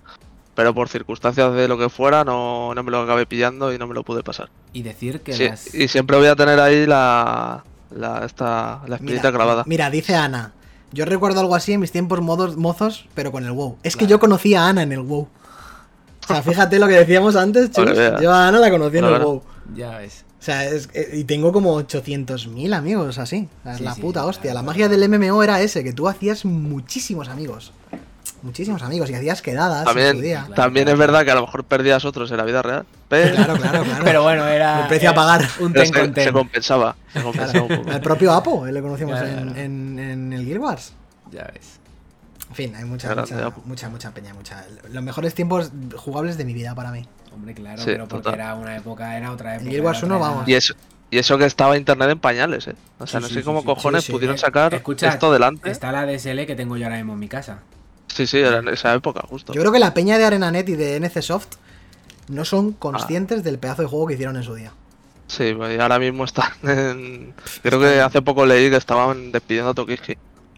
pero 0.56 0.74
por 0.74 0.90
circunstancias 0.90 1.54
de 1.54 1.68
lo 1.68 1.78
que 1.78 1.90
fuera, 1.90 2.24
no, 2.24 2.74
no 2.76 2.84
me 2.84 2.92
lo 2.92 3.02
acabé 3.02 3.26
pillando 3.26 3.74
y 3.74 3.78
no 3.78 3.88
me 3.88 3.94
lo 3.94 4.04
pude 4.04 4.24
pasar. 4.24 4.50
Y 4.74 4.84
decir 4.84 5.22
que 5.22 5.34
Sí, 5.34 5.46
las... 5.50 5.74
y 5.74 5.88
siempre 5.88 6.18
voy 6.18 6.28
a 6.28 6.36
tener 6.36 6.60
ahí 6.60 6.86
la. 6.86 7.64
la, 7.96 8.26
esta, 8.26 8.82
la 8.88 8.96
espinita 8.96 9.32
clavada. 9.32 9.64
mira, 9.66 9.90
dice 9.90 10.16
Ana. 10.16 10.54
Yo 10.92 11.06
recuerdo 11.06 11.40
algo 11.40 11.56
así 11.56 11.74
en 11.74 11.80
mis 11.80 11.92
tiempos 11.92 12.22
modos, 12.22 12.56
mozos, 12.56 13.08
pero 13.16 13.32
con 13.32 13.44
el 13.44 13.52
WoW. 13.52 13.78
Es 13.82 13.96
que 13.98 14.06
yo 14.06 14.20
conocí 14.20 14.54
a 14.54 14.68
Ana 14.68 14.84
en 14.84 14.92
el 14.92 15.00
WoW. 15.00 15.28
O 16.24 16.28
sea, 16.28 16.44
fíjate 16.44 16.78
lo 16.78 16.88
que 16.88 16.94
decíamos 16.94 17.36
antes, 17.36 17.72
chicos. 17.72 17.98
Yo 18.22 18.32
a 18.32 18.48
Ana 18.48 18.60
la 18.60 18.70
conocí 18.70 19.00
en 19.00 19.06
el. 19.06 19.20
WoW. 19.20 19.42
Ya 19.74 19.98
ves. 19.98 20.24
O 20.44 20.46
sea, 20.46 20.66
es, 20.66 20.90
eh, 20.94 21.12
y 21.14 21.24
tengo 21.24 21.54
como 21.54 21.80
800.000 21.82 22.74
amigos 22.74 23.18
así. 23.18 23.48
O 23.62 23.64
sea, 23.64 23.72
es 23.72 23.78
Sí, 23.78 23.84
la 23.86 23.96
sí, 23.96 24.02
puta 24.02 24.20
claro, 24.20 24.28
hostia. 24.28 24.54
La 24.54 24.62
magia 24.62 24.90
del 24.90 25.08
MMO 25.08 25.42
era 25.42 25.62
ese, 25.62 25.86
que 25.86 25.94
tú 25.94 26.10
hacías 26.10 26.44
muchísimos 26.44 27.30
amigos. 27.30 27.72
muchísimos 28.42 28.82
amigos 28.84 29.10
y 29.10 29.14
hacías 29.14 29.42
quedadas 29.42 29.84
en 29.84 29.88
su 29.88 29.94
También, 29.94 30.22
día. 30.22 30.48
también 30.54 30.90
es 30.90 30.98
verdad 30.98 31.24
que 31.24 31.32
a 31.32 31.36
lo 31.36 31.42
mejor 31.46 31.64
perdías 31.64 32.04
otros 32.04 32.30
en 32.32 32.36
la 32.36 32.44
vida 32.44 32.62
real, 32.62 32.86
pero 33.08 33.34
Claro, 33.38 33.56
claro, 33.56 33.84
claro. 33.86 34.02
Pero 34.04 34.24
bueno, 34.24 34.46
era. 34.46 34.82
El 34.82 34.88
precio 34.90 35.08
a 35.08 35.12
era 35.14 35.16
pagar. 35.22 35.48
Un 35.62 35.72
ten 35.72 35.86
se, 35.86 35.94
con 35.94 36.14
ten. 36.14 36.24
se 36.26 36.34
compensaba. 36.34 36.96
Se 37.14 37.22
compensaba 37.24 37.62
un 37.64 37.78
poco. 37.78 37.92
El 37.92 38.02
propio 38.02 38.34
Apo, 38.34 38.68
eh, 38.68 38.74
le 38.74 38.82
conocimos 38.82 39.18
Claro, 39.18 39.30
en, 39.30 39.44
claro. 39.46 39.60
en- 39.62 40.00
en 40.00 40.34
el 40.34 40.46
Guild 40.46 40.60
Wars. 40.60 40.92
Ya 41.32 41.50
ves. 41.54 41.80
En 42.50 42.56
fin, 42.56 42.76
hay 42.76 42.84
mucha, 42.84 43.16
mucha, 43.16 43.54
mucha, 43.64 43.90
mucha 43.90 44.12
peña, 44.12 44.34
mucha. 44.34 44.66
Los 44.92 45.02
mejores 45.04 45.34
tiempos 45.34 45.72
jugables 45.96 46.38
de 46.38 46.44
mi 46.44 46.54
vida 46.54 46.76
para 46.76 46.92
mí. 46.92 47.08
Hombre, 47.34 47.54
claro, 47.54 47.78
Sí, 47.80 47.86
pero 47.88 48.08
porque 48.08 48.24
total. 48.24 48.40
era 48.40 48.54
una 48.56 48.76
época, 48.78 49.18
era 49.18 49.32
otra 49.32 49.56
época. 49.56 49.70
Guild 49.70 49.84
Wars 49.84 49.98
era 50.00 50.06
otra 50.08 50.16
1, 50.18 50.26
era- 50.26 50.34
vamos. 50.34 50.48
Y 50.50 50.54
eso, 50.54 50.74
y 51.10 51.18
eso 51.18 51.38
que 51.38 51.46
estaba 51.46 51.78
internet 51.78 52.10
en 52.10 52.20
pañales, 52.20 52.68
eh. 52.68 52.76
O 53.00 53.08
sea, 53.08 53.20
Sí, 53.20 53.24
no 53.24 53.28
sí, 53.30 53.34
sé 53.36 53.44
cómo 53.44 53.60
sí. 53.62 53.66
cojones 53.66 54.02
Sí, 54.04 54.08
sí. 54.08 54.12
pudieron 54.14 54.36
Eh, 54.36 54.40
sacar 54.40 54.74
escucha, 54.74 55.10
esto 55.10 55.32
delante. 55.32 55.70
Está 55.72 55.92
la 55.92 56.06
DSL 56.06 56.46
que 56.46 56.56
tengo 56.56 56.78
yo 56.78 56.86
ahora 56.86 56.98
mismo 56.98 57.14
en 57.14 57.20
mi 57.20 57.28
casa. 57.28 57.60
Sí, 58.08 58.28
sí, 58.28 58.38
era 58.40 58.60
en 58.60 58.68
esa 58.68 58.94
época, 58.94 59.22
justo. 59.28 59.54
Yo 59.54 59.62
creo 59.62 59.72
que 59.72 59.80
la 59.80 59.94
peña 59.94 60.18
de 60.18 60.26
ArenaNet 60.26 60.70
y 60.70 60.76
de 60.76 60.96
NC 60.98 61.22
Soft 61.24 61.48
no 62.28 62.46
son 62.46 62.74
Ah. 62.74 62.80
conscientes 62.80 63.44
del 63.44 63.58
pedazo 63.60 63.82
de 63.82 63.88
juego 63.88 64.08
que 64.08 64.14
hicieron 64.14 64.36
en 64.38 64.44
su 64.44 64.54
día. 64.56 64.72
Sí, 65.28 65.54
pues 65.56 65.80
ahora 65.80 65.98
mismo 65.98 66.26
están 66.26 66.52
en... 66.64 67.34
Creo 67.64 67.80
que 67.80 68.00
hace 68.02 68.22
poco 68.22 68.46
leí 68.46 68.70
que 68.70 68.76
estaban 68.76 69.32
despidiendo 69.32 69.72
a 69.72 69.74
Tokichi. 69.74 70.18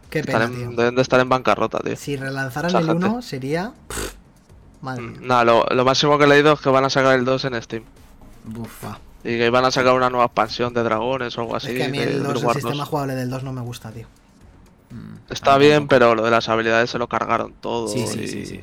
Qué 0.10 0.24
pena, 0.24 0.46
en- 0.46 0.56
tío. 0.56 0.70
deben 0.72 0.96
de 0.96 1.02
estar 1.02 1.20
en 1.20 1.30
bancarrota, 1.30 1.80
tío. 1.80 1.96
Si 1.96 2.16
relanzaran 2.18 2.76
el 2.76 2.86
gente. 2.86 3.06
1 3.08 3.22
sería. 3.22 3.72
pff, 3.88 4.14
Madre 4.86 5.02
mía. 5.02 5.20
Nada, 5.22 5.44
lo, 5.44 5.66
lo 5.66 5.84
máximo 5.86 6.18
que 6.18 6.24
he 6.24 6.28
leído 6.28 6.54
es 6.54 6.60
que 6.62 6.70
van 6.70 6.86
a 6.86 6.90
sacar 6.90 7.16
el 7.18 7.26
2 7.26 7.46
en 7.46 7.62
Steam. 7.62 7.84
Bufa. 8.46 9.00
Y 9.24 9.38
que 9.40 9.50
van 9.50 9.66
a 9.66 9.72
sacar 9.72 9.94
una 9.94 10.10
nueva 10.10 10.26
expansión 10.26 10.74
de 10.74 10.84
dragones 10.84 11.38
o 11.38 11.42
algo 11.42 11.56
así. 11.56 11.70
es 11.72 11.74
que 11.78 11.84
a 11.84 11.90
mí 11.90 11.98
de 11.98 12.04
el, 12.04 12.24
2, 12.24 12.28
Guild 12.28 12.38
el 12.40 12.46
Wars 12.46 12.56
sistema 12.58 12.78
2. 12.84 12.88
jugable 12.90 13.16
del 13.16 13.30
2 13.30 13.44
no 13.44 13.54
me 13.54 13.62
gusta, 13.62 13.92
tío. 13.92 14.08
Mm. 14.92 15.16
Está 15.32 15.56
Ah, 15.56 15.58
bien, 15.58 15.88
pero 15.88 16.14
lo 16.16 16.24
de 16.24 16.30
las 16.32 16.48
habilidades 16.48 16.90
se 16.92 16.98
lo 17.00 17.10
cargaron 17.10 17.54
todo. 17.60 17.88
Sí, 17.88 18.06
sí, 18.08 18.20
y- 18.22 18.28
sí, 18.28 18.46
sí. 18.46 18.60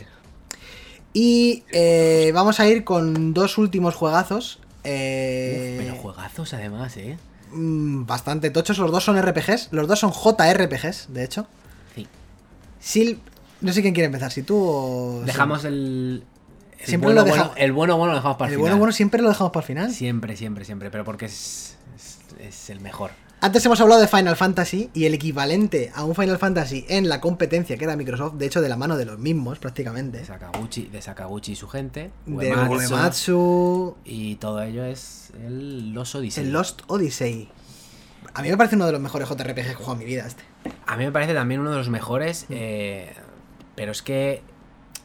Y 1.14 1.64
eh, 1.72 2.30
vamos 2.34 2.58
a 2.60 2.66
ir 2.68 2.84
con 2.84 3.34
dos 3.34 3.58
últimos 3.58 3.94
juegazos. 3.94 4.58
Uf, 4.62 4.64
eh, 4.84 5.76
pero 5.80 5.96
juegazos 5.96 6.54
además, 6.54 6.96
¿eh? 6.96 7.18
mm, 7.52 8.06
bastante 8.06 8.50
tochos. 8.50 8.78
Los 8.78 8.90
dos 8.90 9.04
son 9.04 9.16
RPGs. 9.20 9.68
Los 9.72 9.86
dos 9.88 9.98
son 9.98 10.12
JRPGs, 10.12 11.12
de 11.12 11.24
hecho. 11.24 11.46
Sí. 11.94 12.06
Sil. 12.80 13.20
No 13.62 13.72
sé 13.72 13.82
quién 13.82 13.94
quiere 13.94 14.06
empezar, 14.06 14.30
si 14.32 14.42
tú 14.42 14.56
o. 14.58 15.22
Dejamos 15.24 15.64
el. 15.64 16.24
el 16.78 16.86
Siempre 16.86 17.06
bueno, 17.12 17.22
lo 17.22 17.28
bueno- 17.28 17.52
el 17.56 17.72
bueno, 17.72 17.96
bueno 17.96 18.12
lo 18.12 18.16
dejamos 18.18 18.36
para 18.36 18.48
el, 18.48 18.52
El 18.54 18.58
final. 18.58 18.62
bueno, 18.70 18.78
bueno, 18.78 18.92
siempre 18.92 19.22
lo 19.22 19.28
dejamos 19.28 19.52
para 19.52 19.62
el 19.64 19.66
final. 19.68 19.92
Siempre, 19.92 20.36
siempre, 20.36 20.64
siempre. 20.64 20.90
Pero 20.90 21.04
porque 21.04 21.26
es, 21.26 21.76
es, 21.96 22.18
es 22.40 22.70
el 22.70 22.80
mejor. 22.80 23.10
Antes 23.40 23.64
hemos 23.66 23.80
hablado 23.80 24.00
de 24.00 24.06
Final 24.06 24.36
Fantasy 24.36 24.88
y 24.94 25.04
el 25.06 25.14
equivalente 25.14 25.90
a 25.96 26.04
un 26.04 26.14
Final 26.14 26.38
Fantasy 26.38 26.84
en 26.88 27.08
la 27.08 27.20
competencia 27.20 27.76
que 27.76 27.82
era 27.84 27.96
Microsoft, 27.96 28.34
de 28.34 28.46
hecho 28.46 28.60
de 28.60 28.68
la 28.68 28.76
mano 28.76 28.96
de 28.96 29.04
los 29.04 29.18
mismos 29.18 29.58
prácticamente. 29.58 30.18
De 30.18 30.24
Sakaguchi, 30.24 30.86
de 30.86 31.02
Sakaguchi 31.02 31.52
y 31.52 31.56
su 31.56 31.66
gente. 31.68 32.12
De 32.26 32.34
Uematsu, 32.52 32.94
Uematsu, 32.94 33.96
Y 34.04 34.36
todo 34.36 34.62
ello 34.62 34.84
es 34.84 35.32
el 35.44 35.92
Lost 35.92 36.14
Odyssey. 36.14 36.44
el 36.44 36.52
Lost 36.52 36.82
Odyssey. 36.86 37.48
A 38.34 38.42
mí 38.42 38.48
me 38.48 38.56
parece 38.56 38.76
uno 38.76 38.86
de 38.86 38.92
los 38.92 39.00
mejores 39.00 39.28
JRPG 39.28 39.54
que 39.54 39.60
he 39.70 39.74
jugado 39.74 39.94
en 39.94 39.98
mi 39.98 40.04
vida 40.04 40.24
este. 40.26 40.44
A 40.86 40.96
mí 40.96 41.04
me 41.04 41.10
parece 41.10 41.34
también 41.34 41.60
uno 41.60 41.72
de 41.72 41.78
los 41.78 41.88
mejores. 41.88 42.46
eh, 42.48 43.12
pero 43.74 43.92
es 43.92 44.02
que. 44.02 44.42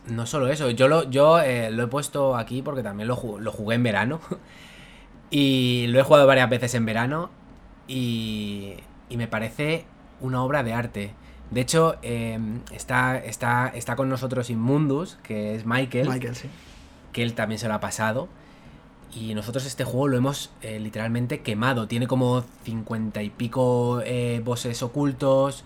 No 0.08 0.26
solo 0.26 0.48
eso. 0.48 0.70
Yo 0.70 0.88
lo, 0.88 1.10
yo, 1.10 1.40
eh, 1.42 1.70
lo 1.70 1.84
he 1.84 1.88
puesto 1.88 2.38
aquí 2.38 2.62
porque 2.62 2.82
también 2.82 3.08
lo, 3.10 3.18
ju- 3.18 3.40
lo 3.40 3.52
jugué 3.52 3.76
en 3.76 3.84
verano. 3.84 4.22
y 5.30 5.88
lo 5.88 6.00
he 6.00 6.04
jugado 6.04 6.28
varias 6.28 6.50
veces 6.50 6.74
en 6.76 6.86
verano. 6.86 7.30
Y, 7.88 8.74
y 9.10 9.18
me 9.18 9.28
parece 9.28 9.86
una 10.22 10.44
obra 10.44 10.64
de 10.64 10.74
arte. 10.74 11.14
De 11.52 11.62
hecho, 11.62 11.96
eh, 12.02 12.40
está, 12.72 13.18
está, 13.18 13.68
está 13.74 13.96
con 13.96 14.10
nosotros 14.10 14.50
Inmundus, 14.50 15.18
que 15.24 15.56
es 15.56 15.66
Michael. 15.66 16.10
Michael, 16.10 16.36
sí. 16.36 16.48
que 17.14 17.24
él 17.24 17.34
también 17.34 17.60
se 17.60 17.68
lo 17.68 17.74
ha 17.74 17.80
pasado. 17.80 18.28
Y 19.14 19.34
nosotros 19.36 19.66
este 19.66 19.84
juego 19.86 20.10
lo 20.10 20.18
hemos 20.18 20.52
eh, 20.62 20.80
literalmente 20.80 21.40
quemado. 21.42 21.88
Tiene 21.88 22.08
como 22.08 22.44
cincuenta 22.64 23.24
y 23.24 23.30
pico 23.30 24.02
eh, 24.06 24.42
bosses 24.44 24.82
ocultos. 24.84 25.64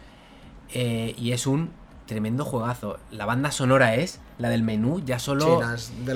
eh, 0.74 1.16
y 1.18 1.32
es 1.32 1.48
un 1.48 1.72
tremendo 2.12 2.44
juegazo. 2.44 3.00
La 3.10 3.26
banda 3.26 3.52
sonora 3.52 3.96
es 3.96 4.20
la 4.38 4.50
del 4.50 4.64
menú. 4.64 5.00
Ya 5.06 5.18
solo, 5.18 5.62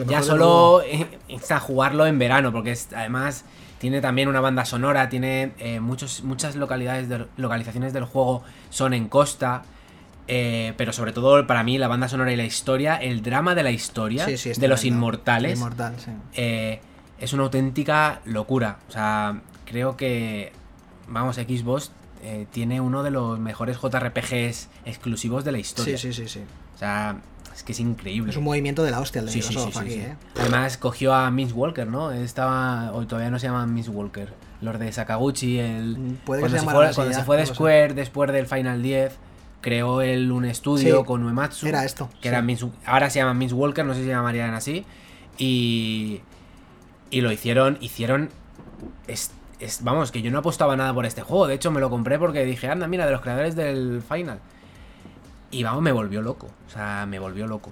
ya 0.07 0.21
solo 0.21 0.81
eh, 0.83 1.07
insta 1.29 1.55
a 1.55 1.59
jugarlo 1.61 2.05
en 2.05 2.19
verano. 2.19 2.51
Porque 2.51 2.71
es, 2.73 2.89
además 2.93 3.45
tiene 3.79 4.01
también 4.01 4.27
una 4.27 4.41
banda 4.41 4.65
sonora. 4.65 5.07
Tiene 5.07 5.53
eh, 5.57 5.79
muchos, 5.79 6.23
muchas 6.23 6.57
localidades 6.57 7.07
de- 7.07 7.27
localizaciones 7.37 7.93
del 7.93 8.03
juego 8.03 8.43
son 8.69 8.93
en 8.93 9.07
costa. 9.07 9.63
eh, 10.27 10.73
pero 10.75 10.91
sobre 10.91 11.13
todo 11.13 11.47
para 11.47 11.63
mí 11.63 11.77
la 11.77 11.87
banda 11.87 12.09
sonora 12.09 12.31
y 12.33 12.35
la 12.35 12.43
historia, 12.45 12.97
el 12.97 13.21
drama 13.21 13.55
de 13.55 13.63
la 13.63 13.71
historia 13.71 14.25
Sí, 14.25 14.37
sí, 14.37 14.49
es 14.49 14.59
de 14.59 14.67
los 14.67 14.83
inmortales 14.83 15.59
Inmortal, 15.59 15.93
sí. 15.97 16.11
eh, 16.33 16.81
es 17.19 17.31
una 17.31 17.43
auténtica 17.43 18.19
locura. 18.25 18.79
O 18.89 18.91
sea, 18.91 19.39
creo 19.65 19.95
que, 19.95 20.51
vamos, 21.07 21.37
Xbox 21.37 21.91
eh, 22.25 22.47
tiene 22.51 22.81
uno 22.81 23.03
de 23.03 23.11
los 23.11 23.39
mejores 23.39 23.77
JRPGs 23.77 24.69
exclusivos 24.85 25.45
de 25.45 25.51
la 25.51 25.59
historia. 25.59 25.97
Sí, 25.97 26.11
sí, 26.11 26.23
sí, 26.23 26.27
sí. 26.27 26.43
O 26.75 26.77
sea, 26.77 27.17
es 27.53 27.63
que 27.63 27.71
es 27.71 27.79
increíble. 27.79 28.31
Es 28.31 28.37
un 28.37 28.43
movimiento 28.43 28.83
de 28.83 28.91
la 28.91 28.99
hostia 28.99 29.19
el 29.19 29.27
de 29.27 29.31
Sí, 29.31 29.41
sí, 29.41 29.57
aquí. 29.75 29.93
¿eh? 29.93 30.15
Además 30.39 30.77
cogió 30.77 31.13
a 31.13 31.29
Miss 31.31 31.53
Walker, 31.53 31.87
¿no? 31.87 32.11
Estaba, 32.11 32.91
o 32.93 33.05
todavía 33.05 33.29
no 33.29 33.39
se 33.39 33.47
llaman 33.47 33.73
Miss 33.73 33.87
Walker. 33.89 34.33
Los 34.61 34.79
de 34.79 34.91
Sakaguchi, 34.91 35.59
el... 35.59 35.97
Mm, 35.97 36.15
puede 36.25 36.41
que 36.41 36.41
cuando 36.41 36.47
se 36.49 36.51
se, 36.51 36.57
llamaran 36.65 36.93
fue, 36.93 36.95
cuando 36.95 37.13
se 37.19 37.23
fue 37.23 37.37
de. 37.37 37.45
Square 37.45 37.93
después 37.93 38.31
del 38.31 38.47
Final 38.47 38.81
10, 38.81 39.13
creó 39.61 40.01
él 40.01 40.31
un 40.31 40.45
estudio 40.45 41.05
con 41.05 41.23
Uematsu. 41.23 41.67
era 41.67 41.85
esto, 41.85 42.09
Que 42.21 42.29
era. 42.29 42.41
Miss- 42.41 42.65
ahora 42.85 43.09
se 43.09 43.19
llama 43.19 43.33
Miss 43.35 43.53
Walker, 43.53 43.85
no 43.85 43.93
sé 43.93 43.99
si 43.99 44.05
se 44.05 44.11
llamarían 44.11 44.53
así. 44.53 44.83
Y... 45.37 46.21
Y 47.11 47.21
lo 47.21 47.31
hicieron, 47.31 47.77
hicieron... 47.81 48.29
vamos, 49.81 50.11
que 50.11 50.21
yo 50.21 50.31
no 50.31 50.39
apostaba 50.39 50.75
nada 50.75 50.93
por 50.93 51.05
este 51.05 51.21
juego. 51.21 51.47
De 51.47 51.55
hecho, 51.55 51.71
me 51.71 51.79
lo 51.79 51.89
compré 51.89 52.17
porque 52.19 52.45
dije, 52.45 52.67
anda, 52.67 52.87
mira, 52.87 53.05
de 53.05 53.11
los 53.11 53.21
creadores 53.21 53.55
del 53.55 54.01
Final. 54.01 54.39
Y 55.51 55.63
vamos, 55.63 55.81
me 55.81 55.91
volvió 55.91 56.21
loco. 56.21 56.47
O 56.67 56.69
sea, 56.69 57.05
me 57.05 57.19
volvió 57.19 57.47
loco. 57.47 57.71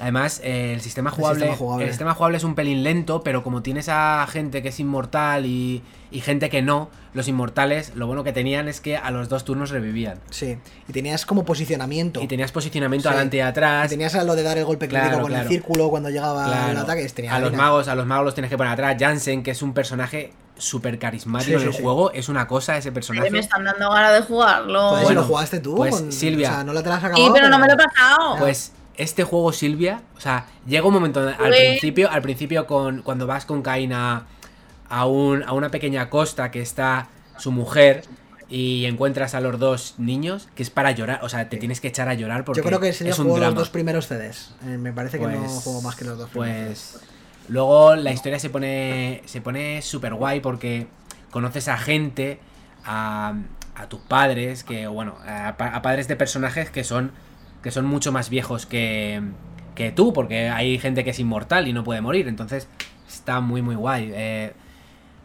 Además, 0.00 0.40
eh, 0.42 0.72
el, 0.74 0.80
sistema 0.80 1.10
jugable, 1.10 1.40
sistema 1.40 1.56
jugable. 1.56 1.84
el 1.84 1.90
sistema 1.90 2.14
jugable 2.14 2.38
es 2.38 2.44
un 2.44 2.54
pelín 2.54 2.82
lento, 2.82 3.22
pero 3.22 3.42
como 3.44 3.62
tienes 3.62 3.88
a 3.90 4.26
gente 4.28 4.62
que 4.62 4.68
es 4.70 4.80
inmortal 4.80 5.44
y, 5.44 5.82
y 6.10 6.20
gente 6.20 6.48
que 6.48 6.62
no, 6.62 6.88
los 7.12 7.28
inmortales, 7.28 7.92
lo 7.94 8.06
bueno 8.06 8.24
que 8.24 8.32
tenían 8.32 8.68
es 8.68 8.80
que 8.80 8.96
a 8.96 9.10
los 9.10 9.28
dos 9.28 9.44
turnos 9.44 9.68
revivían. 9.70 10.18
Sí. 10.30 10.56
Y 10.88 10.92
tenías 10.92 11.26
como 11.26 11.44
posicionamiento. 11.44 12.22
Y 12.22 12.26
tenías 12.26 12.52
posicionamiento 12.52 13.08
Sí. 13.08 13.12
adelante 13.14 13.36
y 13.36 13.40
Y 13.40 13.42
atrás. 13.42 13.90
tenías 13.90 14.14
lo 14.24 14.34
de 14.34 14.42
dar 14.42 14.56
el 14.56 14.64
golpe 14.64 14.88
crítico 14.88 15.08
Claro, 15.08 15.22
con 15.24 15.36
el 15.36 15.46
círculo 15.46 15.90
cuando 15.90 16.08
llegaba 16.08 16.46
Claro. 16.46 16.70
el 16.72 16.76
ataque. 16.78 17.06
tenía 17.10 17.34
a 17.34 17.38
los 17.40 17.52
magos, 17.52 17.86
a 17.88 17.94
los 17.94 18.06
magos 18.06 18.24
los 18.24 18.34
tienes 18.34 18.50
que 18.50 18.56
poner 18.56 18.72
atrás. 18.72 18.96
Jansen, 18.98 19.42
que 19.42 19.50
es 19.50 19.60
un 19.62 19.74
personaje 19.74 20.32
súper 20.56 20.98
carismático 20.98 21.50
Sí, 21.50 21.54
en 21.54 21.60
sí, 21.60 21.66
el 21.66 21.74
sí. 21.74 21.82
juego, 21.82 22.12
es 22.12 22.28
una 22.30 22.46
cosa 22.46 22.76
ese 22.78 22.92
personaje. 22.92 23.30
me 23.30 23.40
están 23.40 23.62
dando 23.64 23.90
ganas 23.90 24.14
de 24.14 24.20
jugarlo. 24.22 24.96
Si 24.98 25.04
Bueno, 25.04 25.20
lo 25.20 25.26
jugaste 25.26 25.60
tú. 25.60 25.74
pues, 25.74 25.94
con- 25.94 26.12
Silvia. 26.12 26.48
O 26.50 26.54
sea, 26.54 26.64
no 26.64 26.72
la 26.72 26.82
te 26.82 26.88
la 26.88 26.94
has 26.96 27.00
sí, 27.02 27.06
acabado. 27.08 27.34
pero 27.34 27.48
no 27.48 27.58
me 27.58 27.66
lo 27.66 27.74
he 27.74 27.76
pasado. 27.76 28.36
Pues 28.38 28.72
este 29.02 29.24
juego, 29.24 29.52
Silvia, 29.52 30.02
o 30.16 30.20
sea, 30.20 30.46
llega 30.66 30.86
un 30.86 30.94
momento 30.94 31.20
al 31.20 31.34
Jugué. 31.36 31.68
principio, 31.70 32.10
al 32.10 32.22
principio 32.22 32.66
con 32.66 33.02
cuando 33.02 33.26
vas 33.26 33.44
con 33.46 33.62
Cain 33.62 33.92
a, 33.92 34.26
a, 34.88 35.06
un- 35.06 35.42
a 35.42 35.52
una 35.52 35.70
pequeña 35.70 36.08
costa 36.10 36.50
que 36.50 36.60
está 36.62 37.08
su 37.38 37.52
mujer 37.52 38.04
y 38.48 38.84
encuentras 38.84 39.34
a 39.34 39.40
los 39.40 39.58
dos 39.58 39.94
niños, 39.98 40.48
que 40.54 40.62
es 40.62 40.68
para 40.70 40.90
llorar, 40.90 41.20
o 41.22 41.28
sea, 41.28 41.48
te 41.48 41.56
tienes 41.56 41.80
que 41.80 41.88
echar 41.88 42.08
a 42.08 42.14
llorar 42.14 42.44
porque 42.44 42.60
Yo 42.60 42.66
creo 42.66 42.80
que 42.80 42.92
sería 42.92 43.12
es 43.12 43.18
un 43.18 43.24
juego 43.24 43.38
los 43.38 43.46
drama. 43.46 43.58
dos 43.60 43.70
primeros 43.70 44.06
CDs. 44.08 44.54
Eh, 44.66 44.76
me 44.78 44.92
parece 44.92 45.18
que 45.18 45.26
no 45.26 45.38
Pues- 45.38 45.62
juego 45.64 45.80
más 45.82 45.96
que 45.96 46.04
los 46.04 46.18
dos 46.18 46.28
primeros. 46.30 46.64
Pues 46.66 47.00
luego 47.48 47.96
la 47.96 48.12
historia 48.12 48.38
se 48.38 48.50
pone 48.50 49.22
se 49.24 49.40
pone 49.40 49.80
súper 49.82 50.14
guay 50.14 50.40
porque 50.40 50.86
conoces 51.30 51.68
a 51.68 51.78
gente, 51.78 52.40
a, 52.84 53.34
a 53.74 53.88
tus 53.88 54.00
padres, 54.00 54.64
que 54.64 54.86
bueno, 54.86 55.16
a 55.26 55.80
padres 55.82 56.06
de 56.08 56.16
personajes 56.16 56.68
que 56.70 56.84
son 56.84 57.10
que 57.62 57.70
son 57.70 57.86
mucho 57.86 58.12
más 58.12 58.28
viejos 58.30 58.66
que, 58.66 59.22
que 59.74 59.92
tú, 59.92 60.12
porque 60.12 60.48
hay 60.50 60.78
gente 60.78 61.04
que 61.04 61.10
es 61.10 61.18
inmortal 61.18 61.68
y 61.68 61.72
no 61.72 61.84
puede 61.84 62.00
morir, 62.00 62.28
entonces 62.28 62.68
está 63.08 63.40
muy 63.40 63.62
muy 63.62 63.74
guay. 63.76 64.10
Eh, 64.14 64.52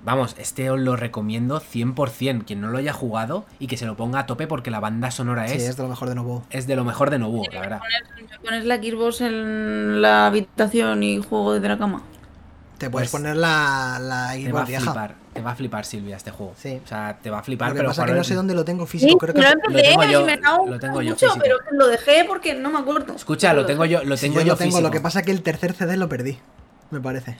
vamos, 0.04 0.36
este 0.38 0.70
os 0.70 0.80
lo 0.80 0.96
recomiendo 0.96 1.60
100%, 1.60 2.46
quien 2.46 2.62
no 2.62 2.70
lo 2.70 2.78
haya 2.78 2.94
jugado 2.94 3.46
y 3.60 3.68
que 3.68 3.78
se 3.78 3.86
lo 3.86 3.98
ponga 3.98 4.20
a 4.20 4.26
tope 4.26 4.48
porque 4.48 4.72
la 4.72 4.80
banda 4.80 5.12
sonora 5.12 5.48
Sí, 5.48 5.56
es, 5.58 5.70
es 5.70 5.78
de 5.78 5.84
lo 5.84 5.90
mejor 5.90 6.10
de 6.10 6.16
nuevo. 6.16 6.44
es 6.50 6.68
de 6.68 6.76
lo 6.76 6.86
mejor 6.86 7.10
de 7.10 7.20
Nobuo, 7.20 7.46
la 7.52 7.60
verdad. 7.62 7.80
Pones, 7.80 8.38
pones 8.44 8.66
la 8.66 8.76
Xbox 8.78 9.22
en 9.22 10.02
la 10.02 10.28
habitación 10.28 11.04
y 11.04 11.18
juego 11.22 11.54
desde 11.54 11.68
la 11.70 11.78
cama. 11.78 12.04
Te 12.78 12.90
puedes 12.92 13.10
Pues, 13.10 13.22
poner 13.22 13.36
la, 13.38 13.98
la 14.00 14.34
vieja. 14.66 14.84
flipar, 14.84 15.16
te 15.38 15.42
va 15.44 15.52
a 15.52 15.56
flipar 15.56 15.86
Silvia 15.86 16.18
este 16.18 16.32
juego. 16.32 16.54
Sí. 16.58 16.80
O 16.84 16.88
sea, 16.88 17.18
te 17.22 17.30
va 17.30 17.40
a 17.40 17.44
flipar, 17.44 17.70
Lo 17.70 17.74
que 17.76 17.78
pero 17.80 17.90
pasa 17.90 18.04
es 18.04 18.12
que 18.12 18.18
no 18.18 18.24
sé 18.24 18.36
dónde 18.36 18.54
lo 18.54 18.66
tengo 18.66 18.86
físico. 18.86 19.12
Sí, 19.12 19.18
Creo 19.20 19.34
yo 19.36 19.42
que 19.42 19.42
lo 19.42 19.50
lo 19.50 19.82
tengo 19.82 20.04
yo- 20.04 20.26
me 20.26 20.38
lo 20.72 20.80
tengo 20.80 21.02
yo 21.02 21.10
mucho, 21.12 21.28
físico. 21.28 21.40
pero 21.42 21.58
lo 21.72 21.88
dejé 21.88 22.26
porque 22.28 22.54
no 22.56 22.70
me 22.70 22.80
acuerdo. 22.80 23.16
Escucha, 23.16 23.54
lo 23.54 23.66
tengo 23.66 23.86
yo, 23.86 24.04
lo 24.04 24.18
Sí, 24.18 24.28
tengo 24.28 24.40
yo 24.42 24.46
yo, 24.48 24.54
lo 24.54 24.58
tengo, 24.58 24.72
físico. 24.72 24.82
lo 24.88 24.92
que 24.92 25.00
pasa 25.02 25.20
es 25.20 25.26
que 25.26 25.32
el 25.32 25.42
tercer 25.42 25.74
CD 25.74 25.96
lo 25.98 26.10
perdí, 26.10 26.38
me 26.92 27.00
parece. 27.00 27.38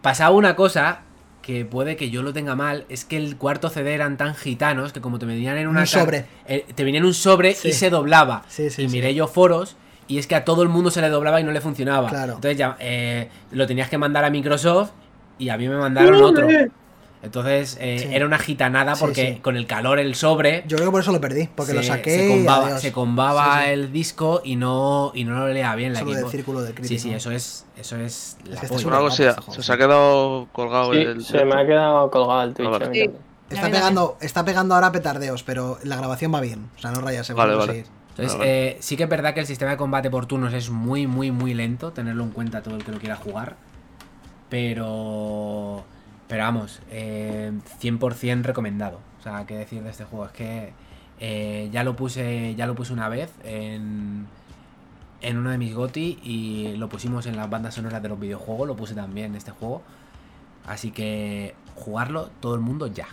Pasaba 0.00 0.34
una 0.34 0.56
cosa 0.56 1.00
que 1.42 1.64
puede 1.64 1.96
que 1.96 2.08
yo 2.10 2.22
lo 2.22 2.32
tenga 2.32 2.54
mal, 2.54 2.84
es 2.88 3.04
que 3.04 3.16
el 3.16 3.36
cuarto 3.36 3.68
CD 3.68 3.94
eran 3.94 4.16
tan 4.16 4.34
gitanos 4.34 4.92
que 4.92 5.00
como 5.00 5.18
te 5.18 5.26
venían 5.26 5.58
en 5.58 5.66
una 5.66 5.80
Un 5.80 5.86
sobre. 5.88 6.26
eh, 6.46 6.64
te 6.74 6.84
venían 6.84 7.04
un 7.04 7.14
sobre 7.14 7.54
Sí. 7.54 7.68
y 7.68 7.72
se 7.72 7.90
doblaba. 7.90 8.44
Sí, 8.48 8.70
sí, 8.70 8.82
y 8.82 8.88
sí. 8.88 8.92
miré 8.96 9.12
yo 9.14 9.26
foros 9.26 9.76
y 10.06 10.18
es 10.18 10.26
que 10.28 10.34
a 10.36 10.44
todo 10.44 10.62
el 10.62 10.68
mundo 10.68 10.90
se 10.92 11.00
le 11.00 11.08
doblaba 11.08 11.40
y 11.40 11.44
no 11.44 11.50
le 11.50 11.60
funcionaba. 11.60 12.08
Claro. 12.10 12.34
Entonces 12.34 12.56
ya 12.56 12.76
eh, 12.78 13.28
lo 13.50 13.66
tenías 13.66 13.88
que 13.88 13.98
mandar 13.98 14.24
a 14.24 14.30
Microsoft 14.30 14.90
y 15.38 15.48
a 15.48 15.56
mí 15.56 15.68
me 15.68 15.76
mandaron 15.76 16.22
otro. 16.22 16.46
Entonces 17.22 17.78
eh, 17.80 18.00
Sí. 18.00 18.08
era 18.14 18.26
una 18.26 18.38
gitanada 18.38 18.96
porque 18.96 19.34
sí. 19.34 19.40
con 19.40 19.56
el 19.56 19.66
calor, 19.68 20.00
el 20.00 20.14
sobre, 20.16 20.64
Yo 20.66 20.76
creo 20.76 20.88
que 20.88 20.92
por 20.92 21.00
eso 21.02 21.12
lo 21.12 21.20
perdí, 21.20 21.48
porque 21.54 21.72
lo 21.72 21.82
saqué 21.82 22.10
se 22.18 22.26
y 22.26 22.28
combaba, 22.28 22.66
adiós. 22.66 22.80
se 22.80 22.92
combaba 22.92 23.58
Sí, 23.60 23.64
sí. 23.66 23.70
el 23.72 23.92
disco 23.92 24.40
y 24.44 24.56
no, 24.56 25.12
y 25.14 25.22
no 25.24 25.38
lo 25.38 25.48
leía 25.48 25.72
bien 25.76 25.92
la 25.92 26.00
Solo 26.00 26.10
del 26.10 26.18
equipo. 26.18 26.30
círculo 26.32 26.60
del 26.62 26.70
Sí, 26.70 26.74
crítico. 26.74 27.00
sí, 27.02 27.10
eso 27.14 27.30
es, 27.30 27.64
eso 27.76 27.96
es 27.96 28.36
la 28.44 28.58
que 28.60 28.66
este 28.66 28.84
polla. 28.84 29.06
este 29.08 29.52
se 29.52 29.60
os 29.60 29.70
ha 29.70 29.76
quedado 29.76 30.48
colgado 30.52 30.92
Sí, 30.92 30.98
el. 30.98 31.24
se 31.24 31.44
me 31.44 31.54
ha 31.60 31.64
quedado 31.64 32.10
colgado 32.10 32.42
el 32.42 32.54
Twitch. 32.54 32.68
vale. 32.70 32.84
a 32.86 32.88
mí 32.88 32.94
Sí. 32.98 33.04
también. 33.06 33.32
Está 33.50 33.70
pegando, 33.70 34.16
está 34.20 34.44
pegando 34.44 34.74
ahora 34.74 34.90
petardeos, 34.92 35.42
pero 35.44 35.78
la 35.84 35.96
grabación 35.96 36.34
va 36.34 36.40
bien. 36.40 36.70
O 36.76 36.80
sea, 36.80 36.90
no 36.90 37.00
rayas, 37.02 37.26
se 37.26 37.34
Vale, 37.34 37.54
vale. 37.54 37.84
Entonces, 38.10 38.34
Ah, 38.34 38.38
vale. 38.38 38.68
eh, 38.70 38.76
sí 38.80 38.96
que 38.96 39.04
es 39.04 39.08
verdad 39.08 39.32
que 39.34 39.40
el 39.40 39.46
sistema 39.46 39.70
de 39.72 39.76
combate 39.76 40.10
por 40.10 40.26
turnos 40.26 40.52
es 40.54 40.70
muy, 40.70 41.06
muy, 41.06 41.30
muy 41.30 41.54
lento, 41.54 41.92
tenerlo 41.92 42.24
en 42.24 42.30
cuenta 42.30 42.62
todo 42.62 42.76
el 42.76 42.84
que 42.84 42.90
lo 42.92 42.98
quiera 42.98 43.14
jugar. 43.16 43.56
Pero. 44.48 45.84
Pero 46.28 46.44
vamos, 46.44 46.80
eh, 46.90 47.52
100% 47.80 48.42
recomendado. 48.42 49.00
O 49.20 49.22
sea, 49.22 49.44
qué 49.46 49.56
decir 49.56 49.82
de 49.82 49.90
este 49.90 50.04
juego. 50.04 50.26
Es 50.26 50.32
que 50.32 50.72
eh, 51.20 51.68
ya 51.72 51.84
lo 51.84 51.94
puse 51.94 52.54
ya 52.56 52.66
lo 52.66 52.74
puse 52.74 52.92
una 52.92 53.08
vez 53.08 53.30
en, 53.44 54.26
en 55.20 55.36
uno 55.36 55.50
de 55.50 55.58
mis 55.58 55.74
GOTI 55.74 56.18
y 56.22 56.76
lo 56.76 56.88
pusimos 56.88 57.26
en 57.26 57.36
las 57.36 57.48
bandas 57.48 57.74
sonoras 57.74 58.02
de 58.02 58.08
los 58.08 58.18
videojuegos. 58.18 58.66
Lo 58.66 58.76
puse 58.76 58.94
también 58.94 59.26
en 59.26 59.36
este 59.36 59.50
juego. 59.50 59.82
Así 60.66 60.90
que 60.90 61.54
jugarlo 61.74 62.30
todo 62.40 62.54
el 62.54 62.60
mundo 62.60 62.86
ya. 62.86 63.08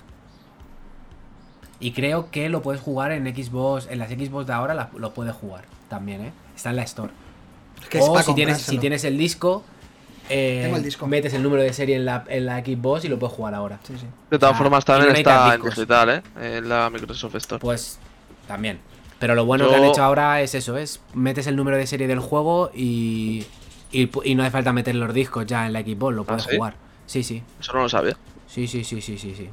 Y 1.79 1.91
creo 1.91 2.29
que 2.29 2.49
lo 2.49 2.61
puedes 2.61 2.81
jugar 2.81 3.11
en 3.11 3.25
Xbox, 3.33 3.87
en 3.89 3.99
las 3.99 4.09
Xbox 4.09 4.47
de 4.47 4.53
ahora 4.53 4.89
lo 4.95 5.13
puedes 5.13 5.33
jugar 5.33 5.63
también, 5.87 6.21
¿eh? 6.21 6.33
Está 6.55 6.71
en 6.71 6.75
la 6.75 6.83
Store. 6.83 7.11
Es 7.81 7.87
que 7.87 7.99
es 7.99 8.03
o 8.07 8.21
si 8.21 8.33
tienes, 8.35 8.61
si 8.61 8.77
tienes 8.77 9.03
el 9.05 9.17
disco, 9.17 9.63
eh, 10.29 10.61
Tengo 10.63 10.77
el 10.77 10.83
disco. 10.83 11.07
metes 11.07 11.33
el 11.33 11.43
número 11.43 11.61
de 11.63 11.73
serie 11.73 11.95
en 11.95 12.05
la, 12.05 12.23
en 12.27 12.45
la 12.45 12.59
Xbox 12.59 13.05
y 13.05 13.07
lo 13.09 13.17
puedes 13.19 13.35
jugar 13.35 13.53
ahora. 13.55 13.79
Sí, 13.83 13.93
sí. 13.97 14.05
De 14.29 14.39
todas 14.39 14.55
Ah, 14.55 14.57
formas, 14.57 14.85
también 14.85 15.11
no 15.13 15.17
está 15.17 15.55
en 15.55 15.61
digital, 15.61 16.09
¿eh? 16.09 16.21
En 16.57 16.69
la 16.69 16.89
Microsoft 16.89 17.35
Store. 17.35 17.59
Pues 17.59 17.99
también. 18.47 18.79
Pero 19.19 19.35
lo 19.35 19.45
bueno 19.45 19.65
Yo- 19.65 19.71
que 19.71 19.75
han 19.75 19.83
hecho 19.85 20.03
ahora 20.03 20.41
es 20.41 20.55
eso, 20.55 20.77
es 20.77 21.01
metes 21.13 21.47
el 21.47 21.55
número 21.55 21.75
de 21.77 21.85
serie 21.87 22.07
del 22.07 22.19
juego 22.19 22.71
y, 22.73 23.45
y, 23.91 24.09
no 24.35 24.43
hace 24.43 24.51
falta 24.51 24.71
meter 24.71 24.95
los 24.95 25.13
discos 25.13 25.45
ya 25.45 25.65
en 25.65 25.73
la 25.73 25.81
Xbox, 25.81 26.15
lo 26.15 26.23
puedes 26.23 26.43
¿sí? 26.43 26.55
jugar. 26.55 26.75
Sí, 27.05 27.23
sí. 27.23 27.43
Eso 27.59 27.73
no 27.73 27.81
lo 27.81 27.89
sabía. 27.89 28.15
Sí, 28.47 28.67
sí, 28.67 28.83
sí, 28.83 29.01
sí, 29.01 29.17
sí, 29.17 29.33
sí. 29.35 29.49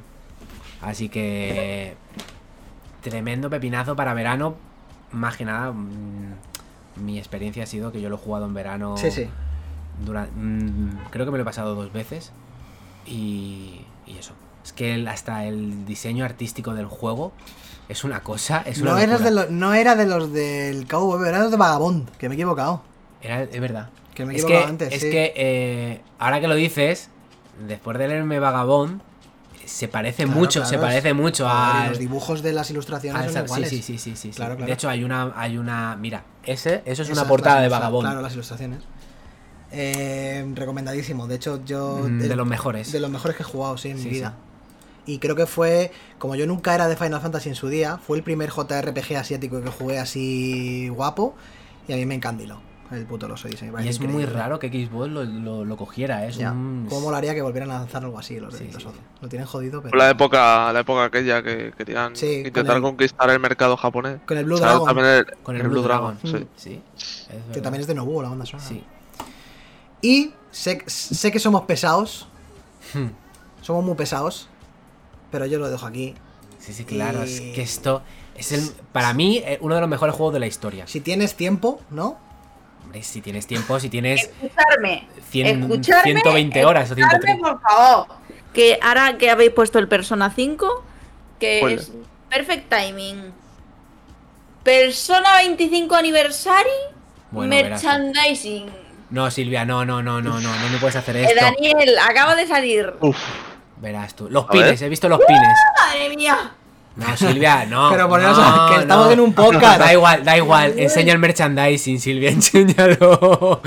Así 0.81 1.09
que. 1.09 1.95
Tremendo 3.01 3.49
pepinazo 3.49 3.95
para 3.95 4.13
verano. 4.13 4.55
Más 5.11 5.37
que 5.37 5.45
nada, 5.45 5.71
mm, 5.71 6.33
mi 6.97 7.17
experiencia 7.17 7.63
ha 7.63 7.65
sido 7.65 7.91
que 7.91 8.01
yo 8.01 8.09
lo 8.09 8.15
he 8.15 8.19
jugado 8.19 8.45
en 8.45 8.53
verano. 8.53 8.95
Sí, 8.97 9.11
sí. 9.11 9.27
Dura- 10.05 10.27
mm, 10.35 11.09
creo 11.11 11.25
que 11.25 11.31
me 11.31 11.37
lo 11.37 11.41
he 11.43 11.45
pasado 11.45 11.75
dos 11.75 11.91
veces. 11.93 12.31
Y, 13.05 13.81
y 14.05 14.17
eso. 14.17 14.33
Es 14.63 14.73
que 14.73 14.93
el- 14.95 15.07
hasta 15.07 15.45
el 15.45 15.85
diseño 15.85 16.25
artístico 16.25 16.73
del 16.73 16.87
juego 16.87 17.31
es 17.89 18.03
una 18.03 18.21
cosa. 18.21 18.61
Es 18.65 18.79
una 18.81 18.91
No, 18.91 18.97
eras 18.97 19.23
de 19.23 19.31
lo- 19.31 19.49
no 19.49 19.73
era 19.73 19.95
de 19.95 20.05
los 20.05 20.33
del 20.33 20.87
Cowboy, 20.87 21.27
era 21.27 21.37
de 21.37 21.43
los 21.43 21.51
de 21.51 21.57
Vagabond, 21.57 22.09
que 22.17 22.27
me 22.29 22.35
he 22.35 22.37
equivocado. 22.37 22.81
Era- 23.21 23.43
es 23.43 23.61
verdad. 23.61 23.89
Que 24.13 24.25
me 24.25 24.33
he 24.33 24.37
es 24.37 24.43
equivocado 24.43 24.65
que, 24.65 24.71
antes. 24.71 24.93
es 24.93 25.01
sí. 25.01 25.09
que 25.09 25.33
eh, 25.35 26.01
ahora 26.19 26.41
que 26.41 26.47
lo 26.47 26.55
dices, 26.55 27.09
después 27.67 27.97
de 27.97 28.07
leerme 28.09 28.39
Vagabond, 28.39 29.01
se 29.65 29.87
parece 29.89 30.23
Claro, 30.23 30.39
mucho, 30.39 30.59
claro, 30.61 30.69
se 30.69 30.75
es- 30.75 30.81
parece 30.81 31.13
mucho 31.13 31.47
a. 31.49 31.87
Los 31.89 31.99
dibujos 31.99 32.41
de 32.41 32.51
las 32.53 32.69
ilustraciones 32.71 33.23
son 33.31 33.33
sí, 33.33 33.39
iguales. 33.45 33.69
sí, 33.69 33.81
sí, 33.81 33.97
sí, 33.97 34.15
sí, 34.15 34.15
sí. 34.15 34.35
Claro, 34.35 34.55
claro. 34.55 34.67
De 34.67 34.73
hecho, 34.73 34.89
hay 34.89 35.03
una, 35.03 35.33
hay 35.35 35.57
una. 35.57 35.95
Mira, 35.97 36.23
ese, 36.43 36.81
eso 36.85 37.03
es 37.03 37.09
una 37.09 37.25
portada 37.25 37.61
de 37.61 37.69
Vagabond. 37.69 38.05
Claro, 38.07 38.21
las 38.21 38.33
ilustraciones. 38.33 38.79
Eh, 39.71 40.49
recomendadísimo. 40.55 41.27
De 41.27 41.35
hecho, 41.35 41.63
yo. 41.65 41.99
Mm, 42.07 42.19
de 42.19 42.35
los 42.35 42.47
mejores. 42.47 42.91
De 42.91 42.99
los 42.99 43.09
mejores 43.09 43.35
que 43.37 43.43
he 43.43 43.45
jugado, 43.45 43.77
sí, 43.77 43.89
en 43.89 43.97
Sí, 43.97 44.03
mi 44.05 44.09
sí. 44.09 44.15
vida. 44.17 44.33
Y 45.05 45.19
creo 45.19 45.35
que 45.35 45.45
fue. 45.45 45.91
Como 46.19 46.35
yo 46.35 46.45
nunca 46.47 46.73
era 46.75 46.87
de 46.87 46.95
Final 46.95 47.21
Fantasy 47.21 47.49
en 47.49 47.55
su 47.55 47.67
día, 47.69 47.97
fue 47.97 48.17
el 48.17 48.23
primer 48.23 48.49
JRPG 48.51 49.15
asiático 49.17 49.61
que 49.61 49.69
jugué 49.69 49.99
así 49.99 50.89
guapo. 50.89 51.35
Y 51.87 51.93
a 51.93 51.95
mí 51.95 52.05
me 52.05 52.15
encandiló. 52.15 52.59
El 52.89 53.05
puto 53.05 53.27
Los 53.27 53.43
Odyssey. 53.43 53.69
Y 53.83 53.87
es 53.89 53.99
muy 53.99 54.25
raro 54.25 54.59
que 54.59 54.69
Xbox 54.69 55.09
lo, 55.11 55.25
lo, 55.25 55.65
lo 55.65 55.75
cogiera, 55.75 56.23
¿eh? 56.25 56.29
es 56.29 56.37
Ya. 56.37 56.53
un- 56.53 56.85
¿Cómo 56.87 57.01
molaría 57.01 57.33
que 57.35 57.41
volvieran 57.41 57.69
a 57.71 57.79
lanzar 57.79 58.01
algo 58.05 58.17
así 58.17 58.39
los 58.39 58.53
de 58.53 58.59
Sí, 58.59 58.71
los 58.71 58.81
sí? 58.83 58.89
Lo 59.21 59.27
tienen 59.27 59.45
jodido, 59.45 59.81
pero. 59.81 59.97
La 59.97 60.09
época, 60.09 60.71
la 60.71 60.79
época 60.79 61.03
aquella 61.03 61.43
que 61.43 61.73
querían 61.77 62.15
Sí, 62.15 62.37
con 62.37 62.47
intentar 62.47 62.77
el- 62.77 62.81
conquistar 62.81 63.29
el 63.29 63.41
mercado 63.41 63.75
japonés. 63.75 64.19
Con 64.25 64.37
el 64.37 64.45
Blue 64.45 64.57
Dragon, 64.57 64.99
el, 64.99 65.25
Con 65.43 65.55
el 65.57 65.63
el 65.63 65.67
Blue 65.67 65.81
Dragon. 65.81 66.17
sí. 66.55 66.81
Que 67.51 67.59
también 67.59 67.81
es 67.81 67.87
de 67.87 67.93
Nobuo 67.95 68.21
la 68.23 68.29
banda 68.29 68.45
sonora. 68.45 68.69
Sí. 68.69 68.81
Y 70.01 70.33
sé, 70.51 70.83
sé 70.87 71.31
que 71.31 71.39
somos 71.39 71.63
pesados. 71.63 72.27
Hmm. 72.93 73.07
Somos 73.61 73.83
muy 73.83 73.95
pesados. 73.95 74.47
Pero 75.31 75.45
yo 75.45 75.59
lo 75.59 75.69
dejo 75.69 75.85
aquí. 75.85 76.15
Sí, 76.59 76.73
sí, 76.73 76.85
claro. 76.85 77.23
Es 77.23 77.39
que 77.41 77.61
esto 77.61 78.01
es 78.35 78.51
el, 78.51 78.61
para 78.91 79.13
mí 79.13 79.37
eh, 79.45 79.57
uno 79.61 79.75
de 79.75 79.81
los 79.81 79.89
mejores 79.89 80.15
juegos 80.15 80.33
de 80.33 80.39
la 80.39 80.47
historia. 80.47 80.87
Si 80.87 81.01
tienes 81.01 81.35
tiempo, 81.35 81.81
¿no? 81.89 82.17
Hombre, 82.83 83.03
si 83.03 83.21
tienes 83.21 83.45
tiempo, 83.47 83.79
si 83.79 83.89
tienes 83.89 84.29
Escucharme. 84.41 85.07
100, 85.29 85.63
escucharme, 85.63 86.03
120 86.13 86.65
horas 86.65 86.89
o 86.89 86.93
escucharme, 86.93 87.25
130. 87.25 87.49
por 87.49 87.61
favor. 87.61 88.07
Que 88.53 88.79
ahora 88.81 89.17
que 89.17 89.29
habéis 89.29 89.51
puesto 89.51 89.77
el 89.79 89.87
Persona 89.89 90.31
5, 90.33 90.83
que 91.39 91.73
es 91.73 91.91
perfect 92.29 92.69
timing. 92.73 93.33
Persona 94.63 95.37
25 95.37 95.95
aniversario, 95.95 96.71
Bueno, 97.31 97.49
verás 97.51 97.81
tú. 97.81 97.87
merchandising. 97.87 98.65
No, 99.09 99.31
Silvia, 99.31 99.63
no, 99.65 99.85
no, 99.85 100.03
no, 100.03 100.21
no, 100.21 100.39
no, 100.39 100.55
no 100.59 100.69
me 100.69 100.77
puedes 100.79 100.95
hacer 100.97 101.15
Eh, 101.15 101.23
esto. 101.25 101.35
Daniel, 101.43 101.95
acaba 102.09 102.35
de 102.35 102.45
salir. 102.47 102.93
Uf, 102.99 103.17
Verás 103.77 104.15
tú. 104.15 104.27
Los 104.29 104.45
A 104.45 104.49
pines, 104.49 104.79
ver. 104.79 104.83
he 104.83 104.89
visto 104.89 105.07
los 105.07 105.19
pines. 105.25 105.57
Madre 105.77 106.15
mía. 106.15 106.51
No, 106.95 107.15
Silvia, 107.15 107.63
no. 107.65 107.89
Pero 107.91 108.09
poneros 108.09 108.37
no, 108.37 108.43
a- 108.65 108.69
que 108.73 108.81
estamos 108.81 109.11
en 109.13 109.19
un 109.19 109.33
podcast. 109.33 109.79
Da 109.79 109.93
igual, 109.93 110.25
da 110.25 110.35
igual. 110.35 110.73
Enseña 110.79 111.13
el 111.13 111.19
merchandising, 111.19 111.99
Silvia, 111.99 112.29
enséñalo. 112.31 113.61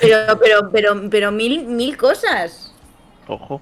Pero, 0.00 0.38
pero, 0.38 0.70
pero, 0.70 1.02
pero 1.10 1.32
mil, 1.32 1.64
mil 1.66 1.96
cosas. 1.96 2.74
ojo. 3.26 3.60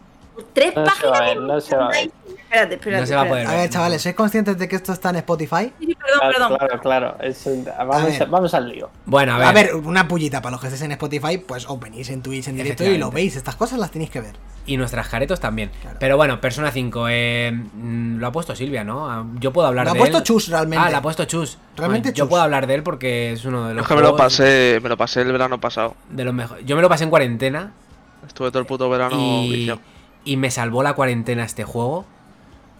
Tres 0.52 0.74
No 0.76 0.84
se 0.84 0.90
páginas. 0.90 1.12
va 1.12 1.18
a 1.18 1.20
ver, 1.28 1.40
de 1.40 1.46
no 1.46 1.60
se 1.60 1.76
va 1.76 1.84
a 1.86 1.88
ver. 1.88 1.96
merchandising. 1.96 2.20
Espérate, 2.50 2.74
espérate. 2.74 3.00
No 3.02 3.06
se 3.06 3.14
va 3.14 3.20
a 3.22 3.28
poder 3.28 3.46
A 3.46 3.52
ver, 3.54 3.70
chavales, 3.70 4.02
¿sois 4.02 4.14
conscientes 4.16 4.58
de 4.58 4.66
que 4.68 4.74
esto 4.76 4.92
está 4.92 5.10
en 5.10 5.16
Spotify? 5.16 5.72
Sí, 5.78 5.94
perdón, 5.94 6.18
Claro, 6.18 6.32
perdón. 6.32 6.58
claro, 6.58 6.80
claro. 6.80 7.16
Es 7.20 7.46
un- 7.46 7.64
vamos, 7.64 8.04
ver. 8.04 8.22
a- 8.22 8.26
vamos 8.26 8.54
al 8.54 8.68
lío. 8.68 8.90
Bueno, 9.06 9.34
a 9.34 9.38
ver. 9.38 9.46
A 9.46 9.52
ver, 9.52 9.74
una 9.76 10.08
pullita 10.08 10.42
para 10.42 10.52
los 10.52 10.60
que 10.60 10.66
estéis 10.66 10.82
en 10.82 10.92
Spotify, 10.92 11.38
pues 11.38 11.68
os 11.68 11.78
venís 11.78 12.10
en 12.10 12.22
Twitch 12.22 12.48
en 12.48 12.56
directo 12.56 12.82
y 12.84 12.98
lo 12.98 13.10
veis. 13.12 13.36
Estas 13.36 13.54
cosas 13.54 13.78
las 13.78 13.90
tenéis 13.92 14.10
que 14.10 14.20
ver. 14.20 14.34
Y 14.66 14.76
nuestras 14.76 15.08
caretos 15.08 15.38
también. 15.40 15.70
Claro. 15.80 15.96
Pero 16.00 16.16
bueno, 16.16 16.40
Persona 16.40 16.70
5, 16.72 17.06
eh, 17.08 17.50
mm, 17.52 18.18
lo 18.18 18.26
ha 18.26 18.32
puesto 18.32 18.54
Silvia, 18.56 18.82
¿no? 18.84 19.08
Ah, 19.10 19.24
Yo 19.38 19.52
puedo 19.52 19.66
hablar 19.68 19.84
Lo 19.86 19.90
ha 19.92 19.94
de 19.94 19.98
puesto 20.00 20.18
él. 20.18 20.24
Chus 20.24 20.48
realmente. 20.48 20.84
Ah, 20.86 20.90
lo 20.90 20.96
ha 20.98 21.02
puesto 21.02 21.24
Chus. 21.24 21.56
Realmente 21.76 22.08
Bueno, 22.08 22.16
Yo 22.16 22.24
Chus. 22.24 22.28
puedo 22.30 22.42
hablar 22.42 22.66
de 22.66 22.74
él 22.74 22.82
porque 22.82 23.32
es 23.32 23.44
uno 23.44 23.68
de 23.68 23.74
los 23.74 23.82
Es 23.82 23.88
que 23.88 23.94
me 23.94 24.02
lo 24.02 24.16
pasé, 24.16 24.80
me 24.82 24.88
lo 24.88 24.96
pasé 24.96 25.22
el 25.22 25.30
verano 25.32 25.58
pasado. 25.60 25.94
de 26.10 26.24
los 26.24 26.34
mejores. 26.34 26.64
Yo 26.66 26.74
me 26.76 26.82
lo 26.82 26.88
pasé 26.88 27.04
en 27.04 27.10
cuarentena 27.10 27.72
Estuve 28.26 28.50
todo 28.50 28.58
el 28.60 28.66
puto 28.66 28.88
verano 28.90 29.16
y. 29.16 29.72
y 30.24 30.36
me 30.36 30.50
salvó 30.50 30.82
la 30.82 30.94
cuarentena 30.94 31.44
este 31.44 31.64
juego 31.64 32.06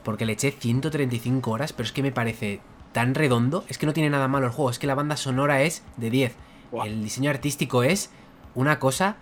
porque 0.02 0.24
le 0.24 0.32
eché 0.32 0.50
135 0.50 1.50
horas, 1.50 1.72
pero 1.72 1.86
es 1.86 1.92
que 1.92 2.02
me 2.02 2.12
parece 2.12 2.60
tan 2.92 3.14
redondo, 3.14 3.64
es 3.68 3.78
que 3.78 3.86
no 3.86 3.92
tiene 3.92 4.10
nada 4.10 4.28
malo 4.28 4.46
el 4.46 4.52
juego, 4.52 4.70
es 4.70 4.78
que 4.78 4.86
la 4.86 4.94
banda 4.94 5.16
sonora 5.16 5.62
es 5.62 5.82
de 5.96 6.10
10. 6.10 6.34
Buah. 6.72 6.86
El 6.86 7.02
diseño 7.02 7.30
artístico 7.30 7.82
es 7.82 8.10
una 8.54 8.78
cosa. 8.78 9.16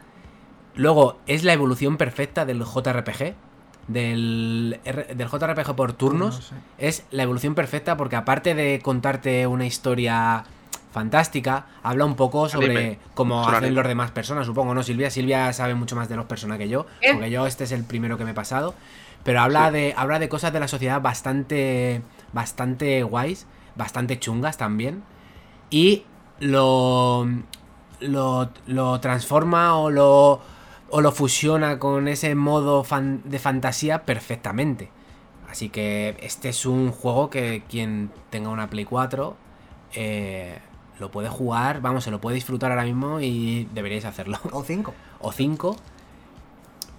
Luego, 0.74 1.18
es 1.26 1.44
la 1.44 1.52
evolución 1.52 1.96
perfecta 1.96 2.44
del 2.44 2.62
JRPG. 2.62 3.34
Del, 3.88 4.80
del 4.84 5.28
JRPG 5.28 5.74
por 5.74 5.94
turnos. 5.94 6.36
No 6.36 6.42
sé. 6.42 6.54
Es 6.76 7.04
la 7.10 7.22
evolución 7.22 7.54
perfecta 7.54 7.96
porque 7.96 8.16
aparte 8.16 8.54
de 8.54 8.80
contarte 8.82 9.46
una 9.46 9.66
historia 9.66 10.44
fantástica, 10.90 11.66
habla 11.82 12.04
un 12.04 12.14
poco 12.16 12.48
sobre 12.48 12.66
Anime. 12.76 12.98
cómo 13.14 13.42
hacen 13.42 13.54
anime. 13.56 13.72
los 13.74 13.86
demás 13.88 14.10
personas, 14.10 14.46
supongo, 14.46 14.74
¿no, 14.74 14.82
Silvia? 14.82 15.10
Silvia 15.10 15.52
sabe 15.52 15.74
mucho 15.74 15.96
más 15.96 16.08
de 16.08 16.16
los 16.16 16.26
personas 16.26 16.58
que 16.58 16.68
yo, 16.68 16.86
¿Eh? 17.00 17.12
porque 17.12 17.30
yo 17.30 17.46
este 17.46 17.64
es 17.64 17.72
el 17.72 17.84
primero 17.84 18.16
que 18.18 18.24
me 18.24 18.30
he 18.30 18.34
pasado. 18.34 18.74
Pero 19.24 19.40
habla, 19.40 19.66
Sí. 19.68 19.72
de, 19.74 19.94
habla 19.96 20.18
de 20.18 20.28
cosas 20.28 20.52
de 20.52 20.60
la 20.60 20.68
sociedad 20.68 21.00
bastante, 21.02 22.02
bastante 22.32 23.02
guays, 23.02 23.46
bastante 23.76 24.18
chungas 24.18 24.56
también. 24.56 25.02
Y 25.70 26.04
lo, 26.40 27.26
lo, 28.00 28.48
lo 28.66 29.00
transforma 29.00 29.76
o 29.76 29.90
lo, 29.90 30.40
o 30.90 31.00
lo 31.00 31.12
fusiona 31.12 31.78
con 31.78 32.08
ese 32.08 32.34
modo 32.34 32.84
fan- 32.84 33.20
de 33.24 33.38
fantasía 33.38 34.04
perfectamente. 34.04 34.90
Así 35.50 35.68
que 35.68 36.16
este 36.22 36.50
es 36.50 36.64
un 36.64 36.92
juego 36.92 37.28
que 37.28 37.62
quien 37.68 38.10
tenga 38.30 38.50
una 38.50 38.68
Play 38.70 38.84
4 38.84 39.36
eh, 39.94 40.58
lo 41.00 41.10
puede 41.10 41.28
jugar, 41.28 41.80
vamos, 41.80 42.04
se 42.04 42.10
lo 42.10 42.20
puede 42.20 42.34
disfrutar 42.34 42.70
ahora 42.72 42.84
mismo 42.84 43.20
y 43.20 43.68
deberíais 43.74 44.04
hacerlo. 44.04 44.38
O 44.52 44.62
5. 44.64 44.94
O 45.20 45.32
5. 45.32 45.76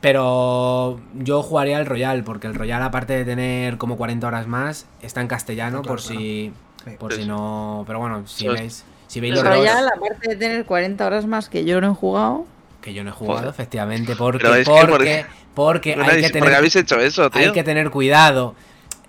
Pero 0.01 0.99
yo 1.13 1.43
jugaría 1.43 1.77
el 1.79 1.85
Royal, 1.85 2.23
porque 2.23 2.47
el 2.47 2.55
Royal, 2.55 2.81
aparte 2.83 3.13
de 3.13 3.25
tener 3.25 3.77
como 3.77 3.97
40 3.97 4.27
horas 4.27 4.47
más, 4.47 4.85
está 5.01 5.19
en 5.21 5.27
castellano 5.27 5.81
claro, 5.81 5.87
por 5.89 6.01
si. 6.01 6.53
Sí. 6.85 6.91
Por 6.97 7.13
Sí, 7.13 7.23
si 7.23 7.27
no. 7.27 7.83
Pero 7.85 7.99
bueno, 7.99 8.25
si 8.25 8.47
veis. 8.47 8.85
Si 9.07 9.19
veis 9.19 9.33
El 9.37 9.43
los 9.43 9.55
Royal, 9.55 9.87
aparte 9.87 10.29
de 10.29 10.35
tener 10.37 10.65
40 10.65 11.05
horas 11.05 11.25
más 11.25 11.49
que 11.49 11.65
yo 11.65 11.81
no 11.81 11.91
he 11.91 11.95
jugado, 11.95 12.45
que 12.81 12.93
yo 12.93 13.03
no 13.03 13.09
he 13.09 13.13
jugado, 13.13 13.39
Joder. 13.39 13.49
efectivamente, 13.51 14.15
porque, 14.15 14.47
es 14.61 14.67
que 14.67 14.71
porque, 14.71 14.87
porque- 14.89 15.25
porque 15.55 15.95
No 15.97 16.03
hay, 16.03 16.09
habéis- 16.11 16.27
que 16.27 16.27
¿Por 16.27 16.31
qué 16.31 16.39
tener, 16.39 16.55
habéis 16.55 16.75
hecho 16.77 16.99
eso, 16.99 17.29
tío? 17.29 17.41
hay 17.41 17.51
que 17.51 17.63
tener 17.63 17.89
cuidado 17.89 18.55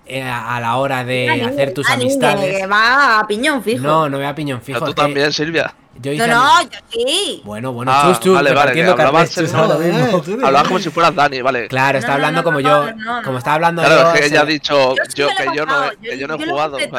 a 0.09 0.57
a 0.57 0.59
la 0.61 0.75
hora 0.77 1.03
de 1.03 1.29
hacer 1.43 1.73
tus 1.73 1.87
Dani, 1.87 2.03
amistades. 2.03 2.57
que 2.57 2.67
va 2.67 3.19
a 3.19 3.27
piñón 3.27 3.63
fijo. 3.63 3.83
No, 3.83 4.09
no 4.09 4.17
me 4.17 4.23
da 4.23 4.35
piñón 4.35 4.61
fijo. 4.61 4.79
Pero 4.79 4.85
tú 4.85 4.91
es 4.91 4.95
que 4.95 5.01
también, 5.01 5.31
Silvia. 5.31 5.73
Yo 6.01 6.11
hice 6.13 6.25
no, 6.27 6.35
no, 6.35 6.61
yo 6.63 6.79
sí. 6.89 7.41
Bueno, 7.43 7.73
bueno, 7.73 7.91
Ah, 7.93 8.03
chus, 8.07 8.19
chus, 8.21 8.33
vale, 8.33 8.53
vale, 8.53 8.71
que 8.73 8.83
hablabas. 8.83 9.35
Joder, 9.35 10.09
tú, 10.23 10.33
Hablabas 10.45 10.67
como 10.67 10.79
si 10.79 10.89
fueras 10.89 11.13
Dani, 11.13 11.41
vale. 11.41 11.67
Claro, 11.67 11.99
está 11.99 12.11
No, 12.11 12.13
no, 12.13 12.15
hablando 12.25 12.39
no, 12.39 12.43
como 12.45 12.61
no, 12.61 12.67
yo. 12.87 12.93
no, 12.95 13.17
no. 13.19 13.23
Como 13.23 13.37
está 13.37 13.53
hablando 13.53 13.81
Claro, 13.83 14.01
yo. 14.01 14.13
es 14.13 14.19
que 14.19 14.25
ella 14.27 14.41
ha 14.41 14.45
dicho 14.45 14.95
Yo 15.15 15.27
que 15.27 15.45
yo 15.55 15.65
no, 15.65 15.73
que 16.01 16.17
yo 16.17 16.27
no 16.27 16.35
he 16.35 16.49
jugado. 16.49 16.77
te 16.77 16.89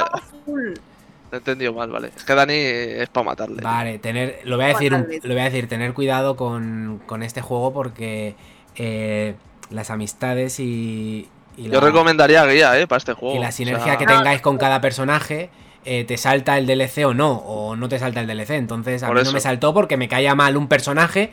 he 1.32 1.36
entendido 1.38 1.72
mal, 1.72 1.90
vale. 1.90 2.10
Es 2.14 2.22
que 2.24 2.34
Dani 2.34 2.54
es 2.54 3.08
para 3.08 3.24
matarle. 3.24 3.62
Vale, 3.62 3.98
tener, 3.98 4.40
lo 4.44 4.56
voy 4.56 4.66
a 4.66 4.68
decir, 4.68 4.92
lo 4.92 5.28
voy 5.34 5.40
a 5.40 5.44
decir, 5.44 5.66
tener 5.68 5.94
cuidado 5.94 6.36
con, 6.36 7.00
con 7.06 7.22
este 7.22 7.40
juego 7.40 7.72
porque 7.72 8.36
eh, 8.76 9.34
las 9.70 9.90
amistades 9.90 10.60
y, 10.60 11.28
y 11.56 11.68
Yo 11.70 11.80
recomendaría 11.80 12.44
guía, 12.46 12.78
eh, 12.80 12.86
para 12.86 12.98
este 12.98 13.12
juego. 13.14 13.36
y 13.36 13.38
la 13.38 13.48
o 13.48 13.52
sinergia 13.52 13.84
sea, 13.84 13.98
que 13.98 14.06
tengáis 14.06 14.40
con 14.40 14.58
cada 14.58 14.80
personaje 14.80 15.50
eh, 15.84 16.04
te 16.04 16.16
salta 16.16 16.56
el 16.58 16.66
DLC 16.66 17.04
o 17.06 17.12
no, 17.14 17.32
o 17.32 17.74
no 17.76 17.88
te 17.88 17.98
salta 17.98 18.20
el 18.20 18.26
DLC. 18.26 18.50
Entonces 18.50 19.02
a 19.02 19.06
Por 19.08 19.16
mí 19.16 19.22
eso. 19.22 19.30
no 19.30 19.34
me 19.34 19.40
saltó 19.40 19.74
porque 19.74 19.96
me 19.96 20.08
caía 20.08 20.34
mal 20.34 20.56
un 20.56 20.68
personaje 20.68 21.32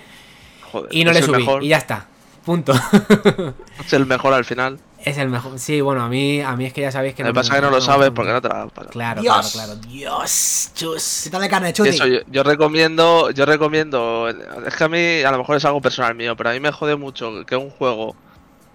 joder, 0.72 0.90
y 0.94 1.04
no 1.04 1.12
le 1.12 1.22
subí. 1.22 1.38
Mejor, 1.40 1.64
Y 1.64 1.68
ya 1.70 1.78
está. 1.78 2.08
Punto. 2.46 2.74
Es 3.86 3.94
el 3.94 4.06
mejor 4.06 4.34
al 4.34 4.44
final. 4.46 4.80
es 5.04 5.18
el 5.18 5.30
mejor. 5.30 5.58
Sí, 5.60 5.82
bueno, 5.82 6.02
a 6.04 6.10
mí, 6.10 6.42
a 6.42 6.56
mí 6.56 6.66
es 6.66 6.74
que 6.74 6.82
ya 6.82 6.92
sabéis 6.92 7.14
que 7.16 7.24
Lo 7.24 7.30
que 7.30 7.34
pasa 7.36 7.54
es 7.54 7.60
que 7.60 7.62
no 7.66 7.70
lo 7.70 7.78
me 7.78 7.82
sabes 7.82 8.10
porque 8.12 8.32
no 8.34 8.42
te 8.42 8.50
la 8.50 8.68
pasado. 8.68 8.90
Claro, 8.90 9.22
Dios. 9.22 9.52
claro, 9.54 9.74
claro. 9.74 9.88
Dios, 9.88 10.72
chus. 10.74 11.22
Quítale 11.26 11.48
carne, 11.48 11.72
Chuti. 11.74 11.90
eso, 11.90 12.06
yo, 12.08 12.20
yo 12.28 12.44
recomiendo, 12.44 13.30
yo 13.32 13.46
recomiendo, 13.46 14.28
es 14.30 14.76
que 14.76 14.84
a 14.84 14.90
mí 14.90 15.22
a 15.22 15.32
lo 15.32 15.38
mejor 15.38 15.58
es 15.58 15.66
algo 15.66 15.80
personal 15.82 16.16
mío, 16.16 16.36
pero 16.36 16.50
a 16.50 16.54
mí 16.54 16.60
me 16.60 16.72
jode 16.72 16.96
mucho 16.96 17.46
que 17.46 17.56
un 17.56 17.70
juego, 17.70 18.16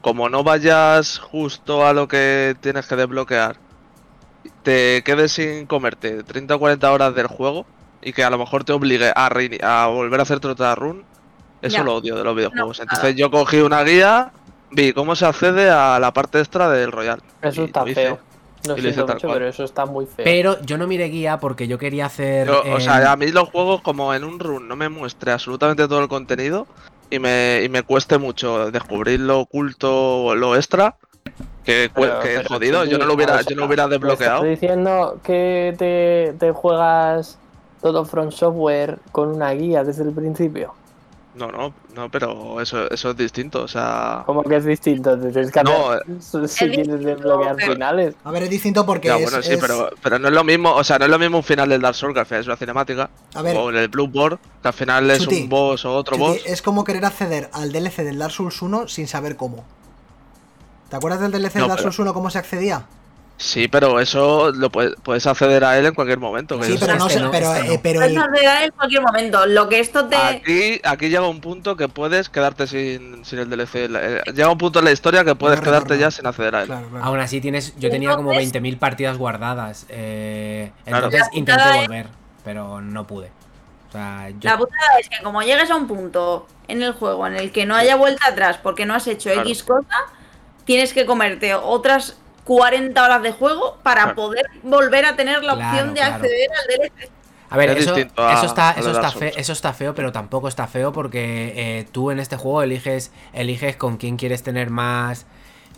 como 0.04 0.28
no 0.28 0.44
vayas 0.44 1.18
justo 1.18 1.86
a 1.86 1.94
lo 1.94 2.06
que 2.06 2.54
tienes 2.60 2.86
que 2.86 2.94
desbloquear, 2.94 3.56
te 4.62 5.02
quedes 5.02 5.32
sin 5.32 5.64
comerte 5.64 6.22
30 6.22 6.56
o 6.56 6.58
40 6.58 6.92
horas 6.92 7.14
del 7.14 7.26
juego 7.26 7.64
y 8.02 8.12
que 8.12 8.22
a 8.22 8.28
lo 8.28 8.36
mejor 8.36 8.64
te 8.64 8.74
obligue 8.74 9.10
a, 9.16 9.86
volver 9.86 10.20
a 10.20 10.24
hacerte 10.24 10.48
otra 10.48 10.74
run, 10.74 11.04
eso 11.62 11.78
Ya. 11.78 11.84
lo 11.84 11.94
odio 11.94 12.16
de 12.16 12.22
los 12.22 12.36
videojuegos. 12.36 12.80
No, 12.80 12.82
Entonces 12.82 13.16
yo 13.16 13.30
cogí 13.30 13.60
una 13.60 13.82
guía, 13.82 14.30
vi 14.70 14.92
cómo 14.92 15.16
se 15.16 15.24
accede 15.24 15.70
a 15.70 15.98
la 15.98 16.12
parte 16.12 16.38
extra 16.38 16.68
del 16.68 16.92
Royal. 16.92 17.22
Eso 17.40 17.64
está 17.64 17.84
hice. 17.84 17.94
feo. 17.94 18.18
Lo 18.66 18.76
siento 18.76 19.06
mucho, 19.06 19.26
cual. 19.26 19.38
pero 19.38 19.48
eso 19.48 19.64
está 19.64 19.86
muy 19.86 20.04
feo. 20.04 20.24
Pero 20.24 20.60
yo 20.66 20.76
no 20.76 20.86
miré 20.86 21.06
guía 21.08 21.38
porque 21.38 21.66
yo 21.66 21.78
quería 21.78 22.06
hacer. 22.06 22.46
Yo, 22.46 22.62
o 22.74 22.80
sea, 22.80 23.10
a 23.10 23.16
mí 23.16 23.28
los 23.28 23.48
juegos 23.48 23.80
como 23.80 24.12
en 24.12 24.24
un 24.24 24.38
run 24.38 24.68
no 24.68 24.76
me 24.76 24.90
muestre 24.90 25.32
absolutamente 25.32 25.88
todo 25.88 26.00
el 26.00 26.08
contenido 26.08 26.66
y 27.10 27.18
me, 27.18 27.62
y 27.64 27.68
me 27.68 27.82
cueste 27.82 28.18
mucho 28.18 28.70
descubrir 28.70 29.20
lo 29.20 29.40
oculto 29.40 30.24
o 30.24 30.34
lo 30.34 30.56
extra, 30.56 30.96
que, 31.64 31.90
Pero- 31.94 32.20
que 32.20 32.36
pero, 32.36 32.48
jodido, 32.48 32.84
yo 32.84 32.98
no 32.98 33.06
lo 33.06 33.14
hubiera, 33.14 33.40
yo 33.42 33.54
no 33.54 33.62
lo 33.62 33.66
hubiera 33.66 33.86
¿me 33.86 33.92
desbloqueado. 33.92 34.44
¿Estás 34.44 34.60
diciendo 34.60 35.18
que 35.22 35.74
te, 35.78 36.34
te 36.38 36.52
juegas 36.52 37.38
todo 37.80 38.04
From 38.04 38.30
Software 38.30 38.98
con 39.12 39.28
una 39.28 39.50
guía 39.52 39.84
desde 39.84 40.02
el 40.04 40.12
principio? 40.12 40.74
No, 41.34 41.50
no, 41.50 41.74
no, 41.96 42.08
pero 42.10 42.60
eso, 42.60 42.88
eso 42.90 43.10
es 43.10 43.16
distinto, 43.16 43.62
o 43.64 43.66
sea... 43.68 44.22
¿Cómo 44.24 44.44
que 44.44 44.54
es 44.54 44.64
distinto? 44.64 45.18
Tienes 45.18 45.50
que 45.50 45.64
No, 45.64 45.90
hacer- 45.90 46.48
si 46.48 46.64
Es 46.64 46.70
quieres 46.70 47.04
desbloquear 47.04 47.56
pero- 47.56 47.72
finales. 47.72 48.14
A 48.22 48.30
ver, 48.30 48.44
es 48.44 48.50
distinto 48.50 48.86
porque 48.86 49.08
es, 49.08 49.22
bueno, 49.30 49.42
sí, 49.42 49.54
es- 49.54 49.58
pero, 49.60 49.90
pero 50.00 50.20
no 50.20 50.28
es 50.28 50.34
lo 50.34 50.44
mismo, 50.44 50.72
o 50.72 50.84
sea, 50.84 50.96
no 50.98 51.06
es 51.06 51.10
lo 51.10 51.18
mismo 51.18 51.38
un 51.38 51.42
final 51.42 51.68
del 51.68 51.80
Dark 51.82 51.96
Souls 51.96 52.14
que 52.14 52.20
al 52.20 52.26
final 52.26 52.40
es 52.42 52.46
una 52.46 52.56
cinemática, 52.56 53.10
A 53.34 53.42
ver. 53.42 53.56
o 53.56 53.68
en 53.70 53.76
el 53.76 53.88
Bloodborne, 53.88 54.38
que 54.62 54.68
al 54.68 54.74
final 54.74 55.10
es 55.10 55.24
Chuti, 55.24 55.42
un 55.42 55.48
boss 55.48 55.84
o 55.84 55.92
otro 55.96 56.16
Chuti, 56.16 56.28
boss. 56.28 56.42
es 56.46 56.62
como 56.62 56.84
querer 56.84 57.04
acceder 57.04 57.50
al 57.52 57.72
DLC 57.72 58.04
del 58.04 58.16
Dark 58.18 58.30
Souls 58.32 58.62
1 58.62 58.86
sin 58.86 59.08
saber 59.08 59.36
cómo. 59.36 59.64
¿Te 60.88 60.94
acuerdas 60.96 61.20
del 61.20 61.32
DLC 61.32 61.56
No, 61.56 61.62
del 61.62 61.68
Dark 61.70 61.80
Souls 61.80 61.98
1 61.98 62.14
cómo 62.14 62.30
se 62.30 62.38
accedía? 62.38 62.86
Sí, 63.36 63.66
pero 63.66 63.98
eso 63.98 64.52
lo 64.52 64.70
puedes, 64.70 64.94
puedes 65.02 65.26
acceder 65.26 65.64
a 65.64 65.76
él 65.76 65.86
en 65.86 65.94
cualquier 65.94 66.18
momento. 66.20 66.58
que 66.58 66.66
Sí, 66.66 66.76
pero 66.78 66.94
no 66.96 67.08
sé, 67.08 67.18
no, 67.20 67.32
pero, 67.32 67.48
no. 67.48 67.56
eh, 67.56 67.80
pero 67.82 67.98
Puedes 68.00 68.12
el- 68.12 68.18
acceder 68.18 68.62
en 68.62 68.70
cualquier 68.70 69.02
momento. 69.02 69.46
Lo 69.46 69.68
que 69.68 69.80
esto 69.80 70.06
te. 70.06 70.16
Aquí, 70.16 70.80
aquí 70.84 71.08
llega 71.08 71.26
un 71.26 71.40
punto 71.40 71.76
que 71.76 71.88
puedes 71.88 72.28
quedarte 72.28 72.68
sin, 72.68 73.24
sin 73.24 73.40
el 73.40 73.50
DLC. 73.50 73.74
Eh, 73.92 74.22
Llega 74.34 74.48
un 74.50 74.56
punto 74.58 74.78
en 74.78 74.84
la 74.84 74.92
historia 74.92 75.24
que 75.24 75.34
puedes 75.34 75.60
quedarte 75.60 75.98
ya 75.98 76.12
sin 76.12 76.26
acceder 76.26 76.54
a 76.54 76.60
él. 76.62 76.66
Claro, 76.66 76.88
claro. 76.88 77.04
Aún 77.04 77.18
así 77.18 77.40
tienes. 77.40 77.74
Yo 77.76 77.90
tenía 77.90 78.14
como 78.14 78.30
20.000 78.32 78.78
partidas 78.78 79.18
guardadas. 79.18 79.86
eh, 79.88 80.70
Claro. 80.84 81.06
entonces 81.06 81.28
intenté 81.32 81.62
volver. 81.80 82.06
Pero 82.44 82.80
no 82.80 83.04
pude. 83.06 83.30
O 83.88 83.92
sea, 83.92 84.28
yo. 84.30 84.36
La 84.50 84.56
putada 84.58 84.98
es 85.00 85.08
que 85.08 85.22
como 85.24 85.42
llegues 85.42 85.70
a 85.70 85.76
un 85.76 85.88
punto 85.88 86.46
en 86.68 86.82
el 86.82 86.92
juego 86.92 87.26
en 87.26 87.34
el 87.34 87.50
que 87.50 87.66
no 87.66 87.74
haya 87.74 87.96
vuelta 87.96 88.28
atrás 88.28 88.58
porque 88.62 88.86
no 88.86 88.94
has 88.94 89.06
hecho 89.08 89.30
Claro. 89.32 89.42
X 89.48 89.64
cosa, 89.64 89.88
tienes 90.64 90.92
que 90.92 91.04
comerte 91.04 91.54
otras 91.54 92.16
40 92.44 93.02
horas 93.02 93.22
de 93.22 93.32
juego 93.32 93.78
para 93.82 94.02
Claro. 94.02 94.14
poder 94.16 94.44
volver 94.62 95.04
a 95.06 95.16
tener 95.16 95.42
la 95.42 95.54
Claro, 95.54 95.68
opción 95.70 95.94
de 95.94 96.00
claro. 96.00 96.14
acceder 96.14 96.48
al 96.50 96.66
DLC. 96.78 97.10
A 97.50 97.56
ver, 97.56 97.70
Es 97.70 97.78
eso, 97.78 97.94
distinto 97.94 98.26
a- 98.26 98.32
eso 98.34 98.46
está, 98.46 98.70
a 98.70 98.72
eso, 98.72 98.90
está 98.90 99.10
fe- 99.12 99.32
eso 99.36 99.52
está 99.52 99.72
feo, 99.72 99.94
pero 99.94 100.10
tampoco 100.12 100.48
está 100.48 100.66
feo 100.66 100.92
porque 100.92 101.52
eh, 101.56 101.86
tú 101.92 102.10
en 102.10 102.18
este 102.18 102.36
juego 102.36 102.62
eliges, 102.62 103.12
eliges 103.32 103.76
con 103.76 103.96
quién 103.96 104.16
quieres 104.16 104.42
tener 104.42 104.70
más, 104.70 105.26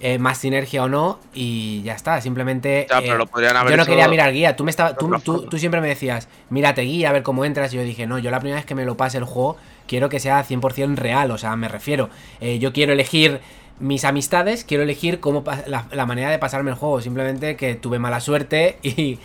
eh, 0.00 0.18
más 0.18 0.38
sinergia 0.38 0.84
o 0.84 0.88
no 0.88 1.20
y 1.34 1.82
ya 1.82 1.94
está. 1.94 2.20
Simplemente. 2.22 2.86
Ya, 2.88 2.98
eh, 2.98 3.02
pero 3.02 3.18
lo 3.18 3.26
podrían 3.26 3.56
haber 3.56 3.70
yo 3.72 3.76
no 3.76 3.82
hecho 3.82 3.90
quería 3.90 4.08
mirar 4.08 4.32
guía. 4.32 4.56
Tú, 4.56 4.64
me 4.64 4.70
estaba, 4.70 4.92
de 4.92 4.96
tú, 5.22 5.58
siempre 5.58 5.80
me 5.82 5.88
decías, 5.88 6.28
mírate 6.50 6.82
guía, 6.82 7.10
a 7.10 7.12
ver 7.12 7.22
cómo 7.22 7.44
entras. 7.44 7.72
Y 7.74 7.76
yo 7.76 7.82
dije, 7.82 8.06
no, 8.06 8.18
yo 8.18 8.30
la 8.30 8.38
primera 8.40 8.56
vez 8.56 8.66
que 8.66 8.74
me 8.74 8.84
lo 8.86 8.96
pase 8.96 9.18
el 9.18 9.24
juego, 9.24 9.56
quiero 9.86 10.08
que 10.08 10.18
sea 10.20 10.42
100% 10.44 10.96
real. 10.96 11.30
O 11.30 11.36
sea, 11.38 11.56
me 11.56 11.68
refiero. 11.68 12.08
eh, 12.40 12.58
yo 12.58 12.72
quiero 12.72 12.92
elegir 12.94 13.40
mis 13.80 14.04
amistades, 14.04 14.64
quiero 14.64 14.82
elegir 14.82 15.20
cómo 15.20 15.44
la, 15.66 15.86
la 15.92 16.06
manera 16.06 16.30
de 16.30 16.38
pasarme 16.38 16.70
el 16.70 16.76
juego. 16.76 17.00
Simplemente 17.00 17.56
que 17.56 17.74
tuve 17.74 17.98
mala 17.98 18.20
suerte 18.20 18.78
y, 18.82 19.18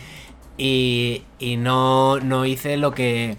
y, 0.58 1.22
y 1.38 1.56
no, 1.56 2.18
no 2.20 2.44
hice 2.44 2.76
lo 2.76 2.92
que 2.92 3.36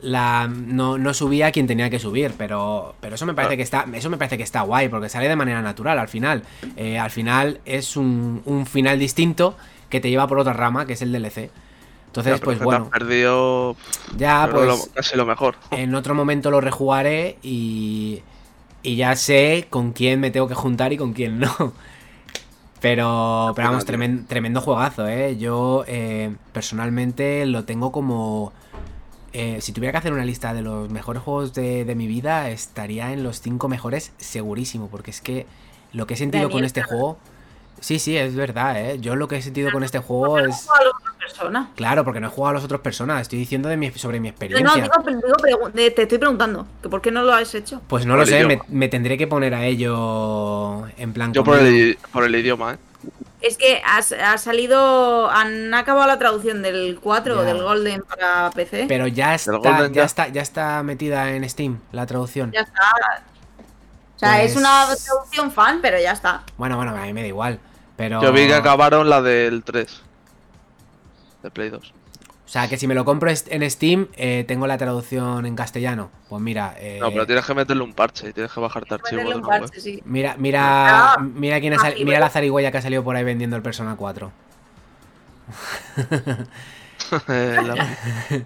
la 0.00 0.48
no, 0.48 0.98
no 0.98 1.14
subía 1.14 1.46
a 1.46 1.50
quien 1.50 1.66
tenía 1.66 1.88
que 1.88 1.98
subir 1.98 2.34
pero 2.36 2.94
pero 3.00 3.14
eso 3.14 3.24
me 3.24 3.32
parece 3.32 3.54
Ah. 3.54 3.56
que 3.56 3.62
está 3.62 3.86
eso 3.94 4.10
me 4.10 4.18
parece 4.18 4.36
que 4.36 4.42
está 4.42 4.60
guay 4.60 4.90
porque 4.90 5.08
sale 5.08 5.28
de 5.30 5.34
manera 5.36 5.62
natural 5.62 5.98
al 5.98 6.08
final 6.08 6.42
Eh, 6.76 6.98
al 6.98 7.10
final 7.10 7.60
es 7.64 7.96
un, 7.96 8.42
un 8.44 8.66
final 8.66 8.98
distinto 8.98 9.56
que 9.88 10.00
te 10.00 10.10
lleva 10.10 10.26
por 10.26 10.38
otra 10.38 10.52
rama 10.52 10.84
que 10.84 10.92
es 10.92 11.00
el 11.00 11.10
DLC 11.10 11.50
entonces 12.08 12.38
Ya, 12.38 12.44
pues 12.44 12.58
te 12.58 12.64
bueno 12.66 12.84
has 12.84 12.90
perdido 12.90 13.76
ya 14.18 14.46
pues 14.52 14.66
lo- 14.66 14.92
casi 14.92 15.16
lo 15.16 15.24
mejor. 15.24 15.56
en 15.70 15.94
otro 15.94 16.14
momento 16.14 16.50
lo 16.50 16.60
rejugaré 16.60 17.38
y, 17.42 18.20
y 18.84 18.94
ya 18.96 19.16
sé 19.16 19.66
con 19.68 19.92
quién 19.92 20.20
me 20.20 20.30
tengo 20.30 20.46
que 20.46 20.54
juntar 20.54 20.92
y 20.92 20.96
con 20.96 21.12
quién 21.12 21.40
no. 21.40 21.72
Pero, 22.80 23.52
pero 23.56 23.68
vamos, 23.68 23.86
tío. 23.86 23.94
tremen- 23.96 24.26
tremendo 24.26 24.60
juegazo, 24.60 25.08
¿eh? 25.08 25.38
Yo 25.38 25.84
eh, 25.86 26.34
personalmente 26.52 27.46
lo 27.46 27.64
tengo 27.64 27.90
como... 27.92 28.52
eh, 29.32 29.58
si 29.62 29.72
tuviera 29.72 29.92
que 29.92 29.98
hacer 29.98 30.12
una 30.12 30.26
lista 30.26 30.52
de 30.52 30.60
los 30.60 30.90
mejores 30.90 31.22
juegos 31.22 31.54
de, 31.54 31.86
de 31.86 31.94
mi 31.94 32.06
vida, 32.06 32.50
estaría 32.50 33.12
en 33.14 33.22
los 33.22 33.40
cinco 33.40 33.68
mejores 33.68 34.12
segurísimo, 34.18 34.88
porque 34.88 35.12
es 35.12 35.22
que 35.22 35.46
lo 35.94 36.06
que 36.06 36.12
he 36.12 36.16
sentido 36.18 36.50
con 36.50 36.62
este 36.62 36.82
juego... 36.82 37.16
Sí, 37.80 37.98
sí, 37.98 38.18
es 38.18 38.34
verdad, 38.34 38.78
¿eh? 38.78 38.98
Yo 39.00 39.16
lo 39.16 39.28
que 39.28 39.36
he 39.36 39.42
sentido 39.42 39.72
con 39.72 39.82
este 39.82 39.98
juego 40.00 40.38
es... 40.38 40.68
a 40.68 40.84
Claro, 41.76 42.04
porque 42.04 42.20
no 42.20 42.26
he 42.28 42.30
jugado 42.30 42.50
a 42.50 42.54
las 42.54 42.64
otras 42.64 42.80
personas, 42.80 43.22
estoy 43.22 43.38
diciendo 43.38 43.68
de 43.68 43.76
mi, 43.76 43.90
sobre 43.92 44.20
mi 44.20 44.28
No, 44.28 44.30
experiencia. 44.30 44.82
digo, 44.82 44.92
digo 45.06 45.36
pregu- 45.36 45.72
de- 45.72 45.90
te 45.90 46.02
estoy 46.02 46.18
preguntando, 46.18 46.66
que 46.82 46.88
¿por 46.88 47.00
qué 47.02 47.10
no 47.10 47.22
lo 47.22 47.32
has 47.34 47.54
hecho? 47.54 47.80
Pues 47.88 48.06
no 48.06 48.12
Por 48.14 48.20
lo 48.20 48.26
sé, 48.26 48.60
me, 48.68 48.88
tendré 48.88 49.16
que 49.18 49.26
poner 49.26 49.54
a 49.54 49.64
ello 49.66 50.86
en 50.96 51.12
plan. 51.12 51.32
Yo 51.32 51.44
por 51.44 51.58
el, 51.58 51.98
por 52.12 52.24
el 52.24 52.34
idioma, 52.34 52.74
¿eh? 52.74 52.78
Es 53.42 53.58
que 53.58 53.82
has- 53.84 54.12
ha, 54.12 54.38
salido, 54.38 55.30
han 55.30 55.74
acabado 55.74 56.06
la 56.06 56.18
traducción 56.18 56.62
del 56.62 56.98
4 57.02 57.36
Ya. 57.36 57.42
del 57.42 57.62
Golden 57.62 58.02
para 58.02 58.50
PC. 58.50 58.86
Pero 58.88 59.06
ya 59.06 59.34
está, 59.34 59.52
Golden 59.52 59.92
ya 59.92 60.00
ya. 60.02 60.04
está, 60.04 60.28
ya 60.28 60.40
está 60.42 60.82
metida 60.82 61.30
en 61.32 61.48
Steam 61.48 61.78
la 61.92 62.06
traducción. 62.06 62.50
Ya 62.52 62.60
está. 62.60 62.80
O 64.16 64.18
sea, 64.18 64.42
es 64.42 64.52
Pues- 64.54 64.64
una 64.64 64.86
traducción 65.04 65.52
fan, 65.52 65.80
pero 65.82 65.98
ya 65.98 66.12
está. 66.12 66.42
Bueno, 66.56 66.76
bueno, 66.76 66.92
a 66.96 67.02
mí 67.02 67.12
me 67.12 67.20
da 67.20 67.26
igual. 67.26 67.58
Pero. 67.96 68.22
Yo 68.22 68.32
vi 68.32 68.46
que 68.46 68.54
acabaron 68.54 69.10
la 69.10 69.20
del 69.20 69.62
3. 69.62 70.00
De 71.44 71.50
Play 71.50 71.68
2. 71.68 71.92
O 72.46 72.48
sea, 72.48 72.68
que 72.68 72.76
si 72.78 72.86
me 72.86 72.94
lo 72.94 73.04
compro 73.04 73.30
en 73.30 73.70
Steam, 73.70 74.08
eh, 74.16 74.44
tengo 74.48 74.66
la 74.66 74.78
traducción 74.78 75.44
en 75.44 75.54
castellano. 75.56 76.10
Pues 76.28 76.40
mira. 76.42 76.74
eh, 76.78 76.98
No, 77.00 77.10
pero 77.10 77.26
tienes 77.26 77.44
que 77.44 77.54
meterle 77.54 77.82
un 77.82 77.92
parche 77.92 78.30
y 78.30 78.32
tienes 78.32 78.50
que 78.50 78.60
bajarte 78.60 78.94
archivos 78.94 79.24
Meterle 79.24 79.34
de 79.34 79.38
un 79.40 79.44
una 79.46 79.58
web. 79.58 79.60
parche, 79.68 79.80
sí. 79.80 80.02
Mira, 80.06 80.36
mira, 80.38 81.12
Ah, 81.12 81.16
mira 81.20 81.60
quién 81.60 81.74
ha 81.74 81.94
mira 82.02 82.18
la 82.20 82.30
zarigüeya 82.30 82.70
que 82.72 82.78
ha 82.78 82.82
salido 82.82 83.04
por 83.04 83.14
ahí 83.14 83.24
vendiendo 83.24 83.56
el 83.56 83.62
Persona 83.62 83.94
4. 83.96 84.32
Eh, 87.28 88.44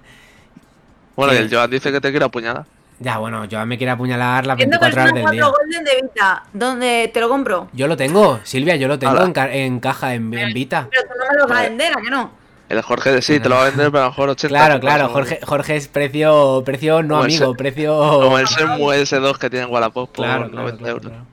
bueno, 1.17 1.33
y 1.33 1.37
el 1.37 1.51
Joan 1.55 1.71
dice 1.71 1.91
que 1.93 2.01
te 2.01 2.11
quiere 2.11 2.25
apuñalar. 2.27 2.67
Ya, 2.99 3.19
bueno, 3.19 3.45
yo 3.45 3.65
me 3.65 3.79
quiero 3.79 3.93
apuñalar 3.93 4.45
las 4.47 4.57
Viendo 4.57 4.79
24 4.81 5.03
horas 5.03 5.15
del 5.15 5.23
4 5.23 5.37
día. 5.37 5.57
Golden 5.59 5.85
de 5.85 6.03
Vita, 6.03 6.45
¿dónde 6.53 7.11
te 7.15 7.21
lo 7.21 7.29
compro? 7.29 7.69
Yo 7.73 7.87
lo 7.87 7.97
tengo, 7.97 8.41
Silvia, 8.43 8.77
yo 8.77 8.89
lo 8.89 8.99
tengo 8.99 9.23
en, 9.23 9.33
ca- 9.33 9.55
en 9.55 9.81
caja, 9.81 10.15
en, 10.15 10.35
en 10.35 10.53
Vita. 10.53 10.89
Pero 10.91 11.03
tú 11.03 11.09
no 11.19 11.31
me 11.33 11.39
lo 11.39 11.47
vas 11.49 11.59
a 11.59 11.63
vender, 11.63 11.93
¿a 11.97 12.03
que 12.03 12.11
no? 12.11 12.31
El 12.69 12.83
Jorge, 12.83 13.23
sí, 13.23 13.41
te 13.41 13.49
lo 13.49 13.55
va 13.55 13.63
a 13.63 13.65
vender, 13.71 13.91
pero 13.91 14.03
a 14.03 14.05
lo 14.07 14.11
mejor 14.11 14.29
80 14.31 14.49
Claro, 14.49 14.81
claro, 14.81 15.09
Jorge, 15.09 15.41
Jorge 15.43 15.77
es 15.77 15.89
precio, 15.89 16.63
precio 16.67 17.03
no 17.03 17.15
Como 17.15 17.25
amigo, 17.25 17.55
precio... 17.55 17.97
Como 18.23 18.39
el 18.39 18.45
Shenmue 18.47 19.03
S2 19.03 19.39
que 19.39 19.49
tiene 19.49 19.65
en 19.67 19.73
Wallapop 19.73 20.11
por 20.11 20.25
Claro, 20.27 20.49
90 20.49 20.79
claro, 20.79 20.93
euros. 20.97 21.11
claro. 21.11 21.27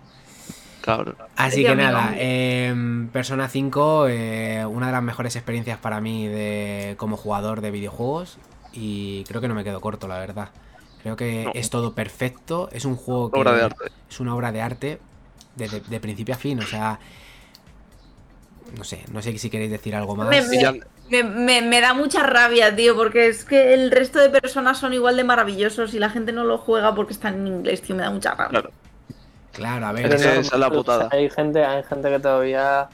Cabrón. 0.81 1.15
Así 1.35 1.63
que 1.65 1.75
nada, 1.75 2.13
em, 2.15 3.07
Persona 3.09 3.49
5, 3.49 4.07
eh, 4.07 4.65
una 4.67 4.85
de 4.85 4.91
las 4.93 5.01
mejores 5.03 5.35
experiencias 5.35 5.77
para 5.79 5.99
mí 5.99 6.27
de, 6.27 6.93
como 6.97 7.17
jugador 7.17 7.59
de 7.61 7.71
videojuegos 7.71 8.37
y 8.71 9.23
creo 9.25 9.41
que 9.41 9.47
no 9.47 9.55
me 9.55 9.63
quedo 9.63 9.81
corto, 9.81 10.07
la 10.07 10.19
verdad. 10.19 10.49
Creo 11.01 11.15
que 11.15 11.43
No. 11.45 11.51
es 11.55 11.69
todo 11.69 11.93
perfecto, 11.95 12.69
es 12.71 12.85
un 12.85 12.95
juego 12.95 13.31
que 13.31 13.39
Obra 13.39 13.53
de 13.53 13.63
arte. 13.63 13.85
es 14.09 14.19
una 14.19 14.35
obra 14.35 14.51
de 14.51 14.61
arte 14.61 14.99
de, 15.55 15.67
de- 15.69 15.79
de 15.81 15.99
principio 15.99 16.35
a 16.35 16.37
fin, 16.37 16.59
o 16.59 16.65
sea, 16.67 16.99
no 18.77 18.83
sé, 18.83 19.03
no 19.11 19.21
sé 19.21 19.37
si 19.37 19.49
queréis 19.49 19.71
decir 19.71 19.95
algo 19.95 20.15
más. 20.15 20.29
Me- 20.29 20.61
ya- 20.61 20.73
Me, 21.09 21.23
me- 21.23 21.61
me 21.61 21.81
da 21.81 21.93
mucha 21.93 22.23
rabia, 22.23 22.75
tío, 22.75 22.95
porque 22.95 23.27
es 23.27 23.45
que 23.45 23.73
el 23.75 23.91
resto 23.91 24.19
de 24.19 24.29
personas 24.29 24.79
son 24.79 24.93
igual 24.93 25.15
de 25.17 25.23
maravillosos 25.23 25.93
y 25.93 25.99
la 25.99 26.09
gente 26.09 26.31
no 26.31 26.43
lo 26.43 26.57
juega 26.57 26.95
porque 26.95 27.13
están 27.13 27.35
en 27.35 27.47
inglés, 27.47 27.81
tío, 27.81 27.95
me 27.95 28.01
da 28.03 28.09
mucha 28.09 28.31
rabia. 28.33 28.49
Claro. 28.61 28.71
Claro, 29.51 29.85
a 29.85 29.91
ver, 29.93 30.03
Pero 30.03 30.15
eso- 30.15 30.25
no- 30.33 30.41
esa 30.41 30.55
es 30.55 30.59
la 30.59 30.69
putada. 30.69 31.09
hay 31.11 31.29
gente, 31.29 31.63
hay 31.63 31.83
gente 31.83 32.09
que 32.09 32.19
todavía 32.19 32.89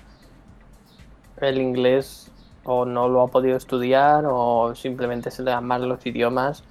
el 1.40 1.58
inglés 1.58 2.30
o 2.64 2.86
no 2.86 3.08
lo 3.10 3.22
ha 3.22 3.28
podido 3.30 3.58
estudiar 3.58 4.24
o 4.28 4.76
simplemente 4.76 5.32
se 5.32 5.42
le 5.44 5.52
dan 5.52 5.66
mal 5.66 5.88
los 5.88 6.06
idiomas. 6.06 6.64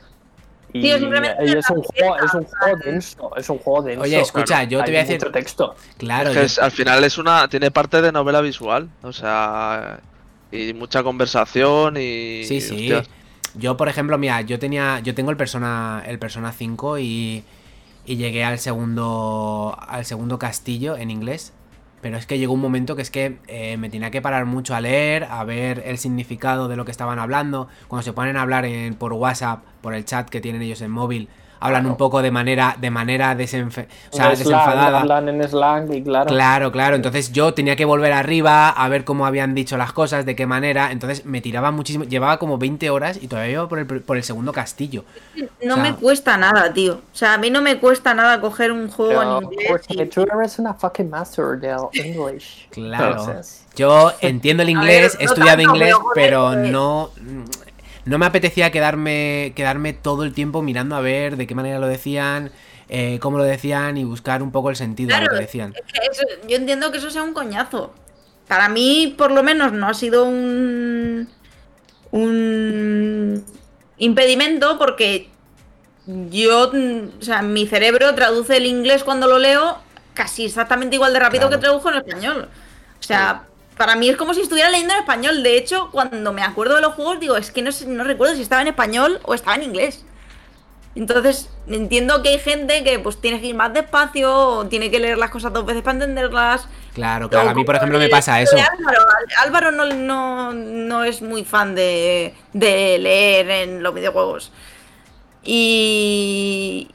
Y, 0.73 0.83
Tío, 0.83 0.99
simplemente 0.99 1.45
y 1.45 1.51
es 1.57 1.69
un 1.71 1.83
juego, 1.83 2.17
es 2.19 2.33
un 2.35 2.45
juego 2.45 2.77
denso, 2.85 3.37
es 3.37 3.51
un 3.51 3.59
juego 3.59 3.83
denso. 3.83 4.03
Oye, 4.03 4.21
escucha, 4.21 4.62
yo 4.62 4.79
te 4.85 4.91
voy 4.93 4.97
a 4.97 5.01
decir- 5.05 5.19
mucho 5.19 5.33
texto. 5.33 5.75
claro, 5.99 6.29
Es 6.31 6.35
que 6.37 6.41
yo- 6.43 6.47
es- 6.47 6.59
al 6.61 6.71
final 6.71 7.03
es 7.03 7.19
una. 7.19 7.49
Tiene 7.49 7.73
parte 7.73 8.01
de 8.01 8.12
novela 8.12 8.41
visual. 8.41 8.89
O 9.03 9.12
sea. 9.12 9.99
Y 10.52 10.74
mucha 10.74 11.02
conversación 11.02 11.97
y. 11.97 12.44
Sí, 12.44 12.60
sí. 12.60 12.93
hostias, 12.93 13.10
Yo, 13.55 13.77
por 13.77 13.89
ejemplo, 13.89 14.18
mira, 14.18 14.40
yo 14.43 14.59
tenía. 14.59 15.01
Yo 15.01 15.14
tengo 15.14 15.31
el 15.31 15.36
Persona. 15.36 16.02
El 16.06 16.18
Persona 16.18 16.52
5 16.52 16.98
y. 16.98 17.44
Y 18.06 18.16
llegué 18.16 18.44
al 18.44 18.59
segundo. 18.59 19.77
al 19.89 20.05
segundo 20.05 20.39
castillo 20.39 20.97
en 20.97 21.10
inglés. 21.10 21.52
Pero 22.01 22.16
es 22.16 22.27
que 22.27 22.39
llegó 22.39 22.55
un 22.55 22.60
momento 22.60 22.97
que 22.97 23.02
es 23.02 23.10
que 23.10 23.39
eh, 23.47 23.77
me 23.77 23.90
tenía 23.90 24.10
que 24.10 24.22
parar 24.22 24.47
mucho 24.47 24.74
a 24.74 24.81
leer, 24.81 25.24
a 25.24 25.44
ver 25.44 25.82
el 25.85 25.98
significado 25.98 26.66
de 26.66 26.77
lo 26.77 26.86
que 26.86 26.90
estaban 26.90 27.18
hablando. 27.18 27.68
Cuando 27.89 28.02
se 28.02 28.14
ponen 28.14 28.39
a 28.39 28.43
hablar 28.43 28.64
en, 28.64 28.94
por 28.94 29.12
WhatsApp, 29.12 29.62
por 29.82 29.93
el 29.93 30.06
chat 30.06 30.28
que 30.31 30.40
tienen 30.40 30.62
ellos 30.62 30.81
en 30.81 30.90
móvil, 30.90 31.28
hablan 31.61 31.87
un 31.87 31.97
poco 31.97 32.23
de 32.23 32.31
manera, 32.31 32.77
de 32.81 32.91
manera 32.91 33.35
desenfe- 33.37 33.87
o 34.11 34.16
sea, 34.16 34.24
slang, 34.27 34.31
desenfadada. 34.31 35.01
hablan 35.01 35.28
en 35.28 35.49
slang 35.49 35.93
y 35.95 36.03
claro. 36.03 36.27
Claro, 36.27 36.73
claro. 36.73 36.97
Entonces 36.97 37.32
yo 37.32 37.55
tenía 37.55 37.77
que 37.77 37.85
volver 37.85 38.12
arriba 38.12 38.69
a 38.70 38.89
ver 38.89 39.05
cómo 39.05 39.27
habían 39.27 39.55
dicho 39.55 39.77
las 39.77 39.93
cosas, 39.93 40.24
de 40.27 40.35
qué 40.35 40.47
manera. 40.47 40.91
Entonces 40.91 41.24
me 41.27 41.41
tiraba 41.41 41.70
muchísimo. 41.70 42.05
Llevaba 42.05 42.39
como 42.39 42.59
20 42.59 42.91
horas 42.91 43.19
y 43.20 43.28
todavía 43.28 43.53
iba 43.53 43.69
por 43.69 43.78
el, 43.78 43.87
por 43.87 44.16
el 44.16 44.24
segundo 44.24 44.53
castillo. 44.53 45.05
No 45.62 45.74
O 45.74 45.77
sea- 45.77 45.82
me 45.82 45.95
cuesta 45.95 46.37
nada, 46.37 46.73
tío. 46.73 46.95
O 46.95 47.16
sea, 47.16 47.35
a 47.35 47.39
mí 47.39 47.51
no 47.51 47.61
me 47.62 47.78
cuesta 47.78 48.15
nada 48.15 48.41
coger 48.41 48.73
un 48.73 48.91
juego 48.91 49.23
en 49.23 49.45
inglés. 49.45 49.66
porque 49.69 50.03
y- 50.03 50.07
tú 50.07 50.23
eres 50.23 50.59
una 50.59 50.74
fucking 50.74 51.11
master 51.11 51.59
del 51.59 51.77
English. 51.93 52.69
Claro. 52.70 53.11
Entonces, 53.20 53.66
Yo 53.77 54.12
entiendo 54.20 54.62
el 54.62 54.70
inglés, 54.70 55.12
ver, 55.15 55.23
he 55.23 55.24
no 55.27 55.31
estudiado 55.32 55.59
tanto, 55.59 55.74
inglés, 55.77 55.95
pero, 55.95 56.01
joder, 56.03 56.15
pero 56.15 56.43
joder. 56.49 56.73
no. 56.73 57.11
No 58.05 58.18
me 58.18 58.27
apetecía 58.27 58.70
quedarme, 58.70 59.52
quedarme 59.55 59.93
todo 59.93 60.24
el 60.24 60.32
tiempo 60.32 60.62
mirando 60.62 60.97
a 60.97 61.01
ver 61.01 61.36
de 61.36 61.47
qué 61.47 61.55
manera 61.55 61.78
lo 61.78 61.86
decían, 61.86 62.51
eh, 62.89 63.18
cómo 63.20 63.39
lo 63.39 63.44
decían 63.44 63.97
y 63.97 64.05
buscar 64.05 64.43
un 64.43 64.51
poco 64.52 64.70
el 64.70 64.77
sentido 64.77 65.14
a 65.14 65.20
lo 65.20 65.28
que 65.31 65.36
decían. 65.36 65.74
es 65.77 65.82
que 65.93 66.01
eso- 66.10 66.47
yo 66.48 66.56
entiendo 66.56 66.90
que 66.90 66.98
eso 66.98 67.10
sea 67.10 67.22
un 67.22 67.32
coñazo. 67.35 67.93
Para 68.48 68.68
mí, 68.68 69.14
por 69.16 69.31
lo 69.31 69.43
menos, 69.43 69.72
no 69.72 69.86
ha 69.89 69.94
sido 69.94 70.24
un. 70.24 71.28
un 72.10 73.44
impedimento 73.98 74.78
porque 74.78 75.28
yo. 76.06 76.70
O 77.18 77.22
sea, 77.22 77.43
mi 77.43 77.66
cerebro 77.66 78.14
traduce 78.14 78.56
el 78.56 78.66
inglés 78.66 79.05
cuando 79.05 79.27
lo 79.28 79.39
leo 79.39 79.78
casi 80.14 80.47
exactamente 80.47 80.97
igual 80.97 81.12
de 81.12 81.20
rápido 81.20 81.43
Claro. 81.48 81.56
que 81.60 81.66
tradujo 81.66 81.90
en 81.90 81.97
español. 81.98 82.48
O 82.98 83.02
sea. 83.02 83.44
Para 83.81 83.97
mí 83.97 84.11
es 84.11 84.19
como 84.19 84.35
si 84.35 84.43
estuviera 84.43 84.69
leyendo 84.69 84.93
en 84.93 85.01
español. 85.01 85.43
De 85.43 85.57
hecho, 85.57 85.89
cuando 85.90 86.35
me 86.35 86.43
acuerdo 86.43 86.74
de 86.74 86.82
los 86.82 86.93
juegos, 86.93 87.19
digo, 87.19 87.39
es 87.39 87.51
que 87.51 87.62
no, 87.62 87.73
sé- 87.73 87.86
no 87.86 88.05
recuerdo 88.05 88.35
si 88.35 88.43
estaba 88.43 88.61
en 88.61 88.69
español 88.69 89.20
o 89.23 89.32
estaba 89.32 89.57
en 89.57 89.62
inglés. 89.62 90.05
Entonces, 90.94 91.48
entiendo 91.66 92.23
que 92.23 92.28
hay 92.28 92.39
gente 92.40 92.85
que 92.85 92.98
pues 92.98 93.19
tiene 93.23 93.40
que 93.40 93.47
ir 93.47 93.55
más 93.55 93.73
despacio, 93.73 94.36
o 94.36 94.66
tiene 94.66 94.90
que 94.90 95.01
leer 95.01 95.16
las 95.16 95.31
cosas 95.31 95.51
dos 95.55 95.65
veces 95.65 95.82
para 95.82 95.94
entenderlas. 95.94 96.69
Claro, 96.93 97.31
claro. 97.31 97.48
A 97.48 97.55
mí, 97.55 97.65
por 97.65 97.74
ejemplo, 97.77 97.98
me 97.98 98.11
pasa 98.11 98.39
eso. 98.43 98.55
Álvaro 99.39 99.70
no, 99.70 99.86
no, 99.86 100.52
no 100.52 101.02
es 101.05 101.23
muy 101.23 101.44
fan 101.47 101.74
de, 101.74 102.35
de 102.52 102.98
leer 102.98 103.48
en 103.51 103.82
los 103.82 103.94
videojuegos. 103.94 104.52
Y 105.43 106.90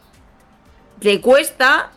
le 1.01 1.19
cuesta, 1.19 1.89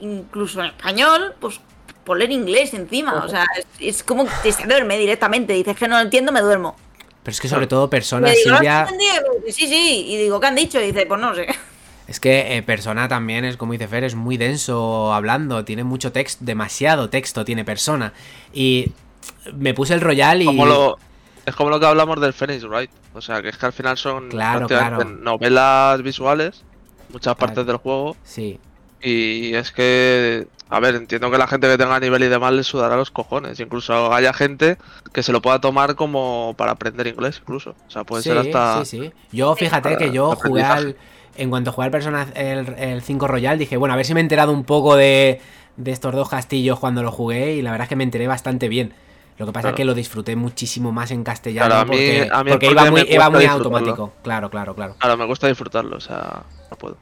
incluso 0.00 0.58
en 0.58 0.66
español, 0.66 1.36
pues 1.40 1.60
por 2.04 2.18
leer 2.18 2.32
inglés 2.32 2.74
encima. 2.74 3.24
O 3.24 3.28
sea, 3.28 3.44
es, 3.56 3.66
es 3.80 4.02
como 4.02 4.26
que 4.42 4.52
se 4.52 4.66
duerme 4.66 4.98
directamente. 4.98 5.52
Dices 5.54 5.76
que 5.76 5.88
no 5.88 5.96
lo 5.96 6.02
entiendo, 6.02 6.32
me 6.32 6.40
duermo. 6.40 6.76
Pero 7.22 7.32
es 7.32 7.40
que 7.40 7.48
sobre 7.48 7.66
todo 7.66 7.88
Persona, 7.88 8.28
Me 8.28 8.34
digo, 8.34 8.50
¿lo 8.50 8.56
has 8.56 8.88
Silvia. 8.90 9.26
Sí, 9.48 9.66
sí. 9.66 10.04
Y 10.08 10.16
digo, 10.18 10.38
¿qué 10.40 10.46
han 10.46 10.54
dicho? 10.54 10.80
Y 10.80 10.86
dice, 10.92 11.06
pues 11.06 11.20
no 11.20 11.34
sé. 11.34 11.46
Es 12.06 12.20
que 12.20 12.56
eh, 12.58 12.62
Persona 12.62 13.08
también 13.08 13.46
es, 13.46 13.56
como 13.56 13.72
dice 13.72 13.88
Fer, 13.88 14.04
es 14.04 14.14
muy 14.14 14.36
denso 14.36 15.14
hablando, 15.14 15.64
tiene 15.64 15.84
mucho 15.84 16.12
texto, 16.12 16.44
demasiado 16.44 17.08
texto 17.08 17.46
tiene 17.46 17.64
Persona. 17.64 18.12
Y 18.52 18.92
me 19.54 19.72
puse 19.72 19.94
el 19.94 20.02
Royal 20.02 20.42
y... 20.42 20.44
Como 20.44 20.66
lo, 20.66 20.98
es 21.46 21.54
como 21.56 21.70
lo 21.70 21.80
que 21.80 21.86
hablamos 21.86 22.20
del 22.20 22.34
Phoenix 22.34 22.62
Wright. 22.64 22.90
O 23.14 23.22
sea, 23.22 23.40
que 23.40 23.48
es 23.48 23.56
que 23.56 23.64
al 23.64 23.72
final 23.72 23.96
son 23.96 24.28
Claro, 24.28 24.66
claro. 24.66 25.02
novelas 25.04 26.02
visuales, 26.02 26.62
muchas 27.08 27.36
partes 27.36 27.54
Claro. 27.54 27.68
del 27.68 27.76
juego. 27.78 28.16
Sí, 28.22 28.58
Y 29.00 29.54
es 29.54 29.72
que, 29.72 30.46
a 30.74 30.80
ver, 30.80 30.94
entiendo 30.96 31.30
que 31.30 31.38
la 31.38 31.46
gente 31.46 31.68
que 31.68 31.78
tenga 31.78 31.98
nivel 32.00 32.22
y 32.24 32.28
demás 32.28 32.52
le 32.52 32.64
sudará 32.64 32.96
los 32.96 33.10
cojones. 33.10 33.60
Incluso 33.60 34.12
haya 34.12 34.32
gente 34.32 34.76
que 35.12 35.22
se 35.22 35.32
lo 35.32 35.40
pueda 35.40 35.60
tomar 35.60 35.94
como 35.94 36.54
para 36.58 36.72
aprender 36.72 37.06
inglés, 37.06 37.38
incluso. 37.40 37.74
O 37.86 37.90
sea, 37.90 38.04
puede 38.04 38.22
sí, 38.22 38.30
ser 38.30 38.38
hasta. 38.38 38.84
sí, 38.84 39.00
sí. 39.02 39.12
Yo 39.32 39.54
fíjate 39.56 39.96
que 39.96 40.10
yo 40.10 40.34
jugué 40.36 40.62
al... 40.62 40.96
En 41.36 41.50
cuanto 41.50 41.72
jugué 41.72 41.86
al 41.86 41.90
Persona 41.90 42.28
el, 42.36 42.74
el 42.78 43.02
5 43.02 43.26
Royal, 43.26 43.58
dije, 43.58 43.76
bueno, 43.76 43.92
a 43.92 43.96
ver 43.96 44.06
si 44.06 44.14
me 44.14 44.20
he 44.20 44.22
enterado 44.22 44.52
un 44.52 44.62
poco 44.64 44.94
de, 44.94 45.40
de 45.76 45.90
estos 45.90 46.14
dos 46.14 46.28
castillos 46.28 46.78
cuando 46.78 47.02
lo 47.02 47.10
jugué 47.10 47.54
y 47.54 47.62
la 47.62 47.72
verdad 47.72 47.86
es 47.86 47.88
que 47.88 47.96
me 47.96 48.04
enteré 48.04 48.26
bastante 48.28 48.68
bien. 48.68 48.94
Lo 49.36 49.46
que 49.46 49.50
pasa 49.52 49.68
es 49.68 49.72
Claro. 49.72 49.76
que 49.76 49.84
lo 49.84 49.94
disfruté 49.94 50.36
muchísimo 50.36 50.92
más 50.92 51.10
en 51.10 51.24
castellano 51.24 51.66
Claro, 51.66 51.80
a 51.80 51.84
mí- 51.86 51.90
porque, 51.90 52.28
a 52.32 52.44
mí 52.44 52.50
porque 52.52 52.66
el 52.66 52.72
iba 52.72 52.90
muy, 52.90 53.00
iba 53.10 53.30
muy 53.30 53.44
automático. 53.46 54.12
Claro, 54.22 54.48
claro, 54.48 54.76
claro. 54.76 54.94
Ahora 55.00 55.16
me 55.16 55.24
gusta 55.24 55.48
disfrutarlo, 55.48 55.96
o 55.96 56.00
sea, 56.00 56.44
no 56.70 56.76
puedo. 56.78 56.96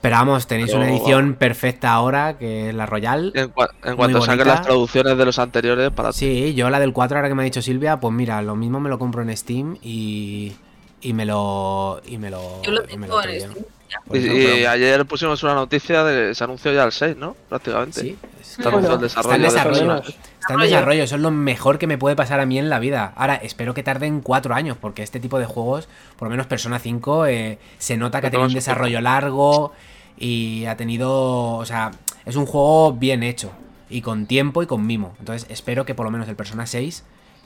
Pero 0.00 0.16
vamos, 0.16 0.46
tenéis 0.46 0.72
una 0.74 0.88
edición 0.90 1.34
perfecta 1.34 1.92
ahora, 1.92 2.36
que 2.38 2.68
es 2.70 2.74
la 2.74 2.86
Royal. 2.86 3.32
En, 3.34 3.52
cua- 3.52 3.70
en 3.84 3.96
cuanto 3.96 4.18
bonita. 4.18 4.44
las 4.44 4.62
traducciones 4.62 5.16
de 5.18 5.24
los 5.24 5.38
anteriores, 5.38 5.90
para 5.90 6.12
Sí, 6.12 6.54
yo 6.54 6.70
la 6.70 6.80
del 6.80 6.92
4 6.92 7.16
ahora 7.18 7.28
que 7.28 7.34
me 7.34 7.42
ha 7.42 7.44
dicho 7.44 7.62
Silvia, 7.62 7.98
pues 8.00 8.12
mira, 8.14 8.40
lo 8.42 8.56
mismo 8.56 8.80
me 8.80 8.88
lo 8.88 8.98
compro 8.98 9.22
en 9.22 9.36
Steam 9.36 9.76
y, 9.82 10.52
y 11.00 11.12
me 11.12 11.24
lo 11.26 12.00
y 12.06 12.18
me 12.18 12.30
lo, 12.30 12.62
Yo 12.62 12.72
lo 12.72 12.82
y 12.88 12.96
me 12.96 13.06
tengo 13.06 13.20
lo 13.22 13.28
en. 13.28 13.40
Steam. 13.40 13.64
Por 14.06 14.16
Y, 14.16 14.28
pero- 14.28 14.70
ayer 14.70 15.06
pusimos 15.06 15.42
una 15.42 15.54
noticia 15.54 16.04
de 16.04 16.34
se 16.34 16.44
anunció 16.44 16.72
ya 16.72 16.84
el 16.84 16.92
6, 16.92 17.16
¿no? 17.16 17.36
Prácticamente. 17.48 18.00
sí, 18.00 18.18
es 18.40 18.58
Está 18.58 18.70
el 18.70 19.00
desarrollo. 19.00 19.34
en 19.34 19.40
de 19.42 19.46
desarrollo. 19.48 19.78
Persona. 19.86 20.02
Está 20.40 20.54
en 20.54 20.60
desarrollo, 20.60 21.02
eso 21.02 21.14
es 21.16 21.20
lo 21.20 21.30
mejor 21.30 21.78
que 21.78 21.86
me 21.86 21.98
puede 21.98 22.14
pasar 22.16 22.38
a 22.40 22.46
mí 22.46 22.58
en 22.58 22.68
la 22.70 22.78
vida. 22.78 23.12
Ahora, 23.16 23.34
espero 23.36 23.74
que 23.74 23.82
tarden 23.82 24.20
cuatro 24.20 24.54
años, 24.54 24.76
porque 24.80 25.02
este 25.02 25.18
tipo 25.20 25.38
de 25.38 25.46
juegos, 25.46 25.88
por 26.18 26.26
lo 26.26 26.30
menos 26.30 26.46
Persona 26.46 26.78
5, 26.78 27.26
eh, 27.26 27.58
se 27.78 27.96
nota 27.96 28.20
que 28.20 28.28
ha 28.28 28.30
tenido 28.30 28.46
un 28.48 28.54
desarrollo 28.54 29.00
largo 29.00 29.72
y 30.18 30.64
ha 30.66 30.76
tenido. 30.76 31.54
O 31.56 31.64
sea, 31.64 31.90
es 32.24 32.36
un 32.36 32.46
juego 32.46 32.92
bien 32.92 33.22
hecho 33.22 33.50
y 33.90 34.02
con 34.02 34.26
tiempo 34.26 34.62
y 34.62 34.66
con 34.66 34.86
mimo. 34.86 35.14
Entonces, 35.18 35.48
espero 35.50 35.84
que 35.84 35.94
por 35.94 36.04
lo 36.06 36.10
menos 36.12 36.28
el 36.28 36.36
Persona 36.36 36.66
6 36.66 37.04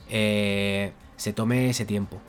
eh, 0.09 0.91
se 1.17 1.33
tome 1.33 1.69
ese 1.69 1.85
tiempo. 1.85 2.19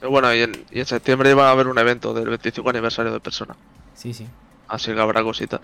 Pero 0.00 0.10
Bueno, 0.10 0.34
y 0.34 0.40
en, 0.42 0.64
y 0.70 0.80
en 0.80 0.86
septiembre 0.86 1.34
va 1.34 1.48
a 1.48 1.52
haber 1.52 1.66
un 1.68 1.78
evento 1.78 2.12
del 2.14 2.28
25 2.28 2.68
aniversario 2.70 3.12
de 3.12 3.20
Persona. 3.20 3.56
Sí, 3.94 4.12
sí. 4.12 4.26
Así 4.68 4.92
que 4.92 5.00
habrá 5.00 5.22
cositas. 5.22 5.60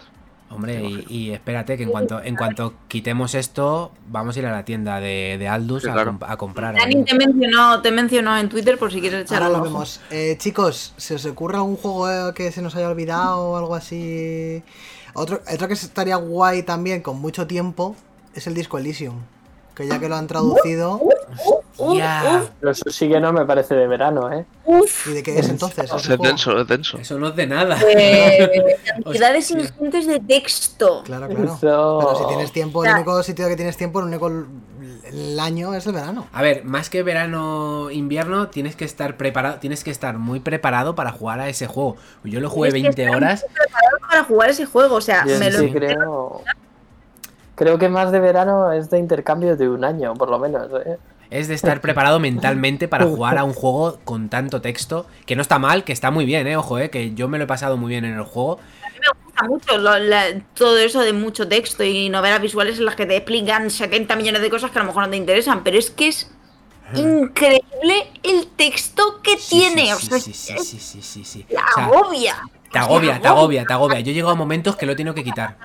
Hombre, 0.50 0.82
y, 1.08 1.30
espérate 1.30 1.78
que 1.78 1.84
en 1.84 1.90
cuanto, 1.90 2.22
en 2.22 2.36
cuanto 2.36 2.74
quitemos 2.86 3.34
esto, 3.34 3.90
vamos 4.08 4.36
a 4.36 4.38
ir 4.38 4.44
a 4.46 4.52
la 4.52 4.66
tienda 4.66 5.00
de, 5.00 5.36
de 5.38 5.48
Aldus 5.48 5.82
Sí, 5.84 5.88
a, 5.88 5.94
comp- 5.94 6.26
a 6.28 6.36
comprar. 6.36 6.74
Dani 6.74 7.04
te 7.04 7.14
mencionó, 7.16 7.80
te 7.80 7.90
mencionó 7.90 8.36
en 8.36 8.50
Twitter 8.50 8.76
por 8.78 8.92
si 8.92 9.00
quieres 9.00 9.22
echar 9.22 9.42
Ahora 9.42 9.56
lo 9.58 9.64
vemos. 9.64 10.02
Eh, 10.10 10.36
chicos, 10.38 10.92
¿se 10.98 11.14
os 11.14 11.24
ocurre 11.24 11.56
algún 11.56 11.76
juego 11.78 12.10
eh, 12.10 12.34
que 12.34 12.52
se 12.52 12.60
nos 12.60 12.76
haya 12.76 12.90
olvidado 12.90 13.38
o 13.52 13.56
algo 13.56 13.74
así? 13.74 14.62
Otro, 15.14 15.40
otro 15.50 15.68
que 15.68 15.74
estaría 15.74 16.16
guay 16.16 16.62
también 16.64 17.00
con 17.00 17.18
mucho 17.18 17.46
tiempo 17.46 17.96
es 18.34 18.46
el 18.46 18.52
Disco 18.52 18.76
Elysium. 18.76 19.20
Que 19.82 19.88
ya 19.88 19.98
que 20.00 20.08
lo 20.08 20.16
han 20.16 20.26
traducido. 20.26 21.00
Eso 22.62 22.90
sí 22.90 23.08
que 23.08 23.20
no 23.20 23.32
me 23.32 23.44
parece 23.44 23.74
de 23.74 23.86
verano, 23.86 24.32
¿eh? 24.32 24.44
¿Y 25.06 25.10
de 25.14 25.22
qué 25.22 25.38
es 25.38 25.48
entonces? 25.48 25.90
Es 25.92 26.06
juego? 26.06 26.22
denso, 26.24 26.60
es 26.60 26.66
denso. 26.68 26.98
Eso 26.98 27.18
no 27.18 27.28
es 27.28 27.36
de 27.36 27.46
nada. 27.46 27.76
Eh, 27.88 28.76
cantidades 29.04 29.50
Hostia. 29.50 29.60
ingentes 29.80 30.06
de 30.06 30.20
texto. 30.20 31.02
Claro, 31.04 31.28
claro. 31.28 31.44
Eso- 31.54 31.98
Pero 32.00 32.16
si 32.18 32.26
tienes 32.28 32.52
tiempo, 32.52 32.84
el 32.84 32.92
único 32.94 33.22
sitio 33.22 33.48
que 33.48 33.56
tienes 33.56 33.76
tiempo, 33.76 34.00
el 34.00 34.06
único, 34.06 34.28
el 34.28 35.40
año 35.40 35.74
es 35.74 35.86
el 35.86 35.92
verano. 35.94 36.26
A 36.32 36.42
ver, 36.42 36.64
más 36.64 36.88
que 36.90 37.02
verano, 37.02 37.90
invierno, 37.90 38.48
tienes 38.48 38.76
que 38.76 38.84
estar 38.84 39.16
preparado, 39.16 39.58
tienes 39.58 39.82
que 39.84 39.90
estar 39.90 40.18
muy 40.18 40.40
preparado 40.40 40.94
para 40.94 41.10
jugar 41.12 41.40
a 41.40 41.48
ese 41.48 41.66
juego. 41.66 41.96
Yo 42.24 42.40
lo 42.40 42.48
jugué 42.50 42.70
Tienes 42.70 42.94
que 42.94 43.02
20 43.02 43.02
estar 43.02 43.16
horas. 43.16 43.44
muy 43.48 43.54
preparado 43.54 43.98
para 44.08 44.24
jugar 44.24 44.50
ese 44.50 44.66
juego, 44.66 44.94
o 44.96 45.00
sea, 45.00 45.24
Yo 45.26 45.38
me 45.38 45.50
sí 45.50 45.66
lo 45.66 45.72
creo. 45.72 46.42
Creo 47.62 47.78
que 47.78 47.88
más 47.88 48.10
de 48.10 48.18
verano 48.18 48.72
es 48.72 48.90
de 48.90 48.98
intercambio 48.98 49.56
de 49.56 49.68
un 49.68 49.84
año, 49.84 50.14
por 50.14 50.28
lo 50.28 50.36
menos. 50.40 50.68
¿eh? 50.84 50.98
Es 51.30 51.46
de 51.46 51.54
estar 51.54 51.80
preparado 51.80 52.18
mentalmente 52.18 52.88
para 52.88 53.04
jugar 53.14 53.38
a 53.38 53.44
un 53.44 53.52
juego 53.52 54.00
con 54.04 54.28
tanto 54.28 54.60
texto. 54.60 55.06
Que 55.26 55.36
no 55.36 55.42
está 55.42 55.60
mal, 55.60 55.84
que 55.84 55.92
está 55.92 56.10
muy 56.10 56.24
bien, 56.24 56.48
eh. 56.48 56.56
Ojo, 56.56 56.80
eh, 56.80 56.90
que 56.90 57.14
yo 57.14 57.28
me 57.28 57.38
lo 57.38 57.44
he 57.44 57.46
pasado 57.46 57.76
muy 57.76 57.90
bien 57.90 58.04
en 58.04 58.14
el 58.14 58.24
juego. 58.24 58.58
me 59.00 59.24
gusta 59.24 59.44
mucho 59.46 59.78
lo- 59.78 59.96
la- 60.00 60.40
todo 60.54 60.76
eso 60.78 61.02
de 61.02 61.12
mucho 61.12 61.46
texto 61.46 61.84
y 61.84 62.08
novelas 62.08 62.40
visuales 62.42 62.78
en 62.78 62.84
las 62.84 62.96
que 62.96 63.06
te 63.06 63.14
explican 63.16 63.70
70 63.70 64.16
millones 64.16 64.42
de 64.42 64.50
cosas 64.50 64.72
que 64.72 64.78
a 64.80 64.82
lo 64.82 64.88
mejor 64.88 65.04
no 65.04 65.10
te 65.10 65.16
interesan, 65.18 65.62
pero 65.62 65.78
es 65.78 65.90
que 65.92 66.08
es 66.08 66.32
increíble 66.94 68.10
el 68.24 68.48
texto 68.56 69.20
que 69.22 69.38
Sí, 69.38 69.58
tiene, 69.58 69.86
sí, 69.86 69.92
o 69.92 69.98
sea, 70.00 70.18
sí, 70.18 70.32
sí, 70.32 70.58
sí, 70.58 70.78
sí, 70.80 71.02
sí, 71.02 71.24
sí. 71.24 71.42
te 71.44 71.56
O 71.56 71.60
sea, 71.74 71.86
agobia. 71.86 72.36
Te 72.72 72.78
agobia, 72.78 73.20
te 73.20 73.28
agobia, 73.28 73.64
te 73.64 73.72
agobia. 73.72 74.00
Yo 74.00 74.10
he 74.10 74.14
llegado 74.14 74.32
a 74.32 74.36
momentos 74.36 74.76
que 74.76 74.86
lo 74.86 74.92
he 74.92 74.96
tenido 74.96 75.14
que 75.14 75.24
quitar. 75.24 75.56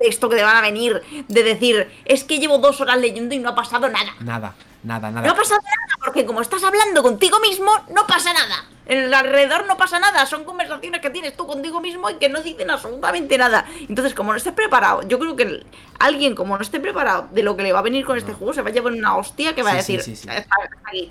Texto 0.00 0.28
que 0.28 0.36
te 0.36 0.42
van 0.44 0.56
a 0.56 0.60
venir 0.60 1.02
de 1.26 1.42
decir, 1.42 1.90
es 2.04 2.24
que 2.24 2.38
llevo 2.38 2.58
dos 2.58 2.80
horas 2.80 2.98
leyendo 2.98 3.34
y 3.34 3.38
no 3.38 3.50
ha 3.50 3.54
pasado 3.54 3.88
nada. 3.88 4.14
Nada, 4.20 4.54
nada, 4.84 5.10
No 5.10 5.18
ha 5.18 5.22
nada. 5.22 5.34
pasado 5.34 5.60
nada, 5.60 5.98
porque 6.04 6.24
como 6.24 6.40
estás 6.40 6.62
hablando 6.62 7.02
contigo 7.02 7.38
mismo, 7.40 7.70
no 7.92 8.06
pasa 8.06 8.32
nada. 8.32 8.64
En 8.86 8.98
el 9.04 9.12
alrededor 9.12 9.66
no 9.66 9.76
pasa 9.76 9.98
nada, 9.98 10.24
son 10.24 10.44
conversaciones 10.44 11.00
que 11.02 11.10
tienes 11.10 11.36
tú 11.36 11.46
contigo 11.46 11.80
mismo 11.80 12.08
y 12.08 12.14
que 12.14 12.28
no 12.28 12.40
dicen 12.40 12.70
absolutamente 12.70 13.36
nada. 13.36 13.66
Entonces, 13.88 14.14
como 14.14 14.30
no 14.32 14.38
estés 14.38 14.54
preparado, 14.54 15.02
yo 15.06 15.18
creo 15.18 15.36
que 15.36 15.66
alguien 15.98 16.34
como 16.34 16.56
no 16.56 16.62
esté 16.62 16.78
preparado 16.80 17.26
de 17.32 17.42
lo 17.42 17.56
que 17.56 17.64
le 17.64 17.72
va 17.72 17.80
a 17.80 17.82
venir 17.82 18.06
con 18.06 18.16
este 18.16 18.32
juego, 18.32 18.54
se 18.54 18.62
va 18.62 18.70
a 18.70 18.72
llevar 18.72 18.92
una 18.92 19.16
hostia 19.16 19.54
que 19.54 19.62
va 19.62 19.72
a 19.72 19.82
Sí, 19.82 19.96
decir, 19.96 20.02
sí, 20.02 20.16
sí. 20.16 20.28
"Hasta- 20.30 20.40
hasta 20.54 20.76
aquí. 20.88 21.10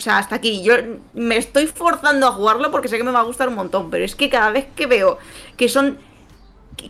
O 0.00 0.02
sea, 0.02 0.16
hasta 0.16 0.36
aquí. 0.36 0.62
Yo 0.62 0.72
me 1.12 1.36
estoy 1.36 1.66
forzando 1.66 2.26
a 2.26 2.32
jugarlo 2.32 2.70
porque 2.70 2.88
sé 2.88 2.96
que 2.96 3.04
me 3.04 3.10
va 3.12 3.20
a 3.20 3.24
gustar 3.24 3.48
un 3.50 3.54
montón, 3.54 3.90
pero 3.90 4.02
es 4.02 4.14
que 4.16 4.30
cada 4.30 4.50
vez 4.50 4.66
que 4.74 4.86
veo 4.86 5.18
que 5.58 5.68
son 5.68 5.98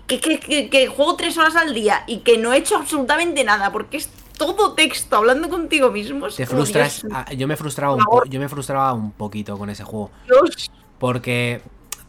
que, 0.06 0.20
que- 0.20 0.38
que- 0.38 0.70
que 0.70 0.86
juego 0.86 1.16
tres 1.16 1.36
horas 1.36 1.56
al 1.56 1.74
día 1.74 2.04
y 2.06 2.18
que 2.18 2.38
no 2.38 2.52
he 2.52 2.58
hecho 2.58 2.76
absolutamente 2.76 3.42
nada 3.42 3.72
porque 3.72 3.96
es 3.96 4.08
todo 4.38 4.74
texto 4.74 5.16
hablando 5.16 5.48
contigo 5.48 5.90
mismo. 5.90 6.28
Te 6.28 6.46
frustras. 6.46 7.02
Dios, 7.02 7.12
ah, 7.12 7.32
Yo 7.32 7.48
me 7.48 7.56
frustraba 7.56 7.94
un 7.96 8.04
yo 8.30 8.38
me 8.38 8.48
frustraba 8.48 8.92
un 8.92 9.10
poquito 9.10 9.58
con 9.58 9.68
ese 9.70 9.82
juego. 9.82 10.12
Dios. 10.28 10.70
Porque 11.00 11.60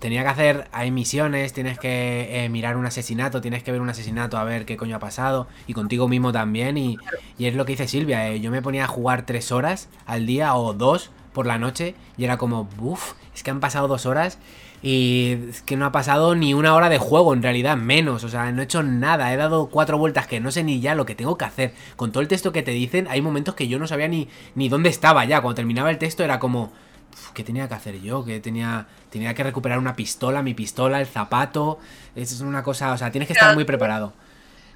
tenía 0.01 0.23
que 0.23 0.29
hacer, 0.29 0.67
hay 0.73 0.91
misiones, 0.91 1.53
tienes 1.53 1.79
que 1.79 2.43
eh, 2.43 2.49
mirar 2.49 2.75
un 2.75 2.85
asesinato, 2.85 3.39
tienes 3.39 3.63
que 3.63 3.71
ver 3.71 3.79
un 3.79 3.89
asesinato 3.89 4.37
a 4.37 4.43
ver 4.43 4.65
qué 4.65 4.75
coño 4.75 4.97
ha 4.97 4.99
pasado, 4.99 5.47
y 5.67 5.73
contigo 5.73 6.09
mismo 6.09 6.33
también, 6.33 6.77
y, 6.77 6.97
y 7.37 7.45
es 7.45 7.55
lo 7.55 7.65
que 7.65 7.73
dice 7.73 7.87
Silvia, 7.87 8.27
eh, 8.27 8.41
yo 8.41 8.51
me 8.51 8.61
ponía 8.61 8.85
a 8.85 8.87
jugar 8.87 9.25
tres 9.25 9.51
horas 9.51 9.87
al 10.07 10.25
día 10.25 10.55
o 10.55 10.73
dos 10.73 11.11
por 11.33 11.45
la 11.45 11.59
noche, 11.59 11.95
y 12.17 12.25
era 12.25 12.37
como, 12.37 12.67
uff, 12.79 13.13
es 13.33 13.43
que 13.43 13.51
han 13.51 13.61
pasado 13.61 13.87
dos 13.87 14.05
horas 14.05 14.39
y 14.83 15.37
es 15.49 15.61
que 15.61 15.77
no 15.77 15.85
ha 15.85 15.91
pasado 15.91 16.33
ni 16.33 16.55
una 16.55 16.73
hora 16.73 16.89
de 16.89 16.97
juego, 16.97 17.33
en 17.33 17.43
realidad, 17.43 17.77
menos, 17.77 18.23
o 18.23 18.29
sea, 18.29 18.51
no 18.51 18.61
he 18.61 18.65
hecho 18.65 18.81
nada, 18.81 19.31
he 19.31 19.37
dado 19.37 19.67
cuatro 19.67 19.99
vueltas 19.99 20.25
que 20.25 20.39
no 20.39 20.49
sé 20.51 20.63
ni 20.63 20.81
ya 20.81 20.95
lo 20.95 21.05
que 21.05 21.13
tengo 21.13 21.37
que 21.37 21.45
hacer. 21.45 21.73
Con 21.95 22.11
todo 22.11 22.21
el 22.21 22.27
texto 22.27 22.51
que 22.51 22.63
te 22.63 22.71
dicen, 22.71 23.07
hay 23.07 23.21
momentos 23.21 23.53
que 23.53 23.67
yo 23.67 23.77
no 23.77 23.85
sabía 23.85 24.07
ni, 24.07 24.27
ni 24.55 24.69
dónde 24.69 24.89
estaba 24.89 25.23
ya, 25.25 25.41
cuando 25.41 25.55
terminaba 25.55 25.91
el 25.91 25.99
texto 25.99 26.23
era 26.23 26.39
como... 26.39 26.71
"Uf, 27.13 27.31
¿Qué 27.33 27.43
tenía 27.43 27.67
que 27.67 27.73
hacer 27.73 27.99
yo? 28.01 28.23
Que 28.25 28.39
tenía, 28.39 28.87
tenía 29.09 29.33
que 29.33 29.43
recuperar 29.43 29.79
una 29.79 29.95
pistola, 29.95 30.41
mi 30.41 30.53
pistola, 30.53 30.99
el 30.99 31.07
zapato. 31.07 31.79
Es 32.15 32.39
una 32.41 32.63
cosa, 32.63 32.93
o 32.93 32.97
sea, 32.97 33.11
tienes 33.11 33.27
que 33.27 33.33
estar 33.33 33.53
muy 33.53 33.65
preparado. 33.65 34.13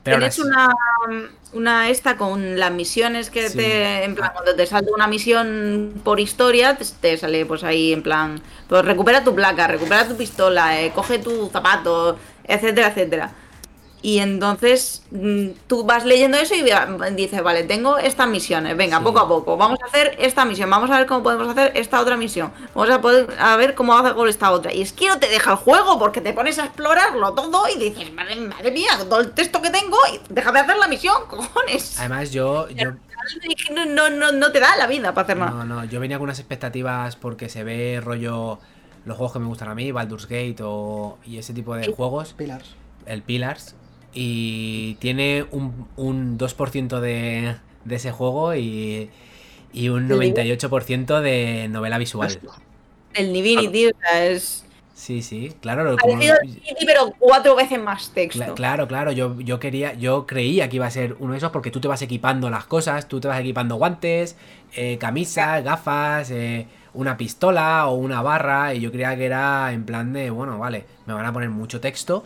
Pero 0.03 0.17
Tienes 0.19 0.37
una, 0.37 0.69
una 1.53 1.89
esta 1.89 2.15
con 2.15 2.59
las 2.59 2.71
misiones 2.71 3.31
que 3.31 3.49
Sí. 3.49 3.57
te. 3.57 4.03
En 4.03 4.13
plan, 4.13 4.29
cuando 4.33 4.55
te 4.55 4.67
salta 4.67 4.91
una 4.93 5.07
misión 5.07 5.93
por 6.03 6.19
historia, 6.19 6.77
te, 6.77 6.85
te 7.01 7.17
sale 7.17 7.43
pues 7.47 7.63
ahí 7.63 7.91
en 7.91 8.03
plan. 8.03 8.39
Pues 8.67 8.85
recupera 8.85 9.23
tu 9.23 9.33
placa, 9.33 9.65
recupera 9.67 10.07
tu 10.07 10.15
pistola, 10.15 10.79
eh, 10.79 10.91
coge 10.93 11.17
tu 11.17 11.49
zapato, 11.49 12.19
etcétera, 12.43 12.89
etcétera. 12.89 13.31
Y 14.05 14.19
entonces 14.19 15.01
mm, 15.09 15.47
tú 15.65 15.83
vas 15.83 16.05
leyendo 16.05 16.37
eso 16.37 16.53
y 16.53 16.61
dices, 17.15 17.41
vale, 17.41 17.63
tengo 17.63 17.97
estas 17.97 18.27
misiones, 18.27 18.77
venga, 18.77 18.99
Sí. 18.99 19.03
poco 19.03 19.19
a 19.19 19.27
poco, 19.27 19.57
vamos 19.57 19.79
a 19.81 19.87
hacer 19.87 20.15
esta 20.19 20.45
misión, 20.45 20.69
vamos 20.69 20.91
a 20.91 20.97
ver 20.99 21.07
cómo 21.07 21.23
podemos 21.23 21.47
hacer 21.47 21.71
esta 21.73 21.99
otra 21.99 22.15
misión, 22.15 22.51
vamos 22.75 22.91
a, 22.91 23.01
poder, 23.01 23.35
a 23.39 23.55
ver 23.55 23.73
cómo 23.73 23.93
hago 23.95 24.27
esta 24.27 24.51
otra. 24.51 24.71
Y 24.71 24.83
es 24.83 24.93
que 24.93 25.07
no 25.07 25.17
te 25.17 25.27
deja 25.27 25.49
el 25.53 25.57
juego 25.57 25.97
porque 25.97 26.21
te 26.21 26.33
pones 26.33 26.59
a 26.59 26.65
explorarlo 26.65 27.33
todo 27.33 27.63
y 27.67 27.79
dices, 27.79 28.13
madre, 28.13 28.35
madre 28.35 28.69
mía, 28.69 28.91
todo 29.09 29.21
el 29.21 29.31
texto 29.31 29.59
que 29.59 29.71
tengo, 29.71 29.97
y 30.13 30.19
déjame 30.29 30.59
hacer 30.59 30.77
la 30.77 30.87
misión, 30.87 31.15
cojones. 31.27 31.99
Además, 31.99 32.29
yo, 32.29 32.69
yo, 32.69 32.91
No, 33.73 33.85
no, 33.87 34.09
no, 34.11 34.31
no 34.33 34.51
te 34.51 34.59
da 34.59 34.77
la 34.77 34.85
vida 34.85 35.15
para 35.15 35.25
hacer 35.25 35.37
nada. 35.37 35.51
No, 35.51 35.65
no, 35.65 35.83
yo 35.85 35.99
venía 35.99 36.17
con 36.19 36.25
unas 36.25 36.37
expectativas 36.37 37.15
porque 37.15 37.49
se 37.49 37.63
ve 37.63 37.99
rollo 38.03 38.59
los 39.05 39.17
juegos 39.17 39.33
que 39.33 39.39
me 39.39 39.47
gustan 39.47 39.69
a 39.69 39.73
mí, 39.73 39.91
Baldur's 39.91 40.27
Gate 40.27 40.57
o, 40.61 41.17
y 41.25 41.39
ese 41.39 41.53
tipo 41.55 41.75
de 41.75 41.91
juegos, 41.91 42.33
Pillars. 42.33 42.75
el 43.07 43.23
Pillars, 43.23 43.73
y 44.15 44.95
tiene 44.95 45.45
un, 45.51 45.87
un 45.97 46.37
2% 46.37 47.01
de, 47.01 47.55
de 47.83 47.95
ese 47.95 48.11
juego 48.11 48.55
y, 48.55 49.09
y 49.73 49.89
un 49.89 50.07
98% 50.07 51.21
de 51.21 51.67
novela 51.69 51.97
visual. 51.97 52.39
El 53.13 53.33
Divinity, 53.33 53.87
o 53.87 53.91
sea, 53.99 54.25
es. 54.25 54.65
Sí, 54.95 55.21
sí, 55.21 55.51
claro. 55.59 55.97
como- 55.97 56.17
pero 56.85 57.13
cuatro 57.19 57.55
veces 57.55 57.79
más 57.79 58.11
texto. 58.11 58.39
Cla- 58.39 58.53
claro, 58.55 58.87
claro, 58.87 59.11
yo, 59.11 59.39
yo 59.41 59.59
quería, 59.59 59.93
yo 59.93 60.25
creía 60.25 60.69
que 60.69 60.77
iba 60.77 60.85
a 60.85 60.91
ser 60.91 61.17
uno 61.19 61.33
de 61.33 61.37
esos 61.39 61.51
porque 61.51 61.69
tú 61.69 61.81
te 61.81 61.87
vas 61.89 62.01
equipando 62.01 62.49
las 62.49 62.65
cosas, 62.65 63.07
tú 63.07 63.19
te 63.19 63.27
vas 63.27 63.39
equipando 63.39 63.75
guantes, 63.75 64.37
eh, 64.75 64.97
camisas, 64.97 65.63
gafas, 65.63 66.31
eh, 66.31 66.65
una 66.93 67.17
pistola 67.17 67.87
o 67.87 67.95
una 67.95 68.21
barra, 68.21 68.73
y 68.73 68.79
yo 68.79 68.91
creía 68.91 69.15
que 69.17 69.25
era 69.25 69.73
en 69.73 69.85
plan 69.85 70.13
de, 70.13 70.29
bueno, 70.29 70.57
vale, 70.57 70.85
me 71.05 71.13
van 71.13 71.25
a 71.25 71.33
poner 71.33 71.49
mucho 71.49 71.81
texto, 71.81 72.23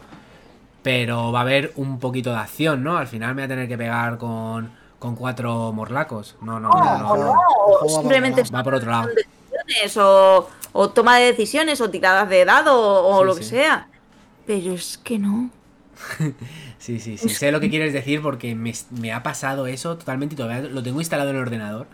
pero 0.81 1.31
va 1.31 1.39
a 1.39 1.41
haber 1.43 1.73
un 1.75 1.99
poquito 1.99 2.31
de 2.31 2.37
acción, 2.37 2.83
¿no? 2.83 2.97
Al 2.97 3.07
final 3.07 3.29
me 3.35 3.41
voy 3.41 3.45
a 3.45 3.47
tener 3.49 3.67
que 3.67 3.77
pegar 3.77 4.17
con, 4.17 4.71
con 4.99 5.15
cuatro 5.15 5.71
morlacos. 5.73 6.35
No, 6.41 6.59
no, 6.59 6.69
no, 6.69 6.97
No, 6.97 6.97
no, 6.97 7.17
no, 7.17 7.17
no. 7.17 7.31
o 7.31 7.77
Juego 7.79 7.89
simplemente. 8.01 8.43
Va 8.53 8.63
por 8.63 8.75
otro 8.75 8.89
lado. 8.91 9.09
o, 9.97 10.49
o 10.73 10.89
toma 10.89 11.17
de 11.17 11.25
decisiones 11.27 11.81
o 11.81 11.89
tiradas 11.89 12.29
de 12.29 12.45
dado 12.45 12.75
o 12.79 13.19
Sí, 13.19 13.25
lo 13.25 13.33
sí. 13.33 13.39
que 13.39 13.45
sea. 13.45 13.87
Pero 14.45 14.73
es 14.73 14.97
que 14.97 15.19
no. 15.19 15.49
Sí, 16.79 16.99
sí, 16.99 17.17
sí. 17.17 17.29
Sé 17.29 17.51
lo 17.51 17.59
que 17.59 17.69
quieres 17.69 17.91
decir 17.93 18.21
porque 18.21 18.55
me, 18.55 18.73
me 18.91 19.11
ha 19.11 19.21
pasado 19.21 19.67
eso 19.67 19.97
totalmente 19.97 20.35
y 20.35 20.37
todavía 20.37 20.69
lo 20.69 20.81
tengo 20.81 21.01
instalado 21.01 21.29
en 21.31 21.35
el 21.35 21.41
ordenador. 21.41 21.87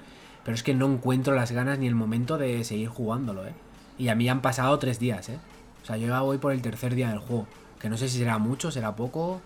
Pero 0.43 0.53
es 0.53 0.61
que 0.63 0.75
no 0.75 0.85
encuentro 0.85 1.33
las 1.33 1.51
ganas 1.51 1.79
ni 1.79 1.87
el 1.87 1.95
momento 1.95 2.37
de 2.37 2.63
seguir 2.63 2.87
jugándolo, 2.89 3.47
¿eh? 3.47 3.53
Y 3.97 4.09
a 4.09 4.15
mí 4.15 4.29
han 4.29 4.41
pasado 4.41 4.77
tres 4.77 4.99
días, 4.99 5.27
¿eh? 5.29 5.39
O 5.81 5.85
sea, 5.85 5.97
yo 5.97 6.07
ya 6.07 6.21
voy 6.21 6.37
por 6.37 6.51
el 6.51 6.61
tercer 6.61 6.93
día 6.93 7.09
del 7.09 7.17
juego. 7.19 7.47
Que 7.85 7.89
no 7.91 7.97
sé 7.97 8.09
si 8.09 8.17
será 8.17 8.39
mucho, 8.39 8.71
será 8.71 8.95
poco. 8.95 9.41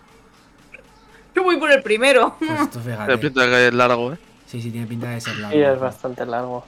Yo 1.36 1.44
voy 1.44 1.58
por 1.58 1.70
el 1.70 1.82
primero. 1.82 2.36
Pues 2.38 2.70
tú 2.70 2.78
fíjate. 2.84 3.18
pinta 3.18 3.44
que 3.44 3.68
es 3.68 3.74
largo, 3.74 4.14
¿eh? 4.14 4.18
Sí, 4.46 4.62
sí, 4.62 4.70
tiene 4.70 4.86
pinta 4.86 5.10
de 5.10 5.20
ser 5.20 5.36
largo. 5.36 5.58
Y 5.58 5.62
es 5.62 5.78
bastante 5.78 6.24
largo. 6.24 6.64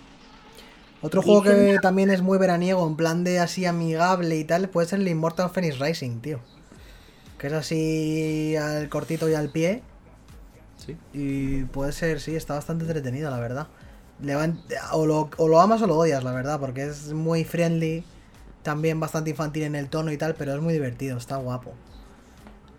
Otro 1.00 1.22
juego 1.22 1.40
que 1.44 1.78
también 1.80 2.10
es 2.10 2.20
muy 2.20 2.36
veraniego, 2.36 2.86
en 2.86 2.94
plan 2.94 3.24
de 3.24 3.40
así 3.40 3.64
amigable 3.64 4.36
y 4.36 4.44
tal, 4.44 4.68
puede 4.68 4.86
ser 4.86 5.00
el 5.00 5.08
Immortal 5.08 5.48
Phoenix 5.48 5.78
Rising, 5.78 6.20
tío. 6.20 6.40
Que 7.38 7.46
es 7.46 7.54
así 7.54 8.54
al 8.56 8.90
cortito 8.90 9.26
y 9.30 9.32
al 9.34 9.48
pie. 9.48 9.82
Sí. 10.76 10.94
Y 11.14 11.64
puede 11.64 11.92
ser, 11.92 12.20
sí, 12.20 12.36
está 12.36 12.52
bastante 12.52 12.84
entretenido, 12.84 13.30
la 13.30 13.40
verdad. 13.40 13.68
Le 14.20 14.34
va 14.34 14.44
en- 14.44 14.60
o, 14.92 15.06
lo, 15.06 15.30
o 15.38 15.48
lo 15.48 15.58
amas 15.58 15.80
o 15.80 15.86
lo 15.86 15.96
odias, 15.96 16.22
la 16.22 16.32
verdad, 16.32 16.60
porque 16.60 16.82
es 16.84 17.14
muy 17.14 17.44
friendly. 17.44 18.04
También 18.62 19.00
bastante 19.00 19.30
infantil 19.30 19.64
en 19.64 19.74
el 19.74 19.88
tono 19.88 20.12
y 20.12 20.16
tal, 20.16 20.34
pero 20.34 20.54
es 20.54 20.60
muy 20.60 20.72
divertido, 20.72 21.18
está 21.18 21.36
guapo. 21.36 21.72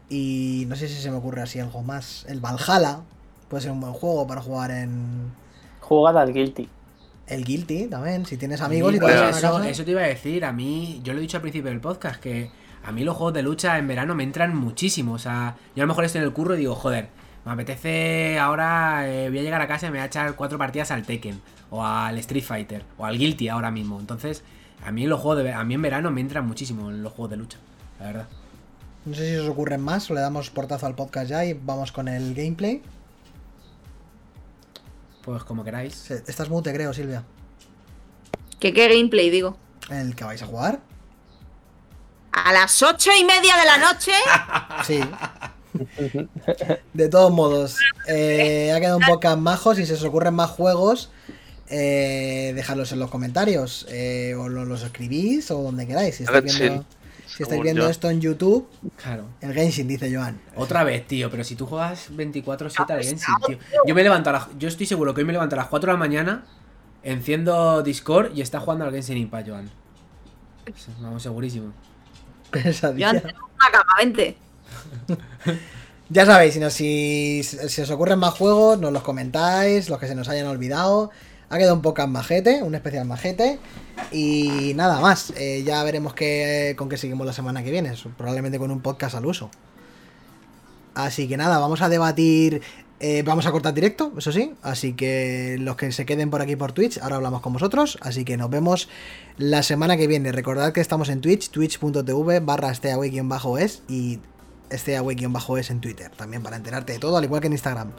Y 0.10 0.66
no 0.68 0.76
sé 0.76 0.88
si 0.88 1.02
se 1.02 1.12
me 1.12 1.18
ocurre 1.18 1.42
así 1.42 1.60
algo 1.60 1.82
más. 1.82 2.26
El 2.28 2.40
Valhalla 2.40 3.02
puede 3.50 3.62
ser 3.62 3.72
un 3.72 3.82
buen 3.82 3.94
juego 3.94 4.26
para 4.28 4.42
jugar 4.42 4.72
en 4.72 5.32
Jugada 5.80 6.22
al 6.22 6.34
Guilty. 6.34 6.70
el 7.28 7.44
Guilty 7.44 7.88
también, 7.88 8.26
si 8.26 8.38
tienes 8.38 8.62
amigos 8.62 8.96
y 8.96 9.00
te 9.00 9.06
eso, 9.06 9.20
casa. 9.20 9.70
eso 9.70 9.84
te 9.84 9.92
iba 9.92 10.02
a 10.02 10.08
decir, 10.08 10.46
a 10.46 10.54
mí, 10.54 11.02
yo 11.04 11.14
lo 11.14 11.20
he 11.20 11.22
dicho 11.22 11.38
al 11.38 11.42
principio 11.42 11.70
del 11.70 11.82
podcast, 11.82 12.22
que 12.22 12.50
a 12.84 12.92
mí 12.92 13.04
los 13.04 13.16
juegos 13.16 13.34
de 13.34 13.44
lucha 13.44 13.78
en 13.78 13.88
verano 13.88 14.16
me 14.16 14.24
entran 14.24 14.56
muchísimo. 14.56 15.14
O 15.14 15.20
sea, 15.20 15.56
yo 15.76 15.84
a 15.84 15.86
lo 15.86 15.88
mejor 15.88 16.06
estoy 16.06 16.20
en 16.20 16.26
el 16.26 16.34
curro 16.34 16.56
y 16.56 16.60
digo, 16.60 16.76
joder, 16.76 17.10
me 17.46 17.52
apetece 17.52 18.40
ahora, 18.40 19.10
eh, 19.10 19.30
voy 19.30 19.40
a 19.40 19.42
llegar 19.42 19.62
a 19.62 19.68
casa 19.68 19.88
y 19.88 19.90
me 19.90 19.98
voy 19.98 20.04
a 20.04 20.06
echar 20.06 20.36
cuatro 20.36 20.58
partidas 20.58 20.92
al 20.92 21.04
Tekken, 21.04 21.42
o 21.70 21.84
al 21.86 22.18
Street 22.20 22.44
Fighter, 22.44 22.84
o 22.98 23.06
al 23.06 23.18
Guilty 23.18 23.50
ahora 23.50 23.72
mismo. 23.72 24.00
Entonces, 24.00 24.44
a 24.86 24.92
mí 24.92 25.06
los 25.08 25.20
juegos 25.20 25.44
de, 25.44 25.54
a 25.54 25.64
mí 25.64 25.74
en 25.74 25.82
verano 25.82 26.12
me 26.12 26.22
entran 26.22 26.48
muchísimo 26.48 26.92
los 26.92 27.14
juegos 27.14 27.32
de 27.32 27.38
lucha, 27.38 27.58
la 28.00 28.06
verdad. 28.08 28.28
No 29.06 29.16
sé 29.16 29.32
si 29.32 29.36
os 29.36 29.50
ocurren 29.50 29.82
más 29.82 30.10
o 30.10 30.14
le 30.14 30.22
damos 30.22 30.50
portazo 30.50 30.86
al 30.86 30.96
podcast 30.96 31.30
ya 31.30 31.44
y 31.46 31.54
vamos 31.54 31.92
con 31.92 32.08
el 32.08 32.34
gameplay. 32.34 32.82
Pues 35.24 35.44
como 35.44 35.64
queráis. 35.64 36.12
Estás 36.12 36.50
mute, 36.50 36.74
creo, 36.74 36.94
Silvia. 36.94 37.24
¿Qué, 38.60 38.74
qué 38.74 38.88
gameplay, 38.88 39.30
digo? 39.30 39.58
¿El 39.90 40.16
que 40.16 40.24
vais 40.24 40.42
a 40.42 40.46
jugar? 40.46 40.80
A 42.32 42.52
las 42.52 42.82
ocho 42.82 43.12
y 43.18 43.24
media 43.24 43.56
de 43.58 43.66
la 43.66 43.78
noche. 43.78 44.12
Sí. 44.86 45.00
De 46.94 47.10
todos 47.10 47.32
modos, 47.32 47.78
eh, 48.08 48.72
ha 48.76 48.80
quedado 48.80 48.98
un 48.98 49.06
podcast 49.08 49.38
majo. 49.38 49.76
Si 49.76 49.86
se 49.86 49.94
os 49.94 50.04
ocurren 50.04 50.34
más 50.34 50.50
juegos, 50.50 51.12
eh, 51.70 52.52
dejadlos 52.56 52.92
en 52.92 53.00
los 53.00 53.10
comentarios. 53.10 53.86
eh, 53.90 54.36
o 54.38 54.50
lo- 54.50 54.66
los 54.66 54.84
escribís 54.84 55.50
o 55.52 55.62
donde 55.64 55.88
queráis. 55.88 56.16
Si 56.16 56.24
estáis 56.24 56.44
viendo, 56.60 56.86
si 57.26 57.44
estáis 57.44 57.50
según 57.50 57.64
viendo 57.64 57.82
yo. 57.84 57.90
esto 57.90 58.10
en 58.10 58.22
YouTube, 58.22 58.68
Claro. 59.02 59.26
el 59.42 59.54
Genshin, 59.54 59.88
dice 59.88 60.14
Joan. 60.14 60.40
Otra 60.56 60.84
vez, 60.84 61.08
tío, 61.08 61.30
pero 61.32 61.44
si 61.44 61.56
tú 61.56 61.66
juegas 61.66 62.10
24-7 62.12 62.94
al 62.94 63.04
Genshin, 63.04 63.34
tío. 63.48 63.58
Yo 63.86 63.96
me 63.96 64.04
levanto 64.04 64.30
a 64.30 64.34
las- 64.34 64.48
Yo 64.60 64.68
estoy 64.68 64.86
seguro 64.86 65.14
que 65.14 65.22
hoy 65.22 65.26
me 65.26 65.34
levanto 65.34 65.56
a 65.56 65.60
las 65.60 65.68
4 65.68 65.88
de 65.92 65.94
la 65.94 66.00
mañana, 66.00 66.46
enciendo 67.04 67.82
Discord 67.82 68.32
y 68.36 68.42
está 68.42 68.60
jugando 68.60 68.86
al 68.86 68.92
Genshin 68.92 69.18
Impact, 69.18 69.50
Joan. 69.50 69.70
Vamos, 71.02 71.24
segurísimo. 71.24 71.68
Yo 71.68 72.52
Pesadilla. 72.52 73.10
antes 73.10 73.24
tengo 73.34 73.50
una 73.56 73.72
cama, 73.72 73.94
vente. 74.00 74.38
Ya 76.10 76.26
sabéis, 76.26 76.54
si, 76.72 77.42
si, 77.44 77.58
si 77.70 77.82
os 77.82 77.90
ocurren 77.90 78.20
más 78.20 78.34
juegos, 78.36 78.78
nos 78.80 78.92
los 78.92 79.02
comentáis, 79.02 79.90
los 79.90 79.98
que 80.00 80.08
se 80.08 80.14
nos 80.14 80.28
hayan 80.30 80.46
olvidado. 80.48 81.10
Ha 81.54 81.58
quedado 81.60 81.76
un 81.76 81.84
podcast 81.84 82.10
majete, 82.10 82.64
un 82.64 82.74
especial 82.74 83.06
majete. 83.06 83.60
Y 84.12 84.74
nada 84.76 85.00
más. 85.00 85.32
eh, 85.38 85.62
ya 85.64 85.84
veremos 85.84 86.16
qué, 86.16 86.74
con 86.76 86.90
qué 86.90 86.98
seguimos 86.98 87.28
la 87.28 87.34
semana 87.34 87.64
que 87.64 87.70
viene. 87.70 87.94
Probablemente 88.18 88.58
con 88.58 88.72
un 88.72 88.82
podcast 88.82 89.14
al 89.14 89.28
uso. 89.28 89.52
Así 90.96 91.28
que 91.28 91.38
nada, 91.38 91.60
vamos 91.60 91.84
a 91.84 91.90
debatir. 91.90 92.64
eh, 93.00 93.22
vamos 93.24 93.46
a 93.46 93.52
cortar 93.52 93.76
directo, 93.76 94.14
eso 94.18 94.32
sí. 94.32 94.54
Así 94.64 94.94
que 94.94 95.58
los 95.60 95.76
que 95.76 95.92
se 95.92 96.08
queden 96.08 96.32
por 96.32 96.42
aquí 96.42 96.56
por 96.56 96.72
Twitch, 96.72 96.98
ahora 97.00 97.18
hablamos 97.18 97.42
con 97.42 97.54
vosotros. 97.54 98.00
Así 98.02 98.26
que 98.26 98.36
nos 98.36 98.50
vemos 98.50 98.90
la 99.38 99.62
semana 99.62 99.96
que 99.96 100.08
viene. 100.08 100.32
Recordad 100.32 100.74
que 100.74 100.82
estamos 100.82 101.10
en 101.10 101.22
Twitch, 101.22 101.52
twitch.tv 101.52 102.40
barra 102.40 102.72
esteaway-es 102.72 103.84
y 103.88 104.20
esteaway-es 104.72 105.70
en 105.70 105.82
Twitter. 105.82 106.10
También 106.16 106.42
para 106.42 106.56
enterarte 106.56 106.94
de 106.94 107.00
todo, 107.00 107.16
al 107.18 107.24
igual 107.26 107.42
que 107.42 107.48
en 107.48 107.54
Instagram. 107.54 107.92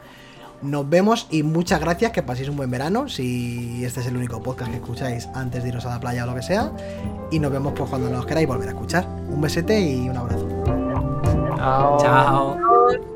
Nos 0.63 0.89
vemos 0.89 1.27
y 1.31 1.43
muchas 1.43 1.81
gracias, 1.81 2.13
que 2.13 2.23
paséis 2.23 2.49
un 2.49 2.57
buen 2.57 2.71
verano, 2.71 3.09
si 3.09 3.85
este 3.85 4.01
es 4.01 4.07
el 4.07 4.17
único 4.17 4.43
podcast 4.43 4.71
que 4.71 4.79
escucháis 4.79 5.29
antes 5.35 5.63
de 5.63 5.69
iros 5.69 5.85
a 5.87 5.91
la 5.91 6.01
playa 6.01 6.25
o 6.25 6.27
lo 6.27 6.35
que 6.35 6.43
sea. 6.43 6.73
Y 7.31 7.39
nos 7.39 7.53
vemos 7.53 7.75
pues 7.77 7.91
cuando 7.91 8.09
nos 8.09 8.25
queráis 8.27 8.49
volver 8.49 8.69
a 8.69 8.73
escuchar. 8.73 9.07
Un 9.29 9.41
besete 9.41 9.79
y 9.79 10.09
un 10.09 10.17
abrazo. 10.17 10.49
Chao. 11.57 11.99
Chao. 12.01 13.14